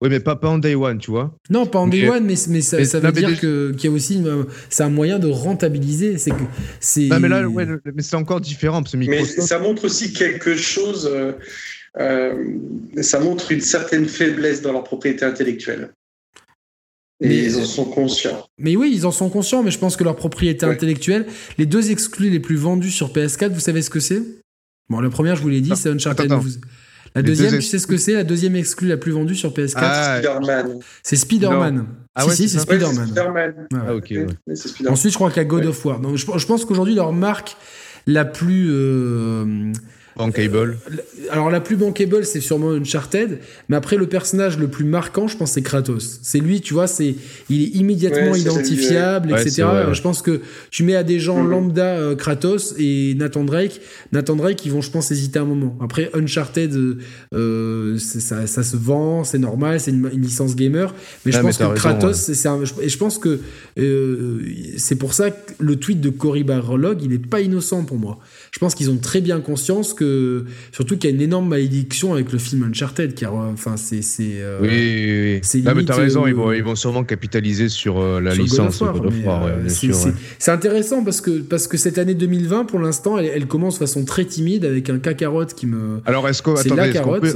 Oui, 0.00 0.10
mais 0.10 0.20
pas, 0.20 0.38
en 0.42 0.58
day 0.58 0.76
one, 0.76 0.98
tu 0.98 1.10
vois. 1.10 1.34
Non, 1.50 1.66
pas 1.66 1.80
en 1.80 1.88
day 1.88 2.08
one, 2.08 2.24
mais, 2.24 2.34
mais 2.48 2.60
ça, 2.60 2.76
veut 3.00 3.12
dire 3.12 3.40
que, 3.40 3.72
qu'il 3.72 3.90
y 3.90 3.92
a 3.92 3.96
aussi 3.96 4.22
c'est 4.70 4.84
un 4.84 4.90
moyen 4.90 5.18
de 5.18 5.28
rentabiliser. 5.28 6.18
C'est 6.18 6.30
que 6.30 6.44
c'est. 6.78 7.08
mais 7.20 7.28
là, 7.28 7.48
ouais, 7.48 7.66
mais 7.94 8.02
c'est 8.02 8.16
encore 8.16 8.40
différent 8.40 8.82
parce 8.82 8.92
que 8.92 8.98
Microsoft... 8.98 9.38
Mais 9.38 9.44
ça 9.44 9.58
montre 9.58 9.84
aussi 9.84 10.12
quelque 10.12 10.54
chose. 10.54 11.10
Euh, 11.12 11.32
euh, 11.98 12.54
ça 13.00 13.18
montre 13.18 13.50
une 13.50 13.60
certaine 13.60 14.06
faiblesse 14.06 14.62
dans 14.62 14.72
leur 14.72 14.84
propriété 14.84 15.24
intellectuelle. 15.24 15.90
Et 17.20 17.46
ils 17.46 17.56
en 17.56 17.64
sont 17.64 17.86
conscients. 17.86 18.46
Mais 18.58 18.76
oui, 18.76 18.92
ils 18.94 19.04
en 19.04 19.10
sont 19.10 19.28
conscients, 19.28 19.64
mais 19.64 19.72
je 19.72 19.78
pense 19.80 19.96
que 19.96 20.04
leur 20.04 20.14
propriété 20.14 20.64
intellectuelle, 20.64 21.26
les 21.58 21.66
deux 21.66 21.90
exclus 21.90 22.30
les 22.30 22.38
plus 22.38 22.54
vendus 22.54 22.92
sur 22.92 23.12
PS4, 23.12 23.52
vous 23.52 23.58
savez 23.58 23.82
ce 23.82 23.90
que 23.90 23.98
c'est? 23.98 24.22
Bon, 24.88 25.00
la 25.00 25.10
première, 25.10 25.34
je 25.34 25.42
vous 25.42 25.48
l'ai 25.48 25.60
dit, 25.60 25.72
c'est 25.74 25.90
Uncharted. 25.90 26.30
La 27.14 27.22
deuxième, 27.22 27.54
tu 27.54 27.62
sais 27.62 27.78
ce 27.78 27.86
que 27.86 27.96
c'est 27.96 28.14
La 28.14 28.24
deuxième 28.24 28.56
exclue 28.56 28.88
la 28.88 28.96
plus 28.96 29.12
vendue 29.12 29.34
sur 29.34 29.50
PS4 29.50 29.74
ah, 29.76 30.18
Spider-Man. 30.18 30.78
C'est 31.02 31.16
Spider-Man. 31.16 31.86
Ah 32.14 32.26
ouais, 32.26 32.34
si, 32.34 32.48
c'est 32.48 32.58
Spider-Man. 32.58 33.68
ah, 33.74 33.94
ok. 33.94 34.12
Ensuite, 34.88 35.12
je 35.12 35.16
crois 35.16 35.30
qu'il 35.30 35.38
y 35.38 35.44
a 35.44 35.48
God 35.48 35.66
of 35.66 35.84
War. 35.84 36.00
Donc, 36.00 36.16
je, 36.16 36.46
pense 36.46 36.64
qu'aujourd'hui, 36.64 36.94
leur 36.94 37.12
marque 37.12 37.56
la 38.06 38.24
plus. 38.24 38.68
Euh, 38.70 39.72
Bankable. 40.18 40.78
Alors 41.30 41.48
la 41.48 41.60
plus 41.60 41.76
bankable, 41.76 42.24
c'est 42.24 42.40
sûrement 42.40 42.72
Uncharted, 42.72 43.38
mais 43.68 43.76
après 43.76 43.96
le 43.96 44.08
personnage 44.08 44.58
le 44.58 44.66
plus 44.68 44.84
marquant, 44.84 45.28
je 45.28 45.36
pense, 45.36 45.52
c'est 45.52 45.62
Kratos. 45.62 46.18
C'est 46.22 46.40
lui, 46.40 46.60
tu 46.60 46.74
vois, 46.74 46.88
c'est 46.88 47.14
il 47.48 47.62
est 47.62 47.76
immédiatement 47.76 48.34
identifiable, 48.34 49.30
etc. 49.30 49.64
je 49.92 50.02
pense 50.02 50.20
que 50.22 50.40
tu 50.70 50.82
mets 50.82 50.96
à 50.96 51.04
des 51.04 51.20
gens 51.20 51.42
mm-hmm. 51.42 51.48
lambda 51.48 51.84
euh, 51.84 52.16
Kratos 52.16 52.74
et 52.78 53.14
Nathan 53.16 53.44
Drake, 53.44 53.80
Nathan 54.12 54.34
Drake, 54.34 54.66
ils 54.66 54.72
vont, 54.72 54.80
je 54.80 54.90
pense, 54.90 55.10
hésiter 55.12 55.38
un 55.38 55.44
moment. 55.44 55.78
Après 55.80 56.10
Uncharted, 56.14 56.98
euh, 57.32 57.98
ça, 57.98 58.46
se 58.46 58.76
vend, 58.76 59.22
c'est 59.22 59.38
normal, 59.38 59.78
c'est 59.78 59.92
une, 59.92 60.08
licence 60.08 60.56
gamer, 60.56 60.94
mais 61.24 61.32
je 61.32 61.38
pense 61.38 61.58
que 61.58 61.74
Kratos, 61.74 62.16
c'est 62.16 62.48
et 62.82 62.88
je 62.88 62.98
pense 62.98 63.18
que 63.18 63.40
euh, 63.78 64.40
c'est 64.76 64.96
pour 64.96 65.14
ça 65.14 65.30
que 65.30 65.52
le 65.60 65.76
tweet 65.76 66.00
de 66.00 66.10
Cory 66.10 66.42
Barlog, 66.42 67.02
il 67.02 67.10
n'est 67.10 67.18
pas 67.18 67.40
innocent 67.40 67.84
pour 67.84 67.98
moi. 67.98 68.18
Je 68.58 68.64
pense 68.64 68.74
qu'ils 68.74 68.90
ont 68.90 68.96
très 68.96 69.20
bien 69.20 69.40
conscience 69.40 69.94
que 69.94 70.44
surtout 70.72 70.98
qu'il 70.98 71.08
y 71.08 71.12
a 71.12 71.14
une 71.14 71.22
énorme 71.22 71.46
malédiction 71.46 72.12
avec 72.12 72.32
le 72.32 72.38
film 72.38 72.64
Uncharted 72.64 73.14
qui 73.14 73.24
enfin 73.24 73.76
c'est 73.76 74.02
c'est 74.02 74.32
euh, 74.40 74.58
oui, 74.60 74.68
oui, 74.68 75.40
oui. 75.54 75.72
mais 75.76 75.84
t'as 75.84 75.94
raison 75.94 76.26
ils 76.26 76.34
vont 76.34 76.48
euh, 76.48 76.56
ils 76.56 76.64
vont 76.64 76.74
sûrement 76.74 77.04
capitaliser 77.04 77.68
sur 77.68 78.00
euh, 78.00 78.20
la 78.20 78.34
licence 78.34 78.82
c'est 80.40 80.50
intéressant 80.50 81.04
parce 81.04 81.20
que 81.20 81.38
parce 81.38 81.68
que 81.68 81.76
cette 81.76 81.98
année 81.98 82.16
2020 82.16 82.64
pour 82.64 82.80
l'instant 82.80 83.16
elle, 83.16 83.46
commence 83.46 83.74
de 83.74 83.86
façon 83.86 84.04
très 84.04 84.24
timide 84.24 84.64
avec 84.64 84.90
un 84.90 84.98
cacarotte 84.98 85.54
qui 85.54 85.68
me 85.68 86.00
alors 86.04 86.28
est-ce 86.28 86.42
qu'on 86.42 86.54
la 86.74 86.88
carotte 86.88 87.26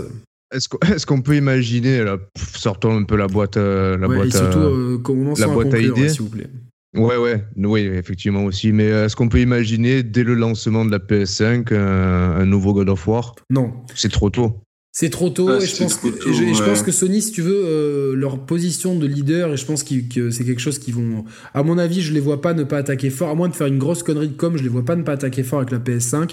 est-ce 0.52 1.06
qu'on 1.06 1.22
peut 1.22 1.36
imaginer, 1.36 2.02
là, 2.02 2.18
sortons 2.36 2.94
un 2.94 3.04
peu 3.04 3.16
la 3.16 3.26
boîte, 3.26 3.56
la 3.56 3.96
boîte, 3.96 4.32
surtout, 4.32 5.00
la 5.38 5.46
boîte 5.46 5.72
à 5.72 5.78
idées, 5.78 6.10
s'il 6.10 6.22
vous 6.22 6.28
plaît. 6.28 6.50
Ouais, 6.94 7.16
ouais, 7.16 7.44
oui, 7.56 7.80
effectivement 7.80 8.44
aussi. 8.44 8.72
Mais 8.72 8.84
est-ce 8.84 9.16
qu'on 9.16 9.28
peut 9.28 9.40
imaginer 9.40 10.02
dès 10.02 10.24
le 10.24 10.34
lancement 10.34 10.84
de 10.84 10.90
la 10.90 10.98
PS5 10.98 11.74
un 11.74 12.44
nouveau 12.44 12.74
God 12.74 12.88
of 12.90 13.06
War? 13.08 13.34
Non. 13.50 13.72
C'est 13.94 14.10
trop 14.10 14.30
tôt. 14.30 14.62
C'est 14.94 15.08
trop 15.08 15.30
tôt 15.30 15.58
et, 15.58 15.64
je 15.64 15.74
pense, 15.74 15.94
que, 15.96 16.08
je, 16.08 16.62
pense 16.62 16.82
que 16.82 16.92
Sony, 16.92 17.22
si 17.22 17.32
tu 17.32 17.40
veux, 17.40 17.64
euh, 17.64 18.14
leur 18.14 18.44
position 18.44 18.94
de 18.94 19.06
leader, 19.06 19.54
et 19.54 19.56
je 19.56 19.64
pense 19.64 19.82
que 19.84 20.30
c'est 20.30 20.44
quelque 20.44 20.60
chose 20.60 20.78
qui 20.78 20.92
vont. 20.92 21.24
À 21.54 21.62
mon 21.62 21.78
avis, 21.78 22.02
je 22.02 22.12
les 22.12 22.20
vois 22.20 22.42
pas 22.42 22.52
ne 22.52 22.62
pas 22.62 22.76
attaquer 22.76 23.08
fort, 23.08 23.30
à 23.30 23.34
moins 23.34 23.48
de 23.48 23.54
faire 23.54 23.68
une 23.68 23.78
grosse 23.78 24.02
connerie 24.02 24.28
de 24.28 24.36
com, 24.36 24.54
je 24.58 24.62
les 24.62 24.68
vois 24.68 24.84
pas 24.84 24.94
ne 24.94 25.02
pas 25.02 25.12
attaquer 25.12 25.44
fort 25.44 25.60
avec 25.60 25.70
la 25.70 25.78
PS5. 25.78 26.32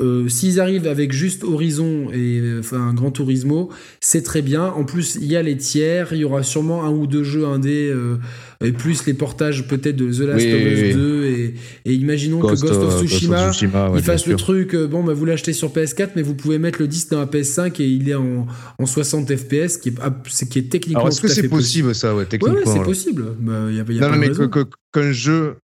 Euh, 0.00 0.28
S'ils 0.28 0.58
arrivent 0.58 0.88
avec 0.88 1.12
juste 1.12 1.44
Horizon 1.44 2.08
et 2.12 2.42
enfin 2.58 2.78
un 2.78 2.94
Grand 2.94 3.12
Turismo, 3.12 3.70
c'est 4.00 4.24
très 4.24 4.42
bien. 4.42 4.64
En 4.64 4.82
plus, 4.82 5.14
il 5.14 5.30
y 5.30 5.36
a 5.36 5.42
les 5.42 5.56
tiers, 5.56 6.12
il 6.12 6.18
y 6.18 6.24
aura 6.24 6.42
sûrement 6.42 6.82
un 6.82 6.90
ou 6.90 7.06
deux 7.06 7.22
jeux 7.22 7.46
indés. 7.46 7.92
Euh, 7.94 8.16
et 8.64 8.72
plus 8.72 9.06
les 9.06 9.14
portages 9.14 9.66
peut-être 9.66 9.96
de 9.96 10.12
The 10.12 10.20
Last 10.20 10.46
of 10.46 10.60
Us 10.60 10.94
2 10.94 11.24
et, 11.24 11.54
et 11.84 11.94
imaginons 11.94 12.40
que 12.40 12.46
Ghost 12.46 12.64
of 12.64 13.00
Tsushima, 13.00 13.50
il 13.96 14.02
fasse 14.02 14.26
le 14.26 14.36
truc 14.36 14.74
euh, 14.74 14.86
bon 14.86 15.04
bah 15.04 15.12
vous 15.12 15.24
l'achetez 15.24 15.52
sur 15.52 15.70
PS4 15.70 16.10
mais 16.16 16.22
vous 16.22 16.34
pouvez 16.34 16.58
mettre 16.58 16.80
le 16.80 16.88
disque 16.88 17.10
dans 17.10 17.20
la 17.20 17.26
PS5 17.26 17.80
et 17.82 17.86
il 17.86 18.08
est 18.08 18.14
en, 18.14 18.46
en 18.78 18.86
60 18.86 19.34
FPS 19.34 19.78
qui 19.78 19.90
est, 19.90 20.48
qui 20.48 20.58
est 20.58 20.70
techniquement 20.70 21.00
Alors 21.00 21.08
est-ce 21.08 21.20
que 21.20 21.28
c'est 21.28 21.48
possible, 21.48 21.94
ça 21.94 22.14
ouais 22.14 22.26
techniquement 22.26 22.58
ouais, 22.58 22.66
c'est 22.66 22.82
possible. 22.82 23.34
Bah, 23.40 23.70
y 23.70 23.80
a, 23.80 23.84
y 23.92 24.02
a 24.02 24.08
non, 24.08 24.16
mais 24.16 24.30
qu'un 24.92 25.12
jeu 25.12 25.56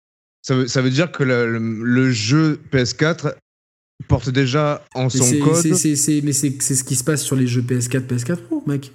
ça 0.43 0.57
veut, 0.57 0.67
ça 0.67 0.81
veut 0.81 0.91
dire 0.91 1.13
que 1.13 1.23
le, 1.23 1.59
le 1.59 2.11
jeu 2.11 2.59
PS4 2.73 3.35
porte 4.09 4.31
déjà 4.31 4.85
en 4.95 5.09
son 5.09 5.25
code. 5.39 5.75
c'est 5.75 6.21
mais 6.23 6.33
c'est 6.33 6.59
ce 6.61 6.85
qui 6.85 6.97
se 6.97 7.05
passe 7.05 7.23
sur 7.23 7.37
les 7.37 7.47
jeux 7.47 7.63
PS4, 7.63 8.07
PS4 8.07 8.37
Pro, 8.37 8.63
mec. 8.67 8.93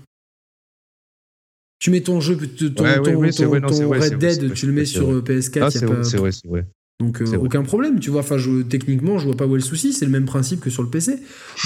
Tu 1.79 1.91
mets 1.91 2.01
ton 2.01 2.21
jeu, 2.21 2.37
ton, 2.37 2.73
ton, 2.73 3.89
Red 3.89 4.17
Dead, 4.17 4.53
tu 4.53 4.67
le 4.67 4.71
mets 4.71 4.85
sur 4.85 5.21
PS4. 5.21 5.61
Ah, 5.61 5.71
c'est 5.71 5.85
vrai, 5.85 6.31
c'est 6.31 6.47
vrai. 6.47 6.65
Donc 7.01 7.21
euh, 7.21 7.35
aucun 7.35 7.63
problème, 7.63 7.99
tu 7.99 8.09
vois. 8.09 8.21
Enfin, 8.21 8.37
je, 8.37 8.61
techniquement, 8.61 9.17
je 9.17 9.25
vois 9.25 9.35
pas 9.35 9.45
où 9.45 9.57
est 9.57 9.59
le 9.59 9.65
souci. 9.65 9.91
C'est 9.91 10.05
le 10.05 10.11
même 10.11 10.23
principe 10.23 10.61
que 10.61 10.69
sur 10.69 10.81
le 10.81 10.89
PC. 10.89 11.17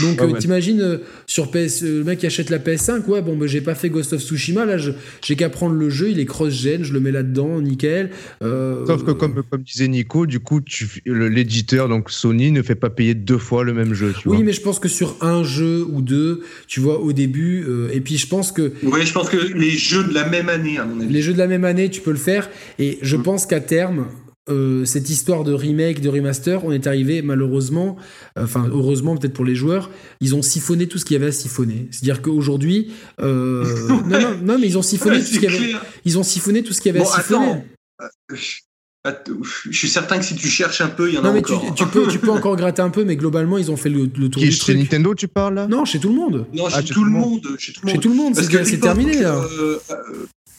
Donc 0.02 0.20
euh, 0.20 0.36
t'imagines 0.40 0.82
euh, 0.82 0.98
sur 1.28 1.52
PS, 1.52 1.84
le 1.84 2.04
mec 2.04 2.18
qui 2.18 2.26
achète 2.26 2.50
la 2.50 2.58
PS5, 2.58 3.06
ouais, 3.06 3.22
bon, 3.22 3.38
bah, 3.38 3.46
j'ai 3.46 3.62
pas 3.62 3.76
fait 3.76 3.92
Ghost 3.92 4.14
of 4.14 4.22
Tsushima. 4.22 4.66
Là, 4.66 4.78
j'ai 4.78 5.36
qu'à 5.36 5.50
prendre 5.50 5.76
le 5.76 5.88
jeu, 5.92 6.10
il 6.10 6.20
est 6.20 6.26
cross-gen, 6.26 6.84
je 6.84 6.94
le 6.94 7.00
mets 7.00 7.12
là-dedans, 7.12 7.62
nickel. 7.62 8.10
Sauf 8.42 9.04
que 9.04 9.12
comme, 9.12 9.44
comme 9.48 9.62
disait 9.62 9.88
Nico, 9.88 10.26
du 10.26 10.40
coup, 10.40 10.62
l'éditeur, 11.06 11.90
donc 11.90 12.10
Sony, 12.10 12.52
ne 12.52 12.64
fait 12.64 12.74
pas 12.74 12.90
payer 12.90 13.14
deux 13.14 13.38
fois 13.38 13.64
le 13.64 13.76
même 13.76 13.94
jeu. 13.94 14.16
Tu 14.20 14.30
oui, 14.30 14.42
mais 14.42 14.52
je 14.52 14.62
pense 14.62 14.80
que 14.80 14.90
sur 14.90 15.16
un 15.22 15.44
jeu 15.44 15.86
ou 15.92 16.02
deux, 16.02 16.42
tu 16.66 16.80
vois, 16.80 17.00
au 17.00 17.14
début, 17.14 17.68
et 17.94 18.02
puis 18.02 18.18
je 18.18 18.26
pense 18.26 18.52
que. 18.52 18.74
Oui, 18.82 19.06
je 19.06 19.14
pense 19.14 19.30
que 19.30 19.38
les 19.38 19.70
jeux 19.70 20.06
de 20.06 20.14
la 20.16 20.28
même 20.28 20.50
année, 20.50 20.80
à 20.80 20.86
mon 20.86 21.00
avis. 21.00 21.14
Les 21.14 21.22
jeux 21.22 21.34
de 21.34 21.38
la 21.38 21.46
même 21.46 21.66
année, 21.66 21.92
tu 21.92 22.02
peux 22.02 22.10
le 22.10 22.18
faire. 22.18 22.50
Et 22.80 22.98
je 23.04 23.16
mm. 23.16 23.22
pense 23.22 23.46
qu'à 23.46 23.60
terme 23.60 24.08
euh, 24.50 24.86
cette 24.86 25.10
histoire 25.10 25.44
de 25.44 25.54
remake, 25.54 26.02
de 26.02 26.10
remaster, 26.10 26.64
on 26.66 26.72
est 26.72 26.88
arrivé 26.88 27.22
malheureusement, 27.22 27.98
euh, 28.38 28.44
enfin 28.44 28.68
heureusement 28.72 29.16
peut-être 29.16 29.34
pour 29.34 29.46
les 29.46 29.56
joueurs, 29.56 29.90
ils 30.22 30.36
ont 30.36 30.42
siphonné 30.42 30.88
tout 30.88 30.98
ce 30.98 31.06
qu'il 31.06 31.16
y 31.16 31.18
avait 31.18 31.28
à 31.28 31.32
siphonner. 31.32 31.88
C'est-à-dire 31.92 32.22
qu'aujourd'hui, 32.22 32.92
euh, 33.22 33.88
non, 34.08 34.20
non, 34.20 34.38
non, 34.42 34.60
mais 34.60 34.68
ils 34.68 34.78
ont 34.78 34.82
siphonné 34.82 35.20
tout 35.20 35.26
ce 35.26 35.40
qu'il 35.40 35.44
y 35.44 35.56
avait. 35.56 35.76
Ils 36.06 36.18
ont 36.18 36.24
siphonné 36.24 36.64
tout 36.64 36.74
ce 36.74 36.82
qu'il 36.82 36.94
y 36.94 36.98
avait 36.98 37.06
à 37.06 37.10
siphonner. 37.10 37.64
Je 38.36 39.78
suis 39.78 39.90
certain 39.90 40.20
que 40.20 40.26
si 40.26 40.36
tu 40.36 40.48
cherches 40.48 40.82
un 40.82 40.90
peu, 40.90 41.10
il 41.10 41.16
y 41.16 41.18
en 41.18 41.26
a 41.26 41.30
encore. 41.30 41.62
Tu, 41.62 41.74
tu, 41.74 41.86
peux, 41.86 42.08
tu 42.08 42.20
peux 42.20 42.32
encore 42.32 42.56
gratter 42.56 42.82
un 42.82 42.90
peu, 42.90 43.06
mais 43.06 43.16
globalement, 43.16 43.58
ils 43.58 43.72
ont 43.72 43.78
fait 43.78 43.90
le, 43.90 44.10
le 44.18 44.30
tour 44.30 44.42
Qui, 44.42 44.50
du 44.50 44.52
chez 44.52 44.76
Nintendo, 44.76 45.16
tu 45.16 45.28
parles 45.28 45.56
là? 45.56 45.68
Non, 45.68 45.86
chez 45.86 46.00
tout 46.00 46.10
le 46.10 46.16
monde. 46.16 46.48
Non, 46.54 46.66
ah, 46.68 46.82
chez, 46.82 46.94
tout, 46.94 47.04
le 47.04 47.12
monde. 47.12 47.48
Chez 47.58 47.74
tout 48.00 48.10
le 48.10 48.16
monde. 48.16 48.36
c'est 48.36 48.80
terminé 48.80 49.22
là 49.22 49.42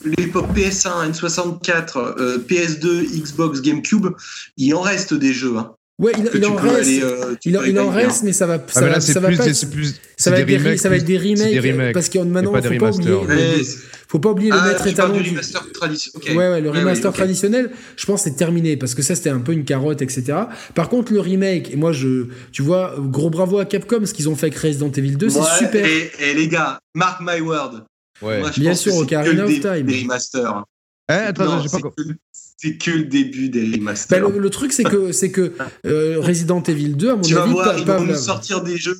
l'époque 0.03 0.47
PS1, 0.55 1.11
N64, 1.11 2.45
PS2, 2.47 3.21
Xbox, 3.21 3.61
GameCube, 3.61 4.07
il 4.57 4.73
en 4.75 4.81
reste 4.81 5.13
des 5.13 5.33
jeux. 5.33 5.57
Hein. 5.57 5.75
Ouais, 6.01 6.13
il, 6.33 6.45
en 6.47 6.55
reste, 6.55 7.03
euh, 7.03 7.35
il, 7.45 7.79
en 7.79 7.89
reste, 7.91 8.23
mais 8.23 8.33
ça 8.33 8.47
va, 8.47 8.59
ça, 8.69 8.87
va, 8.87 8.99
ça 8.99 9.19
va 9.19 9.27
pas 9.27 9.47
être, 9.47 9.53
ça 10.17 10.31
va 10.31 10.39
être 10.39 10.47
des, 10.47 10.77
ça 10.77 10.89
va 10.89 10.95
être 10.95 11.05
des 11.05 11.17
remakes, 11.19 11.93
parce 11.93 12.09
que 12.09 12.17
maintenant, 12.17 12.51
faut 12.51 12.75
pas 12.79 12.89
oublier, 12.89 13.63
faut 14.07 14.17
pas 14.17 14.31
oublier 14.31 14.49
le 14.49 14.57
ah, 14.59 14.67
maître 14.67 14.87
étalon 14.87 15.19
du, 15.19 15.29
remaster 15.29 15.61
traditionnel. 15.73 16.35
Ouais, 16.35 16.49
ouais, 16.49 16.61
le 16.61 16.71
remaster 16.71 17.13
traditionnel, 17.13 17.69
je 17.97 18.05
pense 18.07 18.23
c'est 18.23 18.35
terminé 18.35 18.77
parce 18.77 18.95
que 18.95 19.03
ça 19.03 19.13
c'était 19.13 19.29
un 19.29 19.41
peu 19.41 19.51
une 19.51 19.63
carotte, 19.63 20.01
etc. 20.01 20.39
Par 20.73 20.89
contre, 20.89 21.13
le 21.13 21.19
remake, 21.19 21.71
et 21.71 21.75
moi 21.75 21.91
je, 21.91 22.25
tu 22.51 22.63
vois, 22.63 22.95
gros 22.97 23.29
bravo 23.29 23.59
à 23.59 23.65
Capcom, 23.65 24.03
ce 24.03 24.15
qu'ils 24.15 24.27
ont 24.27 24.35
fait 24.35 24.47
avec 24.47 24.57
Resident 24.57 24.91
Evil 24.91 25.17
2, 25.17 25.29
c'est 25.29 25.39
super. 25.59 25.85
Et, 25.85 26.11
et 26.19 26.33
les 26.33 26.47
gars, 26.47 26.79
mark 26.95 27.21
my 27.21 27.41
word, 27.41 27.83
Ouais. 28.21 28.41
Bien 28.57 28.75
sûr, 28.75 28.95
Ocarina 28.95 29.45
of 29.45 29.59
Time. 29.59 29.85
Des 29.85 30.01
remasters. 30.01 30.65
Eh, 31.09 31.13
attends, 31.13 31.63
c'est 32.57 32.77
que 32.77 32.91
le 32.91 33.03
début 33.05 33.49
des 33.49 33.69
remasters. 33.71 34.21
Bah, 34.21 34.37
le, 34.37 34.49
truc, 34.49 34.71
c'est 34.71 34.83
que, 34.83 35.11
c'est 35.11 35.31
que 35.31 35.53
euh, 35.85 36.19
Resident 36.19 36.61
Evil 36.63 36.95
2, 36.95 37.09
à 37.09 37.15
mon 37.15 37.21
tu 37.21 37.37
avis, 37.37 37.53
vas 37.53 37.53
voir, 37.53 37.77
ils 37.77 37.85
vont 37.85 38.05
nous 38.05 38.15
sortir 38.15 38.61
des 38.61 38.77
jeux. 38.77 38.97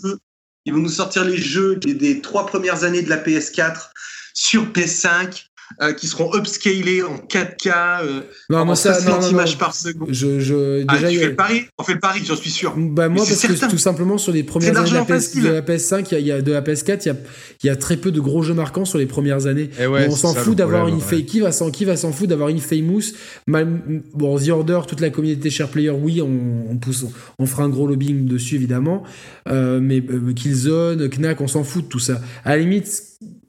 Ils 0.66 0.74
vont 0.74 0.80
nous 0.80 0.90
sortir 0.90 1.25
les 1.25 1.38
jeux 1.38 1.75
des, 1.75 1.93
des 1.93 2.22
trois 2.22 2.45
premières 2.45 2.83
années 2.83 3.01
de 3.01 3.09
la 3.09 3.17
PS4 3.17 3.90
sur 4.33 4.66
PS5 4.72 5.45
euh, 5.82 5.93
qui 5.93 6.08
seront 6.08 6.35
upscalés 6.35 7.03
en 7.03 7.17
4K, 7.17 8.03
euh, 8.03 8.22
non, 8.50 8.59
en 8.59 8.75
60 8.75 9.32
images 9.32 9.58
par 9.58 9.75
seconde. 9.75 10.09
Je, 10.11 10.40
je, 10.40 10.83
ah, 10.88 10.95
déjà, 10.95 11.09
tu 11.09 11.17
fais 11.19 11.25
le 11.27 11.35
pari 11.35 11.66
On 11.77 11.83
fait 11.83 11.93
le 11.93 12.00
pari, 12.00 12.22
j'en 12.25 12.35
suis 12.35 12.50
sûr. 12.50 12.74
Bah, 12.77 13.09
moi, 13.09 13.25
parce 13.25 13.41
que 13.41 13.69
tout 13.69 13.77
simplement, 13.77 14.17
sur 14.17 14.32
les 14.32 14.43
premières 14.43 14.77
années 14.77 14.90
de 14.90 14.95
la, 14.95 15.06
PS, 15.06 15.35
de 15.35 15.48
la, 15.48 15.61
PS5, 15.61 16.08
il 16.11 16.25
y, 16.25 16.32
a, 16.32 16.41
de 16.41 16.51
la 16.51 16.61
PS4, 16.61 17.01
il 17.03 17.08
y 17.08 17.09
a, 17.09 17.16
il 17.64 17.67
y 17.67 17.69
a 17.69 17.75
très 17.75 17.98
peu 17.98 18.11
de 18.11 18.19
gros 18.19 18.43
jeux 18.43 18.53
marquants 18.53 18.85
sur 18.85 18.98
les 18.98 19.06
premières 19.06 19.48
années. 19.48 19.69
Eh 19.80 19.88
on 19.88 20.16
s'en 20.16 20.33
fout 20.33 20.58
d'avoir 20.58 20.88
une 20.88 20.95
ouais. 20.95 21.24
Qui 21.24 21.40
va 21.40 21.51
s'en 21.51 21.72
qui 21.72 21.85
va 21.85 21.95
s'en 21.95 22.11
foutre 22.11 22.30
d'avoir 22.30 22.50
une 22.50 22.59
Famous? 22.59 23.14
Bon, 23.48 24.38
The 24.38 24.50
Order, 24.50 24.82
toute 24.88 25.01
la 25.01 25.09
communauté 25.09 25.50
Share 25.50 25.69
Player, 25.69 25.90
oui, 25.90 26.22
on, 26.22 26.72
on 26.72 26.77
pousse, 26.77 27.06
on, 27.40 27.45
fera 27.45 27.64
un 27.64 27.69
gros 27.69 27.88
lobbying 27.88 28.25
dessus, 28.25 28.56
évidemment. 28.56 29.03
Euh, 29.50 29.80
mais 29.82 30.01
euh, 30.09 30.33
Killzone, 30.33 31.09
Knack, 31.09 31.41
on 31.41 31.48
s'en 31.48 31.64
fout 31.64 31.85
de 31.85 31.90
tout 31.90 32.00
ça. 32.00 32.22
À 32.43 32.51
la 32.51 32.58
limite, 32.58 33.03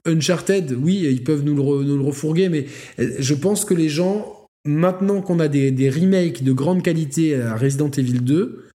Uncharted, 0.05 0.75
oui, 0.81 1.05
ils 1.09 1.23
peuvent 1.23 1.43
nous 1.43 1.55
le, 1.55 2.01
refourguer, 2.01 2.49
mais 2.49 2.65
euh, 2.99 3.15
je 3.19 3.33
pense 3.33 3.65
que 3.65 3.73
les 3.73 3.89
gens, 3.89 4.47
maintenant 4.65 5.21
qu'on 5.21 5.39
a 5.39 5.47
des, 5.47 5.71
des, 5.71 5.89
remakes 5.89 6.43
de 6.43 6.51
grande 6.51 6.83
qualité 6.83 7.35
à 7.35 7.55
Resident 7.55 7.89
Evil 7.91 8.19
2, 8.19 8.67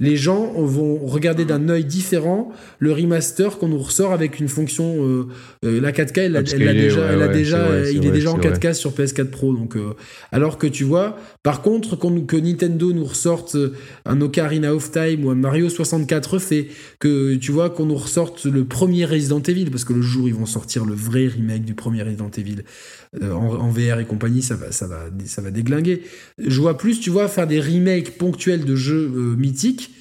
les 0.00 0.16
gens 0.16 0.52
vont 0.56 0.98
regarder 1.06 1.44
d'un 1.44 1.68
œil 1.68 1.84
différent 1.84 2.50
le 2.78 2.92
remaster 2.92 3.58
qu'on 3.58 3.68
nous 3.68 3.78
ressort 3.78 4.12
avec 4.12 4.40
une 4.40 4.48
fonction 4.48 5.06
euh, 5.06 5.28
euh, 5.64 5.80
la 5.80 5.92
4K 5.92 6.20
elle, 6.20 6.36
elle, 6.36 6.42
déjà, 6.42 7.12
elle 7.12 7.22
a 7.22 7.28
déjà 7.28 7.90
il 7.90 8.04
est, 8.06 8.10
déjà 8.10 8.32
en 8.32 8.38
4K 8.38 8.72
sur 8.72 8.92
PS4 8.92 9.26
Pro 9.26 9.54
donc 9.54 9.76
euh, 9.76 9.94
alors 10.32 10.58
que 10.58 10.66
tu 10.66 10.84
vois 10.84 11.18
par 11.42 11.60
contre 11.62 11.96
que 11.96 12.36
Nintendo 12.36 12.92
nous 12.92 13.04
ressorte 13.04 13.56
un 14.06 14.20
Ocarina 14.20 14.74
of 14.74 14.90
Time 14.90 15.24
ou 15.26 15.30
un 15.30 15.34
Mario 15.34 15.68
64 15.68 16.34
refait 16.34 16.68
que 16.98 17.34
tu 17.34 17.52
vois 17.52 17.68
qu'on 17.68 17.86
nous 17.86 17.96
ressorte 17.96 18.46
le 18.46 18.64
premier 18.64 19.04
Resident 19.04 19.42
Evil 19.42 19.70
parce 19.70 19.84
que 19.84 19.92
le 19.92 20.02
jour 20.02 20.28
ils 20.28 20.34
vont 20.34 20.46
sortir 20.46 20.86
le 20.86 20.94
vrai 20.94 21.26
remake 21.26 21.64
du 21.64 21.74
premier 21.74 22.02
Resident 22.02 22.30
Evil 22.38 22.64
en, 23.20 23.70
VR 23.70 23.98
et 23.98 24.06
compagnie 24.06 24.42
ça 24.42 24.54
va 24.54 24.70
ça 24.70 24.86
va 24.86 25.06
ça 25.26 25.42
va 25.42 25.50
déglinguer. 25.50 26.02
Je 26.38 26.60
vois 26.60 26.76
plus 26.76 27.00
tu 27.00 27.10
vois 27.10 27.28
faire 27.28 27.46
des 27.46 27.60
remakes 27.60 28.16
ponctuels 28.18 28.64
de 28.64 28.76
jeux 28.76 29.08
mythiques. 29.36 29.94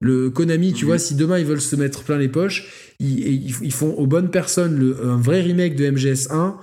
Le 0.00 0.28
Konami, 0.28 0.74
tu 0.74 0.84
vois, 0.84 0.98
si 0.98 1.14
demain 1.14 1.38
ils 1.38 1.46
veulent 1.46 1.62
se 1.62 1.76
mettre 1.76 2.02
plein 2.02 2.18
les 2.18 2.28
poches, 2.28 2.94
ils, 3.00 3.72
font 3.72 3.94
aux 3.94 4.06
bonnes 4.06 4.30
personnes 4.30 4.78
le, 4.78 5.06
un 5.06 5.16
vrai 5.16 5.40
remake 5.40 5.76
de 5.76 5.90
MGS1, 5.90 6.56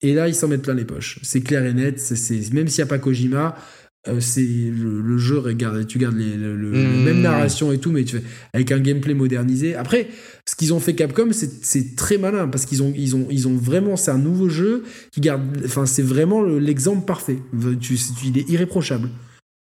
et 0.00 0.14
là 0.14 0.28
ils 0.28 0.34
s'en 0.34 0.48
mettent 0.48 0.62
plein 0.62 0.74
les 0.74 0.86
poches. 0.86 1.18
C'est 1.22 1.42
clair 1.42 1.66
et 1.66 1.74
net, 1.74 2.00
c'est, 2.00 2.52
même 2.54 2.68
s'il 2.68 2.82
n'y 2.82 2.88
a 2.88 2.88
pas 2.88 2.98
Kojima, 2.98 3.56
euh, 4.08 4.20
c'est 4.20 4.40
le, 4.42 5.18
jeu, 5.18 5.38
regarde, 5.38 5.86
tu 5.86 5.98
gardes 5.98 6.16
les, 6.16 6.36
le, 6.36 6.56
mhm. 6.56 7.04
même 7.04 7.20
narration 7.20 7.72
et 7.72 7.78
tout, 7.78 7.90
mais 7.90 8.04
tu 8.04 8.16
fais, 8.16 8.22
avec 8.52 8.72
un 8.72 8.78
gameplay 8.78 9.14
modernisé. 9.14 9.74
Après, 9.74 10.08
ce 10.48 10.54
qu'ils 10.54 10.72
ont 10.72 10.80
fait 10.80 10.94
Capcom, 10.94 11.30
c'est, 11.32 11.96
très 11.96 12.18
malin, 12.18 12.48
parce 12.48 12.66
qu'ils 12.66 12.82
ont, 12.82 12.92
ils 12.96 13.16
ont, 13.16 13.26
ils 13.30 13.48
ont 13.48 13.56
vraiment, 13.56 13.96
c'est 13.96 14.10
un 14.10 14.18
nouveau 14.18 14.48
jeu 14.48 14.84
qui 15.12 15.20
garde, 15.20 15.42
enfin, 15.64 15.86
c'est 15.86 16.02
vraiment 16.02 16.42
l'exemple 16.42 17.04
parfait. 17.04 17.38
Tu, 17.80 17.98
il 18.24 18.38
est 18.38 18.48
irréprochable. 18.48 19.10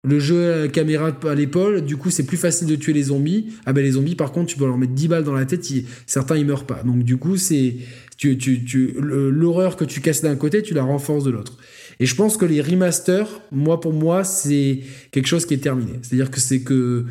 Le 0.07 0.17
jeu 0.17 0.63
à 0.63 0.67
caméra 0.69 1.11
à 1.27 1.35
l'épaule, 1.35 1.81
du 1.81 1.97
coup, 1.97 2.09
c'est 2.09 2.25
plus 2.25 2.37
facile 2.37 2.67
de 2.67 2.75
tuer 2.75 2.93
les 2.93 3.03
zombies. 3.03 3.47
Ah 3.65 3.73
ben 3.73 3.83
les 3.83 3.91
zombies, 3.91 4.15
par 4.15 4.31
contre, 4.31 4.47
tu 4.47 4.57
peux 4.57 4.65
leur 4.65 4.77
mettre 4.77 4.93
10 4.93 5.09
balles 5.09 5.23
dans 5.25 5.33
la 5.33 5.45
tête, 5.45 5.67
certains 6.05 6.37
ils 6.37 6.45
meurent 6.45 6.65
pas. 6.65 6.83
Donc 6.83 7.03
du 7.03 7.17
coup, 7.17 7.35
c'est 7.35 7.75
tu, 8.15 8.37
tu, 8.37 8.63
tu, 8.63 8.95
l'horreur 8.97 9.75
que 9.75 9.83
tu 9.83 9.99
casses 9.99 10.21
d'un 10.21 10.37
côté, 10.37 10.61
tu 10.61 10.73
la 10.73 10.83
renforces 10.83 11.25
de 11.25 11.31
l'autre. 11.31 11.57
Et 11.99 12.05
je 12.05 12.15
pense 12.15 12.37
que 12.37 12.45
les 12.45 12.61
remasters, 12.61 13.27
moi 13.51 13.79
pour 13.79 13.93
moi, 13.93 14.23
c'est 14.23 14.79
quelque 15.11 15.27
chose 15.27 15.45
qui 15.45 15.53
est 15.53 15.63
terminé. 15.63 15.99
C'est-à-dire 16.01 16.31
que 16.31 16.39
c'est 16.39 16.61
que 16.61 17.05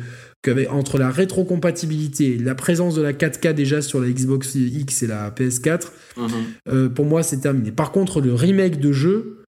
entre 0.69 0.97
la 0.97 1.09
rétrocompatibilité, 1.09 2.37
la 2.37 2.55
présence 2.55 2.95
de 2.95 3.01
la 3.01 3.11
4K 3.11 3.53
déjà 3.53 3.81
sur 3.81 3.99
la 3.99 4.09
Xbox 4.09 4.55
X 4.55 5.03
et 5.03 5.07
la 5.07 5.31
PS4, 5.31 5.87
mhm. 6.17 6.29
euh, 6.69 6.89
pour 6.89 7.05
moi 7.05 7.23
c'est 7.23 7.41
terminé. 7.41 7.71
Par 7.71 7.91
contre, 7.91 8.21
le 8.21 8.33
remake 8.33 8.79
de 8.79 8.93
jeu, 8.93 9.43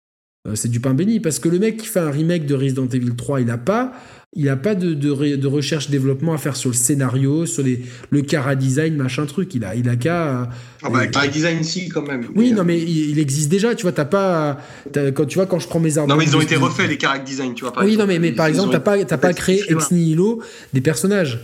c'est 0.55 0.69
du 0.69 0.79
pain 0.79 0.93
béni 0.93 1.19
parce 1.19 1.37
que 1.37 1.47
le 1.47 1.59
mec 1.59 1.77
qui 1.77 1.85
fait 1.85 1.99
un 1.99 2.09
remake 2.09 2.45
de 2.45 2.55
Resident 2.55 2.87
Evil 2.87 3.15
3, 3.15 3.41
il 3.41 3.51
a 3.51 3.57
pas 3.57 3.93
il 4.33 4.45
n'a 4.45 4.55
pas 4.55 4.75
de, 4.75 4.93
de, 4.93 5.47
recherche 5.47 5.89
développement 5.89 6.33
à 6.33 6.37
faire 6.37 6.55
sur 6.55 6.69
le 6.69 6.75
scénario, 6.75 7.47
sur 7.47 7.63
les, 7.63 7.81
le 8.11 8.21
cara 8.21 8.55
design, 8.55 8.95
machin 8.95 9.25
truc. 9.25 9.55
Il 9.55 9.65
a, 9.65 9.73
il 9.73 9.89
a 9.89 9.95
qu'à. 9.95 10.49
Ah 10.83 10.89
bah, 10.89 11.07
cara 11.07 11.27
design, 11.27 11.63
si, 11.63 11.89
quand 11.89 12.03
même. 12.03 12.27
Oui, 12.35 12.51
non, 12.51 12.63
mais 12.63 12.79
il, 12.79 13.17
existe 13.17 13.49
déjà. 13.49 13.73
Tu 13.73 13.83
vois, 13.83 13.91
t'as 13.91 14.05
pas. 14.05 14.59
quand, 14.93 15.25
tu 15.25 15.35
vois, 15.35 15.47
quand 15.47 15.59
je 15.59 15.67
prends 15.67 15.79
mes 15.79 15.97
armes. 15.97 16.09
Non, 16.09 16.15
mais 16.15 16.25
ils 16.25 16.37
ont 16.37 16.41
été 16.41 16.55
refaits, 16.55 16.87
les 16.87 16.97
cara 16.97 17.17
design, 17.17 17.55
tu 17.55 17.65
vois. 17.65 17.73
oui, 17.83 17.97
non, 17.97 18.05
mais, 18.05 18.19
mais 18.19 18.31
par 18.31 18.45
exemple, 18.45 18.71
t'as 18.71 18.79
pas, 18.79 19.03
pas 19.17 19.33
créé 19.33 19.63
ex 19.67 19.91
nihilo 19.91 20.41
des 20.73 20.81
personnages. 20.81 21.39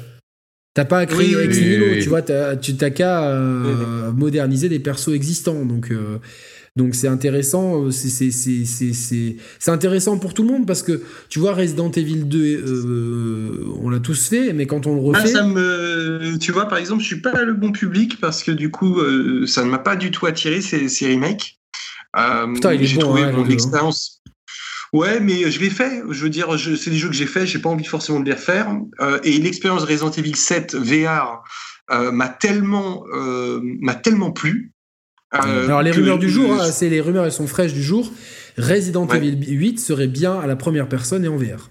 T'as 0.76 0.86
pas 0.86 1.06
créé 1.08 1.36
ex 1.44 1.58
nihilo, 1.58 2.02
tu 2.02 2.10
vois. 2.10 2.22
Tu 2.22 2.76
t'as 2.76 2.90
qu'à 2.92 3.30
euh, 3.30 4.12
moderniser 4.12 4.70
des 4.70 4.80
persos 4.80 5.14
existants. 5.14 5.66
Donc. 5.66 5.90
Euh, 5.92 6.20
donc 6.76 6.94
c'est 6.94 7.08
intéressant, 7.08 7.86
euh, 7.86 7.92
c'est 7.92 9.38
intéressant 9.68 10.18
pour 10.18 10.34
tout 10.34 10.44
le 10.44 10.50
monde 10.50 10.68
parce 10.68 10.84
que 10.84 11.04
tu 11.30 11.40
vois 11.40 11.54
Resident 11.54 11.90
Evil 11.90 12.26
2, 12.26 12.38
euh, 12.38 13.66
on 13.82 13.90
l'a 13.90 14.02
tous 14.02 14.28
fait, 14.28 14.52
mais 14.52 14.66
quand 14.66 14.86
on 14.86 14.96
le 14.96 15.16
ah, 15.16 15.20
refait, 15.20 15.32
ça 15.32 15.44
me, 15.44 16.38
tu 16.38 16.52
vois 16.52 16.68
par 16.68 16.78
exemple, 16.78 17.02
je 17.02 17.08
suis 17.08 17.22
pas 17.22 17.44
le 17.44 17.54
bon 17.54 17.72
public 17.72 18.20
parce 18.20 18.44
que 18.44 18.52
du 18.52 18.72
coup 18.72 19.00
euh, 19.00 19.48
ça 19.48 19.64
ne 19.64 19.70
m'a 19.70 19.80
pas 19.80 19.96
du 19.96 20.12
tout 20.12 20.26
attiré 20.26 20.60
ces, 20.60 20.90
ces 20.90 21.14
remakes. 21.14 21.58
Putain, 22.14 22.74
il 22.74 22.84
est 22.84 22.94
bon, 22.96 23.00
trouvé 23.00 23.22
hein, 23.22 23.32
mon 23.32 23.46
hein. 23.46 23.50
expérience. 23.50 24.22
Ouais, 24.92 25.22
mais 25.22 25.50
je 25.50 25.60
l'ai 25.62 25.70
fait. 25.70 26.04
Je 26.10 26.24
veux 26.24 26.30
dire, 26.30 26.58
c'est 26.60 26.90
des 26.90 26.98
jeux 26.98 27.10
que 27.10 27.16
j'ai 27.16 27.26
fait. 27.26 27.46
J'ai 27.46 27.60
pas 27.60 27.70
envie 27.70 27.86
forcément 27.86 28.20
de 28.20 28.26
les 28.26 28.34
refaire. 28.34 28.70
et 29.24 29.38
l'expérience 29.40 29.84
Resident 29.84 30.12
Evil 30.12 30.36
7 30.36 30.76
VR 30.76 31.42
m'a 31.90 32.30
tellement, 32.30 33.06
m'a 33.82 33.96
tellement 33.96 34.32
plu 34.32 34.75
euh, 35.46 35.66
Alors 35.66 35.82
les 35.82 35.92
rumeurs 35.92 36.20
du 36.20 36.30
jour, 36.30 36.52
hein, 36.54 36.72
c'est 36.72 36.90
les 36.90 37.02
rumeurs, 37.02 37.26
elles 37.26 37.32
sont 37.32 37.48
fraîches 37.48 37.74
du 37.74 37.84
jour. 37.84 38.12
Resident 38.58 39.08
Evil 39.08 39.38
8 39.48 39.80
serait 39.80 40.08
bien 40.08 40.40
à 40.40 40.48
la 40.48 40.56
première 40.56 40.88
personne 40.88 41.26
et 41.26 41.28
en 41.28 41.36
VR. 41.36 41.70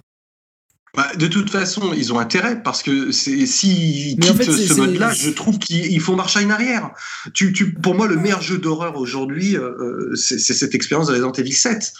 Bah, 0.96 1.08
de 1.18 1.26
toute 1.26 1.50
façon, 1.50 1.92
ils 1.96 2.12
ont 2.12 2.20
intérêt 2.20 2.62
parce 2.62 2.82
que 2.82 3.10
s'ils 3.10 4.16
quittent 4.16 4.42
ce 4.42 4.74
mode-là, 4.74 5.12
je 5.12 5.30
trouve 5.30 5.58
qu'ils 5.58 6.00
font 6.00 6.14
marche 6.14 6.36
à 6.36 6.40
une 6.40 6.52
arrière. 6.52 6.90
Tu, 7.32 7.52
tu, 7.52 7.72
pour 7.72 7.96
moi, 7.96 8.06
le 8.06 8.16
meilleur 8.16 8.42
jeu 8.42 8.58
d'horreur 8.58 8.96
aujourd'hui, 8.96 9.56
euh, 9.56 9.70
euh, 9.80 10.14
c'est 10.14 10.38
cette 10.38 10.74
expérience 10.74 11.08
de 11.08 11.12
Resident 11.12 11.32
Evil 11.32 11.52
7. 11.52 11.92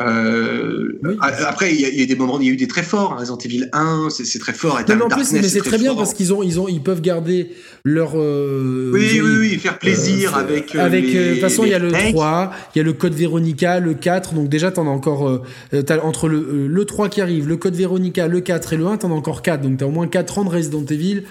Euh, 0.00 0.98
Après, 1.20 1.72
il 1.72 1.80
y, 1.80 2.00
y, 2.00 2.02
a 2.02 2.06
des 2.06 2.16
moments, 2.16 2.40
il 2.40 2.46
y 2.46 2.50
a 2.50 2.52
eu 2.52 2.56
des 2.56 2.66
très 2.66 2.82
forts. 2.82 3.12
Hein, 3.12 3.20
Resident 3.20 3.38
Evil 3.38 3.68
1, 3.72 4.08
c'est 4.10 4.38
très 4.40 4.54
fort. 4.54 4.80
Non, 4.88 4.96
mais 4.96 5.02
en 5.02 5.08
plus, 5.08 5.32
mais 5.32 5.42
c'est 5.44 5.60
très, 5.60 5.78
bien 5.78 5.94
parce 5.94 6.12
qu'ils 6.12 6.32
ont, 6.32 6.42
ils 6.42 6.58
ont, 6.58 6.66
ils 6.66 6.82
peuvent 6.82 7.00
garder 7.00 7.52
leur. 7.84 8.12
Euh, 8.16 8.90
oui, 8.92 9.20
oui, 9.22 9.36
oui, 9.38 9.58
faire 9.58 9.78
plaisir 9.78 10.36
avec. 10.36 10.74
Avec. 10.74 11.06
De 11.06 11.32
toute 11.34 11.40
façon, 11.40 11.62
il 11.64 11.70
y 11.70 11.74
a 11.74 11.78
le 11.78 11.92
3, 11.92 12.52
il 12.74 12.78
y 12.78 12.80
a 12.80 12.84
le 12.84 12.92
code 12.92 13.14
Véronica, 13.14 13.78
le 13.78 13.94
4. 13.94 14.34
Donc 14.34 14.48
déjà, 14.48 14.72
t'en 14.72 14.88
as 14.88 14.90
encore 14.90 15.42
as 15.72 16.04
entre 16.04 16.28
le, 16.28 16.66
le 16.66 16.84
3 16.84 17.08
qui 17.08 17.20
arrive, 17.20 17.46
le 17.46 17.56
code 17.56 17.76
Véronica, 17.76 18.26
le 18.32 18.40
4 18.40 18.72
et 18.72 18.76
le 18.76 18.86
1, 18.86 18.98
t'en 18.98 19.10
as 19.10 19.14
encore 19.14 19.42
4. 19.42 19.60
Donc 19.62 19.78
t'as 19.78 19.86
au 19.86 19.90
moins 19.90 20.08
4 20.08 20.38
ans 20.38 20.44
de 20.44 20.50
Resident 20.50 20.84
Evil. 20.84 21.22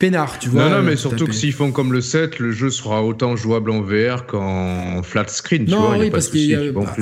Peinard, 0.00 0.38
tu 0.38 0.48
vois. 0.48 0.64
Non, 0.64 0.76
non, 0.76 0.82
mais 0.82 0.96
surtout 0.96 1.26
que 1.26 1.34
s'ils 1.34 1.52
font 1.52 1.72
comme 1.72 1.92
le 1.92 2.00
7, 2.00 2.38
le 2.38 2.52
jeu 2.52 2.70
sera 2.70 3.04
autant 3.04 3.36
jouable 3.36 3.70
en 3.70 3.82
VR 3.82 4.24
qu'en 4.26 5.02
flat 5.02 5.28
screen. 5.28 5.66
Tu 5.66 5.70
non, 5.72 5.90
oui, 5.98 6.10
parce 6.10 6.30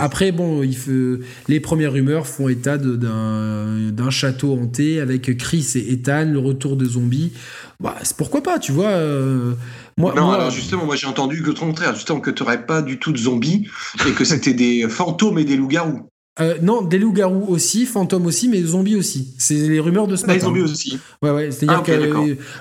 après, 0.00 0.33
bon, 0.33 0.65
il 0.65 0.76
faut... 0.76 1.23
les 1.47 1.60
premières 1.60 1.92
rumeurs 1.92 2.26
font 2.26 2.49
état 2.49 2.76
d'un 2.76 4.10
château 4.10 4.52
hanté 4.52 5.00
avec 5.00 5.36
Chris 5.39 5.75
et 5.76 5.92
Ethan, 5.92 6.25
le 6.25 6.41
retour 6.41 6.76
de 6.76 6.84
zombies. 6.84 7.33
Bah, 7.78 7.94
pourquoi 8.17 8.42
pas, 8.42 8.58
tu 8.58 8.73
vois. 8.73 8.89
Euh, 8.89 9.52
moi, 9.97 10.12
non, 10.17 10.33
alors 10.33 10.50
justement, 10.50 10.84
moi 10.84 10.97
j'ai 10.97 11.07
entendu 11.07 11.41
que 11.42 11.49
le 11.49 11.55
contraire, 11.55 11.94
justement 11.94 12.18
que 12.18 12.33
tu 12.33 12.42
n'aurais 12.42 12.67
pas 12.67 12.83
du 12.83 12.99
tout 12.99 13.12
de 13.12 13.18
zombies 13.18 13.68
et 14.08 14.10
que 14.10 14.25
c'était 14.25 14.55
des 14.55 14.83
fantômes 14.89 15.39
et 15.39 15.44
des 15.44 15.57
loups-garous. 15.57 16.10
Euh, 16.41 16.57
non, 16.62 16.83
des 16.83 16.99
loups-garous 16.99 17.47
aussi, 17.49 17.84
fantômes 17.84 18.26
aussi, 18.26 18.49
mais 18.49 18.62
zombies 18.62 18.94
aussi. 18.94 19.34
C'est 19.39 19.55
les 19.55 19.81
rumeurs 19.81 20.07
de 20.07 20.15
ce 20.15 20.23
matin. 20.23 20.34
Les 20.34 20.41
zombies 20.41 20.62
aussi. 20.62 20.99
Ouais, 21.20 21.31
ouais. 21.31 21.50
C'est-à-dire 21.50 21.83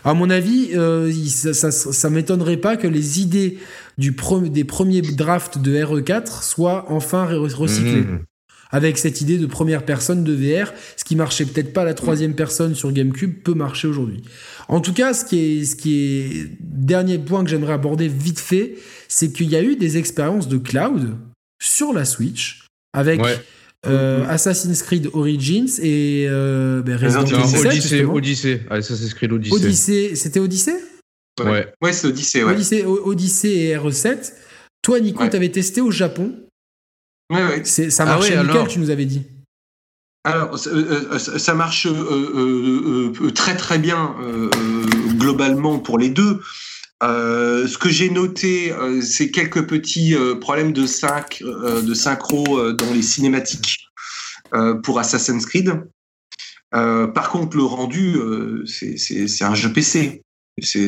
ah, 0.04 0.10
à 0.10 0.14
mon 0.14 0.30
avis, 0.30 0.70
euh, 0.74 1.12
ça, 1.28 1.72
ça, 1.72 2.10
m'étonnerait 2.10 2.58
pas 2.58 2.76
que 2.76 2.88
les 2.88 3.22
idées 3.22 3.60
du 3.98 4.16
des 4.50 4.64
premiers 4.64 5.02
drafts 5.02 5.60
de 5.60 5.76
RE4 5.78 6.44
soient 6.44 6.86
enfin 6.90 7.26
recyclées. 7.26 8.02
Mmh. 8.02 8.20
Avec 8.70 8.98
cette 8.98 9.22
idée 9.22 9.38
de 9.38 9.46
première 9.46 9.86
personne 9.86 10.26
de 10.26 10.34
VR, 10.34 10.74
ce 10.98 11.06
qui 11.06 11.16
marchait 11.16 11.46
peut-être 11.46 11.72
pas 11.72 11.84
à 11.84 11.86
la 11.86 11.94
troisième 11.94 12.34
personne 12.34 12.76
sur 12.76 12.92
GameCube 12.92 13.42
peut 13.42 13.54
marcher 13.54 13.88
aujourd'hui. 13.88 14.24
En 14.68 14.82
tout 14.82 14.92
cas, 14.92 15.14
ce 15.14 15.24
qui 15.24 15.40
est, 15.40 15.64
ce 15.64 15.76
qui 15.78 15.96
est 15.96 16.52
dernier 16.60 17.18
point 17.18 17.46
que 17.46 17.50
j'aimerais 17.50 17.74
aborder 17.74 18.10
vite 18.10 18.40
fait, 18.40 18.76
c'est 19.08 19.32
qu'il 19.32 19.50
y 19.50 19.56
a 19.56 19.64
eu 19.64 19.78
des 19.78 19.98
expériences 19.98 20.50
de 20.50 20.58
cloud 20.58 21.16
sur 21.62 21.94
la 21.94 22.04
Switch 22.04 22.68
avec 22.92 23.22
euh, 23.88 24.26
Assassin's 24.28 24.82
Creed 24.84 25.10
Origins 25.14 25.80
et 25.82 26.26
euh, 26.28 26.82
ben 26.82 26.98
Resident 26.98 27.26
Evil 27.26 27.68
Odyssey, 27.68 28.04
Odyssey, 28.04 28.62
Assassin's 28.70 29.14
Creed 29.14 29.32
Odyssey. 29.32 29.56
Odyssey 29.56 30.16
c'était 30.16 30.40
Odyssey 30.40 30.76
Ouais. 31.40 31.72
Ouais, 31.84 31.94
c'est 31.94 32.08
Odyssey, 32.08 32.44
ouais. 32.44 32.54
Odyssey, 32.54 32.84
Odyssey 32.84 33.50
et 33.50 33.78
RE7. 33.78 34.34
Toi, 34.82 35.00
Nico, 35.00 35.24
tu 35.24 35.30
t'avais 35.30 35.52
testé 35.52 35.82
au 35.82 35.92
Japon. 35.92 36.34
Ouais, 37.32 37.46
ouais. 37.46 37.64
Ça 37.64 38.06
marchait 38.06 38.36
ah 38.36 38.44
nickel, 38.44 38.68
tu 38.68 38.80
nous 38.80 38.90
avais 38.90 39.06
dit. 39.06 39.22
Alors, 40.24 40.58
ça 40.58 40.72
euh, 40.72 41.56
marche 41.56 41.88
très 43.36 43.56
très 43.56 43.78
bien 43.78 44.16
globalement 45.20 45.78
pour 45.78 46.00
les 46.00 46.10
deux. 46.10 46.42
Euh, 47.04 47.68
ce 47.68 47.78
que 47.78 47.90
j'ai 47.90 48.10
noté, 48.10 48.72
euh, 48.72 49.02
c'est 49.02 49.30
quelques 49.30 49.68
petits 49.68 50.16
euh, 50.16 50.36
problèmes 50.36 50.74
de, 50.74 50.88
sync, 50.88 51.44
de 51.44 51.94
synchro 51.94 52.74
dans 52.74 52.94
les 52.94 53.02
cinématiques 53.02 53.88
pour 54.84 54.98
Assassin's 55.00 55.46
Creed. 55.46 55.84
par 56.72 57.30
contre, 57.30 57.58
le 57.58 57.64
rendu, 57.64 58.16
c'est 58.66 59.44
un 59.44 59.56
jeu 59.56 59.72
PC. 59.72 60.24
C'est 60.62 60.88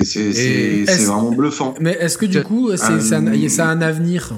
vraiment 1.06 1.32
bluffant. 1.32 1.76
Mais 1.80 1.92
est-ce 2.00 2.18
que 2.18 2.26
du 2.26 2.42
coup, 2.42 2.76
ça, 2.78 2.94
a 2.94 3.68
un 3.68 3.82
avenir? 3.82 4.34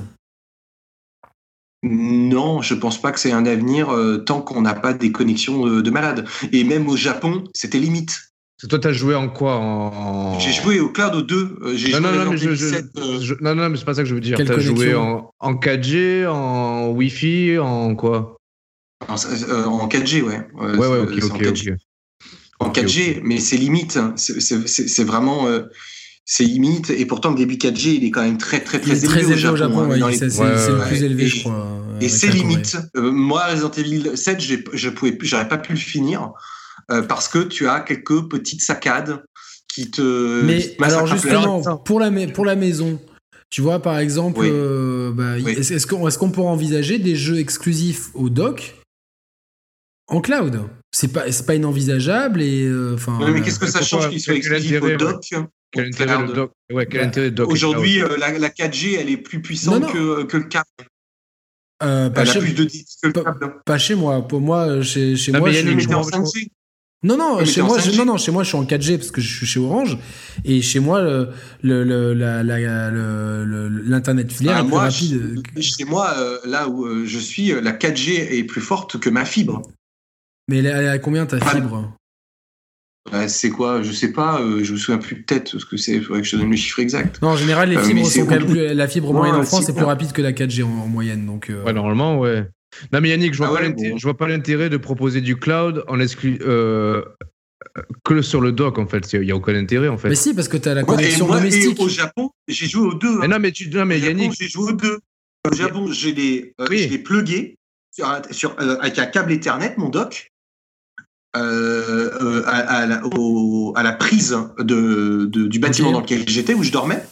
Non, 1.84 2.62
je 2.62 2.76
pense 2.76 3.02
pas 3.02 3.12
que 3.12 3.20
c'est 3.20 3.32
un 3.32 3.46
avenir 3.46 3.96
tant 4.26 4.42
qu'on 4.42 4.62
n'a 4.62 4.74
pas 4.74 4.94
des 4.94 5.12
connexions 5.12 5.68
de 5.68 5.90
malades. 5.92 6.28
Et 6.52 6.64
même 6.64 6.90
au 6.90 6.98
Japon, 6.98 7.44
c'était 7.54 7.80
limite. 7.80 8.31
Toi, 8.70 8.78
t'as 8.78 8.92
joué 8.92 9.16
en 9.16 9.28
quoi 9.28 9.56
en... 9.56 10.40
J'ai 10.40 10.54
joué 10.54 10.80
au 10.80 10.90
Cloud 10.90 11.16
au 11.16 11.22
2. 11.24 11.36
Euh, 11.36 11.76
j'ai 11.76 11.94
non, 11.94 12.00
non, 12.00 12.26
non, 12.26 12.32
mais 12.32 12.46
euh, 12.46 13.36
non, 13.42 13.56
non, 13.56 13.70
mais 13.70 13.78
c'est 13.78 13.86
pas 13.86 13.96
ça 13.96 14.04
que 14.04 14.10
je 14.10 14.14
veux 14.14 14.22
dire. 14.22 14.38
T'as 14.38 14.60
joué 14.60 14.94
en, 14.94 15.32
en 15.40 15.54
4G, 15.56 16.28
en 16.28 16.90
Wi-Fi, 16.90 17.58
en 17.58 17.96
quoi? 17.96 18.38
En, 19.08 19.16
4G, 19.16 20.22
euh, 20.22 20.28
ouais. 20.28 20.40
ouais, 20.78 20.88
ouais, 20.88 21.00
ok, 21.00 21.24
ok, 21.24 21.48
ok. 21.48 21.74
En 22.60 22.70
4G, 22.70 23.22
mais 23.24 23.40
c'est 23.40 23.58
limite. 23.58 23.98
Hein. 23.98 24.14
C'est 24.16 25.04
vraiment. 25.06 25.48
c'est 26.24 26.44
limite, 26.44 26.92
et 26.92 27.08
pourtant 27.08 27.32
le 27.32 27.38
débit 27.38 27.58
4G 27.58 27.96
il 27.96 28.06
est 28.06 28.12
quand 28.12 28.22
même 28.22 28.38
très 28.38 28.60
très 28.60 28.80
très, 28.80 28.92
élevé, 28.92 29.08
très 29.08 29.22
élevé, 29.22 29.48
au 29.48 29.56
Japon. 29.56 29.92
Hein, 29.92 30.12
c'est 30.12 30.28
le 30.28 30.88
plus 30.88 31.04
élevé, 31.04 31.24
et, 31.24 31.28
je 31.28 31.40
crois. 31.40 31.68
Et 32.00 32.10
c'est 32.10 32.30
limite. 32.30 32.78
moi, 32.94 33.46
Resident 33.48 33.72
Evil 33.72 34.12
7, 34.16 34.40
je 34.40 34.90
pouvais, 34.90 35.18
j'aurais 35.22 35.48
pas 35.48 35.58
pu 35.58 35.74
le 35.74 35.80
finir 35.80 36.32
euh, 36.92 37.02
parce 37.02 37.28
que 37.28 37.40
tu 37.40 37.68
as 37.68 37.80
quelques 37.80 38.28
petites 38.30 38.62
saccades 38.62 39.24
qui 39.68 39.92
te. 39.92 40.44
Mais 40.44 40.76
alors 40.82 41.08
justement, 41.08 41.78
pour 41.78 42.00
la, 42.00 42.12
pour 42.28 42.46
la 42.46 42.56
maison, 42.56 43.00
tu 43.50 43.62
vois, 43.62 43.82
par 43.82 44.00
exemple, 44.00 44.42
euh, 44.44 45.12
bah, 45.14 45.38
est-ce 45.40 45.88
qu'on 45.88 46.08
est 46.08 46.32
pourrait 46.32 46.48
envisager 46.48 47.00
des 47.00 47.16
jeux 47.16 47.40
exclusifs 47.40 48.10
au 48.14 48.30
dock 48.30 48.76
en 50.08 50.22
cloud? 50.22 50.62
C'est 50.94 51.14
pas, 51.14 51.24
pas 51.48 51.56
inenvisageable 51.56 52.42
et 52.42 52.66
euh, 52.66 52.98
mais 53.34 53.42
qu'est-ce 53.42 53.60
que 53.60 53.68
ça 53.68 53.82
change 53.82 54.10
qu'ils 54.10 54.20
soient 54.20 54.36
exclusifs 54.36 54.82
au 54.82 54.96
dock 54.98 55.24
quel 55.74 55.86
intérêt 55.86 56.22
le 56.22 56.34
dock? 56.34 56.52
Ouais, 56.72 56.86
quel 56.86 57.02
intérêt 57.02 57.32
dock 57.32 57.50
Aujourd'hui, 57.50 58.00
la, 58.20 58.38
la, 58.38 58.50
4G, 58.50 58.98
elle 59.00 59.10
est 59.10 59.16
plus 59.16 59.42
puissante 59.42 59.90
Que, 59.92 60.24
que 60.24 60.36
le 60.36 60.44
câble. 60.44 60.66
Euh, 61.82 62.10
pas, 62.10 62.26
chez, 62.26 62.40
plus 62.40 62.54
de 62.54 62.66
que 62.66 63.08
le 63.08 63.14
câble. 63.14 63.56
Pas, 63.66 63.78
chez 63.78 63.96
moi. 63.96 64.28
Pour 64.28 64.42
moi, 64.42 64.82
chez, 64.82 65.16
chez 65.16 65.32
moi, 65.32 65.50
je, 65.50 65.62
je, 65.62 65.88
non, 67.04 67.18
non, 67.18 67.44
chez 67.46 67.64
moi, 67.64 67.80
je, 67.80 67.98
non, 67.98 68.06
non, 68.06 68.18
chez 68.18 68.32
moi, 68.32 68.44
je 68.44 68.50
suis 68.50 68.58
en 68.58 68.64
4G 68.64 68.98
parce 68.98 69.10
que 69.10 69.22
je 69.22 69.36
suis 69.36 69.48
chez 69.48 69.60
Orange. 69.60 69.98
Et 70.46 70.62
chez 70.62 70.80
moi, 70.80 71.02
l'Internet 71.64 74.28
le, 74.28 74.32
filaire 74.32 74.58
ah, 74.58 74.62
est 74.62 74.68
plus 74.68 74.76
rapide. 74.76 75.42
Chez 75.60 75.86
moi, 75.86 76.14
euh, 76.20 76.38
là 76.46 76.70
où 76.70 76.86
euh, 76.86 77.04
je 77.08 77.18
suis, 77.18 77.52
euh, 77.52 77.60
la 77.60 77.72
4G 77.72 78.38
est 78.38 78.44
plus 78.44 78.62
forte 78.62 79.00
que 79.00 79.10
ma 79.10 79.26
fibre. 79.26 79.64
Mais 80.48 80.60
elle 80.60 80.68
est 80.68 80.90
à 80.90 81.00
combien 81.00 81.26
ta 81.26 81.40
fibre? 81.40 81.92
bah, 83.12 83.28
C'est 83.28 83.50
quoi? 83.50 83.82
Je 83.82 83.92
sais 83.92 84.12
pas, 84.12 84.40
je 84.62 84.72
me 84.72 84.78
souviens 84.78 85.00
plus 85.00 85.24
peut-être 85.24 85.58
ce 85.58 85.66
que 85.66 85.78
c'est. 85.78 85.94
Il 85.94 86.04
faudrait 86.04 86.22
que 86.22 86.28
je 86.28 86.38
donne 86.38 86.52
le 86.52 86.56
chiffre 86.56 86.78
exact. 86.78 87.20
Non, 87.24 87.30
en 87.30 87.36
général, 87.36 87.72
les 87.72 87.80
fibres 87.80 88.06
sont 88.06 88.28
quand 88.28 88.36
même 88.36 88.46
plus, 88.46 88.76
La 88.76 88.88
fibre 88.88 89.12
moyenne 89.12 89.38
en 89.38 89.44
France 89.44 89.68
est 89.68 89.74
plus 89.74 89.86
rapide 89.86 90.12
que 90.12 90.22
la 90.22 90.34
4G 90.34 90.64
en, 90.64 90.88
moyenne. 90.88 91.26
Donc, 91.26 91.52
Ouais, 91.66 91.74
normalement, 91.74 92.20
ouais. 92.20 92.46
Non, 92.92 93.02
mais 93.02 93.10
Yannick, 93.10 93.34
je 93.34 93.40
vois, 93.40 93.60
ah 93.60 93.74
je 93.78 94.04
vois 94.04 94.18
pas 94.18 94.28
l'intérêt 94.28 94.70
de 94.70 94.78
proposer 94.78 95.22
du 95.22 95.38
cloud 95.38 95.84
en 95.88 96.00
exclu 96.00 96.40
euh, 96.42 97.04
que 98.04 98.22
sur 98.22 98.42
le 98.42 98.52
dock, 98.52 98.78
en 98.80 98.88
fait. 98.88 99.12
Il 99.14 99.22
n'y 99.22 99.32
a 99.32 99.36
aucun 99.36 99.56
intérêt, 99.56 99.88
en 99.88 99.98
fait. 99.98 100.10
Mais 100.10 100.16
si, 100.16 100.34
parce 100.34 100.48
que 100.48 100.58
tu 100.58 100.70
as 100.70 100.74
la 100.74 100.84
connexion 100.84 101.28
domestique. 101.28 101.80
au 101.80 101.90
Japon, 101.90 102.32
j'ai 102.48 102.68
joué 102.68 102.88
aux 102.88 102.94
deux. 102.94 103.20
Mais 103.20 103.28
non, 103.28 103.40
mais, 103.40 103.52
tu, 103.52 103.70
non, 103.70 103.86
mais 103.86 104.00
Yannick. 104.00 104.34
J'ai 104.40 104.48
joué 104.48 104.72
aux 104.72 104.76
deux. 104.76 105.00
Au 105.50 105.54
Japon, 105.54 105.92
j'ai 105.92 106.14
les, 106.14 106.54
euh, 106.62 106.68
les 106.70 106.98
plugués. 107.00 107.58
sur, 108.32 108.56
avec 108.60 109.00
un 109.00 109.06
câble 109.06 109.32
Ethernet, 109.32 109.74
mon 109.78 109.90
doc, 109.90 110.32
à, 111.34 112.86
la, 112.86 113.92
prise 113.94 114.38
de, 114.60 115.26
du 115.26 115.60
bâtiment 115.60 115.92
dans 115.92 116.02
lequel 116.02 116.28
j'étais, 116.28 116.54
où 116.54 116.64
je 116.64 116.72
dormais. 116.72 117.04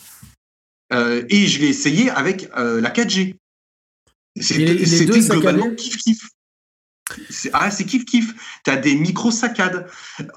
et 0.91 1.47
je 1.47 1.59
l'ai 1.59 1.67
essayé 1.67 2.09
avec 2.09 2.49
la 2.55 2.91
4G. 2.91 3.35
C'était 4.35 4.75
globalement 5.19 5.69
kiff-kiff. 5.71 6.19
Ah, 7.53 7.71
c'est 7.71 7.85
kiff 7.85 8.05
kiff. 8.05 8.33
Tu 8.63 8.71
as 8.71 8.77
des 8.77 8.95
micro 8.95 9.31
saccades. 9.31 9.87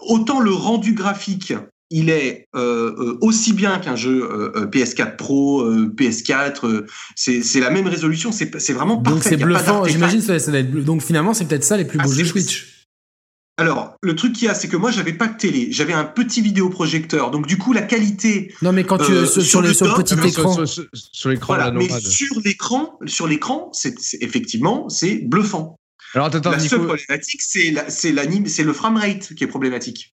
Autant 0.00 0.40
le 0.40 0.52
rendu 0.52 0.94
graphique, 0.94 1.52
il 1.90 2.08
est 2.08 2.48
euh, 2.56 2.94
euh, 2.98 3.18
aussi 3.20 3.52
bien 3.52 3.78
qu'un 3.78 3.96
jeu 3.96 4.26
euh, 4.30 4.66
PS4 4.66 5.16
Pro, 5.16 5.70
PS4. 5.70 6.86
c'est 7.14 7.60
la 7.60 7.70
même 7.70 7.86
résolution. 7.86 8.32
C'est 8.32 8.72
vraiment 8.72 8.96
parfait. 8.96 9.14
Donc 9.14 9.24
c'est 9.24 9.36
bluffant. 9.36 9.84
J'imagine 9.84 10.22
ça, 10.22 10.38
ça 10.38 10.62
Donc 10.62 11.02
finalement, 11.02 11.34
c'est 11.34 11.44
peut-être 11.44 11.64
ça 11.64 11.76
les 11.76 11.84
plus 11.84 11.98
beaux 11.98 12.10
ah, 12.10 12.14
jeux 12.14 12.24
Switch. 12.24 12.71
Alors, 13.62 13.96
le 14.02 14.16
truc 14.16 14.32
qu'il 14.32 14.46
y 14.46 14.50
a, 14.50 14.54
c'est 14.54 14.68
que 14.68 14.76
moi, 14.76 14.90
j'avais 14.90 15.12
pas 15.12 15.28
de 15.28 15.36
télé, 15.36 15.68
j'avais 15.70 15.92
un 15.92 16.04
petit 16.04 16.40
vidéoprojecteur, 16.40 17.30
donc 17.30 17.46
du 17.46 17.58
coup, 17.58 17.72
la 17.72 17.82
qualité. 17.82 18.52
Non, 18.60 18.72
mais 18.72 18.82
quand 18.82 18.98
tu 18.98 19.26
sur, 19.26 19.42
sur, 19.42 19.60
le, 19.60 19.68
petit 19.70 20.14
écran, 20.26 20.66
sur, 20.66 21.28
l'écran, 21.28 21.72
mais 21.72 21.88
sur 22.00 22.40
l'écran, 22.44 22.98
sur 23.06 23.28
l'écran, 23.28 23.70
c'est 23.72 23.94
effectivement, 24.20 24.88
c'est 24.88 25.16
bluffant. 25.16 25.76
Alors, 26.14 26.26
attends, 26.26 26.50
la 26.50 26.58
seule 26.58 26.84
problématique, 26.84 27.40
c'est 27.40 27.72
c'est 27.88 28.64
le 28.64 28.72
framerate 28.72 29.32
qui 29.34 29.44
est 29.44 29.46
problématique. 29.46 30.12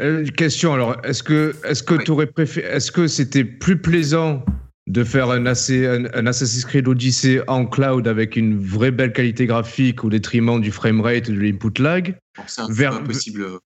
Euh, 0.00 0.24
question 0.26 0.72
alors, 0.72 0.96
est-ce 1.04 1.22
que 1.22 1.54
est-ce 1.64 1.82
que 1.82 1.94
tu 1.94 2.10
aurais 2.10 2.26
préféré, 2.26 2.66
est-ce 2.68 2.90
que 2.90 3.06
c'était 3.06 3.44
plus 3.44 3.80
plaisant 3.80 4.44
de 4.86 5.04
faire 5.04 5.30
un, 5.30 5.46
un, 5.46 6.26
Assassin's 6.26 6.64
Creed 6.64 6.86
Odyssey 6.86 7.40
en 7.48 7.66
cloud 7.66 8.06
avec 8.06 8.36
une 8.36 8.58
vraie 8.58 8.90
belle 8.90 9.12
qualité 9.12 9.46
graphique 9.46 10.04
au 10.04 10.10
détriment 10.10 10.60
du 10.60 10.70
framerate 10.70 11.28
et 11.28 11.32
de 11.32 11.40
l'input 11.40 11.82
lag 11.82 12.16
C'est 12.46 12.86
impossible. 12.86 13.60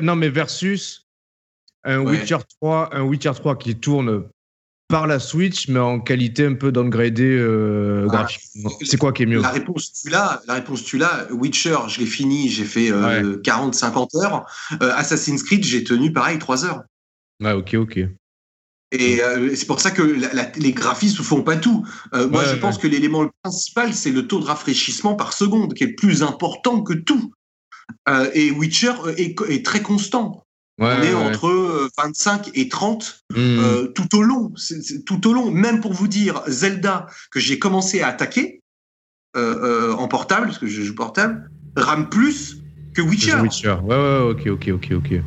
non 0.00 0.16
mais 0.16 0.28
versus 0.28 1.06
un 1.84 2.00
Witcher 2.00 2.38
3, 2.60 2.96
un 2.96 3.02
Witcher 3.02 3.32
3 3.34 3.56
qui 3.56 3.76
tourne 3.76 4.24
par 4.88 5.06
la 5.06 5.18
Switch, 5.18 5.68
mais 5.68 5.78
en 5.78 6.00
qualité 6.00 6.46
un 6.46 6.54
peu 6.54 6.72
downgradée 6.72 7.36
euh, 7.38 8.06
ah, 8.08 8.12
graphiquement. 8.12 8.70
C'est 8.82 8.96
quoi 8.96 9.12
qui 9.12 9.22
est 9.22 9.26
mieux? 9.26 9.42
La 9.42 9.50
réponse, 9.50 9.92
tu 9.92 10.08
l'as. 10.08 10.42
La 10.46 10.54
réponse, 10.54 10.82
tu 10.82 10.96
l'as. 10.96 11.26
Witcher, 11.30 11.76
je 11.88 12.00
l'ai 12.00 12.06
fini, 12.06 12.48
j'ai 12.48 12.64
fait 12.64 12.90
40-50 12.90 14.16
euh, 14.16 14.24
heures. 14.24 14.46
Euh, 14.82 14.92
Assassin's 14.94 15.42
Creed, 15.42 15.62
j'ai 15.62 15.84
tenu 15.84 16.12
pareil 16.12 16.38
3 16.38 16.64
heures. 16.64 16.82
Ouais, 17.40 17.52
ok, 17.52 17.74
ok. 17.74 18.00
Et 18.90 19.20
c'est 19.54 19.66
pour 19.66 19.80
ça 19.80 19.90
que 19.90 20.02
les 20.56 20.72
graphismes 20.72 21.18
ne 21.18 21.26
font 21.26 21.42
pas 21.42 21.56
tout. 21.56 21.86
moi, 22.12 22.44
je 22.44 22.56
pense 22.56 22.78
que 22.78 22.86
l'élément 22.86 23.28
principal, 23.42 23.92
c'est 23.92 24.10
le 24.10 24.26
taux 24.26 24.40
de 24.40 24.46
rafraîchissement 24.46 25.14
par 25.14 25.34
seconde, 25.34 25.74
qui 25.74 25.84
est 25.84 25.92
plus 25.92 26.22
important 26.22 26.82
que 26.82 26.94
tout. 26.94 27.32
Et 28.34 28.50
Witcher 28.50 28.92
est 29.16 29.64
très 29.64 29.82
constant 29.82 30.44
on 30.78 31.02
est 31.02 31.14
entre 31.14 31.88
25 31.98 32.48
euh, 32.48 32.50
et 32.54 32.68
30 32.68 33.24
hmm. 33.30 33.36
euh, 33.36 33.86
tout 33.88 34.16
au 34.16 34.22
long. 34.22 34.52
tout 35.06 35.28
au 35.28 35.32
long, 35.32 35.50
même 35.50 35.80
pour 35.80 35.92
vous 35.92 36.08
dire, 36.08 36.42
Zelda 36.46 37.06
que 37.30 37.40
j'ai 37.40 37.58
commencé 37.58 38.00
à 38.00 38.08
attaquer 38.08 38.62
euh, 39.36 39.92
en 39.94 40.08
portable, 40.08 40.46
parce 40.46 40.58
que 40.58 40.66
je 40.66 40.82
joue 40.82 40.94
portable, 40.94 41.50
rame 41.76 42.08
plus 42.08 42.62
que 42.94 43.02
Witcher. 43.02 43.36
Witcher. 43.40 43.76
Ouais, 43.82 43.96
ouais, 43.96 44.30
ok, 44.30 44.46
ok, 44.46 44.70
ok, 44.74 44.92
ok. 44.96 45.20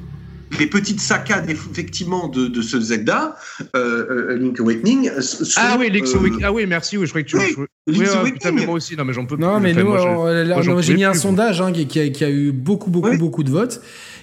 Les 0.60 0.68
petites 0.68 1.00
saccades 1.00 1.50
effectivement 1.50 2.28
de, 2.28 2.48
de 2.48 2.62
ce 2.62 2.80
Zelda, 2.80 3.36
Link 3.74 4.60
Awakening. 4.60 5.10
ah 5.58 5.78
oui, 5.80 5.90
Link 5.90 6.08
Awakening. 6.14 6.44
Ah 6.44 6.52
oui, 6.52 6.66
merci. 6.66 6.98
Oui, 6.98 7.06
je 7.06 7.12
croyais 7.12 7.26
que 7.26 7.30
tu. 7.30 7.38
Oui, 7.38 7.68
Link 7.88 8.08
Awakening. 8.08 8.66
moi 8.66 8.76
aussi. 8.76 8.96
Non, 8.96 9.06
mais 9.06 9.14
j'en 9.14 9.26
peux. 9.26 9.38
Non, 9.38 9.60
mais 9.60 9.74
nous, 9.74 10.82
j'ai 10.82 10.94
mis 10.94 11.04
un 11.04 11.14
sondage 11.14 11.62
hein, 11.62 11.72
qui, 11.72 12.00
a, 12.00 12.10
qui, 12.10 12.24
a, 12.24 12.30
eu 12.30 12.52
beaucoup, 12.52 12.90
beaucoup, 12.90 13.18
beaucoup 13.18 13.44
de 13.44 13.50
votes 13.50 13.82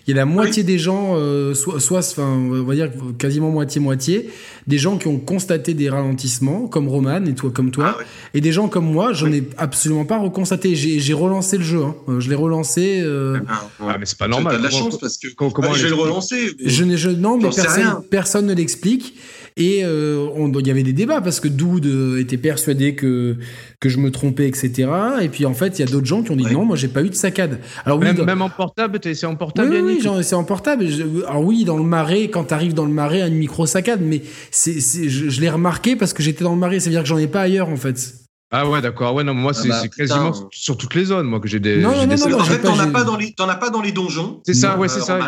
il 0.08 0.12
y 0.12 0.14
a 0.14 0.16
la 0.16 0.24
moitié 0.24 0.62
des 0.62 0.78
gens, 0.78 1.16
euh, 1.16 1.52
soit, 1.52 1.80
soit, 1.80 1.98
enfin, 1.98 2.26
on 2.26 2.62
va 2.62 2.74
dire 2.74 2.90
quasiment 3.18 3.50
moitié-moitié, 3.50 4.30
des 4.66 4.78
gens 4.78 4.96
qui 4.96 5.06
ont 5.06 5.18
constaté 5.18 5.74
des 5.74 5.90
ralentissements, 5.90 6.66
comme 6.66 6.88
Roman 6.88 7.22
et 7.26 7.34
toi, 7.34 7.50
comme 7.52 7.70
toi, 7.70 7.98
ah 8.00 8.02
et 8.32 8.40
des 8.40 8.50
gens 8.50 8.68
comme 8.68 8.90
moi, 8.90 9.12
j'en 9.12 9.30
ai 9.30 9.46
absolument 9.58 10.06
pas 10.06 10.16
reconstaté. 10.16 10.74
J'ai 10.74 11.12
relancé 11.12 11.58
le 11.58 11.64
jeu, 11.64 11.84
hein. 11.84 11.94
Euh, 12.08 12.20
je 12.20 12.30
l'ai 12.30 12.36
relancé. 12.36 13.02
Euh... 13.02 13.38
Ah, 13.80 13.98
mais 14.00 14.06
c'est 14.06 14.16
pas 14.16 14.28
normal. 14.28 14.54
T'as 14.54 14.58
de 14.60 14.64
la 14.64 14.70
chance 14.70 14.98
parce 14.98 15.18
que 15.18 15.28
comment, 15.28 15.74
je 15.74 15.82
vais 15.82 15.90
le 15.90 15.94
relancer. 15.94 16.56
Je, 16.64 16.96
je, 16.96 17.10
non, 17.10 17.36
mais 17.36 17.50
personne, 17.54 18.02
personne 18.10 18.46
ne 18.46 18.54
l'explique. 18.54 19.14
Et 19.58 19.84
euh, 19.84 20.28
il 20.60 20.66
y 20.66 20.70
avait 20.70 20.84
des 20.84 20.92
débats 20.92 21.20
parce 21.20 21.40
que 21.40 21.48
Doud 21.48 21.84
euh, 21.84 22.20
était 22.20 22.36
persuadé 22.36 22.94
que, 22.94 23.36
que 23.80 23.88
je 23.88 23.98
me 23.98 24.12
trompais, 24.12 24.46
etc. 24.46 24.88
Et 25.20 25.28
puis 25.28 25.46
en 25.46 25.52
fait, 25.52 25.78
il 25.78 25.84
y 25.84 25.88
a 25.88 25.90
d'autres 25.90 26.06
gens 26.06 26.22
qui 26.22 26.30
ont 26.30 26.36
dit 26.36 26.44
non, 26.44 26.64
moi 26.64 26.76
j'ai 26.76 26.86
pas 26.86 27.02
eu 27.02 27.10
de 27.10 27.14
saccade. 27.14 27.58
Alors, 27.84 27.98
même, 27.98 28.24
même 28.24 28.40
en 28.40 28.50
portable, 28.50 29.00
essayé 29.02 29.26
en 29.26 29.34
portable 29.34 29.74
Oui, 29.74 29.80
oui 29.80 30.18
essayé 30.20 30.36
en 30.36 30.44
portable. 30.44 30.86
alors 31.26 31.42
oui, 31.42 31.64
dans 31.64 31.76
le 31.76 31.82
marais, 31.82 32.28
quand 32.28 32.44
tu 32.44 32.54
arrives 32.54 32.72
dans 32.72 32.84
le 32.84 32.92
marais, 32.92 33.20
à 33.20 33.26
une 33.26 33.34
micro 33.34 33.66
saccade, 33.66 34.00
mais 34.00 34.22
c'est, 34.52 34.78
je, 34.78 35.40
l'ai 35.40 35.50
remarqué 35.50 35.96
parce 35.96 36.12
que 36.12 36.22
j'étais 36.22 36.44
dans 36.44 36.52
le 36.52 36.60
marais. 36.60 36.78
C'est-à-dire 36.78 37.02
que 37.02 37.08
j'en 37.08 37.18
ai 37.18 37.26
pas 37.26 37.40
ailleurs 37.40 37.68
en 37.68 37.76
fait. 37.76 38.14
Ah 38.52 38.68
ouais, 38.68 38.80
d'accord. 38.80 39.12
Ouais, 39.14 39.24
non, 39.24 39.34
moi, 39.34 39.52
ah 39.56 39.60
c'est 39.60 39.68
bah, 39.68 39.82
quasiment 39.88 40.32
sur 40.52 40.76
toutes 40.76 40.94
les 40.94 41.06
zones, 41.06 41.26
moi, 41.26 41.40
que 41.40 41.48
j'ai 41.48 41.58
des. 41.58 41.78
Non, 41.78 41.90
non, 41.90 42.06
non, 42.06 42.40
En 42.40 42.44
fait, 42.44 42.60
t'en 42.60 42.78
as 42.78 42.86
pas 42.86 43.02
dans 43.02 43.16
les, 43.16 43.34
as 43.36 43.54
pas 43.56 43.70
dans 43.70 43.82
les 43.82 43.92
donjons. 43.92 44.40
C'est 44.46 44.54
ça, 44.54 44.78
ouais, 44.78 44.86
c'est 44.86 45.00
ça. 45.00 45.18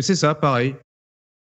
C'est 0.00 0.14
ça, 0.14 0.34
pareil 0.34 0.74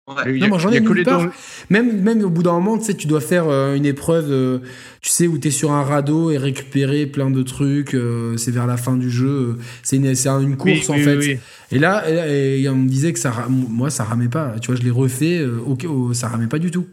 non, 0.07 0.47
moi 0.49 0.57
j'en 0.57 0.71
ai 0.71 0.81
nulle 0.81 1.03
part. 1.03 1.31
Même, 1.69 2.01
même 2.01 2.21
au 2.23 2.29
bout 2.29 2.43
d'un 2.43 2.53
moment, 2.53 2.77
tu 2.77 2.85
sais, 2.85 2.93
tu 2.93 3.07
dois 3.07 3.21
faire 3.21 3.47
euh, 3.47 3.75
une 3.75 3.85
épreuve, 3.85 4.31
euh, 4.31 4.59
tu 5.01 5.09
sais, 5.09 5.27
où 5.27 5.37
tu 5.37 5.47
es 5.47 5.51
sur 5.51 5.71
un 5.71 5.83
radeau 5.83 6.29
et 6.29 6.37
récupérer 6.37 7.05
plein 7.05 7.29
de 7.29 7.41
trucs. 7.41 7.93
Euh, 7.93 8.35
c'est 8.35 8.51
vers 8.51 8.67
la 8.67 8.75
fin 8.75 8.97
du 8.97 9.09
jeu. 9.09 9.57
C'est 9.81 9.95
une, 9.95 10.05
une 10.05 10.57
course 10.57 10.89
en 10.89 10.97
fait. 10.97 11.39
Et 11.71 11.79
là, 11.79 12.03
et, 12.09 12.67
on 12.67 12.75
me 12.75 12.89
disait 12.89 13.13
que 13.13 13.19
ça, 13.19 13.47
moi, 13.49 13.89
ça 13.89 14.03
ramait 14.03 14.27
pas. 14.27 14.55
Tu 14.59 14.67
vois, 14.67 14.75
je 14.75 14.83
l'ai 14.83 14.91
refait, 14.91 15.45
ok, 15.45 15.85
oh, 15.89 16.13
ça 16.13 16.27
ramait 16.27 16.47
pas 16.47 16.59
du 16.59 16.69
tout. 16.69 16.85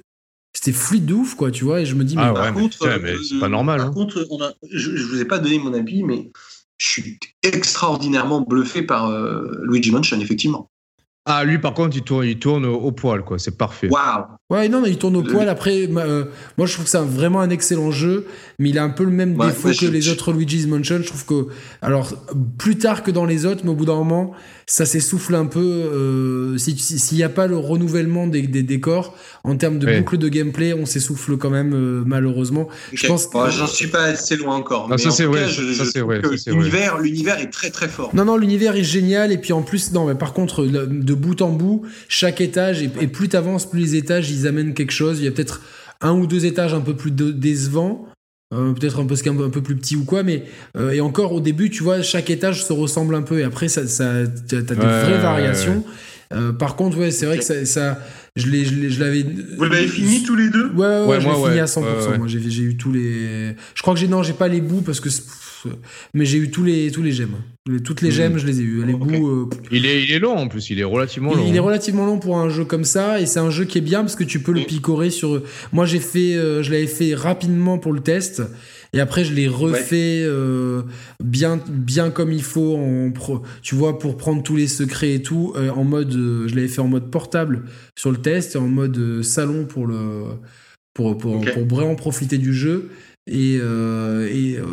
C'était 0.53 0.73
fluide 0.73 1.07
de 1.07 1.15
ouf, 1.15 1.35
quoi, 1.35 1.51
tu 1.51 1.65
vois. 1.65 1.81
Et 1.81 1.87
je 1.87 1.95
me 1.95 2.05
dis, 2.05 2.17
mais, 2.17 2.23
ah 2.25 2.33
par 2.33 2.53
contre, 2.53 2.77
c'est 2.79 3.41
pas 3.41 3.49
normal. 3.49 3.79
Par 3.79 3.89
hein. 3.89 3.93
contre, 3.93 4.27
on 4.31 4.41
a, 4.41 4.53
je, 4.71 4.97
je 4.97 5.05
vous 5.07 5.21
ai 5.21 5.25
pas 5.25 5.39
donné 5.39 5.59
mon 5.59 5.75
avis, 5.75 6.05
mais 6.05 6.31
je 6.79 6.87
suis 6.87 7.19
extraordinairement 7.43 8.41
bluffé 8.41 8.83
par 8.83 9.11
Luigi 9.65 9.91
Mansion, 9.91 10.21
effectivement. 10.21 10.70
Ah, 11.27 11.45
lui, 11.45 11.59
par 11.59 11.75
contre, 11.75 11.97
il 11.97 12.03
tourne, 12.03 12.25
il 12.25 12.39
tourne 12.39 12.65
au 12.65 12.93
poil, 12.93 13.23
quoi. 13.23 13.39
C'est 13.39 13.57
parfait. 13.57 13.89
Waouh! 13.91 14.27
Ouais, 14.51 14.69
non, 14.69 14.81
mais 14.81 14.91
il 14.91 14.99
tourne 14.99 15.15
au 15.17 15.23
poil. 15.23 15.49
Après, 15.49 15.89
euh, 15.89 16.25
moi, 16.59 16.67
je 16.67 16.73
trouve 16.73 16.85
que 16.85 16.91
c'est 16.91 16.99
vraiment 16.99 17.41
un 17.41 17.51
excellent 17.51 17.93
jeu, 17.93 18.27
mais 18.59 18.71
il 18.71 18.79
a 18.79 18.83
un 18.83 18.91
peu 18.91 19.05
le 19.05 19.13
même 19.13 19.37
défaut 19.37 19.69
que 19.69 19.87
les 19.87 20.09
autres 20.09 20.33
Luigi's 20.33 20.67
Mansion. 20.67 20.99
Je 21.01 21.07
trouve 21.07 21.25
que, 21.25 21.53
alors, 21.83 22.13
plus 22.59 22.77
tard 22.77 23.05
que 23.05 23.13
dans 23.13 23.25
les 23.25 23.47
autres, 23.47 23.61
mais 23.63 23.71
au 23.71 23.75
bout 23.75 23.85
d'un 23.85 23.95
moment, 23.95 24.33
ça 24.67 24.87
s'essouffle 24.87 25.37
un 25.37 25.47
peu. 25.47 25.61
Euh, 25.61 26.59
s'il 26.59 27.17
n'y 27.17 27.23
a 27.23 27.29
pas 27.29 27.47
le 27.47 27.57
renouvellement 27.57 28.27
des, 28.27 28.43
décors, 28.43 29.17
en 29.45 29.57
termes 29.57 29.79
de 29.79 29.99
boucle 29.99 30.19
de 30.19 30.29
gameplay, 30.29 30.75
on 30.75 30.85
s'essouffle 30.85 31.37
quand 31.37 31.51
même, 31.51 31.73
euh, 31.73 32.03
malheureusement. 32.05 32.69
Je 32.93 33.07
pense 33.07 33.29
que... 33.29 33.51
J'en 33.51 33.67
suis 33.69 33.87
pas 33.87 34.03
assez 34.03 34.37
loin 34.37 34.57
encore. 34.57 34.89
Non, 34.89 34.99
ça 34.99 35.13
c'est 35.13 35.25
vrai. 35.27 35.47
L'univers, 36.49 36.99
l'univers 36.99 37.39
est 37.39 37.51
très 37.51 37.71
très 37.71 37.89
fort. 37.89 38.11
Non, 38.15 38.25
non, 38.25 38.37
l'univers 38.37 38.75
est 38.75 38.85
génial. 38.85 39.31
Et 39.31 39.39
puis 39.39 39.53
en 39.53 39.63
plus, 39.63 39.93
non, 39.93 40.07
mais 40.07 40.17
par 40.17 40.33
contre, 40.33 40.65
de 40.65 41.15
bout 41.15 41.41
en 41.41 41.51
bout, 41.51 41.83
chaque 42.09 42.41
étage, 42.41 42.83
et, 42.83 42.91
et 43.01 43.07
plus 43.07 43.29
t'avances, 43.29 43.69
plus 43.69 43.81
les 43.81 43.95
étages, 43.97 44.31
ils 44.31 44.40
amènent 44.47 44.75
quelque 44.75 44.93
chose. 44.93 45.19
Il 45.21 45.25
y 45.25 45.29
a 45.29 45.31
peut-être 45.31 45.61
un 46.01 46.13
ou 46.13 46.27
deux 46.27 46.47
étages 46.47 46.75
un 46.75 46.81
peu 46.81 46.95
plus 46.95 47.11
décevants. 47.11 48.07
Euh, 48.53 48.73
peut-être 48.73 48.99
un 48.99 49.07
peu, 49.07 49.15
un 49.45 49.51
peu 49.51 49.63
plus 49.63 49.77
petit 49.77 49.95
ou 49.95 50.05
quoi, 50.05 50.25
mais 50.25 50.43
euh, 50.77 50.91
et 50.91 51.01
encore 51.01 51.33
au 51.33 51.39
début, 51.41 51.71
tu 51.71 51.85
vois, 51.85 52.03
chaque 52.03 52.31
étage 52.31 52.65
se 52.65 52.73
ressemble 52.73 53.15
un 53.15 53.23
peu, 53.23 53.39
et 53.39 53.45
après, 53.45 53.69
ça, 53.69 53.87
ça 53.87 54.25
t'as 54.49 54.61
des 54.61 54.75
vraies 54.75 55.19
variations. 55.19 55.85
Euh, 56.33 56.53
par 56.53 56.75
contre, 56.75 56.99
ouais, 56.99 57.13
c'est 57.13 57.27
vrai 57.27 57.39
que 57.39 57.45
ça, 57.45 57.65
ça 57.65 58.01
je 58.35 58.49
l'avais. 58.99 59.25
Vous 59.57 59.63
l'avez 59.63 59.87
fini 59.87 60.25
tous 60.25 60.35
les 60.35 60.51
deux? 60.51 60.69
Ouais, 60.71 61.05
ouais, 61.05 61.25
ouais, 61.25 61.49
fini 61.49 61.61
à 61.61 61.67
100%. 61.67 62.19
Moi, 62.19 62.27
j'ai 62.27 62.63
eu 62.63 62.77
tous 62.77 62.91
les. 62.91 63.55
Je 63.75 63.83
crois 63.83 63.95
que 63.95 64.01
j'ai 64.01 64.09
non, 64.09 64.25
j'ai 64.25 64.33
pas 64.33 64.49
les 64.49 64.61
bouts 64.61 64.83
parce 64.83 64.99
que 64.99 65.11
mais 66.15 66.25
j'ai 66.25 66.39
eu 66.39 66.51
tous 66.51 66.65
les 66.65 66.91
tous 66.91 67.03
les 67.03 67.13
gemmes. 67.13 67.37
Toutes 67.85 68.01
les 68.01 68.11
gemmes, 68.11 68.39
je 68.39 68.47
les 68.47 68.61
ai 68.61 68.63
eu. 68.63 68.87
Les 68.87 68.95
bouts. 68.95 69.29
Euh, 69.29 69.51
il 69.71 69.85
est 69.85 70.03
il 70.03 70.13
est 70.13 70.19
long 70.19 70.35
en 70.35 70.49
plus. 70.49 70.71
Il 70.71 70.81
est 70.81 70.85
relativement 70.85 71.35
long. 71.35 71.45
Il, 71.47 71.55
est 71.55 71.61
relativement 71.61 72.07
long 72.07 72.19
pour 72.19 72.39
un 72.39 72.49
jeu 72.49 72.65
comme 72.65 72.85
ça 72.85 73.21
et 73.21 73.27
c'est 73.27 73.39
un 73.39 73.51
jeu 73.51 73.67
qui 73.67 73.77
est 73.77 73.83
bien 73.83 74.01
parce 74.01 74.17
que 74.17 74.25
tu 74.25 74.41
peux 74.41 74.53
le 74.53 74.63
picorer 74.63 75.11
sur. 75.11 75.43
Moi, 75.73 75.85
j'ai 75.85 76.01
fait, 76.01 76.37
euh, 76.37 76.63
je 76.63 76.73
l'avais 76.73 76.87
fait 76.87 77.15
rapidement 77.15 77.79
pour 77.79 77.93
le 77.93 78.01
test. 78.01 78.43
Et 78.95 79.01
après, 79.01 79.25
je 79.25 79.35
l'ai 79.35 79.47
refait 79.47 80.23
euh, 80.23 80.83
bien, 81.23 81.61
bien 81.69 82.11
comme 82.11 82.33
il 82.33 82.43
faut, 82.43 82.77
en 82.77 83.13
tu 83.63 83.75
vois, 83.75 83.99
pour 83.99 84.17
prendre 84.17 84.43
tous 84.43 84.57
les 84.57 84.67
secrets 84.67 85.13
et 85.13 85.23
tout, 85.23 85.55
en 85.77 85.85
mode, 85.85 86.13
je 86.13 86.55
l'avais 86.55 86.67
fait 86.67 86.81
en 86.81 86.89
mode 86.89 87.11
portable 87.11 87.67
sur 87.95 88.11
le 88.11 88.17
test 88.17 88.57
et 88.57 88.59
en 88.59 88.67
mode 88.67 89.23
salon 89.23 89.65
pour 89.67 89.87
le, 89.87 90.25
pour, 90.95 91.17
pour, 91.17 91.41
pour 91.41 91.67
vraiment 91.67 91.95
profiter 91.95 92.39
du 92.39 92.53
jeu. 92.53 92.91
Et, 93.27 93.59
euh, 93.61 94.29
et 94.29 94.57
euh, 94.57 94.65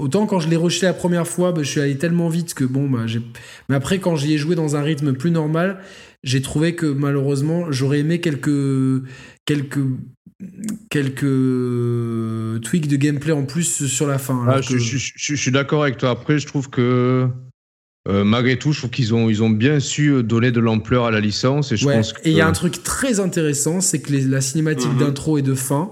autant 0.00 0.26
quand 0.26 0.40
je 0.40 0.48
l'ai 0.48 0.56
rejeté 0.56 0.86
la 0.86 0.94
première 0.94 1.26
fois, 1.26 1.52
bah, 1.52 1.62
je 1.62 1.68
suis 1.68 1.80
allé 1.80 1.98
tellement 1.98 2.28
vite 2.28 2.54
que 2.54 2.64
bon, 2.64 2.88
bah, 2.88 3.06
j'ai. 3.06 3.20
Mais 3.68 3.76
après, 3.76 3.98
quand 3.98 4.16
j'y 4.16 4.34
ai 4.34 4.38
joué 4.38 4.54
dans 4.54 4.76
un 4.76 4.82
rythme 4.82 5.12
plus 5.12 5.30
normal, 5.30 5.80
j'ai 6.22 6.40
trouvé 6.40 6.74
que 6.74 6.86
malheureusement, 6.86 7.70
j'aurais 7.70 8.00
aimé 8.00 8.20
quelques 8.20 9.02
quelques 9.44 9.80
quelques 10.90 12.62
tweaks 12.62 12.86
de 12.86 12.96
gameplay 12.96 13.32
en 13.32 13.44
plus 13.44 13.86
sur 13.86 14.06
la 14.06 14.18
fin. 14.18 14.44
Ah, 14.48 14.60
je, 14.60 15.34
suis 15.34 15.50
d'accord 15.50 15.82
avec 15.82 15.98
toi. 15.98 16.10
Après, 16.10 16.38
je 16.38 16.46
trouve 16.46 16.70
que 16.70 17.28
euh, 18.08 18.24
malgré 18.24 18.56
tout, 18.56 18.72
je 18.72 18.78
trouve 18.78 18.90
qu'ils 18.90 19.12
ont, 19.14 19.28
ils 19.28 19.42
ont 19.42 19.50
bien 19.50 19.80
su 19.80 20.22
donner 20.22 20.52
de 20.52 20.60
l'ampleur 20.60 21.04
à 21.04 21.10
la 21.10 21.20
licence. 21.20 21.72
Et 21.72 21.76
je 21.76 21.84
pense 21.84 22.14
Et 22.22 22.30
il 22.30 22.36
y 22.36 22.40
a 22.40 22.46
un 22.46 22.52
truc 22.52 22.82
très 22.84 23.20
intéressant, 23.20 23.80
c'est 23.80 24.00
que 24.00 24.12
la 24.12 24.40
cinématique 24.40 24.92
mhm. 24.92 24.98
d'intro 24.98 25.38
et 25.38 25.42
de 25.42 25.54
fin, 25.54 25.90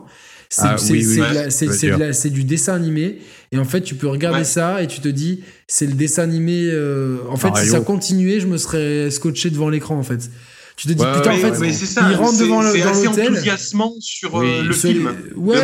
c'est 0.49 2.31
du 2.31 2.45
dessin 2.45 2.75
animé. 2.75 3.19
Et 3.53 3.59
en 3.59 3.65
fait, 3.65 3.81
tu 3.83 3.95
peux 3.95 4.09
regarder 4.09 4.45
ça 4.45 4.83
et 4.83 4.87
tu 4.87 5.01
te 5.01 5.09
dis, 5.09 5.43
c'est 5.67 5.87
le 5.87 5.95
dessin 5.95 6.23
animé. 6.23 6.69
Euh, 6.71 7.19
en 7.31 7.37
fait, 7.37 7.55
si 7.57 7.69
ça 7.69 7.81
continuait, 7.81 8.41
je 8.41 8.47
me 8.47 8.57
serais 8.57 9.11
scotché 9.11 9.51
devant 9.51 9.69
l'écran, 9.69 9.97
en 9.97 10.03
fait. 10.03 10.31
Tu 10.77 10.89
te 10.89 10.93
dis, 10.93 11.03
putain, 11.03 11.33
en 11.33 11.37
fait, 11.37 11.75
il 12.11 12.17
rentre 12.17 12.39
devant 12.39 12.61
le, 12.61 12.79
dans 12.79 12.93
l'hôtel. 12.93 13.33
enthousiasmant 13.33 13.95
sur 13.99 14.37
euh, 14.39 14.63
le 14.63 14.75
film. 14.75 15.11
Ouais, 15.35 15.57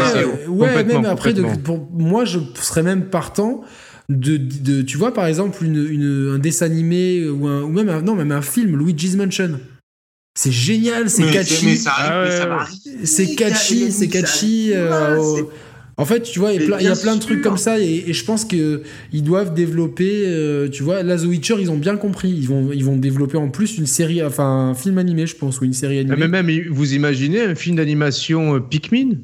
ouais, 0.48 0.84
même 0.84 1.04
après, 1.04 1.34
pour 1.34 1.86
moi, 1.92 2.24
je 2.24 2.38
serais 2.60 2.82
même 2.82 3.10
partant. 3.10 3.62
De, 4.08 4.36
de, 4.36 4.82
tu 4.82 4.98
vois 4.98 5.14
par 5.14 5.26
exemple 5.26 5.64
une, 5.64 5.86
une, 5.88 6.32
un 6.34 6.38
dessin 6.38 6.66
animé 6.66 7.26
ou, 7.28 7.46
un, 7.46 7.62
ou 7.62 7.68
même 7.68 7.88
un, 7.88 8.02
non 8.02 8.14
même 8.16 8.32
un 8.32 8.42
film 8.42 8.76
Luigi's 8.76 9.14
Mansion 9.14 9.60
c'est 10.34 10.52
génial 10.52 11.10
c'est 11.10 11.30
catchy 11.30 11.78
c'est 13.04 13.34
catchy 13.34 13.92
c'est 13.92 14.08
catchy 14.08 14.72
en 15.98 16.06
fait, 16.06 16.22
tu 16.22 16.38
vois, 16.38 16.52
il 16.52 16.62
y, 16.62 16.88
a 16.88 16.96
plein 16.96 17.16
de 17.16 17.20
trucs 17.20 17.42
comme 17.42 17.58
ça 17.58 17.78
et, 17.78 18.12
je 18.12 18.24
pense 18.24 18.44
qu'ils 18.44 18.82
doivent 19.12 19.52
développer, 19.52 20.24
euh, 20.26 20.68
tu 20.68 20.82
vois, 20.82 21.02
la 21.02 21.18
The 21.18 21.24
Witcher, 21.24 21.56
ils 21.60 21.70
ont 21.70 21.76
bien 21.76 21.96
compris. 21.96 22.30
Ils 22.30 22.48
vont, 22.48 22.70
ils 22.72 22.84
vont 22.84 22.96
développer 22.96 23.36
en 23.36 23.50
plus 23.50 23.76
une 23.76 23.86
série, 23.86 24.22
enfin 24.22 24.70
un 24.70 24.74
film 24.74 24.98
animé, 24.98 25.26
je 25.26 25.36
pense, 25.36 25.60
ou 25.60 25.64
une 25.64 25.74
série 25.74 25.98
animée. 25.98 26.16
Mais 26.16 26.42
même, 26.42 26.50
vous 26.70 26.94
imaginez 26.94 27.42
un 27.42 27.54
film 27.54 27.76
d'animation 27.76 28.54
euh, 28.54 28.60
Pikmin? 28.60 29.18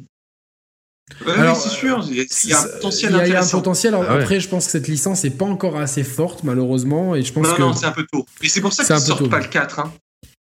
Alors, 1.26 1.56
c'est 1.56 1.70
sûr, 1.70 2.04
il 2.10 2.16
y 2.16 2.52
a 2.52 2.60
un 2.60 2.62
potentiel. 2.64 3.22
Il 3.24 3.32
y 3.32 3.34
a, 3.34 3.42
un 3.42 3.46
potentiel. 3.46 3.94
Ah 3.94 4.12
après, 4.12 4.40
je 4.40 4.48
pense 4.48 4.66
que 4.66 4.70
cette 4.70 4.88
licence 4.88 5.24
n'est 5.24 5.30
pas 5.30 5.46
encore 5.46 5.78
assez 5.78 6.04
forte, 6.04 6.44
malheureusement, 6.44 7.16
et 7.16 7.22
je 7.22 7.32
pense 7.32 7.48
non, 7.48 7.54
que. 7.54 7.60
Non, 7.60 7.72
c'est 7.72 7.86
un 7.86 7.92
peu 7.92 8.04
tôt. 8.12 8.26
Et 8.42 8.48
c'est 8.48 8.60
pour 8.60 8.74
ça 8.74 8.84
qu'ils 8.84 8.98
sortent 8.98 9.30
pas 9.30 9.40
le 9.40 9.46
4. 9.46 9.80
Hein. 9.80 9.92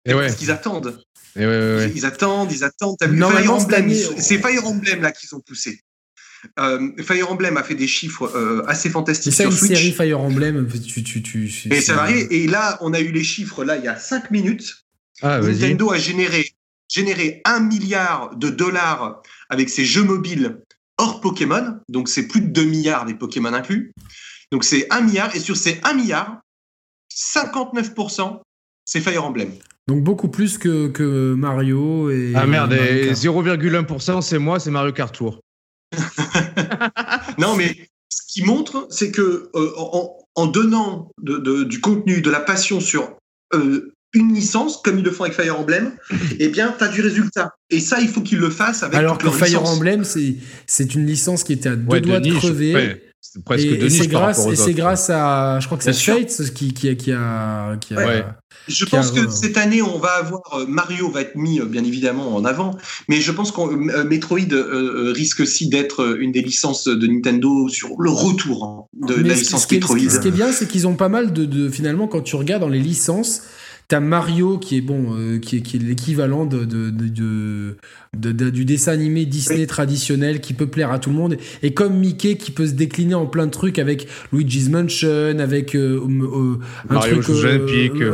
Et 0.05 0.13
Parce 0.13 0.35
qu'ils 0.35 0.51
attendent. 0.51 1.01
Et 1.37 1.47
ouais, 1.47 1.91
ils 1.95 2.05
attendent, 2.05 2.53
ils 2.53 2.65
attendent. 2.65 2.97
T'as 2.99 3.07
vu 3.07 3.19
Fire 3.19 3.55
Emblem 3.55 3.95
C'est 4.19 4.39
Fire 4.39 4.67
Emblem 4.67 5.01
là 5.01 5.13
qu'ils 5.13 5.35
ont 5.35 5.41
poussé. 5.41 5.81
Euh, 6.59 6.91
Fire 7.03 7.31
Emblem 7.31 7.57
a 7.57 7.63
fait 7.63 7.77
des 7.77 7.87
chiffres 7.87 8.27
euh, 8.35 8.65
assez 8.67 8.91
fantastiques 8.91 9.33
sur 9.33 9.51
une 9.51 9.57
série 9.57 9.93
Fire 9.93 10.21
Emblem, 10.21 10.69
tu, 10.69 11.05
tu, 11.05 11.23
tu, 11.23 11.49
et 11.71 11.81
ça 11.81 11.95
varie. 11.95 12.27
Et 12.31 12.49
là, 12.49 12.79
on 12.81 12.93
a 12.93 13.01
eu 13.01 13.13
les 13.13 13.23
chiffres 13.23 13.65
là 13.65 13.77
il 13.77 13.85
y 13.85 13.89
a 13.89 13.97
5 13.97 14.31
minutes. 14.33 14.85
Ah, 15.23 15.39
Nintendo 15.41 15.93
a 15.93 15.99
généré, 15.99 16.53
généré 16.89 17.43
1 17.45 17.61
milliard 17.61 18.35
de 18.37 18.49
dollars 18.49 19.23
avec 19.51 19.71
ses 19.71 19.85
jeux 19.85 20.03
mobiles 20.03 20.59
hors 20.99 21.21
Pokémon. 21.21 21.79
Donc 21.89 22.09
c'est 22.09 22.27
plus 22.27 22.41
de 22.41 22.49
2 22.49 22.65
milliards 22.65 23.05
des 23.05 23.15
Pokémon 23.15 23.53
inclus. 23.53 23.93
Donc 24.51 24.65
c'est 24.65 24.93
1 24.93 25.03
milliard. 25.03 25.35
Et 25.37 25.41
sur 25.41 25.57
ces 25.57 25.81
1 25.85 25.95
milliard, 25.95 26.41
59%, 27.15 28.41
c'est 28.85 29.01
Fire 29.01 29.25
Emblem. 29.25 29.53
Donc 29.89 30.03
beaucoup 30.03 30.29
plus 30.29 30.59
que, 30.59 30.89
que 30.89 31.35
Mario 31.35 32.11
et. 32.11 32.33
Ah 32.35 32.47
merde, 32.47 32.73
0,1% 32.73 34.23
c'est 34.23 34.39
moi, 34.39 34.61
c'est 34.61 34.71
Mario 34.71 34.93
Kart 34.93 35.15
Tour. 35.15 35.41
non, 37.39 37.57
mais 37.57 37.77
ce 38.09 38.23
qui 38.29 38.45
montre, 38.45 38.87
c'est 38.91 39.11
que 39.11 39.51
euh, 39.55 39.73
en, 40.35 40.47
donnant 40.47 41.11
du 41.19 41.81
contenu, 41.81 42.21
de 42.21 42.31
la 42.31 42.41
passion 42.41 42.81
sur 42.81 43.17
euh, 43.55 43.93
une 44.15 44.33
licence, 44.33 44.81
comme 44.83 44.99
ils 44.99 45.05
le 45.05 45.11
font 45.11 45.25
avec 45.25 45.35
Fire 45.35 45.59
Emblem, 45.59 45.93
eh 46.39 46.49
bien, 46.49 46.75
tu 46.77 46.85
as 46.85 46.89
du 46.89 47.01
résultat. 47.01 47.55
Et 47.71 47.81
ça, 47.81 48.01
il 48.01 48.09
faut 48.09 48.21
qu'ils 48.21 48.39
le 48.39 48.51
fassent 48.51 48.83
avec 48.83 48.97
Alors 48.97 49.19
que 49.19 49.31
Fire 49.31 49.65
Emblem, 49.65 50.05
c'est 50.05 50.95
une 50.95 51.07
licence 51.07 51.45
qui 51.45 51.55
était 51.55 51.71
à 51.71 51.77
deux 51.77 52.01
doigts 52.01 52.21
de, 52.21 52.33
crever 52.33 53.03
presque 53.45 53.65
et, 53.65 53.89
c'est 53.89 54.09
grâce, 54.09 54.47
et 54.47 54.57
c'est 54.57 54.75
grâce 54.75 55.09
à, 55.09 55.59
je 55.61 55.67
crois 55.67 55.79
que 55.79 55.85
c'est 55.85 55.93
Fates 55.93 56.53
qui, 56.55 56.75
qui, 56.75 56.95
qui, 56.97 57.13
a. 57.13 57.77
Qui 57.81 57.95
a 57.95 58.39
Je 58.69 58.85
pense 58.85 59.11
que 59.11 59.29
cette 59.29 59.57
année, 59.57 59.83
on 59.83 59.99
va 59.99 60.11
avoir 60.11 60.43
euh, 60.55 60.67
Mario 60.67 61.11
va 61.11 61.23
être 61.23 61.35
mis 61.35 61.61
euh, 61.61 61.65
bien 61.65 61.85
évidemment 61.85 62.35
en 62.35 62.45
avant, 62.45 62.77
mais 63.09 63.21
je 63.21 63.33
pense 63.33 63.51
que 63.51 63.61
euh, 63.61 64.05
Metroid 64.05 64.39
risque 65.13 65.41
aussi 65.41 65.69
d'être 65.69 66.17
une 66.21 66.33
des 66.33 66.43
licences 66.43 66.85
de 66.85 67.07
Nintendo 67.07 67.69
sur 67.69 67.91
le 67.99 68.11
retour 68.11 68.65
hein, 68.65 69.07
de 69.07 69.15
la 69.15 69.35
licence 69.35 69.71
Metroid. 69.71 69.99
Ce 70.09 70.21
qui 70.21 70.29
est 70.29 70.33
bien, 70.33 70.53
c'est 70.53 70.69
qu'ils 70.69 70.87
ont 70.87 70.95
pas 70.95 71.09
mal 71.09 71.33
de, 71.33 71.45
de, 71.45 71.69
finalement 71.69 72.07
quand 72.07 72.23
tu 72.23 72.37
regardes 72.37 72.63
dans 72.63 72.69
les 72.69 72.79
licences 72.79 73.43
T'as 73.93 74.01
Mario 74.01 74.57
qui 74.57 74.79
est 74.79 74.81
bon, 74.81 75.09
euh, 75.13 75.39
qui 75.39 75.59
est, 75.59 75.61
qui 75.61 75.77
est 75.77 75.81
l'équivalent 75.81 76.47
de, 76.47 76.65
de, 76.65 76.89
de, 76.89 78.49
du 78.49 78.65
dessin 78.65 78.93
animé 78.93 79.27
Disney 79.27 79.67
traditionnel 79.67 80.41
qui 80.41 80.55
peut 80.55 80.67
plaire 80.67 80.91
à 80.91 80.99
tout 80.99 81.11
le 81.11 81.17
monde. 81.17 81.37
Et 81.63 81.75
comme 81.75 81.99
Mickey 81.99 82.37
qui 82.37 82.53
peut 82.53 82.67
se 82.67 82.73
décliner 82.73 83.15
en 83.15 83.27
plein 83.27 83.45
de 83.45 83.51
trucs 83.51 83.79
avec 83.79 84.09
Luigi's 84.33 84.71
Mansion, 84.71 85.39
avec 85.39 85.75
euh, 85.75 86.01
euh, 86.09 86.59
un 86.89 86.95
Mario 86.95 87.21
truc. 87.21 87.37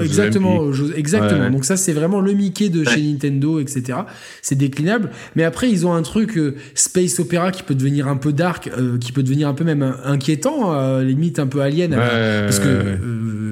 exactement, 0.02 0.64
exactement. 0.96 1.48
Donc 1.48 1.64
ça 1.64 1.76
c'est 1.76 1.92
vraiment 1.92 2.20
le 2.20 2.32
Mickey 2.32 2.70
de 2.70 2.82
chez 2.82 3.00
Nintendo, 3.00 3.60
etc. 3.60 4.00
C'est 4.42 4.58
déclinable. 4.58 5.10
Mais 5.36 5.44
après 5.44 5.70
ils 5.70 5.86
ont 5.86 5.92
un 5.92 6.02
truc 6.02 6.40
Space 6.74 7.20
Opera 7.20 7.52
qui 7.52 7.62
peut 7.62 7.76
devenir 7.76 8.08
un 8.08 8.16
peu 8.16 8.32
dark, 8.32 8.68
qui 9.00 9.12
peut 9.12 9.22
devenir 9.22 9.46
un 9.46 9.54
peu 9.54 9.62
même 9.62 9.94
inquiétant, 10.04 10.98
limite 11.02 11.38
un 11.38 11.46
peu 11.46 11.60
alien, 11.60 11.94
parce 11.94 12.58
que 12.58 12.98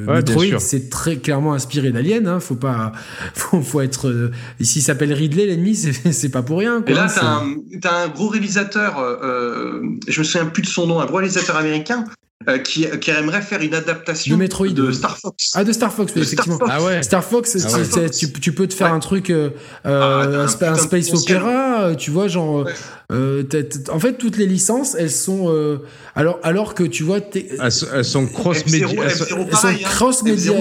Metroid 0.09 0.59
c'est 0.59 0.91
très 0.91 1.19
clairement 1.19 1.55
inspiré 1.55 1.93
d'Alien 1.93 2.16
Hein, 2.25 2.41
faut 2.41 2.55
pas, 2.55 2.93
faut, 3.35 3.81
être. 3.81 4.09
Euh, 4.09 4.31
s'il 4.61 4.83
s'appelle 4.83 5.13
Ridley, 5.13 5.47
l'ennemi, 5.47 5.75
c'est 6.13 6.31
pas 6.31 6.43
pour 6.43 6.59
rien. 6.59 6.83
Et 6.87 6.95
là, 6.95 7.09
t'as 7.13 7.41
un, 7.41 7.57
as 7.85 8.05
un 8.05 8.09
gros 8.09 8.29
réalisateur, 8.29 8.99
euh, 8.99 9.17
euh, 9.23 9.83
je 10.09 10.21
me 10.21 10.25
souviens 10.25 10.47
plus 10.47 10.63
de 10.63 10.69
son 10.69 10.87
nom, 10.87 11.01
un 11.01 11.07
gros 11.07 11.17
réalisateur 11.17 11.57
américain 11.57 12.05
euh, 12.49 12.59
qui, 12.59 12.87
qui, 13.01 13.11
aimerait 13.11 13.41
faire 13.41 13.63
une 13.63 13.75
adaptation 13.75 14.37
de, 14.37 14.39
Metroid, 14.39 14.69
de 14.69 14.93
Star 14.93 15.17
Fox. 15.17 15.53
Ah, 15.55 15.65
de 15.65 15.73
Star 15.73 15.93
Fox, 15.93 16.13
oui, 16.15 16.23
effectivement. 16.23 16.57
Star 16.57 16.69
Fox. 16.69 16.79
Ah 16.79 16.85
ouais. 16.85 17.03
Star 17.03 17.25
Fox, 17.25 17.57
ah 17.65 18.09
Tu, 18.09 18.31
tu, 18.33 18.53
peux 18.53 18.67
te 18.67 18.75
faire 18.75 18.93
un 18.93 19.01
truc, 19.01 19.31
euh, 19.31 19.51
ah, 19.85 20.23
un, 20.23 20.45
un, 20.45 20.77
space 20.77 21.13
opéra, 21.15 21.95
tu 21.97 22.11
vois, 22.11 22.29
genre. 22.29 22.67
Euh, 23.11 23.43
en 23.91 23.99
fait, 23.99 24.19
toutes 24.19 24.37
les 24.37 24.47
licences, 24.47 24.95
elles 24.95 25.11
sont. 25.11 25.47
Euh, 25.49 25.79
alors, 26.15 26.39
alors 26.43 26.75
que 26.75 26.83
tu 26.83 27.05
vois. 27.05 27.21
Elles, 27.35 27.71
elles, 27.95 28.05
sont 28.05 28.27
cross-média. 28.27 28.89
Elles, 29.03 29.17
sont 29.17 29.45
cross-média. 29.85 30.55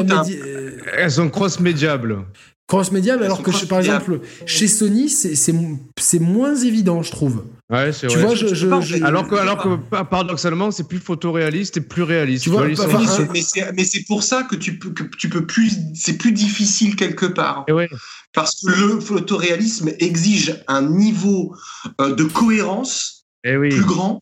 Elles 0.97 1.11
sont 1.11 1.29
cross-médiables 1.29 2.25
cross-média, 2.67 3.13
alors 3.13 3.43
que 3.43 3.65
par 3.65 3.79
exemple 3.79 4.21
chez 4.45 4.67
Sony 4.67 5.07
c'est 5.09 6.19
moins 6.19 6.55
évident 6.55 7.03
je 7.03 7.11
trouve. 7.11 7.43
Ouais, 7.71 7.91
c'est 7.91 8.07
vrai. 8.07 8.21
Vois, 8.21 8.35
je, 8.35 9.03
alors 9.03 9.27
que 9.27 9.35
alors 9.35 9.57
que 9.57 10.03
paradoxalement 10.03 10.69
c'est 10.69 10.87
plus 10.87 10.99
photoréaliste 10.99 11.77
et 11.77 11.81
plus 11.81 12.03
réaliste. 12.03 12.43
Tu 12.43 12.51
vois, 12.51 12.67
mais 12.67 13.83
c'est 13.83 14.03
pour 14.05 14.21
ça 14.21 14.43
que 14.43 14.55
tu 14.55 14.77
peux 14.77 14.91
que 14.91 15.03
tu 15.17 15.29
peux 15.29 15.47
plus 15.47 15.73
c'est 15.95 16.17
plus 16.17 16.31
difficile 16.31 16.95
quelque 16.95 17.25
part. 17.25 17.65
Et 17.67 17.71
ouais. 17.71 17.89
Parce 18.33 18.61
que 18.61 18.69
le 18.69 18.99
photoréalisme 18.99 19.91
exige 19.99 20.61
un 20.67 20.83
niveau 20.83 21.55
euh, 22.01 22.13
de 22.13 22.23
cohérence 22.25 23.25
et 23.43 23.57
oui. 23.57 23.69
plus 23.69 23.85
grand 23.85 24.21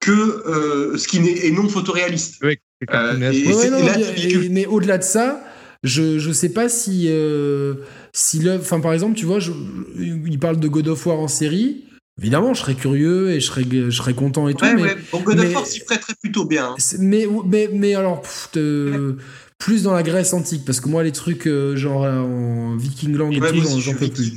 que 0.00 0.12
euh, 0.12 0.96
ce 0.96 1.08
qui 1.08 1.18
est 1.18 1.50
non 1.50 1.68
photoréaliste. 1.68 2.36
Oui, 2.42 2.56
euh, 2.90 3.16
mais 4.50 4.66
au-delà 4.66 4.96
de 4.96 5.02
ça, 5.02 5.42
je 5.82 6.18
je 6.18 6.30
sais 6.32 6.50
pas 6.50 6.68
si 6.68 7.06
euh, 7.08 7.74
si 8.12 8.38
l'œuvre 8.38 8.62
enfin 8.62 8.80
par 8.80 8.92
exemple 8.92 9.14
tu 9.14 9.26
vois 9.26 9.40
je, 9.40 9.52
il 9.96 10.38
parle 10.38 10.58
de 10.58 10.68
God 10.68 10.88
of 10.88 11.06
War 11.06 11.18
en 11.18 11.28
série 11.28 11.84
évidemment 12.18 12.54
je 12.54 12.60
serais 12.60 12.74
curieux 12.74 13.30
et 13.30 13.40
je 13.40 13.46
serais 13.46 13.64
je 13.70 13.90
serais 13.90 14.14
content 14.14 14.48
et 14.48 14.54
tout 14.54 14.64
mais, 14.64 14.96
God 15.22 15.38
of 15.40 15.54
War 15.54 15.66
s'y 15.66 15.80
prêterait 15.80 16.14
plutôt 16.20 16.44
bien 16.44 16.74
mais 16.98 17.26
mais 17.46 17.70
mais 17.72 17.94
alors 17.94 18.22
plus 19.58 19.82
dans 19.82 19.92
la 19.92 20.02
Grèce 20.02 20.32
antique 20.32 20.64
parce 20.64 20.80
que 20.80 20.88
moi 20.88 21.02
les 21.02 21.12
trucs 21.12 21.46
euh, 21.46 21.76
genre 21.76 22.02
en 22.02 22.76
Vikingland 22.76 23.30
et 23.30 23.40
tout 23.40 23.80
j'en 23.80 23.94
peux 23.94 24.08
plus. 24.08 24.32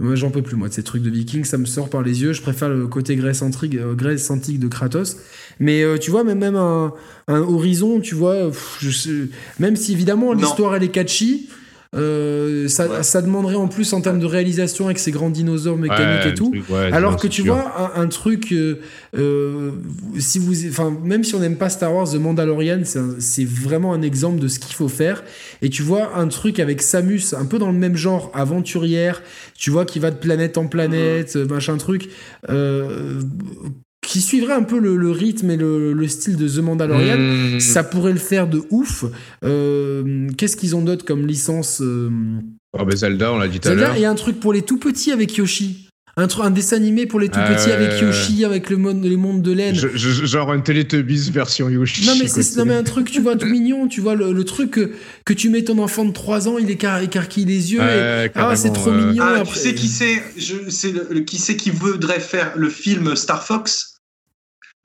Moi, 0.00 0.14
j'en 0.14 0.30
peux 0.30 0.42
plus, 0.42 0.54
moi, 0.54 0.68
de 0.68 0.72
ces 0.72 0.84
trucs 0.84 1.02
de 1.02 1.10
vikings, 1.10 1.42
ça 1.42 1.58
me 1.58 1.66
sort 1.66 1.90
par 1.90 2.02
les 2.02 2.22
yeux. 2.22 2.32
Je 2.32 2.40
préfère 2.40 2.68
le 2.68 2.86
côté 2.86 3.16
Grèce 3.16 3.42
antique, 3.42 3.74
euh, 3.74 3.94
Grèce 3.94 4.30
antique 4.30 4.60
de 4.60 4.68
Kratos. 4.68 5.16
Mais 5.58 5.82
euh, 5.82 5.98
tu 5.98 6.12
vois, 6.12 6.22
même, 6.22 6.38
même 6.38 6.54
un, 6.54 6.94
un, 7.26 7.40
horizon, 7.40 8.00
tu 8.00 8.14
vois, 8.14 8.52
je 8.78 9.26
même 9.58 9.74
si 9.74 9.92
évidemment 9.92 10.32
l'histoire 10.34 10.76
elle 10.76 10.84
est 10.84 10.90
catchy, 10.90 11.48
euh, 11.94 12.68
ça, 12.68 13.02
ça, 13.02 13.22
demanderait 13.22 13.54
en 13.54 13.66
plus 13.66 13.94
en 13.94 14.02
termes 14.02 14.18
de 14.18 14.26
réalisation 14.26 14.86
avec 14.86 14.98
ces 14.98 15.10
grands 15.10 15.30
dinosaures 15.30 15.78
mécaniques 15.78 16.26
et 16.26 16.34
tout. 16.34 16.52
Alors 16.92 17.16
que 17.16 17.26
tu 17.26 17.42
vois, 17.42 17.92
un, 17.96 18.06
truc, 18.08 18.52
euh, 18.52 18.80
euh, 19.16 19.70
si 20.18 20.38
vous, 20.38 20.66
enfin, 20.68 20.94
même 21.02 21.24
si 21.24 21.34
on 21.34 21.40
n'aime 21.40 21.56
pas 21.56 21.70
Star 21.70 21.94
Wars, 21.94 22.10
The 22.10 22.16
Mandalorian, 22.16 22.82
c'est 22.84 23.44
vraiment 23.46 23.94
un 23.94 24.02
exemple 24.02 24.38
de 24.38 24.48
ce 24.48 24.58
qu'il 24.58 24.74
faut 24.74 24.88
faire. 24.88 25.24
Et 25.62 25.70
tu 25.70 25.82
vois, 25.82 26.16
un 26.16 26.28
truc 26.28 26.60
avec 26.60 26.82
Samus, 26.82 27.34
un 27.34 27.46
peu 27.46 27.58
dans 27.58 27.72
le 27.72 27.78
même 27.78 27.96
genre, 27.96 28.30
aventurière, 28.34 29.22
tu 29.56 29.70
vois, 29.70 29.86
qui 29.86 29.98
va 29.98 30.10
de 30.10 30.16
planète 30.16 30.58
en 30.58 30.66
planète, 30.66 31.36
mm-hmm. 31.36 31.48
machin 31.48 31.76
truc, 31.78 32.10
qui 34.08 34.22
suivrait 34.22 34.54
un 34.54 34.62
peu 34.62 34.78
le, 34.78 35.10
rythme 35.10 35.50
et 35.50 35.56
le, 35.58 36.08
style 36.08 36.36
de 36.36 36.48
The 36.48 36.62
Mandalorian, 36.62 37.18
hmm. 37.18 37.60
ça 37.60 37.84
pourrait 37.84 38.12
le 38.12 38.18
faire 38.18 38.46
de 38.48 38.62
ouf. 38.70 39.04
Euh, 39.44 40.27
qu'est-ce 40.38 40.56
qu'ils 40.56 40.74
ont 40.74 40.82
d'autre 40.82 41.04
comme 41.04 41.26
licence 41.26 41.82
euh 41.82 42.10
oh, 42.72 42.90
Zelda, 42.90 43.32
on 43.32 43.38
l'a 43.38 43.48
dit 43.48 43.60
tout 43.60 43.68
à 43.68 43.74
l'heure. 43.74 43.96
Et 43.96 44.06
un 44.06 44.14
truc 44.14 44.40
pour 44.40 44.54
les 44.54 44.62
tout 44.62 44.78
petits 44.78 45.12
avec 45.12 45.36
Yoshi. 45.36 45.88
un, 46.16 46.26
truc, 46.28 46.46
un 46.46 46.50
dessin 46.50 46.76
animé 46.76 47.06
pour 47.06 47.20
les 47.20 47.28
tout 47.28 47.40
petits 47.40 47.70
avec 47.70 48.00
Yoshi, 48.00 48.44
avec 48.44 48.70
le 48.70 48.78
monde, 48.78 49.04
les 49.04 49.16
mondes 49.16 49.42
de 49.42 49.52
laine. 49.52 49.74
genre 49.74 50.50
un 50.50 50.60
Teletubbies 50.60 51.30
version 51.30 51.68
Yoshi. 51.68 52.06
Non 52.06 52.14
mais, 52.18 52.28
c'est, 52.28 52.56
non 52.56 52.64
mais 52.64 52.74
un 52.74 52.84
truc, 52.84 53.10
tu 53.10 53.20
vois, 53.20 53.36
tout 53.36 53.46
mignon, 53.46 53.88
tu 53.88 54.00
vois, 54.00 54.14
le, 54.14 54.44
truc 54.44 54.70
que, 54.70 54.92
que, 55.26 55.34
tu 55.34 55.50
mets 55.50 55.64
ton 55.64 55.78
enfant 55.78 56.04
de 56.04 56.12
3 56.12 56.48
ans, 56.48 56.56
il 56.56 56.70
écarquille 56.70 57.44
les 57.44 57.72
yeux. 57.72 57.80
et, 57.80 58.30
ah, 58.34 58.56
c'est 58.56 58.72
trop 58.72 58.92
mignon. 58.92 59.22
Ah, 59.22 59.42
tu 59.44 59.54
sais 59.54 59.74
qui 59.74 59.88
c'est, 59.88 60.22
c'est 60.70 60.92
le, 60.92 61.20
qui 61.20 61.38
c'est 61.38 61.56
qui 61.56 61.70
voudrait 61.70 62.20
faire 62.20 62.52
le 62.56 62.70
film 62.70 63.14
Star 63.16 63.44
Fox? 63.44 63.98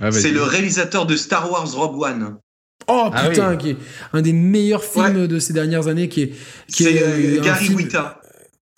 Ah, 0.01 0.11
C'est 0.11 0.31
le 0.31 0.41
réalisateur 0.41 1.05
de 1.05 1.15
Star 1.15 1.51
Wars 1.51 1.71
Rogue 1.71 2.01
One. 2.01 2.37
Oh 2.87 3.09
ah 3.13 3.29
putain, 3.29 3.55
qui 3.55 3.71
est 3.71 3.77
un 4.13 4.21
des 4.21 4.33
meilleurs 4.33 4.83
films 4.83 5.27
de 5.27 5.39
ces 5.39 5.53
dernières 5.53 5.87
années, 5.87 6.09
qui 6.09 6.23
est, 6.23 6.33
qui 6.67 6.85
est, 6.85 7.03
euh, 7.03 7.41
Gary 7.41 7.69
Whitta. 7.69 8.19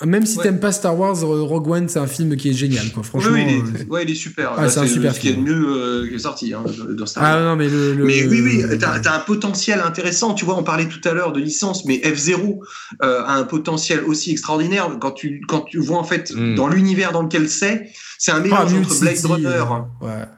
Même 0.03 0.25
si 0.25 0.38
t'aimes 0.38 0.59
pas 0.59 0.74
Star 0.74 1.00
Wars, 1.00 1.24
euh, 1.24 1.42
Rogue 1.42 1.69
One, 1.69 1.88
c'est 1.88 2.00
un 2.00 2.08
film 2.08 2.35
qui 2.35 2.50
est 2.50 2.53
génial, 2.53 2.92
quoi. 2.92 3.01
Franchement. 3.01 3.32
Oui, 3.32 3.45
il 3.48 3.56
est, 3.56 3.84
euh, 3.84 3.85
ouais, 3.88 4.03
il 4.03 4.11
est 4.11 4.16
super. 4.16 4.51
Ah, 4.58 4.67
c'est 4.67 4.82
un 4.82 4.88
super 4.88 5.16
ce 5.16 5.22
qui 5.22 5.30
est 5.30 5.38
mieux 5.38 5.69
euh, 5.69 6.09
qui 6.09 6.16
est 6.16 6.19
sorti 6.19 6.53
hein, 6.53 6.66
dans 6.90 7.06
Star 7.06 7.24
ah, 7.24 7.27
Wars. 7.27 7.38
Ah 7.38 7.45
non, 7.45 7.56
mais 7.56 7.69
le. 7.69 8.03
mais 8.03 8.27
oui, 8.27 8.42
oui, 8.42 8.77
t'as 8.77 9.00
as 9.00 9.16
un 9.16 9.19
potentiel 9.22 9.80
intéressant. 9.80 10.34
Tu 10.34 10.43
vois, 10.43 10.58
on 10.58 10.64
parlait 10.64 10.90
tout 10.90 11.00
à 11.08 11.14
l'heure 11.14 11.32
de 11.32 11.40
licence, 11.40 11.85
mais 11.85 11.95
F0 12.00 12.59
a 13.00 13.35
un 13.35 13.43
potentiel 13.45 14.03
aussi 14.03 14.32
extraordinaire 14.32 14.90
quand 15.00 15.11
tu 15.11 15.40
quand 15.48 15.61
tu 15.61 15.80
vois 15.80 15.98
en 15.98 16.03
fait 16.03 16.34
hmm. 16.35 16.56
dans 16.56 16.67
l'univers 16.67 17.14
dans 17.14 17.22
lequel 17.22 17.48
c'est, 17.48 17.90
c'est 18.17 18.32
un 18.32 18.42
mélange 18.42 18.74
entre 18.74 19.00
Blade 19.00 19.25
Runner, 19.25 19.64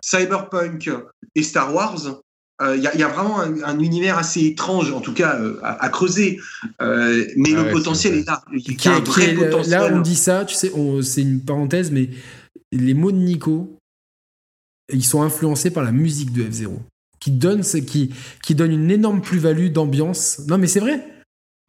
Cyberpunk 0.01 0.91
et 1.33 1.41
Star 1.41 1.73
Wars. 1.73 2.21
Il 2.59 2.65
euh, 2.65 2.77
y, 2.77 3.03
a 3.03 3.07
vraiment 3.07 3.39
un, 3.39 3.79
univers 3.79 4.17
assez 4.17 4.43
étrange, 4.43 4.91
en 4.91 4.99
tout 4.99 5.13
cas 5.13 5.39
euh, 5.39 5.59
à, 5.61 5.89
creuser, 5.89 6.39
euh, 6.81 7.23
mais 7.35 7.51
le 7.51 7.69
potentiel 7.71 8.15
est, 8.15 8.25
là. 8.25 8.41
Il 8.51 8.83
y 8.83 8.87
a 8.87 8.95
un 8.95 8.99
vrai 8.99 9.35
potentiel. 9.35 9.79
Là, 9.79 9.89
on 9.93 10.01
dit 10.01 10.15
ça, 10.15 10.43
tu 10.43 10.55
sais, 10.55 10.71
c'est 11.03 11.21
une 11.21 11.41
parenthèse, 11.41 11.91
mais 11.91 12.09
les 12.71 12.95
mots 12.95 13.11
de 13.11 13.17
Nico, 13.17 13.77
ils 14.91 15.05
sont 15.05 15.21
influencés 15.21 15.69
par 15.69 15.83
la 15.83 15.91
musique 15.91 16.33
de 16.33 16.45
F0, 16.45 16.79
qui 17.19 17.29
donne, 17.29 17.61
qui, 17.61 18.11
qui 18.41 18.55
donne 18.55 18.71
une 18.71 18.89
énorme 18.89 19.21
plus-value 19.21 19.71
d'ambiance. 19.71 20.41
Non, 20.47 20.57
mais 20.57 20.67
c'est 20.67 20.79
vrai 20.79 21.16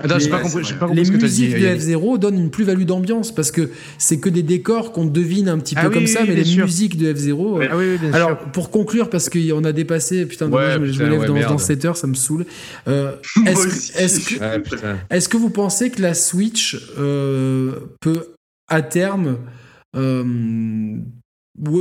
les, 0.04 1.10
musiques 1.10 1.58
de 1.58 1.66
F0 1.66 2.18
donnent 2.18 2.38
une 2.38 2.50
plus-value 2.50 2.84
d'ambiance 2.84 3.34
parce 3.34 3.50
que 3.50 3.70
c'est 3.98 4.20
que 4.20 4.28
des 4.28 4.44
décors 4.44 4.92
qu'on 4.92 5.06
devine 5.06 5.48
un 5.48 5.58
petit 5.58 5.74
peu 5.74 5.86
ah 5.86 5.90
comme 5.90 6.06
ça, 6.06 6.20
mais 6.24 6.36
les 6.36 6.62
musiques 6.62 6.96
de 6.96 7.12
F0. 7.12 7.62
Euh, 7.62 7.98
ah 8.12 8.16
alors, 8.16 8.38
pour 8.38 8.70
conclure, 8.70 9.10
parce 9.10 9.28
qu'on 9.28 9.64
a 9.64 9.72
dépassé, 9.72 10.24
putain, 10.26 10.46
je, 10.46 11.02
me 11.02 11.08
lève 11.08 11.48
dans, 11.48 11.58
7 11.58 11.84
heures, 11.84 11.96
ça 11.96 12.06
me 12.06 12.14
saoule. 12.14 12.46
Euh, 12.86 13.16
est-ce 13.46 15.28
que, 15.28 15.36
vous 15.36 15.50
pensez 15.50 15.90
que 15.90 16.00
la 16.00 16.14
Switch 16.14 16.76
euh, 16.96 17.72
peut, 18.00 18.34
à 18.68 18.82
terme, 18.82 19.38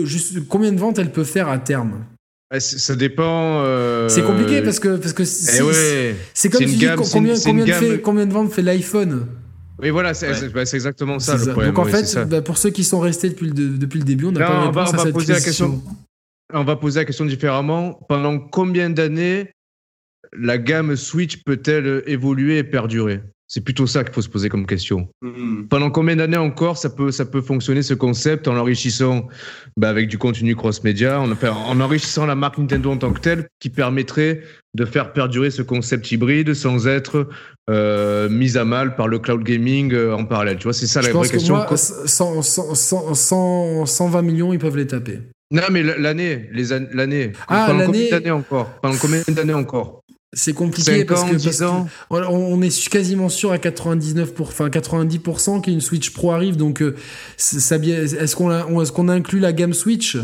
juste, 0.06 0.48
combien 0.48 0.72
de 0.72 0.80
ventes 0.80 0.98
elle 0.98 1.12
peut 1.12 1.24
faire 1.24 1.50
à 1.50 1.60
terme? 1.60 2.04
Ça 2.60 2.96
dépend. 2.96 3.62
Euh, 3.64 4.08
c'est 4.10 4.24
compliqué 4.24 4.62
parce 4.62 4.80
que 4.80 4.98
parce 4.98 5.14
que 5.14 5.24
eh 5.24 6.16
c'est 6.34 6.50
comme 6.50 6.66
si 6.66 6.74
combien, 6.78 6.96
combien, 6.96 7.66
de 7.66 7.72
fait, 7.72 8.02
combien, 8.02 8.26
de 8.26 8.34
ventes 8.34 8.54
fait 8.54 8.62
l'iPhone? 8.62 9.28
Oui, 9.80 9.90
voilà, 9.90 10.14
c'est 10.14 10.52
bah, 10.54 10.62
exactement 10.62 11.20
ça, 11.20 11.38
le 11.38 11.52
problème. 11.52 11.74
Donc 11.74 11.80
en 11.80 11.86
fait, 11.86 12.18
bah, 12.28 12.42
pour 12.42 12.58
ceux 12.58 12.72
qui 12.72 12.84
sont 12.84 13.00
restés 13.00 13.30
depuis 13.30 13.48
le, 13.48 13.78
depuis 13.78 14.00
le 14.00 14.06
début, 14.06 14.26
on 14.26 14.32
n'a 14.32 14.46
pas 14.46 14.68
on 14.68 14.72
va, 14.72 14.90
on 14.90 14.92
va 14.92 15.12
poser 15.12 15.34
la 15.34 15.42
question. 15.42 15.82
On 16.54 16.64
va 16.64 16.78
poser 16.78 17.02
la 17.02 17.06
question 17.06 17.26
différemment. 17.26 18.00
Pendant 18.08 18.40
combien 18.40 18.90
d'années 18.90 19.52
la 20.34 20.58
gamme 20.58 20.96
Switch 20.96 21.44
peut-elle 21.44 22.04
évoluer 22.08 22.60
et 22.60 22.64
perdurer? 22.64 23.22
C'est 23.48 23.62
plutôt 23.62 23.88
ça 23.88 24.04
qu'il 24.04 24.14
faut 24.14 24.22
se 24.22 24.30
poser 24.30 24.50
comme 24.50 24.66
question. 24.66 25.08
Mm-hmm. 25.24 25.68
Pendant 25.70 25.90
combien 25.90 26.18
d'années 26.18 26.38
encore 26.38 26.78
ça 26.78 26.90
peut, 26.90 27.12
ça 27.12 27.26
peut 27.26 27.42
fonctionner 27.42 27.82
ce 27.82 27.94
concept 27.94 28.48
en 28.48 28.54
l'enrichissant 28.54 29.28
bah, 29.78 29.90
avec 29.90 30.10
du 30.10 30.18
contenu 30.18 30.56
cross-média, 30.56 31.22
en, 31.22 31.32
en, 31.32 31.80
enrichissant 31.80 32.26
la 32.26 32.36
marque 32.36 32.58
Nintendo 32.58 32.92
en 32.92 32.98
tant 32.98 33.14
que 33.14 33.22
telle, 33.22 33.48
qui 33.60 33.70
permettrait 33.70 34.42
de 34.74 34.86
faire 34.86 35.14
perdurer 35.14 35.50
ce 35.50 35.62
concept 35.62 36.12
hybride 36.12 36.54
sans 36.54 36.88
être 36.88 37.30
euh, 37.70 38.30
mis 38.30 38.58
à 38.58 38.66
mal 38.66 38.96
par 38.96 39.08
le 39.08 39.20
cloud 39.20 39.44
gaming 39.44 39.94
euh, 39.94 40.14
en 40.14 40.26
parallèle? 40.26 40.58
Tu 40.58 40.64
vois, 40.64 40.74
c'est 40.74 40.88
ça 40.88 41.02
la 41.02 41.10
vraie 41.10 41.30
question. 41.30 41.56
Moi, 41.56 41.78
100, 41.78 42.42
120 43.86 44.22
millions, 44.22 44.54
ils 44.54 44.60
peuvent 44.60 44.78
les 44.78 44.88
taper. 44.88 45.22
Non, 45.50 45.64
mais 45.72 45.82
l'année, 45.82 46.50
les 46.52 46.66
l'année. 46.94 47.32
Ah, 47.48 47.68
pendant 47.70 47.86
combien 47.86 48.10
d'années 48.10 48.32
encore? 48.32 48.70
Pendant 48.82 48.98
combien 48.98 49.24
d'années 49.30 49.54
encore? 49.54 50.04
C'est 50.34 50.54
compliqué 50.54 51.06
parce, 51.06 51.24
que, 51.24 51.86
on 52.10 52.62
est 52.62 52.90
quasiment 52.90 53.30
sûr 53.30 53.52
à 53.52 53.58
99 53.58 54.34
pour, 54.34 54.48
enfin 54.48 54.68
90% 54.68 55.62
qu'une 55.62 55.82
Switch 55.82 56.12
Pro 56.12 56.32
arrive. 56.32 56.58
Donc, 56.58 56.82
euh, 56.82 56.96
est-ce 57.38 58.36
qu'on 58.36 58.52
est 58.52 58.92
qu'on 58.92 59.10
inclut 59.10 59.40
la 59.40 59.54
gamme 59.54 59.74
Switch? 59.74 60.18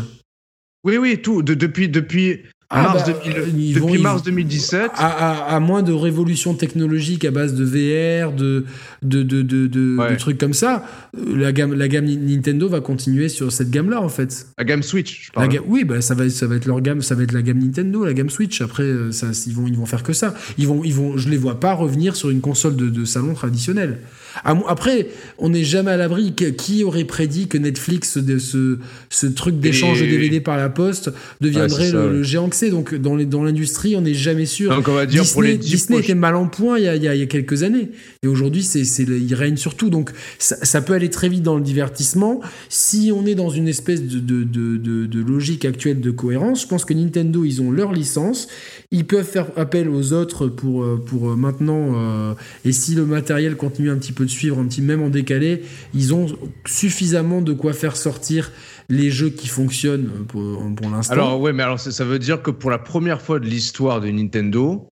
Oui, 0.84 0.98
oui, 0.98 1.22
tout. 1.22 1.42
depuis, 1.42 1.88
depuis 1.88 2.42
ah 2.74 2.82
mars, 2.82 3.04
bah, 3.06 3.14
depuis 3.14 3.98
mars 3.98 4.22
2017. 4.22 4.90
À, 4.96 5.60
moins 5.60 5.82
de 5.82 5.92
révolution 5.92 6.54
technologique 6.54 7.24
à 7.24 7.30
base 7.30 7.54
de 7.54 7.64
VR, 7.64 8.32
de, 8.32 8.64
de, 9.02 9.22
de, 9.22 9.42
de, 9.42 10.16
trucs 10.16 10.38
comme 10.38 10.52
ça, 10.52 10.84
euh, 11.16 11.36
la 11.36 11.52
gamme, 11.52 11.74
la 11.74 11.88
gamme 11.88 12.06
Nintendo 12.06 12.68
va 12.68 12.80
continuer 12.80 13.28
sur 13.28 13.52
cette 13.52 13.70
gamme-là, 13.70 14.00
en 14.00 14.08
fait. 14.08 14.46
La 14.58 14.64
gamme 14.64 14.82
Switch, 14.82 15.26
je 15.26 15.32
parle. 15.32 15.50
oui, 15.66 15.84
bah, 15.84 16.00
ça, 16.00 16.14
va, 16.14 16.28
ça 16.28 16.46
va 16.46 16.56
être 16.56 16.66
leur 16.66 16.80
gamme, 16.80 17.02
ça 17.02 17.14
va 17.14 17.22
être 17.22 17.32
la 17.32 17.42
gamme 17.42 17.58
Nintendo, 17.58 18.04
la 18.04 18.12
gamme 18.12 18.30
Switch. 18.30 18.60
Après, 18.60 18.82
euh, 18.82 19.12
ça, 19.12 19.28
ils, 19.46 19.54
vont, 19.54 19.66
ils 19.66 19.76
vont 19.76 19.86
faire 19.86 20.02
que 20.02 20.12
ça. 20.12 20.34
Ils 20.58 20.66
vont, 20.66 20.82
ils 20.84 20.94
vont, 20.94 21.16
je 21.16 21.28
les 21.28 21.36
vois 21.36 21.60
pas 21.60 21.74
revenir 21.74 22.16
sur 22.16 22.30
une 22.30 22.40
console 22.40 22.76
de, 22.76 22.88
de 22.88 23.04
salon 23.04 23.34
traditionnelle. 23.34 24.00
Après, 24.44 25.08
on 25.38 25.50
n'est 25.50 25.64
jamais 25.64 25.92
à 25.92 25.96
l'abri. 25.96 26.34
Qui 26.34 26.84
aurait 26.84 27.04
prédit 27.04 27.46
que 27.46 27.58
Netflix, 27.58 28.18
ce, 28.20 28.78
ce 29.10 29.26
truc 29.26 29.60
d'échange 29.60 30.00
de 30.00 30.06
DVD 30.06 30.40
par 30.40 30.56
la 30.56 30.68
poste, 30.68 31.10
deviendrait 31.40 31.92
le, 31.92 32.22
géant 32.22 32.48
que 32.48 32.56
c'est 32.56 32.63
Donc, 32.70 32.94
dans 32.94 33.44
l'industrie, 33.44 33.96
on 33.96 34.00
n'est 34.00 34.14
jamais 34.14 34.46
sûr. 34.46 34.74
Donc, 34.74 34.88
on 34.88 34.94
va 34.94 35.06
dire 35.06 35.22
Disney, 35.22 35.32
pour 35.32 35.42
les 35.42 35.58
Disney 35.58 35.98
était 36.00 36.14
mal 36.14 36.36
en 36.36 36.46
point 36.46 36.78
il 36.78 36.84
y 36.84 36.88
a, 36.88 36.96
il 36.96 37.02
y 37.02 37.22
a, 37.22 37.26
quelques 37.26 37.62
années. 37.62 37.90
Et 38.22 38.26
aujourd'hui, 38.26 38.62
c'est, 38.62 38.82
il 38.82 39.34
règne 39.34 39.56
surtout. 39.56 39.90
Donc, 39.90 40.10
ça, 40.38 40.82
peut 40.82 40.92
aller 40.92 41.10
très 41.10 41.28
vite 41.28 41.42
dans 41.42 41.56
le 41.56 41.62
divertissement. 41.62 42.40
Si 42.68 43.12
on 43.14 43.26
est 43.26 43.34
dans 43.34 43.50
une 43.50 43.68
espèce 43.68 44.02
de, 44.02 44.20
de, 44.20 44.44
de, 44.44 45.06
de 45.06 45.20
logique 45.20 45.64
actuelle 45.64 46.00
de 46.00 46.10
cohérence, 46.10 46.62
je 46.62 46.66
pense 46.66 46.84
que 46.84 46.94
Nintendo, 46.94 47.44
ils 47.44 47.62
ont 47.62 47.70
leur 47.70 47.92
licence. 47.92 48.48
Ils 48.90 49.04
peuvent 49.04 49.26
faire 49.26 49.46
appel 49.56 49.88
aux 49.88 50.12
autres 50.12 50.46
pour, 50.46 50.86
pour 51.06 51.36
maintenant. 51.36 51.92
Euh, 51.94 52.34
et 52.64 52.72
si 52.72 52.94
le 52.94 53.04
matériel 53.06 53.56
continue 53.56 53.90
un 53.90 53.96
petit 53.96 54.12
peu 54.12 54.24
de 54.24 54.30
suivre 54.30 54.58
un 54.58 54.64
petit 54.66 54.82
même 54.82 55.02
en 55.02 55.08
décalé, 55.08 55.62
ils 55.94 56.14
ont 56.14 56.26
suffisamment 56.66 57.40
de 57.40 57.52
quoi 57.52 57.72
faire 57.72 57.96
sortir 57.96 58.50
les 58.88 59.10
jeux 59.10 59.30
qui 59.30 59.48
fonctionnent 59.48 60.26
pour, 60.26 60.58
pour 60.74 60.90
l'instant. 60.90 61.14
Alors 61.14 61.40
ouais, 61.40 61.52
mais 61.52 61.62
alors 61.62 61.80
ça, 61.80 62.04
veut 62.04 62.18
dire 62.18 62.42
que 62.42 62.50
pour 62.50 62.70
la 62.70 62.78
première 62.78 63.20
fois 63.20 63.38
de 63.38 63.46
l'histoire 63.46 64.00
de 64.00 64.08
Nintendo, 64.08 64.88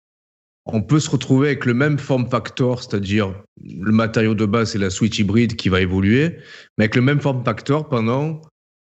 on 0.66 0.82
peut 0.82 1.00
se 1.00 1.10
retrouver 1.10 1.48
avec 1.48 1.66
le 1.66 1.74
même 1.74 1.98
form 1.98 2.28
factor, 2.28 2.82
c'est-à-dire 2.82 3.34
le 3.64 3.92
matériau 3.92 4.34
de 4.34 4.46
base 4.46 4.72
c'est 4.72 4.78
la 4.78 4.90
Switch 4.90 5.18
hybride 5.18 5.56
qui 5.56 5.68
va 5.68 5.80
évoluer, 5.80 6.36
mais 6.78 6.84
avec 6.84 6.94
le 6.94 7.02
même 7.02 7.20
form 7.20 7.44
factor 7.44 7.88
pendant 7.88 8.40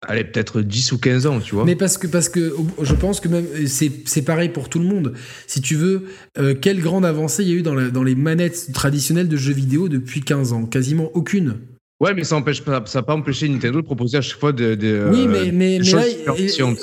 allez, 0.08 0.24
peut-être 0.24 0.60
10 0.60 0.92
ou 0.92 0.98
15 0.98 1.26
ans, 1.26 1.40
tu 1.40 1.54
vois. 1.54 1.64
Mais 1.64 1.76
parce 1.76 1.98
que, 1.98 2.06
parce 2.06 2.28
que 2.28 2.54
je 2.82 2.94
pense 2.94 3.20
que 3.20 3.28
même 3.28 3.46
c'est 3.66 4.22
pareil 4.22 4.48
pour 4.48 4.68
tout 4.68 4.78
le 4.78 4.86
monde. 4.86 5.14
Si 5.46 5.60
tu 5.60 5.76
veux, 5.76 6.04
euh, 6.38 6.54
quelle 6.54 6.80
grande 6.80 7.04
avancée 7.04 7.42
il 7.42 7.48
y 7.48 7.52
a 7.52 7.56
eu 7.56 7.62
dans, 7.62 7.74
la, 7.74 7.90
dans 7.90 8.02
les 8.02 8.14
manettes 8.14 8.72
traditionnelles 8.72 9.28
de 9.28 9.36
jeux 9.36 9.54
vidéo 9.54 9.88
depuis 9.88 10.20
15 10.20 10.52
ans? 10.52 10.66
Quasiment 10.66 11.10
aucune. 11.14 11.58
Ouais, 12.04 12.12
mais 12.12 12.22
ça 12.24 12.38
n'a 12.38 13.02
pas 13.02 13.14
empêché 13.14 13.48
Nintendo 13.48 13.80
de 13.80 13.86
proposer 13.86 14.18
à 14.18 14.20
chaque 14.20 14.38
fois 14.38 14.52
des. 14.52 14.76
oui, 15.10 15.26
mais, 15.26 15.50
mais, 15.52 15.80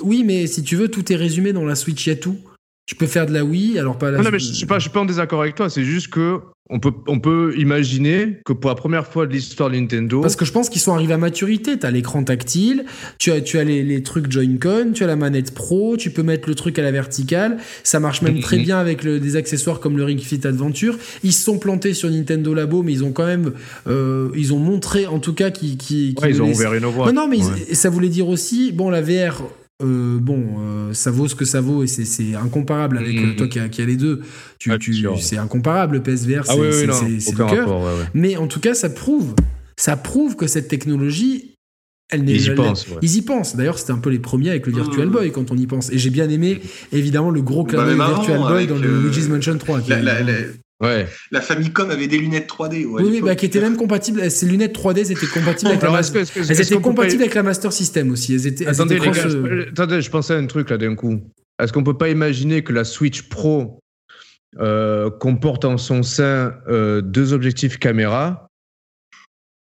oui, 0.03 0.23
mais 0.25 0.47
si 0.47 0.63
tu 0.63 0.75
veux, 0.75 0.87
tout 0.87 1.13
est 1.13 1.15
résumé 1.15 1.53
dans 1.53 1.63
la 1.63 1.75
Switch, 1.75 2.07
il 2.07 2.09
y 2.09 2.13
a 2.13 2.15
tout. 2.15 2.37
Tu 2.85 2.95
peux 2.95 3.07
faire 3.07 3.25
de 3.25 3.33
la 3.33 3.43
Wii, 3.43 3.79
alors 3.79 3.97
pas 3.97 4.11
la. 4.11 4.17
Non, 4.17 4.23
non 4.25 4.31
mais 4.31 4.39
je 4.39 4.53
suis 4.53 4.65
pas, 4.65 4.79
je 4.79 4.83
suis 4.83 4.89
pas 4.89 4.99
en 4.99 5.05
désaccord 5.05 5.41
avec 5.41 5.55
toi. 5.55 5.69
C'est 5.69 5.83
juste 5.83 6.09
que 6.09 6.39
on 6.73 6.79
peut, 6.79 6.93
on 7.07 7.19
peut 7.19 7.53
imaginer 7.57 8.39
que 8.45 8.53
pour 8.53 8.69
la 8.69 8.75
première 8.75 9.05
fois 9.05 9.27
de 9.27 9.33
l'histoire 9.33 9.69
de 9.69 9.75
Nintendo. 9.75 10.21
Parce 10.21 10.37
que 10.37 10.45
je 10.45 10.53
pense 10.53 10.69
qu'ils 10.69 10.79
sont 10.79 10.93
arrivés 10.93 11.13
à 11.13 11.17
maturité. 11.17 11.77
Tu 11.77 11.85
as 11.85 11.91
l'écran 11.91 12.23
tactile, 12.23 12.85
tu 13.17 13.29
as, 13.31 13.41
tu 13.41 13.59
as 13.59 13.65
les, 13.65 13.83
les 13.83 14.01
trucs 14.03 14.31
Joy-Con, 14.31 14.91
tu 14.93 15.03
as 15.03 15.07
la 15.07 15.17
manette 15.17 15.53
Pro, 15.53 15.97
tu 15.97 16.11
peux 16.11 16.23
mettre 16.23 16.47
le 16.47 16.55
truc 16.55 16.79
à 16.79 16.81
la 16.81 16.91
verticale. 16.91 17.57
Ça 17.83 17.99
marche 17.99 18.21
même 18.21 18.39
très 18.41 18.57
bien 18.57 18.79
avec 18.79 19.03
le, 19.03 19.19
des 19.19 19.35
accessoires 19.35 19.81
comme 19.81 19.97
le 19.97 20.05
Ring 20.05 20.21
Fit 20.21 20.47
Adventure. 20.47 20.97
Ils 21.23 21.33
se 21.33 21.43
sont 21.43 21.59
plantés 21.59 21.93
sur 21.93 22.09
Nintendo 22.09 22.53
Labo, 22.53 22.83
mais 22.83 22.93
ils 22.93 23.03
ont 23.03 23.11
quand 23.11 23.25
même. 23.25 23.51
Euh, 23.87 24.29
ils 24.35 24.53
ont 24.53 24.59
montré 24.59 25.07
en 25.07 25.19
tout 25.19 25.33
cas 25.33 25.51
qu'ils. 25.51 25.77
Qu 25.77 26.13
ouais, 26.21 26.29
ils 26.29 26.41
ont 26.41 26.49
ouvert 26.49 26.73
une 26.73 26.85
voie. 26.85 27.11
Non, 27.11 27.23
non, 27.23 27.27
mais 27.27 27.39
ça 27.73 27.89
voulait 27.89 28.07
dire 28.07 28.29
aussi, 28.29 28.71
bon, 28.71 28.89
la 28.89 29.01
VR, 29.01 29.43
euh, 29.83 30.19
bon, 30.19 30.45
euh, 30.59 30.93
ça 30.93 31.11
vaut 31.11 31.27
ce 31.27 31.35
que 31.35 31.45
ça 31.45 31.61
vaut 31.61 31.83
et 31.83 31.87
c'est 31.87 32.35
incomparable 32.35 32.97
avec 32.97 33.15
mm-hmm. 33.15 33.35
toi 33.35 33.47
qui 33.47 33.81
a 33.81 33.85
les 33.85 33.95
deux. 33.95 34.21
Tu, 34.59 34.71
c'est 35.19 35.37
incomparable 35.37 35.95
le 35.95 36.03
PSVR, 36.03 36.43
ah 36.47 36.53
c'est 36.53 36.85
le 37.31 37.49
cœur. 37.49 37.83
Mais 38.13 38.37
en 38.37 38.47
tout 38.47 38.59
cas, 38.59 38.73
ça 38.73 38.89
prouve, 38.89 39.35
ça 39.75 39.97
prouve 39.97 40.35
que 40.35 40.47
cette 40.47 40.67
technologie, 40.67 41.55
elle 42.09 42.23
n'est. 42.23 42.33
Ils 42.33 42.47
y 42.47 42.55
pensent. 42.55 42.87
Ils 43.01 43.17
y 43.17 43.21
pensent. 43.21 43.55
D'ailleurs, 43.55 43.79
c'était 43.79 43.93
un 43.93 43.97
peu 43.97 44.09
les 44.09 44.19
premiers 44.19 44.49
avec 44.49 44.67
le 44.67 44.73
Virtual. 44.73 45.09
Boy 45.09 45.31
quand 45.31 45.51
on 45.51 45.57
y 45.57 45.67
pense. 45.67 45.91
Et 45.91 45.97
j'ai 45.97 46.09
bien 46.09 46.29
aimé, 46.29 46.61
évidemment, 46.91 47.31
le 47.31 47.41
gros 47.41 47.63
clin 47.63 47.83
bah, 47.95 48.07
Virtual 48.07 48.39
Boy 48.39 48.67
dans 48.67 48.77
le 48.77 49.01
Luigi's 49.01 49.29
Mansion 49.29 49.57
3. 49.57 49.81
Ouais. 50.81 51.07
La 51.29 51.41
Famicom 51.41 51.91
avait 51.91 52.07
des 52.07 52.17
lunettes 52.17 52.49
3D. 52.49 52.85
oui, 52.85 53.03
oui 53.05 53.21
bah, 53.21 53.35
qui 53.35 53.45
étaient 53.45 53.61
même 53.61 53.77
compatibles. 53.77 54.31
Ces 54.31 54.47
lunettes 54.47 54.75
3D 54.75 55.11
étaient 55.11 55.27
compatibles 55.27 55.71
avec 55.71 55.83
la 55.83 55.91
Master. 55.91 56.23
Elles 56.35 56.61
étaient 56.61 56.81
compatibles 56.81 57.21
avec 57.21 57.35
la 57.35 57.43
Master 57.43 57.71
System 57.71 58.11
aussi. 58.11 58.33
Elles 58.33 58.47
étaient, 58.47 58.65
attendez, 58.65 58.97
les 58.97 59.11
gars, 59.11 59.25
attendez, 59.71 60.01
je 60.01 60.09
pensais 60.09 60.33
à 60.33 60.37
un 60.37 60.47
truc 60.47 60.71
là 60.71 60.77
d'un 60.77 60.95
coup. 60.95 61.21
Est-ce 61.61 61.71
qu'on 61.71 61.83
peut 61.83 61.97
pas 61.97 62.09
imaginer 62.09 62.63
que 62.63 62.73
la 62.73 62.83
Switch 62.83 63.29
Pro 63.29 63.79
euh, 64.59 65.11
comporte 65.11 65.65
en 65.65 65.77
son 65.77 66.01
sein 66.01 66.55
euh, 66.67 67.01
deux 67.01 67.33
objectifs 67.33 67.77
caméra 67.77 68.47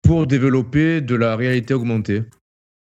pour 0.04 0.28
développer 0.28 1.02
de 1.02 1.16
la 1.16 1.36
réalité 1.36 1.74
augmentée? 1.74 2.24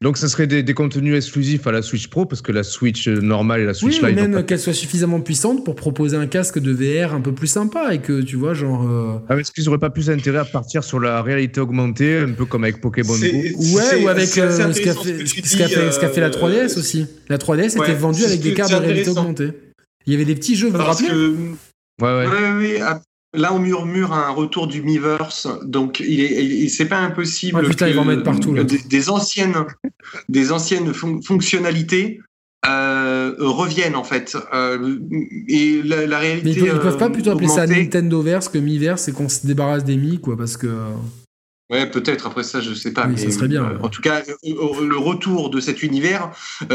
Donc, 0.06 0.18
ça 0.18 0.28
serait 0.28 0.46
des, 0.46 0.74
contenus 0.76 1.16
exclusifs 1.16 1.66
à 1.66 1.72
la 1.72 1.82
Switch 1.82 2.10
Pro, 2.10 2.28
parce 2.28 2.44
que 2.44 2.52
la 2.52 2.62
Switch 2.62 3.08
normale 3.08 3.62
et 3.62 3.66
la 3.66 3.74
Switch 3.74 4.04
oui, 4.04 4.14
même 4.14 4.46
qu'elle 4.46 4.60
soit 4.60 4.72
suffisamment 4.72 5.20
puissante 5.20 5.66
pour 5.66 5.74
proposer 5.74 6.16
un 6.16 6.28
casque 6.28 6.60
de 6.60 6.72
VR 6.72 7.16
un 7.16 7.22
peu 7.22 7.32
plus 7.32 7.48
sympa 7.48 7.92
et 7.92 7.98
que 7.98 8.22
tu 8.22 8.36
vois, 8.36 8.54
genre. 8.54 8.88
Euh... 8.88 9.18
Ah, 9.30 9.36
est-ce 9.36 9.52
qu'ils 9.52 9.64
n'auraient 9.64 9.80
pas 9.80 9.90
plus 9.90 10.12
intérêt 10.12 10.38
à 10.38 10.46
partir 10.46 10.84
sur 10.84 11.00
la 11.00 11.24
réalité 11.24 11.60
augmentée, 11.60 12.20
un 12.20 12.34
peu 12.34 12.46
comme 12.46 12.66
avec 12.66 12.82
Pokémon 12.82 13.16
Go 13.16 13.26
Ouais, 13.26 14.04
ou 14.04 14.08
avec 14.08 14.38
euh, 14.38 14.72
ce 14.74 14.80
qu'a 14.80 14.94
fait, 14.94 15.26
ce 15.26 16.00
qu'a 16.00 16.10
fait, 16.10 16.22
la 16.22 16.30
3DS 16.30 16.76
euh, 16.76 16.80
aussi. 16.80 17.08
La 17.28 17.40
3DS 17.40 17.84
était 17.84 17.96
vendue 17.96 18.26
avec 18.26 18.42
des 18.42 18.54
cartes 18.54 18.74
de 18.74 18.78
réalité 18.78 19.10
augmentée. 19.10 19.54
Il 20.06 20.14
y 20.14 20.16
avait 20.16 20.26
des 20.26 20.36
petits 20.36 20.56
jeux, 20.56 20.68
vous 20.68 20.78
vous 20.78 20.84
rappelez 20.84 21.10
Ouais, 21.10 21.48
ouais. 22.04 22.28
ouais, 22.28 22.80
ouais 22.80 22.80
Là, 23.36 23.54
on 23.54 23.60
murmure 23.60 24.14
un 24.14 24.30
retour 24.32 24.68
du 24.68 24.82
Miiverse, 24.82 25.48
donc 25.64 26.00
il 26.00 26.22
est, 26.22 26.70
c'est 26.70 26.86
pas 26.86 27.00
impossible 27.00 27.70
que 27.70 28.22
partout, 28.22 28.56
Des, 28.64 29.10
anciennes, 29.10 29.56
des 30.30 30.52
anciennes 30.52 30.94
fonctionnalités 30.94 32.20
euh, 32.68 33.36
reviennent 33.40 33.96
en 33.96 34.04
fait. 34.04 34.38
Euh, 34.54 34.98
et 35.48 35.82
la, 35.84 36.18
réalité. 36.18 36.46
Mais 36.46 36.52
ils, 36.52 36.66
peuvent, 36.66 36.82
peuvent 36.82 36.98
pas 36.98 37.10
plutôt 37.10 37.32
appeler 37.32 37.48
ça 37.48 37.68
Nintendoverse 37.68 38.50
que 38.50 38.58
Miiverse 38.58 39.08
et 39.08 39.12
qu'on 39.12 39.30
se 39.30 39.46
débarrasse 39.46 39.84
des 39.84 39.98
Mi, 39.98 40.20
quoi, 40.20 40.36
parce 40.38 40.58
que. 40.58 40.68
Ouais, 41.72 41.90
peut-être. 41.90 42.28
Après 42.28 42.44
ça, 42.44 42.62
je 42.62 42.74
sais 42.74 42.92
pas. 42.92 43.08
mais, 43.08 43.18
ça 43.18 43.30
serait 43.32 43.48
bien. 43.48 43.78
En 43.82 43.90
tout 43.90 44.02
cas, 44.02 44.22
le 44.44 44.98
retour 44.98 45.50
de 45.50 45.60
cet 45.60 45.84
univers. 45.84 46.32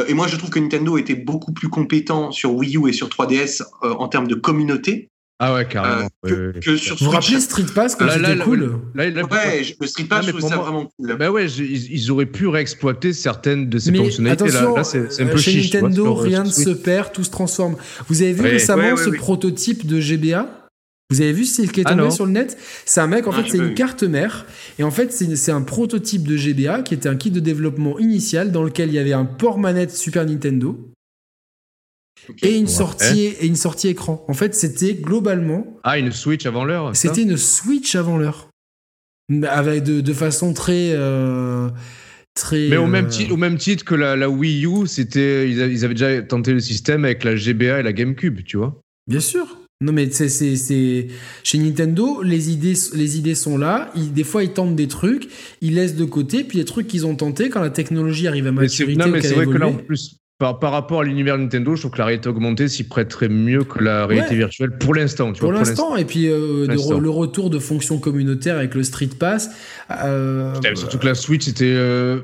et 0.08 0.14
moi, 0.14 0.26
je 0.28 0.36
trouve 0.36 0.50
que 0.50 0.58
Nintendo 0.58 0.98
était 0.98 1.14
beaucoup 1.14 1.52
plus 1.52 1.68
compétent 1.68 2.30
sur 2.30 2.54
Wii 2.54 2.76
U 2.76 2.88
et 2.88 2.92
sur 2.92 3.08
3DS 3.08 3.62
en 3.82 4.08
termes 4.08 4.28
de 4.28 4.34
communauté. 4.34 5.08
Ah 5.42 5.54
ouais, 5.54 5.66
carrément. 5.66 6.08
Euh, 6.26 6.52
que, 6.52 6.76
sur 6.76 6.96
vous 6.96 7.06
vous 7.06 7.10
rappelez 7.10 7.40
Street 7.40 7.64
Pass 7.74 7.96
quand 7.96 8.06
c'était 8.10 8.36
cool 8.36 8.78
Ouais, 8.94 9.10
le 9.10 9.86
Street 9.86 10.04
Pass, 10.04 10.26
je 10.26 10.30
trouve 10.32 10.48
ça 10.48 10.56
vraiment 10.58 10.92
cool. 10.98 11.16
Bah 11.16 11.30
ouais, 11.30 11.46
ils, 11.46 12.10
auraient 12.10 12.26
pu 12.26 12.46
réexploiter 12.46 13.14
certaines 13.14 13.70
de 13.70 13.78
ces 13.78 13.94
fonctionnalités. 13.94 14.44
Attention, 14.44 14.76
là, 14.76 14.84
c'est 14.84 15.22
un 15.22 15.26
peu 15.26 15.38
chez 15.38 15.62
Nintendo, 15.62 16.14
rien 16.14 16.44
ne 16.44 16.50
se 16.50 16.70
perd, 16.70 17.12
tout 17.12 17.24
se 17.24 17.30
transforme. 17.30 17.76
Vous 18.08 18.20
avez 18.20 18.34
vu 18.34 18.42
récemment 18.42 18.96
ce 18.96 19.10
prototype 19.10 19.86
de 19.86 19.98
GBA 19.98 20.60
vous 21.10 21.20
avez 21.20 21.32
vu 21.32 21.44
ce 21.44 21.62
qui 21.62 21.80
est 21.80 21.84
ah 21.86 21.96
tombé 21.96 22.08
sur 22.12 22.24
le 22.24 22.30
net? 22.30 22.56
C'est 22.84 23.00
un 23.00 23.08
mec, 23.08 23.26
en 23.26 23.32
fait, 23.32 23.42
c'est 23.48 23.58
une 23.58 23.74
carte 23.74 24.04
mère. 24.04 24.46
Et 24.78 24.84
en 24.84 24.92
fait, 24.92 25.12
c'est 25.12 25.50
un 25.50 25.62
prototype 25.62 26.22
de 26.22 26.36
GBA 26.36 26.82
qui 26.82 26.94
était 26.94 27.08
un 27.08 27.16
kit 27.16 27.32
de 27.32 27.40
développement 27.40 27.98
initial 27.98 28.52
dans 28.52 28.62
lequel 28.62 28.90
il 28.90 28.94
y 28.94 28.98
avait 29.00 29.12
un 29.12 29.24
port 29.24 29.58
manette 29.58 29.90
Super 29.90 30.24
Nintendo 30.24 30.78
et 32.42 32.56
une 32.56 32.66
sortie 32.66 33.26
et 33.26 33.46
une 33.46 33.56
sortie 33.56 33.88
écran. 33.88 34.24
En 34.28 34.34
fait, 34.34 34.54
c'était 34.54 34.94
globalement. 34.94 35.78
Ah, 35.84 35.98
une 35.98 36.12
Switch 36.12 36.46
avant 36.46 36.64
l'heure. 36.64 36.94
C'était 36.94 37.22
une 37.22 37.36
Switch 37.36 37.94
avant 37.94 38.18
l'heure, 38.18 38.48
avec 39.48 39.84
de, 39.84 40.00
de, 40.00 40.12
façon 40.12 40.52
très. 40.52 40.92
Euh, 40.92 41.68
très 42.34 42.68
Mais 42.68 42.76
au, 42.76 42.86
même 42.86 43.06
euh, 43.06 43.08
titre, 43.08 43.32
au 43.32 43.36
même 43.36 43.58
titre 43.58 43.84
que 43.84 43.94
la, 43.94 44.16
la 44.16 44.28
Wii 44.28 44.66
U, 44.66 44.86
c'était 44.86 45.50
ils, 45.50 45.84
avaient 45.84 45.94
déjà 45.94 46.22
tenté 46.22 46.52
le 46.52 46.60
système 46.60 47.04
avec 47.04 47.24
la 47.24 47.36
GBA 47.36 47.80
et 47.80 47.82
la 47.82 47.92
GameCube, 47.92 48.40
tu 48.44 48.56
vois. 48.56 48.80
Bien 49.06 49.20
sûr. 49.20 49.56
Non 49.82 49.94
mais 49.94 50.10
c'est 50.10 51.06
chez 51.42 51.58
Nintendo 51.58 52.22
les 52.22 52.50
idées 52.50 52.74
les 52.92 53.16
idées 53.16 53.34
sont 53.34 53.56
là. 53.56 53.90
des 53.96 54.24
fois 54.24 54.44
ils 54.44 54.52
tentent 54.52 54.76
des 54.76 54.88
trucs, 54.88 55.26
ils 55.62 55.74
laissent 55.74 55.96
de 55.96 56.04
côté, 56.04 56.44
puis 56.44 56.58
les 56.58 56.66
trucs 56.66 56.86
qu'ils 56.86 57.06
ont 57.06 57.16
tentés 57.16 57.48
quand 57.48 57.62
la 57.62 57.70
technologie 57.70 58.28
arrive 58.28 58.46
à 58.46 58.52
maturité. 58.52 58.98
Non 58.98 59.08
mais 59.08 59.22
c'est 59.22 59.32
vrai 59.32 59.46
que 59.46 59.56
là 59.56 59.68
en 59.68 59.72
plus 59.72 60.19
par, 60.40 60.58
par, 60.58 60.72
rapport 60.72 61.02
à 61.02 61.04
l'univers 61.04 61.36
Nintendo, 61.36 61.76
je 61.76 61.82
trouve 61.82 61.92
que 61.92 61.98
la 61.98 62.06
réalité 62.06 62.30
augmentée 62.30 62.66
s'y 62.66 62.84
prêterait 62.84 63.28
mieux 63.28 63.62
que 63.62 63.78
la 63.78 64.06
réalité 64.06 64.34
virtuelle 64.34 64.70
pour 64.78 64.94
l'instant. 64.94 65.34
Pour 65.34 65.52
l'instant, 65.52 65.96
et 65.96 66.06
puis 66.06 66.28
euh, 66.28 66.66
le 66.66 67.10
retour 67.10 67.50
de 67.50 67.58
fonctions 67.58 67.98
communautaires 67.98 68.56
avec 68.56 68.74
le 68.74 68.82
Street 68.82 69.10
Pass. 69.18 69.50
Euh, 69.90 70.54
surtout 70.74 70.96
que 70.96 71.04
la 71.04 71.14
Switch 71.14 71.44
c'était 71.44 71.74
euh, 71.76 72.20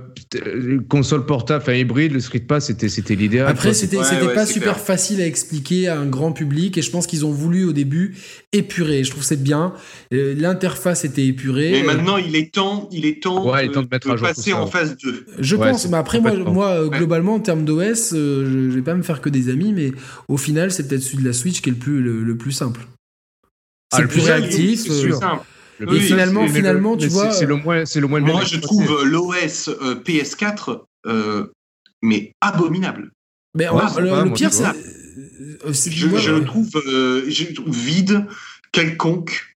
console 0.88 1.26
portable, 1.26 1.62
enfin 1.62 1.74
hybride, 1.74 2.12
le 2.12 2.20
Street 2.20 2.40
Pass 2.40 2.68
c'était 2.68 2.88
c'était 2.88 3.16
l'idéal. 3.16 3.48
Après 3.48 3.74
c'était 3.74 4.02
c'était 4.02 4.32
pas 4.32 4.46
super 4.46 4.80
facile 4.80 5.20
à 5.20 5.26
expliquer 5.26 5.88
à 5.88 5.98
un 5.98 6.06
grand 6.06 6.32
public 6.32 6.78
et 6.78 6.82
je 6.82 6.90
pense 6.90 7.06
qu'ils 7.06 7.26
ont 7.26 7.32
voulu 7.32 7.66
au 7.66 7.72
début 7.74 8.16
épurer. 8.54 9.04
Je 9.04 9.10
trouve 9.10 9.24
c'est 9.24 9.42
bien. 9.42 9.74
L'interface 10.10 11.04
était 11.04 11.26
épurée. 11.26 11.72
Mais 11.72 11.82
maintenant 11.82 12.16
il 12.16 12.34
est 12.34 12.54
temps, 12.54 12.88
il 12.92 13.04
est 13.04 13.22
temps, 13.22 13.44
de, 13.44 13.74
de, 13.74 13.88
mettre 13.90 14.10
à 14.10 14.16
jour 14.16 14.26
passer 14.26 14.54
en 14.54 14.66
phase 14.66 14.96
2. 15.04 15.26
Je 15.38 15.56
pense, 15.56 15.86
mais 15.90 15.98
après 15.98 16.20
moi, 16.20 16.32
moi 16.34 16.88
globalement 16.88 17.34
en 17.34 17.40
termes 17.40 17.66
d'OS 17.66 18.05
euh, 18.12 18.70
je, 18.70 18.74
vais 18.74 18.82
pas 18.82 18.94
me 18.94 19.02
faire 19.02 19.20
que 19.20 19.28
des 19.28 19.48
amis, 19.48 19.72
mais 19.72 19.92
au 20.28 20.36
final, 20.36 20.70
c'est 20.70 20.86
peut-être 20.86 21.02
celui 21.02 21.18
de 21.18 21.28
la 21.28 21.32
Switch 21.32 21.60
qui 21.60 21.70
est 21.70 21.72
le 21.72 21.78
plus, 21.78 22.00
le, 22.00 22.36
plus 22.36 22.52
simple. 22.52 22.86
C'est 23.92 23.98
ah, 23.98 24.02
le 24.02 24.08
plus 24.08 24.22
réactif. 24.22 24.80
C'est 24.80 25.10
euh, 25.10 25.14
simple. 25.14 25.44
Et 25.80 26.00
finalement, 26.00 26.48
finalement, 26.48 26.96
tu 26.96 27.08
vois. 27.08 27.32
C'est 27.32 27.46
le 27.46 27.56
moins, 27.56 27.84
c'est 27.84 28.00
le 28.00 28.08
moins. 28.08 28.20
Moi, 28.20 28.44
je 28.44 28.56
trouve 28.58 29.04
l'OS 29.04 29.68
euh, 29.68 29.94
PS4 29.94 30.82
mais 32.02 32.32
abominable. 32.40 33.10
Mais 33.54 33.64
le, 33.64 34.32
pire, 34.32 34.52
c'est. 34.52 34.64
Je, 35.64 36.08
je, 36.18 36.30
le 36.30 36.44
trouve, 36.44 36.68
je 36.74 37.54
trouve 37.54 37.74
vide, 37.74 38.26
quelconque 38.72 39.55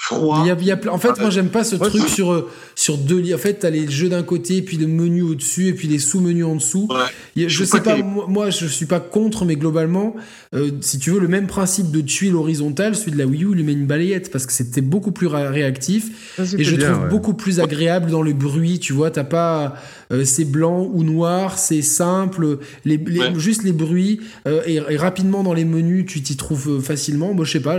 froid. 0.00 0.44
Il 0.46 0.64
y 0.64 0.70
a, 0.70 0.78
en 0.90 0.98
fait, 0.98 1.18
moi, 1.20 1.30
j'aime 1.30 1.48
pas 1.48 1.64
ce 1.64 1.74
truc 1.74 2.08
sur, 2.08 2.32
euh, 2.32 2.48
sur 2.76 2.96
deux 2.96 3.18
lits. 3.18 3.34
En 3.34 3.38
fait, 3.38 3.54
t'as 3.54 3.70
les 3.70 3.90
jeux 3.90 4.08
d'un 4.08 4.22
côté, 4.22 4.62
puis 4.62 4.76
le 4.76 4.86
menu 4.86 5.22
au-dessus, 5.22 5.66
et 5.66 5.72
puis 5.72 5.88
les 5.88 5.98
sous-menus 5.98 6.44
en 6.44 6.54
dessous. 6.54 6.88
je, 7.36 7.64
sais 7.64 7.80
pas, 7.80 7.96
moi, 7.96 8.50
je 8.50 8.66
suis 8.66 8.86
pas 8.86 9.00
contre, 9.00 9.44
mais 9.44 9.56
globalement, 9.56 10.14
euh, 10.54 10.70
si 10.80 11.00
tu 11.00 11.10
veux, 11.10 11.18
le 11.18 11.26
même 11.26 11.48
principe 11.48 11.90
de 11.90 12.00
tuile 12.00 12.36
horizontale, 12.36 12.94
celui 12.94 13.12
de 13.12 13.18
la 13.18 13.26
Wii 13.26 13.44
U, 13.44 13.54
lui 13.54 13.64
met 13.64 13.72
une 13.72 13.86
balayette, 13.86 14.30
parce 14.30 14.46
que 14.46 14.52
c'était 14.52 14.80
beaucoup 14.80 15.12
plus 15.12 15.26
réactif. 15.26 16.36
et 16.38 16.62
je 16.62 16.76
trouve 16.76 17.08
beaucoup 17.08 17.34
plus 17.34 17.58
agréable 17.58 18.10
dans 18.10 18.22
le 18.22 18.32
bruit, 18.32 18.78
tu 18.78 18.92
vois, 18.92 19.10
t'as 19.10 19.24
pas, 19.24 19.74
euh, 20.10 20.24
c'est 20.24 20.44
blanc 20.44 20.88
ou 20.92 21.04
noir, 21.04 21.58
c'est 21.58 21.82
simple, 21.82 22.58
les, 22.84 23.00
juste 23.36 23.62
les 23.62 23.72
bruits, 23.72 24.20
et, 24.66 24.80
rapidement 24.96 25.42
dans 25.42 25.54
les 25.54 25.64
menus, 25.64 26.06
tu 26.06 26.22
t'y 26.22 26.36
trouves 26.36 26.82
facilement. 26.82 27.34
Moi, 27.34 27.44
je 27.44 27.52
sais 27.52 27.60
pas, 27.60 27.78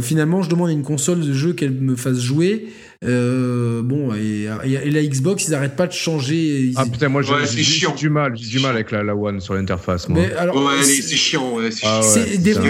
finalement, 0.00 0.42
je 0.42 0.50
demande 0.50 0.70
à 0.70 0.72
une 0.72 0.82
console 0.82 1.20
de 1.20 1.32
jeu 1.32 1.52
qu'elle 1.52 1.72
me 1.72 1.96
fasse 1.96 2.18
jouer. 2.18 2.66
Euh, 3.04 3.82
bon, 3.82 4.14
et, 4.14 4.48
la 4.90 5.02
Xbox, 5.02 5.46
ils 5.46 5.50
n'arrêtent 5.50 5.76
pas 5.76 5.86
de 5.86 5.92
changer. 5.92 6.72
Ah 6.76 6.84
putain, 6.86 7.08
moi 7.08 7.22
j'ai 7.22 7.76
du 7.96 8.08
mal, 8.08 8.34
j'ai 8.36 8.48
du 8.48 8.60
mal 8.60 8.74
avec 8.74 8.90
la, 8.90 9.02
la 9.02 9.14
One 9.14 9.40
sur 9.40 9.54
l'interface. 9.54 10.08
Mais 10.08 10.32
alors, 10.34 10.56
ouais, 10.56 10.82
c'est 10.82 11.16
chiant. 11.16 11.56
Ouais, 11.56 11.68
ah 11.82 12.00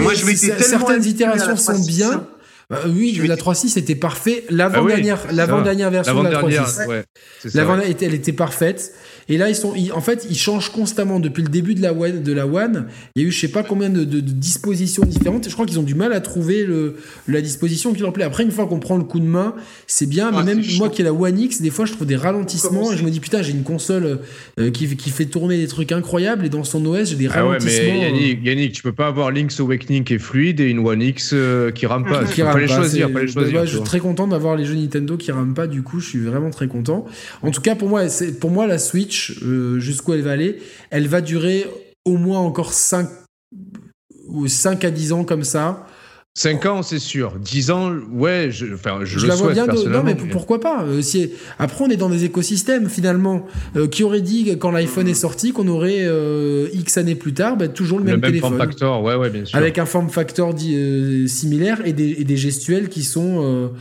moi, 0.01 0.13
je 0.13 0.25
certaines 0.35 1.05
itérations 1.05 1.55
sont 1.55 1.79
bien. 1.85 2.25
Bah, 2.69 2.79
oui, 2.87 3.21
la 3.27 3.35
3.6 3.35 3.77
était 3.77 3.95
parfait. 3.95 4.43
L'avant-dernière, 4.49 5.19
ah 5.29 5.31
l'avant-dernière 5.31 5.91
version 5.91 6.23
de 6.23 6.29
la 6.29 6.41
3.6. 6.41 6.87
Ouais, 6.87 7.05
elle 8.01 8.13
était 8.13 8.33
parfaite. 8.33 8.93
Et 9.27 9.37
là, 9.37 9.49
ils 9.49 9.55
sont, 9.55 9.73
en 9.93 10.01
fait, 10.01 10.27
ils 10.29 10.37
changent 10.37 10.69
constamment 10.69 11.19
depuis 11.19 11.41
le 11.41 11.49
début 11.49 11.73
de 11.73 11.81
la 11.81 11.93
One. 11.93 12.21
De 12.21 12.31
la 12.31 12.45
One 12.45 12.85
il 13.15 13.21
y 13.21 13.25
a 13.25 13.27
eu 13.27 13.31
je 13.31 13.39
sais 13.39 13.47
pas 13.47 13.63
combien 13.63 13.89
de, 13.89 14.03
dispositions 14.03 15.03
différentes. 15.03 15.47
Et 15.47 15.49
je 15.49 15.55
crois 15.55 15.65
qu'ils 15.65 15.79
ont 15.79 15.83
du 15.83 15.95
mal 15.95 16.13
à 16.13 16.21
trouver 16.21 16.63
le, 16.63 16.97
la 17.27 17.41
disposition 17.41 17.93
qui 17.93 18.01
leur 18.01 18.13
plaît. 18.13 18.23
Après, 18.23 18.43
une 18.43 18.51
fois 18.51 18.67
qu'on 18.67 18.79
prend 18.79 18.97
le 18.97 19.03
coup 19.03 19.19
de 19.19 19.25
main, 19.25 19.55
c'est 19.87 20.07
bien. 20.07 20.31
mais 20.31 20.43
même 20.43 20.63
moi 20.77 20.89
qui 20.89 21.01
ai 21.01 21.05
la 21.05 21.13
One 21.13 21.39
X, 21.39 21.61
des 21.61 21.71
fois, 21.71 21.85
je 21.85 21.93
trouve 21.93 22.07
des 22.07 22.15
ralentissements 22.15 22.91
et 22.91 22.97
je 22.97 23.03
me 23.03 23.09
dis 23.09 23.19
putain, 23.19 23.41
j'ai 23.41 23.51
une 23.51 23.63
console 23.63 24.19
euh, 24.59 24.71
qui, 24.71 24.95
qui, 24.95 25.09
fait 25.09 25.25
tourner 25.25 25.57
des 25.57 25.67
trucs 25.67 25.91
incroyables 25.91 26.45
et 26.45 26.49
dans 26.49 26.63
son 26.63 26.85
OS, 26.85 27.09
j'ai 27.09 27.15
des 27.15 27.27
ah 27.27 27.43
ralentissements. 27.43 27.85
Ouais, 27.85 27.91
mais 27.91 27.99
Yannick, 27.99 28.45
Yannick, 28.45 28.71
tu 28.73 28.83
peux 28.83 28.93
pas 28.93 29.07
avoir 29.07 29.31
Link's 29.31 29.59
Awakening 29.59 30.03
qui 30.03 30.15
est 30.15 30.19
fluide 30.19 30.59
et 30.59 30.69
une 30.69 30.79
One 30.79 31.01
X 31.01 31.31
euh, 31.33 31.71
qui 31.71 31.85
rame 31.85 32.05
pas. 32.05 32.25
Qui 32.25 32.43
rame 32.43 32.53
pas, 32.53 32.59
les 32.59 32.67
choisir, 32.67 33.11
pas 33.11 33.21
les 33.21 33.27
choisir. 33.27 33.65
je 33.65 33.75
suis 33.75 33.83
très 33.83 33.99
content 33.99 34.27
d'avoir 34.27 34.55
les 34.55 34.65
jeux 34.65 34.75
Nintendo 34.75 35.17
qui 35.17 35.31
rament 35.31 35.53
pas. 35.53 35.67
Du 35.67 35.81
coup, 35.81 35.99
je 35.99 36.09
suis 36.09 36.19
vraiment 36.19 36.51
très 36.51 36.67
content. 36.67 37.05
En 37.41 37.51
tout 37.51 37.61
cas, 37.61 37.75
pour 37.75 37.89
moi, 37.89 38.03
pour 38.39 38.51
moi 38.51 38.67
la 38.67 38.77
Switch. 38.77 39.14
Euh, 39.43 39.79
jusqu'où 39.79 40.13
elle 40.13 40.21
va 40.21 40.31
aller, 40.31 40.59
elle 40.89 41.07
va 41.07 41.21
durer 41.21 41.65
au 42.05 42.17
moins 42.17 42.39
encore 42.39 42.73
5, 42.73 43.07
ou 44.27 44.47
5 44.47 44.83
à 44.83 44.91
10 44.91 45.13
ans 45.13 45.23
comme 45.23 45.43
ça. 45.43 45.87
5 46.37 46.65
ans, 46.65 46.83
c'est 46.83 46.99
sûr. 46.99 47.33
10 47.39 47.71
ans, 47.71 47.95
ouais, 48.11 48.49
je, 48.51 48.73
enfin, 48.73 48.99
je, 49.03 49.21
le 49.21 49.27
la 49.27 49.35
vois 49.35 49.53
bien. 49.53 49.67
non, 49.67 50.03
mais 50.03 50.15
pourquoi 50.15 50.59
pas 50.59 50.83
euh, 50.83 51.01
si, 51.01 51.31
Après, 51.59 51.85
on 51.85 51.89
est 51.89 51.95
dans 51.95 52.09
des 52.09 52.25
écosystèmes, 52.25 52.89
finalement. 52.89 53.45
Euh, 53.77 53.87
qui 53.87 54.03
aurait 54.03 54.19
dit, 54.19 54.57
quand 54.59 54.71
l'iPhone 54.71 55.07
est 55.07 55.13
sorti, 55.13 55.53
qu'on 55.53 55.69
aurait 55.69 56.03
euh, 56.03 56.67
X 56.73 56.97
années 56.97 57.15
plus 57.15 57.33
tard, 57.33 57.55
bah, 57.55 57.69
toujours 57.69 57.99
le, 57.99 58.03
même, 58.03 58.19
téléphone. 58.19 58.49
Form 58.49 58.57
factor, 58.57 59.01
ouais, 59.01 59.15
ouais, 59.15 59.29
bien 59.29 59.45
sûr. 59.45 59.57
Avec 59.57 59.79
un 59.79 59.85
form 59.85 60.09
factor 60.09 60.53
similaire 60.59 61.81
et 61.85 61.93
des, 61.93 62.17
et 62.19 62.25
des, 62.25 62.37
gestuels 62.37 62.89
qui 62.89 63.03
sont 63.03 63.71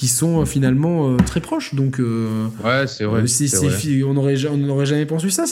qui 0.00 0.08
sont 0.08 0.46
finalement 0.46 1.14
très 1.18 1.40
proches. 1.40 1.74
Donc, 1.74 1.98
ouais, 1.98 2.86
c'est 2.86 3.04
vrai. 3.04 3.22
on 4.06 4.14
n'aurait 4.14 4.86
jamais 4.86 5.04
pensé 5.04 5.28
ça. 5.28 5.44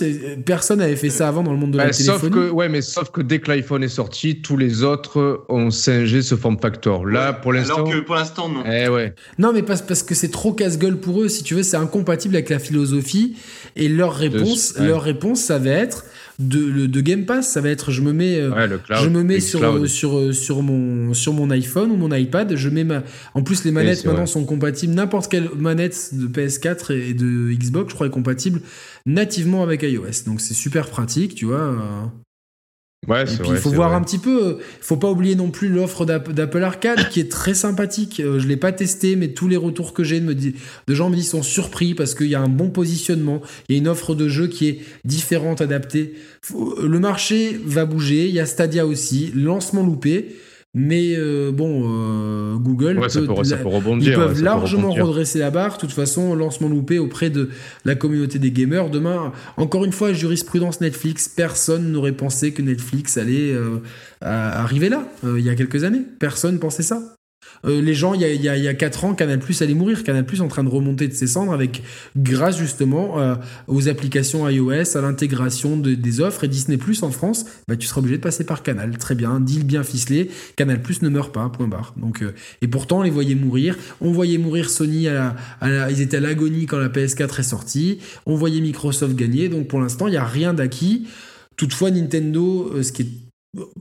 Personne 0.46 0.78
n'avait 0.78 0.96
fait 0.96 1.10
ça 1.10 1.28
avant 1.28 1.42
dans 1.42 1.52
le 1.52 1.58
monde 1.58 1.72
de 1.72 1.76
la 1.76 1.84
bah, 1.84 1.90
téléphonie. 1.90 2.18
Sauf 2.18 2.30
que, 2.30 2.50
ouais, 2.50 2.70
mais 2.70 2.80
sauf 2.80 3.10
que 3.10 3.20
dès 3.20 3.40
que 3.40 3.50
l'iPhone 3.50 3.84
est 3.84 3.88
sorti, 3.88 4.40
tous 4.40 4.56
les 4.56 4.84
autres 4.84 5.44
ont 5.50 5.70
singé 5.70 6.22
ce 6.22 6.34
form 6.34 6.58
factor. 6.58 7.04
Là, 7.04 7.34
pour 7.34 7.52
l'instant. 7.52 7.74
Alors 7.74 7.90
que 7.90 7.98
pour 7.98 8.14
l'instant, 8.14 8.48
non. 8.48 8.64
Eh 8.64 8.88
ouais. 8.88 9.14
Non, 9.36 9.52
mais 9.52 9.62
parce, 9.62 9.82
parce 9.82 10.02
que 10.02 10.14
c'est 10.14 10.30
trop 10.30 10.54
casse-gueule 10.54 10.96
pour 10.96 11.20
eux. 11.20 11.28
Si 11.28 11.42
tu 11.42 11.54
veux, 11.54 11.62
c'est 11.62 11.76
incompatible 11.76 12.34
avec 12.34 12.48
la 12.48 12.58
philosophie. 12.58 13.36
Et 13.76 13.90
leur 13.90 14.14
réponse, 14.14 14.78
leur 14.78 15.02
réponse, 15.02 15.42
ça 15.42 15.58
va 15.58 15.72
être 15.72 16.06
de, 16.38 16.86
de 16.86 17.00
Game 17.00 17.26
Pass, 17.26 17.48
ça 17.48 17.60
va 17.60 17.68
être 17.68 17.90
je 17.90 18.00
me 18.00 18.12
mets, 18.12 18.38
euh, 18.38 18.78
je 19.02 19.08
me 19.08 19.22
mets 19.24 19.40
sur, 19.40 19.62
euh, 19.64 19.86
sur, 19.86 20.16
euh, 20.16 20.32
sur, 20.32 20.62
mon, 20.62 21.12
sur 21.12 21.32
mon 21.32 21.50
iPhone 21.50 21.90
ou 21.90 21.96
mon 21.96 22.14
iPad. 22.14 22.54
Je 22.54 22.68
mets 22.68 22.84
ma... 22.84 23.02
En 23.34 23.42
plus, 23.42 23.64
les 23.64 23.72
manettes 23.72 24.04
maintenant 24.04 24.26
sont 24.26 24.44
compatibles. 24.44 24.94
N'importe 24.94 25.30
quelle 25.30 25.50
manette 25.56 26.10
de 26.12 26.28
PS4 26.28 26.92
et 26.92 27.14
de 27.14 27.52
Xbox, 27.52 27.90
je 27.90 27.94
crois, 27.94 28.06
est 28.06 28.10
compatible 28.10 28.60
nativement 29.04 29.62
avec 29.62 29.82
iOS. 29.82 30.24
Donc 30.26 30.40
c'est 30.40 30.54
super 30.54 30.88
pratique, 30.88 31.34
tu 31.34 31.46
vois. 31.46 32.12
Ouais, 33.06 33.22
et 33.22 33.36
puis 33.36 33.50
il 33.50 33.56
faut 33.56 33.70
voir 33.70 33.94
un 33.94 34.02
petit 34.02 34.18
peu. 34.18 34.58
Il 34.58 34.84
faut 34.84 34.96
pas 34.96 35.08
oublier 35.08 35.36
non 35.36 35.50
plus 35.50 35.68
l'offre 35.68 36.04
d'Apple 36.04 36.62
Arcade 36.62 37.08
qui 37.10 37.20
est 37.20 37.30
très 37.30 37.54
sympathique. 37.54 38.20
Euh, 38.20 38.40
je 38.40 38.48
l'ai 38.48 38.56
pas 38.56 38.72
testé, 38.72 39.14
mais 39.14 39.28
tous 39.28 39.46
les 39.46 39.56
retours 39.56 39.94
que 39.94 40.02
j'ai 40.02 40.20
de, 40.20 40.34
de 40.34 40.94
gens 40.94 41.08
me 41.08 41.14
disent 41.14 41.30
sont 41.30 41.44
surpris 41.44 41.94
parce 41.94 42.14
qu'il 42.14 42.26
y 42.26 42.34
a 42.34 42.40
un 42.40 42.48
bon 42.48 42.70
positionnement. 42.70 43.40
Il 43.68 43.76
y 43.76 43.78
a 43.78 43.78
une 43.78 43.88
offre 43.88 44.14
de 44.14 44.28
jeu 44.28 44.48
qui 44.48 44.68
est 44.68 44.80
différente, 45.04 45.60
adaptée. 45.60 46.14
Le 46.52 46.98
marché 46.98 47.58
va 47.64 47.84
bouger. 47.84 48.26
Il 48.26 48.34
y 48.34 48.40
a 48.40 48.46
Stadia 48.46 48.84
aussi, 48.84 49.32
lancement 49.34 49.84
loupé. 49.84 50.36
Mais 50.80 51.16
euh, 51.16 51.50
bon, 51.50 51.82
euh, 51.86 52.54
Google, 52.54 53.00
rebondir, 53.00 54.12
ils 54.12 54.14
peuvent 54.14 54.40
largement 54.40 54.92
redresser 54.92 55.40
la 55.40 55.50
barre. 55.50 55.74
De 55.74 55.80
toute 55.80 55.90
façon, 55.90 56.36
lancement 56.36 56.68
loupé 56.68 57.00
auprès 57.00 57.30
de 57.30 57.50
la 57.84 57.96
communauté 57.96 58.38
des 58.38 58.52
gamers. 58.52 58.88
Demain, 58.88 59.32
encore 59.56 59.84
une 59.84 59.90
fois, 59.90 60.12
jurisprudence 60.12 60.80
Netflix. 60.80 61.28
Personne 61.28 61.90
n'aurait 61.90 62.12
pensé 62.12 62.52
que 62.52 62.62
Netflix 62.62 63.16
allait 63.16 63.52
euh, 63.52 63.80
arriver 64.20 64.88
là 64.88 65.02
il 65.24 65.44
y 65.44 65.50
a 65.50 65.56
quelques 65.56 65.82
années. 65.82 66.02
Personne 66.20 66.60
pensait 66.60 66.84
ça. 66.84 67.17
Euh, 67.64 67.80
les 67.80 67.94
gens, 67.94 68.14
il 68.14 68.20
y 68.20 68.48
a, 68.48 68.56
y, 68.56 68.76
4 68.76 69.04
ans, 69.04 69.14
Canal 69.14 69.38
Plus 69.38 69.60
allait 69.62 69.74
mourir. 69.74 70.04
Canal 70.04 70.24
Plus 70.24 70.40
en 70.40 70.48
train 70.48 70.64
de 70.64 70.68
remonter 70.68 71.08
de 71.08 71.14
ses 71.14 71.26
cendres 71.26 71.52
avec, 71.52 71.82
grâce 72.16 72.58
justement 72.58 73.20
euh, 73.20 73.34
aux 73.66 73.88
applications 73.88 74.48
iOS, 74.48 74.96
à 74.96 75.00
l'intégration 75.00 75.76
des 75.76 76.20
offres. 76.20 76.44
Et 76.44 76.48
Disney 76.48 76.76
Plus 76.76 77.02
en 77.02 77.10
France, 77.10 77.46
bah, 77.66 77.76
tu 77.76 77.86
seras 77.86 78.00
obligé 78.00 78.16
de 78.16 78.22
passer 78.22 78.44
par 78.44 78.62
Canal. 78.62 78.96
Très 78.98 79.14
bien, 79.14 79.40
deal 79.40 79.64
bien 79.64 79.82
ficelé. 79.82 80.30
Canal 80.56 80.82
Plus 80.82 81.02
ne 81.02 81.08
meurt 81.08 81.32
pas, 81.32 81.48
point 81.48 81.68
barre. 81.68 81.94
Donc, 81.96 82.22
euh, 82.22 82.34
et 82.62 82.68
pourtant, 82.68 83.00
on 83.00 83.02
les 83.02 83.10
voyait 83.10 83.34
mourir. 83.34 83.76
On 84.00 84.12
voyait 84.12 84.38
mourir 84.38 84.70
Sony, 84.70 85.08
à 85.08 85.34
la, 85.60 85.90
ils 85.90 86.00
étaient 86.00 86.18
à 86.18 86.20
l'agonie 86.20 86.66
quand 86.66 86.78
la 86.78 86.88
PS4 86.88 87.40
est 87.40 87.42
sortie. 87.42 87.98
On 88.26 88.34
voyait 88.34 88.60
Microsoft 88.60 89.14
gagner. 89.14 89.48
Donc 89.48 89.68
pour 89.68 89.80
l'instant, 89.80 90.06
il 90.06 90.12
n'y 90.12 90.16
a 90.16 90.24
rien 90.24 90.54
d'acquis. 90.54 91.08
Toutefois, 91.56 91.90
Nintendo, 91.90 92.82
ce 92.82 92.92
qui 92.92 93.02
est 93.02 93.27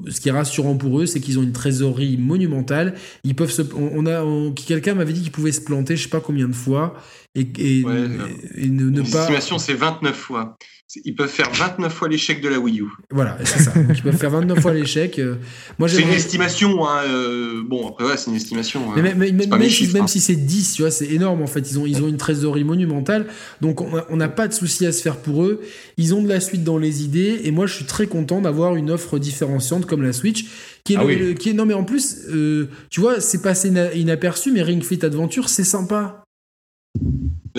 ce 0.08 0.22
qui 0.22 0.30
est 0.30 0.32
rassurant 0.32 0.76
pour 0.76 1.00
eux, 1.00 1.06
c'est 1.06 1.20
qu'ils 1.20 1.40
ont 1.40 1.44
une 1.44 1.52
trésorerie 1.52 2.18
monumentale. 2.18 2.96
Ils 3.24 3.36
peuvent 3.36 3.52
se, 3.52 3.62
on, 3.76 4.06
a, 4.06 4.24
quelqu'un 4.56 4.94
m'avait 4.94 5.14
dit 5.14 5.22
qu'ils 5.22 5.32
pouvaient 5.32 5.52
se 5.52 5.62
planter, 5.62 5.98
je 5.98 6.04
sais 6.04 6.10
pas 6.10 6.22
combien 6.22 6.48
de 6.48 6.56
fois, 6.56 6.96
et, 7.36 7.48
et, 7.60 7.84
ne, 7.84 8.90
ne 8.90 9.02
pas. 9.02 9.20
L'estimation, 9.20 9.60
c'est 9.60 9.74
29 9.74 10.16
fois. 10.16 10.58
Ils 11.04 11.16
peuvent 11.16 11.30
faire 11.30 11.52
29 11.52 11.94
fois 11.94 12.08
l'échec 12.08 12.42
de 12.42 12.48
la 12.48 12.60
Wii 12.60 12.80
U. 12.80 12.86
Voilà, 13.12 13.38
c'est 13.44 13.60
ça. 13.60 13.74
ils 13.76 14.02
peuvent 14.02 14.16
faire 14.16 14.30
29 14.30 14.62
fois 14.62 14.74
l'échec. 14.74 15.20
Euh, 15.20 15.36
moi, 15.78 15.90
c'est 15.90 16.02
une 16.02 16.10
estimation. 16.10 16.88
Hein, 16.88 17.02
euh, 17.10 17.62
bon, 17.66 17.90
après, 17.90 18.06
ouais, 18.06 18.16
c'est 18.16 18.32
une 18.32 18.38
estimation. 18.38 18.94
Hein. 18.94 19.02
Mais, 19.02 19.14
même, 19.14 19.52
hein. 19.52 20.08
si 20.08 20.22
c'est 20.22 20.36
10, 20.36 20.74
tu 20.76 20.84
vois, 20.84 20.92
c'est 20.92 21.08
énorme 21.08 21.42
en 21.42 21.48
fait. 21.48 21.70
Ils 21.70 21.78
ont, 21.78 21.86
ils 21.86 22.02
ont 22.02 22.08
une 22.08 22.18
trésorerie 22.18 22.64
monumentale. 22.64 23.28
Donc, 23.60 23.82
on 23.82 24.16
n'a 24.16 24.30
pas 24.30 24.48
de 24.48 24.54
souci 24.54 24.86
à 24.86 24.94
se 24.94 25.02
faire 25.02 25.18
pour 25.18 25.44
eux. 25.44 25.62
Ils 25.98 26.16
ont 26.16 26.22
de 26.22 26.30
la 26.30 26.40
suite 26.40 26.64
dans 26.64 26.78
les 26.78 27.04
idées. 27.04 27.42
Et 27.44 27.52
moi, 27.52 27.68
je 27.68 27.74
suis 27.74 27.86
très 27.86 28.08
content 28.08 28.40
d'avoir 28.40 28.78
une 28.78 28.90
offre 28.90 29.20
différenciante 29.20 29.86
comme 29.86 30.04
la 30.04 30.14
Switch. 30.14 30.46
Qui 30.86 30.94
est, 30.94 30.98
ah 30.98 31.34
qui 31.38 31.50
est 31.50 31.54
non, 31.54 31.66
mais 31.66 31.74
en 31.74 31.84
plus, 31.84 32.20
euh, 32.30 32.70
tu 32.90 33.02
vois, 33.02 33.20
c'est 33.20 33.42
passé 33.42 33.70
inaperçu, 33.94 34.54
mais 34.54 34.62
Ring 34.62 34.82
Fit 34.82 35.04
Adventure, 35.04 35.50
c'est 35.50 35.66
sympa. 35.66 36.24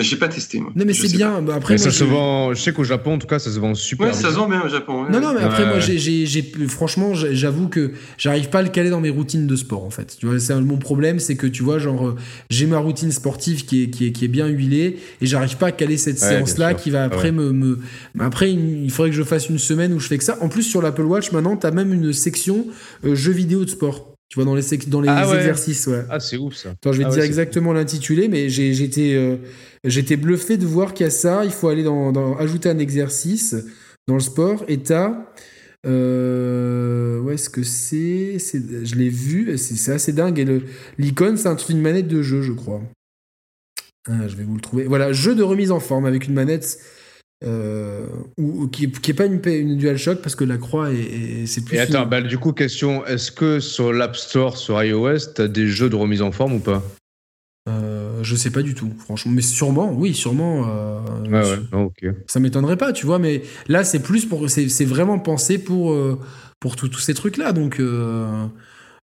J'ai 0.03 0.15
pas 0.15 0.27
testé 0.27 0.59
moi. 0.59 0.71
Non 0.75 0.85
mais 0.85 0.93
c'est 0.93 1.11
bien. 1.15 1.41
Bah, 1.41 1.55
après, 1.55 1.77
ça 1.77 1.91
se 1.91 2.03
vend. 2.03 2.53
Je 2.53 2.61
sais 2.61 2.73
qu'au 2.73 2.83
Japon 2.83 3.13
en 3.13 3.17
tout 3.17 3.27
cas 3.27 3.39
ça 3.39 3.51
se 3.51 3.59
vend 3.59 3.73
super. 3.75 4.07
Ouais, 4.07 4.13
ça 4.13 4.29
se 4.29 4.35
vend 4.35 4.47
bien 4.47 4.61
au 4.63 4.69
Japon. 4.69 5.05
Non 5.09 5.19
non 5.19 5.33
mais 5.33 5.41
après 5.41 5.65
moi 5.65 5.79
j'ai, 5.79 6.51
franchement 6.67 7.13
j'avoue 7.13 7.67
que 7.67 7.91
j'arrive 8.17 8.49
pas 8.49 8.59
à 8.59 8.61
le 8.61 8.69
caler 8.69 8.89
dans 8.89 9.01
mes 9.01 9.09
routines 9.09 9.47
de 9.47 9.55
sport 9.55 9.83
en 9.83 9.89
fait. 9.89 10.15
Tu 10.19 10.25
vois 10.25 10.39
c'est 10.39 10.59
mon 10.59 10.77
problème 10.77 11.19
c'est 11.19 11.35
que 11.35 11.47
tu 11.47 11.63
vois 11.63 11.79
genre 11.79 12.07
euh, 12.07 12.15
j'ai 12.49 12.65
ma 12.65 12.79
routine 12.79 13.11
sportive 13.11 13.65
qui 13.65 13.83
est, 13.83 13.89
qui 13.89 14.07
est, 14.07 14.11
qui 14.11 14.25
est 14.25 14.29
bien 14.29 14.47
huilée 14.47 14.97
et 15.21 15.25
j'arrive 15.25 15.57
pas 15.57 15.67
à 15.67 15.71
caler 15.71 15.97
cette 15.97 16.19
séance 16.19 16.57
là 16.57 16.73
qui 16.73 16.89
va 16.91 17.03
après 17.03 17.31
me, 17.31 17.51
me, 17.51 17.79
après 18.19 18.51
il 18.51 18.89
faudrait 18.91 19.09
que 19.09 19.15
je 19.15 19.23
fasse 19.23 19.49
une 19.49 19.59
semaine 19.59 19.93
où 19.93 19.99
je 19.99 20.07
fais 20.07 20.17
que 20.17 20.23
ça. 20.23 20.37
En 20.41 20.49
plus 20.49 20.63
sur 20.63 20.81
l'Apple 20.81 21.03
Watch 21.03 21.31
maintenant 21.31 21.55
t'as 21.55 21.71
même 21.71 21.93
une 21.93 22.13
section 22.13 22.65
euh, 23.05 23.15
jeux 23.15 23.31
vidéo 23.31 23.65
de 23.65 23.69
sport. 23.69 24.08
Tu 24.29 24.35
vois, 24.35 24.45
dans 24.45 24.53
les, 24.53 24.61
dans 24.87 25.01
les 25.01 25.09
ah 25.09 25.23
exercices, 25.35 25.87
ouais. 25.87 26.05
Ah, 26.07 26.19
c'est 26.19 26.37
ouf 26.37 26.53
ça. 26.53 26.69
Attends, 26.69 26.93
je 26.93 26.99
vais 26.99 27.05
ah 27.05 27.09
te 27.09 27.15
dire 27.15 27.23
exactement 27.23 27.73
l'intitulé, 27.73 28.27
mais 28.27 28.47
j'étais 28.47 29.15
euh, 29.15 30.17
bluffé 30.17 30.57
de 30.57 30.67
voir 30.67 30.93
qu'il 30.93 31.05
y 31.05 31.07
a 31.07 31.09
ça. 31.09 31.43
Il 31.45 31.51
faut 31.51 31.67
aller 31.67 31.83
dans, 31.83 32.37
ajouter 32.37 32.69
un 32.69 32.77
exercice 32.77 33.55
dans 34.07 34.13
le 34.13 34.19
sport 34.19 34.63
et 34.67 34.77
t'as. 34.77 35.25
Euh, 35.87 37.21
où 37.21 37.31
est-ce 37.31 37.49
que 37.49 37.63
c'est? 37.63 38.37
Je 38.39 38.95
l'ai 38.95 39.09
vu, 39.09 39.57
c'est 39.57 39.93
assez 39.93 40.13
dingue. 40.13 40.37
Et 40.37 40.61
l'icône, 40.99 41.35
c'est 41.37 41.47
un 41.47 41.55
truc, 41.55 41.75
une 41.75 41.81
manette 41.81 42.07
de 42.07 42.21
jeu, 42.21 42.43
je 42.43 42.53
crois. 42.53 42.81
Ah, 44.07 44.27
je 44.27 44.35
vais 44.35 44.43
vous 44.43 44.55
le 44.55 44.61
trouver. 44.61 44.83
Voilà, 44.83 45.11
jeu 45.11 45.33
de 45.33 45.43
remise 45.43 45.71
en 45.71 45.79
forme 45.79 46.05
avec 46.05 46.27
une 46.27 46.33
manette 46.33 46.79
euh, 47.45 48.05
ou, 48.37 48.67
qui, 48.67 48.91
qui 48.91 49.11
est 49.11 49.13
pas 49.13 49.25
une, 49.25 49.41
une 49.45 49.77
DualShock 49.77 50.21
parce 50.21 50.35
que 50.35 50.43
la 50.43 50.57
croix 50.57 50.91
est, 50.91 51.45
c'est 51.45 51.63
plus. 51.63 51.77
Et 51.77 51.79
attends, 51.79 52.05
bah, 52.05 52.21
du 52.21 52.37
coup 52.37 52.51
question, 52.51 53.05
est-ce 53.05 53.31
que 53.31 53.59
sur 53.59 53.93
l'App 53.93 54.15
Store 54.17 54.57
sur 54.57 54.81
iOS, 54.83 55.33
t'as 55.35 55.47
des 55.47 55.67
jeux 55.67 55.89
de 55.89 55.95
remise 55.95 56.21
en 56.21 56.31
forme 56.31 56.55
ou 56.55 56.59
pas? 56.59 56.83
Euh, 57.69 58.19
Je 58.23 58.35
sais 58.35 58.51
pas 58.51 58.61
du 58.61 58.73
tout, 58.73 58.91
franchement, 58.99 59.31
mais 59.31 59.41
sûrement, 59.41 59.93
oui, 59.93 60.13
sûrement. 60.13 60.65
Euh, 60.67 60.99
ouais, 61.29 61.49
ouais. 61.49 61.59
Oh, 61.73 61.91
ça 62.27 62.39
m'étonnerait 62.39 62.77
pas, 62.77 62.91
tu 62.91 63.05
vois, 63.05 63.19
mais 63.19 63.43
là 63.67 63.83
c'est 63.83 64.01
plus 64.01 64.25
pour, 64.25 64.49
c'est 64.49 64.85
vraiment 64.85 65.19
pensé 65.19 65.57
pour 65.57 65.93
euh, 65.93 66.19
pour 66.59 66.75
tous 66.75 66.99
ces 66.99 67.13
trucs 67.13 67.37
là, 67.37 67.53
donc. 67.53 67.81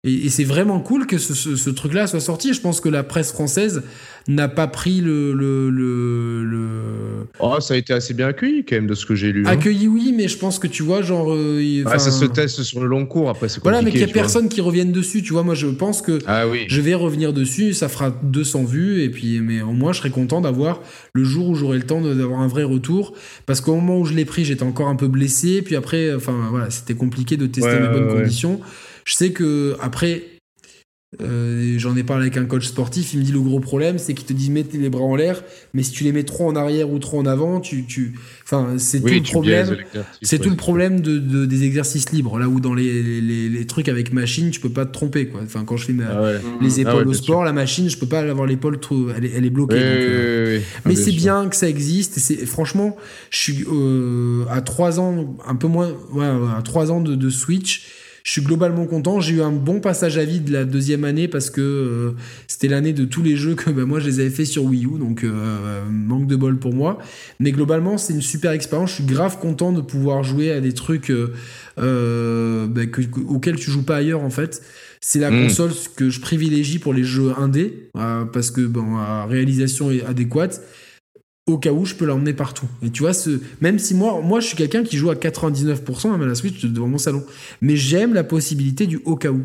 Et, 0.05 0.29
c'est 0.29 0.43
vraiment 0.43 0.79
cool 0.79 1.07
que 1.07 1.17
ce, 1.17 1.69
truc-là 1.71 2.05
soit 2.05 2.19
sorti. 2.19 2.53
Je 2.53 2.61
pense 2.61 2.79
que 2.79 2.89
la 2.89 3.03
presse 3.03 3.31
française 3.31 3.83
n'a 4.27 4.47
pas 4.47 4.67
pris 4.67 5.01
le, 5.01 5.33
le, 5.33 5.69
le, 5.69 7.27
Oh, 7.39 7.59
ça 7.59 7.73
a 7.73 7.77
été 7.77 7.91
assez 7.91 8.13
bien 8.13 8.27
accueilli 8.27 8.63
quand 8.63 8.75
même 8.75 8.87
de 8.87 8.93
ce 8.93 9.05
que 9.05 9.15
j'ai 9.15 9.31
lu. 9.31 9.45
Hein. 9.45 9.49
Accueilli, 9.49 9.87
oui, 9.87 10.13
mais 10.15 10.27
je 10.27 10.37
pense 10.37 10.59
que 10.59 10.67
tu 10.67 10.83
vois, 10.83 11.01
genre. 11.01 11.33
Euh, 11.33 11.83
ça 11.97 12.11
se 12.11 12.25
teste 12.25 12.61
sur 12.61 12.79
le 12.79 12.87
long 12.87 13.05
cours. 13.05 13.29
Après, 13.29 13.49
c'est 13.49 13.61
Voilà, 13.63 13.81
mais 13.81 13.89
qu'il 13.89 13.99
n'y 14.03 14.09
a 14.09 14.13
personne 14.13 14.47
qui 14.47 14.61
revienne 14.61 14.91
dessus. 14.91 15.23
Tu 15.23 15.33
vois, 15.33 15.43
moi, 15.43 15.55
je 15.55 15.67
pense 15.67 16.01
que 16.01 16.19
ah, 16.27 16.47
oui. 16.47 16.65
je 16.67 16.81
vais 16.81 16.93
revenir 16.93 17.33
dessus. 17.33 17.73
Ça 17.73 17.89
fera 17.89 18.11
200 18.23 18.63
vues. 18.63 19.01
Et 19.01 19.09
puis, 19.09 19.39
mais 19.39 19.61
au 19.61 19.73
moins, 19.73 19.91
je 19.91 19.99
serais 19.99 20.11
content 20.11 20.39
d'avoir 20.39 20.81
le 21.13 21.23
jour 21.23 21.49
où 21.49 21.55
j'aurai 21.55 21.77
le 21.77 21.83
temps 21.83 22.01
d'avoir 22.01 22.41
un 22.41 22.47
vrai 22.47 22.63
retour. 22.63 23.13
Parce 23.47 23.59
qu'au 23.59 23.75
moment 23.75 23.99
où 23.99 24.05
je 24.05 24.13
l'ai 24.13 24.25
pris, 24.25 24.45
j'étais 24.45 24.63
encore 24.63 24.87
un 24.87 24.95
peu 24.95 25.07
blessé. 25.07 25.63
Puis 25.63 25.75
après, 25.75 26.13
enfin, 26.13 26.47
voilà, 26.51 26.69
c'était 26.69 26.95
compliqué 26.95 27.37
de 27.37 27.47
tester 27.47 27.79
les 27.79 27.87
bonnes 27.87 28.07
conditions. 28.07 28.61
Je 29.05 29.13
sais 29.13 29.31
que 29.31 29.77
après, 29.79 30.23
euh, 31.21 31.75
j'en 31.77 31.95
ai 31.95 32.03
parlé 32.03 32.23
avec 32.23 32.37
un 32.37 32.45
coach 32.45 32.67
sportif, 32.67 33.13
il 33.13 33.19
me 33.19 33.23
dit 33.23 33.31
le 33.31 33.39
gros 33.39 33.59
problème, 33.59 33.97
c'est 33.99 34.13
qu'il 34.13 34.25
te 34.25 34.33
dit 34.33 34.49
mets 34.49 34.65
les 34.73 34.89
bras 34.89 35.03
en 35.03 35.15
l'air, 35.15 35.43
mais 35.73 35.83
si 35.83 35.91
tu 35.91 36.03
les 36.03 36.11
mets 36.11 36.23
trop 36.23 36.47
en 36.47 36.55
arrière 36.55 36.89
ou 36.89 36.99
trop 36.99 37.19
en 37.19 37.25
avant, 37.25 37.59
tu, 37.59 37.85
tu... 37.85 38.15
enfin 38.43 38.73
c'est 38.77 38.99
tout 38.99 39.07
le 39.07 39.21
problème. 39.21 39.77
C'est 40.21 40.39
tout 40.39 40.49
le 40.49 40.55
problème 40.55 41.01
de, 41.01 41.45
des 41.45 41.63
exercices 41.63 42.11
libres, 42.11 42.39
là 42.39 42.49
où 42.49 42.59
dans 42.59 42.73
les, 42.73 43.21
les, 43.21 43.67
trucs 43.67 43.87
avec 43.87 44.13
machine, 44.13 44.51
tu 44.51 44.59
peux 44.59 44.69
pas 44.69 44.85
te 44.85 44.91
tromper 44.91 45.27
quoi. 45.27 45.41
Enfin 45.43 45.63
quand 45.65 45.77
je 45.77 45.85
fais 45.85 45.93
ah 46.01 46.33
les 46.61 46.79
ah 46.79 46.81
épaules 46.81 47.07
au 47.07 47.13
sport, 47.13 47.43
la 47.43 47.53
machine, 47.53 47.89
je 47.89 47.97
peux 47.97 48.07
pas 48.07 48.19
avoir 48.19 48.47
l'épaule 48.47 48.79
trop, 48.79 49.09
elle 49.15 49.25
est, 49.25 49.31
elle 49.35 49.45
est 49.45 49.49
bloquée. 49.49 49.75
Euh, 49.77 50.59
mais 50.85 50.95
c'est 50.95 51.11
bien 51.11 51.47
que 51.47 51.55
ça 51.55 51.69
existe. 51.69 52.19
C'est 52.19 52.45
franchement, 52.45 52.97
je 53.29 53.37
suis 53.37 53.65
euh, 53.71 54.45
à 54.49 54.61
trois 54.61 54.99
ans, 54.99 55.37
un 55.45 55.55
peu 55.55 55.67
moins, 55.67 55.93
ouais, 56.11 56.25
à 56.25 56.61
trois 56.63 56.91
ans 56.91 57.01
de, 57.01 57.15
de 57.15 57.29
Switch 57.29 58.04
je 58.25 58.31
suis 58.31 58.41
globalement 58.41 58.87
content. 58.87 59.19
J'ai 59.19 59.35
eu 59.35 59.41
un 59.43 59.51
bon 59.51 59.79
passage 59.79 60.17
à 60.17 60.25
vide 60.25 60.49
la 60.49 60.65
deuxième 60.65 61.03
année 61.03 61.27
parce 61.27 61.51
que 61.51 61.61
euh, 61.61 62.11
c'était 62.47 62.67
l'année 62.67 62.91
de 62.91 63.05
tous 63.05 63.21
les 63.21 63.35
jeux 63.35 63.53
que 63.53 63.69
bah, 63.69 63.85
moi 63.85 63.99
je 63.99 64.07
les 64.07 64.19
avais 64.19 64.31
fait 64.31 64.45
sur 64.45 64.63
Wii 64.63 64.85
U, 64.85 64.97
donc 64.97 65.23
euh, 65.23 65.83
manque 65.91 66.25
de 66.25 66.35
bol 66.35 66.57
pour 66.57 66.73
moi. 66.73 66.97
Mais 67.39 67.51
globalement, 67.51 67.99
c'est 67.99 68.13
une 68.13 68.23
super 68.23 68.51
expérience. 68.51 68.89
Je 68.89 68.95
suis 68.95 69.05
grave 69.05 69.37
content 69.37 69.71
de 69.71 69.79
pouvoir 69.79 70.23
jouer 70.23 70.51
à 70.51 70.59
des 70.59 70.73
trucs 70.73 71.11
euh, 71.11 72.67
bah, 72.67 72.81
auxquels 73.27 73.57
tu 73.57 73.69
joues 73.69 73.85
pas 73.85 73.97
ailleurs 73.97 74.23
en 74.23 74.31
fait. 74.31 74.63
C'est 75.01 75.19
la 75.19 75.29
hmm. 75.29 75.43
console 75.43 75.71
que 75.95 76.09
je 76.09 76.19
privilégie 76.19 76.79
pour 76.79 76.95
les 76.95 77.03
jeux 77.03 77.31
indés 77.37 77.89
parce 77.93 78.49
que 78.49 78.61
bon, 78.61 78.97
la 78.97 79.25
réalisation 79.27 79.91
est 79.91 80.03
adéquate 80.03 80.63
au 81.47 81.57
cas 81.57 81.71
où 81.71 81.85
je 81.85 81.93
peux 81.93 82.05
l'emmener 82.05 82.33
partout. 82.33 82.67
Et 82.83 82.89
tu 82.89 83.03
vois, 83.03 83.13
ce, 83.13 83.39
même 83.61 83.77
si 83.77 83.93
moi, 83.93 84.19
moi 84.23 84.39
je 84.39 84.47
suis 84.47 84.57
quelqu'un 84.57 84.83
qui 84.83 84.97
joue 84.97 85.11
à 85.11 85.15
99% 85.15 86.13
à 86.13 86.25
la 86.25 86.35
Switch 86.35 86.65
devant 86.65 86.87
mon 86.87 86.97
salon, 86.97 87.23
mais 87.61 87.75
j'aime 87.75 88.13
la 88.13 88.23
possibilité 88.23 88.87
du 88.87 88.99
au 89.05 89.15
cas 89.15 89.29
où. 89.29 89.43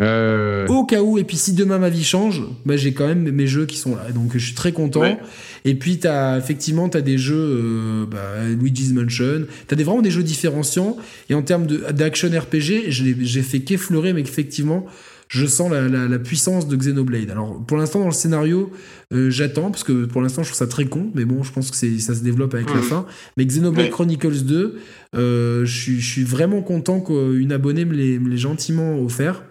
Au 0.00 0.84
cas 0.84 1.02
où, 1.02 1.18
et 1.18 1.24
puis 1.24 1.36
si 1.36 1.54
demain 1.54 1.78
ma 1.78 1.88
vie 1.88 2.04
change, 2.04 2.44
bah, 2.64 2.76
j'ai 2.76 2.92
quand 2.92 3.06
même 3.06 3.30
mes 3.30 3.46
jeux 3.46 3.66
qui 3.66 3.76
sont 3.76 3.96
là. 3.96 4.12
Donc 4.14 4.32
je 4.34 4.38
suis 4.38 4.54
très 4.54 4.72
content. 4.72 5.18
Et 5.64 5.74
puis 5.74 5.98
as, 6.06 6.38
effectivement, 6.38 6.88
tu 6.88 6.96
as 6.96 7.00
des 7.00 7.18
jeux, 7.18 7.34
euh, 7.34 8.06
bah, 8.06 8.44
Luigi's 8.48 8.92
Mansion, 8.92 9.46
tu 9.66 9.74
as 9.74 9.76
des, 9.76 9.82
vraiment 9.84 10.02
des 10.02 10.10
jeux 10.10 10.22
différenciants. 10.22 10.96
Et 11.30 11.34
en 11.34 11.42
termes 11.42 11.66
d'action 11.66 12.28
RPG, 12.28 12.90
j'ai 12.90 13.42
fait 13.42 13.60
qu'effleurer, 13.60 14.12
mais 14.12 14.20
effectivement, 14.20 14.86
je 15.28 15.46
sens 15.46 15.70
la, 15.70 16.18
puissance 16.18 16.66
de 16.68 16.76
Xenoblade. 16.76 17.30
Alors 17.30 17.62
pour 17.64 17.76
l'instant 17.76 18.00
dans 18.00 18.06
le 18.06 18.12
scénario, 18.12 18.72
euh, 19.12 19.30
j'attends 19.30 19.70
parce 19.70 19.84
que 19.84 20.06
pour 20.06 20.22
l'instant 20.22 20.42
je 20.42 20.48
trouve 20.48 20.58
ça 20.58 20.66
très 20.66 20.86
con, 20.86 21.10
mais 21.14 21.24
bon 21.24 21.42
je 21.42 21.52
pense 21.52 21.70
que 21.70 21.76
ça 21.76 22.14
se 22.14 22.22
développe 22.22 22.54
avec 22.54 22.72
la 22.74 22.80
fin. 22.80 23.06
Mais 23.36 23.44
Xenoblade 23.44 23.90
Chronicles 23.90 24.44
2, 24.44 24.78
euh, 25.14 25.64
je, 25.64 26.00
suis 26.00 26.24
vraiment 26.24 26.62
content 26.62 27.00
qu'une 27.00 27.52
abonnée 27.52 27.84
me 27.84 27.94
l'ait 27.94 28.36
gentiment 28.36 28.98
offert. 29.00 29.44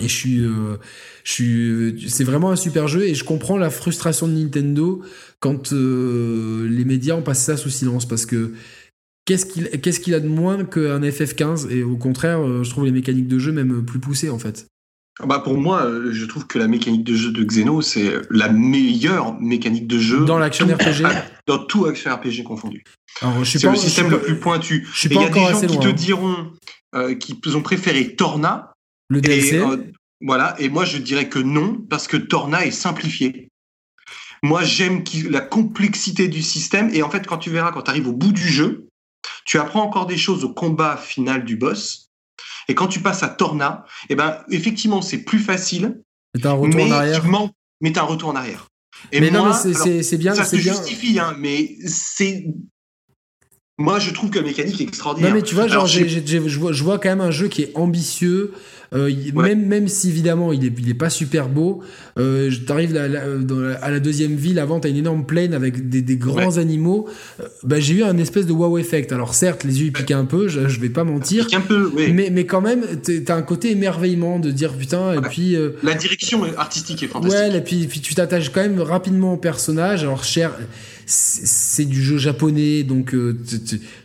Et 0.00 0.08
je 0.08 0.14
suis, 0.14 0.44
euh, 0.44 0.76
je 1.24 1.32
suis, 1.32 2.08
c'est 2.08 2.24
vraiment 2.24 2.50
un 2.50 2.56
super 2.56 2.86
jeu 2.86 3.04
et 3.04 3.14
je 3.14 3.24
comprends 3.24 3.58
la 3.58 3.70
frustration 3.70 4.28
de 4.28 4.32
Nintendo 4.32 5.02
quand 5.40 5.72
les 5.72 6.84
médias 6.84 7.14
ont 7.14 7.22
passé 7.22 7.52
ça 7.52 7.56
sous 7.56 7.70
silence 7.70 8.06
parce 8.06 8.24
que 8.24 8.52
qu'est-ce 9.24 9.46
qu'il, 9.46 9.68
qu'est-ce 9.68 9.98
qu'il 9.98 10.14
a 10.14 10.20
de 10.20 10.28
moins 10.28 10.64
qu'un 10.64 11.00
FF15 11.00 11.70
et 11.70 11.82
au 11.82 11.96
contraire, 11.96 12.62
je 12.62 12.70
trouve 12.70 12.84
les 12.84 12.92
mécaniques 12.92 13.28
de 13.28 13.38
jeu 13.38 13.52
même 13.52 13.84
plus 13.84 13.98
poussées 13.98 14.30
en 14.30 14.38
fait. 14.38 14.69
Ah 15.22 15.26
bah 15.26 15.40
pour 15.40 15.58
moi, 15.58 15.84
euh, 15.84 16.12
je 16.12 16.24
trouve 16.24 16.46
que 16.46 16.58
la 16.58 16.66
mécanique 16.66 17.04
de 17.04 17.14
jeu 17.14 17.30
de 17.30 17.44
Xeno, 17.44 17.82
c'est 17.82 18.14
la 18.30 18.48
meilleure 18.48 19.38
mécanique 19.40 19.86
de 19.86 19.98
jeu. 19.98 20.24
Dans 20.24 20.38
l'action 20.38 20.66
RPG 20.66 21.04
Dans 21.46 21.58
tout 21.58 21.86
action 21.86 22.14
RPG 22.14 22.42
confondu. 22.44 22.84
C'est 23.44 23.62
le 23.64 23.76
système 23.76 24.10
le 24.10 24.20
plus 24.20 24.38
pointu. 24.38 24.88
Il 25.04 25.12
y 25.12 25.18
a 25.18 25.28
des 25.28 25.40
gens 25.40 25.60
qui 25.60 25.78
te 25.78 25.88
hein. 25.88 25.92
diront 25.92 26.52
euh, 26.94 27.14
qu'ils 27.14 27.56
ont 27.56 27.62
préféré 27.62 28.14
Torna. 28.16 28.72
Le 29.08 29.20
DLC. 29.20 29.58
Euh, 29.58 29.76
voilà, 30.22 30.54
et 30.58 30.68
moi 30.68 30.84
je 30.84 30.98
dirais 30.98 31.28
que 31.28 31.38
non, 31.38 31.78
parce 31.88 32.06
que 32.06 32.16
Torna 32.16 32.64
est 32.64 32.70
simplifié. 32.70 33.48
Moi 34.42 34.62
j'aime 34.64 35.02
la 35.28 35.40
complexité 35.40 36.28
du 36.28 36.42
système, 36.42 36.90
et 36.94 37.02
en 37.02 37.10
fait 37.10 37.26
quand 37.26 37.38
tu 37.38 37.50
verras, 37.50 37.72
quand 37.72 37.82
tu 37.82 37.90
arrives 37.90 38.08
au 38.08 38.12
bout 38.12 38.32
du 38.32 38.48
jeu, 38.48 38.86
tu 39.44 39.58
apprends 39.58 39.82
encore 39.82 40.06
des 40.06 40.16
choses 40.16 40.44
au 40.44 40.52
combat 40.52 40.96
final 40.96 41.44
du 41.44 41.56
boss 41.56 42.09
et 42.68 42.74
quand 42.74 42.88
tu 42.88 43.00
passes 43.00 43.22
à 43.22 43.28
Torna, 43.28 43.84
eh 44.08 44.14
ben, 44.14 44.38
effectivement, 44.50 45.02
c'est 45.02 45.18
plus 45.18 45.38
facile. 45.40 46.02
Mais 46.34 46.40
t'as 46.40 46.50
un 46.50 46.54
retour 46.54 46.82
en 46.82 46.90
arrière. 46.90 47.24
Mais 47.80 47.92
t'as 47.92 48.02
un 48.02 48.04
retour 48.04 48.28
en 48.28 48.36
arrière. 48.36 48.68
Et 49.12 49.20
mais 49.20 49.30
non, 49.30 49.52
c'est 49.52 50.16
bien. 50.18 50.34
Ça 50.34 50.44
se 50.44 50.56
justifie, 50.56 51.18
hein, 51.18 51.34
mais 51.38 51.76
c'est. 51.86 52.46
Moi, 53.80 53.98
je 53.98 54.10
trouve 54.12 54.28
que 54.28 54.38
la 54.38 54.44
mécanique 54.44 54.78
est 54.82 54.84
extraordinaire. 54.84 55.30
Non, 55.30 55.36
mais 55.36 55.42
tu 55.42 55.54
vois, 55.54 55.66
genre, 55.66 55.86
je, 55.86 56.38
vois, 56.58 56.72
je 56.72 56.84
vois 56.84 56.98
quand 56.98 57.08
même 57.08 57.22
un 57.22 57.30
jeu 57.30 57.48
qui 57.48 57.62
est 57.62 57.72
ambitieux, 57.74 58.52
euh, 58.92 59.10
même, 59.34 59.64
même 59.64 59.88
si 59.88 60.10
évidemment 60.10 60.52
il 60.52 60.66
est, 60.66 60.72
il 60.78 60.90
est 60.90 60.94
pas 60.94 61.08
super 61.08 61.48
beau, 61.48 61.80
euh, 62.18 62.50
t'arrives 62.66 62.94
à 62.94 63.90
la 63.90 64.00
deuxième 64.00 64.34
ville, 64.34 64.58
avant 64.58 64.80
t'as 64.80 64.90
une 64.90 64.98
énorme 64.98 65.24
plaine 65.24 65.54
avec 65.54 65.88
des, 65.88 66.02
des 66.02 66.16
grands 66.16 66.58
animaux. 66.58 67.08
Euh, 67.40 67.44
bah, 67.62 67.80
j'ai 67.80 67.94
eu 67.94 68.02
un 68.02 68.18
espèce 68.18 68.44
de 68.44 68.52
wow 68.52 68.76
effect. 68.76 69.12
Alors 69.12 69.32
certes, 69.32 69.64
les 69.64 69.80
yeux 69.80 69.86
ils 69.86 69.92
piquent 69.92 70.10
un 70.10 70.26
peu, 70.26 70.48
je, 70.48 70.68
je 70.68 70.78
vais 70.78 70.90
pas 70.90 71.04
mentir. 71.04 71.46
Un 71.54 71.60
peu, 71.62 71.90
mais, 71.96 72.28
mais 72.30 72.44
quand 72.44 72.60
même, 72.60 72.84
t'as 73.24 73.34
un 73.34 73.42
côté 73.42 73.70
émerveillement 73.70 74.38
de 74.38 74.50
dire 74.50 74.74
putain, 74.74 75.14
et 75.14 75.22
puis. 75.22 75.56
Euh, 75.56 75.70
la 75.82 75.94
direction 75.94 76.42
artistique 76.58 77.02
est 77.02 77.06
fantastique. 77.06 77.40
Ouais, 77.40 77.56
et 77.56 77.60
puis, 77.62 77.86
puis 77.86 78.00
tu 78.00 78.14
t'attaches 78.14 78.50
quand 78.50 78.60
même 78.60 78.80
rapidement 78.80 79.32
au 79.32 79.38
personnage. 79.38 80.02
Alors 80.02 80.22
cher 80.22 80.52
c'est 81.10 81.84
du 81.84 82.02
jeu 82.02 82.18
japonais, 82.18 82.84
donc 82.84 83.14
euh, 83.14 83.36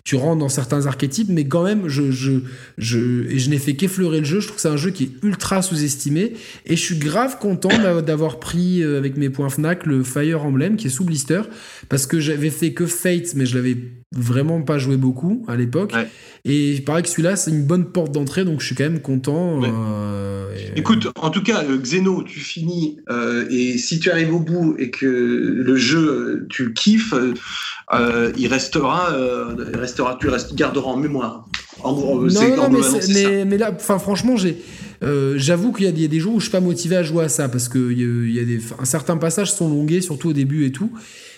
tu, 0.03 0.15
rentres 0.15 0.39
dans 0.39 0.49
certains 0.49 0.87
archétypes, 0.87 1.29
mais 1.29 1.47
quand 1.47 1.63
même, 1.63 1.87
je, 1.87 2.11
je, 2.11 2.31
je, 2.77 3.27
et 3.29 3.37
je 3.37 3.49
n'ai 3.49 3.59
fait 3.59 3.75
qu'effleurer 3.75 4.19
le 4.19 4.25
jeu. 4.25 4.39
Je 4.39 4.47
trouve 4.47 4.55
que 4.55 4.61
c'est 4.61 4.69
un 4.69 4.77
jeu 4.77 4.89
qui 4.89 5.03
est 5.03 5.11
ultra 5.23 5.61
sous-estimé, 5.61 6.33
et 6.65 6.75
je 6.75 6.81
suis 6.81 6.97
grave 6.97 7.37
content 7.39 7.69
d'avoir 8.01 8.39
pris 8.39 8.81
euh, 8.81 8.97
avec 8.97 9.17
mes 9.17 9.29
points 9.29 9.49
Fnac 9.49 9.85
le 9.85 10.03
Fire 10.03 10.43
Emblem 10.43 10.77
qui 10.77 10.87
est 10.87 10.89
sous 10.89 11.05
blister, 11.05 11.41
parce 11.89 12.07
que 12.07 12.19
j'avais 12.19 12.49
fait 12.49 12.73
que 12.73 12.87
Fate, 12.87 13.35
mais 13.35 13.45
je 13.45 13.55
l'avais 13.55 13.77
vraiment 14.15 14.61
pas 14.61 14.77
joué 14.77 14.97
beaucoup 14.97 15.45
à 15.47 15.55
l'époque. 15.55 15.93
Et 16.45 16.73
il 16.73 16.83
paraît 16.83 17.01
que 17.01 17.09
celui-là, 17.09 17.35
c'est 17.35 17.51
une 17.51 17.63
bonne 17.63 17.85
porte 17.85 18.11
d'entrée, 18.11 18.45
donc 18.45 18.61
je 18.61 18.65
suis 18.65 18.75
quand 18.75 18.83
même 18.83 19.01
content. 19.01 19.61
Euh, 19.63 20.55
Écoute, 20.75 21.07
en 21.19 21.29
tout 21.29 21.43
cas, 21.43 21.63
le 21.63 21.77
Xeno, 21.77 22.23
tu 22.23 22.39
finis, 22.39 22.99
euh, 23.09 23.45
et 23.49 23.77
si 23.77 23.99
tu 23.99 24.11
arrives 24.11 24.33
au 24.33 24.39
bout 24.39 24.75
et 24.77 24.91
que 24.91 25.05
le 25.05 25.75
jeu, 25.75 26.45
tu 26.49 26.65
le 26.65 26.71
kiffes, 26.71 27.13
euh, 27.93 28.31
il 28.37 28.47
restera, 28.47 29.09
il 29.69 29.77
restera, 29.77 30.17
tu 30.19 30.29
reste, 30.29 30.55
garderas 30.55 30.91
en 30.91 30.97
mémoire. 30.97 31.45
En 31.81 31.93
gros, 31.93 32.25
non, 32.25 32.55
non, 32.55 32.69
mais, 32.69 33.45
mais, 33.45 33.57
là, 33.57 33.71
enfin, 33.75 33.99
franchement, 33.99 34.37
j'ai. 34.37 34.57
J'avoue 35.35 35.71
qu'il 35.71 35.85
y, 35.85 36.05
a 36.05 36.07
des 36.07 36.19
jours 36.19 36.35
où 36.35 36.39
je 36.39 36.45
suis 36.45 36.51
pas 36.51 36.61
motivé 36.61 36.95
à 36.95 37.03
jouer 37.03 37.25
à 37.25 37.29
ça 37.29 37.47
parce 37.49 37.69
que 37.69 37.91
il 37.91 38.31
y 38.31 38.39
a 38.39 38.43
des, 38.43 38.59
certains 38.83 39.17
passages 39.17 39.51
sont 39.51 39.69
longués, 39.69 40.01
surtout 40.01 40.29
au 40.29 40.33
début 40.33 40.65
et 40.65 40.71
tout. 40.71 40.91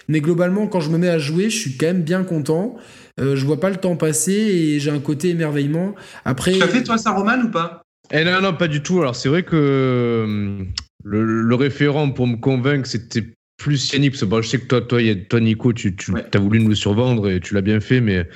Mais 0.08 0.22
globalement, 0.22 0.68
quand 0.68 0.80
je 0.80 0.90
me 0.90 0.98
mets 0.98 1.10
à 1.10 1.19
jouer, 1.19 1.50
je 1.50 1.58
suis 1.58 1.77
quand 1.77 1.88
même 1.88 2.03
bien 2.03 2.24
content. 2.24 2.77
Euh, 3.19 3.36
je 3.36 3.45
vois 3.45 3.60
pas 3.60 3.69
le 3.69 3.77
temps 3.77 3.95
passer 3.95 4.32
et 4.32 4.80
j'ai 4.80 4.92
un 4.92 5.00
côté 5.00 5.30
émerveillement. 5.30 5.95
Après, 6.24 6.53
tu 6.53 6.64
as 6.64 6.68
fait 6.68 6.84
toi 6.84 6.98
ça, 6.98 7.11
Roman, 7.11 7.40
ou 7.44 7.50
pas? 7.50 7.82
Eh 8.11 8.24
non, 8.24 8.42
non, 8.42 8.53
pas 8.53 8.68
du 8.68 8.82
tout. 8.82 9.02
Alors 9.02 9.16
c'est 9.16 9.27
vrai 9.27 9.44
que 9.44 9.56
euh, 9.56 10.64
le, 11.03 11.56
référent 11.56 12.10
pour 12.11 12.27
me 12.27 12.38
convaincre, 12.38 12.88
c'était 12.88 13.24
plus 13.58 13.92
Yannick. 13.92 14.11
Parce 14.11 14.24
que 14.24 14.42
je 14.44 14.48
sais 14.48 14.60
que 14.60 14.68
toi, 14.68 14.82
toi, 14.82 15.00
toi 15.30 15.40
Nico, 15.40 15.74
tu, 15.74 15.95
tu 15.95 16.14
as 16.14 16.40
voulu 16.40 16.60
nous 16.61 16.69
le 16.69 16.76
survendre 16.76 17.30
et 17.30 17.40
tu 17.40 17.53
l'as 17.53 17.61
bien 17.61 17.80
fait, 17.80 18.00
mais 18.00 18.30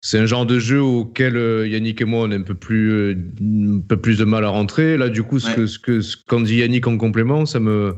c'est 0.00 0.18
un 0.18 0.26
genre 0.26 0.46
de 0.46 0.58
jeu 0.58 0.80
auquel 0.80 1.36
euh, 1.36 1.66
Yannick 1.66 2.00
et 2.00 2.04
moi, 2.04 2.26
on 2.26 2.30
a 2.30 2.36
un 2.36 2.42
peu 2.42 2.54
plus, 2.54 3.12
un 3.12 3.80
peu 3.86 3.96
plus 3.98 4.18
de 4.18 4.24
mal 4.24 4.44
à 4.44 4.48
rentrer. 4.48 4.96
Là, 4.96 5.08
du 5.08 5.24
coup, 5.24 5.40
ce 5.40 5.50
que, 5.50 5.66
ce 5.66 5.78
que, 5.78 6.00
ce 6.00 6.16
qu'en 6.26 6.40
dit 6.40 6.56
Yannick 6.56 6.86
en 6.86 6.96
complément, 6.96 7.44
ça 7.44 7.60
me 7.60 7.96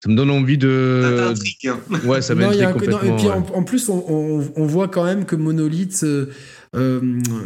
ça 0.00 0.10
me 0.10 0.14
donne 0.14 0.30
envie 0.30 0.58
de. 0.58 1.34
Ça 1.34 1.70
hein. 1.70 1.78
Ouais, 2.04 2.22
ça 2.22 2.34
m'intrigue 2.36 2.70
complètement. 2.72 3.02
et 3.02 3.16
puis 3.16 3.26
en, 3.28 3.62
plus, 3.64 3.88
on, 3.88 4.44
on, 4.54 4.66
voit 4.66 4.86
quand 4.86 5.04
même 5.04 5.24
que 5.24 5.34
Monolith, 5.34 6.04
euh, 6.04 6.26
euh, 6.76 7.00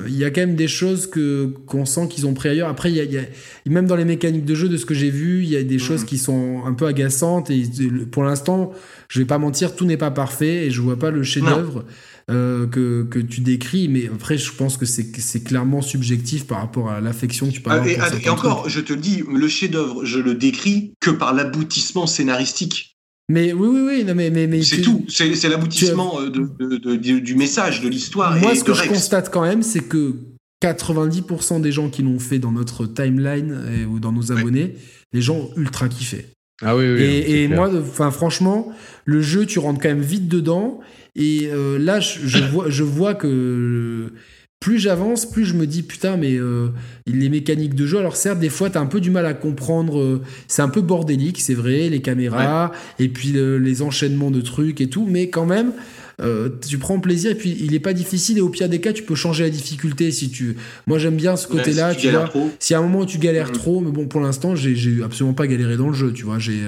il 0.07 0.17
y 0.17 0.25
a 0.25 0.31
quand 0.31 0.43
même 0.43 0.55
des 0.55 0.69
choses 0.69 1.07
que 1.07 1.47
qu'on 1.67 1.87
sent 1.87 2.09
qu'ils 2.09 2.27
ont 2.27 2.35
pris 2.35 2.51
ailleurs. 2.51 2.69
Après, 2.69 2.93
il 2.93 2.97
y, 2.97 3.19
a, 3.19 3.23
même 3.65 3.87
dans 3.87 3.97
les 3.97 4.05
mécaniques 4.05 4.45
de 4.45 4.55
jeu, 4.55 4.69
de 4.69 4.77
ce 4.77 4.85
que 4.85 4.93
j'ai 4.93 5.09
vu, 5.09 5.43
il 5.43 5.49
y 5.49 5.57
a 5.57 5.63
des 5.63 5.79
choses 5.79 6.03
mhm. 6.03 6.07
qui 6.07 6.19
sont 6.19 6.63
un 6.67 6.75
peu 6.75 6.87
agaçantes. 6.87 7.49
Et 7.49 7.63
pour 8.11 8.23
l'instant, 8.23 8.73
je 9.09 9.21
vais 9.21 9.27
pas 9.27 9.39
mentir, 9.39 9.75
tout 9.75 9.87
n'est 9.87 9.97
pas 9.97 10.11
parfait 10.11 10.67
et 10.67 10.71
je 10.71 10.83
vois 10.83 10.99
pas 10.99 11.11
le 11.11 11.23
chef-d'œuvre. 11.23 11.87
Euh, 12.31 12.67
que, 12.69 13.03
que, 13.03 13.19
tu 13.19 13.41
décris, 13.41 13.89
mais 13.89 14.09
après, 14.15 14.39
je 14.39 14.53
pense 14.53 14.77
que 14.77 14.87
c'est 14.87 15.43
clairement 15.43 15.83
subjectif 15.83 16.47
par 16.47 16.59
rapport 16.59 16.91
à 16.91 17.01
l'affection 17.01 17.49
que 17.49 17.53
tu 17.53 17.61
peux 17.61 17.71
avoir. 17.71 17.85
Ah, 18.01 18.11
et, 18.23 18.29
encore, 18.29 18.69
je 18.69 18.81
te 18.81 18.93
le 18.93 19.01
dis, 19.01 19.25
le 19.29 19.49
chef-d'œuvre, 19.49 20.05
je 20.05 20.21
le 20.21 20.35
décris 20.35 20.93
que 21.01 21.11
par 21.11 21.35
l'aboutissement 21.35 22.07
scénaristique. 22.07 22.97
Mais 23.29 23.53
oui, 23.53 23.69
oui, 23.69 23.81
oui, 23.87 24.05
non, 24.05 24.15
mais, 24.15 24.31
mais, 24.31 24.47
mais 24.47 24.63
c'est 24.63 24.83
tout. 24.83 25.05
C'est 25.09 25.49
l'aboutissement 25.49 26.21
euh, 26.21 26.31
de, 26.31 26.97
du 26.97 27.35
message, 27.35 27.81
de 27.81 27.89
l'histoire. 27.89 28.37
Moi, 28.37 28.55
ce 28.55 28.63
que 28.63 28.75
je 28.75 28.89
constate 28.89 29.31
quand 29.31 29.43
même, 29.43 29.63
c'est 29.63 29.81
que 29.89 30.15
90% 30.63 31.61
des 31.61 31.73
gens 31.73 31.91
qui 31.91 32.03
l'ont 32.03 32.21
fait 32.21 32.39
dans 32.39 32.53
notre 32.53 32.87
timeline 32.87 33.87
ou 33.91 33.99
dans 33.99 34.13
nos 34.13 34.31
abonnés, 34.31 34.77
les 35.13 35.23
gens 35.23 35.37
ont 35.37 35.51
ultra 35.57 35.89
kiffé. 35.89 36.27
Ah 36.63 36.77
oui, 36.77 36.85
oui. 36.93 37.03
Et, 37.03 37.43
et 37.43 37.49
moi, 37.49 37.71
enfin, 37.75 38.11
franchement, 38.11 38.73
le 39.05 39.21
jeu, 39.21 39.47
tu 39.47 39.59
rentres 39.59 39.81
quand 39.81 39.89
même 39.89 40.01
vite 40.01 40.29
dedans. 40.29 40.81
Et 41.17 41.49
euh, 41.53 41.79
là, 41.79 42.01
je, 42.01 42.43
vois, 42.53 42.67
je 42.69 42.83
vois 42.83 43.15
que 43.15 44.13
plus 44.61 44.79
j'avance, 44.79 45.27
plus 45.27 45.45
je 45.45 45.55
me 45.55 45.67
dis 45.67 45.83
putain, 45.83 46.17
mais 46.17 46.37
euh, 46.37 46.69
les 47.07 47.29
mécaniques 47.29 47.75
de 47.75 47.87
jeu. 47.87 47.99
Alors 47.99 48.17
certes, 48.17 48.39
des 48.39 48.49
fois, 48.49 48.71
t'as 48.71 48.81
un 48.81 48.87
peu 48.87 49.01
du 49.01 49.11
mal 49.11 49.27
à 49.27 49.35
comprendre. 49.35 49.99
Euh, 49.99 50.23
c'est 50.47 50.63
un 50.63 50.69
peu 50.69 50.81
bordélique, 50.81 51.41
c'est 51.41 51.55
vrai, 51.55 51.89
les 51.89 52.01
caméras 52.01 52.71
et 52.99 53.09
puis 53.09 53.33
les 53.33 53.83
enchaînements 53.83 54.31
de 54.31 54.41
trucs 54.41 54.81
et 54.81 54.89
tout. 54.89 55.07
Mais 55.09 55.31
quand 55.31 55.47
même, 55.47 55.73
tu 56.19 56.79
prends 56.79 57.01
plaisir 57.01 57.33
et 57.33 57.35
puis 57.35 57.57
il 57.61 57.75
est 57.75 57.81
pas 57.81 57.93
difficile. 57.93 58.39
Et 58.39 58.41
au 58.41 58.49
pire 58.49 58.69
des 58.69 58.81
cas, 58.81 58.93
tu 58.93 59.03
peux 59.03 59.15
changer 59.15 59.45
la 59.45 59.51
difficulté 59.51 60.11
si 60.11 60.31
tu. 60.31 60.57
Moi, 60.87 60.99
j'aime 60.99 61.17
bien 61.17 61.37
ce 61.37 61.47
côté-là. 61.47 61.95
tu, 61.95 62.11
vois, 62.11 62.31
si 62.59 62.75
à 62.75 62.79
un 62.79 62.83
moment 62.83 63.01
où 63.01 63.07
tu 63.07 63.19
galères 63.19 63.51
mm. 63.51 63.53
trop, 63.53 63.81
mais 63.81 63.91
bon, 63.91 64.07
pour 64.07 64.21
l'instant, 64.21 64.55
j'ai 64.55 65.03
absolument 65.03 65.35
pas 65.35 65.47
galéré 65.47 65.77
dans 65.77 65.89
le 65.89 65.95
jeu. 65.95 66.13
Tu 66.13 66.25
vois, 66.25 66.39
j'ai. 66.39 66.63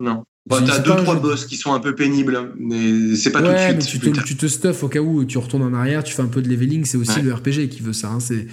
Non. 0.00 0.24
Bah, 0.48 0.58
t'as 0.66 0.80
deux, 0.80 0.96
trois 0.96 1.20
boss 1.20 1.46
qui 1.46 1.56
sont 1.56 1.72
un 1.72 1.78
peu 1.78 1.94
pénibles, 1.94 2.52
mais 2.58 3.14
c'est 3.14 3.30
pas 3.30 3.40
tout 3.40 3.52
de 3.52 3.56
suite. 3.58 3.76
Mais 3.76 4.10
tu, 4.10 4.20
te, 4.20 4.24
tu 4.24 4.36
te 4.36 4.46
stuffes 4.46 4.82
au 4.82 4.88
cas 4.88 4.98
où 4.98 5.24
tu 5.24 5.38
retournes 5.38 5.62
en 5.62 5.72
arrière, 5.72 6.02
tu 6.02 6.12
fais 6.14 6.22
un 6.22 6.26
peu 6.26 6.42
de 6.42 6.48
leveling, 6.48 6.84
c'est 6.84 6.96
aussi 6.96 7.22
le 7.22 7.32
RPG 7.32 7.68
qui 7.70 7.80
veut 7.80 7.92
ça. 7.92 8.10
Hein. 8.10 8.18
c'est 8.18 8.48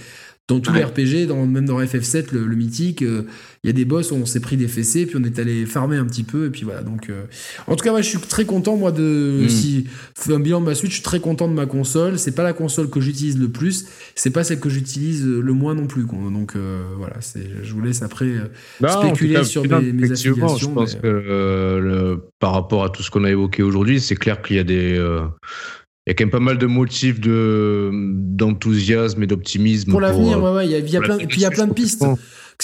dans 0.47 0.59
tous 0.59 0.73
les 0.73 0.83
RPG, 0.83 1.27
dans, 1.27 1.45
même 1.45 1.65
dans 1.65 1.79
FF7, 1.79 2.31
le, 2.31 2.55
mythique, 2.55 3.03
euh, 3.03 3.23
il 3.63 3.67
y 3.67 3.69
a 3.71 3.73
des 3.73 3.83
boss 3.83 4.11
où 4.11 4.15
on 4.15 4.25
s'est 4.25 4.39
pris 4.39 4.55
des 4.55 4.69
fessées, 4.69 5.05
puis 5.05 5.17
on 5.19 5.23
est 5.23 5.37
allé 5.37 5.65
farmer 5.65 5.97
un 5.97 6.05
petit 6.05 6.23
peu, 6.23 6.45
et 6.45 6.49
puis 6.49 6.63
voilà. 6.63 6.81
Donc, 6.81 7.09
euh, 7.09 7.25
en 7.67 7.75
tout 7.75 7.83
cas, 7.83 7.91
moi, 7.91 8.01
je 8.01 8.07
suis 8.07 8.19
très 8.19 8.45
content, 8.45 8.77
moi, 8.77 8.93
de. 8.93 9.41
Mm. 9.43 9.49
Si 9.49 9.87
un 10.29 10.39
bilan 10.39 10.61
de 10.61 10.65
ma 10.65 10.75
Switch, 10.75 10.91
je 10.91 10.95
suis 10.95 11.03
très 11.03 11.19
content 11.19 11.47
de 11.47 11.53
ma 11.53 11.65
console. 11.65 12.19
C'est 12.19 12.35
pas 12.35 12.43
la 12.43 12.53
console 12.53 12.89
que 12.89 13.01
j'utilise 13.01 13.37
le 13.37 13.49
plus, 13.49 13.87
c'est 14.15 14.29
pas 14.29 14.43
celle 14.43 14.59
que 14.59 14.69
j'utilise 14.69 15.25
le 15.25 15.53
moins 15.53 15.75
non 15.75 15.87
plus. 15.87 16.03
Donc, 16.03 16.55
euh, 16.55 16.83
voilà, 16.97 17.15
je 17.61 17.73
vous 17.73 17.81
laisse 17.81 18.01
après 18.01 18.35
spéculer 18.87 19.43
sur 19.43 19.63
mes, 19.63 19.91
mes 19.91 20.11
affiliations. 20.11 20.57
Je 20.57 20.67
pense 20.69 20.95
que 20.95 22.17
par 22.39 22.53
rapport 22.53 22.85
à 22.85 22.89
tout 22.89 23.03
ce 23.03 23.11
qu'on 23.11 23.25
a 23.25 23.31
évoqué 23.31 23.63
aujourd'hui, 23.63 23.99
c'est 23.99 24.15
clair 24.15 24.41
qu'il 24.41 24.55
y 24.55 24.59
a 24.59 24.63
des 24.63 24.97
il 26.07 26.11
y 26.11 26.11
a 26.11 26.15
quand 26.15 26.23
même 26.23 26.31
pas 26.31 26.39
mal 26.39 26.57
de 26.57 26.65
motifs 26.65 27.19
de 27.19 27.91
d'enthousiasme 27.93 29.21
et 29.21 29.27
d'optimisme. 29.27 29.91
Pour 29.91 30.01
l'avenir, 30.01 30.41
ouais, 30.41 30.51
ouais, 30.51 30.65
il 30.67 30.89
y 30.89 30.97
a, 30.97 31.01
plein, 31.01 31.19
et 31.19 31.27
puis 31.27 31.37
il 31.37 31.43
y 31.43 31.45
a 31.45 31.51
plein 31.51 31.67
de 31.67 31.73
pistes. 31.73 32.03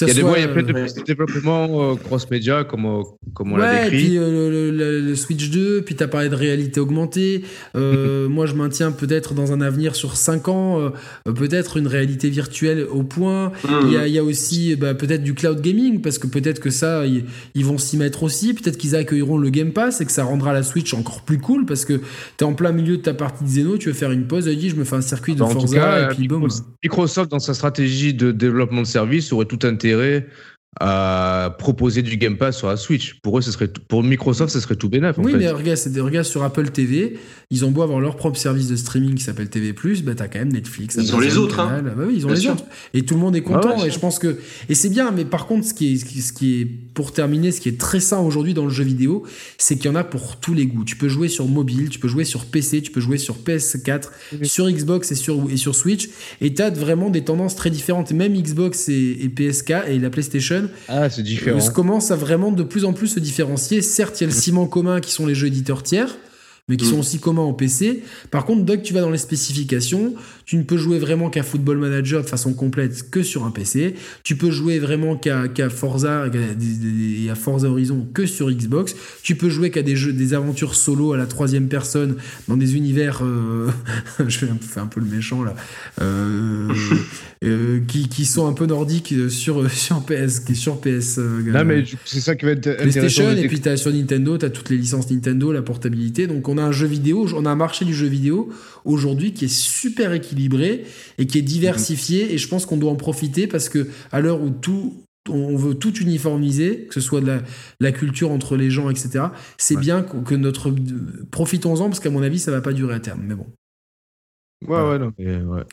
Il 0.02 0.08
y 0.08 0.12
a 0.12 0.14
des 0.14 0.20
il 0.20 0.42
y 0.42 0.44
a 0.44 0.48
plein 0.50 0.64
de 0.64 1.04
développements 1.06 1.96
cross-média, 1.96 2.66
comme, 2.66 3.04
comme 3.34 3.54
on 3.54 3.58
l'a 3.58 3.84
décrit. 3.84 3.98
Et 3.98 4.00
puis 4.00 4.16
le, 4.18 5.16
Switch 5.16 5.50
2, 5.50 5.84
puis 5.84 5.96
tu 5.96 6.04
as 6.04 6.08
parlé 6.10 6.28
de 6.28 6.36
réalité 6.36 6.82
augmentée. 6.82 7.44
moi, 7.74 8.46
je 8.46 8.54
maintiens 8.54 8.92
peut-être 8.92 9.34
dans 9.34 9.54
un 9.54 9.62
avenir 9.62 9.96
sur 9.96 10.18
5 10.18 10.50
ans, 10.50 10.92
peut-être 11.24 11.78
une 11.78 11.88
réalité 11.88 12.30
virtuelle 12.30 12.86
au 12.92 13.04
point. 13.04 13.54
Il 13.84 13.92
y, 13.92 13.98
a, 13.98 14.08
y, 14.08 14.18
a, 14.18 14.24
aussi 14.24 14.76
bah, 14.76 14.94
peut-être 14.94 15.24
du 15.24 15.34
cloud 15.34 15.62
gaming, 15.62 16.02
parce 16.02 16.18
que 16.18 16.28
peut-être 16.28 16.60
que 16.60 16.70
ça, 16.70 17.06
ils, 17.06 17.66
vont 17.66 17.78
s'y 17.78 17.96
mettre 17.96 18.24
aussi. 18.24 18.54
Peut-être 18.54 18.78
qu'ils 18.78 18.98
accueilleront 18.98 19.38
le 19.38 19.50
Game 19.50 19.72
Pass 19.72 20.02
et 20.02 20.06
que 20.06 20.12
ça 20.12 20.26
rendra 20.26 20.52
la 20.52 20.64
Switch 20.64 20.94
encore 20.94 21.22
plus 21.22 21.38
cool, 21.38 21.66
parce 21.66 21.86
que 21.86 21.94
tu 21.94 22.04
es 22.42 22.44
en 22.44 22.54
plein 22.54 22.74
milieu 22.74 22.98
de 22.98 23.02
ta 23.02 23.14
partie 23.14 23.46
de 23.46 23.50
Zeno, 23.50 23.78
tu 23.78 23.88
veux 23.88 23.94
faire 23.94 24.12
une 24.12 24.28
pause, 24.28 24.46
dis 24.46 24.70
je 24.70 24.76
me 24.76 24.84
fais 24.84 24.98
un 24.98 25.02
circuit 25.02 25.36
de 25.36 25.40
Forza, 25.40 26.12
et 26.12 26.16
puis 26.16 26.28
boum. 26.28 26.50
Microsoft, 26.84 27.32
dans 27.32 27.40
sa 27.40 27.54
stratégie 27.54 28.14
de 28.14 28.32
développement 28.32 28.82
de 28.82 28.88
services, 28.88 29.32
aurait 29.32 29.46
tout 29.46 29.60
intérêt 29.64 29.85
à 30.80 31.56
proposer 31.58 32.02
du 32.02 32.18
Game 32.18 32.38
Pass 32.38 32.58
sur 32.58 32.68
la 32.68 32.76
Switch. 32.76 33.20
Pour 33.22 33.38
eux, 33.38 33.42
ce 33.42 33.52
serait 33.52 33.70
pour 33.88 34.04
Microsoft, 34.04 34.52
ce 34.52 34.60
serait 34.60 34.76
tout 34.76 34.90
bénéf. 34.90 35.16
Oui, 35.18 35.34
mais 35.38 35.50
regarde, 35.50 35.78
c'est 35.78 35.92
des 35.92 36.02
regards 36.02 36.26
sur 36.26 36.44
Apple 36.44 36.70
TV. 36.70 37.18
Ils 37.50 37.64
ont 37.64 37.72
beau 37.72 37.82
avoir 37.82 38.02
leur 38.02 38.18
propre 38.18 38.38
service 38.38 38.68
de 38.68 38.76
streaming 38.76 39.16
qui 39.16 39.24
s'appelle 39.24 39.50
TV+, 39.50 39.74
bah 40.04 40.16
t'as 40.16 40.28
quand 40.28 40.40
même 40.40 40.52
Netflix. 40.52 40.98
Ils 41.00 41.16
ont 41.16 41.20
les 41.20 41.38
autres, 41.38 41.60
hein. 41.62 41.82
Bah 41.82 42.04
oui, 42.06 42.16
ils 42.18 42.26
ont 42.26 42.30
les 42.30 42.48
autres. 42.48 42.66
Et 42.94 43.04
tout 43.04 43.14
le 43.14 43.22
monde 43.22 43.36
est 43.36 43.44
ah 43.46 43.54
content. 43.54 43.86
et 43.86 43.90
je 43.90 44.00
pense 44.00 44.20
que 44.20 44.38
et 44.68 44.76
c'est 44.76 44.90
bien. 44.90 45.12
Mais 45.12 45.24
par 45.24 45.46
contre, 45.46 45.66
ce 45.66 45.74
qui 45.74 45.94
est 45.94 46.22
ce 46.22 46.34
qui 46.34 46.62
est 46.62 46.68
pour 46.96 47.12
terminer, 47.12 47.52
ce 47.52 47.62
qui 47.62 47.70
est 47.70 47.80
très 47.80 48.00
sain 48.00 48.20
aujourd'hui 48.20 48.56
dans 48.56 48.64
le 48.64 48.72
jeu 48.72 48.84
vidéo, 48.84 49.24
c'est 49.58 49.76
qu'il 49.76 49.86
y 49.86 49.90
en 49.90 49.96
a 49.96 50.04
pour 50.04 50.38
tous 50.38 50.54
les 50.54 50.66
goûts. 50.66 50.86
Tu 50.86 50.96
peux 50.96 51.10
jouer 51.10 51.28
sur 51.28 51.48
mobile, 51.48 51.90
tu 51.90 52.00
peux 52.00 52.08
jouer 52.08 52.24
sur 52.24 52.46
PC, 52.46 52.82
tu 52.82 52.90
peux 52.90 53.02
jouer 53.02 53.18
sur 53.20 53.38
PS4, 53.38 54.06
sur 54.44 54.70
Xbox 54.70 55.12
et 55.12 55.16
sur 55.16 55.46
et 55.52 55.58
sur 55.58 55.76
Switch. 55.76 56.10
Et 56.42 56.54
t'as 56.54 56.72
vraiment 56.72 57.10
des 57.10 57.24
tendances 57.24 57.56
très 57.56 57.70
différentes. 57.70 58.12
Même 58.12 58.34
Xbox 58.34 58.90
et, 58.90 59.18
et 59.22 59.30
PSK 59.30 59.74
et 59.88 60.00
la 60.00 60.10
PlayStation 60.10 60.70
ah, 60.88 61.10
c'est 61.10 61.24
différent. 61.24 61.60
Ça 61.60 61.72
commence 61.72 62.12
à 62.12 62.16
vraiment 62.16 62.52
de 62.52 62.64
plus 62.64 62.86
en 62.86 62.94
plus 62.94 63.08
se 63.08 63.20
différencier. 63.20 63.82
Certes, 63.82 64.22
il 64.22 64.24
y 64.24 64.28
a 64.28 64.30
le 64.30 64.34
ciment 64.34 64.68
commun 64.68 65.02
qui 65.02 65.12
sont 65.12 65.26
les 65.26 65.36
jeux 65.36 65.48
éditeurs 65.48 65.84
tiers, 65.84 66.18
mais 66.68 66.78
qui 66.78 66.86
mm. 66.86 66.90
sont 66.92 67.00
aussi 67.00 67.20
communs 67.20 67.42
en 67.42 67.54
PC. 67.54 68.04
Par 68.32 68.46
contre, 68.46 68.64
dès 68.64 68.78
que 68.78 68.84
tu 68.84 68.94
vas 68.94 69.02
dans 69.02 69.10
les 69.10 69.18
spécifications, 69.18 70.14
tu 70.46 70.58
ne 70.58 70.64
peux 70.64 70.78
jouer 70.78 71.00
vraiment 71.00 71.30
qu'à 71.30 71.44
Football 71.44 71.78
Manager 71.78 72.22
de 72.24 72.28
façon 72.28 72.54
complète 72.54 73.10
que 73.10 73.24
sur 73.24 73.46
un 73.46 73.52
PC. 73.52 73.96
Tu 74.24 74.36
peux 74.36 74.52
jouer 74.52 74.80
vraiment 74.80 75.16
qu'à 75.16 75.70
Forza 75.70 76.26
et 76.28 77.30
à 77.30 77.36
Forza 77.36 77.68
Horizon 77.68 78.08
que 78.14 78.26
sur 78.26 78.52
Xbox. 78.52 78.96
Tu 79.24 79.36
peux 79.36 79.50
jouer 79.50 79.72
qu'à 79.72 79.82
des 79.82 79.96
jeux, 79.96 80.14
des 80.14 80.34
aventures 80.34 80.76
solo 80.76 81.14
à 81.14 81.18
la 81.18 81.26
troisième 81.26 81.68
personne 81.68 82.16
dans 82.48 82.58
des 82.58 82.76
univers. 82.76 83.22
Euh, 83.24 83.70
je 84.28 84.46
vais 84.46 84.52
faire 84.62 84.84
un 84.84 84.88
peu 84.88 85.00
le 85.00 85.08
méchant 85.08 85.44
là. 85.44 85.56
Euh, 86.02 86.72
euh, 87.44 87.80
qui, 87.88 88.08
qui, 88.08 88.26
sont 88.26 88.48
un 88.48 88.54
peu 88.54 88.66
nordiques 88.66 89.14
sur, 89.30 89.70
sur 89.72 90.06
PS. 90.06 90.42
Sur 90.54 90.80
PS 90.80 91.18
non, 91.18 91.66
mais 91.66 91.84
c'est 92.06 92.22
ça 92.22 92.36
qui 92.36 92.46
va 92.46 92.52
être 92.52 92.78
PlayStation, 92.78 93.30
et 93.32 93.48
puis 93.48 93.62
as, 93.68 93.78
sur 93.78 93.92
Nintendo, 93.92 94.38
tu 94.38 94.46
as 94.46 94.50
toutes 94.50 94.70
les 94.70 94.78
licences 94.78 95.10
Nintendo, 95.10 95.52
la 95.52 95.62
portabilité. 95.62 96.28
Donc 96.28 96.48
on 96.48 96.58
a 96.58 96.64
un 96.64 96.72
jeu 96.72 96.88
vidéo, 96.88 97.28
on 97.36 97.46
a 97.46 97.50
un 97.50 97.56
marché 97.56 97.86
du 97.86 97.94
jeu 97.94 98.08
vidéo 98.08 98.52
aujourd'hui 98.86 99.34
qui 99.34 99.46
est 99.46 99.54
super 99.54 100.14
équilibré 100.14 100.86
et 101.18 101.26
qui 101.26 101.38
est 101.38 101.44
diversifié. 101.44 102.34
Et 102.34 102.38
je 102.38 102.48
pense 102.48 102.66
qu'on 102.66 102.78
doit 102.78 102.92
en 102.92 102.96
profiter 102.96 103.48
parce 103.48 103.70
que 103.70 103.88
à 104.12 104.22
l'heure 104.22 104.42
où 104.42 104.50
tout 104.50 104.94
on 105.30 105.56
veut 105.56 105.74
tout 105.74 105.96
uniformiser, 105.96 106.86
que 106.88 106.94
ce 106.94 107.02
soit 107.02 107.22
de 107.22 107.42
la, 107.80 107.92
culture 107.92 108.32
entre 108.32 108.56
les 108.56 108.70
gens, 108.70 108.90
etc. 108.90 109.26
C'est 109.58 109.78
bien 109.78 110.04
que 110.04 110.36
notre 110.36 110.74
profitons-en 111.32 111.86
parce 111.86 112.00
qu'à 112.00 112.12
mon 112.12 112.22
avis, 112.22 112.40
ça 112.40 112.52
va 112.52 112.62
pas 112.62 112.74
durer 112.74 112.94
à 112.94 113.00
terme. 113.00 113.22
Mais 113.26 113.36
bon. 113.36 113.48
Ouais, 114.68 114.90
ouais, 114.90 115.00
non, 115.00 115.14
ouais. 115.18 115.64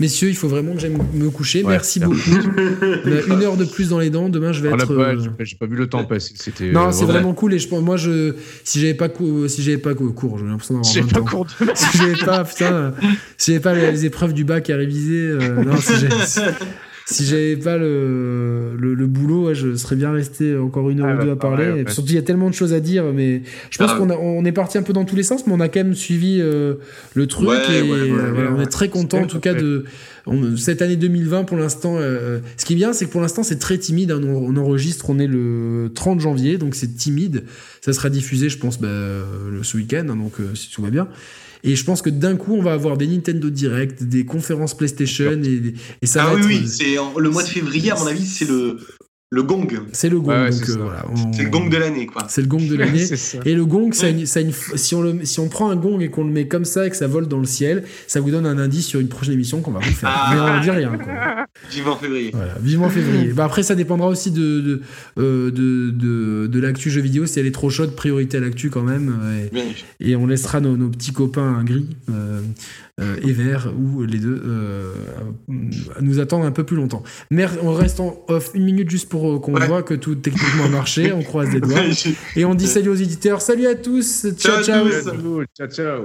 Messieurs, 0.00 0.28
il 0.28 0.36
faut 0.36 0.48
vraiment 0.48 0.74
que 0.74 0.80
j'aille 0.80 0.96
me 1.12 1.30
coucher. 1.30 1.62
Merci 1.62 2.00
beaucoup. 2.00 2.18
On 3.04 3.32
a 3.32 3.34
une 3.34 3.42
heure 3.42 3.56
de 3.56 3.64
plus 3.64 3.88
dans 3.88 3.98
les 3.98 4.10
dents. 4.10 4.28
Demain, 4.28 4.52
je 4.52 4.62
vais 4.62 4.70
être. 4.70 4.90
Euh, 4.90 5.16
j'ai 5.40 5.56
pas 5.56 5.66
vu 5.66 5.76
le 5.76 5.88
temps 5.88 6.04
passer. 6.04 6.34
C'était. 6.36 6.72
Non, 6.72 6.92
c'est 6.92 7.04
vraiment 7.04 7.34
cool. 7.34 7.54
Et 7.54 7.58
je 7.58 7.68
moi, 7.74 7.96
je, 7.96 8.34
si 8.64 8.80
j'avais 8.80 8.94
pas, 8.94 9.08
si 9.48 9.62
j'avais 9.62 9.78
pas 9.78 9.94
cours, 9.94 10.38
j'ai 10.38 10.44
l'impression 10.44 10.74
d'avoir. 10.74 10.92
J'ai 10.92 11.02
pas 11.02 11.20
cours 11.20 11.46
Si 11.74 11.98
j'avais 11.98 12.24
pas, 12.24 12.44
putain, 12.44 12.94
si 13.36 13.52
j'avais 13.52 13.62
pas 13.62 13.74
les, 13.74 14.04
épreuves 14.04 14.32
du 14.32 14.44
bac 14.44 14.68
à 14.70 14.76
réviser, 14.76 15.28
euh, 15.28 15.64
non, 15.64 15.76
si 15.76 15.92
si 17.06 17.24
j'avais 17.24 17.56
pas 17.56 17.76
le, 17.76 18.74
le, 18.76 19.06
boulot, 19.06 19.52
je 19.52 19.74
serais 19.76 19.96
bien 19.96 20.12
resté 20.12 20.56
encore 20.56 20.88
une 20.88 21.00
heure 21.00 21.16
ah 21.18 21.20
ou 21.20 21.24
deux 21.24 21.30
à 21.32 21.36
parler. 21.36 21.84
Surtout, 21.88 22.10
il 22.10 22.14
y 22.14 22.18
a 22.18 22.22
tellement 22.22 22.48
de 22.48 22.54
choses 22.54 22.72
à 22.72 22.80
dire, 22.80 23.04
mais 23.12 23.42
je 23.70 23.78
pense 23.78 23.90
ah. 23.92 23.98
qu'on 23.98 24.10
on 24.10 24.44
est 24.44 24.52
parti 24.52 24.78
un 24.78 24.82
peu 24.82 24.92
dans 24.92 25.04
tous 25.04 25.16
les 25.16 25.22
sens, 25.22 25.46
mais 25.46 25.52
on 25.52 25.60
a 25.60 25.68
quand 25.68 25.80
même 25.80 25.94
suivi 25.94 26.38
euh, 26.40 26.74
le 27.14 27.26
truc 27.26 27.48
et 27.70 27.82
on 27.82 28.60
est 28.60 28.66
très 28.66 28.88
content 28.88 29.22
en 29.22 29.26
tout 29.26 29.40
cas 29.40 29.54
de 29.54 29.84
cette 30.56 30.80
année 30.82 30.96
2020 30.96 31.44
pour 31.44 31.56
l'instant. 31.56 31.96
Euh, 31.98 32.38
ce 32.56 32.64
qui 32.64 32.72
est 32.72 32.76
bien, 32.76 32.92
c'est 32.92 33.06
que 33.06 33.10
pour 33.10 33.20
l'instant 33.20 33.42
c'est 33.42 33.58
très 33.58 33.78
timide. 33.78 34.10
Hein. 34.10 34.20
on, 34.24 34.56
enregistre, 34.56 35.10
on 35.10 35.18
est 35.18 35.26
le 35.26 35.90
30 35.94 36.20
janvier, 36.20 36.58
donc 36.58 36.74
c'est 36.74 36.96
timide. 36.96 37.44
Ça 37.80 37.92
sera 37.92 38.08
diffusé, 38.08 38.48
je 38.48 38.58
pense, 38.58 38.80
bah, 38.80 38.88
ce 39.62 39.76
week-end, 39.76 40.06
hein, 40.08 40.16
donc 40.16 40.40
euh, 40.40 40.54
si 40.54 40.70
tout 40.70 40.82
va 40.82 40.90
bien. 40.90 41.08
Et 41.64 41.76
je 41.76 41.84
pense 41.84 42.02
que 42.02 42.10
d'un 42.10 42.36
coup, 42.36 42.54
on 42.54 42.62
va 42.62 42.74
avoir 42.74 42.98
des 42.98 43.06
Nintendo 43.06 43.48
Direct, 43.48 44.02
des 44.04 44.26
conférences 44.26 44.76
PlayStation 44.76 45.32
et, 45.42 45.74
et 46.02 46.06
ça 46.06 46.24
ah 46.24 46.26
va 46.26 46.34
oui, 46.34 46.42
oui, 46.46 46.68
c'est 46.68 46.96
le 47.18 47.30
mois 47.30 47.42
de 47.42 47.48
février, 47.48 47.90
à 47.90 47.96
mon 47.96 48.06
avis, 48.06 48.26
c'est 48.26 48.46
le, 48.46 48.78
le 49.34 49.42
gong. 49.42 49.66
C'est 49.92 50.08
le 50.08 50.20
gong. 50.20 50.50
c'est 51.32 51.42
le 51.42 51.50
gong 51.50 51.68
de 51.68 51.76
l'année, 51.76 52.06
quoi. 52.06 52.26
C'est 52.28 52.40
le 52.40 52.46
gong 52.46 52.66
de 52.66 52.76
l'année. 52.76 53.04
et 53.44 53.54
le 53.54 53.66
gong, 53.66 53.92
ça, 53.92 54.06
si, 54.76 54.94
on 54.94 55.02
le, 55.02 55.24
si 55.24 55.40
on 55.40 55.48
prend 55.48 55.70
un 55.70 55.76
gong 55.76 56.00
et 56.00 56.08
qu'on 56.08 56.24
le 56.24 56.30
met 56.30 56.46
comme 56.46 56.64
ça 56.64 56.86
et 56.86 56.90
que 56.90 56.96
ça 56.96 57.06
vole 57.06 57.26
dans 57.26 57.40
le 57.40 57.46
ciel, 57.46 57.84
ça 58.06 58.20
vous 58.20 58.30
donne 58.30 58.46
un 58.46 58.58
indice 58.58 58.86
sur 58.86 59.00
une 59.00 59.08
prochaine 59.08 59.34
émission 59.34 59.60
qu'on 59.60 59.72
va 59.72 59.80
vous 59.80 59.92
faire. 59.92 60.10
Ah. 60.12 60.30
Mais 60.34 60.40
on 60.40 60.56
ne 60.56 60.62
dit 60.62 60.70
rien. 60.70 60.96
Quoi. 60.96 61.46
Vivement 61.70 61.96
février. 61.96 62.30
Voilà, 62.32 62.54
vivement 62.60 62.88
février. 62.88 63.32
bah 63.34 63.44
après, 63.44 63.62
ça 63.62 63.74
dépendra 63.74 64.08
aussi 64.08 64.30
de, 64.30 64.60
de, 64.60 64.82
euh, 65.18 65.50
de, 65.50 65.90
de, 65.90 66.46
de 66.46 66.60
l'actu 66.60 66.90
jeu 66.90 67.00
vidéo. 67.00 67.26
Si 67.26 67.40
elle 67.40 67.46
est 67.46 67.52
trop 67.52 67.70
chaude, 67.70 67.94
priorité 67.94 68.36
à 68.36 68.40
l'actu 68.40 68.70
quand 68.70 68.82
même. 68.82 69.14
Euh, 69.22 69.62
et, 70.00 70.16
on 70.16 70.26
laissera 70.26 70.60
nos, 70.60 70.76
nos 70.76 70.88
petits 70.88 71.12
copains 71.12 71.62
gris. 71.64 71.88
Euh, 72.10 72.24
euh, 72.24 72.40
et 73.00 73.32
vert, 73.32 73.72
ou 73.76 74.04
les 74.04 74.18
deux, 74.18 74.40
euh, 74.46 74.92
nous 76.00 76.20
attendent 76.20 76.44
un 76.44 76.52
peu 76.52 76.64
plus 76.64 76.76
longtemps. 76.76 77.02
Mais 77.30 77.46
on 77.62 77.72
reste 77.72 77.98
en 77.98 78.24
off 78.28 78.52
une 78.54 78.64
minute 78.64 78.88
juste 78.88 79.08
pour 79.08 79.28
euh, 79.28 79.38
qu'on 79.40 79.52
voit 79.52 79.82
que 79.82 79.94
tout 79.94 80.14
techniquement 80.14 80.68
marché, 80.68 81.12
on 81.12 81.22
croise 81.22 81.52
les 81.52 81.60
doigts. 81.60 81.80
Et 82.36 82.44
on 82.44 82.54
dit 82.54 82.66
salut 82.66 82.90
aux 82.90 82.94
éditeurs, 82.94 83.40
salut 83.40 83.66
à 83.66 83.74
tous, 83.74 84.26
ciao 84.36 84.62
ciao. 84.62 84.86
ciao. 85.56 85.66
ciao. 85.66 86.04